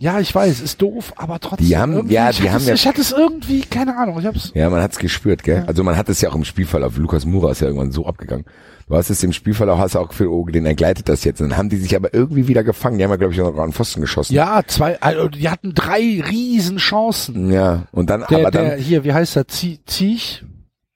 Ja, 0.00 0.20
ich 0.20 0.32
weiß, 0.32 0.60
ist 0.60 0.80
doof, 0.80 1.12
aber 1.16 1.40
trotzdem. 1.40 1.66
Die 1.66 1.76
haben- 1.76 2.08
ja, 2.08 2.30
ich 2.30 2.36
die 2.36 2.42
hatte 2.44 2.52
haben 2.52 2.60
es, 2.62 2.66
ja- 2.68 2.74
ich 2.74 2.86
hatte 2.86 3.00
es 3.00 3.10
irgendwie, 3.10 3.62
keine 3.62 3.96
Ahnung, 3.96 4.20
ich 4.20 4.26
hab's, 4.26 4.52
Ja, 4.54 4.70
man 4.70 4.80
hat's 4.80 4.98
gespürt, 4.98 5.42
gell? 5.42 5.64
Also 5.66 5.82
man 5.82 5.96
hat 5.96 6.08
es 6.08 6.20
ja 6.20 6.30
auch 6.30 6.36
im 6.36 6.44
Spielfall 6.44 6.84
auf 6.84 6.96
Lukas 6.98 7.24
Mura 7.26 7.50
ist 7.50 7.60
ja 7.60 7.66
irgendwann 7.66 7.90
so 7.90 8.06
abgegangen. 8.06 8.44
Du 8.86 8.94
hast 8.94 9.10
es 9.10 9.22
im 9.24 9.32
Spielfall 9.32 9.68
auch, 9.70 9.78
hast 9.78 9.96
du 9.96 9.98
auch 9.98 10.12
für 10.12 10.30
oh, 10.32 10.46
den 10.46 10.66
ergleitet 10.66 11.08
das 11.08 11.24
jetzt. 11.24 11.40
Und 11.42 11.48
dann 11.50 11.58
haben 11.58 11.68
die 11.68 11.76
sich 11.78 11.96
aber 11.96 12.14
irgendwie 12.14 12.46
wieder 12.46 12.62
gefangen. 12.62 12.96
Die 12.96 13.02
haben 13.04 13.10
ja, 13.10 13.16
glaube 13.16 13.32
ich, 13.34 13.38
noch 13.40 13.48
an 13.58 13.68
den 13.70 13.72
Pfosten 13.72 14.00
geschossen. 14.00 14.34
ja, 14.34 14.62
zwei, 14.66 15.00
also 15.02 15.28
die 15.28 15.48
hatten 15.50 15.74
drei 15.74 16.22
riesen 16.30 16.76
Chancen. 16.78 17.50
Ja, 17.50 17.88
und 17.90 18.08
dann, 18.08 18.24
Der, 18.30 18.38
aber 18.38 18.50
der, 18.52 18.70
dann, 18.70 18.78
hier, 18.78 19.02
wie 19.02 19.12
heißt 19.12 19.36
er, 19.36 19.46
Zie- 19.48 19.80
Ziech? 19.84 20.44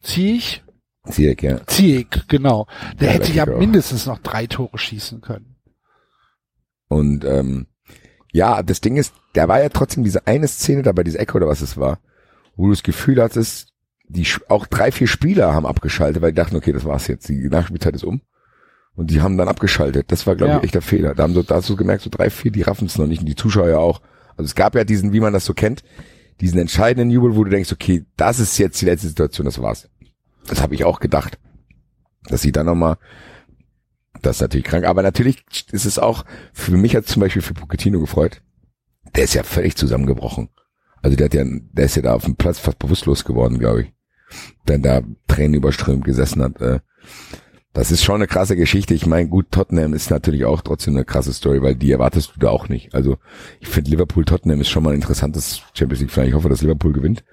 Ziech? 0.01 0.63
Ziyech, 1.09 1.43
ja. 1.43 1.67
Ziech, 1.67 2.07
genau. 2.29 2.69
Der 3.01 3.09
Ja, 3.09 3.15
hätte 3.15 3.33
der 3.33 3.47
ja 3.47 3.59
mindestens 3.59 4.07
noch 4.07 4.19
drei 4.21 4.47
Tore 4.47 4.79
schießen 4.79 5.21
können. 5.21 5.57
Und 6.89 7.25
ähm, 7.25 7.67
ja, 8.33 8.63
das 8.63 8.81
Ding 8.81 8.97
ist, 8.97 9.15
da 9.35 9.47
war 9.49 9.63
ja 9.63 9.69
trotzdem 9.69 10.05
diese 10.05 10.27
eine 10.27 10.49
Szene 10.49 10.83
da 10.83 10.93
bei 10.93 11.05
dieser 11.05 11.21
Ecke 11.21 11.37
oder 11.37 11.47
was 11.47 11.61
es 11.61 11.77
war, 11.77 11.99
wo 12.57 12.65
du 12.67 12.71
das 12.73 12.83
Gefühl 12.83 13.23
hattest, 13.23 13.69
die 14.09 14.27
auch 14.49 14.67
drei, 14.67 14.91
vier 14.93 15.07
Spieler 15.07 15.55
haben 15.55 15.67
abgeschaltet, 15.67 16.23
weil 16.23 16.33
die 16.33 16.37
dachten, 16.37 16.57
okay, 16.57 16.73
das 16.73 16.85
war's 16.85 17.07
jetzt, 17.07 17.29
die 17.29 17.49
Nachspielzeit 17.49 17.95
ist 17.95 18.05
um. 18.05 18.21
Und 18.95 19.11
die 19.11 19.23
haben 19.23 19.39
dann 19.39 19.49
abgeschaltet. 19.49 20.13
Das 20.13 20.27
war, 20.27 20.37
glaube 20.37 20.53
Ja. 20.53 20.59
ich, 20.59 20.65
echter 20.65 20.83
Fehler. 20.83 21.15
Da 21.15 21.23
haben 21.23 21.33
so, 21.33 21.43
da 21.43 21.55
hast 21.57 21.69
du 21.71 21.77
gemerkt, 21.77 22.03
so 22.03 22.11
drei, 22.11 22.29
vier, 22.29 22.51
die 22.51 22.61
raffen 22.61 22.87
es 22.87 22.99
noch 22.99 23.07
nicht 23.07 23.21
und 23.21 23.27
die 23.27 23.37
Zuschauer 23.37 23.69
ja 23.71 23.79
auch. 23.79 24.03
Also 24.37 24.45
es 24.45 24.55
gab 24.55 24.75
ja 24.75 24.85
diesen, 24.85 25.15
wie 25.15 25.21
man 25.21 25.33
das 25.33 25.47
so 25.47 25.55
kennt, 25.55 25.83
diesen 26.41 26.59
entscheidenden 26.59 27.11
Jubel, 27.11 27.35
wo 27.37 27.45
du 27.45 27.51
denkst, 27.51 27.73
okay, 27.73 28.05
das 28.19 28.39
ist 28.39 28.59
jetzt 28.59 28.81
die 28.83 28.85
letzte 28.87 29.09
Situation, 29.09 29.47
das 29.47 29.63
war's. 29.63 29.89
Das 30.47 30.61
habe 30.61 30.75
ich 30.75 30.85
auch 30.85 31.01
gedacht. 31.01 31.39
Dass 32.29 32.43
sie 32.43 32.53
dann 32.53 32.67
nochmal, 32.67 32.99
das 34.23 34.37
ist 34.37 34.41
natürlich 34.43 34.67
krank, 34.67 34.85
aber 34.85 35.03
natürlich 35.03 35.45
ist 35.73 35.85
es 35.85 35.99
auch, 35.99 36.25
für 36.53 36.77
mich 36.77 36.97
hat 36.97 37.07
zum 37.07 37.21
Beispiel 37.21 37.43
für 37.43 37.55
Pochettino 37.55 38.01
gefreut. 38.01 38.43
Der 39.15 39.25
ist 39.25 39.35
ja 39.35 39.43
völlig 39.43 39.77
zusammengebrochen. 39.77 40.49
Also 41.03 41.17
der 41.17 41.27
hat 41.27 41.35
ja, 41.35 41.45
der 41.45 41.85
ist 41.85 41.97
ja 41.97 42.03
da 42.03 42.15
auf 42.15 42.25
dem 42.25 42.37
Platz 42.37 42.59
fast 42.59 42.79
bewusstlos 42.79 43.25
geworden, 43.25 43.59
glaube 43.59 43.83
ich. 43.83 43.93
Wenn 44.65 44.83
da 44.83 45.03
Tränen 45.27 45.55
überströmt 45.55 46.05
gesessen 46.05 46.43
hat. 46.43 46.61
Äh, 46.61 46.81
das 47.73 47.91
ist 47.91 48.05
schon 48.05 48.17
eine 48.17 48.27
krasse 48.27 48.55
Geschichte. 48.55 48.95
Ich 48.95 49.07
meine, 49.07 49.29
gut, 49.29 49.51
Tottenham 49.51 49.95
ist 49.95 50.11
natürlich 50.11 50.45
auch 50.45 50.61
trotzdem 50.61 50.95
eine 50.95 51.05
krasse 51.05 51.33
Story, 51.33 51.63
weil 51.63 51.75
die 51.75 51.91
erwartest 51.91 52.33
du 52.35 52.41
da 52.41 52.51
auch 52.51 52.69
nicht. 52.69 52.95
Also 52.95 53.17
ich 53.61 53.69
finde 53.69 53.91
Liverpool-Tottenham 53.91 54.61
ist 54.61 54.69
schon 54.69 54.83
mal 54.83 54.91
ein 54.91 54.97
interessantes 54.97 55.63
Champions 55.73 56.01
League-Final. 56.01 56.29
Ich 56.29 56.35
hoffe, 56.35 56.51
dass 56.51 56.63
Liverpool 56.63 56.93
gewinnt. 56.93 57.25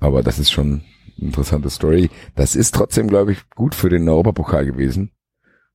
Aber 0.00 0.22
das 0.22 0.40
ist 0.40 0.50
schon 0.50 0.82
eine 1.18 1.28
interessante 1.28 1.70
Story. 1.70 2.10
Das 2.34 2.56
ist 2.56 2.74
trotzdem, 2.74 3.06
glaube 3.06 3.32
ich, 3.32 3.48
gut 3.50 3.74
für 3.74 3.88
den 3.88 4.08
Europapokal 4.08 4.66
gewesen, 4.66 5.12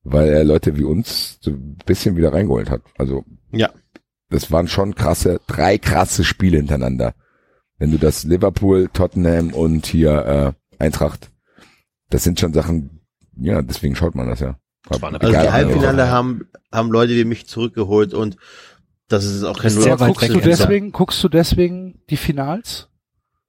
weil 0.04 0.28
er 0.28 0.44
Leute 0.44 0.76
wie 0.76 0.84
uns 0.84 1.38
so 1.40 1.50
ein 1.50 1.76
bisschen 1.86 2.16
wieder 2.16 2.32
reingeholt 2.32 2.70
hat. 2.70 2.82
Also 2.98 3.24
Ja. 3.52 3.70
das 4.30 4.50
waren 4.52 4.68
schon 4.68 4.94
krasse, 4.94 5.40
drei 5.46 5.78
krasse 5.78 6.24
Spiele 6.24 6.56
hintereinander. 6.58 7.14
Wenn 7.78 7.90
du 7.90 7.98
das 7.98 8.24
Liverpool, 8.24 8.88
Tottenham 8.92 9.52
und 9.52 9.86
hier 9.86 10.54
äh, 10.80 10.82
Eintracht, 10.82 11.30
das 12.10 12.24
sind 12.24 12.40
schon 12.40 12.52
Sachen, 12.52 13.00
ja, 13.36 13.62
deswegen 13.62 13.94
schaut 13.94 14.14
man 14.14 14.28
das 14.28 14.40
ja. 14.40 14.58
Das 14.88 15.00
war 15.02 15.10
eine- 15.10 15.20
Also 15.20 15.32
die 15.32 15.50
Halbfinale 15.50 16.08
haben, 16.10 16.48
haben 16.72 16.90
Leute 16.90 17.14
wie 17.14 17.24
mich 17.24 17.46
zurückgeholt 17.46 18.14
und 18.14 18.36
das 19.08 19.24
ist 19.24 19.44
auch 19.44 19.58
kein 19.58 19.68
Ist 19.68 19.82
sehr 19.82 20.00
weit 20.00 20.10
0815 20.10 20.34
weg 20.34 20.42
Guckst 20.42 20.44
du 20.44 20.64
deswegen, 20.64 20.92
guckst 20.92 21.24
du 21.24 21.28
deswegen 21.28 22.02
die 22.10 22.16
Finals? 22.16 22.88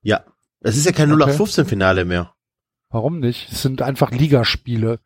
Ja. 0.01 0.23
Es 0.61 0.77
ist 0.77 0.85
ja 0.85 0.91
kein 0.91 1.11
Okay. 1.11 1.21
0815 1.23 1.65
Finale 1.65 2.05
mehr. 2.05 2.33
Warum 2.89 3.19
nicht? 3.19 3.51
Es 3.51 3.61
sind 3.61 3.81
einfach 3.81 4.11
Ligaspiele. 4.11 4.99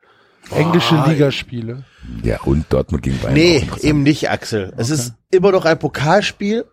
Englische 0.52 0.96
Ah, 0.96 1.08
Ligaspiele. 1.10 1.84
Ja, 2.24 2.42
und 2.42 2.66
Dortmund 2.70 3.04
gegen 3.04 3.18
Bayern. 3.20 3.34
Nee, 3.34 3.68
eben 3.82 4.04
nicht, 4.04 4.30
Axel. 4.30 4.74
Es 4.78 4.92
Okay. 4.92 5.02
ist 5.02 5.14
immer 5.32 5.52
noch 5.52 5.66
ein 5.66 5.80
Pokalspiel. 5.80 6.66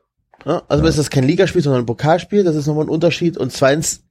Ja, 0.44 0.62
also 0.68 0.84
es 0.86 0.98
ist 0.98 1.10
kein 1.10 1.24
Ligaspiel, 1.24 1.62
sondern 1.62 1.82
ein 1.82 1.86
Pokalspiel. 1.86 2.44
Das 2.44 2.56
ist 2.56 2.66
nochmal 2.66 2.84
ein 2.86 2.88
Unterschied. 2.90 3.36
Und 3.36 3.52
zweitens 3.52 4.02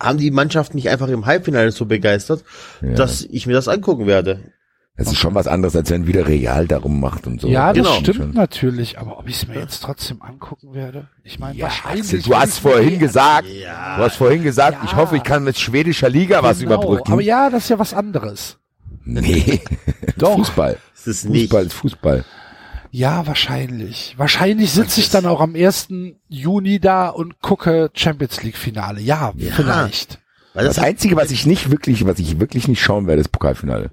haben 0.00 0.18
die 0.18 0.30
Mannschaften 0.30 0.76
nicht 0.76 0.88
einfach 0.88 1.08
im 1.08 1.26
Halbfinale 1.26 1.72
so 1.72 1.86
begeistert, 1.86 2.44
Ja. 2.82 2.94
dass 2.94 3.22
ich 3.22 3.46
mir 3.46 3.52
das 3.54 3.68
angucken 3.68 4.06
werde. 4.06 4.40
Das 4.96 5.08
ist 5.08 5.16
schon 5.18 5.34
was 5.34 5.46
anderes, 5.46 5.74
als 5.76 5.88
wenn 5.90 6.06
wieder 6.06 6.26
Real 6.28 6.66
darum 6.66 7.00
macht 7.00 7.26
und 7.26 7.40
so. 7.40 7.48
ja, 7.48 7.72
das 7.72 7.76
genau. 7.86 7.98
stimmt 8.00 8.16
Schon. 8.16 8.30
natürlich. 8.34 8.98
Aber 8.98 9.18
ob 9.18 9.28
ich 9.28 9.36
es 9.36 9.48
mir 9.48 9.54
jetzt 9.58 9.80
trotzdem 9.82 10.20
angucken 10.20 10.74
werde? 10.74 11.08
Ich 11.24 11.38
meine, 11.38 11.56
Ja, 11.56 11.64
wahrscheinlich. 11.66 12.02
Axel, 12.04 12.22
du 12.22 12.36
hast 12.36 12.58
vorhin 12.58 12.98
gesagt, 12.98 13.48
Ja. 13.48 13.96
du 13.96 14.02
hast 14.04 14.16
vorhin 14.16 14.42
gesagt, 14.42 14.78
Ja. 14.82 14.84
ich 14.84 14.96
hoffe, 14.96 15.16
ich 15.16 15.22
kann 15.22 15.42
mit 15.42 15.58
schwedischer 15.58 16.10
Liga 16.10 16.42
was 16.42 16.58
Genau, 16.60 16.74
überbrücken. 16.74 17.12
Aber 17.12 17.22
ja, 17.22 17.48
das 17.48 17.64
ist 17.64 17.68
ja 17.70 17.78
was 17.78 17.94
anderes. 17.94 18.58
Nee, 19.12 19.60
Doch. 20.18 20.36
Fußball. 20.36 20.78
Es 20.94 21.06
ist 21.06 21.28
nicht. 21.28 21.42
Fußball 21.50 21.66
ist 21.66 21.72
Fußball. 21.74 22.24
Ja, 22.92 23.26
wahrscheinlich. 23.26 24.14
Wahrscheinlich 24.18 24.70
sitze 24.72 25.00
ich 25.00 25.10
dann 25.10 25.24
auch 25.26 25.40
am 25.40 25.54
1. 25.54 25.88
Juni 26.28 26.80
da 26.80 27.08
und 27.08 27.40
gucke 27.40 27.90
Champions 27.94 28.42
League 28.42 28.56
Finale. 28.56 29.00
Ja, 29.00 29.32
Ja. 29.36 29.52
vielleicht. 29.54 30.20
Weil 30.54 30.64
Das 30.66 30.76
das 30.76 30.84
Einzige, 30.84 31.14
was 31.16 31.30
ich 31.30 31.46
nicht 31.46 31.70
wirklich, 31.70 32.04
was 32.04 32.18
ich 32.18 32.40
wirklich 32.40 32.66
nicht 32.66 32.82
schauen 32.82 33.06
werde, 33.06 33.20
ist 33.20 33.28
Pokalfinale. 33.30 33.92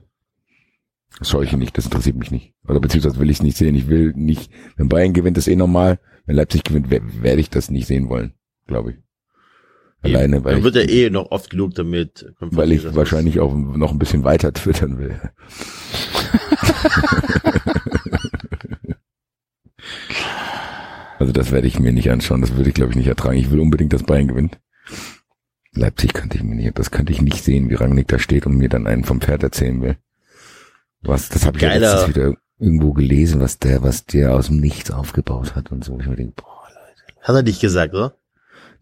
Das 1.19 1.29
schaue 1.29 1.45
ich 1.45 1.51
nicht, 1.53 1.77
das 1.77 1.85
interessiert 1.85 2.15
mich 2.15 2.31
nicht. 2.31 2.53
Oder 2.67 2.79
beziehungsweise 2.79 3.19
will 3.19 3.29
ich 3.29 3.37
es 3.37 3.43
nicht 3.43 3.57
sehen. 3.57 3.75
Ich 3.75 3.87
will 3.87 4.13
nicht, 4.15 4.51
wenn 4.75 4.89
Bayern 4.89 5.13
gewinnt, 5.13 5.37
ist 5.37 5.47
eh 5.47 5.55
normal. 5.55 5.99
Wenn 6.25 6.35
Leipzig 6.35 6.63
gewinnt, 6.63 6.87
wer- 6.89 7.01
werde 7.23 7.39
ich 7.41 7.49
das 7.49 7.69
nicht 7.71 7.87
sehen 7.87 8.09
wollen, 8.09 8.33
glaube 8.67 8.91
ich. 8.91 8.97
Alleine, 10.03 10.43
weil 10.43 10.55
dann 10.55 10.63
wird 10.63 10.75
er 10.75 10.89
eh 10.89 11.09
noch 11.09 11.31
oft 11.31 11.49
genug 11.49 11.73
damit. 11.75 12.25
weil 12.39 12.71
ich 12.71 12.95
wahrscheinlich 12.95 13.39
auch 13.39 13.53
noch 13.55 13.91
ein 13.91 13.99
bisschen 13.99 14.23
weiter 14.23 14.53
twittern 14.53 14.97
will. 14.99 15.19
also 21.19 21.31
das 21.33 21.51
werde 21.51 21.67
ich 21.67 21.79
mir 21.79 21.91
nicht 21.93 22.09
anschauen. 22.11 22.41
Das 22.41 22.55
würde 22.55 22.69
ich, 22.69 22.75
glaube 22.75 22.91
ich, 22.91 22.97
nicht 22.97 23.07
ertragen. 23.07 23.37
Ich 23.37 23.51
will 23.51 23.59
unbedingt, 23.59 23.93
dass 23.93 24.03
Bayern 24.03 24.27
gewinnt. 24.27 24.59
Leipzig 25.73 26.13
könnte 26.13 26.37
ich 26.37 26.43
mir 26.43 26.55
nicht, 26.55 26.77
das 26.79 26.89
könnte 26.91 27.11
ich 27.11 27.21
nicht 27.21 27.43
sehen, 27.43 27.69
wie 27.69 27.75
Rangnick 27.75 28.07
da 28.07 28.17
steht 28.17 28.45
und 28.47 28.57
mir 28.57 28.69
dann 28.69 28.87
einen 28.87 29.03
vom 29.03 29.21
Pferd 29.21 29.43
erzählen 29.43 29.81
will. 29.81 29.97
Was, 31.01 31.29
das 31.29 31.45
habe 31.45 31.57
ich 31.57 31.63
ja 31.63 31.69
Geiler- 31.69 31.91
letztens 31.93 32.15
wieder 32.15 32.33
irgendwo 32.59 32.93
gelesen, 32.93 33.39
was 33.39 33.59
der, 33.59 33.83
was 33.83 34.05
der 34.05 34.33
aus 34.33 34.47
dem 34.47 34.59
Nichts 34.59 34.89
aufgebaut 34.89 35.55
hat 35.55 35.71
und 35.71 35.83
so. 35.83 35.99
Ich 35.99 36.07
mir 36.07 36.15
denke, 36.15 36.33
boah, 36.41 36.67
Leute. 36.69 37.21
Hat 37.21 37.35
er 37.35 37.43
nicht 37.43 37.61
gesagt, 37.61 37.93
oder? 37.93 38.16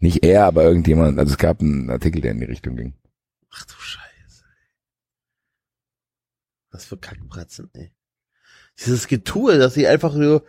Nicht 0.06 0.24
er, 0.24 0.46
aber 0.46 0.64
irgendjemand. 0.64 1.18
Also 1.18 1.32
es 1.32 1.40
gab 1.40 1.62
einen 1.62 1.90
Artikel, 1.90 2.22
der 2.22 2.30
in 2.34 2.40
die 2.40 2.46
Richtung 2.46 2.76
ging. 2.76 2.94
Ach 3.52 3.66
du 3.66 3.74
Scheiße. 3.76 4.44
Was 6.70 6.86
für 6.86 6.98
Kackbratzen, 6.98 7.72
ey. 7.74 7.92
Dieses 8.78 9.08
Getue, 9.08 9.58
dass 9.58 9.74
sie 9.74 9.88
einfach 9.88 10.14
so 10.14 10.44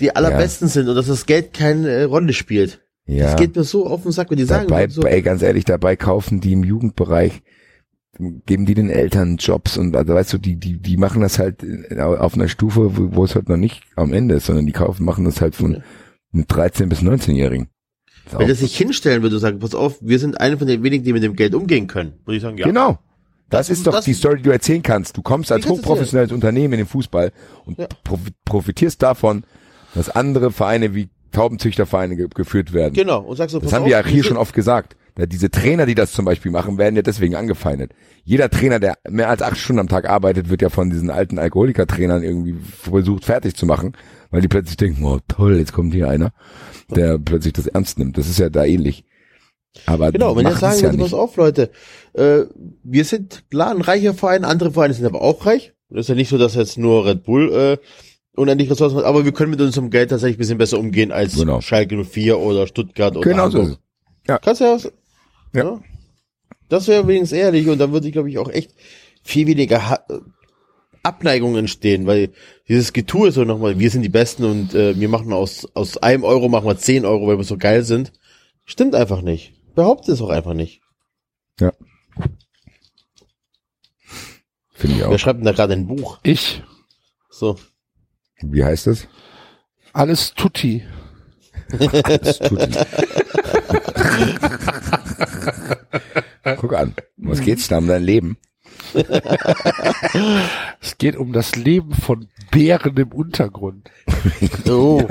die 0.00 0.16
allerbesten 0.16 0.68
sind 0.68 0.88
und 0.88 0.94
dass 0.94 1.08
das 1.08 1.26
Geld 1.26 1.52
keine 1.52 1.90
äh, 1.90 2.02
Rolle 2.04 2.32
spielt. 2.32 2.80
Ja. 3.04 3.26
Das 3.26 3.36
geht 3.36 3.54
mir 3.54 3.64
so 3.64 3.86
auf 3.86 4.04
den 4.04 4.12
Sack, 4.12 4.30
wenn 4.30 4.38
die 4.38 4.44
sagen, 4.44 4.68
dabei, 4.68 4.88
so, 4.88 5.02
ey, 5.02 5.20
ganz 5.20 5.42
ehrlich, 5.42 5.66
dabei 5.66 5.96
kaufen 5.96 6.40
die 6.40 6.54
im 6.54 6.64
Jugendbereich, 6.64 7.42
geben 8.46 8.64
die 8.64 8.74
den 8.74 8.88
Eltern 8.88 9.36
Jobs 9.36 9.76
und 9.76 9.94
also 9.96 10.14
weißt 10.14 10.32
du, 10.32 10.38
die, 10.38 10.56
die, 10.56 10.80
die 10.80 10.96
machen 10.96 11.20
das 11.20 11.38
halt 11.38 11.62
äh, 11.62 12.00
auf 12.00 12.34
einer 12.34 12.48
Stufe, 12.48 12.96
wo, 12.96 13.16
wo 13.16 13.24
es 13.24 13.34
halt 13.34 13.50
noch 13.50 13.58
nicht 13.58 13.82
am 13.96 14.14
Ende 14.14 14.36
ist, 14.36 14.46
sondern 14.46 14.64
die 14.64 14.72
kaufen, 14.72 15.04
machen 15.04 15.26
das 15.26 15.42
halt 15.42 15.54
von 15.54 15.82
mit 16.32 16.50
13 16.50 16.88
bis 16.88 17.00
19-Jährigen. 17.00 17.68
Wenn 18.30 18.42
auch- 18.42 18.48
das 18.48 18.58
sich 18.60 18.76
hinstellen 18.76 19.22
würde 19.22 19.36
und 19.36 19.40
sagen, 19.40 19.58
pass 19.58 19.74
auf, 19.74 19.96
wir 20.00 20.18
sind 20.18 20.40
eine 20.40 20.56
von 20.58 20.66
den 20.66 20.82
wenigen, 20.82 21.04
die 21.04 21.12
mit 21.12 21.22
dem 21.22 21.36
Geld 21.36 21.54
umgehen 21.54 21.86
können, 21.86 22.14
würde 22.24 22.36
ich 22.36 22.42
sagen, 22.42 22.56
ja. 22.58 22.66
Genau. 22.66 22.98
Das, 23.50 23.68
Das- 23.68 23.78
ist 23.78 23.86
doch 23.86 23.92
das- 23.92 24.04
die 24.06 24.14
Story, 24.14 24.38
die 24.38 24.42
du 24.44 24.50
erzählen 24.50 24.82
kannst. 24.82 25.16
Du 25.16 25.22
kommst 25.22 25.52
als 25.52 25.64
du 25.66 25.70
hochprofessionelles 25.72 26.32
Unternehmen 26.32 26.74
in 26.74 26.78
den 26.78 26.86
Fußball 26.86 27.30
und 27.66 27.78
Ja. 27.78 27.86
profi- 28.04 28.32
profitierst 28.44 29.02
davon, 29.02 29.44
dass 29.94 30.08
andere 30.10 30.50
Vereine 30.50 30.94
wie 30.94 31.08
Taubenzüchtervereine 31.32 32.16
ge 32.16 32.28
geführt 32.34 32.72
werden. 32.72 32.94
Genau. 32.94 33.20
Und 33.20 33.36
sagst 33.36 33.52
so, 33.52 33.60
Das 33.60 33.72
haben 33.72 33.84
wir 33.84 33.92
ja 33.92 34.04
hier 34.04 34.24
schon 34.24 34.36
oft 34.36 34.54
gesagt. 34.54 34.96
Ja, 35.18 35.26
diese 35.26 35.48
Trainer, 35.50 35.86
die 35.86 35.94
das 35.94 36.10
zum 36.12 36.24
Beispiel 36.24 36.50
machen, 36.50 36.76
werden 36.78 36.96
ja 36.96 37.02
deswegen 37.02 37.36
angefeindet. 37.36 37.92
Jeder 38.24 38.50
Trainer, 38.50 38.80
der 38.80 38.94
mehr 39.08 39.28
als 39.28 39.42
acht 39.42 39.56
Stunden 39.56 39.78
am 39.80 39.88
Tag 39.88 40.08
arbeitet, 40.08 40.48
wird 40.48 40.62
ja 40.62 40.70
von 40.70 40.90
diesen 40.90 41.10
alten 41.10 41.38
Alkoholiker-Trainern 41.38 42.22
irgendwie 42.24 42.56
versucht 42.80 43.24
fertig 43.24 43.54
zu 43.54 43.66
machen, 43.66 43.92
weil 44.34 44.40
die 44.42 44.48
plötzlich 44.48 44.76
denken, 44.76 45.04
oh 45.04 45.20
toll, 45.28 45.58
jetzt 45.58 45.72
kommt 45.72 45.94
hier 45.94 46.08
einer, 46.08 46.32
der 46.90 47.18
plötzlich 47.18 47.52
das 47.52 47.68
ernst 47.68 47.98
nimmt. 48.00 48.18
Das 48.18 48.28
ist 48.28 48.38
ja 48.40 48.50
da 48.50 48.64
ähnlich. 48.64 49.04
Aber 49.86 50.10
Genau, 50.10 50.34
wenn 50.36 50.44
ihr 50.46 50.56
sagen 50.56 50.76
ja 50.78 50.82
würdet, 50.84 51.00
pass 51.00 51.14
auf, 51.14 51.36
Leute, 51.36 51.70
äh, 52.14 52.40
wir 52.82 53.04
sind 53.04 53.44
klar 53.50 53.70
ein 53.70 53.80
reicher 53.80 54.12
Verein, 54.14 54.44
andere 54.44 54.72
Vereine 54.72 54.92
sind 54.94 55.06
aber 55.06 55.22
auch 55.22 55.46
reich. 55.46 55.72
Das 55.88 56.00
ist 56.00 56.08
ja 56.08 56.14
nicht 56.16 56.28
so, 56.30 56.38
dass 56.38 56.56
jetzt 56.56 56.78
nur 56.78 57.06
Red 57.06 57.22
Bull 57.22 57.52
äh, 57.52 57.78
unendlich 58.36 58.68
Ressourcen 58.70 58.96
hat, 58.98 59.04
aber 59.04 59.24
wir 59.24 59.30
können 59.32 59.50
mit 59.50 59.60
unserem 59.60 59.90
Geld 59.90 60.10
tatsächlich 60.10 60.36
ein 60.36 60.40
bisschen 60.40 60.58
besser 60.58 60.78
umgehen 60.80 61.12
als 61.12 61.36
Genau. 61.36 61.60
Schalke 61.60 61.96
04 62.04 62.38
oder 62.40 62.66
Stuttgart 62.66 63.16
oder 63.16 63.28
Genau 63.30 63.48
so 63.50 63.58
Hamburg. 63.60 63.78
es. 64.26 64.40
Kannst 64.42 64.60
du 64.60 64.64
ja, 64.64 64.74
was- 64.74 64.92
Ja. 65.54 65.64
ja. 65.64 65.80
Das 66.68 66.88
wäre 66.88 67.06
wenigstens 67.06 67.38
ehrlich 67.38 67.68
und 67.68 67.78
dann 67.78 67.92
würde 67.92 68.06
ich, 68.08 68.12
glaube 68.12 68.30
ich, 68.30 68.38
auch 68.38 68.48
echt 68.50 68.72
viel 69.22 69.46
weniger 69.46 69.88
ha 69.90 70.00
Abneigung 71.04 71.56
entstehen, 71.56 72.06
weil 72.06 72.32
dieses 72.68 72.92
Getue 72.92 73.30
so 73.30 73.44
nochmal, 73.44 73.78
wir 73.78 73.90
sind 73.90 74.02
die 74.02 74.08
Besten 74.08 74.44
und 74.44 74.74
äh, 74.74 74.98
wir 74.98 75.08
machen 75.08 75.32
aus, 75.32 75.66
aus 75.74 75.98
einem 75.98 76.24
Euro 76.24 76.48
machen 76.48 76.66
wir 76.66 76.76
10 76.78 77.04
Euro, 77.04 77.26
weil 77.26 77.36
wir 77.38 77.44
so 77.44 77.56
geil 77.58 77.84
sind. 77.84 78.12
Stimmt 78.64 78.94
einfach 78.94 79.20
nicht. 79.22 79.52
Behauptet 79.74 80.14
es 80.14 80.22
auch 80.22 80.30
einfach 80.30 80.54
nicht. 80.54 80.80
Finde 84.70 84.96
ich 84.96 85.00
Wer 85.02 85.08
auch. 85.10 85.18
schreibt 85.18 85.38
denn 85.38 85.44
da 85.46 85.52
gerade 85.52 85.74
ein 85.74 85.86
Buch? 85.86 86.18
Ich. 86.22 86.62
So. 87.30 87.56
Wie 88.40 88.64
heißt 88.64 88.86
das? 88.88 89.06
Alles 89.92 90.34
tutti. 90.34 90.82
Das 91.78 92.38
tut 92.38 92.58
nicht. 92.58 92.86
Guck 96.56 96.74
an. 96.74 96.94
Was 97.16 97.40
geht's 97.40 97.68
da 97.68 97.78
um 97.78 97.86
dein 97.86 98.02
Leben? 98.02 98.36
Es 100.80 100.98
geht 100.98 101.16
um 101.16 101.32
das 101.32 101.56
Leben 101.56 101.94
von 101.94 102.28
Bären 102.50 102.96
im 102.96 103.12
Untergrund. 103.12 103.90
Oh. 104.66 105.06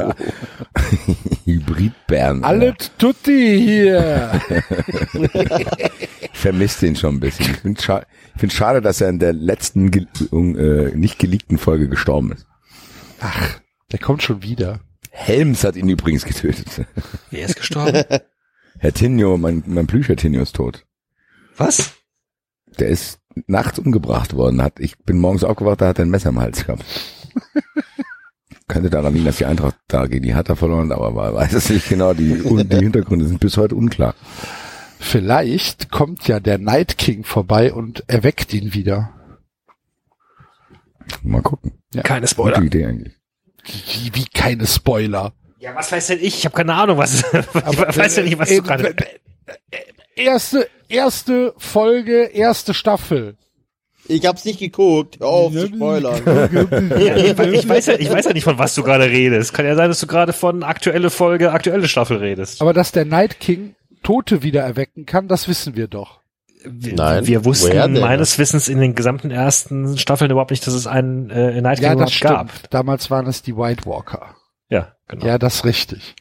Hybridbären. 1.46 2.44
Alle 2.44 2.74
tutti 2.98 3.60
hier. 3.60 4.42
Ich 6.34 6.40
vermisse 6.40 6.88
den 6.88 6.96
schon 6.96 7.16
ein 7.16 7.20
bisschen. 7.20 7.52
Ich 7.52 7.58
finde 7.58 7.82
scha 7.82 8.06
ich 8.34 8.40
find's 8.40 8.56
schade, 8.56 8.82
dass 8.82 9.02
er 9.02 9.10
in 9.10 9.20
der 9.20 9.34
letzten 9.34 9.92
ge 9.92 10.08
äh, 10.32 10.96
nicht 10.96 11.20
geleakten 11.20 11.60
Folge 11.60 11.88
gestorben 11.88 12.32
ist. 12.32 12.48
Ach, 13.20 13.60
der 13.92 14.00
kommt 14.00 14.24
schon 14.24 14.42
wieder. 14.42 14.80
Helms 15.12 15.64
hat 15.64 15.76
ihn 15.76 15.90
übrigens 15.90 16.26
getötet. 16.26 16.88
Wer 17.30 17.46
ist 17.46 17.58
gestorben? 17.58 18.04
Herr 18.80 18.94
Tinio, 18.94 19.38
mein, 19.38 19.64
mein 19.68 19.86
Plüscher 19.86 20.16
Tinio 20.16 20.42
ist 20.42 20.56
tot. 20.56 20.86
Was? 21.56 21.94
Der 22.80 22.88
ist 22.88 23.20
nachts 23.48 23.80
umgebracht 23.80 24.34
worden. 24.34 24.62
Hat, 24.62 24.80
ich 24.80 24.98
bin 25.00 25.20
morgens 25.20 25.44
aufgewacht, 25.44 25.82
da 25.82 25.88
hat 25.88 26.00
er 26.00 26.06
ein 26.06 26.10
Messer 26.10 26.30
im 26.30 26.40
Hals 26.40 26.66
gehabt. 26.66 26.84
Könnte 28.68 28.90
daran 28.90 29.14
liegen, 29.14 29.26
dass 29.26 29.38
die 29.38 29.46
Eintracht 29.46 29.76
da 29.88 30.08
gegen 30.08 30.24
die 30.24 30.36
Hertha 30.36 30.56
verloren, 30.56 30.90
hat, 30.90 30.98
aber 30.98 31.12
man 31.12 31.34
weiß 31.34 31.54
es 31.54 31.70
nicht 31.70 31.90
genau. 31.90 32.14
Die, 32.14 32.42
die 32.42 32.78
Hintergründe 32.78 33.28
sind 33.28 33.40
bis 33.40 33.58
heute 33.58 33.76
unklar. 33.76 34.16
Vielleicht 35.00 35.92
kommt 35.92 36.28
ja 36.28 36.40
der 36.40 36.58
Night 36.58 36.98
King 36.98 37.26
vorbei 37.26 37.74
und 37.74 38.06
erweckt 38.08 38.54
ihn 38.54 38.74
wieder. 38.74 39.12
Mal 41.22 41.42
gucken. 41.42 41.74
Keine 42.04 42.22
Gute 42.22 42.28
Spoiler. 42.30 42.62
Idee 42.62 42.86
eigentlich. 42.86 43.14
Wie, 43.66 44.16
wie 44.16 44.26
keine 44.34 44.66
Spoiler. 44.66 45.34
Ja, 45.60 45.76
was 45.76 45.92
weiß 45.92 46.08
denn 46.08 46.20
ich? 46.20 46.40
Ich 46.40 46.46
habe 46.46 46.56
keine 46.56 46.74
Ahnung, 46.74 46.98
was. 46.98 47.24
ich 47.34 47.98
weiß 47.98 48.18
ja 48.18 48.24
nicht, 48.24 48.40
was 48.40 48.50
äh, 48.50 48.58
du 48.58 48.64
gerade. 48.64 48.96
Erste, 50.16 50.68
erste 50.94 51.54
Folge, 51.58 52.24
erste 52.34 52.74
Staffel. 52.74 53.36
Ich 54.08 54.26
hab's 54.26 54.44
nicht 54.46 54.60
geguckt. 54.60 55.20
Hör 55.20 55.28
auf 55.28 55.54
zu 55.54 55.68
spoilern. 55.68 56.22
Ja, 57.00 57.16
ich, 57.16 57.40
ich, 57.40 57.70
weiß 57.70 57.86
ja, 57.86 57.94
ich 57.94 58.12
weiß 58.12 58.26
ja 58.26 58.34
nicht, 58.34 58.44
von 58.44 58.58
was 58.60 58.76
du 58.76 58.84
gerade 58.84 59.06
redest. 59.06 59.54
Kann 59.54 59.66
ja 59.66 59.76
sein, 59.76 59.90
dass 59.90 60.00
du 60.02 60.08
gerade 60.08 60.34
von 60.34 60.64
aktuelle 60.64 61.10
Folge, 61.10 61.52
aktuelle 61.52 61.88
Staffel 61.88 62.18
redest. 62.18 62.62
Aber 62.62 62.74
dass 62.74 62.92
der 62.92 63.06
Night 63.06 63.40
King 63.40 63.76
Tote 64.04 64.44
wieder 64.44 64.62
erwecken 64.62 65.06
kann, 65.06 65.28
das 65.30 65.48
wissen 65.48 65.76
wir 65.76 65.88
doch. 65.88 66.20
Wir, 66.66 66.96
Nein, 66.96 67.28
wir 67.28 67.46
wussten 67.46 68.00
meines 68.00 68.38
Wissens 68.38 68.68
in 68.70 68.80
den 68.80 68.96
gesamten 68.96 69.32
ersten 69.32 69.98
Staffeln 69.98 70.32
überhaupt 70.32 70.52
nicht, 70.52 70.66
dass 70.66 70.74
es 70.74 70.88
einen 70.88 71.30
äh, 71.30 71.62
Night 71.62 71.80
King 71.80 71.86
Ja, 71.88 71.96
das 71.96 71.96
überhaupt 71.96 72.12
stimmt. 72.12 72.62
gab. 72.64 72.70
Damals 72.70 73.12
waren 73.12 73.28
es 73.28 73.42
die 73.42 73.56
White 73.58 73.86
Walker. 73.86 74.36
Ja, 74.70 74.94
genau. 75.08 75.26
Ja, 75.26 75.38
das 75.38 75.56
ist 75.56 75.66
richtig. 75.66 76.16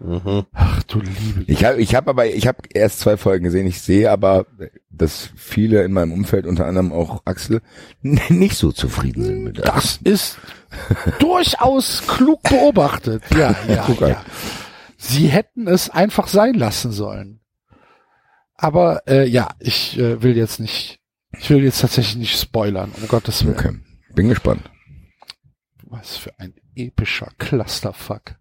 Mhm. 0.00 0.46
Ach 0.52 0.82
du 0.84 1.00
liebe. 1.00 1.44
Ich 1.46 1.64
habe 1.64 1.80
ich 1.80 1.94
hab 1.94 2.08
aber, 2.08 2.26
ich 2.26 2.46
habe 2.46 2.58
erst 2.72 3.00
zwei 3.00 3.18
Folgen 3.18 3.44
gesehen. 3.44 3.66
Ich 3.66 3.82
sehe 3.82 4.10
aber, 4.10 4.46
dass 4.90 5.30
viele 5.36 5.84
in 5.84 5.92
meinem 5.92 6.12
Umfeld, 6.12 6.46
unter 6.46 6.66
anderem 6.66 6.92
auch 6.92 7.22
Axel, 7.26 7.60
nicht 8.00 8.56
so 8.56 8.72
zufrieden 8.72 9.22
sind 9.22 9.44
mit 9.44 9.58
der. 9.58 9.66
Das 9.66 9.98
ist 10.02 10.38
durchaus 11.18 12.02
klug 12.06 12.42
beobachtet. 12.44 13.22
Ja, 13.36 13.54
ja, 13.68 13.84
an. 13.84 13.96
ja. 14.00 14.24
Sie 14.96 15.28
hätten 15.28 15.66
es 15.68 15.90
einfach 15.90 16.28
sein 16.28 16.54
lassen 16.54 16.92
sollen. 16.92 17.40
Aber 18.54 19.02
äh, 19.06 19.26
ja, 19.26 19.48
ich 19.58 19.98
äh, 19.98 20.22
will 20.22 20.36
jetzt 20.36 20.60
nicht, 20.60 21.00
ich 21.38 21.50
will 21.50 21.62
jetzt 21.62 21.80
tatsächlich 21.80 22.16
nicht 22.16 22.40
spoilern, 22.40 22.92
um 23.00 23.06
Gottes 23.08 23.44
Willen. 23.44 23.58
Okay. 23.58 23.78
Bin 24.14 24.28
gespannt. 24.28 24.62
Was 25.84 26.16
für 26.16 26.38
ein 26.38 26.54
epischer 26.74 27.32
Clusterfuck. 27.38 28.36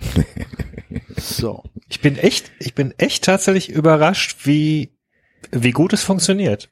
so. 1.16 1.62
Ich 1.88 2.00
bin 2.00 2.16
echt, 2.16 2.50
ich 2.58 2.74
bin 2.74 2.94
echt 2.98 3.24
tatsächlich 3.24 3.68
überrascht, 3.70 4.38
wie, 4.46 4.90
wie 5.50 5.72
gut 5.72 5.92
es 5.92 6.02
funktioniert. 6.02 6.70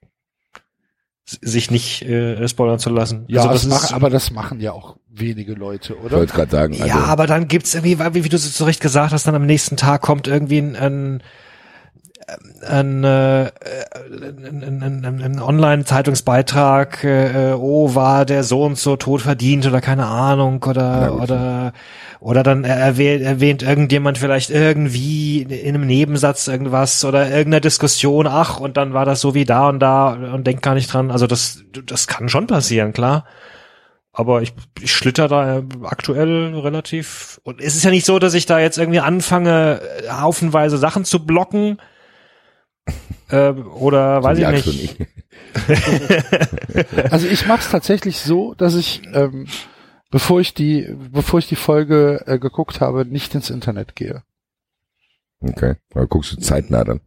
Sich 1.25 1.73
nicht 1.73 2.03
äh, 2.03 2.47
spoilern 2.47 2.79
zu 2.79 2.89
lassen. 2.91 3.25
Ja, 3.27 3.41
Also 3.41 3.53
das 3.53 3.63
das 3.63 3.71
mach, 3.71 3.85
ist- 3.85 3.93
aber 3.93 4.11
das 4.11 4.31
machen 4.31 4.61
ja 4.61 4.73
auch 4.73 4.97
wenige 5.09 5.55
Leute, 5.55 5.95
Ich 5.95 6.01
oder? 6.01 6.19
wollte 6.19 6.33
gerade 6.35 6.51
sagen, 6.53 6.75
also, 6.75 6.87
ja, 6.87 7.05
aber 7.05 7.27
dann 7.27 7.49
gibt's 7.49 7.75
irgendwie, 7.75 7.99
wie, 7.99 8.23
wie 8.25 8.29
du 8.29 8.39
so 8.39 8.65
recht 8.65 8.81
gesagt 8.81 9.13
hast, 9.13 9.27
dann 9.27 9.35
am 9.35 9.45
nächsten 9.47 9.77
Tag 9.77 10.03
kommt 10.03 10.29
irgendwie 10.29 10.59
ein, 10.59 10.77
ein, 10.77 11.23
ein, 12.67 13.05
äh, 13.05 13.51
ein, 13.51 14.83
ein, 14.83 15.23
ein, 15.23 15.41
Online-Zeitungsbeitrag, 15.41 17.05
äh, 17.05 17.53
oh, 17.57 17.95
war 17.95 18.25
der 18.25 18.43
so 18.43 18.65
und 18.65 18.79
so 18.79 18.97
tot 18.97 19.23
verdient 19.23 19.67
oder 19.67 19.81
keine 19.81 20.07
Ahnung 20.07 20.63
oder 20.65 21.19
oder 21.21 21.73
oder 22.19 22.43
dann 22.43 22.65
erwähnt, 22.65 23.23
erwähnt 23.23 23.63
irgendjemand 23.63 24.19
vielleicht 24.19 24.51
irgendwie 24.51 25.43
in 25.43 25.75
einem 25.77 25.87
Nebensatz 25.87 26.49
irgendwas 26.49 27.05
oder 27.05 27.29
irgendeine 27.29 27.61
Diskussion, 27.61 28.27
ach, 28.27 28.59
und 28.59 28.77
dann 28.77 28.93
war 28.93 29.05
das 29.05 29.21
so 29.21 29.35
wie 29.35 29.45
da 29.45 29.69
und 29.69 29.79
da 29.79 30.15
und 30.15 30.47
denkt 30.47 30.63
gar 30.63 30.75
nicht 30.75 30.93
dran. 30.93 31.13
Also 31.13 31.29
das, 31.29 31.63
das 31.85 32.09
kann 32.09 32.29
schon 32.29 32.49
passieren, 32.49 32.93
klar. 32.93 33.25
Aber 34.13 34.41
ich, 34.41 34.55
ich 34.81 34.93
schlitter 34.93 35.29
da 35.29 35.63
aktuell 35.83 36.59
relativ. 36.59 37.39
Und 37.45 37.61
es 37.61 37.77
ist 37.77 37.85
ja 37.85 37.91
nicht 37.91 38.07
so, 38.07 38.19
dass 38.19 38.33
ich 38.33 38.47
da 38.47 38.59
jetzt 38.59 38.79
irgendwie 38.79 39.01
anfange, 39.01 39.81
äh, 39.83 40.09
haufenweise 40.11 40.79
Sachen 40.79 41.05
zu 41.05 41.27
blocken. 41.27 41.79
Äh, 43.29 43.51
oder 43.51 44.23
weiß 44.23 44.39
ich 44.39 44.67
nicht. 44.67 44.97
Also 47.11 47.27
ich 47.27 47.47
mache 47.47 47.61
es 47.61 47.71
tatsächlich 47.71 48.19
so, 48.19 48.55
dass 48.55 48.75
ich, 48.75 49.03
ähm, 49.15 49.47
bevor 50.11 50.41
ich 50.41 50.55
die, 50.55 50.95
bevor 51.13 51.39
ich 51.39 51.49
die 51.49 51.57
Folge 51.57 52.23
äh, 52.27 52.39
geguckt 52.39 52.81
habe, 52.81 53.07
nicht 53.07 53.35
ins 53.35 53.51
Internet 53.51 53.97
gehe. 53.97 54.23
Okay. 55.41 55.77
Aber 55.95 56.07
guckst 56.07 56.33
du 56.33 56.37
zeitnah 56.37 56.85
dann. 56.85 57.01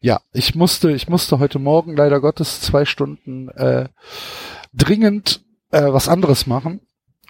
Ja, 0.00 0.20
ich 0.32 0.54
musste, 0.54 0.92
ich 0.92 1.08
musste 1.08 1.38
heute 1.40 1.58
Morgen 1.58 1.96
leider 1.96 2.20
Gottes 2.20 2.60
zwei 2.60 2.84
Stunden 2.84 3.48
äh, 3.50 3.88
dringend 4.72 5.44
äh, 5.72 5.92
was 5.92 6.08
anderes 6.08 6.46
machen 6.46 6.80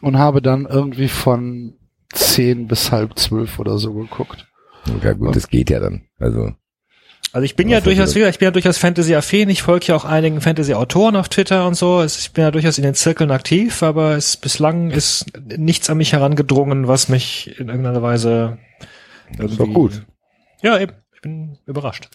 und 0.03 0.19
habe 0.19 0.41
dann 0.41 0.67
irgendwie 0.67 1.09
von 1.09 1.75
zehn 2.13 2.69
bis 2.69 2.93
halb 2.93 3.19
zwölf 3.19 3.59
oder 3.59 3.79
so 3.79 3.93
geguckt. 3.95 4.47
Ja 5.03 5.13
gut, 5.13 5.35
das 5.35 5.49
geht 5.49 5.71
ja 5.71 5.81
dann. 5.81 6.03
Also, 6.19 6.53
Also 7.33 7.45
ich 7.45 7.55
bin 7.55 7.69
ja 7.69 7.79
das 7.79 7.85
durchaus 7.85 8.15
ich 8.17 8.39
bin 8.39 8.47
ja 8.47 8.51
durchaus 8.51 8.79
Fantasy-affin. 8.79 9.49
Ich 9.51 9.63
folge 9.63 9.87
ja 9.87 9.97
auch 9.97 10.05
einigen 10.05 10.41
Fantasy-Autoren 10.41 11.15
auf 11.17 11.29
Twitter 11.29 11.67
und 11.67 11.75
so. 11.75 12.01
Es- 12.01 12.19
Ich 12.19 12.33
bin 12.33 12.43
ja 12.43 12.51
durchaus 12.51 12.77
in 12.79 12.85
den 12.85 12.95
Zirkeln 12.95 13.31
aktiv, 13.31 13.83
aber 13.83 14.17
es 14.17 14.37
bislang 14.37 14.91
ist 14.91 15.27
nichts 15.57 15.89
an 15.91 15.99
mich 15.99 16.13
herangedrungen, 16.13 16.89
was 16.89 17.09
mich 17.09 17.59
in 17.61 17.69
irgendeiner 17.69 18.03
Weise 18.03 18.59
das 19.39 19.53
ist 19.53 19.61
doch 19.61 19.73
gut. 19.73 20.03
Ja, 20.63 20.79
eben. 20.81 20.93
Ich 21.15 21.21
bin 21.21 21.59
überrascht. 21.67 22.09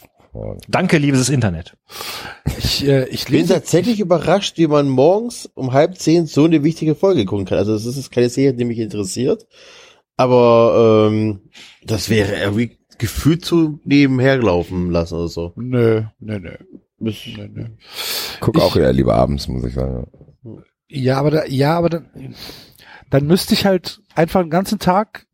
Danke, 0.67 0.97
liebes 0.97 1.29
Internet. 1.29 1.77
Ich, 2.57 2.85
äh, 2.85 3.05
ich 3.07 3.25
bin 3.27 3.47
tatsächlich 3.47 4.01
überrascht, 4.01 4.57
wie 4.57 4.67
man 4.67 4.89
morgens 4.89 5.49
um 5.53 5.71
halb 5.71 5.97
zehn 5.97 6.25
so 6.27 6.43
eine 6.43 6.61
wichtige 6.61 6.93
Folge 6.93 7.23
gucken 7.23 7.45
kann. 7.45 7.57
Also 7.57 7.73
das 7.73 7.85
ist 7.85 8.11
keine 8.11 8.27
Serie, 8.27 8.53
die 8.53 8.65
mich 8.65 8.79
interessiert. 8.79 9.47
Aber 10.17 11.07
ähm, 11.09 11.39
das 11.85 12.09
wäre 12.09 12.35
irgendwie 12.37 12.77
gefühlt 12.97 13.43
zu 13.45 13.79
nebenher 13.83 14.37
laufen 14.37 14.89
lassen 14.91 15.15
oder 15.15 15.27
so. 15.27 15.53
Nö, 15.55 16.03
nö, 16.19 16.39
nö, 16.39 16.51
nö, 16.99 17.47
nö. 17.53 17.65
guck 18.39 18.57
Ich- 18.57 18.61
auch 18.63 18.75
eher 18.75 18.93
lieber 18.93 19.15
abends, 19.15 19.47
muss 19.47 19.63
ich 19.65 19.73
sagen. 19.73 20.07
Ja, 20.87 21.17
aber 21.17 21.31
da, 21.31 21.45
ja, 21.45 21.77
aber 21.77 21.89
dann, 21.89 22.09
dann 23.09 23.25
müsste 23.27 23.53
ich 23.53 23.65
halt 23.65 24.01
einfach 24.15 24.41
den 24.41 24.49
ganzen 24.49 24.79
Tag 24.79 25.25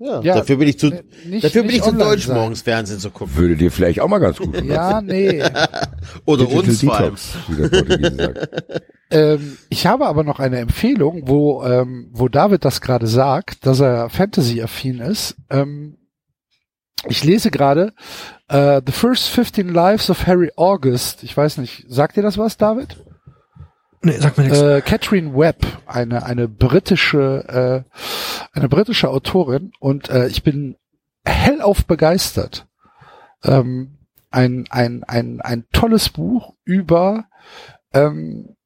Ja, 0.00 0.20
Ja, 0.22 0.34
dafür 0.36 0.56
bin 0.58 0.68
ich 0.68 0.78
zu, 0.78 0.88
n- 0.92 1.02
nicht- 1.26 1.44
dafür 1.44 1.62
bin 1.64 1.74
ich 1.74 1.82
zu 1.82 1.92
deutsch, 1.92 2.26
sein. 2.26 2.36
morgens 2.36 2.62
Fernsehen 2.62 3.00
zu 3.00 3.10
gucken. 3.10 3.34
Würde 3.36 3.56
dir 3.56 3.72
vielleicht 3.72 4.00
auch 4.00 4.06
mal 4.08 4.18
ganz 4.20 4.38
gut 4.38 4.54
tun. 4.56 4.66
Ja, 4.68 5.00
nee. 5.00 5.42
Oder 6.24 6.44
Digital 6.46 6.68
uns 6.68 6.80
vor 6.84 6.96
allem. 6.96 7.16
Detox, 7.48 8.48
ähm, 9.10 9.58
ich 9.68 9.86
habe 9.86 10.06
aber 10.06 10.22
noch 10.22 10.38
eine 10.38 10.58
Empfehlung, 10.58 11.22
wo, 11.26 11.64
ähm, 11.64 12.10
wo 12.12 12.28
David 12.28 12.64
das 12.64 12.80
gerade 12.80 13.06
sagt, 13.08 13.66
dass 13.66 13.80
er 13.80 14.08
Fantasy-affin 14.10 15.00
ist. 15.00 15.36
Ähm, 15.50 15.96
ich 17.08 17.24
lese 17.24 17.50
gerade 17.50 17.92
äh, 18.48 18.80
The 18.84 18.92
First 18.92 19.28
15 19.28 19.68
Lives 19.68 20.10
of 20.10 20.26
Harry 20.26 20.50
August. 20.56 21.22
Ich 21.22 21.36
weiß 21.36 21.58
nicht, 21.58 21.86
sagt 21.88 22.16
dir 22.16 22.22
das 22.22 22.38
was, 22.38 22.56
David? 22.56 22.96
Nee, 24.02 24.18
sag 24.18 24.38
mir 24.38 24.44
nichts. 24.44 24.60
Äh, 24.60 24.80
Catherine 24.82 25.34
Webb, 25.34 25.66
eine 25.86 26.24
eine 26.24 26.48
britische 26.48 27.84
äh, 27.86 27.90
eine 28.52 28.68
britische 28.68 29.08
Autorin 29.10 29.72
und 29.80 30.08
äh, 30.08 30.28
ich 30.28 30.42
bin 30.42 30.76
hellauf 31.24 31.84
begeistert. 31.84 32.66
Ähm, 33.44 33.98
ein 34.30 34.66
ein 34.70 35.04
ein 35.04 35.40
ein 35.40 35.66
tolles 35.72 36.10
Buch 36.10 36.54
über 36.64 37.24
ähm, 37.92 38.56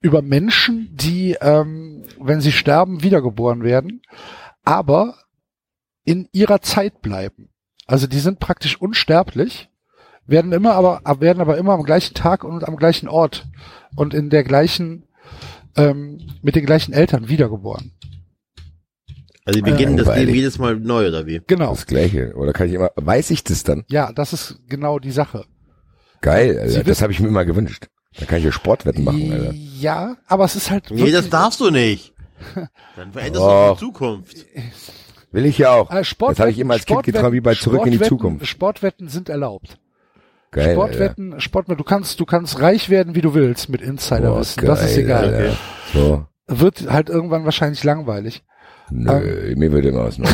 über 0.00 0.22
Menschen, 0.22 0.90
die 0.92 1.36
ähm, 1.40 2.04
wenn 2.18 2.40
sie 2.40 2.52
sterben 2.52 3.02
wiedergeboren 3.02 3.62
werden, 3.62 4.02
aber 4.64 5.16
in 6.04 6.28
ihrer 6.32 6.60
Zeit 6.62 7.02
bleiben. 7.02 7.50
Also 7.86 8.06
die 8.06 8.20
sind 8.20 8.40
praktisch 8.40 8.80
unsterblich, 8.80 9.68
werden 10.26 10.52
immer 10.52 10.74
aber 10.74 11.00
werden 11.20 11.40
aber 11.40 11.58
immer 11.58 11.72
am 11.72 11.82
gleichen 11.82 12.14
Tag 12.14 12.44
und 12.44 12.66
am 12.66 12.76
gleichen 12.76 13.08
Ort 13.08 13.46
und 13.96 14.14
in 14.14 14.30
der 14.30 14.44
gleichen, 14.44 15.04
ähm, 15.76 16.20
mit 16.42 16.56
den 16.56 16.66
gleichen 16.66 16.92
Eltern 16.92 17.28
wiedergeboren. 17.28 17.92
Also 19.44 19.58
die 19.58 19.70
beginnen 19.70 19.96
das 19.96 20.06
Langweilig. 20.06 20.26
Leben 20.26 20.38
jedes 20.38 20.58
Mal 20.58 20.76
neu, 20.76 21.08
oder 21.08 21.26
wie? 21.26 21.40
Genau. 21.46 21.70
Das 21.70 21.86
Gleiche. 21.86 22.32
Oder 22.36 22.52
kann 22.52 22.68
ich 22.68 22.74
immer, 22.74 22.90
weiß 22.94 23.30
ich 23.30 23.42
das 23.42 23.64
dann? 23.64 23.84
Ja, 23.88 24.12
das 24.12 24.32
ist 24.32 24.60
genau 24.68 25.00
die 25.00 25.10
Sache. 25.10 25.46
Geil, 26.20 26.54
Sie 26.68 26.76
Alter. 26.76 26.88
Das 26.88 27.02
habe 27.02 27.12
ich 27.12 27.18
mir 27.18 27.28
immer 27.28 27.44
gewünscht. 27.44 27.88
Da 28.18 28.26
kann 28.26 28.38
ich 28.38 28.44
ja 28.44 28.52
Sportwetten 28.52 29.02
machen, 29.02 29.32
Alter. 29.32 29.52
Ja, 29.52 30.16
aber 30.28 30.44
es 30.44 30.54
ist 30.54 30.70
halt. 30.70 30.90
Nee, 30.90 31.10
das 31.10 31.28
darfst 31.28 31.60
du 31.60 31.70
nicht. 31.70 32.14
Dann 32.96 33.12
veränderst 33.12 33.44
du 33.44 33.72
die 33.74 33.78
Zukunft. 33.80 34.46
Will 35.32 35.46
ich 35.46 35.58
ja 35.58 35.72
auch. 35.72 35.90
Äh, 35.90 36.04
Sportwetten, 36.04 36.36
das 36.36 36.40
habe 36.40 36.50
ich 36.50 36.58
immer 36.58 36.74
als 36.74 36.86
Kind 36.86 37.02
geträumt, 37.02 37.32
wie 37.32 37.40
bei 37.40 37.54
Zurück 37.54 37.86
in 37.86 37.92
die 37.92 38.00
Zukunft. 38.00 38.46
Sportwetten 38.46 39.08
sind 39.08 39.28
erlaubt. 39.28 39.78
Geil. 40.52 40.74
Sportwetten, 40.74 41.40
Sportwetten, 41.40 41.78
du 41.78 41.84
kannst, 41.84 42.20
du 42.20 42.26
kannst 42.26 42.60
reich 42.60 42.90
werden, 42.90 43.14
wie 43.14 43.22
du 43.22 43.34
willst 43.34 43.70
mit 43.70 43.80
Insiderwissen. 43.80 44.64
Das 44.66 44.84
ist 44.84 44.98
egal. 44.98 45.34
Alter. 45.34 45.56
So. 45.92 46.26
Wird 46.46 46.90
halt 46.92 47.08
irgendwann 47.08 47.44
wahrscheinlich 47.44 47.82
langweilig. 47.82 48.44
Nö, 48.90 49.54
mir 49.56 49.72
würde 49.72 49.88
immer 49.88 50.04
was. 50.04 50.18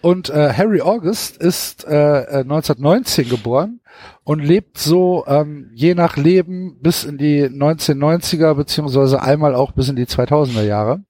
Und 0.00 0.30
äh, 0.30 0.52
Harry 0.52 0.80
August 0.80 1.36
ist 1.36 1.84
äh, 1.84 2.22
äh, 2.22 2.40
1919 2.40 3.28
geboren 3.28 3.80
und 4.24 4.40
lebt 4.40 4.78
so 4.78 5.24
ähm, 5.26 5.70
je 5.74 5.94
nach 5.94 6.16
Leben 6.16 6.78
bis 6.80 7.04
in 7.04 7.18
die 7.18 7.44
1990er 7.44 8.54
beziehungsweise 8.54 9.22
einmal 9.22 9.54
auch 9.54 9.72
bis 9.72 9.88
in 9.88 9.96
die 9.96 10.06
2000er 10.06 10.62
Jahre. 10.62 11.02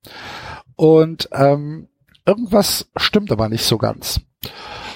Und 0.76 1.28
ähm, 1.32 1.88
irgendwas 2.26 2.88
stimmt 2.96 3.32
aber 3.32 3.48
nicht 3.48 3.64
so 3.64 3.76
ganz. 3.78 4.20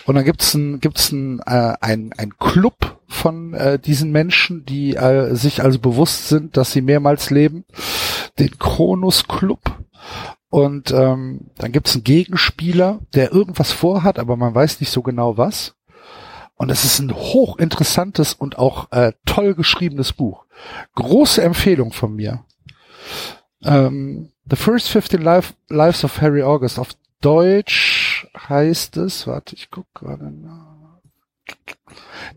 Und 0.07 0.15
dann 0.15 0.25
gibt's 0.25 0.55
ein, 0.55 0.81
gibt's 0.81 1.13
ein, 1.13 1.41
äh, 1.41 1.75
ein, 1.81 2.13
ein 2.17 2.37
Club 2.39 3.01
von 3.07 3.55
äh, 3.55 3.79
diesen 3.79 4.13
Menschen, 4.13 4.65
die 4.65 4.97
äh, 4.97 5.35
sich 5.35 5.63
also 5.63 5.79
bewusst 5.79 6.29
sind, 6.29 6.57
dass 6.57 6.73
sie 6.73 6.81
mehrmals 6.81 7.31
leben, 7.31 7.65
den 8.39 8.59
Kronos 8.59 9.29
Club. 9.29 9.61
Und 10.49 10.91
ähm, 10.91 11.51
dann 11.57 11.73
gibt's 11.73 11.95
einen 11.95 12.05
Gegenspieler, 12.05 13.01
der 13.15 13.33
irgendwas 13.33 13.73
vorhat, 13.73 14.19
aber 14.19 14.37
man 14.37 14.55
weiß 14.55 14.81
nicht 14.81 14.91
so 14.91 15.03
genau 15.03 15.37
was. 15.37 15.75
Und 16.57 16.71
es 16.71 16.85
ist 16.85 16.99
ein 16.99 17.15
hochinteressantes 17.15 18.35
und 18.35 18.59
auch 18.59 18.91
äh, 18.93 19.13
toll 19.25 19.55
geschriebenes 19.55 20.13
Buch. 20.13 20.45
Große 20.95 21.43
Empfehlung 21.43 21.93
von 21.93 22.15
mir. 22.15 22.45
Ähm, 23.65 24.33
The 24.49 24.57
First 24.57 24.89
15 24.91 25.23
Life, 25.23 25.55
Lives 25.69 26.05
of 26.05 26.21
Harry 26.21 26.43
August. 26.43 26.79
Auf 26.79 26.91
Deutsch 27.21 28.00
heißt 28.49 28.97
es, 28.99 29.27
warte, 29.27 29.55
ich 29.55 29.71
guck 29.71 29.93
gerade 29.95 30.31
nach. 30.31 31.01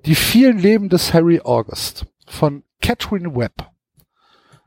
Die 0.05 0.15
vielen 0.15 0.57
Leben 0.57 0.89
des 0.89 1.14
Harry 1.14 1.41
August 1.43 2.05
von 2.27 2.64
Catherine 2.81 3.35
Webb. 3.35 3.69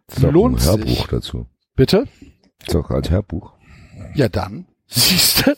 Das 0.07 0.19
ist 0.19 0.25
auch 0.25 0.33
Lohnt 0.33 0.57
ein 0.57 0.61
sich. 0.61 0.69
Hörbuch 1.01 1.09
dazu. 1.09 1.47
Bitte? 1.75 2.07
Das 2.61 2.69
ist 2.69 2.77
auch 2.77 2.91
als 2.91 3.11
Hörbuch. 3.11 3.53
Ja, 4.15 4.29
dann. 4.29 4.67
Siehst 4.87 5.47
du? 5.47 5.55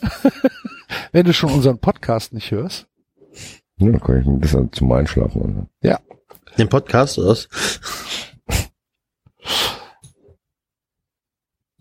Wenn 1.11 1.25
du 1.25 1.33
schon 1.33 1.53
unseren 1.53 1.77
Podcast 1.79 2.33
nicht 2.33 2.51
hörst. 2.51 2.87
Ja, 3.77 3.91
dann 3.91 3.99
kann 3.99 4.19
ich 4.21 4.25
mir 4.25 4.39
das 4.39 4.51
dann 4.53 4.71
zum 4.71 4.91
Einschlafen 4.91 5.41
anhören. 5.43 5.69
Den 6.57 6.67
Podcast, 6.67 7.17
oder 7.17 7.29
was? 7.29 7.47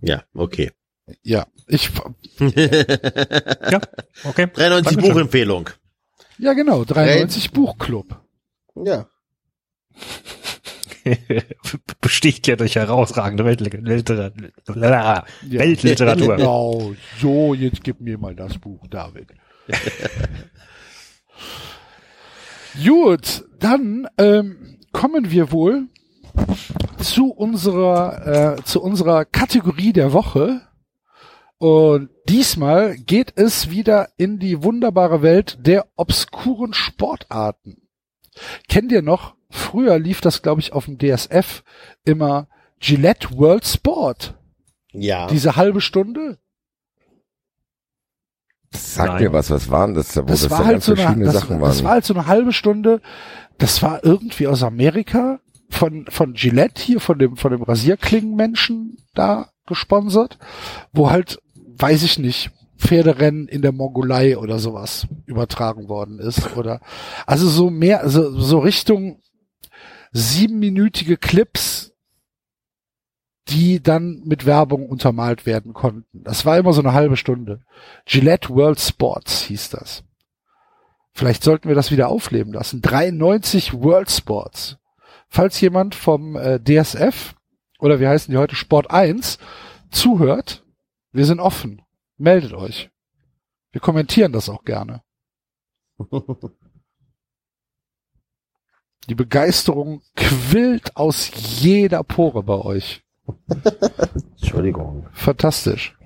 Ja, 0.00 0.22
okay. 0.32 0.70
Ja, 1.22 1.47
ich, 1.66 1.90
Ja, 2.40 3.80
okay. 4.24 4.47
93 4.52 4.56
Dankeschön. 4.56 4.97
Buchempfehlung. 5.01 5.70
ja 6.39 6.52
genau, 6.52 6.85
93 6.85 7.51
Buchclub. 7.51 8.20
Ja. 8.85 9.06
Besticht 12.01 12.47
ja 12.47 12.56
durch 12.56 12.76
herausragende 12.76 13.44
Weltliter 13.44 14.32
Ja. 14.74 15.24
Weltliteratur. 15.43 16.36
Genau, 16.36 16.93
so, 17.20 17.55
jetzt 17.55 17.82
gib 17.82 18.01
mir 18.01 18.18
mal 18.18 18.35
das 18.35 18.59
Buch, 18.59 18.86
David. 18.89 19.28
Gut, 22.85 23.44
dann 23.59 24.06
ähm, 24.18 24.78
kommen 24.93 25.30
wir 25.30 25.51
wohl 25.51 25.89
zu 26.98 27.30
unserer 27.32 28.56
äh, 28.59 28.62
zu 28.64 28.82
unserer 28.82 29.24
Kategorie 29.24 29.93
der 29.93 30.12
Woche. 30.12 30.60
Und 31.59 32.10
diesmal 32.28 32.97
geht 32.97 33.32
es 33.36 33.70
wieder 33.70 34.10
in 34.16 34.39
die 34.39 34.62
wunderbare 34.62 35.22
Welt 35.22 35.59
der 35.66 35.86
obskuren 35.97 36.72
Sportarten. 36.72 37.89
Kennt 38.68 38.93
ihr 38.93 39.02
noch? 39.02 39.35
Früher 39.51 39.98
lief 39.98 40.20
das, 40.20 40.43
glaube 40.43 40.60
ich, 40.60 40.72
auf 40.72 40.85
dem 40.85 40.98
DSF 40.98 41.64
immer 42.05 42.48
Gillette 42.78 43.36
World 43.36 43.66
Sport. 43.66 44.35
Ja. 44.93 45.26
Diese 45.26 45.56
halbe 45.56 45.80
Stunde. 45.80 46.39
Sag 48.70 49.06
Nein. 49.06 49.22
mir 49.24 49.32
was, 49.32 49.51
was 49.51 49.70
waren 49.70 49.94
das, 49.94 50.16
wo 50.16 50.22
das, 50.22 50.43
Das, 50.43 50.51
war 50.51 50.64
halt 50.64 50.82
so 50.82 50.94
eine, 50.94 51.24
das, 51.24 51.35
Sachen 51.35 51.60
das 51.60 51.78
waren. 51.78 51.85
war 51.85 51.93
halt 51.93 52.05
so 52.05 52.14
eine 52.14 52.26
halbe 52.26 52.52
Stunde. 52.52 53.01
Das 53.56 53.82
war 53.82 54.05
irgendwie 54.05 54.47
aus 54.47 54.62
Amerika 54.62 55.40
von, 55.70 56.06
von 56.09 56.35
Gillette 56.35 56.80
hier, 56.80 57.01
von 57.01 57.18
dem, 57.18 57.36
von 57.36 57.51
dem 57.51 57.62
Rasierklingenmenschen 57.62 58.98
da 59.14 59.51
gesponsert, 59.66 60.39
wo 60.93 61.10
halt, 61.10 61.40
weiß 61.78 62.02
ich 62.02 62.18
nicht, 62.18 62.50
Pferderennen 62.78 63.48
in 63.48 63.62
der 63.62 63.72
Mongolei 63.72 64.38
oder 64.38 64.59
sowas 64.59 65.06
übertragen 65.26 65.88
worden 65.88 66.18
ist 66.20 66.56
oder, 66.56 66.80
also 67.26 67.48
so 67.48 67.70
mehr, 67.70 68.02
also 68.02 68.38
so 68.38 68.60
Richtung 68.60 69.20
siebenminütige 70.12 71.16
Clips, 71.16 71.92
die 73.48 73.82
dann 73.82 74.22
mit 74.24 74.46
Werbung 74.46 74.88
untermalt 74.88 75.46
werden 75.46 75.72
konnten. 75.72 76.22
Das 76.22 76.44
war 76.44 76.59
immer 76.59 76.72
so 76.72 76.80
eine 76.80 76.92
halbe 76.92 77.16
Stunde. 77.16 77.62
Gillette 78.05 78.50
World 78.50 78.78
Sports 78.78 79.42
hieß 79.42 79.70
das. 79.70 80.05
Vielleicht 81.12 81.42
sollten 81.42 81.68
wir 81.68 81.74
das 81.74 81.90
wieder 81.90 82.09
aufleben 82.09 82.52
lassen. 82.52 82.80
93 82.80 83.74
World 83.74 84.10
Sports. 84.10 84.76
Falls 85.28 85.60
jemand 85.60 85.94
vom 85.94 86.36
äh, 86.36 86.60
DSF 86.60 87.34
oder 87.80 88.00
wie 88.00 88.06
heißen 88.06 88.30
die 88.30 88.38
heute 88.38 88.55
Sport 88.55 88.90
1 88.90 89.38
zuhört, 89.90 90.64
wir 91.12 91.24
sind 91.24 91.40
offen. 91.40 91.82
Meldet 92.16 92.52
euch. 92.52 92.90
Wir 93.72 93.80
kommentieren 93.80 94.32
das 94.32 94.48
auch 94.48 94.64
gerne. 94.64 95.02
Die 99.09 99.14
Begeisterung 99.14 100.02
quillt 100.16 100.97
aus 100.97 101.30
jeder 101.62 102.02
Pore 102.05 102.43
bei 102.43 102.55
euch. 102.59 103.02
Entschuldigung. 104.40 105.06
Fantastisch. 105.12 105.97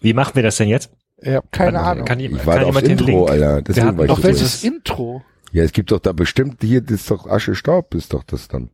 Wie 0.00 0.12
machen 0.14 0.34
wir 0.34 0.42
das 0.42 0.56
denn 0.56 0.68
jetzt? 0.68 0.90
Ich 1.18 1.28
habe 1.34 1.46
keine 1.50 1.78
Kann- 1.78 1.84
Ahnung. 1.86 2.04
Kann, 2.04 2.20
Ich 2.20 2.30
kann 2.32 2.46
warte 2.46 2.66
aufs 2.66 2.82
Intro, 2.82 3.06
Link? 3.06 3.30
Alter. 3.30 3.62
Deswegen 3.62 3.86
hatten 3.86 3.98
war 3.98 4.04
ich 4.06 4.10
doch 4.10 4.22
welches 4.22 4.60
drin. 4.60 4.74
Intro? 4.74 5.22
Ja, 5.52 5.62
es 5.62 5.72
gibt 5.72 5.90
doch 5.90 6.00
da 6.00 6.12
bestimmt 6.12 6.62
hier, 6.62 6.80
das 6.80 6.92
ist 7.02 7.10
doch 7.10 7.26
Asche 7.26 7.54
Staub, 7.54 7.94
ist 7.94 8.12
doch 8.12 8.24
das 8.24 8.48
dann. 8.48 8.70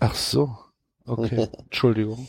Ach 0.00 0.14
so. 0.14 0.56
Okay. 1.04 1.48
Entschuldigung. 1.58 2.26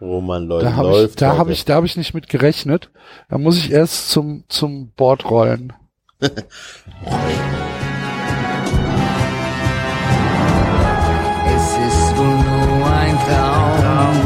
Oh 0.00 0.20
man, 0.20 0.46
Leute, 0.46 0.66
Da 0.66 0.76
habe 0.76 0.88
ich, 0.88 0.94
läuft. 0.94 1.20
da 1.22 1.30
heute. 1.30 1.38
habe 1.38 1.52
ich, 1.52 1.64
da 1.64 1.74
habe 1.74 1.86
ich 1.86 1.96
nicht 1.96 2.14
mit 2.14 2.28
gerechnet. 2.28 2.90
Da 3.28 3.38
muss 3.38 3.58
ich 3.58 3.70
erst 3.72 4.10
zum 4.10 4.44
zum 4.48 4.90
Board 4.96 5.28
rollen. 5.30 5.72
Es 11.50 11.72
ist 11.72 12.16
wohl 12.16 12.26
nur 12.26 12.86
ein 12.86 13.18
Traum. 13.26 14.18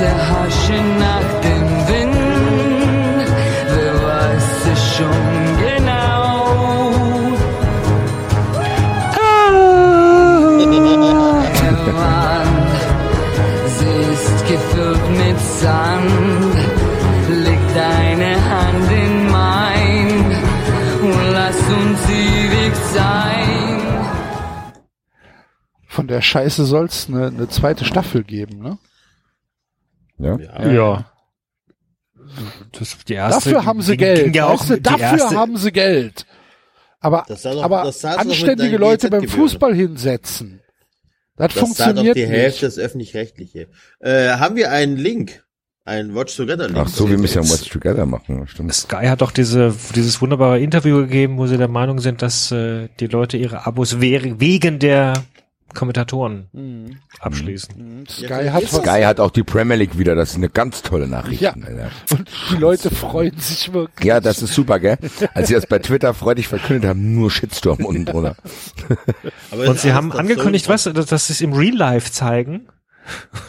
erhaschen 0.00 0.98
nach 0.98 1.40
dem 1.42 1.68
Wind. 1.88 3.28
Wer 3.68 3.94
weiß 4.02 4.66
es 4.72 4.96
schon 4.96 5.39
Sand. 16.08 17.44
Leg 17.44 17.58
deine 17.74 18.50
Hand 18.50 18.90
in 18.90 19.30
mein 19.30 20.08
und 21.02 21.32
lass 21.32 21.56
uns 21.56 22.08
ewig 22.08 22.74
sein. 22.92 23.80
Von 25.86 26.06
der 26.08 26.20
Scheiße 26.22 26.64
soll's 26.64 27.08
eine 27.08 27.26
eine 27.28 27.48
zweite 27.48 27.84
Staffel 27.84 28.22
geben, 28.24 28.58
ne? 28.62 28.78
Ja. 30.18 30.68
Ja. 30.70 31.04
Das, 32.72 32.96
die 33.08 33.14
erste, 33.14 33.50
Dafür 33.50 33.64
haben 33.64 33.82
sie 33.82 33.96
ging- 33.96 34.14
ging 34.14 34.22
Geld. 34.24 34.36
Ja 34.36 34.46
auch, 34.46 34.60
weißt 34.60 34.70
du, 34.70 34.80
dafür 34.80 35.00
erste, 35.18 35.36
haben 35.36 35.56
sie 35.56 35.72
Geld. 35.72 36.26
Aber, 37.00 37.24
doch- 37.28 37.62
aber 37.64 37.82
anständige 37.82 38.76
Leute 38.76 39.08
beim 39.10 39.22
GZ-Gebühren. 39.22 39.48
Fußball 39.48 39.74
hinsetzen. 39.74 40.60
Das, 41.36 41.54
Das 41.54 41.54
zahlt 41.54 41.56
doch 41.56 41.66
funktioniert 42.02 42.16
die 42.16 42.26
Hälfte 42.26 42.66
nicht. 42.66 42.76
des 42.76 42.78
Öffentlich-Rechtliche. 42.78 43.68
Äh, 44.00 44.28
haben 44.36 44.56
wir 44.56 44.70
einen 44.70 44.96
Link? 44.98 45.44
Einen 45.84 46.14
Watch 46.14 46.36
Together 46.36 46.66
Link? 46.68 46.78
Ach 46.78 46.88
so, 46.88 47.08
wir 47.08 47.18
müssen 47.18 47.42
ja 47.42 47.48
Watch 47.50 47.68
Together 47.70 48.06
machen. 48.06 48.46
Stimmt. 48.46 48.72
Sky 48.74 49.06
hat 49.06 49.22
doch 49.22 49.30
diese, 49.32 49.74
dieses 49.94 50.20
wunderbare 50.20 50.60
Interview 50.60 50.98
gegeben, 50.98 51.38
wo 51.38 51.46
sie 51.46 51.56
der 51.56 51.68
Meinung 51.68 51.98
sind, 52.00 52.22
dass 52.22 52.52
äh, 52.52 52.88
die 53.00 53.06
Leute 53.06 53.36
ihre 53.38 53.66
Abos 53.66 54.00
we 54.00 54.34
wegen 54.38 54.78
der 54.78 55.14
Kommentatoren 55.74 56.48
Mhm. 56.52 56.96
abschließen. 57.20 58.04
Sky 58.10 58.48
hat 58.50 58.64
Sky 58.66 59.02
hat 59.04 59.20
auch 59.20 59.30
die 59.30 59.44
Premier 59.44 59.76
League 59.76 59.96
wieder. 59.98 60.14
Das 60.16 60.30
ist 60.30 60.36
eine 60.36 60.48
ganz 60.48 60.82
tolle 60.82 61.06
Nachricht. 61.06 61.40
Ja. 61.40 61.52
Alter. 61.54 61.90
und 62.10 62.28
die 62.50 62.56
Leute 62.56 62.90
freuen 62.90 63.38
sich 63.38 63.72
wirklich. 63.72 64.04
Ja, 64.04 64.20
das 64.20 64.42
ist 64.42 64.52
super, 64.52 64.80
gell? 64.80 64.98
Als 65.32 65.46
sie 65.48 65.54
das 65.54 65.66
bei 65.66 65.78
Twitter 65.78 66.12
freudig 66.12 66.48
verkündet 66.48 66.88
haben, 66.90 67.14
nur 67.14 67.30
Shitstorm 67.30 67.84
unten 67.84 68.04
drunter. 68.04 68.36
Aber 69.52 69.68
Und 69.68 69.78
sie 69.78 69.92
haben 69.92 70.10
angekündigt, 70.12 70.64
so- 70.66 70.72
was, 70.72 70.84
dass, 70.84 71.06
dass 71.06 71.26
sie 71.28 71.32
es 71.34 71.40
im 71.40 71.52
Real 71.52 71.76
Life 71.76 72.10
zeigen. 72.12 72.66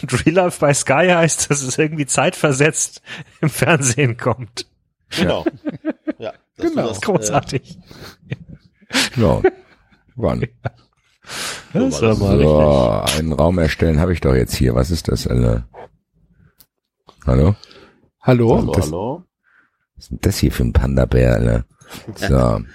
Und 0.02 0.26
Real 0.26 0.36
Life 0.36 0.60
bei 0.60 0.74
Sky 0.74 1.08
heißt, 1.10 1.50
dass 1.50 1.62
es 1.62 1.78
irgendwie 1.78 2.06
zeitversetzt 2.06 3.02
im 3.42 3.50
Fernsehen 3.50 4.18
kommt. 4.18 4.68
Genau. 5.18 5.46
Ja, 6.20 6.34
Genau. 6.58 6.88
Das, 6.90 6.98
äh, 6.98 7.02
Großartig. 7.02 7.78
Ja. 9.16 9.42
Wann? 10.16 10.46
Das 11.74 12.02
war 12.02 12.16
mal 12.18 12.40
So, 12.42 13.18
einen 13.18 13.34
Raum 13.34 13.58
erstellen 13.60 14.00
habe 14.00 14.14
ich 14.14 14.22
doch 14.22 14.36
jetzt 14.36 14.56
hier. 14.56 14.76
Was 14.76 14.92
ist 14.92 15.08
das, 15.08 15.28
Alter? 15.28 15.68
Hallo? 17.26 17.56
Hallo? 18.22 18.58
hallo, 18.58 18.72
das- 18.74 18.86
hallo. 18.88 19.24
Was 19.96 20.06
ist 20.06 20.12
denn 20.12 20.20
das 20.22 20.38
hier 20.40 20.52
für 20.52 20.64
ein 20.64 20.74
Panda-Bär, 20.74 21.34
Alter? 21.36 21.66
So. 22.16 22.66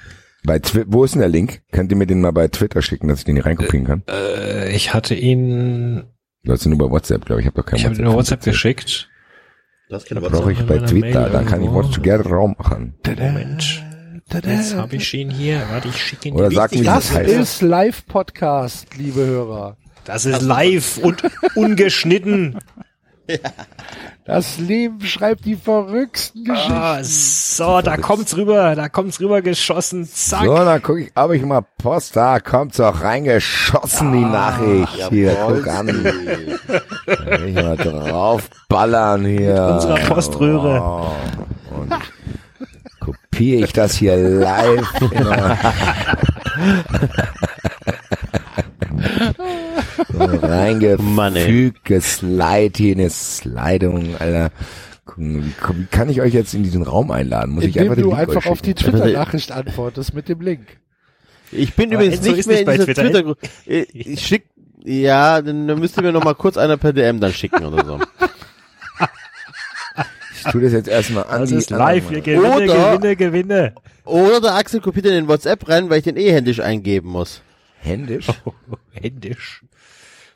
Bei 0.45 0.59
Twi 0.61 0.85
wo 0.87 1.05
ist 1.05 1.15
denn 1.15 1.21
der 1.21 1.29
Link? 1.29 1.63
Könnt 1.73 1.91
ihr 1.91 1.97
mir 1.97 2.07
den 2.07 2.21
mal 2.21 2.31
bei 2.33 2.47
Twitter 2.49 2.81
schicken, 2.83 3.09
dass 3.09 3.19
ich 3.21 3.25
den 3.25 3.35
hier 3.37 3.47
reinkopieren 3.47 3.87
kann? 3.87 4.03
Äh, 4.09 4.71
ich 4.75 4.95
hatte 4.95 5.15
ihn, 5.15 6.05
Du 6.47 6.53
hast 6.53 6.65
ihn 6.65 6.71
nur 6.71 6.79
bei 6.79 6.91
WhatsApp, 6.91 7.25
glaube 7.25 7.41
ich. 7.41 7.47
Ich 7.47 7.53
habe 7.53 7.61
doch 7.61 7.67
kein 7.67 7.79
ich 7.79 7.85
habe 7.85 7.97
ihn 7.97 8.03
über 8.03 8.15
WhatsApp 8.15 8.43
geschickt. 8.43 9.11
Das 9.89 10.05
kennt 10.05 10.21
Brauche 10.21 10.37
aber 10.43 10.51
ich 10.53 10.65
bei 10.65 10.79
Twitter, 10.79 11.23
Mail 11.23 11.31
dann 11.31 11.45
kann 11.47 11.63
ich. 11.63 11.71
Watch 11.71 11.91
Together 11.91 12.27
Raum 12.27 12.55
machen. 12.57 12.95
Moment. 13.05 13.83
Jetzt 14.33 14.75
habe 14.77 14.97
ich 14.97 15.13
ihn 15.15 15.31
hier. 15.31 15.63
Warte, 15.71 15.89
ich 15.89 15.97
schicke 15.97 16.29
ihn 16.29 16.35
Oder 16.35 16.51
sag 16.53 16.73
mir, 16.73 16.85
Das 16.85 17.09
das 17.09 17.17
heißt. 17.17 17.31
ist 17.33 17.63
Live-Podcast, 17.63 18.97
liebe 18.97 19.27
Hörer. 19.27 19.77
Das 20.05 20.25
ist 20.25 20.41
live 20.43 20.99
und 20.99 21.23
ungeschnitten. 21.57 22.59
Das 24.25 24.59
Leben 24.59 25.01
schreibt 25.03 25.45
die 25.45 25.55
verrücksten 25.55 26.45
Geschichten. 26.45 26.73
Ah, 26.73 26.99
so, 27.03 27.81
da 27.81 27.97
kommt's 27.97 28.37
rüber, 28.37 28.75
da 28.75 28.89
kommt's 28.89 29.21
rüber 29.21 29.41
geschossen. 29.41 30.05
Zack. 30.05 30.45
So, 30.45 30.55
dann 30.55 30.83
guck 30.83 30.99
ich, 30.99 31.13
ob 31.15 31.31
ich 31.33 31.43
mal 31.43 31.65
Post, 31.79 32.17
da 32.17 32.41
kommt's 32.41 32.81
auch 32.81 33.03
reingeschossen, 33.03 34.13
die 34.13 34.25
Nachricht. 34.25 35.11
Hier, 35.11 35.37
guck 35.47 35.69
an. 35.69 36.07
Ich 37.47 37.55
mal 37.55 37.77
draufballern 37.77 39.25
hier. 39.27 39.53
Mit 39.53 39.73
unserer 39.75 39.99
Poströhre. 40.01 40.83
Oh. 40.83 41.13
Und 41.77 41.95
kopiere 42.99 43.65
ich 43.65 43.73
das 43.73 43.95
hier 43.95 44.17
live. 44.17 44.93
so 50.13 50.25
reingefügt, 50.25 51.85
geslide 51.85 52.73
hier 52.77 52.95
eine 52.97 53.11
Slidung, 53.11 54.17
Alter. 54.19 54.51
Wie 55.17 55.53
kann 55.91 56.09
ich 56.11 56.21
euch 56.21 56.35
jetzt 56.35 56.53
in 56.55 56.63
diesen 56.63 56.83
Raum 56.83 57.11
einladen? 57.11 57.53
Muss 57.55 57.65
ich 57.65 57.79
einfach 57.81 57.95
den 57.95 58.05
du 58.05 58.11
Link 58.11 58.21
einfach 58.21 58.47
auf 58.47 58.61
die? 58.61 58.75
Twitter-Nachricht 58.75 59.53
antwortest 59.53 60.13
mit 60.15 60.29
dem 60.29 60.41
Link. 60.41 60.67
Ich 61.53 61.75
bin 61.75 61.87
Aber 61.95 62.05
übrigens 62.05 62.23
nicht 62.23 62.39
ist 62.39 62.47
mehr 62.47 62.57
nicht 62.57 62.61
in 62.63 62.67
bei 62.67 62.73
dieser 62.77 62.95
Twitter. 62.95 63.23
Twitter. 63.23 63.37
Twitter 63.65 63.87
ich, 63.95 64.27
schick, 64.27 64.47
ja, 64.85 65.41
dann, 65.41 65.69
dann 65.69 65.79
müsst 65.79 65.97
ihr 65.97 66.03
mir 66.03 66.13
noch 66.13 66.25
mal 66.25 66.35
kurz 66.35 66.57
einer 66.57 66.77
per 66.77 66.93
DM 66.93 67.21
dann 67.21 67.33
schicken 67.33 67.65
oder 67.65 67.85
so. 67.85 67.99
Ich 70.39 70.53
tue 70.53 70.61
das 70.61 70.73
jetzt 70.73 70.89
erstmal 70.89 71.25
an. 71.25 71.41
Das 71.41 71.51
ist 71.51 71.71
live. 71.71 72.09
Wir 72.11 72.21
gewinne, 72.21 72.55
Oder- 72.55 72.67
gewinne, 72.99 73.17
gewinne. 73.17 73.75
Oder 74.05 74.41
der 74.41 74.55
Axel 74.55 74.81
kopiert 74.81 75.07
in 75.07 75.13
den 75.13 75.29
WhatsApp 75.29 75.69
rein, 75.69 75.91
weil 75.91 75.99
ich 75.99 76.05
den 76.05 76.17
eh 76.17 76.31
händisch 76.31 76.61
eingeben 76.61 77.09
muss. 77.11 77.41
Händisch? 77.81 78.29
Händisch. 78.93 79.63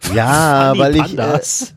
Ja, 0.14 0.68
Funny 0.70 0.78
weil 0.80 0.96
ich, 0.96 1.00
äh, 1.00 1.04
Pandas. 1.16 1.74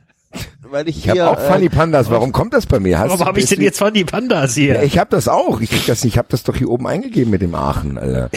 weil 0.61 0.89
ich 0.89 0.97
Ich 0.97 1.09
habe 1.09 1.29
auch 1.29 1.39
Funny 1.39 1.69
Pandas. 1.69 2.09
Warum 2.09 2.31
kommt 2.31 2.53
das 2.53 2.65
bei 2.65 2.79
mir? 2.79 2.99
Hast 2.99 3.09
Warum 3.11 3.25
habe 3.25 3.39
ich 3.39 3.47
denn 3.47 3.61
jetzt 3.61 3.79
Funny 3.79 4.03
Pandas 4.03 4.55
hier? 4.55 4.75
Ja, 4.75 4.81
ich 4.83 4.97
habe 4.97 5.09
das 5.11 5.27
auch. 5.27 5.61
Ich 5.61 5.69
krieg 5.69 5.85
das 5.85 6.03
nicht. 6.03 6.13
Ich 6.13 6.17
habe 6.17 6.27
das 6.31 6.43
doch 6.43 6.55
hier 6.55 6.69
oben 6.69 6.87
eingegeben 6.87 7.29
mit 7.31 7.41
dem 7.41 7.53
Aachen, 7.55 7.97
Alter. 7.97 8.29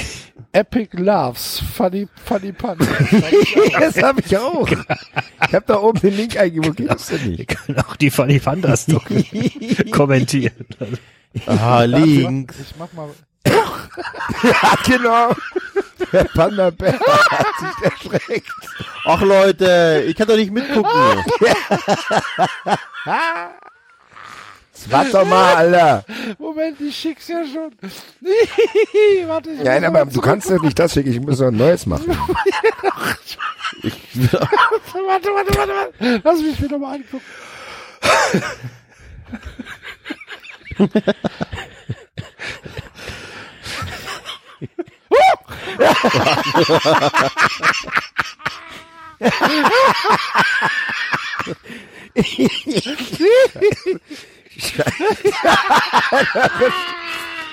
Epic 0.53 0.97
Loves, 0.97 1.63
Funny, 1.75 2.09
Funny 2.25 2.53
Pun. 2.53 2.77
das 3.81 4.03
habe 4.03 4.23
ich 4.25 4.37
auch. 4.39 4.67
Ich 4.69 5.55
habe 5.55 5.65
da 5.67 5.79
oben 5.81 6.01
den 6.01 6.17
Link 6.17 6.39
eingegeben. 6.39 6.69
Wo 6.69 6.73
geht 6.73 6.91
das 6.91 7.07
denn 7.09 7.21
Wir 7.23 7.31
nicht? 7.39 7.49
können 7.49 7.79
auch 7.81 7.97
die 7.97 8.11
Funny 8.11 8.39
Pandas 8.39 8.87
doch 8.87 9.05
kommentieren. 9.93 10.67
äh, 11.35 11.51
ah, 11.51 11.85
Link. 11.85 12.55
Ich 12.61 12.75
mach 12.79 12.93
mal. 12.95 13.09
Ja, 14.43 14.75
genau. 14.85 15.33
Der 16.13 16.25
Panda 16.25 16.71
Bär 16.71 16.99
hat 16.99 17.47
sich 17.59 18.11
erschreckt. 18.13 18.53
Ach 19.05 19.23
Leute, 19.23 20.05
ich 20.07 20.17
kann 20.17 20.29
doch 20.29 20.37
nicht 20.37 20.53
mitgucken. 20.53 20.91
Das 24.73 24.93
war 24.93 25.05
doch 25.07 25.27
mal, 25.27 25.55
Alter. 25.55 26.05
Moment, 26.39 26.81
ich 26.81 26.95
schick's 26.95 27.29
ja 27.29 27.43
schon. 27.47 27.73
Warte, 29.29 29.51
ich 29.51 29.63
Nein, 29.63 29.85
aber 29.85 30.05
du 30.05 30.21
kannst 30.21 30.51
doch 30.51 30.61
nicht 30.61 30.79
das 30.79 30.93
schicken. 30.93 31.11
Ich 31.11 31.21
muss 31.21 31.41
noch 31.41 31.49
ein 31.49 31.57
neues 31.57 31.87
machen. 31.87 32.09
Warte, 35.09 35.29
warte, 35.33 35.57
warte, 35.57 35.59
warte. 35.59 36.21
Lass 36.23 36.41
mich 36.41 36.63
wieder 36.63 36.79
mal 36.79 36.97
angucken. 36.97 37.25
Ey, 40.79 41.03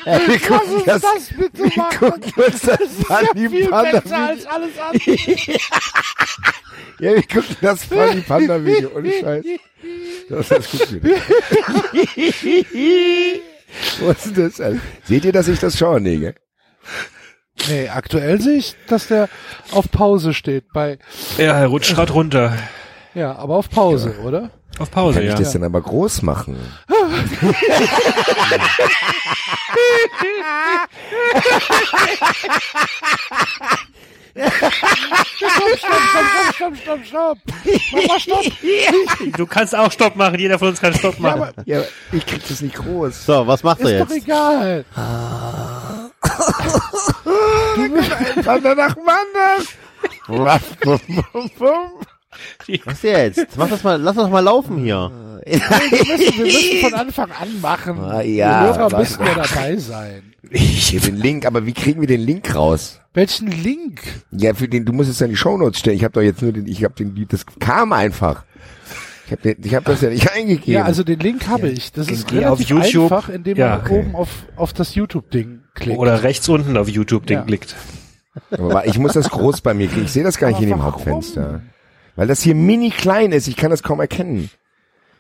wir 0.06 0.40
gucken 0.40 0.84
das, 0.86 1.02
das 1.02 1.28
bitte 1.38 1.64
wir 1.64 1.78
machen. 1.78 1.98
gucken 2.00 2.34
uns 2.44 2.62
das 2.62 2.80
Funny 3.08 3.50
Viel 3.50 3.68
Panda 3.70 4.00
besser 4.00 4.18
als 4.18 4.40
Video. 4.40 4.52
alles 4.52 4.78
andere. 4.80 5.60
Ja, 7.00 7.14
wir 7.16 7.24
gucken 7.24 7.58
das 7.62 7.84
Funny 7.86 8.22
Panda 8.22 8.64
Video. 8.64 8.92
Ohne 8.96 9.12
Scheiß. 9.12 9.46
Das 10.30 10.52
ist 10.52 10.72
gut 10.72 10.94
wieder. 11.04 11.18
Wo 14.00 14.10
ist 14.12 14.26
denn 14.26 14.52
das? 14.58 14.62
Seht 15.06 15.26
ihr, 15.26 15.32
dass 15.32 15.48
ich 15.48 15.60
das 15.60 15.78
schaue? 15.78 16.00
Nee, 16.00 16.18
gell? 16.18 16.36
Nee, 17.70 17.88
aktuell 17.90 18.42
sehe 18.42 18.58
ich, 18.58 18.76
dass 18.88 19.08
der 19.08 19.30
auf 19.72 19.90
Pause 19.92 20.34
steht 20.34 20.66
bei, 20.74 20.98
Ja, 21.38 21.54
er 21.60 21.68
rutscht 21.68 21.94
grad 21.96 22.12
runter. 22.14 22.54
ja, 23.14 23.36
aber 23.36 23.56
auf 23.58 23.70
Pause, 23.70 24.16
oder? 24.24 24.50
Auf 24.80 24.90
Pause, 24.90 25.20
Kann 25.20 25.24
ich 25.24 25.30
ja. 25.34 25.38
das 25.38 25.52
denn 25.52 25.64
aber 25.64 25.82
groß 25.82 26.24
machen? 26.24 26.58
Stopp, 35.36 36.54
stopp, 36.56 36.76
stopp, 36.78 37.06
stopp. 37.06 37.38
Mach 37.94 38.08
mal 38.08 38.20
Stopp. 38.20 38.44
Du 39.38 39.46
kannst 39.46 39.76
auch 39.76 39.92
Stopp 39.92 40.16
machen. 40.16 40.40
Jeder 40.40 40.58
von 40.60 40.70
uns 40.70 40.80
kann 40.82 40.94
Stopp 40.94 41.20
machen. 41.20 41.52
Ja, 41.66 41.80
aber 41.80 41.88
ich 42.12 42.26
krieg 42.26 42.42
das 42.48 42.62
nicht 42.62 42.76
groß. 42.76 43.26
So, 43.26 43.46
was 43.48 43.64
macht 43.64 43.82
er 43.82 44.00
Ist 44.02 44.10
doch 44.10 44.16
jetzt? 44.16 44.24
egal. 44.26 44.86
Panda 44.94 45.83
nach 48.76 48.94
dem 48.94 49.08
anderen. 49.08 49.68
Was 52.86 53.02
jetzt? 53.04 53.58
Mach 53.58 53.70
das 53.70 53.84
mal, 53.84 54.02
lass 54.02 54.16
das 54.16 54.30
mal 54.30 54.40
laufen 54.40 54.78
hier. 54.84 55.12
Wir 55.46 55.58
müssen, 55.58 56.38
wir 56.38 56.46
müssen 56.46 56.80
von 56.82 56.94
Anfang 56.94 57.32
an 57.32 57.62
machen. 57.62 58.00
Ah, 58.00 58.22
ja, 58.22 58.72
Die 58.72 58.80
Hörer 58.80 58.98
müssen 58.98 59.26
ja 59.26 59.34
dabei 59.36 59.76
sein. 59.78 60.34
Hier 60.52 61.00
den 61.00 61.18
Link, 61.18 61.46
aber 61.46 61.66
wie 61.66 61.74
kriegen 61.74 62.02
wir 62.02 62.08
den 62.08 62.22
Link 62.22 62.54
raus? 62.56 63.00
Welchen 63.14 63.48
Link? 63.48 64.02
Ja, 64.32 64.54
für 64.54 64.68
den, 64.68 64.86
du 64.86 64.94
musst 64.94 65.10
es 65.10 65.20
ja 65.20 65.26
in 65.26 65.32
die 65.32 65.38
Shownotes 65.38 65.80
stellen. 65.80 65.96
Ich 65.98 66.04
habe 66.04 66.14
doch 66.14 66.22
jetzt 66.22 66.42
nur 66.42 66.52
den, 66.54 66.68
ich 66.68 66.84
habe 66.84 66.94
den, 66.96 67.28
das 67.30 67.46
kam 67.60 67.94
einfach. 67.94 68.44
Ich 69.26 69.32
habe 69.32 69.56
ich 69.62 69.76
hab 69.76 69.86
das 69.86 70.02
ja 70.02 70.10
nicht 70.10 70.32
eingegeben. 70.32 70.74
Ja, 70.74 70.84
also 70.84 71.04
den 71.04 71.20
Link 71.20 71.48
habe 71.48 71.70
ich. 71.70 71.92
Das 71.92 72.08
ist 72.10 72.28
Geh 72.28 72.46
auf 72.46 72.60
relativ 72.60 72.70
YouTube. 72.70 73.12
einfach, 73.12 73.30
indem 73.30 73.58
Ja, 73.58 73.70
man 73.70 73.82
okay. 73.82 74.00
oben 74.00 74.16
auf, 74.16 74.30
auf 74.56 74.74
das 74.74 74.96
YouTube-Ding 74.96 75.62
klickt. 75.74 75.98
Oder 76.00 76.24
rechts 76.24 76.48
unten 76.50 76.78
auf 76.78 76.88
YouTube 76.90 77.26
den 77.26 77.40
Ja. 77.40 77.44
klickt. 77.44 77.76
aber 78.52 78.88
ich 78.88 78.98
muss 78.98 79.14
das 79.14 79.30
groß 79.30 79.62
bei 79.62 79.74
mir 79.74 79.88
kriegen. 79.88 80.06
Ich 80.06 80.12
sehe 80.12 80.24
das 80.24 80.38
gar 80.38 80.48
nicht 80.48 80.58
Aber 80.58 80.64
in 80.64 80.70
dem 80.70 80.80
warum? 80.80 80.94
Hauptfenster. 80.94 81.62
Weil 82.16 82.28
das 82.28 82.42
hier 82.42 82.56
mini 82.56 82.90
klein 82.92 83.32
ist. 83.32 83.48
Ich 83.48 83.56
kann 83.56 83.72
das 83.72 83.82
kaum 83.84 84.00
erkennen. 84.00 84.50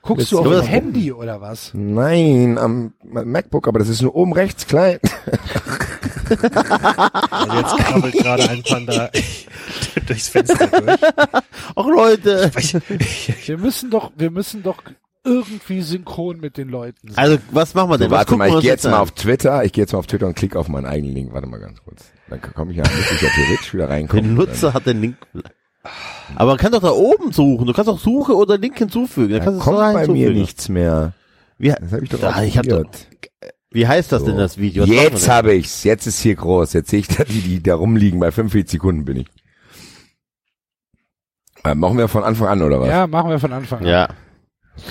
Guckst 0.01 0.31
du 0.33 0.39
auf 0.39 0.47
das- 0.49 0.67
Handy 0.67 1.13
oder 1.13 1.39
was? 1.39 1.71
Nein, 1.73 2.57
am 2.57 2.93
MacBook, 3.03 3.67
aber 3.69 3.79
das 3.79 3.87
ist 3.87 4.01
nur 4.01 4.13
oben 4.15 4.33
rechts 4.33 4.67
klein. 4.67 4.99
Also 7.31 7.55
jetzt 7.57 7.77
krabbelt 7.77 8.13
gerade 8.15 8.49
ein 8.49 8.63
Panda 8.63 9.09
durchs 10.07 10.27
Fenster 10.27 10.67
durch. 10.67 10.99
Ach 11.75 11.85
Leute. 11.85 12.51
Wir 13.45 13.57
müssen 13.57 13.89
doch, 13.89 14.11
wir 14.15 14.31
müssen 14.31 14.61
doch 14.63 14.77
irgendwie 15.25 15.81
synchron 15.81 16.39
mit 16.39 16.57
den 16.57 16.69
Leuten 16.69 17.07
sein. 17.09 17.17
Also, 17.17 17.37
was 17.51 17.73
machen 17.73 17.89
wir 17.91 17.97
denn? 17.97 18.09
So, 18.09 18.15
warte 18.15 18.25
gucken 18.25 18.39
mal, 18.39 18.49
ich 18.49 18.61
gehe 18.61 18.71
jetzt 18.71 18.85
an? 18.85 18.91
mal 18.91 18.99
auf 18.99 19.11
Twitter. 19.11 19.63
Ich 19.63 19.71
gehe 19.71 19.83
jetzt 19.83 19.93
mal 19.93 19.99
auf 19.99 20.07
Twitter 20.07 20.27
und 20.27 20.35
klicke 20.35 20.59
auf 20.59 20.67
meinen 20.67 20.85
eigenen 20.85 21.13
Link. 21.15 21.33
Warte 21.33 21.47
mal 21.47 21.59
ganz 21.59 21.81
kurz. 21.83 22.05
Dann 22.29 22.41
komme 22.41 22.71
ich 22.71 22.77
ja, 22.77 22.83
müsste 22.83 23.15
ich 23.15 23.21
ja 23.21 23.29
theoretisch 23.29 23.73
wieder 23.73 23.87
Der 23.87 23.95
reinkommen. 23.95 24.33
Nutzer 24.35 24.73
hat 24.73 24.85
den 24.85 25.01
Link. 25.01 25.17
Aber 26.35 26.51
man 26.51 26.57
kann 26.57 26.71
doch 26.71 26.81
da 26.81 26.91
oben 26.91 27.31
suchen. 27.31 27.65
Du 27.67 27.73
kannst 27.73 27.89
auch 27.89 27.99
Suche 27.99 28.35
oder 28.35 28.57
Link 28.57 28.77
hinzufügen. 28.77 29.29
Dann 29.31 29.39
Da 29.39 29.45
kannst 29.45 29.57
du 29.57 29.59
es 29.59 29.65
kommt 29.65 29.77
da 29.79 29.93
bei 29.93 29.93
mir 29.93 30.05
hinzufügen. 30.07 30.39
nichts 30.39 30.69
mehr. 30.69 31.13
Wie, 31.57 31.69
Das 31.69 31.91
habe 31.91 32.03
ich 32.03 32.09
doch 32.09 32.19
Da, 32.19 32.31
auch 32.35 32.41
ich 32.41 32.57
hab 32.57 32.65
doch- 32.67 32.83
wie 33.71 33.87
heißt 33.87 34.11
das 34.11 34.23
denn, 34.23 34.33
So. 34.35 34.39
das 34.39 34.57
Video? 34.57 34.83
Was 34.83 34.89
Jetzt 34.89 35.29
habe 35.29 35.53
ich's. 35.55 35.83
Jetzt 35.83 36.05
ist 36.05 36.19
hier 36.19 36.35
groß. 36.35 36.73
Jetzt 36.73 36.89
sehe 36.91 36.99
ich 36.99 37.07
da 37.07 37.23
die, 37.23 37.41
die 37.41 37.63
da 37.63 37.75
rumliegen. 37.75 38.19
Bei 38.19 38.31
45 38.31 38.71
Sekunden 38.71 39.03
bin 39.05 39.17
ich. 39.17 39.27
Äh, 41.63 41.75
machen 41.75 41.97
wir 41.97 42.07
von 42.07 42.23
Anfang 42.23 42.47
an, 42.49 42.61
oder 42.61 42.79
was? 42.81 42.87
Ja, 42.89 43.07
machen 43.07 43.29
wir 43.29 43.39
von 43.39 43.51
Anfang 43.53 43.79
denn? 43.79 43.87
an. 43.93 44.09
Ja. 44.09 44.83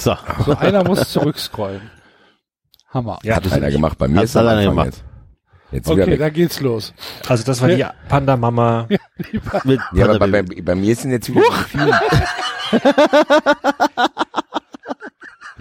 So. 0.00 0.16
So, 0.46 0.56
einer 0.56 0.82
muss 0.84 1.10
zurückscrollen. 1.12 1.90
Hammer. 2.92 3.18
Ja, 3.22 3.36
Hat 3.36 3.44
das 3.46 3.52
einer 3.52 3.70
gemacht? 3.70 3.98
Bei 3.98 4.08
mir 4.08 4.18
Hat's 4.20 4.30
ist 4.30 4.36
alleine 4.36 4.60
Anfang 4.68 4.84
gemacht. 4.86 5.04
jetzt. 5.72 5.88
Okay, 5.88 6.16
da 6.16 6.28
geht's 6.30 6.60
los. 6.60 6.92
Also 7.28 7.44
das 7.44 7.60
war 7.60 7.68
die 7.68 7.84
Panda-Mama. 8.08 8.88
Mit 9.64 9.80
Ja, 9.92 10.06
aber 10.06 10.18
bei, 10.18 10.26
Panda- 10.30 10.54
bei, 10.54 10.62
bei 10.62 10.74
mir 10.74 10.96
sind 10.96 11.10
jetzt 11.12 11.28
wieder 11.30 11.42
so 11.42 11.52
viele. 11.68 11.90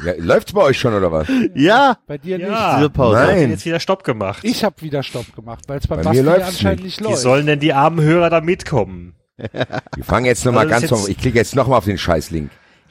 ja, 0.05 0.13
läuft's 0.17 0.53
bei 0.53 0.61
euch 0.61 0.79
schon, 0.79 0.93
oder 0.93 1.11
was? 1.11 1.27
ja. 1.53 1.97
Bei 2.07 2.17
dir 2.17 2.39
Ja. 2.39 2.77
Diese 2.77 2.89
Pause. 2.89 3.17
Nein. 3.17 3.43
Hat 3.43 3.49
jetzt 3.49 3.65
wieder 3.65 3.79
Stopp 3.79 4.03
gemacht. 4.03 4.43
nicht. 4.43 4.55
Ich 4.55 4.63
habe 4.63 4.81
wieder 4.81 5.03
Stopp 5.03 5.35
gemacht, 5.35 5.65
weil 5.67 5.79
es 5.79 5.87
beim 5.87 5.97
Bei 5.99 6.03
Basti 6.05 6.23
mir 6.23 6.45
anscheinend 6.45 6.83
nicht. 6.83 6.99
nicht, 6.99 6.99
Wie 7.01 7.11
läuft. 7.11 7.17
sollen 7.21 7.45
denn 7.45 7.59
die 7.59 7.73
armen 7.73 8.01
Hörer 8.01 8.29
da 8.29 8.41
mitkommen? 8.41 9.15
Wir 9.37 10.03
fangen 10.03 10.25
jetzt 10.25 10.45
nochmal 10.45 10.71
Also 10.71 10.87
ganz 10.87 11.01
jetzt- 11.01 11.09
ich 11.09 11.17
klicke 11.17 11.37
jetzt 11.37 11.55
nochmal 11.55 11.77
auf 11.77 11.85
den 11.85 11.97
Scheißlink. 11.97 12.49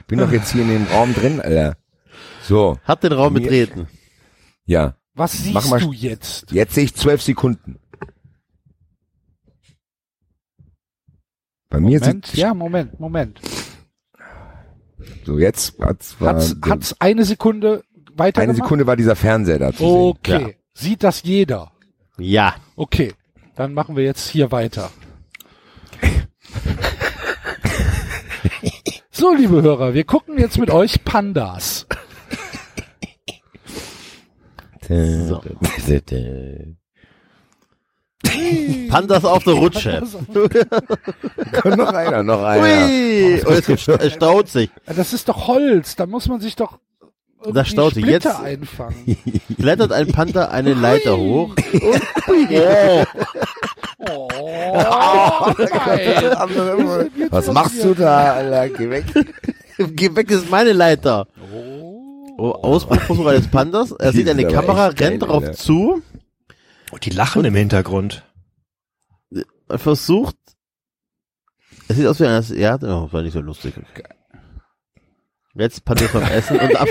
Ich 0.08 0.16
bin 0.16 0.20
doch 0.20 0.32
jetzt 0.32 0.52
hier 0.52 0.62
in 0.62 0.70
dem 0.70 0.84
Raum 0.86 1.12
drin, 1.12 1.38
Alter. 1.38 1.76
So, 2.42 2.78
Hat 2.84 3.04
den 3.04 3.12
Raum 3.12 3.34
Mir- 3.34 3.40
betreten. 3.42 3.88
ja. 4.64 4.96
Was 5.12 5.34
Mach 5.52 5.60
siehst 5.60 5.70
mal- 5.70 5.80
du 5.80 5.92
jetzt? 5.92 6.50
Jetzt 6.50 6.74
sehe 6.74 6.84
ich 6.84 6.94
zwölf 6.94 7.20
Sekunden. 7.20 7.78
Bei 11.68 11.78
mir 11.78 11.98
Moment, 12.00 12.24
sind, 12.26 12.34
ja, 12.38 12.54
Moment, 12.54 12.98
Moment. 12.98 13.38
so 15.26 15.38
jetzt 15.38 15.78
hat's, 15.78 16.18
war, 16.22 16.36
Hat's, 16.36 16.48
so, 16.50 16.70
hat's 16.70 16.96
eine 17.00 17.26
Sekunde 17.26 17.84
weiter 18.14 18.40
eine 18.40 18.54
gemacht? 18.54 18.64
Sekunde 18.66 18.86
war 18.86 18.96
dieser 18.96 19.14
Fernseher 19.14 19.58
da 19.58 19.74
zu 19.74 19.84
Okay. 19.84 20.40
Ja. 20.40 20.48
Sieht 20.72 21.02
das 21.02 21.22
jeder? 21.22 21.72
Ja. 22.16 22.54
Okay. 22.76 23.12
Dann 23.56 23.74
machen 23.74 23.94
wir 23.94 24.04
jetzt 24.04 24.26
hier 24.30 24.50
weiter. 24.52 24.90
So, 29.18 29.34
liebe 29.34 29.62
Hörer, 29.62 29.94
wir 29.94 30.04
gucken 30.04 30.38
jetzt 30.38 30.58
mit 30.58 30.70
euch 30.70 31.04
Pandas. 31.04 31.88
So. 34.88 35.42
Pandas 38.88 39.24
auf 39.24 39.42
der 39.42 39.54
Rutsche. 39.54 40.04
noch 41.64 41.92
einer, 41.92 42.22
noch 42.22 42.44
einer. 42.44 42.86
Ui. 42.86 43.76
Sta- 43.76 43.94
es 43.96 44.12
staut 44.12 44.46
sich. 44.50 44.70
Das 44.86 45.12
ist 45.12 45.28
doch 45.28 45.48
Holz, 45.48 45.96
da 45.96 46.06
muss 46.06 46.28
man 46.28 46.38
sich 46.38 46.54
doch 46.54 46.78
irgendwie 47.40 47.52
Das 47.58 47.68
staut 47.68 47.94
sich. 47.94 48.04
Splitter 48.04 48.30
Jetzt- 48.30 48.40
einfangen. 48.42 49.16
Klettert 49.60 49.92
ein 49.92 50.08
Panther 50.12 50.50
eine 50.50 50.74
Leiter 50.74 51.16
hoch. 51.16 51.54
Oh, 51.72 52.44
geil. 52.48 53.06
Was 57.30 57.46
machst 57.52 57.82
du 57.84 57.94
da, 57.94 58.34
Alter? 58.34 58.68
Geh 58.76 58.90
weg. 58.90 59.04
Geh 59.78 60.14
weg, 60.14 60.28
das 60.28 60.42
ist 60.42 60.50
meine 60.50 60.72
Leiter. 60.72 61.26
Oh, 62.36 62.50
Ausbruchversuch 62.52 63.26
eines 63.26 63.48
Pandas. 63.48 63.92
Er 63.92 64.12
sieht 64.12 64.28
eine 64.28 64.46
Kamera, 64.46 64.88
echt 64.88 64.98
geil, 64.98 65.08
rennt 65.10 65.22
drauf 65.22 65.42
Alter. 65.44 65.56
zu, 65.56 66.02
Und 66.90 67.04
die 67.04 67.10
lachen 67.10 67.44
im 67.44 67.54
Hintergrund. 67.54 68.24
versucht. 69.68 70.36
Es 71.88 71.96
sieht 71.96 72.06
aus 72.06 72.20
wie 72.20 72.26
ein, 72.26 72.44
ja, 72.58 72.74
oh, 72.76 72.78
das 73.04 73.12
war 73.12 73.22
nicht 73.22 73.32
so 73.32 73.40
lustig. 73.40 73.74
Jetzt 75.58 75.84
Panther 75.84 76.08
vom 76.08 76.22
Essen 76.30 76.58
und 76.58 76.76
ab. 76.76 76.88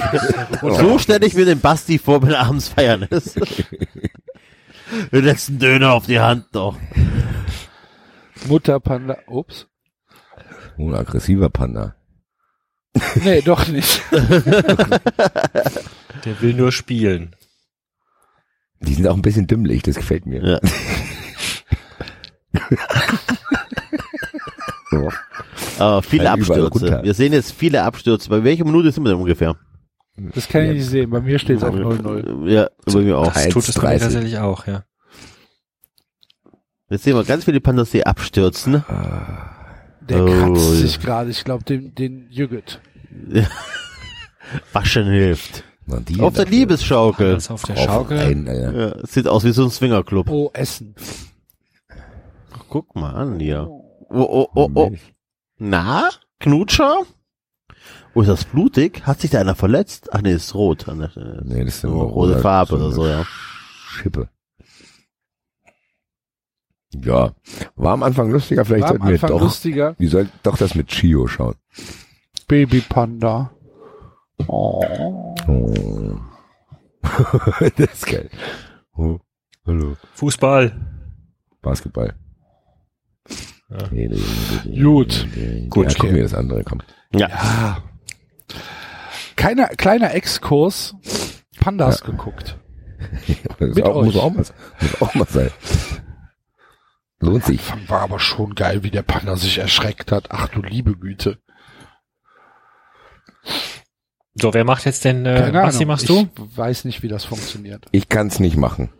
Und 0.61 0.75
so 0.75 0.99
stelle 0.99 1.25
ich 1.25 1.33
mir 1.35 1.45
den 1.45 1.61
Basti 1.61 1.97
vor, 1.97 2.21
wenn 2.21 2.31
er 2.31 2.41
abends 2.41 2.67
feiern 2.67 3.03
ist. 3.03 3.39
Den 5.11 5.25
letzten 5.25 5.57
Döner 5.59 5.93
auf 5.93 6.05
die 6.05 6.19
Hand 6.19 6.45
doch. 6.51 6.77
Mutterpanda. 8.45 9.17
Ups. 9.27 9.67
Oh, 10.77 10.89
ein 10.89 10.95
aggressiver 10.95 11.49
Panda. 11.49 11.95
Nee, 13.23 13.41
doch 13.41 13.67
nicht. 13.67 14.01
Der 14.11 15.01
will 16.41 16.55
nur 16.55 16.71
spielen. 16.71 17.35
Die 18.79 18.95
sind 18.95 19.07
auch 19.07 19.15
ein 19.15 19.21
bisschen 19.21 19.45
dümmlich, 19.45 19.83
das 19.83 19.97
gefällt 19.97 20.25
mir. 20.25 20.59
Ja. 24.91 25.09
Aber 25.79 26.01
viele 26.01 26.29
Halt 26.29 26.39
überall 26.41 26.65
Abstürze. 26.67 26.99
Wir 27.03 27.13
sehen 27.13 27.33
jetzt 27.33 27.51
viele 27.51 27.83
Abstürze. 27.83 28.29
Bei 28.29 28.43
welcher 28.43 28.65
Minute 28.65 28.91
sind 28.91 29.03
wir 29.03 29.09
denn 29.11 29.19
ungefähr? 29.19 29.55
Das 30.33 30.47
kann 30.47 30.63
ich 30.63 30.71
nicht 30.73 30.85
sehen. 30.87 31.09
Bei 31.11 31.21
mir 31.21 31.37
steht 31.37 31.57
es 31.57 31.63
auf 31.63 31.75
0-0. 31.75 32.49
Ja, 32.49 32.69
bei 32.85 32.99
mir 33.01 33.17
auch. 33.19 33.31
Das 33.31 33.49
tut 33.49 33.67
es 33.67 33.75
bei 33.75 33.89
mir 33.89 33.95
1,30. 33.95 33.99
tatsächlich 33.99 34.37
auch, 34.39 34.65
ja. 34.65 34.83
Jetzt 36.89 37.03
sehen 37.03 37.15
wir 37.15 37.23
ganz 37.23 37.45
viele 37.45 37.59
Pandas, 37.59 37.91
die 37.91 38.05
abstürzen. 38.05 38.83
Der 40.09 40.23
Oh, 40.23 40.25
kratzt 40.25 40.69
ja. 40.69 40.75
sich 40.75 40.99
gerade. 40.99 41.29
Ich 41.29 41.43
glaube, 41.43 41.63
den, 41.65 41.93
den 41.93 42.27
Jügget. 42.31 42.79
Waschen 44.73 45.05
hilft. 45.07 45.63
Die 45.85 46.19
Auf 46.19 46.33
der. 46.33 46.45
Liebesschaukel. 46.45 47.33
Das 47.35 47.51
auf 47.51 47.63
der 47.63 47.75
Schaukel. 47.75 48.17
rein, 48.17 48.47
Alter. 48.47 48.97
Ja, 48.99 49.05
sieht 49.07 49.27
aus 49.27 49.43
wie 49.43 49.51
so 49.51 49.63
ein 49.63 49.69
Swingerclub. 49.69 50.29
Oh, 50.29 50.49
Essen. 50.53 50.95
Guck 52.69 52.95
mal 52.95 53.13
an 53.13 53.39
hier. 53.39 53.67
Oh, 53.69 53.83
oh, 54.09 54.47
oh, 54.55 54.69
oh. 54.73 54.89
Milch. 54.89 55.13
Na? 55.57 56.09
Knutscher? 56.39 57.03
Oh, 58.13 58.21
ist 58.21 58.27
das 58.27 58.45
blutig? 58.45 59.05
Hat 59.05 59.21
sich 59.21 59.31
da 59.31 59.39
einer 59.39 59.55
verletzt? 59.55 60.09
Ach 60.13 60.21
nee, 60.21 60.33
ist 60.33 60.55
rot. 60.55 60.87
An 60.87 60.99
der, 60.99 61.09
Stelle. 61.09 61.41
Nee, 61.45 61.63
das 61.65 61.77
ist 61.77 61.85
eine 61.85 61.93
rote 61.93 62.39
Farbe 62.39 62.75
oder 62.75 62.91
so, 62.91 63.07
ja. 63.07 63.25
Schippe. 63.89 64.29
Ja, 66.93 67.35
war 67.75 67.93
am 67.93 68.03
Anfang 68.03 68.31
lustiger, 68.31 68.65
vielleicht 68.65 68.83
War 68.83 68.91
am 68.91 68.97
sollten 68.97 69.07
wir 69.07 69.13
Anfang 69.15 69.29
doch, 69.29 69.41
lustiger. 69.41 69.95
wir 69.97 70.09
sollten 70.09 70.31
doch 70.43 70.57
das 70.57 70.73
mit 70.73 70.87
Chio 70.87 71.27
schauen. 71.27 71.55
Babypanda. 72.47 73.51
Oh. 74.47 75.35
Oh. 75.47 76.19
das 77.77 77.93
ist 77.93 78.05
geil. 78.05 78.29
Oh, 78.95 79.19
hallo. 79.65 79.97
Fußball. 80.13 80.73
Basketball. 81.61 82.15
Ja. 83.69 83.77
Gut. 84.83 85.27
Gut, 85.29 85.35
ja, 85.35 85.65
gucken 85.69 85.89
okay. 85.89 86.15
wir 86.15 86.23
das 86.23 86.33
andere, 86.33 86.63
komm. 86.63 86.81
Ja. 87.13 87.83
Keiner, 89.35 89.67
kleiner 89.69 90.13
Exkurs. 90.13 90.95
Pandas 91.59 92.03
geguckt. 92.03 92.57
Das 93.59 93.75
Mit 93.75 93.83
auch, 93.85 94.03
muss, 94.03 94.15
euch. 94.15 94.21
auch 94.21 94.29
mal, 94.31 94.37
muss 94.37 95.01
auch 95.01 95.15
mal 95.15 95.27
sein. 95.27 95.51
Lohnt 97.19 97.45
sich. 97.45 97.71
Anfang 97.71 97.89
war 97.89 98.01
aber 98.01 98.19
schon 98.19 98.53
geil, 98.55 98.83
wie 98.83 98.91
der 98.91 99.01
Panda 99.03 99.35
sich 99.35 99.57
erschreckt 99.59 100.11
hat. 100.11 100.27
Ach 100.29 100.47
du 100.49 100.61
liebe 100.61 100.95
Güte. 100.95 101.39
So, 104.35 104.53
wer 104.53 104.65
macht 104.65 104.85
jetzt 104.85 105.05
denn, 105.05 105.25
äh, 105.25 105.35
Keine 105.39 105.51
Basti, 105.61 105.83
Ahnung. 105.83 105.87
machst 105.87 106.09
du? 106.09 106.21
Ich 106.21 106.57
weiß 106.57 106.85
nicht, 106.85 107.01
wie 107.01 107.07
das 107.07 107.25
funktioniert. 107.25 107.85
Ich 107.91 108.09
kann's 108.09 108.39
nicht 108.39 108.57
machen. 108.57 108.91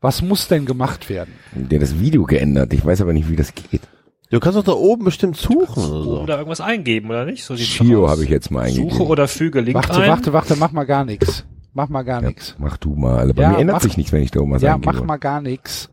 Was 0.00 0.22
muss 0.22 0.46
denn 0.48 0.64
gemacht 0.64 1.08
werden? 1.08 1.34
Der 1.52 1.78
hat 1.80 1.82
das 1.82 1.98
Video 1.98 2.24
geändert. 2.24 2.72
Ich 2.72 2.84
weiß 2.84 3.00
aber 3.00 3.12
nicht, 3.12 3.28
wie 3.28 3.36
das 3.36 3.52
geht. 3.54 3.82
Du 4.30 4.38
kannst 4.40 4.58
doch 4.58 4.64
da 4.64 4.72
oben 4.72 5.04
bestimmt 5.04 5.36
suchen 5.36 5.82
oder 5.84 6.02
so. 6.02 6.26
Da 6.26 6.36
irgendwas 6.36 6.60
eingeben, 6.60 7.08
oder 7.10 7.24
nicht? 7.24 7.42
So 7.44 7.54
aus. 7.54 8.10
habe 8.10 8.24
ich 8.24 8.30
jetzt 8.30 8.50
mal 8.50 8.64
eingegeben. 8.66 8.90
Suche 8.90 9.06
oder 9.06 9.26
füge 9.26 9.60
Link 9.60 9.74
Warte, 9.74 10.00
ein. 10.02 10.08
warte, 10.10 10.32
warte, 10.32 10.56
mach 10.56 10.70
mal 10.72 10.84
gar 10.84 11.04
nichts. 11.04 11.44
Mach 11.72 11.88
mal 11.88 12.02
gar 12.02 12.22
Ja, 12.22 12.28
nichts. 12.28 12.54
mach 12.58 12.76
du 12.76 12.94
mal. 12.94 13.18
Also 13.18 13.34
bei 13.34 13.42
Ja, 13.42 13.50
mir 13.50 13.58
ändert 13.58 13.76
mach- 13.76 13.82
sich 13.82 13.96
nichts, 13.96 14.12
wenn 14.12 14.22
ich 14.22 14.30
da 14.30 14.40
oben 14.40 14.52
was 14.52 14.62
Ja, 14.62 14.74
eingebe. 14.74 14.92
mach 14.94 15.02
mal 15.04 15.16
gar 15.16 15.40
nichts. 15.40 15.88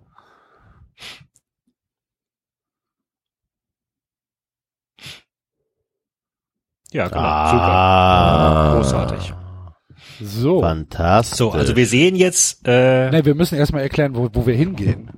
Ja, 6.91 7.07
genau. 7.07 7.21
Ah. 7.21 8.71
Super. 8.71 8.77
Großartig. 8.77 9.33
So. 10.21 10.61
Fantastisch. 10.61 11.37
So, 11.37 11.51
also 11.51 11.75
wir 11.75 11.87
sehen 11.87 12.15
jetzt, 12.15 12.67
äh, 12.67 13.09
Ne, 13.11 13.25
wir 13.25 13.35
müssen 13.35 13.57
erstmal 13.57 13.81
erklären, 13.81 14.15
wo, 14.15 14.29
wo 14.33 14.45
wir 14.45 14.55
hingehen. 14.55 15.09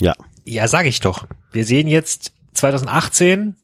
ja. 0.00 0.14
ja, 0.44 0.68
sag 0.68 0.86
ich 0.86 1.00
doch. 1.00 1.26
Wir 1.52 1.64
sehen 1.64 1.88
jetzt 1.88 2.32
2018 2.54 3.56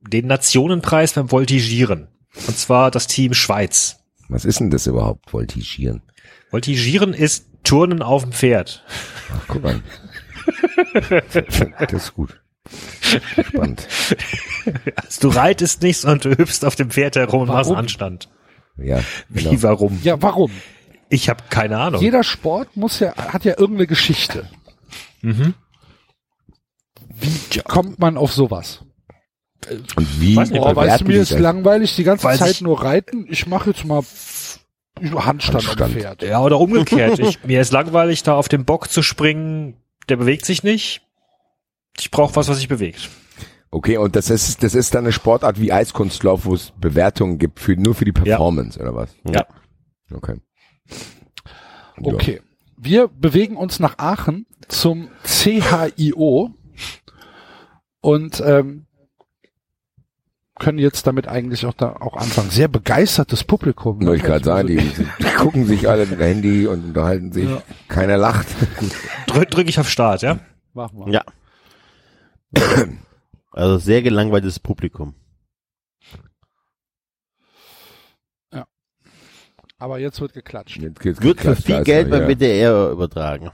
den 0.00 0.26
Nationenpreis 0.26 1.12
beim 1.14 1.30
Voltigieren. 1.30 2.08
Und 2.46 2.58
zwar 2.58 2.90
das 2.90 3.06
Team 3.06 3.32
Schweiz. 3.34 4.00
Was 4.28 4.44
ist 4.44 4.60
denn 4.60 4.70
das 4.70 4.86
überhaupt, 4.86 5.30
Voltigieren? 5.30 6.02
Voltigieren 6.50 7.14
ist 7.14 7.46
Turnen 7.62 8.02
auf 8.02 8.22
dem 8.22 8.32
Pferd. 8.32 8.84
Ach, 9.32 9.44
guck 9.48 9.64
an. 9.64 9.82
das 11.88 11.92
ist 11.92 12.14
gut. 12.14 12.40
Spannend. 13.46 13.86
Also 14.96 15.20
du 15.20 15.28
reitest 15.28 15.82
nicht, 15.82 15.98
sondern 15.98 16.32
du 16.32 16.38
hüpfst 16.38 16.64
auf 16.64 16.74
dem 16.76 16.90
Pferd 16.90 17.16
herum 17.16 17.42
und 17.42 17.48
machst 17.48 17.66
Warum? 17.70 17.78
Anstand. 17.78 18.28
Ja, 18.76 19.00
Wie, 19.28 19.44
genau. 19.44 19.62
warum? 19.62 20.00
Ja, 20.02 20.20
warum? 20.20 20.50
Ich 21.08 21.28
habe 21.28 21.44
keine 21.48 21.78
Ahnung. 21.78 22.00
Jeder 22.00 22.24
Sport 22.24 22.76
muss 22.76 22.98
ja, 23.00 23.14
hat 23.16 23.44
ja 23.44 23.52
irgendeine 23.58 23.86
Geschichte. 23.86 24.48
Mhm. 25.22 25.54
Wie 27.20 27.60
kommt 27.60 27.98
man 27.98 28.16
auf 28.16 28.32
sowas? 28.32 28.80
Und 29.70 30.20
wie 30.20 30.36
Weiß 30.36 30.50
nicht, 30.50 30.60
Boah, 30.60 30.74
weißt 30.74 31.02
du, 31.02 31.04
mir 31.06 31.20
ist 31.20 31.38
langweilig, 31.38 31.94
die 31.96 32.04
ganze 32.04 32.24
Weiß 32.24 32.38
Zeit 32.38 32.60
nur 32.60 32.82
reiten. 32.82 33.26
Ich 33.30 33.46
mache 33.46 33.70
jetzt 33.70 33.84
mal 33.84 34.02
Handstand, 35.00 35.14
am 35.14 35.24
Handstand. 35.24 35.92
Pferd. 35.94 36.22
Ja, 36.22 36.40
oder 36.40 36.58
umgekehrt. 36.58 37.18
Ich, 37.18 37.44
mir 37.44 37.60
ist 37.60 37.72
langweilig, 37.72 38.22
da 38.22 38.34
auf 38.34 38.48
den 38.48 38.64
Bock 38.64 38.90
zu 38.90 39.02
springen. 39.02 39.76
Der 40.08 40.16
bewegt 40.16 40.44
sich 40.44 40.62
nicht. 40.62 41.02
Ich 41.98 42.10
brauche 42.10 42.36
was, 42.36 42.48
was 42.48 42.58
sich 42.58 42.68
bewegt. 42.68 43.08
Okay, 43.74 43.96
und 43.96 44.14
das 44.14 44.30
ist, 44.30 44.62
das 44.62 44.76
ist 44.76 44.94
dann 44.94 45.02
eine 45.02 45.10
Sportart 45.10 45.58
wie 45.58 45.72
Eiskunstlauf, 45.72 46.44
wo 46.44 46.54
es 46.54 46.72
Bewertungen 46.80 47.38
gibt 47.38 47.58
für, 47.58 47.74
nur 47.74 47.96
für 47.96 48.04
die 48.04 48.12
Performance, 48.12 48.78
oder 48.78 48.94
was? 48.94 49.16
Ja. 49.28 49.44
Okay. 50.12 50.36
Ja. 51.98 52.12
Okay. 52.12 52.40
Wir 52.76 53.08
bewegen 53.08 53.56
uns 53.56 53.80
nach 53.80 53.98
Aachen 53.98 54.46
zum 54.68 55.08
CHIO 55.24 56.50
und 58.00 58.40
ähm, 58.46 58.86
können 60.60 60.78
jetzt 60.78 61.08
damit 61.08 61.26
eigentlich 61.26 61.66
auch 61.66 61.74
da 61.74 61.96
auch 61.96 62.16
anfangen. 62.16 62.50
Sehr 62.50 62.68
begeistertes 62.68 63.42
Publikum. 63.42 64.00
Wollte 64.06 64.18
ich 64.18 64.22
gerade 64.22 64.44
sagen, 64.44 64.68
die, 64.68 64.76
die 64.76 65.34
gucken 65.36 65.66
sich 65.66 65.88
alle 65.88 66.06
mit 66.06 66.20
dem 66.20 66.24
Handy 66.24 66.68
und 66.68 66.84
unterhalten 66.84 67.32
sich. 67.32 67.50
Ja. 67.50 67.60
Keiner 67.88 68.18
lacht. 68.18 68.46
Drück, 69.26 69.50
drück 69.50 69.68
ich 69.68 69.80
auf 69.80 69.90
Start, 69.90 70.22
ja? 70.22 70.38
Machen 70.74 71.06
wir. 71.06 71.12
Ja. 71.12 71.24
Also 73.54 73.78
sehr 73.78 74.02
gelangweiltes 74.02 74.58
Publikum. 74.58 75.14
Aber 79.78 79.98
jetzt 79.98 80.20
wird 80.20 80.32
geklatscht. 80.32 80.76
Jetzt 80.80 81.00
geht's 81.00 81.20
Wird 81.20 81.40
für 81.40 81.48
geklatscht, 81.48 81.64
viel 81.66 81.74
da 81.74 81.80
ist 81.80 81.84
Geld 81.84 82.06
er, 82.06 82.10
beim 82.10 82.22
ja. 82.22 82.28
WDR 82.36 82.90
übertragen. 82.90 83.50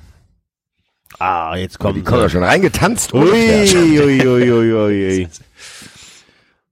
Ah, 1.18 1.56
jetzt 1.56 1.78
Oh, 1.80 1.88
die 1.88 1.94
kommt. 1.94 2.04
kommen 2.06 2.22
ja 2.22 2.28
schon 2.28 2.42
reingetanzt. 2.44 3.12
Ui, 3.14 3.22
ui, 3.22 4.26
ui, 4.26 4.52
ui, 4.52 4.72
ui. 4.74 5.28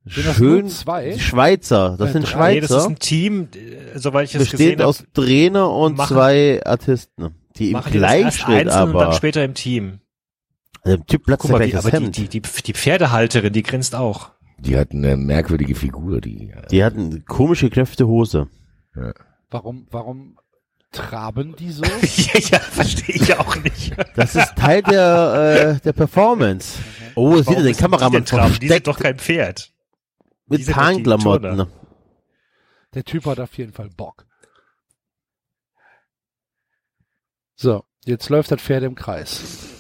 Das 0.05 0.37
Schön. 0.37 0.69
zwei? 0.71 1.19
Schweizer, 1.19 1.97
das 1.99 2.11
Äh, 2.11 2.13
sind 2.15 2.33
drei. 2.33 2.55
Nee, 2.55 2.61
das 2.61 2.71
ist 2.71 2.77
Schweizer. 2.77 2.89
ein 2.91 2.99
Team, 2.99 3.49
äh, 3.55 3.99
soweit 3.99 4.29
ich 4.29 4.35
es 4.37 4.39
Besteht 4.41 4.59
gesehen 4.59 4.83
aus 4.83 5.01
habe. 5.01 5.13
Trainer 5.13 5.71
und 5.71 5.97
machen- 5.99 6.15
zwei 6.17 6.65
Artisten. 6.65 7.35
Die 7.57 7.73
im 7.73 7.81
Gleichschritt 7.83 8.49
einzeln 8.69 8.87
und 8.89 8.95
dann 8.95 9.03
aber. 9.09 9.13
später 9.13 9.45
im 9.45 9.53
Team. 9.55 10.01
Der 10.87 11.05
Typ 11.05 11.25
platzt 11.25 11.43
Guck 11.43 11.51
ja 11.51 11.59
mal, 11.59 11.67
die, 11.67 11.73
das 11.73 11.85
aber 11.87 11.97
die, 11.99 12.05
Hemd. 12.05 12.17
die, 12.17 12.29
die, 12.29 12.41
die 12.41 12.73
Pferdehalterin, 12.75 13.53
die 13.53 13.63
grinst 13.63 13.95
auch. 13.95 14.31
Die 14.59 14.77
hatten 14.77 15.05
eine 15.05 15.17
merkwürdige 15.17 15.75
Figur, 15.75 16.21
die. 16.21 16.51
äh, 16.51 16.67
Die 16.71 16.83
hatten 16.85 17.25
komische 17.27 17.71
Kräfte 17.71 18.07
Hose. 18.09 18.49
Warum, 19.51 19.87
warum 19.91 20.39
traben 20.91 21.55
die 21.57 21.71
so? 21.71 21.83
ja, 22.51 22.59
verstehe 22.59 23.15
ich 23.15 23.35
auch 23.37 23.55
nicht. 23.57 23.95
Das 24.17 24.35
ist 24.35 24.57
Teil 24.57 24.83
der, 24.83 25.77
äh, 25.79 25.81
der 25.85 25.93
Performance. 25.93 26.79
Oh, 27.15 27.37
sieht 27.37 27.49
er 27.49 27.55
den 27.57 27.63
müssen 27.65 27.73
die 27.75 27.81
Kameramann 27.83 28.13
denn 28.13 28.25
traben? 28.25 28.45
Die 28.47 28.51
sind 28.53 28.59
versteckt 28.69 28.87
doch 28.89 28.99
kein 28.99 29.19
Pferd. 29.19 29.73
die 30.61 30.65
mit 30.65 30.75
die. 30.75 31.43
Turner. 31.43 31.69
Der 32.95 33.05
Typ 33.05 33.27
hat 33.27 33.39
auf 33.41 33.57
jeden 33.59 33.73
Fall 33.73 33.91
Bock. 33.91 34.27
So, 37.55 37.85
jetzt 38.05 38.29
läuft 38.29 38.51
das 38.51 38.61
Pferd 38.63 38.83
im 38.85 38.95
Kreis. 38.95 39.78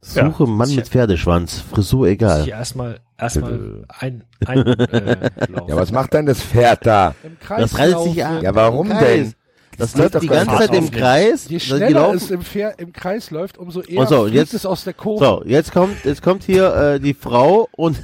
Suche 0.00 0.44
Ja. 0.44 0.50
Mann 0.50 0.74
mit 0.74 0.88
Pferdeschwanz. 0.88 1.60
Frisur 1.60 2.06
Hier 2.06 2.12
egal. 2.14 2.48
erstmal, 2.48 3.00
erstmal 3.18 3.84
ein, 3.88 4.24
ein, 4.46 4.60
äh. 4.66 5.30
Ja, 5.68 5.76
was 5.76 5.90
macht 5.90 6.12
denn 6.12 6.26
das 6.26 6.40
Pferd 6.40 6.86
da? 6.86 7.14
Im 7.24 7.38
Kreis 7.40 7.60
Das 7.70 7.78
reitet 7.78 7.92
laufen. 7.94 8.12
sich 8.12 8.24
an. 8.24 8.42
Ja, 8.42 8.54
warum 8.54 8.88
denn? 8.88 9.34
Das 9.78 9.94
läuft 9.94 10.14
läuft 10.14 10.14
doch 10.14 10.20
die 10.20 10.26
ganze. 10.28 10.56
Zeit 10.56 10.74
im. 10.74 10.90
Kreis. 10.90 11.44
Je 11.48 11.58
die 11.58 11.60
schneller 11.60 11.90
laufen- 11.90 12.16
es 12.16 12.30
im, 12.30 12.40
Pferd, 12.42 12.80
im 12.80 12.92
Kreis 12.92 13.30
läuft, 13.30 13.58
umso 13.58 13.82
eher 13.82 13.98
Und 14.00 14.08
so, 14.08 14.26
jetzt- 14.26 14.54
es 14.54 14.64
aus 14.64 14.84
der 14.84 14.94
Kurve. 14.94 15.24
So, 15.24 15.42
jetzt 15.44 15.72
kommt, 15.72 16.02
jetzt 16.04 16.22
kommt 16.22 16.44
hier 16.44 16.74
äh, 16.74 17.00
die 17.00 17.12
Frau 17.14 17.68
und 17.76 18.00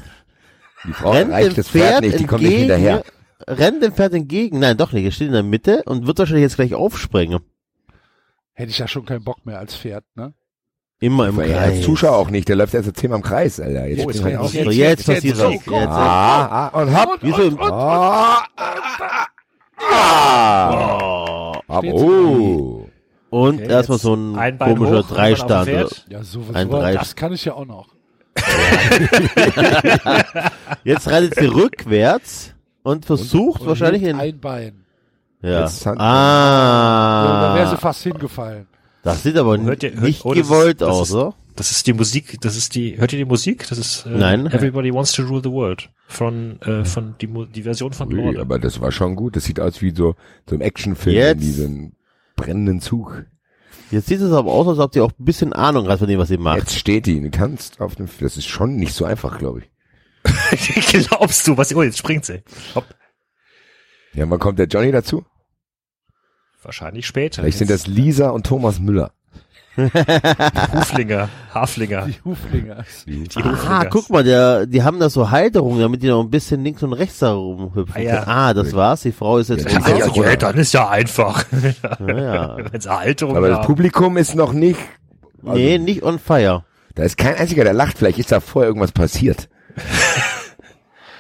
Die 0.85 0.93
Frau 0.93 1.13
rennt 1.13 1.29
dem 1.31 1.35
reicht 1.35 1.57
das 1.59 1.69
Pferd 1.69 1.89
Pferd 1.89 2.03
nicht, 2.03 2.19
die 2.19 2.27
kommt 2.27 2.43
nicht 2.43 2.53
entgegen, 2.53 2.73
hinterher. 2.75 3.05
rennt 3.49 3.83
dem 3.83 3.93
Pferd 3.95 4.13
entgegen. 4.15 4.59
Nein, 4.59 4.77
doch 4.77 4.93
nicht. 4.93 5.05
Er 5.05 5.13
steht 5.13 5.29
in 5.29 5.33
der 5.35 5.43
Mitte 5.45 5.83
und 5.87 6.07
wird 6.07 6.19
wahrscheinlich 6.19 6.43
jetzt 6.43 6.57
gleich 6.57 6.75
aufspringen. 6.75 7.41
Hätte 8.55 8.71
ich 8.71 8.79
ja 8.79 8.87
schon 8.89 9.07
keinen 9.07 9.25
Bock 9.25 9.47
mehr 9.47 9.59
als 9.59 9.75
Pferd, 9.75 10.05
ne? 10.15 10.35
Immer 11.03 11.29
im 11.29 11.39
er 11.41 11.49
Kreis. 11.49 11.59
als 11.77 11.83
Zuschauer 11.83 12.17
auch 12.17 12.31
nicht, 12.31 12.49
der 12.49 12.57
läuft 12.57 12.73
erst 12.75 12.97
zehnmal 12.97 13.19
im 13.19 13.25
Kreis, 13.25 13.59
Alter. 13.61 13.87
Jetzt 13.89 14.07
Oh, 14.07 14.11
jetzt 14.11 14.25
Jetzt, 14.25 14.55
jetzt 14.55 14.75
jetzt, 14.77 15.07
passiert 15.07 15.39
was. 15.39 15.53
jetzt, 15.53 15.67
Jetzt, 15.67 15.89
Ah, 15.89 16.71
ah, 16.73 16.81
und 16.81 16.97
hopp. 16.97 17.19
Wie 17.23 17.33
so 17.33 17.43
im, 17.43 17.59
Ah, 17.61 18.45
ah. 19.79 21.53
Aber, 21.69 21.81
Steht's 21.89 22.03
oh. 22.03 22.87
und 23.31 23.61
Okay, 23.63 23.71
erstmal 23.73 23.99
so 23.99 24.15
ein 24.15 24.37
ein 24.39 24.59
komischer 24.59 24.99
hoch, 25.01 25.09
Dreistand. 25.09 26.05
Ja, 26.09 26.23
so, 26.23 26.43
Ein 26.53 26.71
Drei- 26.71 26.95
das 26.95 27.17
kann 27.17 27.33
ich 27.33 27.45
ja 27.45 27.55
auch 27.55 27.65
noch. 27.67 27.89
Jetzt 30.85 31.11
reitet 31.11 31.35
sie 31.35 31.47
rückwärts 31.47 32.55
und 32.83 33.05
versucht 33.07 33.61
Und 33.63 33.69
wahrscheinlich 33.69 34.03
hebt 34.03 34.15
in, 34.15 34.21
ein 34.21 34.41
Bein. 34.41 34.85
ja. 35.43 35.65
Hat- 35.65 35.85
Ja, 35.85 35.95
da 35.99 37.55
wäre 37.57 37.69
sie 37.69 37.75
Ah, 37.75 37.79
fast 37.79 38.03
hingefallen. 38.03 38.67
Das 39.03 39.23
sieht 39.23 39.37
aber 39.37 39.59
Hört 39.61 39.83
ihr- 39.83 39.93
hört- 39.93 40.03
nicht 40.03 40.25
oh, 40.25 40.33
ist- 40.33 40.39
gewollt 40.39 40.81
das 40.81 40.89
aus, 40.89 41.09
ist- 41.11 41.15
oder? 41.15 41.35
Das 41.55 41.71
ist 41.71 41.87
die 41.87 41.93
Musik, 41.93 42.41
das 42.41 42.57
ist 42.57 42.75
die, 42.75 42.97
hört 42.99 43.13
ihr 43.13 43.19
die 43.19 43.25
Musik? 43.27 43.67
Das 43.69 43.77
ist 43.77 44.07
äh, 44.07 44.11
Nein. 44.11 44.47
Everybody 44.47 44.93
Wants 44.95 45.13
to 45.13 45.23
Rule 45.23 45.43
the 45.45 45.51
World 45.51 45.91
von, 46.09 46.59
äh, 46.63 46.83
von 46.87 47.15
die, 47.21 47.27
die 47.55 47.63
Version 47.63 47.93
von 47.93 48.09
Ui, 48.09 48.15
Lorde. 48.23 48.41
aber 48.41 48.59
das 48.59 48.81
war 48.81 48.91
schon 48.91 49.17
gut. 49.17 49.37
Das 49.37 49.45
sieht 49.45 49.61
aus 49.61 49.83
wie 49.83 49.95
so, 49.95 50.15
so 50.49 50.55
ein 50.55 50.63
Actionfilm 50.63 51.15
Jetzt. 51.15 51.33
in 51.35 51.41
diesem 51.41 51.93
brennenden 52.37 52.81
Zug. 52.81 53.27
Jetzt 53.91 54.07
sieht 54.07 54.23
es 54.23 54.33
aber 54.33 54.51
aus, 54.51 54.67
als 54.67 54.79
ob 54.79 54.93
die 54.93 55.01
auch 55.03 55.11
ein 55.11 55.25
bisschen 55.27 55.53
Ahnung 55.53 55.89
hat 55.89 55.99
von 55.99 56.09
dem, 56.09 56.19
was 56.19 56.29
sie 56.29 56.39
macht. 56.39 56.59
Jetzt 56.61 56.79
steht 56.79 57.05
die, 57.05 57.21
du 57.21 57.31
kannst 57.31 57.83
auf 57.83 57.97
dem, 57.97 58.09
das 58.21 58.39
ist 58.39 58.47
schon 58.49 58.77
nicht 58.77 58.95
so 58.95 59.05
einfach, 59.05 59.39
glaube 59.39 59.61
ich. 59.61 59.71
Glaubst 61.09 61.47
du, 61.47 61.57
was, 61.59 61.75
oh, 61.75 61.83
jetzt 61.83 61.99
springt 61.99 62.25
sie. 62.25 62.43
Hopp. 62.75 62.87
Ja, 64.15 64.29
wann 64.31 64.39
kommt 64.39 64.59
der 64.59 64.67
Johnny 64.69 64.91
dazu? 64.91 65.25
Wahrscheinlich 66.63 67.07
später. 67.07 67.43
Vielleicht 67.43 67.59
sind 67.59 67.71
das 67.71 67.87
Lisa 67.87 68.31
und 68.31 68.47
Thomas 68.47 68.79
Müller. 68.79 69.13
Huflinger, 69.77 71.29
Haflinger. 71.55 72.05
Die 72.07 72.17
Huflinger. 72.25 72.85
Die 73.07 73.27
Ah, 73.67 73.87
guck 73.87 74.11
mal, 74.11 74.23
der, 74.23 74.67
die 74.67 74.83
haben 74.83 75.01
da 75.01 75.09
so 75.09 75.31
Halterungen, 75.31 75.81
damit 75.81 76.03
die 76.03 76.09
noch 76.09 76.21
ein 76.23 76.29
bisschen 76.29 76.63
links 76.63 76.83
und 76.83 76.93
rechts 76.93 77.21
da 77.21 77.33
rumhüpfen 77.33 77.95
Ah, 77.97 78.01
ja. 78.01 78.25
Ah, 78.27 78.53
das 78.53 78.75
war's. 78.75 79.01
Die 79.01 79.13
Frau 79.13 79.39
ist 79.39 79.49
jetzt 79.49 79.65
Ja, 79.71 79.79
unter. 79.79 79.97
ja, 79.97 80.13
ja, 80.31 80.37
dann 80.37 80.59
ist 80.59 80.75
ja 80.75 80.91
einfach. 80.91 81.47
Ja, 82.07 82.07
ja. 82.07 82.57
Wenn's 82.71 82.87
Halterung 82.89 83.35
Aber 83.37 83.49
das. 83.49 83.65
Publikum 83.67 84.19
ist 84.19 84.35
noch 84.35 84.53
nicht, 84.53 84.79
also, 85.43 85.55
Nee, 85.57 85.79
nicht 85.79 86.03
on 86.03 86.19
fire. 86.19 86.65
da 86.95 87.05
ist 87.05 87.17
kein 87.17 87.37
einziger, 87.37 87.65
der 87.65 87.73
lacht. 87.73 87.97
Vielleicht 87.97 88.19
ist 88.19 88.31
da 88.31 88.41
vorher 88.41 88.69
irgendwas 88.69 88.93
passiert. 88.93 89.49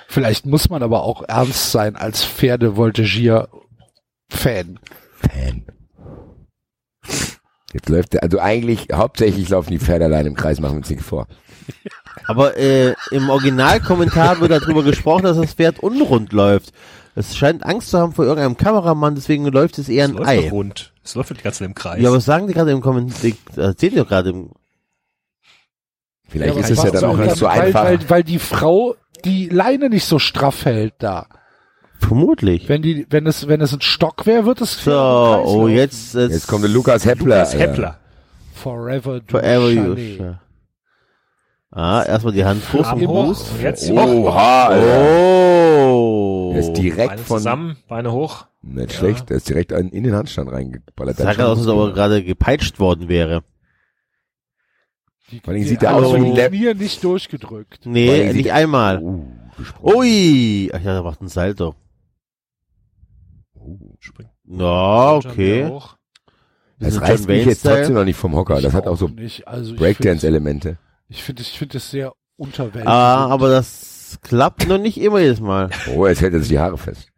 Vielleicht 0.08 0.44
muss 0.44 0.68
man 0.68 0.82
aber 0.82 1.04
auch 1.04 1.22
ernst 1.26 1.72
sein 1.72 1.96
als 1.96 2.22
Pferdevoltigier-Fan. 2.22 4.78
Fan. 5.30 5.64
Jetzt 7.72 7.88
läuft 7.88 8.12
der, 8.12 8.22
also 8.22 8.38
eigentlich, 8.38 8.88
hauptsächlich 8.92 9.48
laufen 9.48 9.70
die 9.70 9.78
Pferde 9.78 10.04
allein 10.04 10.26
im 10.26 10.34
Kreis, 10.34 10.60
machen 10.60 10.74
wir 10.74 10.78
uns 10.78 10.90
nicht 10.90 11.02
vor. 11.02 11.26
Aber 12.26 12.56
äh, 12.56 12.94
im 13.10 13.30
Originalkommentar 13.30 14.40
wird 14.40 14.50
darüber 14.50 14.82
gesprochen, 14.82 15.24
dass 15.24 15.36
das 15.38 15.54
Pferd 15.54 15.80
unrund 15.80 16.32
läuft. 16.32 16.72
Es 17.14 17.36
scheint 17.36 17.64
Angst 17.64 17.90
zu 17.90 17.98
haben 17.98 18.12
vor 18.12 18.24
irgendeinem 18.24 18.56
Kameramann, 18.56 19.14
deswegen 19.14 19.46
läuft 19.46 19.78
es 19.78 19.88
eher 19.88 20.06
Es 20.06 20.10
ein 20.10 20.16
läuft 20.16 20.28
Ei. 20.28 20.36
doch 20.42 20.52
rund. 20.52 20.92
Es 21.04 21.14
läuft 21.14 21.30
die 21.30 21.42
ganze 21.42 21.60
Zeit 21.60 21.68
im 21.68 21.74
Kreis. 21.74 22.00
Ja, 22.02 22.12
was 22.12 22.24
sagen 22.24 22.46
die 22.46 22.54
gerade 22.54 22.70
im 22.70 22.80
Kommentar? 22.80 23.32
Erzählen 23.56 23.92
die 23.92 23.98
doch 23.98 24.08
gerade 24.08 24.30
im 24.30 24.50
Vielleicht 26.28 26.52
aber 26.52 26.60
ist 26.60 26.70
es 26.70 26.82
ja 26.82 26.90
dann 26.90 27.04
auch 27.04 27.16
nicht 27.16 27.36
so 27.36 27.46
weil, 27.46 27.60
einfach. 27.60 27.84
Weil, 27.84 28.10
weil 28.10 28.24
die 28.24 28.38
Frau 28.38 28.96
die 29.24 29.48
Leine 29.50 29.90
nicht 29.90 30.06
so 30.06 30.18
straff 30.18 30.64
hält 30.64 30.94
da. 30.98 31.26
Vermutlich. 32.06 32.68
Wenn 32.68 32.82
die, 32.82 33.06
wenn 33.10 33.26
es, 33.26 33.48
wenn 33.48 33.60
es 33.60 33.72
ein 33.72 33.80
Stock 33.80 34.26
wäre, 34.26 34.44
wird 34.44 34.60
es 34.60 34.82
So, 34.84 34.92
oh, 34.92 35.68
jetzt, 35.68 36.14
jetzt, 36.14 36.32
Jetzt 36.32 36.46
kommt 36.48 36.64
der 36.64 36.70
Lukas 36.70 37.04
Heppler. 37.06 37.36
Lukas. 37.38 37.54
Heppler. 37.54 37.98
Forever 38.54 39.20
du 39.20 39.26
Forever 39.28 39.70
you. 39.70 40.34
Ah, 41.70 42.02
erstmal 42.06 42.34
die 42.34 42.44
Hand 42.44 42.62
hoch. 42.72 42.84
Fuß. 42.98 43.50
Und 43.52 43.62
jetzt 43.62 43.90
Oha, 43.90 44.66
Alter. 44.66 45.88
Oh. 45.88 46.50
Der 46.52 46.60
ist 46.60 46.72
direkt 46.74 47.08
Beine 47.08 47.22
von, 47.22 47.38
zusammen, 47.38 47.76
Beine 47.88 48.12
hoch. 48.12 48.44
nicht 48.60 48.92
schlecht, 48.92 49.30
der 49.30 49.38
ist 49.38 49.48
direkt 49.48 49.72
in, 49.72 49.88
in 49.88 50.04
den 50.04 50.14
Handstand 50.14 50.52
reingeballert. 50.52 51.16
Sah 51.16 51.32
gerade 51.32 51.48
aus, 51.48 51.58
als 51.60 51.68
ob 51.68 51.88
er 51.88 51.92
gerade 51.94 52.22
gepeitscht 52.22 52.78
worden 52.78 53.08
wäre. 53.08 53.42
Die, 55.30 55.40
Vor 55.40 55.54
allem 55.54 55.62
die- 55.62 55.68
sieht 55.68 55.80
der 55.80 55.94
also 55.94 56.08
aus 56.10 56.14
wie 56.14 56.26
ein 56.26 56.34
die 56.52 56.58
Knie 56.58 56.74
nicht 56.74 57.02
durchgedrückt. 57.02 57.84
Vor 57.84 57.92
Nee, 57.92 58.32
nicht 58.34 58.52
einmal. 58.52 58.98
Uh. 59.00 59.24
Ui. 59.82 60.70
Ach 60.74 60.80
ja, 60.80 60.92
der 60.92 61.02
macht 61.02 61.20
einen 61.20 61.28
Salto. 61.30 61.74
Springt. 64.00 64.30
Ja, 64.44 65.20
Schultern 65.22 65.30
okay. 65.32 65.80
Das 66.78 67.00
reißt 67.00 67.28
mich 67.28 67.46
jetzt 67.46 67.62
trotzdem 67.62 67.94
noch 67.94 68.04
nicht 68.04 68.16
vom 68.16 68.34
Hocker. 68.34 68.54
Das 68.56 68.64
Ich 68.64 68.72
hat 68.72 68.86
auch 68.86 68.96
so 68.96 69.10
Also 69.46 69.74
ich 69.74 69.78
Breakdance-Elemente. 69.78 70.78
ich 71.08 71.22
finde, 71.22 71.42
ich 71.42 71.56
finde 71.58 71.78
es 71.78 71.90
sehr 71.90 72.12
unterwältigend. 72.36 72.88
Ah, 72.88 73.26
aber 73.26 73.50
das 73.50 74.18
klappt 74.22 74.66
noch 74.66 74.78
nicht 74.78 75.00
immer 75.00 75.20
jedes 75.20 75.40
Mal. 75.40 75.70
Oh, 75.94 76.06
jetzt 76.06 76.20
hält 76.20 76.34
er 76.34 76.40
sich 76.40 76.48
die 76.48 76.58
Haare 76.58 76.78
fest. 76.78 77.08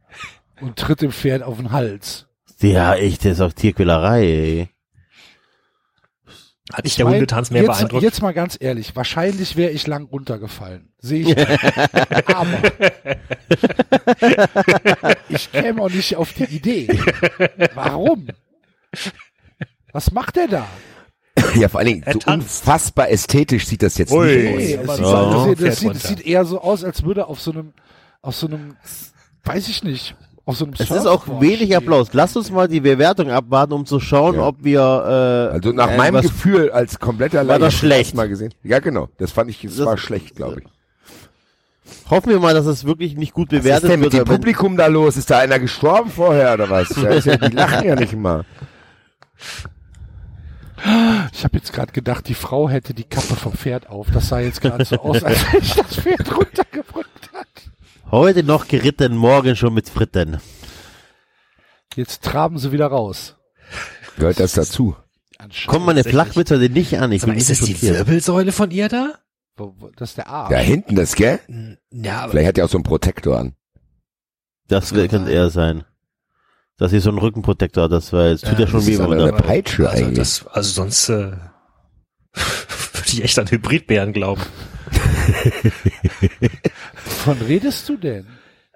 und 0.61 0.77
tritt 0.77 1.01
dem 1.01 1.13
Pferd 1.13 1.43
auf 1.43 1.57
den 1.57 1.73
Hals. 1.73 2.27
Ja, 2.61 2.95
echt, 2.95 3.25
das 3.25 3.33
ist 3.33 3.41
auch 3.41 3.53
Tierquälerei, 3.53 4.23
ey. 4.23 4.69
Hat 6.73 6.87
dich 6.87 6.97
der 6.97 7.05
mein, 7.05 7.15
Hundetanz 7.15 7.51
mehr 7.51 7.63
jetzt, 7.63 7.73
beeindruckt? 7.73 8.03
Jetzt 8.03 8.23
mal 8.23 8.33
ganz 8.33 8.57
ehrlich, 8.59 8.97
wahrscheinlich 8.97 9.57
wäre 9.57 9.71
ich 9.71 9.87
lang 9.87 10.07
runtergefallen. 10.07 10.93
Sehe 10.99 11.21
ich. 11.23 11.39
aber 12.35 12.59
ich 15.29 15.51
käme 15.53 15.83
auch 15.83 15.91
nicht 15.91 16.17
auf 16.17 16.33
die 16.33 16.45
Idee. 16.45 16.89
Warum? 17.75 18.27
Was 19.93 20.11
macht 20.13 20.37
er 20.37 20.49
da? 20.49 20.67
Ja, 21.57 21.69
vor 21.69 21.81
allen 21.81 21.89
Dingen, 22.03 22.05
so 22.13 22.33
unfassbar 22.33 23.11
ästhetisch 23.11 23.67
sieht 23.67 23.83
das 23.83 23.99
jetzt 23.99 24.13
Ui. 24.13 24.27
nicht 24.27 24.79
Nee, 24.79 24.79
aus. 24.89 24.97
sieht, 24.97 25.05
so 25.07 25.47
das, 25.55 25.59
das, 25.59 25.81
sieht, 25.81 25.91
das 25.95 26.03
sieht 26.05 26.27
eher 26.27 26.45
so 26.45 26.61
aus, 26.61 26.85
als 26.85 27.03
würde 27.05 27.27
auf 27.27 27.41
so 27.41 27.53
einem, 27.53 27.73
auf 28.23 28.35
so 28.35 28.47
einem, 28.47 28.77
weiß 29.45 29.69
ich 29.69 29.83
nicht, 29.85 30.17
auf 30.47 30.57
so 30.57 30.65
einem 30.65 30.75
Es 30.75 30.91
ist 30.91 31.07
auch 31.07 31.41
wenig 31.41 31.57
stehen. 31.65 31.77
Applaus. 31.77 32.09
Lasst 32.13 32.37
uns 32.37 32.51
mal 32.51 32.69
die 32.69 32.81
Bewertung 32.81 33.31
abwarten, 33.31 33.73
um 33.73 33.87
zu 33.87 33.99
schauen, 34.01 34.37
Ja. 34.37 34.47
ob 34.47 34.63
wir, 34.65 34.81
äh, 34.81 35.55
Also 35.55 35.73
nach 35.73 35.91
äh, 35.91 35.97
meinem 35.97 36.15
was- 36.15 36.23
Gefühl 36.27 36.71
als 36.71 36.99
kompletter 36.99 37.39
War 37.39 37.45
Laie, 37.45 37.57
ich 37.59 37.63
hab 37.63 37.71
das 37.71 37.75
schlecht? 37.75 38.15
Mal 38.15 38.29
gesehen. 38.29 38.53
Ja, 38.63 38.79
genau. 38.79 39.09
Das 39.19 39.33
fand 39.33 39.51
ich, 39.51 39.61
das, 39.63 39.77
Das- 39.77 39.87
war 39.87 39.97
schlecht, 39.97 40.37
glaube 40.37 40.61
ich. 40.61 40.67
Hoffen 42.11 42.31
wir 42.31 42.41
mal, 42.41 42.55
dass 42.55 42.67
es 42.67 42.85
wirklich 42.85 43.17
nicht 43.17 43.33
gut 43.33 43.51
Was 43.51 43.59
ist 43.59 43.63
bewertet 43.65 43.91
denn 43.91 44.01
mit 44.01 44.13
wird. 44.13 44.27
dem 44.29 44.35
Publikum 44.35 44.77
da 44.77 44.87
los? 44.87 45.17
Ist 45.17 45.31
da 45.31 45.39
einer 45.39 45.59
gestorben 45.59 46.11
vorher 46.11 46.55
oder 46.55 46.71
was? 46.71 46.89
Ja, 47.25 47.37
die 47.37 47.55
lachen 47.55 47.87
ja 47.87 47.95
nicht 47.95 48.13
immer. 48.13 48.45
Ich 51.33 51.45
habe 51.45 51.57
jetzt 51.57 51.73
gerade 51.73 51.93
gedacht, 51.93 52.29
die 52.29 52.35
Frau 52.35 52.69
hätte 52.69 52.93
die 52.95 53.05
Kappe 53.05 53.37
vom 53.37 53.53
Pferd 53.55 53.89
auf. 53.89 54.09
Das 54.13 54.29
sah 54.29 54.41
jetzt 54.41 54.61
gerade 54.61 54.85
so 54.85 54.97
aus, 55.01 55.23
als 55.23 55.53
wenn 55.53 55.63
ich 55.63 55.75
das 55.75 55.97
Pferd 55.97 56.37
runtergebrückt 56.37 57.31
hat. 57.33 57.47
Heute 58.11 58.43
noch 58.43 58.69
geritten, 58.69 59.17
morgen 59.17 59.57
schon 59.57 59.73
mit 59.75 59.89
Fritten. 59.89 60.39
Jetzt 61.97 62.23
traben 62.23 62.59
sie 62.59 62.71
wieder 62.73 62.89
raus. 62.89 63.37
Gehört 64.19 64.41
das 64.41 64.53
dazu? 64.53 64.97
Anscheinend. 65.39 65.69
Kommt 65.69 65.87
meine. 65.87 66.05
Flachwitze 66.05 66.59
denn 66.59 66.73
nicht 66.73 66.99
an? 66.99 67.13
Ich 67.13 67.23
Sag 67.23 67.29
mal, 67.29 67.33
bin 67.35 67.41
ist 67.43 67.49
nicht 67.49 67.63
das 67.63 67.81
die. 67.81 67.89
Wirbelsäule 67.89 68.53
von 68.53 68.71
ihr 68.71 68.89
da? 68.89 69.15
Wo- 69.57 69.75
wo- 69.79 69.91
Das 69.97 70.11
ist 70.11 70.19
der 70.19 70.29
Arsch. 70.29 70.51
Da 70.51 70.59
hinten 70.59 70.97
das, 70.97 71.15
gell? 71.15 71.39
Ja, 71.93 72.21
aber 72.23 72.33
Vielleicht 72.33 72.49
hat 72.49 72.59
er 72.59 72.65
auch 72.65 72.69
so 72.71 72.79
einen 72.79 72.85
Protektor 72.85 73.39
an. 73.39 73.55
Das 74.69 74.93
könnte 74.93 75.31
er 75.33 75.51
sein. 75.51 75.85
Dass 76.77 76.91
sie 76.91 76.99
so 76.99 77.11
einen 77.11 77.19
Rückenprotektor 77.19 77.85
hat, 77.85 77.93
das 77.93 78.13
war 78.13 78.29
jetzt, 78.29 78.45
tut 78.45 78.55
ja, 78.55 78.61
Ja, 78.61 78.67
schon 78.67 78.81
das 78.81 78.87
weh, 78.89 78.99
oder? 78.99 79.23
eine 79.25 79.33
Peitsche 79.35 79.89
also, 79.89 80.05
eigentlich. 80.05 80.19
das, 80.19 80.47
also 80.49 80.71
sonst 80.71 81.09
äh, 81.09 81.13
würde 82.33 83.07
ich 83.07 83.23
echt 83.23 83.39
an 83.39 83.49
Hybridbären 83.49 84.13
glauben. 84.13 84.43
Wovon 87.05 87.39
redest 87.47 87.89
du 87.89 87.97
denn? 87.97 88.27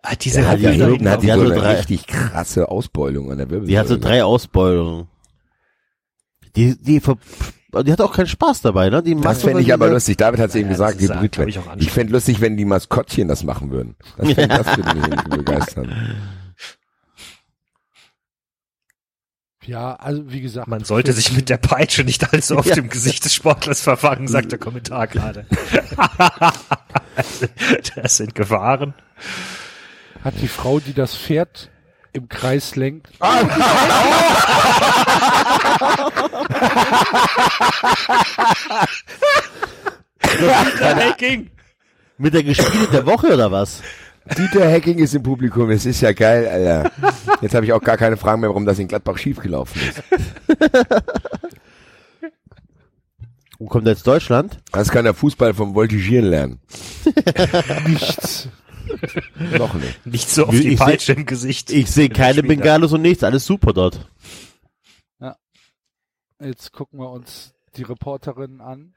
Ah, 0.03 0.15
diese 0.15 0.47
hat 0.47 0.61
ja 0.61 0.71
die- 0.71 0.79
Wirbel- 0.79 0.93
hinten 0.93 1.09
hat 1.11 1.23
die 1.23 1.27
die 1.27 1.33
so 1.33 1.39
hat 1.41 1.47
so 1.47 1.53
eine 1.53 1.61
drei- 1.61 1.75
richtig 1.77 2.07
krasse 2.07 2.69
Ausbeulung 2.69 3.33
an 3.33 3.39
der 3.39 3.51
Wirbelsäule. 3.51 3.69
Die 3.73 3.79
hat 3.79 3.89
so 3.89 3.97
drei 3.97 4.23
Ausbeulungen. 4.25 5.09
Die, 6.57 6.81
die, 6.81 7.01
ver 7.01 7.19
die 7.71 7.93
hat 7.93 8.01
auch 8.01 8.15
keinen 8.15 8.27
Spaß 8.27 8.63
dabei, 8.63 8.89
ne? 8.91 9.03
Die 9.03 9.15
Das 9.21 9.43
fände 9.43 9.61
ich 9.63 9.73
aber 9.75 9.89
lustig. 9.91 10.17
David 10.17 10.41
hat 10.41 10.51
es 10.51 10.55
eben 10.57 10.67
Ja, 10.67 10.73
gesagt, 10.73 10.97
das 10.97 11.03
ist, 11.03 11.15
Hybrid. 11.15 11.33
glaub 11.33 11.49
ich, 11.49 11.59
Ich 11.83 11.91
fände 11.91 12.13
lustig, 12.15 12.41
wenn 12.41 12.57
die 12.57 12.65
Maskottchen 12.65 13.29
das 13.29 13.45
machen 13.45 13.71
würden. 13.71 13.97
Das, 14.17 14.33
fänd, 14.33 14.53
das 14.59 14.77
würde 14.77 14.95
mich 15.11 15.25
begeistern. 15.25 16.17
Ja, 19.65 19.97
also 19.97 20.31
wie 20.33 20.41
gesagt. 20.41 20.67
Man 20.69 20.85
sollte 20.85 21.13
sich 21.13 21.33
mit 21.37 21.51
der 21.51 21.59
Peitsche 21.59 22.03
nicht 22.05 22.33
allzu 22.33 22.57
oft 22.57 22.69
Ja. 22.69 22.77
im 22.77 22.89
Gesicht 22.89 23.27
des 23.27 23.35
Sportlers 23.35 23.83
verfangen, 23.83 24.27
sagt 24.27 24.51
der 24.53 24.59
Kommentar 24.59 25.07
gerade. 25.09 25.45
das 27.95 28.17
sind 28.17 28.35
Gefahren. 28.35 28.95
Hat 30.25 30.35
die 30.41 30.49
Frau, 30.49 30.81
die 30.81 30.95
das 30.95 31.15
Pferd 31.15 31.71
im 32.13 32.29
Kreis 32.29 32.77
lenkt, 32.77 33.09
Hacking. 40.81 41.51
Mit 42.19 42.35
der 42.35 42.43
Gespiele 42.43 42.89
der 42.93 43.07
Woche 43.07 43.33
oder 43.33 43.51
was? 43.51 43.83
Dieter 44.37 44.71
Hacking 44.71 44.99
ist 44.99 45.15
im 45.15 45.23
Publikum. 45.23 45.71
Es 45.71 45.87
ist 45.87 46.01
ja 46.01 46.13
geil, 46.13 46.47
Alter. 46.47 46.91
Jetzt 47.41 47.55
habe 47.55 47.65
ich 47.65 47.73
auch 47.73 47.81
gar 47.81 47.97
keine 47.97 48.17
Fragen 48.17 48.41
mehr, 48.41 48.51
warum 48.51 48.67
das 48.67 48.79
in 48.79 48.89
Gladbach 48.89 49.17
schiefgelaufen 49.17 49.81
ist. 49.81 50.03
Wo 53.59 53.67
kommt 53.67 53.87
jetzt 53.87 54.07
Deutschland? 54.07 54.59
Das 54.71 54.89
kann 54.91 55.05
der 55.05 55.15
Fußball 55.15 55.55
vom 55.55 55.75
Voltigieren 55.75 56.27
lernen. 56.27 56.61
nichts. 57.87 58.49
Noch 59.59 59.75
nicht. 59.75 60.07
Nicht 60.07 60.31
so 60.31 60.45
oft 60.47 60.55
Ich 60.55 60.63
die 60.63 60.71
seh- 60.77 60.85
Peitsche 60.85 61.13
im 61.13 61.27
Gesicht. 61.27 61.71
Ich 61.71 61.91
sehe 61.91 62.09
keine 62.09 62.35
Spieler. 62.39 62.49
Bengalos 62.49 62.93
und 62.93 63.03
nichts, 63.03 63.23
alles 63.25 63.45
super 63.47 63.73
dort. 63.73 64.09
Jetzt 66.41 66.73
gucken 66.73 67.01
wir 67.01 67.11
uns 67.11 67.53
die 67.77 67.83
Reporterin 67.83 68.61
an. 68.61 68.95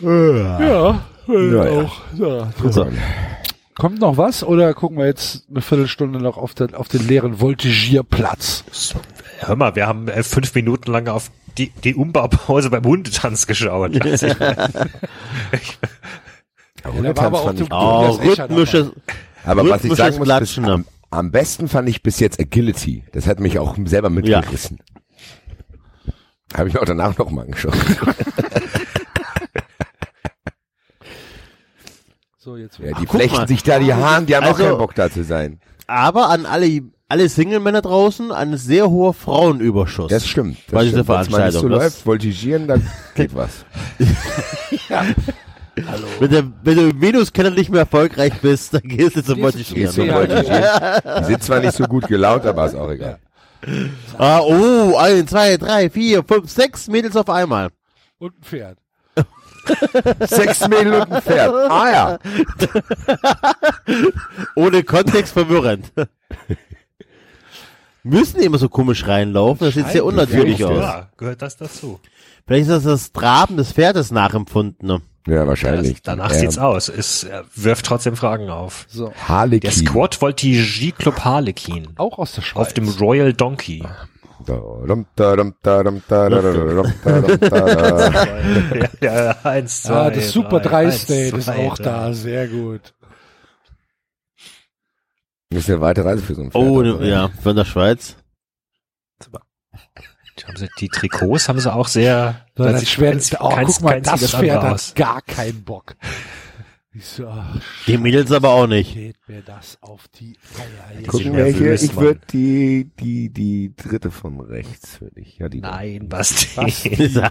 Ja, 0.00 0.58
Ja, 0.58 1.04
ja. 1.28 1.82
auch. 1.82 2.00
Ja. 2.14 2.52
So. 2.70 2.90
Kommt 3.74 4.00
noch 4.00 4.16
was 4.16 4.42
oder 4.42 4.72
gucken 4.74 4.96
wir 4.98 5.04
jetzt 5.06 5.46
eine 5.50 5.60
Viertelstunde 5.60 6.20
noch 6.20 6.38
auf 6.38 6.54
den, 6.54 6.74
auf 6.74 6.88
den 6.88 7.06
leeren 7.06 7.38
Voltigierplatz? 7.40 8.94
Hör 9.40 9.56
mal, 9.56 9.76
wir 9.76 9.86
haben 9.86 10.08
äh, 10.08 10.22
fünf 10.22 10.54
Minuten 10.54 10.90
lang 10.90 11.06
auf 11.08 11.30
die, 11.58 11.70
die 11.84 11.94
Umbaupause 11.94 12.70
beim 12.70 12.84
Hundetanz 12.84 13.46
geschaut. 13.46 13.92
Ich, 15.52 15.78
Ja, 16.84 17.16
war 17.16 17.24
aber 17.26 17.40
auch 17.40 17.44
fand 17.46 17.60
ich. 17.60 17.72
Oh, 17.72 18.10
rhythmisches, 18.10 18.92
Aber 19.44 19.68
was 19.68 19.84
ich 19.84 19.94
sagen 19.94 20.18
muss, 20.18 20.56
ne? 20.58 20.72
am, 20.72 20.84
am 21.10 21.30
besten 21.30 21.68
fand 21.68 21.88
ich 21.88 22.02
bis 22.02 22.20
jetzt 22.20 22.38
Agility. 22.40 23.04
Das 23.12 23.26
hat 23.26 23.40
mich 23.40 23.58
auch 23.58 23.76
selber 23.84 24.10
mitgerissen. 24.10 24.78
Habe 26.56 26.68
ich 26.68 26.74
mir 26.74 26.80
auch 26.80 26.86
danach 26.86 27.16
noch 27.18 27.30
mal 27.30 27.42
angeschaut. 27.44 27.74
So, 32.40 32.56
jetzt 32.56 32.78
Ja, 32.78 32.86
die 32.98 33.04
guck 33.04 33.16
flechten 33.20 33.46
sich 33.46 33.62
da 33.62 33.78
die 33.78 33.92
Haaren, 33.92 34.24
die 34.24 34.34
haben 34.36 34.44
auch 34.44 34.50
Also- 34.52 34.64
keinen 34.64 34.78
Bock 34.78 34.94
da 34.94 35.10
zu 35.10 35.22
sein. 35.24 35.60
aber 35.86 36.30
an 36.30 36.46
alle, 36.46 36.82
alle 37.08 37.28
Single-Männer 37.28 37.82
draußen 37.82 38.32
ein 38.32 38.56
sehr 38.56 38.88
hoher 38.88 39.12
Frauenüberschuss. 39.12 40.08
Das 40.10 40.26
stimmt. 40.26 40.56
Das 40.68 40.72
Bei 40.72 40.84
dieser. 40.84 40.98
Wenn's 40.98 41.08
mal 41.08 41.18
nicht 41.18 41.28
so 41.28 41.32
Veranstaltung, 41.42 41.70
läuft, 41.70 41.98
voltigieren, 42.04 42.66
dann 42.68 42.86
geht 43.14 43.34
was. 43.34 43.66
wenn, 46.20 46.30
du, 46.30 46.52
wenn 46.62 46.76
du 46.76 46.88
im 46.90 47.00
Venus-Keller 47.00 47.50
nicht 47.50 47.70
mehr 47.70 47.80
erfolgreich 47.80 48.40
bist, 48.40 48.74
dann 48.74 48.82
gehst 48.82 49.16
du 49.16 49.22
zum 49.22 49.40
Voltigieren. 49.40 49.94
Die 49.94 51.24
sind 51.24 51.42
zwar 51.42 51.60
nicht 51.60 51.74
so 51.74 51.84
gut 51.84 52.06
gelaunt, 52.08 52.46
aber 52.46 52.66
ist 52.66 52.74
auch 52.74 52.90
egal. 52.90 53.18
Ah, 54.16 54.40
oh, 54.40 54.96
ein, 54.96 55.26
zwei, 55.26 55.56
drei, 55.56 55.90
vier, 55.90 56.24
fünf, 56.24 56.50
sechs 56.50 56.88
Mädels 56.88 57.16
auf 57.16 57.28
einmal. 57.28 57.70
und 58.18 58.38
ein 58.38 58.42
Pferd. 58.42 58.78
Sechs 60.20 60.66
Mädel 60.66 60.94
und 60.94 61.12
ein 61.12 61.22
Pferd. 61.22 61.54
Ah 61.70 61.90
ja. 61.90 62.18
Ohne 64.54 64.82
Kontext 64.82 65.32
verwirrend. 65.32 65.92
Müssen 68.02 68.40
die 68.40 68.46
immer 68.46 68.58
so 68.58 68.68
komisch 68.68 69.06
reinlaufen? 69.06 69.66
Das 69.66 69.74
sieht 69.74 69.88
sehr 69.88 70.04
unnatürlich 70.04 70.64
aus. 70.64 70.78
ja, 70.78 71.08
gehört 71.16 71.42
das 71.42 71.56
dazu. 71.56 72.00
Vielleicht 72.46 72.68
ist 72.68 72.70
das 72.70 72.84
das 72.84 73.12
Traben 73.12 73.56
des 73.58 73.72
Pferdes 73.72 74.10
nachempfunden. 74.10 75.02
Ja, 75.28 75.46
wahrscheinlich. 75.46 76.02
Danach 76.02 76.32
Ähm, 76.32 76.38
sieht's 76.40 76.58
aus. 76.58 76.88
Es 76.88 77.26
wirft 77.54 77.86
trotzdem 77.86 78.16
Fragen 78.16 78.48
auf. 78.50 78.86
So, 78.88 79.08
Der 79.08 79.28
Harlequin. 79.28 79.70
Squad 79.70 80.14
Voltige 80.14 80.92
Club 80.92 81.20
Harlequin 81.24 81.88
auch 81.96 82.18
aus 82.18 82.32
der 82.34 82.42
Schweiz. 82.42 82.68
auf 82.68 82.72
dem 82.72 82.88
Royal 82.88 83.32
Donkey. 83.32 83.84
Ja, 89.00 89.24
ja, 89.24 89.36
eins, 89.44 89.82
zwei, 89.82 89.94
Ah, 89.94 90.10
das 90.10 90.30
Super 90.32 90.60
drei, 90.60 90.84
3 90.84 90.86
eins, 90.86 91.02
State 91.02 91.36
ist 91.36 91.48
auch 91.48 91.76
drei. 91.76 91.84
da, 91.84 92.12
sehr 92.12 92.48
gut. 92.48 92.94
Das 95.50 95.60
ist 95.60 95.70
eine 95.70 95.80
weite 95.80 96.04
Reise 96.04 96.22
für 96.22 96.34
so 96.34 96.42
ein 96.42 96.50
Pferd. 96.50 96.62
Oh, 96.62 96.80
also, 96.80 96.98
ne, 96.98 97.08
ja, 97.08 97.30
von 97.42 97.56
der 97.56 97.64
Schweiz. 97.64 98.16
Haben 100.48 100.56
sie, 100.56 100.68
die 100.80 100.88
Trikots 100.88 101.48
haben 101.48 101.60
sie 101.60 101.72
auch 101.72 101.86
sehr, 101.88 102.46
So, 102.56 102.64
da 102.64 102.72
das 102.72 102.84
keins- 102.96 103.34
oh, 103.38 103.48
keins- 103.50 103.74
guck 103.76 103.84
mal, 103.84 104.00
das 104.02 104.34
aus. 104.34 104.88
hat 104.88 104.94
gar 104.96 105.22
keinen 105.22 105.62
Bock. 105.62 105.94
So, 107.00 107.28
ach, 107.28 107.60
Die 107.86 107.96
Mädels 107.98 108.32
aber 108.32 108.48
auch 108.50 108.66
nicht. 108.66 108.94
geht 108.94 109.16
mir 109.28 109.42
das 109.42 109.78
auf 109.82 110.08
die 110.08 110.36
Eier. 110.58 111.02
Gucken 111.06 111.34
welche, 111.34 111.60
nervös, 111.60 111.82
ich 111.84 111.94
würde 111.94 112.20
die, 112.32 112.90
die, 112.98 113.28
die 113.30 113.72
dritte 113.76 114.10
von 114.10 114.40
rechts, 114.40 115.00
würde 115.00 115.20
ich. 115.20 115.38
Ja, 115.38 115.48
die 115.48 115.60
Nein, 115.60 116.08
Basti. 116.08 116.58
Ja. 117.14 117.30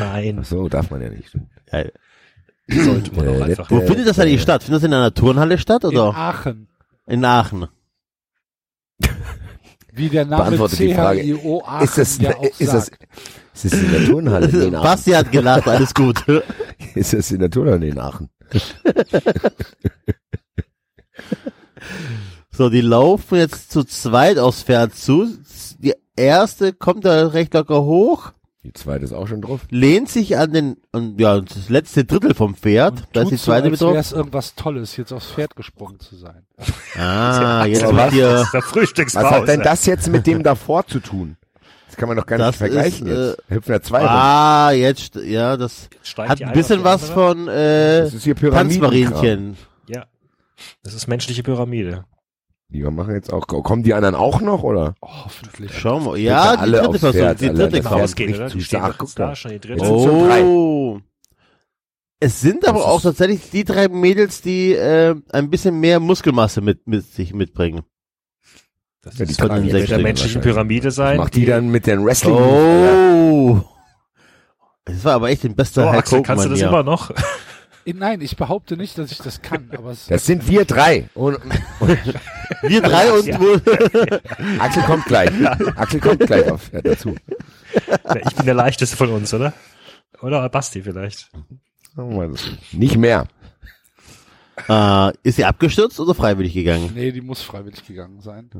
Nein, 0.00 0.38
Ach 0.40 0.44
so, 0.46 0.68
darf 0.70 0.90
man 0.90 1.02
ja 1.02 1.10
nicht. 1.10 1.36
Ja. 1.70 1.84
sollte 2.84 3.12
man 3.14 3.26
Äh, 3.26 3.28
auch 3.28 3.40
einfach. 3.44 3.70
Wo 3.70 3.80
Äh, 3.80 3.86
findet 3.86 4.06
das 4.06 4.18
eigentlich 4.18 4.40
statt? 4.40 4.62
Findet 4.62 4.82
das 4.82 4.86
in 4.88 4.94
einer 4.94 5.12
Turnhalle 5.12 5.58
statt 5.58 5.82
In 5.84 5.90
oder? 5.90 6.14
Aachen. 6.16 6.68
In 7.06 7.22
Aachen. 7.24 7.66
Wie 9.96 10.10
der 10.10 10.26
Name 10.26 10.44
Beantwortet 10.44 10.78
die 10.78 10.94
Frage. 10.94 11.20
CHIO 11.22 11.62
Aachen 11.64 11.84
Ist 11.84 11.98
das, 11.98 12.18
ja 12.18 12.36
auch 12.36 12.44
ist 12.44 12.72
das, 12.72 12.88
ist 13.54 13.64
das 13.64 13.72
in 13.72 13.90
der 13.90 14.04
Turnhalle 14.04 14.46
in 14.46 14.74
Aachen? 14.74 14.82
Basti 14.84 15.10
hat 15.12 15.32
gelacht, 15.32 15.66
alles 15.66 15.94
gut. 15.94 16.22
Ist 16.94 17.14
das 17.14 17.30
in 17.30 17.40
der 17.40 17.50
Turnhalle 17.50 17.88
in 17.88 17.98
Aachen? 17.98 18.28
So, 22.50 22.70
die 22.70 22.82
laufen 22.82 23.36
jetzt 23.36 23.70
zu 23.70 23.84
zweit 23.84 24.38
aufs 24.38 24.62
Pferd 24.62 24.94
zu. 24.94 25.28
Die 25.78 25.94
erste 26.16 26.72
kommt 26.72 27.04
da 27.04 27.26
recht 27.28 27.54
locker 27.54 27.82
hoch, 27.82 28.32
Die 28.66 28.72
zweite 28.72 29.04
ist 29.04 29.12
auch 29.12 29.28
schon 29.28 29.42
drauf. 29.42 29.60
lehnt 29.70 30.08
sich 30.08 30.36
an 30.36 30.52
den, 30.52 30.76
an, 30.90 31.14
ja, 31.18 31.40
das 31.40 31.68
letzte 31.68 32.04
Drittel 32.04 32.34
vom 32.34 32.56
Pferd. 32.56 33.04
da 33.12 33.22
ist 33.22 33.30
die 33.30 33.36
Tut 33.36 33.38
so, 33.38 33.44
zweite 33.52 33.70
mit 33.70 33.80
drauf. 33.80 33.92
wäre 33.92 34.00
es 34.00 34.10
irgendwas 34.12 34.56
Tolles, 34.56 34.96
jetzt 34.96 35.12
aufs 35.12 35.30
Pferd 35.30 35.54
gesprungen 35.54 36.00
zu 36.00 36.16
sein. 36.16 36.44
Ah, 36.98 37.64
jetzt 37.68 37.82
wird 37.82 37.94
was? 37.94 38.12
hier, 38.12 38.28
Das 38.28 38.42
ist 38.46 38.54
der 38.54 38.62
Frühstückspause. 38.62 39.24
Was 39.24 39.32
hat 39.32 39.48
denn 39.48 39.62
das 39.62 39.86
jetzt 39.86 40.08
mit 40.08 40.26
dem 40.26 40.42
davor 40.42 40.84
zu 40.84 40.98
tun? 40.98 41.36
Das 41.86 41.96
kann 41.96 42.08
man 42.08 42.16
doch 42.16 42.26
gar 42.26 42.38
nicht 42.38 42.48
Das 42.48 42.56
vergleichen 42.56 43.06
ist, 43.06 43.36
jetzt. 43.38 43.50
Hüpfen 43.50 43.72
ja 43.72 43.80
zwei 43.80 44.00
rum. 44.00 44.08
ah, 44.08 44.70
jetzt, 44.72 45.14
ja, 45.14 45.56
das 45.56 45.88
Steigt 46.02 46.28
hat 46.30 46.42
ein 46.42 46.52
bisschen 46.52 46.82
was 46.82 47.10
andere? 47.10 47.34
von, 47.34 47.48
äh, 47.48 48.00
Das 48.02 48.14
ist 48.14 48.24
hier. 48.24 48.34
Ja. 49.86 50.04
Das 50.82 50.92
ist 50.94 51.06
menschliche 51.06 51.44
Pyramide. 51.44 52.04
Die 52.68 52.82
machen 52.82 53.14
jetzt 53.14 53.32
auch, 53.32 53.46
kommen 53.46 53.82
die 53.84 53.94
anderen 53.94 54.14
auch 54.16 54.40
noch, 54.40 54.62
oder? 54.62 54.96
Oh, 55.00 55.08
hoffentlich. 55.24 55.72
Schau 55.72 56.00
mal, 56.00 56.12
Bitte 56.12 56.24
ja, 56.24 56.56
die 56.56 56.58
alle 56.62 56.78
dritte 56.78 56.90
Person, 56.90 57.12
Pferd, 57.12 57.40
die 57.40 57.48
dritte. 57.48 57.82
Pferd 57.82 57.92
Rausgehen, 57.92 58.34
oder? 58.34 58.48
zu. 58.48 58.58
Die 58.58 58.64
stehen 58.64 58.94
guck 58.98 59.14
da, 59.14 59.36
schon 59.36 59.50
die 59.52 59.60
dritte. 59.60 59.84
Oh. 59.84 61.00
Es 62.18 62.40
sind 62.40 62.66
aber 62.66 62.86
auch 62.86 63.00
tatsächlich 63.00 63.50
die 63.50 63.64
drei 63.64 63.88
Mädels, 63.88 64.40
die 64.40 64.72
äh, 64.72 65.14
ein 65.30 65.50
bisschen 65.50 65.78
mehr 65.78 66.00
Muskelmasse 66.00 66.60
mit, 66.60 66.86
mit 66.86 67.04
sich 67.04 67.34
mitbringen. 67.34 67.82
Das 69.02 69.18
Ja, 69.18 69.26
die 69.26 69.34
den 69.34 69.66
jetzt 69.66 69.72
mit 69.72 69.90
der 69.90 69.98
menschlichen. 69.98 70.40
Pyramide 70.40 70.90
sein. 70.90 71.18
Macht 71.18 71.36
die 71.36 71.44
dann 71.44 71.68
mit 71.68 71.86
den 71.86 72.04
Wrestling. 72.04 72.34
Oh. 72.34 73.60
Das 74.84 75.04
war 75.04 75.14
aber 75.14 75.28
echt 75.28 75.44
ein 75.44 75.54
bester 75.54 75.82
so, 75.82 75.88
Hulk 75.88 75.98
Axel, 75.98 76.22
kannst 76.22 76.44
du 76.44 76.48
das 76.48 76.58
hier. 76.58 76.68
immer 76.68 76.82
noch? 76.82 77.12
Nein, 77.94 78.20
ich 78.20 78.36
behaupte 78.36 78.76
nicht, 78.76 78.98
dass 78.98 79.12
ich 79.12 79.18
das 79.18 79.42
kann, 79.42 79.70
aber 79.76 79.90
es 79.90 80.06
Das 80.06 80.26
sind 80.26 80.48
wir 80.48 80.64
drei. 80.64 81.08
Und, 81.14 81.38
Wir 82.62 82.80
drei 82.82 83.12
und 83.12 83.26
Ja. 83.26 83.38
Axel 84.58 84.82
kommt 84.84 85.04
gleich. 85.06 85.30
Axel 85.76 86.00
kommt 86.00 86.20
gleich 86.20 86.50
auf 86.50 86.72
ja, 86.72 86.80
dazu. 86.82 87.14
Ich 88.28 88.34
bin 88.36 88.46
der 88.46 88.54
leichteste 88.54 88.96
von 88.96 89.10
uns, 89.10 89.32
oder? 89.34 89.52
Oder 90.22 90.48
Basti 90.48 90.82
vielleicht. 90.82 91.30
Nicht 92.72 92.96
mehr. 92.96 93.26
äh, 94.68 95.12
ist 95.22 95.36
sie 95.36 95.44
abgestürzt 95.44 95.98
oder 96.00 96.14
freiwillig 96.14 96.54
gegangen? 96.54 96.90
nee, 96.94 97.12
die 97.12 97.20
muss 97.20 97.42
freiwillig 97.42 97.84
gegangen 97.86 98.20
sein. 98.20 98.50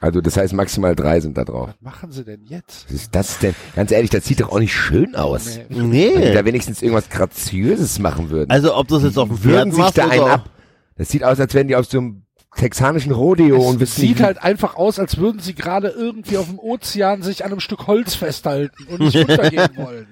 Also 0.00 0.20
das 0.20 0.36
heißt 0.36 0.52
maximal 0.52 0.94
drei 0.94 1.20
sind 1.20 1.36
da 1.38 1.44
drauf. 1.44 1.68
Was 1.68 1.80
machen 1.94 2.12
sie 2.12 2.24
denn 2.24 2.44
jetzt? 2.44 2.86
Was 2.86 2.92
ist 2.94 3.14
das 3.14 3.38
denn? 3.38 3.54
Ganz 3.74 3.90
ehrlich, 3.90 4.10
das 4.10 4.24
sieht 4.24 4.40
doch 4.40 4.50
auch 4.52 4.58
nicht 4.58 4.74
schön 4.74 5.14
aus. 5.16 5.58
Nee. 5.68 6.10
Wenn 6.14 6.22
die 6.22 6.32
da 6.32 6.44
wenigstens 6.44 6.82
irgendwas 6.82 7.08
Graziöses 7.08 7.98
machen 7.98 8.30
würden. 8.30 8.50
Also 8.50 8.74
ob 8.76 8.88
das 8.88 9.02
jetzt 9.02 9.18
auf 9.18 9.28
dem 9.28 9.42
würden 9.44 9.72
Pferd 9.72 9.86
sich 9.86 9.94
da 9.94 10.08
einen 10.08 10.22
oder 10.22 10.32
ab. 10.34 10.50
Das 10.96 11.08
sieht 11.08 11.24
aus, 11.24 11.38
als 11.40 11.52
wären 11.54 11.68
die 11.68 11.76
auf 11.76 11.86
so 11.86 11.98
einem 11.98 12.22
texanischen 12.56 13.12
Rodeo 13.12 13.56
und 13.68 13.74
Es 13.76 13.80
wissen 13.80 14.00
sieht 14.00 14.20
halt 14.22 14.42
einfach 14.42 14.76
aus, 14.76 14.98
als 14.98 15.18
würden 15.18 15.40
sie 15.40 15.54
gerade 15.54 15.88
irgendwie 15.88 16.38
auf 16.38 16.46
dem 16.46 16.58
Ozean 16.58 17.22
sich 17.22 17.44
an 17.44 17.50
einem 17.50 17.60
Stück 17.60 17.86
Holz 17.86 18.14
festhalten 18.14 18.86
und 18.88 19.00
nicht 19.00 19.16
untergehen 19.16 19.68
wollen. 19.76 20.06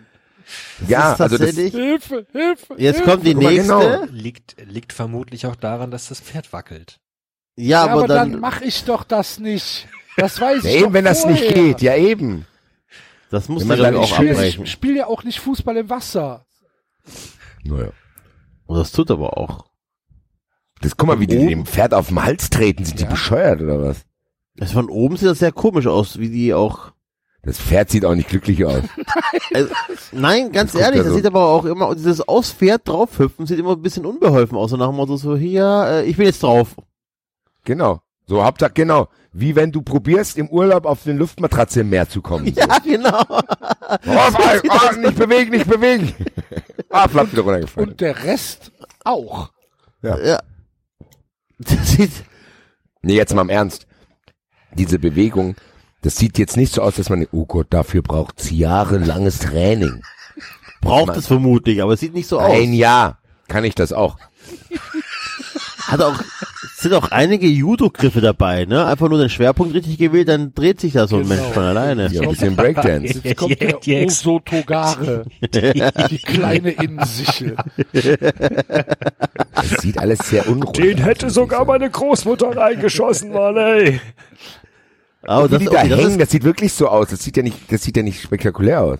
ja, 0.86 1.14
ist 1.14 1.20
also 1.22 1.38
das, 1.38 1.46
tatsächlich- 1.46 1.72
Hilfe, 1.74 2.26
Hilfe. 2.32 2.74
Jetzt 2.76 2.96
Hilfe. 2.96 3.10
kommt 3.10 3.26
die 3.26 3.34
nächste. 3.34 3.62
genau. 3.62 4.04
Liegt, 4.10 4.56
liegt 4.66 4.92
vermutlich 4.92 5.46
auch 5.46 5.56
daran, 5.56 5.90
dass 5.90 6.08
das 6.08 6.20
Pferd 6.20 6.52
wackelt. 6.52 6.98
Ja, 7.56 7.64
Ja, 7.86 7.92
aber, 7.92 7.92
aber 8.04 8.08
dann, 8.08 8.32
dann, 8.32 8.40
mache 8.40 8.64
ich 8.64 8.84
doch 8.84 9.04
das 9.04 9.38
nicht. 9.38 9.88
Das 10.16 10.40
weiß 10.40 10.62
ja, 10.64 10.70
ich 10.70 10.76
eben, 10.76 10.84
doch 10.86 10.92
wenn 10.92 11.04
das 11.04 11.24
nicht 11.26 11.44
vorher. 11.44 11.62
geht, 11.64 11.82
ja 11.82 11.96
eben. 11.96 12.46
das 13.30 13.48
muss 13.48 13.64
man 13.64 13.78
dann 13.78 13.96
auch 13.96 14.06
spielt, 14.06 14.30
Ich 14.32 14.36
abbrechen. 14.36 14.66
spiele 14.66 14.96
ja 14.98 15.06
auch 15.06 15.24
nicht 15.24 15.40
Fußball 15.40 15.76
im 15.76 15.90
Wasser. 15.90 16.44
Naja. 17.64 17.90
Und 18.66 18.78
das 18.78 18.92
tut 18.92 19.10
aber 19.10 19.36
auch. 19.36 19.66
Das 20.80 20.96
guck 20.96 21.06
mal, 21.08 21.20
wie 21.20 21.26
die 21.26 21.38
dem 21.46 21.66
Pferd 21.66 21.94
auf 21.94 22.08
dem 22.08 22.22
Hals 22.22 22.50
treten. 22.50 22.84
Sind 22.84 22.98
die 23.00 23.04
Ja. 23.04 23.10
bescheuert 23.10 23.60
oder 23.62 23.80
was? 23.82 24.02
Das 24.56 24.72
von 24.72 24.88
oben 24.88 25.16
sieht 25.16 25.28
das 25.28 25.38
sehr 25.40 25.52
komisch 25.52 25.86
aus, 25.86 26.18
wie 26.18 26.28
die 26.30 26.54
auch. 26.54 26.92
Das 27.42 27.58
Pferd 27.58 27.90
sieht 27.90 28.04
auch 28.04 28.14
nicht 28.14 28.28
glücklich 28.28 28.64
aus. 28.64 28.82
Also, 29.52 29.72
nein, 30.12 30.50
ganz 30.52 30.72
guckt 30.72 30.82
ehrlich, 30.84 31.00
das 31.00 31.08
so. 31.08 31.14
sieht 31.16 31.26
aber 31.26 31.44
auch 31.46 31.64
immer, 31.64 31.94
dieses 31.94 32.26
aufs 32.26 32.52
Pferd 32.52 32.88
draufhüpfen 32.88 33.46
sieht 33.46 33.58
immer 33.58 33.72
ein 33.72 33.82
bisschen 33.82 34.06
unbeholfen 34.06 34.56
aus. 34.56 34.70
So 34.70 34.76
nach 34.76 34.88
dem 34.88 34.96
Motto 34.96 35.16
so, 35.16 35.36
hier, 35.36 35.84
äh, 35.88 36.04
ich 36.06 36.16
bin 36.16 36.26
jetzt 36.26 36.42
drauf. 36.42 36.74
Genau. 37.64 38.00
So, 38.26 38.44
Hauptsache, 38.44 38.72
genau. 38.72 39.08
Wie 39.32 39.56
wenn 39.56 39.72
du 39.72 39.82
probierst, 39.82 40.38
im 40.38 40.48
Urlaub 40.48 40.86
auf 40.86 41.06
eine 41.06 41.18
Luftmatratze 41.18 41.80
im 41.80 41.90
Meer 41.90 42.08
zu 42.08 42.22
kommen. 42.22 42.46
Ja, 42.56 42.78
genau. 42.78 43.24
Oh, 43.28 43.40
ah, 44.06 44.60
ah, 44.68 44.92
nicht 44.92 45.16
bewegen, 45.16 45.50
nicht 45.50 45.68
bewegen. 45.68 46.14
ah, 46.90 47.08
flappt 47.08 47.32
wieder 47.32 47.42
runtergefallen. 47.42 47.90
Und 47.90 48.00
der 48.00 48.24
Rest 48.24 48.72
auch. 49.04 49.50
Ja. 50.02 50.38
Das 51.58 51.88
sieht, 51.90 52.10
Nee, 53.04 53.16
jetzt 53.16 53.34
mal 53.34 53.42
im 53.42 53.50
Ernst. 53.50 53.86
Diese 54.72 54.98
Bewegung, 54.98 55.56
das 56.00 56.16
sieht 56.16 56.38
jetzt 56.38 56.56
nicht 56.56 56.72
so 56.72 56.80
aus, 56.80 56.96
dass 56.96 57.10
man, 57.10 57.26
oh 57.32 57.44
Gott, 57.44 57.66
dafür 57.70 58.00
braucht 58.02 58.40
es 58.40 58.50
jahrelanges 58.50 59.40
Training. 59.40 60.02
braucht 60.80 61.14
es 61.16 61.26
vermutlich, 61.26 61.82
aber 61.82 61.92
es 61.92 62.00
sieht 62.00 62.14
nicht 62.14 62.28
so 62.28 62.40
aus. 62.40 62.50
Ein 62.50 62.72
Jahr 62.72 63.18
kann 63.46 63.64
ich 63.64 63.74
das 63.74 63.92
auch. 63.92 64.16
Hat 65.86 66.00
auch, 66.00 66.18
sind 66.84 66.94
auch 66.94 67.10
einige 67.10 67.46
Judo-Griffe 67.48 68.20
dabei, 68.20 68.64
ne? 68.64 68.86
Einfach 68.86 69.08
nur 69.08 69.18
den 69.18 69.28
Schwerpunkt 69.28 69.74
richtig 69.74 69.98
gewählt, 69.98 70.28
dann 70.28 70.54
dreht 70.54 70.80
sich 70.80 70.92
da 70.92 71.08
so 71.08 71.16
ein 71.16 71.22
Genau. 71.22 71.34
Mensch 71.34 71.52
von 71.52 71.62
alleine. 71.64 72.08
Ja, 72.12 72.22
ein 72.22 72.28
bisschen 72.28 72.54
Breakdance. 72.56 73.20
Jetzt 73.24 73.36
kommt 73.36 73.60
der 73.86 74.06
Osotogare. 74.06 75.24
Die 75.42 76.18
kleine 76.18 76.70
Innensichel. 76.70 77.56
Das 77.92 79.68
sieht 79.80 79.98
alles 79.98 80.20
sehr 80.20 80.48
unruhig 80.48 80.72
Den 80.72 81.00
aus, 81.00 81.04
hätte 81.04 81.26
muss 81.26 81.34
sogar 81.34 81.64
meine 81.64 81.90
Großmutter 81.90 82.56
reingeschossen, 82.56 83.32
Mann, 83.32 83.56
ey. 83.56 84.00
Aber 85.22 85.48
das, 85.48 85.58
die 85.58 85.64
da 85.64 85.72
okay, 85.72 85.88
das 85.88 85.98
hängen, 85.98 86.10
ist, 86.12 86.20
das 86.20 86.30
sieht 86.30 86.44
wirklich 86.44 86.72
so 86.72 86.88
aus. 86.88 87.08
Das 87.08 87.22
sieht 87.22 87.36
ja 87.36 87.42
nicht, 87.42 87.72
das 87.72 87.82
sieht 87.82 87.96
ja 87.96 88.02
nicht 88.02 88.20
spektakulär 88.22 88.82
aus. 88.82 88.98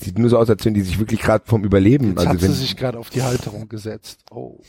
Sieht 0.00 0.18
nur 0.18 0.28
so 0.30 0.38
aus, 0.38 0.48
als 0.50 0.64
wenn 0.64 0.74
die 0.74 0.82
sich 0.82 0.98
wirklich 0.98 1.20
gerade 1.20 1.44
vom 1.46 1.64
Überleben, 1.64 2.08
Jetzt 2.10 2.18
also 2.18 2.30
hat 2.30 2.40
sie 2.40 2.46
wenn, 2.48 2.52
sich 2.52 2.76
gerade 2.76 2.98
auf 2.98 3.10
die 3.10 3.22
Halterung 3.22 3.68
gesetzt. 3.68 4.20
Oh. 4.30 4.60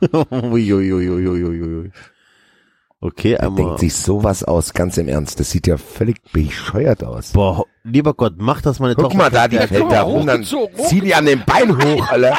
Uiuiuiuiui. 0.30 1.90
Okay, 3.00 3.36
einmal. 3.36 3.56
denkt 3.64 3.80
sich 3.80 3.94
sowas 3.94 4.42
aus, 4.42 4.72
ganz 4.72 4.96
im 4.96 5.06
Ernst. 5.08 5.38
Das 5.38 5.50
sieht 5.50 5.66
ja 5.66 5.76
völlig 5.76 6.22
bescheuert 6.32 7.04
aus. 7.04 7.32
Boah, 7.32 7.66
lieber 7.84 8.14
Gott, 8.14 8.34
mach 8.38 8.62
das 8.62 8.80
meine 8.80 8.94
Guck 8.94 9.04
Tochter. 9.04 9.18
mal 9.18 9.30
da, 9.30 9.46
die 9.48 9.56
Ja, 9.56 9.66
fällt 9.66 9.82
guck 9.82 9.90
da 9.90 10.02
rum, 10.02 10.26
dann 10.26 10.42
zieh 10.44 11.00
die 11.02 11.14
an 11.14 11.26
den 11.26 11.44
Bein 11.44 11.76
hoch, 11.76 12.08
Alter. 12.08 12.38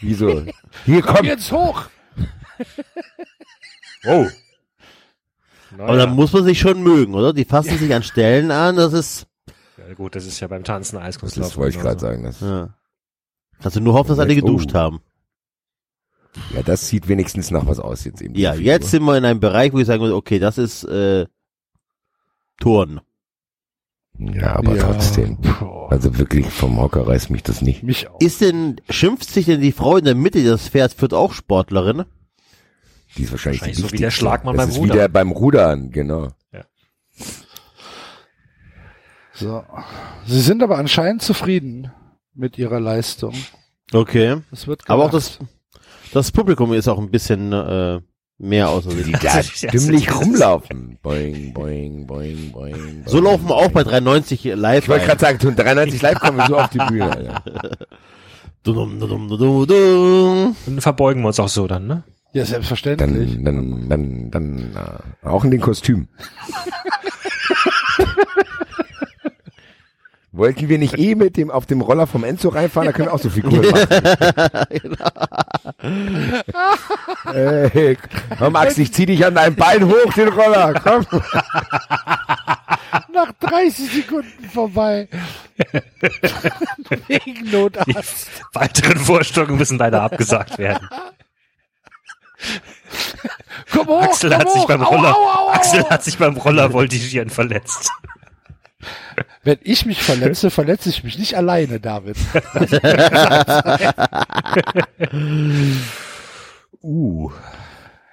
Wieso? 0.00 0.42
Hier, 0.84 1.02
komm. 1.02 1.26
Jetzt 1.26 1.50
hoch. 1.52 1.82
Oh. 4.08 4.26
Aber 5.78 5.96
dann 5.96 6.14
muss 6.14 6.32
man 6.32 6.44
sich 6.44 6.60
schon 6.60 6.80
mögen, 6.82 7.14
oder? 7.14 7.32
Die 7.32 7.44
fassen 7.44 7.76
sich 7.76 7.92
an 7.92 8.04
Stellen 8.04 8.50
an, 8.52 8.76
das 8.76 8.92
ist, 8.92 9.26
Ja, 9.76 9.94
gut, 9.94 10.14
das 10.14 10.26
ist 10.26 10.38
ja 10.38 10.46
beim 10.46 10.62
Tanzen 10.62 10.96
Das 10.96 11.04
Eiskunstlaufen. 11.06 11.56
wollte 11.56 11.76
ich 11.76 11.82
gerade 11.82 11.96
genauso. 11.96 12.06
sagen. 12.06 12.22
Das, 12.24 12.40
ja. 12.40 12.74
Kannst 13.60 13.76
du 13.76 13.80
nur 13.80 13.94
hoffen, 13.94 14.10
dass 14.10 14.18
alle 14.20 14.32
Oh. 14.32 14.36
geduscht 14.36 14.74
haben. 14.74 15.00
Ja, 16.54 16.62
das 16.62 16.88
sieht 16.88 17.08
wenigstens 17.08 17.50
nach 17.50 17.66
was 17.66 17.78
aus 17.78 18.04
jetzt 18.04 18.20
eben. 18.22 18.34
Ja, 18.34 18.52
Figur. 18.52 18.66
jetzt 18.66 18.90
sind 18.90 19.02
wir 19.04 19.16
in 19.16 19.24
einem 19.24 19.40
Bereich, 19.40 19.72
wo 19.72 19.78
ich 19.78 19.86
sagen 19.86 20.02
würde, 20.02 20.14
okay, 20.16 20.38
das 20.38 20.58
ist, 20.58 20.84
äh, 20.84 21.26
Turn. 22.60 23.00
Ja, 24.18 24.56
aber 24.56 24.74
Ja. 24.76 24.84
trotzdem. 24.84 25.38
Also 25.90 26.16
wirklich 26.18 26.46
vom 26.46 26.78
Hocker 26.80 27.06
reißt 27.06 27.28
mich 27.30 27.42
das 27.42 27.60
nicht. 27.60 27.82
Mich 27.82 28.08
auch. 28.08 28.18
Ist 28.20 28.40
denn, 28.40 28.80
schimpft 28.88 29.28
sich 29.28 29.44
denn 29.44 29.60
die 29.60 29.72
Frau 29.72 29.98
in 29.98 30.04
der 30.06 30.14
Mitte, 30.14 30.38
die 30.38 30.46
das 30.46 30.68
Pferd 30.68 30.92
führt, 30.94 31.12
auch 31.12 31.32
Sportlerin? 31.34 32.04
Die 33.16 33.22
ist 33.24 33.30
wahrscheinlich, 33.30 33.60
Wahrscheinlich 33.60 33.76
die 33.76 33.82
so 33.82 33.92
wie 33.92 33.96
der. 33.98 34.10
Schlagmann 34.10 34.56
das 34.56 34.64
beim 34.66 34.70
ist 34.70 34.78
Rudern. 34.78 34.94
wie 34.94 34.98
der 34.98 35.08
beim 35.08 35.30
Rudern, 35.32 35.90
genau. 35.90 36.28
So. 39.34 39.64
Sie 40.26 40.40
sind 40.40 40.62
aber 40.62 40.78
anscheinend 40.78 41.20
zufrieden 41.22 41.92
mit 42.34 42.56
ihrer 42.56 42.80
Leistung. 42.80 43.34
Okay. 43.92 44.38
Das 44.50 44.66
wird 44.66 44.88
Aber 44.88 45.04
auch 45.04 45.10
gemacht. 45.10 45.38
das, 45.40 45.46
das 46.16 46.32
Publikum 46.32 46.72
ist 46.72 46.88
auch 46.88 46.98
ein 46.98 47.10
bisschen 47.10 47.52
äh, 47.52 48.00
mehr 48.38 48.70
außer 48.70 48.90
Die 48.90 49.02
sich. 49.02 49.12
da 49.20 49.40
Ja, 49.40 49.70
dümmlich 49.70 50.14
rumlaufen. 50.14 50.98
Boing, 51.02 51.52
boing, 51.52 52.06
boing, 52.06 52.52
boing. 52.52 53.02
So 53.04 53.18
boing, 53.20 53.24
laufen 53.24 53.48
wir 53.48 53.54
auch 53.54 53.68
bei 53.68 53.84
boing. 53.84 54.02
93 54.02 54.44
live. 54.54 54.84
Ich 54.84 54.88
wollte 54.88 55.06
gerade 55.06 55.20
sagen, 55.20 55.38
tun 55.38 55.56
93 55.56 56.00
live 56.00 56.18
kommen 56.18 56.38
wir 56.38 56.46
so 56.46 56.58
auf 56.58 56.70
die 56.70 56.78
Bühne, 56.78 57.10
Alter. 57.10 57.42
Dudum, 58.62 58.98
dudum, 58.98 59.28
dudum, 59.28 59.66
dudum. 59.66 60.56
Dann 60.66 60.80
verbeugen 60.80 61.22
wir 61.22 61.28
uns 61.28 61.38
auch 61.38 61.48
so 61.48 61.68
dann, 61.68 61.86
ne? 61.86 62.02
Ja, 62.32 62.44
selbstverständlich. 62.44 63.34
Dann, 63.34 63.44
dann, 63.44 63.88
dann, 63.88 64.30
dann, 64.30 64.58
äh, 64.74 65.26
auch 65.26 65.44
in 65.44 65.52
den 65.52 65.60
Kostüm. 65.60 66.08
Wollten 70.36 70.68
wir 70.68 70.76
nicht 70.78 70.98
eh 70.98 71.14
mit 71.14 71.38
dem 71.38 71.50
auf 71.50 71.64
dem 71.64 71.80
Roller 71.80 72.06
vom 72.06 72.22
Enzo 72.22 72.50
reinfahren, 72.50 72.86
da 72.86 72.92
können 72.92 73.08
wir 73.08 73.14
auch 73.14 73.18
so 73.18 73.30
Figuren 73.30 73.70
machen. 73.70 74.96
Ey, 77.32 77.96
komm 78.38 78.52
Max, 78.52 78.76
ich 78.76 78.92
zieh 78.92 79.06
dich 79.06 79.24
an 79.24 79.34
deinem 79.34 79.56
Bein 79.56 79.88
hoch, 79.88 80.12
den 80.14 80.28
Roller, 80.28 80.74
komm. 80.74 81.06
Nach 83.14 83.32
30 83.40 83.90
Sekunden 83.90 84.50
vorbei. 84.52 85.08
Wegen 87.06 87.50
Notarzt. 87.50 88.28
Weiteren 88.52 88.98
Vorstellungen 88.98 89.56
müssen 89.56 89.78
leider 89.78 90.02
abgesagt 90.02 90.58
werden. 90.58 90.86
Komm 93.72 93.86
hoch, 93.86 94.02
Axel 94.02 94.30
komm 94.30 94.40
hat 94.40 94.50
sich 94.52 94.62
hoch. 94.62 94.68
beim 94.68 94.82
Au, 94.82 94.88
Roller, 94.90 95.16
au, 95.16 95.18
au, 95.18 95.48
au. 95.48 95.50
Axel 95.50 95.88
hat 95.88 96.04
sich 96.04 96.18
beim 96.18 96.36
Roller 96.36 96.74
voltigieren 96.74 97.30
verletzt. 97.30 97.90
Wenn 99.42 99.58
ich 99.62 99.86
mich 99.86 100.02
verletze, 100.02 100.50
verletze 100.50 100.88
ich 100.88 101.04
mich 101.04 101.18
nicht 101.18 101.36
alleine, 101.36 101.80
David. 101.80 102.16
Uh. 106.82 107.30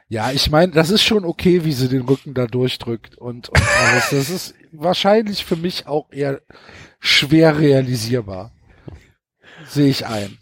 Ja, 0.10 0.32
ich 0.32 0.50
meine, 0.50 0.72
das 0.72 0.90
ist 0.90 1.04
schon 1.04 1.26
okay, 1.26 1.64
wie 1.64 1.74
sie 1.74 1.90
den 1.90 2.04
Rücken 2.04 2.34
da 2.34 2.48
durchdrückt 2.48 3.18
und, 3.18 3.50
und 3.50 3.62
alles. 3.62 4.10
Das 4.10 4.30
ist 4.30 4.56
wahrscheinlich 4.72 5.46
für 5.46 5.56
mich 5.56 5.88
auch 5.88 6.12
eher 6.12 6.42
schwer 7.00 7.60
realisierbar. 7.60 8.52
Sehe 9.68 9.90
ich 9.90 10.06
ein. 10.06 10.38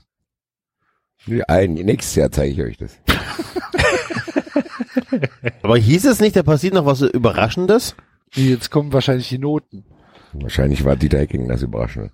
Ein, 1.47 1.73
nächstes 1.73 2.15
Jahr 2.15 2.31
zeige 2.31 2.53
ich 2.53 2.61
euch 2.61 2.77
das. 2.77 2.97
Aber 5.61 5.77
hieß 5.77 6.05
es 6.05 6.19
nicht, 6.19 6.35
da 6.35 6.43
passiert 6.43 6.73
noch 6.73 6.85
was 6.85 7.01
Überraschendes? 7.01 7.95
Jetzt 8.33 8.71
kommen 8.71 8.93
wahrscheinlich 8.93 9.29
die 9.29 9.37
Noten. 9.37 9.85
Wahrscheinlich 10.33 10.83
war 10.85 10.95
Dieter 10.95 11.19
Hecking 11.19 11.47
das 11.47 11.61
Überraschende. 11.61 12.11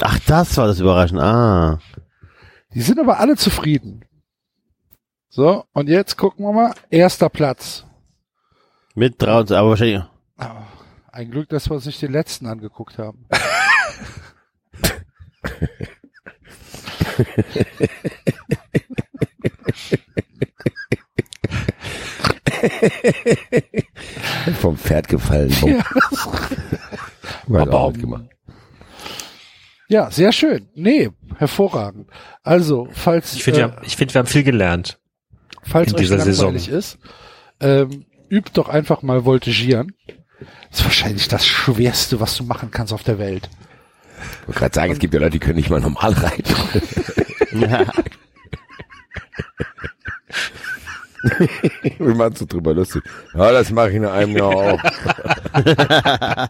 Ach, 0.00 0.18
das 0.26 0.56
war 0.56 0.66
das 0.68 0.80
Überraschende. 0.80 1.22
Ah. 1.22 1.78
Die 2.74 2.80
sind 2.82 2.98
aber 3.00 3.18
alle 3.18 3.36
zufrieden. 3.36 4.04
So, 5.28 5.64
und 5.72 5.88
jetzt 5.88 6.16
gucken 6.16 6.44
wir 6.44 6.52
mal. 6.52 6.74
Erster 6.90 7.28
Platz. 7.28 7.84
Mit 8.94 9.20
23, 9.20 9.56
aber 9.56 9.70
wahrscheinlich. 9.70 10.02
Ah, 10.36 10.62
Ein 11.12 11.30
Glück, 11.30 11.48
dass 11.48 11.68
wir 11.68 11.78
sich 11.80 11.98
den 11.98 12.12
letzten 12.12 12.46
angeguckt 12.46 12.98
haben. 12.98 13.26
Vom 24.60 24.76
Pferd 24.76 25.08
gefallen. 25.08 25.54
Oh. 25.62 25.68
Ja. 25.68 25.84
Auch- 27.50 27.92
mitgemacht. 27.92 28.24
Ja, 29.90 30.10
sehr 30.10 30.32
schön. 30.32 30.68
Nee, 30.74 31.10
hervorragend. 31.38 32.08
Also, 32.42 32.88
falls, 32.92 33.34
Ich 33.34 33.44
finde, 33.44 33.60
äh, 33.60 33.62
wir, 33.64 33.72
haben- 33.76 33.82
ich 33.86 33.96
finde, 33.96 34.14
wir 34.14 34.18
haben 34.18 34.26
viel 34.26 34.42
gelernt. 34.42 34.98
falls 35.62 35.88
in 35.90 35.94
euch 35.96 36.00
dieser 36.02 36.18
langweilig 36.18 36.68
ist, 36.68 36.98
ähm, 37.60 38.04
übt 38.28 38.50
doch 38.54 38.68
einfach 38.68 39.00
mal 39.02 39.24
Voltigieren. 39.24 39.92
Das 40.70 40.80
ist 40.80 40.84
wahrscheinlich 40.84 41.28
das 41.28 41.46
Schwerste, 41.46 42.20
was 42.20 42.36
du 42.36 42.44
machen 42.44 42.70
kannst 42.70 42.92
auf 42.92 43.02
der 43.02 43.18
Welt. 43.18 43.48
Ich 44.42 44.48
wollte 44.48 44.60
gerade 44.60 44.74
sagen, 44.74 44.92
es 44.92 44.98
gibt 44.98 45.14
ja 45.14 45.20
Leute, 45.20 45.32
die 45.32 45.38
können 45.38 45.56
nicht 45.56 45.70
mal 45.70 45.80
normal 45.80 46.12
reiten. 46.12 46.54
Ja. 47.52 47.86
Wir 51.98 52.14
machen 52.14 52.34
so 52.36 52.44
drüber 52.46 52.74
lustig. 52.74 53.02
Ja, 53.34 53.50
das 53.52 53.70
mache 53.70 53.90
ich 53.90 53.96
in 53.96 54.04
einem 54.04 54.36
Jahr 54.36 54.48
auch. 54.50 54.80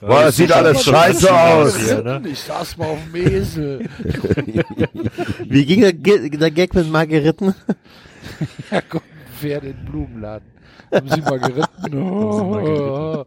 Boah, 0.00 0.22
das 0.24 0.36
sieht 0.36 0.52
alles 0.52 0.84
scheiße 0.84 1.32
aus. 1.34 1.88
Ja, 1.88 2.02
ne? 2.02 2.28
Ich 2.28 2.40
saß 2.40 2.76
mal 2.76 2.86
auf 2.88 2.98
dem 3.12 3.26
Esel. 3.26 3.88
Wie 5.48 5.64
ging 5.64 5.80
der, 5.80 5.92
Ge- 5.94 6.28
der 6.30 6.50
Gag 6.50 6.74
mit 6.74 6.90
Margeriten? 6.90 7.54
Ja, 8.70 8.80
guck, 8.88 9.02
ein 9.02 9.32
Pferd 9.40 9.64
in 9.64 9.72
den 9.76 9.84
Blumenladen. 9.86 10.48
Haben 10.92 11.08
sie 11.10 11.20
mal 11.20 11.38
geritten? 11.38 12.02
Oh. 12.02 13.24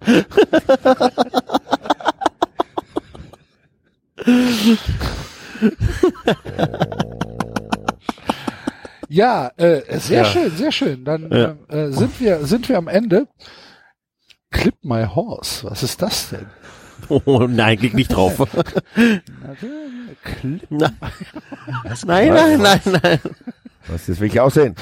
Ja, 9.13 9.51
äh, 9.57 9.99
sehr 9.99 10.19
Ja. 10.23 10.25
schön, 10.25 10.51
sehr 10.55 10.71
schön. 10.71 11.03
Dann 11.03 11.29
Ja. 11.31 11.55
äh, 11.67 11.91
sind 11.91 12.19
wir 12.21 12.45
sind 12.45 12.69
wir 12.69 12.77
am 12.77 12.87
Ende. 12.87 13.27
Clip 14.51 14.75
my 14.83 15.05
horse. 15.05 15.69
Was 15.69 15.83
ist 15.83 16.01
das 16.01 16.29
denn? 16.29 16.45
Oh 17.09 17.45
nein, 17.49 17.77
klick 17.77 17.93
nicht 17.93 18.13
drauf. 18.13 18.37
Clip. 20.23 20.61
nein, 20.69 20.87
nein, 22.05 22.61
nein, 22.61 22.79
nein. 23.01 23.19
Was, 23.87 24.05
das 24.05 24.19
will 24.19 24.27
ich 24.27 24.39
auch 24.39 24.51
sehen. 24.51 24.75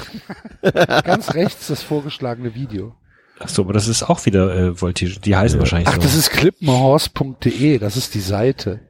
Ganz 1.04 1.34
rechts 1.34 1.66
das 1.68 1.82
vorgeschlagene 1.82 2.54
Video. 2.54 2.94
Ach 3.40 3.48
so, 3.48 3.62
aber 3.62 3.72
das 3.72 3.88
ist 3.88 4.02
auch 4.02 4.24
wieder 4.26 4.54
äh, 4.54 4.74
Voltige. 4.76 5.18
Die 5.18 5.34
heißen 5.34 5.58
wahrscheinlich 5.58 5.88
Ach, 5.88 5.94
so. 5.94 6.02
das 6.02 6.14
ist 6.14 6.30
clipmahorse.de, 6.30 7.78
das 7.78 7.96
ist 7.96 8.14
die 8.14 8.20
Seite. 8.20 8.80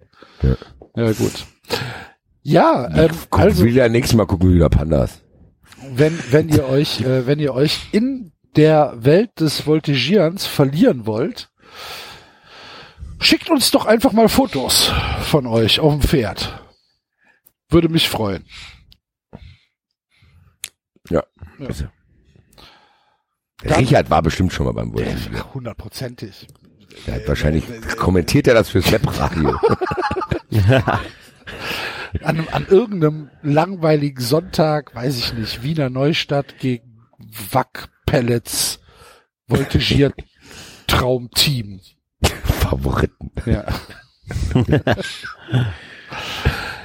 Ja. 0.42 0.56
Ja, 0.96 1.12
gut. 1.12 1.46
Ja, 2.42 2.88
ähm, 2.94 3.10
Guck, 3.30 3.40
also 3.40 3.64
will 3.64 3.74
ja 3.74 3.88
nächstes 3.88 4.16
Mal 4.16 4.26
gucken 4.26 4.48
wir 4.48 4.54
wieder 4.56 4.68
Pandas. 4.68 5.20
Wenn 5.92 6.18
wenn 6.30 6.48
ihr 6.48 6.66
euch 6.66 7.00
äh, 7.00 7.26
wenn 7.26 7.38
ihr 7.38 7.54
euch 7.54 7.88
in 7.92 8.32
der 8.56 8.94
Welt 8.96 9.38
des 9.40 9.66
Voltigierens 9.66 10.46
verlieren 10.46 11.06
wollt, 11.06 11.50
schickt 13.20 13.48
uns 13.50 13.70
doch 13.70 13.86
einfach 13.86 14.12
mal 14.12 14.28
Fotos 14.28 14.92
von 15.22 15.46
euch 15.46 15.80
auf 15.80 15.92
dem 15.92 16.02
Pferd. 16.02 16.60
Würde 17.68 17.88
mich 17.88 18.08
freuen. 18.08 18.44
Ja. 21.08 21.22
Ja. 21.58 21.66
Bitte. 21.66 21.90
Der 23.62 23.70
Dann- 23.70 23.80
Richard 23.80 24.10
war 24.10 24.22
bestimmt 24.22 24.52
schon 24.52 24.66
mal 24.66 24.72
beim 24.72 24.92
Wolf. 24.92 25.54
Hundertprozentig. 25.54 26.48
Der 27.06 27.14
hat 27.16 27.28
wahrscheinlich 27.28 27.64
kommentiert 27.96 28.48
er 28.48 28.54
das 28.54 28.70
fürs 28.70 28.90
Webradio. 28.90 29.56
An, 32.22 32.46
an 32.50 32.66
irgendeinem 32.68 33.30
langweiligen 33.42 34.20
Sonntag, 34.22 34.94
weiß 34.94 35.16
ich 35.16 35.32
nicht, 35.34 35.62
Wiener 35.62 35.90
Neustadt 35.90 36.58
gegen 36.58 36.98
Wack 37.52 37.88
Pellets 38.06 38.80
voltigiert 39.48 40.14
Traumteam. 40.86 41.80
Favoriten. 42.44 43.30
Ja. 43.46 43.64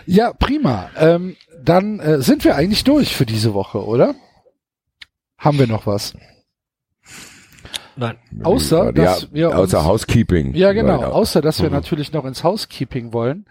ja, 0.06 0.34
prima. 0.34 0.90
Ähm, 0.98 1.36
dann 1.64 2.00
äh, 2.00 2.22
sind 2.22 2.44
wir 2.44 2.56
eigentlich 2.56 2.84
durch 2.84 3.16
für 3.16 3.26
diese 3.26 3.54
Woche, 3.54 3.84
oder? 3.84 4.16
Haben 5.38 5.60
wir 5.60 5.68
noch 5.68 5.86
was? 5.88 6.14
Nein. 7.98 8.18
Außer, 8.44 8.86
ja, 8.88 8.92
dass 8.92 9.32
wir 9.34 9.58
außer 9.58 9.78
uns- 9.80 9.88
Housekeeping. 9.88 10.54
Ja, 10.54 10.74
genau. 10.74 11.02
Ja. 11.02 11.08
Außer, 11.10 11.42
dass 11.42 11.62
wir 11.62 11.70
Mhm. 11.70 11.76
natürlich 11.76 12.12
noch 12.12 12.26
ins 12.26 12.44
Housekeeping 12.44 13.14
wollen. 13.14 13.46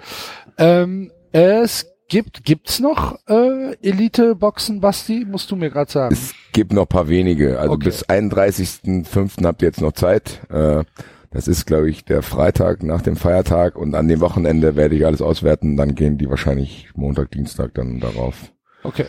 Ähm, 0.58 1.10
es 1.34 1.86
gibt, 2.08 2.44
gibt's 2.44 2.80
noch 2.80 3.18
äh, 3.28 3.74
Elite-Boxen, 3.82 4.80
Basti? 4.80 5.26
Musst 5.28 5.50
du 5.50 5.56
mir 5.56 5.70
gerade 5.70 5.90
sagen. 5.90 6.14
Es 6.14 6.32
gibt 6.52 6.72
noch 6.72 6.86
paar 6.86 7.08
wenige. 7.08 7.58
Also 7.58 7.72
Okay. 7.74 7.84
bis 7.86 8.04
31.05. 8.08 9.44
habt 9.44 9.62
ihr 9.62 9.68
jetzt 9.68 9.80
noch 9.80 9.90
Zeit. 9.92 10.40
Äh, 10.50 10.84
das 11.32 11.48
ist, 11.48 11.66
glaube 11.66 11.90
ich, 11.90 12.04
der 12.04 12.22
Freitag 12.22 12.84
nach 12.84 13.02
dem 13.02 13.16
Feiertag 13.16 13.74
und 13.76 13.96
an 13.96 14.06
dem 14.06 14.20
Wochenende 14.20 14.76
werde 14.76 14.94
ich 14.94 15.04
alles 15.04 15.20
auswerten. 15.20 15.76
Dann 15.76 15.96
gehen 15.96 16.16
die 16.18 16.30
wahrscheinlich 16.30 16.90
Montag, 16.94 17.32
Dienstag 17.32 17.74
dann 17.74 17.98
darauf 17.98 18.36
Okay. 18.84 19.06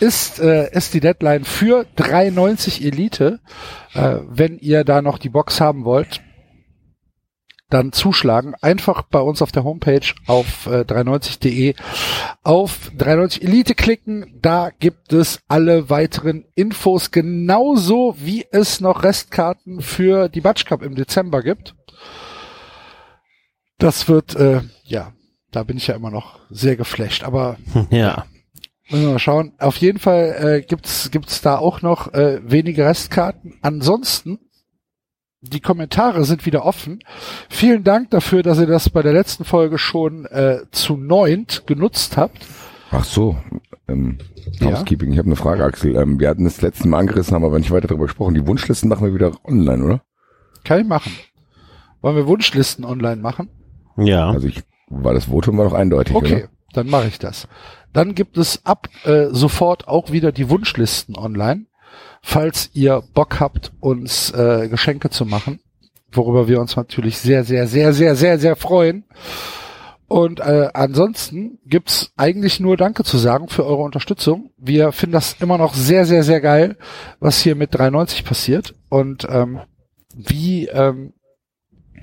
ist, 0.00 0.40
äh, 0.40 0.68
ist 0.72 0.94
die 0.94 1.00
Deadline 1.00 1.44
für 1.44 1.86
390 1.94 2.84
Elite. 2.84 3.38
Äh, 3.94 4.16
wenn 4.28 4.58
ihr 4.58 4.82
da 4.82 5.00
noch 5.00 5.18
die 5.18 5.28
Box 5.28 5.60
haben 5.60 5.84
wollt, 5.84 6.20
dann 7.72 7.92
zuschlagen. 7.92 8.54
Einfach 8.60 9.02
bei 9.02 9.20
uns 9.20 9.42
auf 9.42 9.52
der 9.52 9.64
Homepage 9.64 10.06
auf 10.26 10.66
äh, 10.66 10.80
390.de 10.80 11.74
auf 12.42 12.90
390 12.96 13.42
Elite 13.42 13.74
klicken. 13.74 14.38
Da 14.40 14.70
gibt 14.70 15.12
es 15.12 15.40
alle 15.48 15.90
weiteren 15.90 16.44
Infos, 16.54 17.10
genauso 17.10 18.16
wie 18.18 18.44
es 18.50 18.80
noch 18.80 19.02
Restkarten 19.02 19.80
für 19.80 20.28
die 20.28 20.40
Batsch 20.40 20.66
Cup 20.66 20.82
im 20.82 20.94
Dezember 20.94 21.42
gibt. 21.42 21.74
Das 23.78 24.08
wird, 24.08 24.36
äh, 24.36 24.60
ja, 24.84 25.12
da 25.50 25.64
bin 25.64 25.76
ich 25.76 25.86
ja 25.86 25.94
immer 25.94 26.10
noch 26.10 26.38
sehr 26.50 26.76
geflasht. 26.76 27.24
Aber 27.24 27.56
Ja. 27.90 28.26
Müssen 28.90 29.06
wir 29.06 29.12
mal 29.12 29.18
schauen. 29.18 29.52
Auf 29.58 29.76
jeden 29.76 29.98
Fall 29.98 30.36
äh, 30.38 30.66
gibt's 30.66 31.10
gibt's 31.10 31.40
da 31.40 31.56
auch 31.56 31.80
noch 31.82 32.12
äh, 32.12 32.40
wenige 32.44 32.84
Restkarten. 32.84 33.54
Ansonsten 33.62 34.38
die 35.42 35.60
Kommentare 35.60 36.24
sind 36.24 36.46
wieder 36.46 36.64
offen. 36.64 37.00
Vielen 37.48 37.84
Dank 37.84 38.10
dafür, 38.10 38.42
dass 38.42 38.58
ihr 38.58 38.66
das 38.66 38.88
bei 38.90 39.02
der 39.02 39.12
letzten 39.12 39.44
Folge 39.44 39.76
schon 39.78 40.24
äh, 40.26 40.60
zu 40.70 40.96
neunt 40.96 41.64
genutzt 41.66 42.16
habt. 42.16 42.38
Ach 42.90 43.04
so, 43.04 43.36
ähm, 43.88 44.18
Ja. 44.60 44.70
Housekeeping. 44.72 45.12
Ich 45.12 45.18
habe 45.18 45.26
eine 45.26 45.36
Frage, 45.36 45.64
Axel. 45.64 45.96
Ähm, 45.96 46.20
wir 46.20 46.28
hatten 46.28 46.44
das 46.44 46.60
letzte 46.62 46.86
Mal 46.88 46.98
angerissen, 47.00 47.34
haben 47.34 47.44
aber 47.44 47.58
nicht 47.58 47.70
weiter 47.70 47.88
darüber 47.88 48.04
gesprochen. 48.06 48.34
Die 48.34 48.46
Wunschlisten 48.46 48.88
machen 48.88 49.06
wir 49.06 49.14
wieder 49.14 49.32
online, 49.44 49.84
oder? 49.84 50.02
Kann 50.64 50.80
ich 50.80 50.86
machen. 50.86 51.12
Wollen 52.00 52.16
wir 52.16 52.26
Wunschlisten 52.26 52.84
online 52.84 53.20
machen? 53.20 53.48
Ja. 53.96 54.30
Also 54.30 54.46
ich 54.46 54.62
war 54.88 55.14
das 55.14 55.24
Votum 55.26 55.58
war 55.58 55.64
doch 55.64 55.72
eindeutig, 55.74 56.14
Okay, 56.14 56.34
oder? 56.44 56.48
dann 56.74 56.88
mache 56.88 57.08
ich 57.08 57.18
das. 57.18 57.48
Dann 57.92 58.14
gibt 58.14 58.36
es 58.38 58.64
ab 58.64 58.88
äh, 59.04 59.26
sofort 59.30 59.88
auch 59.88 60.12
wieder 60.12 60.32
die 60.32 60.48
Wunschlisten 60.50 61.16
online, 61.16 61.66
falls 62.22 62.70
ihr 62.72 63.02
Bock 63.14 63.40
habt, 63.40 63.72
uns 63.80 64.30
äh, 64.32 64.68
Geschenke 64.68 65.10
zu 65.10 65.24
machen, 65.26 65.60
worüber 66.10 66.48
wir 66.48 66.60
uns 66.60 66.76
natürlich 66.76 67.18
sehr, 67.18 67.44
sehr, 67.44 67.66
sehr, 67.66 67.92
sehr, 67.92 68.14
sehr, 68.16 68.38
sehr 68.38 68.56
freuen. 68.56 69.04
Und 70.08 70.40
äh, 70.40 70.68
ansonsten 70.74 71.58
gibt's 71.64 72.12
eigentlich 72.16 72.60
nur 72.60 72.76
Danke 72.76 73.02
zu 73.02 73.16
sagen 73.16 73.48
für 73.48 73.64
eure 73.64 73.82
Unterstützung. 73.82 74.50
Wir 74.58 74.92
finden 74.92 75.14
das 75.14 75.36
immer 75.40 75.56
noch 75.56 75.74
sehr, 75.74 76.04
sehr, 76.04 76.22
sehr 76.22 76.42
geil, 76.42 76.76
was 77.18 77.40
hier 77.40 77.54
mit 77.54 77.74
93 77.74 78.24
passiert 78.24 78.74
und 78.90 79.26
ähm, 79.30 79.60
wie 80.14 80.66
ähm, 80.66 81.14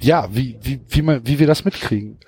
ja, 0.02 0.28
wie, 0.32 0.58
wie, 0.62 0.82
wie, 0.88 1.02
man, 1.02 1.26
wie 1.26 1.40
wir 1.40 1.48
das 1.48 1.66
mitkriegen. 1.66 2.20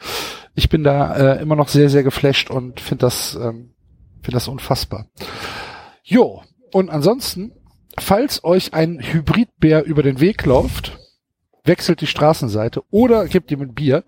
Ich 0.56 0.70
bin 0.70 0.84
da 0.84 1.16
äh, 1.16 1.42
immer 1.42 1.56
noch 1.56 1.70
sehr, 1.70 1.90
sehr 1.90 2.04
geflasht 2.04 2.50
und 2.50 2.80
finde 2.80 3.06
das, 3.06 3.36
ähm, 3.36 3.74
finde 4.22 4.36
das 4.36 4.48
unfassbar. 4.48 5.08
Jo, 6.04 6.44
und 6.72 6.90
ansonsten, 6.90 7.54
falls 8.00 8.44
euch 8.44 8.74
ein 8.74 9.00
Hybridbär 9.00 9.86
über 9.86 10.04
den 10.04 10.20
Weg 10.20 10.46
läuft, 10.46 10.98
wechselt 11.64 12.02
die 12.02 12.08
Straßenseite 12.08 12.84
oder 12.90 13.28
gebt 13.28 13.52
ihm 13.52 13.62
ein 13.62 13.74
Bier. 13.74 14.04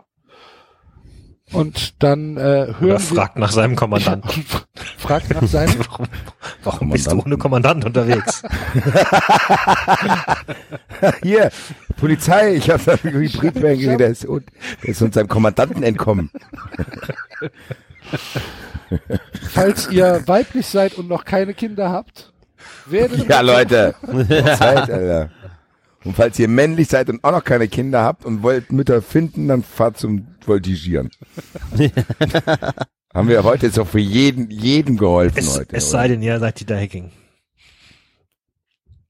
Und 1.52 2.02
dann 2.02 2.38
äh, 2.38 2.74
hören 2.80 2.82
Oder 2.82 3.00
fragt 3.00 3.38
nach 3.38 3.52
seinem 3.52 3.76
Kommandanten. 3.76 4.32
wir, 4.34 4.66
fragt 4.98 5.30
nach 5.30 5.48
seinem 5.48 5.80
Warum, 5.88 6.08
warum 6.64 6.90
bist 6.90 7.12
du 7.12 7.22
ohne 7.22 7.38
Kommandant 7.38 7.86
unterwegs? 7.86 8.42
Hier, 11.22 11.52
Polizei, 11.98 12.56
ich 12.56 12.72
habe 12.72 12.82
da 12.84 12.96
gesehen, 13.76 13.98
der 14.00 14.08
ist, 14.08 14.26
und, 14.26 14.46
der 14.82 14.90
ist 14.90 15.02
uns 15.02 15.14
seinem 15.14 15.28
Kommandanten 15.28 15.84
entkommen. 15.84 16.32
Falls 19.52 19.92
ihr 19.92 20.24
weiblich 20.26 20.66
seid 20.66 20.96
und 20.96 21.08
noch 21.08 21.26
keine 21.26 21.54
Kinder 21.54 21.92
habt, 21.92 22.33
Ja, 23.30 23.42
Leute, 23.42 23.96
Zeit, 24.58 24.90
Alter. 24.90 25.32
Und 26.04 26.16
falls 26.16 26.38
ihr 26.38 26.48
männlich 26.50 26.90
seid 26.90 27.10
und 27.10 27.24
auch 27.24 27.32
noch 27.32 27.44
keine 27.44 27.68
Kinder 27.68 28.04
habt 28.04 28.26
und 28.26 28.44
wollt 28.44 28.72
Mütter 28.72 29.02
finden, 29.02 29.48
dann 29.48 29.64
fahrt 29.64 29.98
zum 29.98 30.28
Voltigieren. 30.46 31.12
Haben 33.14 33.30
wir 33.30 33.44
heute 33.44 33.68
jetzt 33.68 33.80
auch 33.80 33.88
für 33.88 34.00
jeden, 34.00 34.50
jeden 34.52 34.98
geholfen 34.98 35.38
Es, 35.38 35.58
heute. 35.58 35.76
es 35.76 35.86
oder? 35.86 35.92
sei 35.92 36.08
denn, 36.10 36.22
ihr 36.22 36.40
seid 36.40 36.60
Dieter 36.60 36.76
Hecking. 36.76 37.12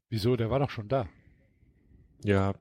Wieso? 0.09 0.35
Der 0.35 0.49
war 0.51 0.59
doch 0.59 0.69
schon 0.69 0.87
da. 0.87 1.07
Ja. 2.23 2.53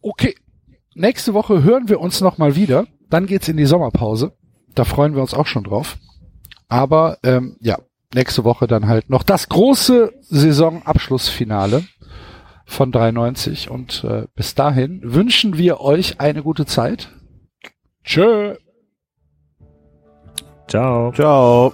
Okay. 0.00 0.34
Nächste 0.94 1.34
Woche 1.34 1.62
hören 1.62 1.88
wir 1.88 2.00
uns 2.00 2.20
nochmal 2.20 2.56
wieder. 2.56 2.86
Dann 3.08 3.26
geht's 3.26 3.48
in 3.48 3.56
die 3.56 3.66
Sommerpause. 3.66 4.36
Da 4.74 4.84
freuen 4.84 5.14
wir 5.14 5.22
uns 5.22 5.34
auch 5.34 5.46
schon 5.46 5.64
drauf. 5.64 5.98
Aber 6.68 7.18
ähm, 7.22 7.56
ja, 7.60 7.78
nächste 8.14 8.44
Woche 8.44 8.66
dann 8.66 8.86
halt 8.86 9.10
noch 9.10 9.22
das 9.22 9.48
große 9.48 10.12
Saisonabschlussfinale 10.20 11.84
von 12.66 12.92
93. 12.92 13.70
Und 13.70 14.04
äh, 14.04 14.26
bis 14.34 14.54
dahin 14.54 15.00
wünschen 15.02 15.56
wir 15.56 15.80
euch 15.80 16.20
eine 16.20 16.42
gute 16.42 16.66
Zeit. 16.66 17.10
Tschö. 18.04 18.56
Ciao. 20.68 21.12
Ciao. 21.12 21.72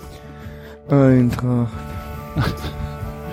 Eintracht. 0.89 1.73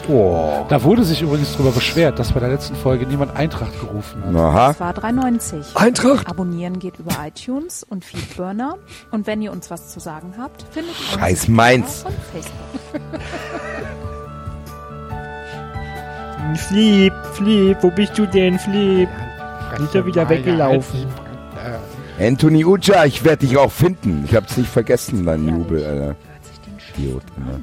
Oh. 0.09 0.65
Da 0.69 0.83
wurde 0.83 1.03
sich 1.03 1.21
übrigens 1.21 1.55
drüber 1.55 1.71
beschwert, 1.71 2.19
dass 2.19 2.31
bei 2.31 2.39
der 2.39 2.49
letzten 2.49 2.75
Folge 2.75 3.05
niemand 3.05 3.35
Eintracht 3.35 3.79
gerufen 3.79 4.23
hat. 4.25 4.35
Aha. 4.35 4.67
Das 4.69 4.79
war 4.79 4.93
3,90. 4.93 5.75
Eintracht. 5.75 6.27
Abonnieren 6.27 6.79
geht 6.79 6.99
über 6.99 7.11
iTunes 7.25 7.83
und 7.83 8.03
Feedburner. 8.03 8.77
Und 9.11 9.27
wenn 9.27 9.41
ihr 9.41 9.51
uns 9.51 9.69
was 9.69 9.89
zu 9.89 9.99
sagen 9.99 10.33
habt, 10.37 10.63
findet 10.71 10.93
ihr 10.99 11.13
uns 11.13 11.21
Scheiß. 11.21 11.41
Twitter 11.41 12.07
und 12.07 12.15
Facebook. 12.31 13.21
Fliep, 16.55 17.13
Fliep, 17.33 17.77
wo 17.81 17.89
bist 17.91 18.17
du 18.17 18.25
denn, 18.25 18.59
Fliep? 18.59 19.09
Ist 19.79 19.95
er 19.95 20.05
wieder 20.05 20.27
weggelaufen? 20.27 21.05
Anthony 22.19 22.65
Uja, 22.65 23.05
ich 23.05 23.23
werde 23.23 23.47
dich 23.47 23.57
auch 23.57 23.71
finden. 23.71 24.25
Ich 24.25 24.35
hab's 24.35 24.57
nicht 24.57 24.69
vergessen, 24.69 25.25
deinen 25.25 25.47
Ja, 25.47 25.55
Jubel. 25.55 25.85
Alter. 25.85 26.05
Hört 26.05 26.17
sich 26.43 26.59
den 26.59 26.79
Scheiß 26.79 26.97
Idiot. 26.97 27.23
Alter. 27.47 27.59